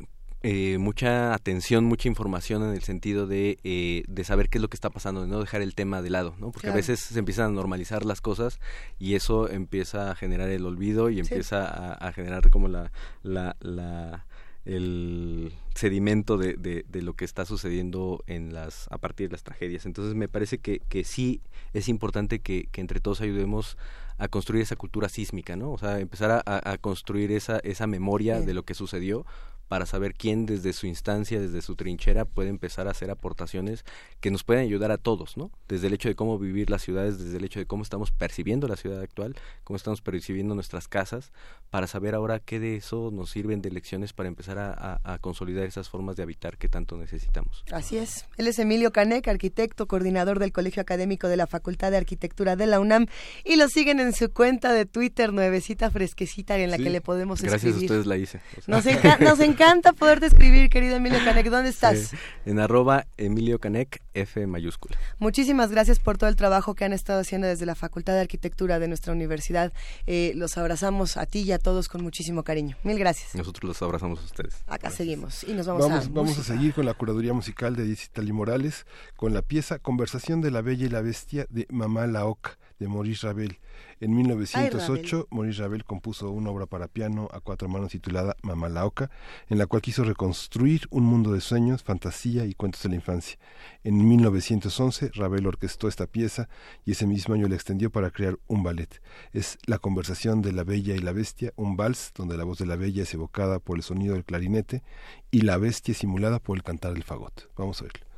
eh, 0.46 0.76
mucha 0.76 1.32
atención, 1.32 1.86
mucha 1.86 2.06
información 2.06 2.62
en 2.64 2.74
el 2.74 2.82
sentido 2.82 3.26
de, 3.26 3.58
eh, 3.64 4.02
de 4.06 4.24
saber 4.24 4.50
qué 4.50 4.58
es 4.58 4.62
lo 4.62 4.68
que 4.68 4.76
está 4.76 4.90
pasando, 4.90 5.22
de 5.22 5.26
no 5.26 5.40
dejar 5.40 5.62
el 5.62 5.74
tema 5.74 6.02
de 6.02 6.10
lado, 6.10 6.34
¿no? 6.38 6.50
Porque 6.50 6.68
a 6.68 6.74
veces 6.74 7.00
se 7.00 7.18
empiezan 7.18 7.46
a 7.46 7.54
normalizar 7.54 8.04
las 8.04 8.20
cosas 8.20 8.60
y 8.98 9.14
eso 9.14 9.48
empieza 9.48 10.10
a 10.10 10.14
generar 10.14 10.50
el 10.50 10.66
olvido 10.66 11.08
y 11.08 11.18
empieza 11.18 11.94
a, 11.94 12.12
generar 12.12 12.50
como 12.50 12.68
la, 12.68 12.92
la, 13.22 13.56
la 13.60 14.26
el 14.64 15.52
sedimento 15.74 16.38
de, 16.38 16.54
de, 16.54 16.84
de, 16.88 17.02
lo 17.02 17.14
que 17.14 17.24
está 17.24 17.44
sucediendo 17.44 18.24
en 18.26 18.54
las 18.54 18.86
a 18.90 18.98
partir 18.98 19.28
de 19.28 19.32
las 19.32 19.42
tragedias. 19.42 19.84
Entonces 19.84 20.14
me 20.14 20.28
parece 20.28 20.58
que, 20.58 20.80
que 20.88 21.04
sí 21.04 21.42
es 21.72 21.88
importante 21.88 22.38
que, 22.38 22.68
que 22.72 22.80
entre 22.80 23.00
todos 23.00 23.20
ayudemos 23.20 23.76
a 24.16 24.28
construir 24.28 24.62
esa 24.62 24.76
cultura 24.76 25.08
sísmica 25.08 25.56
no 25.56 25.72
o 25.72 25.78
sea 25.78 25.98
empezar 25.98 26.30
a, 26.30 26.70
a 26.70 26.78
construir 26.78 27.32
esa 27.32 27.58
esa 27.58 27.88
memoria 27.88 28.40
de 28.40 28.54
lo 28.54 28.62
que 28.62 28.74
sucedió 28.74 29.26
para 29.68 29.86
saber 29.86 30.14
quién 30.14 30.46
desde 30.46 30.72
su 30.72 30.86
instancia, 30.86 31.40
desde 31.40 31.62
su 31.62 31.76
trinchera 31.76 32.24
puede 32.24 32.48
empezar 32.48 32.88
a 32.88 32.90
hacer 32.90 33.10
aportaciones 33.10 33.84
que 34.20 34.30
nos 34.30 34.44
pueden 34.44 34.64
ayudar 34.64 34.90
a 34.90 34.98
todos, 34.98 35.36
¿no? 35.36 35.50
Desde 35.68 35.86
el 35.86 35.94
hecho 35.94 36.08
de 36.08 36.14
cómo 36.14 36.38
vivir 36.38 36.70
las 36.70 36.82
ciudades, 36.82 37.18
desde 37.18 37.36
el 37.36 37.44
hecho 37.44 37.58
de 37.58 37.66
cómo 37.66 37.82
estamos 37.82 38.10
percibiendo 38.10 38.68
la 38.68 38.76
ciudad 38.76 39.00
actual, 39.00 39.36
cómo 39.64 39.76
estamos 39.76 40.00
percibiendo 40.00 40.54
nuestras 40.54 40.88
casas, 40.88 41.32
para 41.70 41.86
saber 41.86 42.14
ahora 42.14 42.40
qué 42.40 42.60
de 42.60 42.76
eso 42.76 43.10
nos 43.12 43.30
sirven 43.30 43.62
de 43.62 43.70
lecciones 43.70 44.12
para 44.12 44.28
empezar 44.28 44.58
a, 44.58 45.18
consolidar 45.20 45.64
esas 45.64 45.88
formas 45.88 46.16
de 46.16 46.22
habitar 46.22 46.58
que 46.58 46.68
tanto 46.68 46.96
necesitamos. 46.96 47.64
Así 47.72 47.96
es. 47.96 48.26
Él 48.36 48.46
es 48.46 48.58
Emilio 48.58 48.92
Canec, 48.92 49.26
arquitecto, 49.28 49.86
coordinador 49.86 50.38
del 50.38 50.52
Colegio 50.52 50.82
Académico 50.82 51.28
de 51.28 51.36
la 51.36 51.46
Facultad 51.46 51.90
de 51.90 51.96
Arquitectura 51.96 52.56
de 52.56 52.66
la 52.66 52.80
UNAM, 52.80 53.06
y 53.44 53.56
lo 53.56 53.68
siguen 53.68 54.00
en 54.00 54.12
su 54.12 54.32
cuenta 54.32 54.72
de 54.72 54.86
Twitter, 54.86 55.32
nuevecita, 55.32 55.90
fresquecita, 55.90 56.58
en 56.58 56.70
la 56.70 56.78
que 56.78 56.90
le 56.90 57.00
podemos 57.00 57.42
escribir. 57.42 57.60
Gracias 57.60 57.74
a 57.74 57.84
ustedes 57.84 58.06
la 58.06 58.16
hice. 58.16 58.40
Nos, 58.66 58.84
nos 59.20 59.40
encanta 59.40 59.53
poderte 59.96 60.26
escribir, 60.26 60.68
querido 60.70 60.96
Emilio 60.96 61.18
Canec. 61.24 61.48
¿Dónde 61.48 61.70
estás? 61.70 62.12
en 62.44 62.58
arroba 62.58 63.06
Emilio 63.16 63.58
Canec, 63.58 64.02
F 64.12 64.46
mayúscula. 64.46 64.98
Muchísimas 65.18 65.70
gracias 65.70 65.98
por 65.98 66.18
todo 66.18 66.28
el 66.28 66.36
trabajo 66.36 66.74
que 66.74 66.84
han 66.84 66.92
estado 66.92 67.20
haciendo 67.20 67.46
desde 67.46 67.66
la 67.66 67.74
Facultad 67.74 68.14
de 68.14 68.20
Arquitectura 68.20 68.78
de 68.78 68.88
nuestra 68.88 69.12
universidad. 69.12 69.72
Eh, 70.06 70.32
los 70.36 70.58
abrazamos 70.58 71.16
a 71.16 71.26
ti 71.26 71.42
y 71.42 71.52
a 71.52 71.58
todos 71.58 71.88
con 71.88 72.02
muchísimo 72.02 72.42
cariño. 72.42 72.76
Mil 72.82 72.98
gracias. 72.98 73.34
Nosotros 73.34 73.68
los 73.68 73.82
abrazamos 73.82 74.20
a 74.20 74.24
ustedes. 74.24 74.56
Acá 74.66 74.90
seguimos 74.90 75.44
y 75.44 75.52
nos 75.52 75.66
vamos, 75.66 75.88
vamos 75.88 76.06
a 76.06 76.10
Vamos 76.10 76.38
a 76.38 76.42
seguir 76.44 76.74
con 76.74 76.86
la 76.86 76.94
curaduría 76.94 77.32
musical 77.32 77.76
de 77.76 77.86
Itali 77.86 78.32
Morales, 78.32 78.86
con 79.16 79.34
la 79.34 79.42
pieza 79.42 79.78
Conversación 79.78 80.40
de 80.40 80.50
la 80.50 80.62
Bella 80.62 80.86
y 80.86 80.90
la 80.90 81.00
Bestia 81.00 81.46
de 81.50 81.66
Mamá 81.70 82.06
Laoc 82.06 82.56
de 82.78 82.88
Maurice 82.88 83.26
Ravel. 83.26 83.58
En 84.00 84.14
1908, 84.14 85.28
Maurice 85.30 85.62
Ravel 85.62 85.84
compuso 85.84 86.30
una 86.30 86.50
obra 86.50 86.66
para 86.66 86.88
piano 86.88 87.28
a 87.32 87.40
cuatro 87.40 87.68
manos 87.68 87.92
titulada 87.92 88.36
Mamá 88.42 88.68
Laoca, 88.68 89.10
en 89.48 89.58
la 89.58 89.66
cual 89.66 89.82
quiso 89.82 90.04
reconstruir 90.04 90.86
un 90.90 91.04
mundo 91.04 91.32
de 91.32 91.40
sueños, 91.40 91.82
fantasía 91.82 92.44
y 92.44 92.54
cuentos 92.54 92.82
de 92.82 92.88
la 92.90 92.94
infancia. 92.96 93.38
En 93.82 94.06
1911, 94.08 95.10
Ravel 95.14 95.46
orquestó 95.46 95.88
esta 95.88 96.06
pieza 96.06 96.48
y 96.84 96.92
ese 96.92 97.06
mismo 97.06 97.34
año 97.34 97.48
la 97.48 97.54
extendió 97.54 97.90
para 97.90 98.10
crear 98.10 98.38
un 98.46 98.62
ballet. 98.62 99.00
Es 99.32 99.58
La 99.66 99.78
conversación 99.78 100.42
de 100.42 100.52
la 100.52 100.64
Bella 100.64 100.94
y 100.94 100.98
la 100.98 101.12
Bestia, 101.12 101.52
un 101.56 101.76
vals 101.76 102.12
donde 102.14 102.36
la 102.36 102.44
voz 102.44 102.58
de 102.58 102.66
la 102.66 102.76
Bella 102.76 103.02
es 103.02 103.14
evocada 103.14 103.58
por 103.58 103.76
el 103.76 103.82
sonido 103.82 104.14
del 104.14 104.24
clarinete 104.24 104.82
y 105.30 105.42
la 105.42 105.58
Bestia 105.58 105.92
es 105.92 105.98
simulada 105.98 106.38
por 106.38 106.56
el 106.56 106.62
cantar 106.62 106.94
del 106.94 107.04
fagot. 107.04 107.50
Vamos 107.56 107.80
a 107.80 107.84
verlo. 107.84 108.13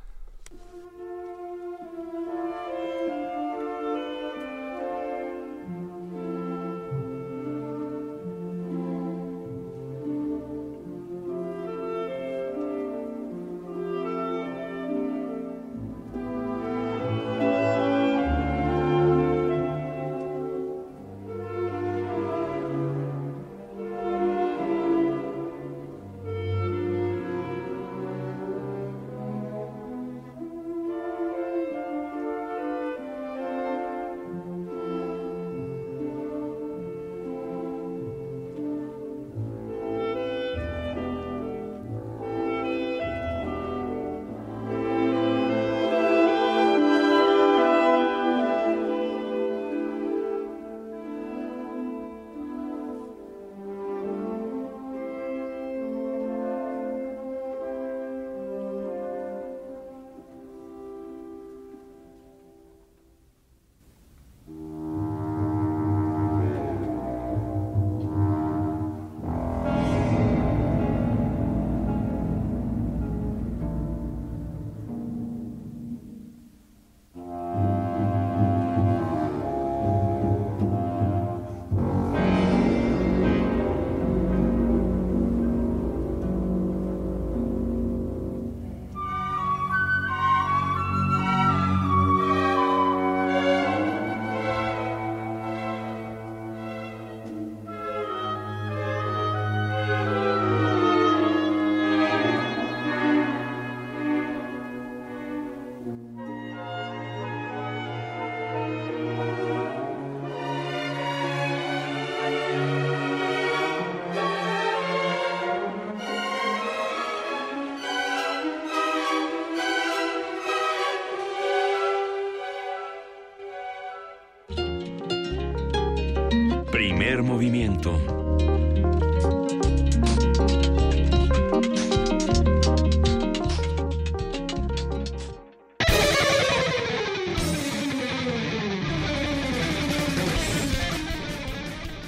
Movimiento. 127.37 127.91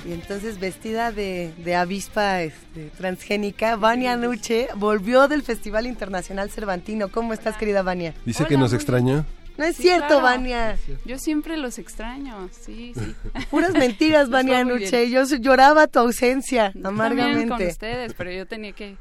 Y 0.03 0.13
entonces 0.13 0.59
vestida 0.59 1.11
de, 1.11 1.53
de 1.63 1.75
avispa 1.75 2.41
este, 2.41 2.89
transgénica, 2.97 3.75
Vania 3.75 4.17
Nuche 4.17 4.69
volvió 4.75 5.27
del 5.27 5.43
Festival 5.43 5.85
Internacional 5.85 6.49
Cervantino. 6.49 7.09
¿Cómo 7.09 7.33
estás, 7.33 7.55
querida 7.55 7.83
Vania? 7.83 8.15
Dice 8.25 8.47
que 8.47 8.57
nos 8.57 8.73
extraña. 8.73 9.25
No 9.59 9.65
es 9.65 9.75
cierto, 9.75 10.21
Vania. 10.21 10.77
Yo 11.05 11.19
siempre 11.19 11.57
los 11.57 11.79
extraño, 11.79 12.49
sí, 12.51 12.93
sí. 12.95 13.13
Puras 13.51 13.73
mentiras, 13.73 14.29
Vania 14.31 14.63
Nuche. 14.63 15.09
Yo 15.09 15.23
lloraba 15.25 15.87
tu 15.87 15.99
ausencia, 15.99 16.71
amargamente. 16.81 17.39
También 17.41 17.49
con 17.49 17.67
ustedes, 17.67 18.13
pero 18.13 18.31
yo 18.31 18.47
tenía 18.47 18.71
que 18.71 18.95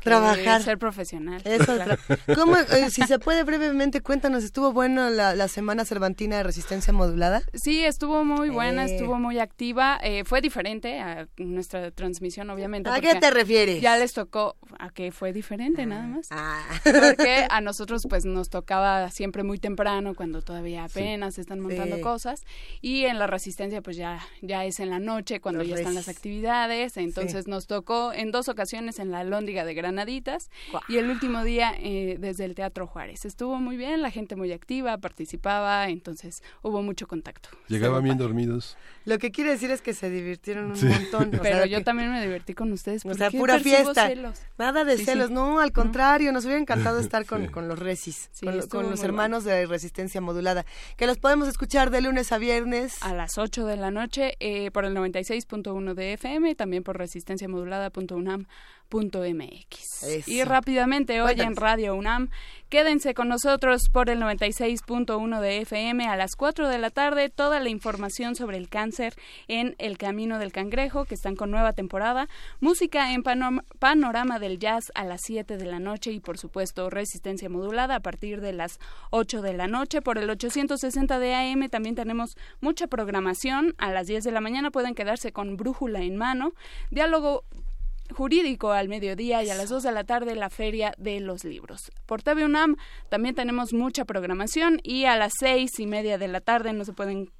trabajar. 0.00 0.62
Ser 0.62 0.78
profesional. 0.78 1.40
Eso, 1.44 1.76
¿Cómo, 2.34 2.56
eh, 2.56 2.90
si 2.90 3.02
se 3.02 3.18
puede 3.18 3.44
brevemente, 3.44 4.00
cuéntanos, 4.00 4.44
¿estuvo 4.44 4.72
bueno 4.72 5.10
la, 5.10 5.48
Semana 5.48 5.84
Cervantina 5.84 6.36
de 6.36 6.42
Resistencia 6.44 6.92
Modulada? 6.92 7.42
Sí, 7.54 7.84
estuvo 7.84 8.24
muy 8.24 8.50
buena, 8.50 8.86
eh. 8.86 8.94
estuvo 8.94 9.18
muy 9.18 9.38
activa. 9.38 9.98
Eh, 10.02 10.24
fue 10.24 10.40
diferente 10.40 11.00
a 11.00 11.28
nuestra 11.38 11.90
transmisión, 11.90 12.50
obviamente. 12.50 12.90
¿A 12.90 13.00
qué 13.00 13.14
te 13.16 13.30
refieres? 13.30 13.80
Ya 13.80 13.96
les 13.96 14.12
tocó 14.12 14.56
a 14.78 14.90
que 14.90 15.12
fue 15.12 15.32
diferente, 15.32 15.86
nada 15.86 16.06
más. 16.06 16.28
Ah. 16.30 16.62
Porque 16.84 17.46
a 17.48 17.60
nosotros, 17.60 18.06
pues, 18.08 18.24
nos 18.24 18.48
tocaba 18.50 19.10
siempre 19.10 19.42
muy 19.42 19.58
temprano, 19.58 20.14
cuando 20.14 20.42
todavía 20.42 20.84
apenas 20.84 21.34
se 21.34 21.40
están 21.40 21.60
montando 21.60 22.00
cosas. 22.00 22.44
Y 22.80 23.04
en 23.04 23.18
la 23.18 23.26
Resistencia, 23.26 23.82
pues, 23.82 23.96
ya, 23.96 24.20
ya 24.40 24.64
es 24.64 24.80
en 24.80 24.90
la 24.90 24.98
noche, 24.98 25.40
cuando 25.40 25.62
ya 25.62 25.76
están 25.76 25.94
las 25.94 26.08
actividades. 26.08 26.96
Entonces, 26.96 27.48
nos 27.48 27.66
tocó 27.66 28.12
en 28.12 28.30
dos 28.30 28.48
ocasiones 28.48 28.98
en 28.98 29.10
la 29.10 29.24
Lóndiga 29.24 29.64
de 29.64 29.74
Gran 29.74 29.89
Granaditas 29.90 30.50
y 30.88 30.98
el 30.98 31.10
último 31.10 31.42
día 31.42 31.74
eh, 31.76 32.16
desde 32.20 32.44
el 32.44 32.54
Teatro 32.54 32.86
Juárez. 32.86 33.24
Estuvo 33.24 33.56
muy 33.56 33.76
bien, 33.76 34.02
la 34.02 34.12
gente 34.12 34.36
muy 34.36 34.52
activa, 34.52 34.96
participaba, 34.98 35.88
entonces 35.88 36.44
hubo 36.62 36.80
mucho 36.80 37.08
contacto. 37.08 37.48
Llegaban 37.66 38.04
bien 38.04 38.16
dormidos. 38.16 38.76
Lo 39.04 39.18
que 39.18 39.32
quiere 39.32 39.50
decir 39.50 39.72
es 39.72 39.82
que 39.82 39.92
se 39.92 40.08
divirtieron 40.10 40.70
un 40.70 40.88
montón. 40.88 41.30
Pero 41.42 41.66
yo 41.66 41.82
también 41.82 42.12
me 42.12 42.22
divertí 42.22 42.54
con 42.54 42.72
ustedes. 42.72 43.04
O 43.04 43.14
sea, 43.14 43.32
pura 43.32 43.58
fiesta. 43.58 44.12
Nada 44.58 44.84
de 44.84 44.96
celos, 44.96 45.30
no, 45.30 45.58
al 45.58 45.72
contrario, 45.72 46.30
nos 46.30 46.44
hubiera 46.44 46.60
encantado 46.60 46.98
estar 47.00 47.26
con, 47.26 47.48
con 47.48 47.66
los 47.66 47.78
resis, 47.78 48.30
con, 48.68 48.88
los 48.90 49.02
hermanos 49.02 49.42
de 49.42 49.66
Resistencia 49.66 50.20
Modulada, 50.20 50.64
que 50.96 51.08
los 51.08 51.18
podemos 51.18 51.48
escuchar 51.48 51.90
de 51.90 52.00
lunes 52.00 52.30
a 52.30 52.38
viernes. 52.38 53.02
A 53.02 53.12
las 53.12 53.38
8 53.38 53.66
de 53.66 53.76
la 53.76 53.90
noche 53.90 54.36
eh, 54.38 54.70
por 54.70 54.84
el 54.84 54.94
96.1 54.94 55.94
de 55.94 56.12
FM 56.12 56.50
y 56.50 56.54
también 56.54 56.84
por 56.84 56.96
resistenciamodulada.unam 58.90 59.30
mx 59.34 60.28
Y 60.28 60.44
rápidamente 60.44 61.20
hoy 61.22 61.34
en 61.40 61.56
Radio 61.56 61.94
UNAM, 61.94 62.30
quédense 62.68 63.14
con 63.14 63.28
nosotros 63.28 63.82
por 63.92 64.10
el 64.10 64.20
96.1 64.20 65.40
de 65.40 65.58
FM 65.58 66.06
a 66.06 66.16
las 66.16 66.36
4 66.36 66.68
de 66.68 66.78
la 66.78 66.90
tarde, 66.90 67.28
toda 67.28 67.60
la 67.60 67.68
información 67.68 68.34
sobre 68.34 68.56
el 68.56 68.68
cáncer 68.68 69.14
en 69.48 69.74
El 69.78 69.98
Camino 69.98 70.38
del 70.38 70.52
Cangrejo, 70.52 71.04
que 71.04 71.14
están 71.14 71.36
con 71.36 71.50
nueva 71.50 71.72
temporada, 71.72 72.28
música 72.60 73.12
en 73.12 73.22
panorama 73.78 74.38
del 74.38 74.58
jazz 74.58 74.90
a 74.94 75.04
las 75.04 75.20
7 75.24 75.56
de 75.56 75.66
la 75.66 75.78
noche 75.78 76.12
y 76.12 76.20
por 76.20 76.38
supuesto 76.38 76.90
resistencia 76.90 77.48
modulada 77.48 77.96
a 77.96 78.00
partir 78.00 78.40
de 78.40 78.52
las 78.52 78.78
8 79.10 79.42
de 79.42 79.52
la 79.52 79.66
noche. 79.66 80.02
Por 80.02 80.18
el 80.18 80.30
860 80.30 81.18
de 81.18 81.34
AM 81.34 81.68
también 81.68 81.94
tenemos 81.94 82.36
mucha 82.60 82.86
programación. 82.86 83.74
A 83.78 83.90
las 83.90 84.06
10 84.06 84.24
de 84.24 84.32
la 84.32 84.40
mañana 84.40 84.70
pueden 84.70 84.94
quedarse 84.94 85.32
con 85.32 85.56
brújula 85.56 86.00
en 86.00 86.16
mano, 86.16 86.52
diálogo 86.90 87.44
jurídico 88.12 88.72
al 88.72 88.88
mediodía 88.88 89.42
y 89.42 89.50
a 89.50 89.54
las 89.54 89.68
2 89.68 89.82
de 89.82 89.92
la 89.92 90.04
tarde 90.04 90.34
la 90.34 90.50
Feria 90.50 90.92
de 90.98 91.20
los 91.20 91.44
Libros. 91.44 91.90
Por 92.06 92.22
TV 92.22 92.44
UNAM 92.44 92.76
también 93.08 93.34
tenemos 93.34 93.72
mucha 93.72 94.04
programación 94.04 94.80
y 94.82 95.04
a 95.04 95.16
las 95.16 95.32
seis 95.38 95.78
y 95.78 95.86
media 95.86 96.18
de 96.18 96.28
la 96.28 96.40
tarde 96.40 96.72
no 96.72 96.84
se 96.84 96.92
pueden 96.92 97.30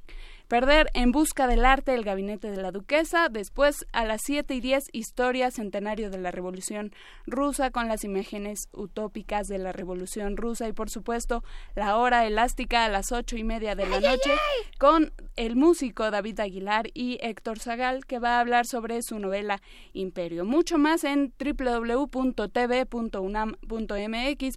Perder 0.51 0.91
En 0.95 1.12
Busca 1.12 1.47
del 1.47 1.65
Arte, 1.65 1.95
El 1.95 2.03
Gabinete 2.03 2.51
de 2.51 2.61
la 2.61 2.73
Duquesa. 2.73 3.29
Después, 3.29 3.87
a 3.93 4.05
las 4.05 4.23
7 4.25 4.53
y 4.53 4.61
10, 4.61 4.89
Historia 4.91 5.53
Centenario 5.53 6.11
de 6.11 6.19
la 6.19 6.33
Revolución 6.33 6.93
Rusa, 7.25 7.70
con 7.70 7.87
las 7.87 8.03
imágenes 8.03 8.69
utópicas 8.73 9.47
de 9.47 9.59
la 9.59 9.70
Revolución 9.70 10.37
Rusa. 10.37 10.67
Y, 10.67 10.73
por 10.73 10.91
supuesto, 10.91 11.45
La 11.77 11.97
Hora 11.97 12.27
Elástica 12.27 12.85
a 12.85 12.89
las 12.89 13.12
8 13.12 13.37
y 13.37 13.45
media 13.45 13.77
de 13.77 13.87
la 13.87 14.01
noche, 14.01 14.33
con 14.81 15.12
el 15.37 15.55
músico 15.55 16.11
David 16.11 16.41
Aguilar 16.41 16.91
y 16.95 17.19
Héctor 17.20 17.61
Zagal, 17.61 18.05
que 18.05 18.19
va 18.19 18.39
a 18.39 18.41
hablar 18.41 18.67
sobre 18.67 19.03
su 19.03 19.20
novela 19.20 19.62
Imperio. 19.93 20.45
Mucho 20.45 20.79
más 20.79 21.05
en 21.05 21.33
www.tv.unam.mx, 21.39 22.19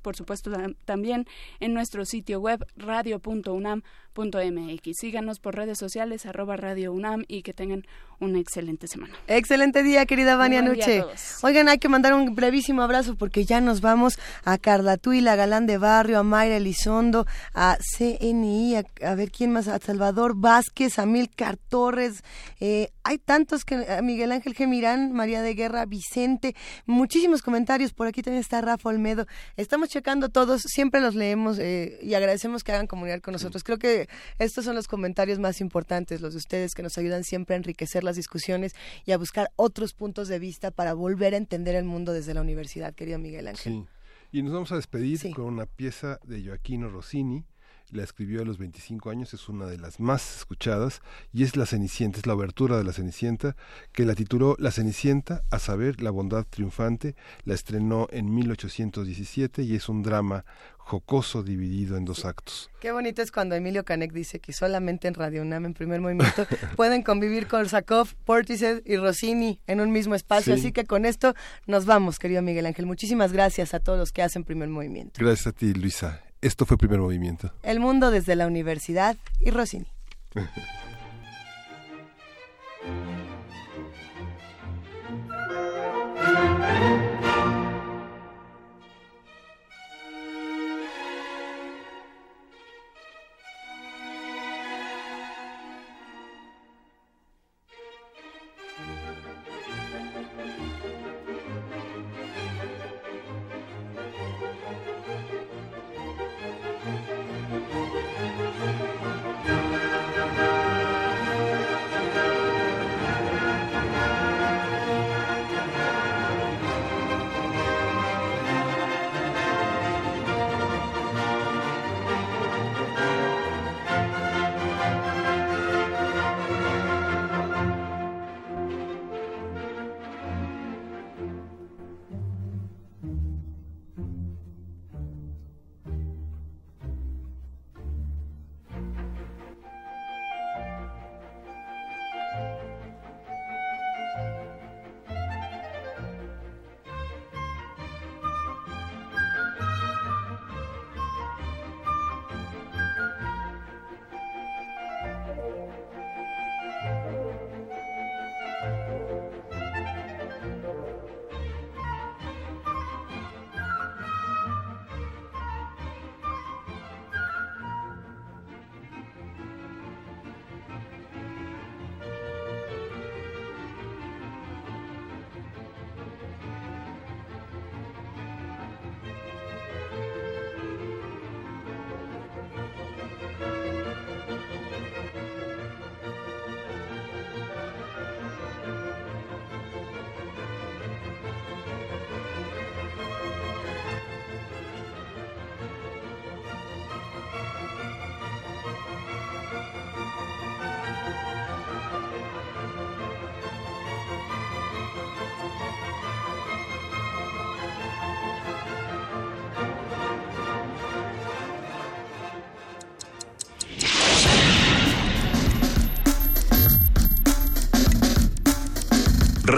por 0.02 0.16
supuesto, 0.16 0.52
también 0.86 1.28
en 1.60 1.76
nuestro 1.76 2.04
sitio 2.06 2.40
web 2.40 2.66
radio.unam.mx 2.78 3.84
mx. 4.16 4.98
Síganos 4.98 5.40
por 5.40 5.56
redes 5.56 5.78
sociales, 5.78 6.26
arroba 6.26 6.58
Radio 6.58 6.94
UNAM 6.94 7.24
y 7.28 7.42
que 7.42 7.54
tengan 7.54 7.86
una 8.20 8.40
excelente 8.40 8.88
semana. 8.88 9.14
Excelente 9.28 9.84
día, 9.84 10.06
querida 10.06 10.36
Vania 10.36 10.62
Nuche. 10.62 11.04
Oigan, 11.42 11.68
hay 11.68 11.78
que 11.78 11.90
mandar 11.90 12.14
un 12.14 12.36
brevísimo 12.36 12.82
abrazo 12.82 13.16
porque 13.16 13.46
ya 13.46 13.62
nos 13.62 13.82
vamos 13.82 14.18
a 14.46 14.58
Carla 14.58 14.98
Tuila, 14.98 15.36
Galán 15.36 15.68
de 15.68 15.78
Barrio, 15.78 16.20
a 16.20 16.24
Mayra 16.24 16.58
Elizondo, 16.58 17.26
a 17.54 17.78
CNI, 17.98 18.76
a, 18.76 19.16
ver 19.16 19.32
quién 19.32 19.52
más, 19.52 19.68
a 19.68 19.80
Salvador 19.80 20.34
Vázquez, 20.36 21.00
a 21.00 21.06
Milcar 21.06 21.58
Torres. 21.58 22.24
Eh, 22.60 22.90
hay 23.04 23.18
tantos 23.18 23.66
que 23.66 23.76
a 23.76 24.02
Miguel 24.02 24.32
Ángel 24.32 24.54
Gemirán, 24.54 25.12
María 25.12 25.42
de 25.42 25.54
Guerra, 25.54 25.86
Vicente, 25.86 26.56
muchísimos 26.86 27.42
comentarios. 27.42 27.94
Por 27.94 28.08
aquí 28.08 28.22
también 28.22 28.42
está 28.42 28.62
Rafa 28.62 28.90
Olmedo. 28.90 29.28
Estamos 29.58 29.90
checando 29.90 30.30
todos, 30.30 30.62
siempre 30.62 31.02
los 31.02 31.16
leemos 31.16 31.60
eh, 31.60 32.00
y 32.02 32.14
agradecemos 32.14 32.64
que 32.64 32.72
hagan 32.72 32.88
comunidad 32.88 33.20
con 33.20 33.34
nosotros. 33.34 33.64
Creo 33.64 33.78
que 33.78 34.03
estos 34.40 34.66
son 34.66 34.76
los 34.76 34.88
comentarios 34.88 35.40
más 35.40 35.62
importantes, 35.62 36.22
los 36.22 36.34
de 36.34 36.38
ustedes 36.38 36.76
que 36.76 36.84
nos 36.84 36.98
ayudan 36.98 37.24
siempre 37.24 37.56
a 37.56 37.58
enriquecer 37.58 38.04
las 38.04 38.16
discusiones 38.16 38.76
y 39.06 39.12
a 39.12 39.18
buscar 39.18 39.52
otros 39.56 39.94
puntos 39.94 40.28
de 40.28 40.40
vista 40.40 40.72
para 40.72 40.94
volver 40.94 41.34
a 41.34 41.38
entender 41.38 41.76
el 41.76 41.86
mundo 41.86 42.14
desde 42.14 42.34
la 42.34 42.42
universidad, 42.42 42.94
querido 42.94 43.20
Miguel 43.20 43.48
Ángel. 43.48 43.74
Sí. 43.74 43.86
Y 44.32 44.42
nos 44.42 44.54
vamos 44.54 44.72
a 44.72 44.78
despedir 44.78 45.32
con 45.36 45.46
una 45.46 45.68
pieza 45.68 46.20
de 46.24 46.44
Joaquino 46.44 46.90
Rossini, 46.90 47.46
la 47.94 48.04
escribió 48.04 48.42
a 48.42 48.46
los 48.46 48.58
25 48.58 49.10
años, 49.10 49.34
es 49.34 49.48
una 49.48 49.68
de 49.68 49.78
las 49.78 50.00
más 50.00 50.38
escuchadas 50.38 51.02
y 51.32 51.44
es 51.44 51.56
La 51.56 51.66
Cenicienta, 51.66 52.20
es 52.20 52.26
la 52.26 52.34
obertura 52.34 52.78
de 52.78 52.84
La 52.84 52.94
Cenicienta, 52.94 53.56
que 53.92 54.06
la 54.06 54.16
tituló 54.16 54.56
La 54.58 54.72
Cenicienta, 54.72 55.44
a 55.52 55.60
saber, 55.60 56.02
la 56.02 56.10
bondad 56.10 56.46
triunfante, 56.50 57.16
la 57.46 57.54
estrenó 57.54 58.08
en 58.12 58.34
1817 58.34 59.64
y 59.64 59.76
es 59.76 59.90
un 59.90 60.02
drama 60.02 60.46
jocoso 60.86 61.44
dividido 61.44 61.98
en 61.98 62.06
dos 62.06 62.26
actos. 62.26 62.70
Qué 62.80 62.92
bonito 62.92 63.22
es 63.22 63.32
cuando 63.32 63.56
Emilio 63.56 63.86
Canek 63.86 64.12
dice 64.12 64.40
que 64.40 64.54
solamente 64.54 65.08
en 65.08 65.14
Radio 65.14 65.42
UNAM, 65.42 65.66
en 65.66 65.74
primer 65.74 66.02
movimiento, 66.02 66.46
pueden 66.76 67.04
convivir 67.04 67.48
con 67.48 67.68
Sakov, 67.68 68.14
Portishead 68.26 68.82
y 68.86 68.98
Rossini 68.98 69.60
en 69.66 69.80
un 69.80 69.92
mismo 69.92 70.14
espacio. 70.14 70.54
Así 70.54 70.72
que 70.72 70.86
con 70.86 71.06
esto 71.06 71.34
nos 71.66 71.86
vamos, 71.86 72.20
querido 72.20 72.42
Miguel 72.42 72.66
Ángel. 72.66 72.86
Muchísimas 72.86 73.32
gracias 73.32 73.74
a 73.74 73.80
todos 73.80 73.98
los 73.98 74.12
que 74.12 74.22
hacen 74.22 74.44
primer 74.44 74.70
movimiento. 74.70 75.20
Gracias 75.20 75.48
a 75.48 75.52
ti, 75.54 75.74
Luisa. 75.74 76.22
Esto 76.42 76.66
fue 76.66 76.78
Primer 76.78 77.00
Movimiento. 77.00 77.54
El 77.64 77.80
mundo 77.80 78.12
desde 78.12 78.36
la 78.36 78.48
universidad 78.48 79.16
y 79.40 79.50
Rossini. 79.50 79.88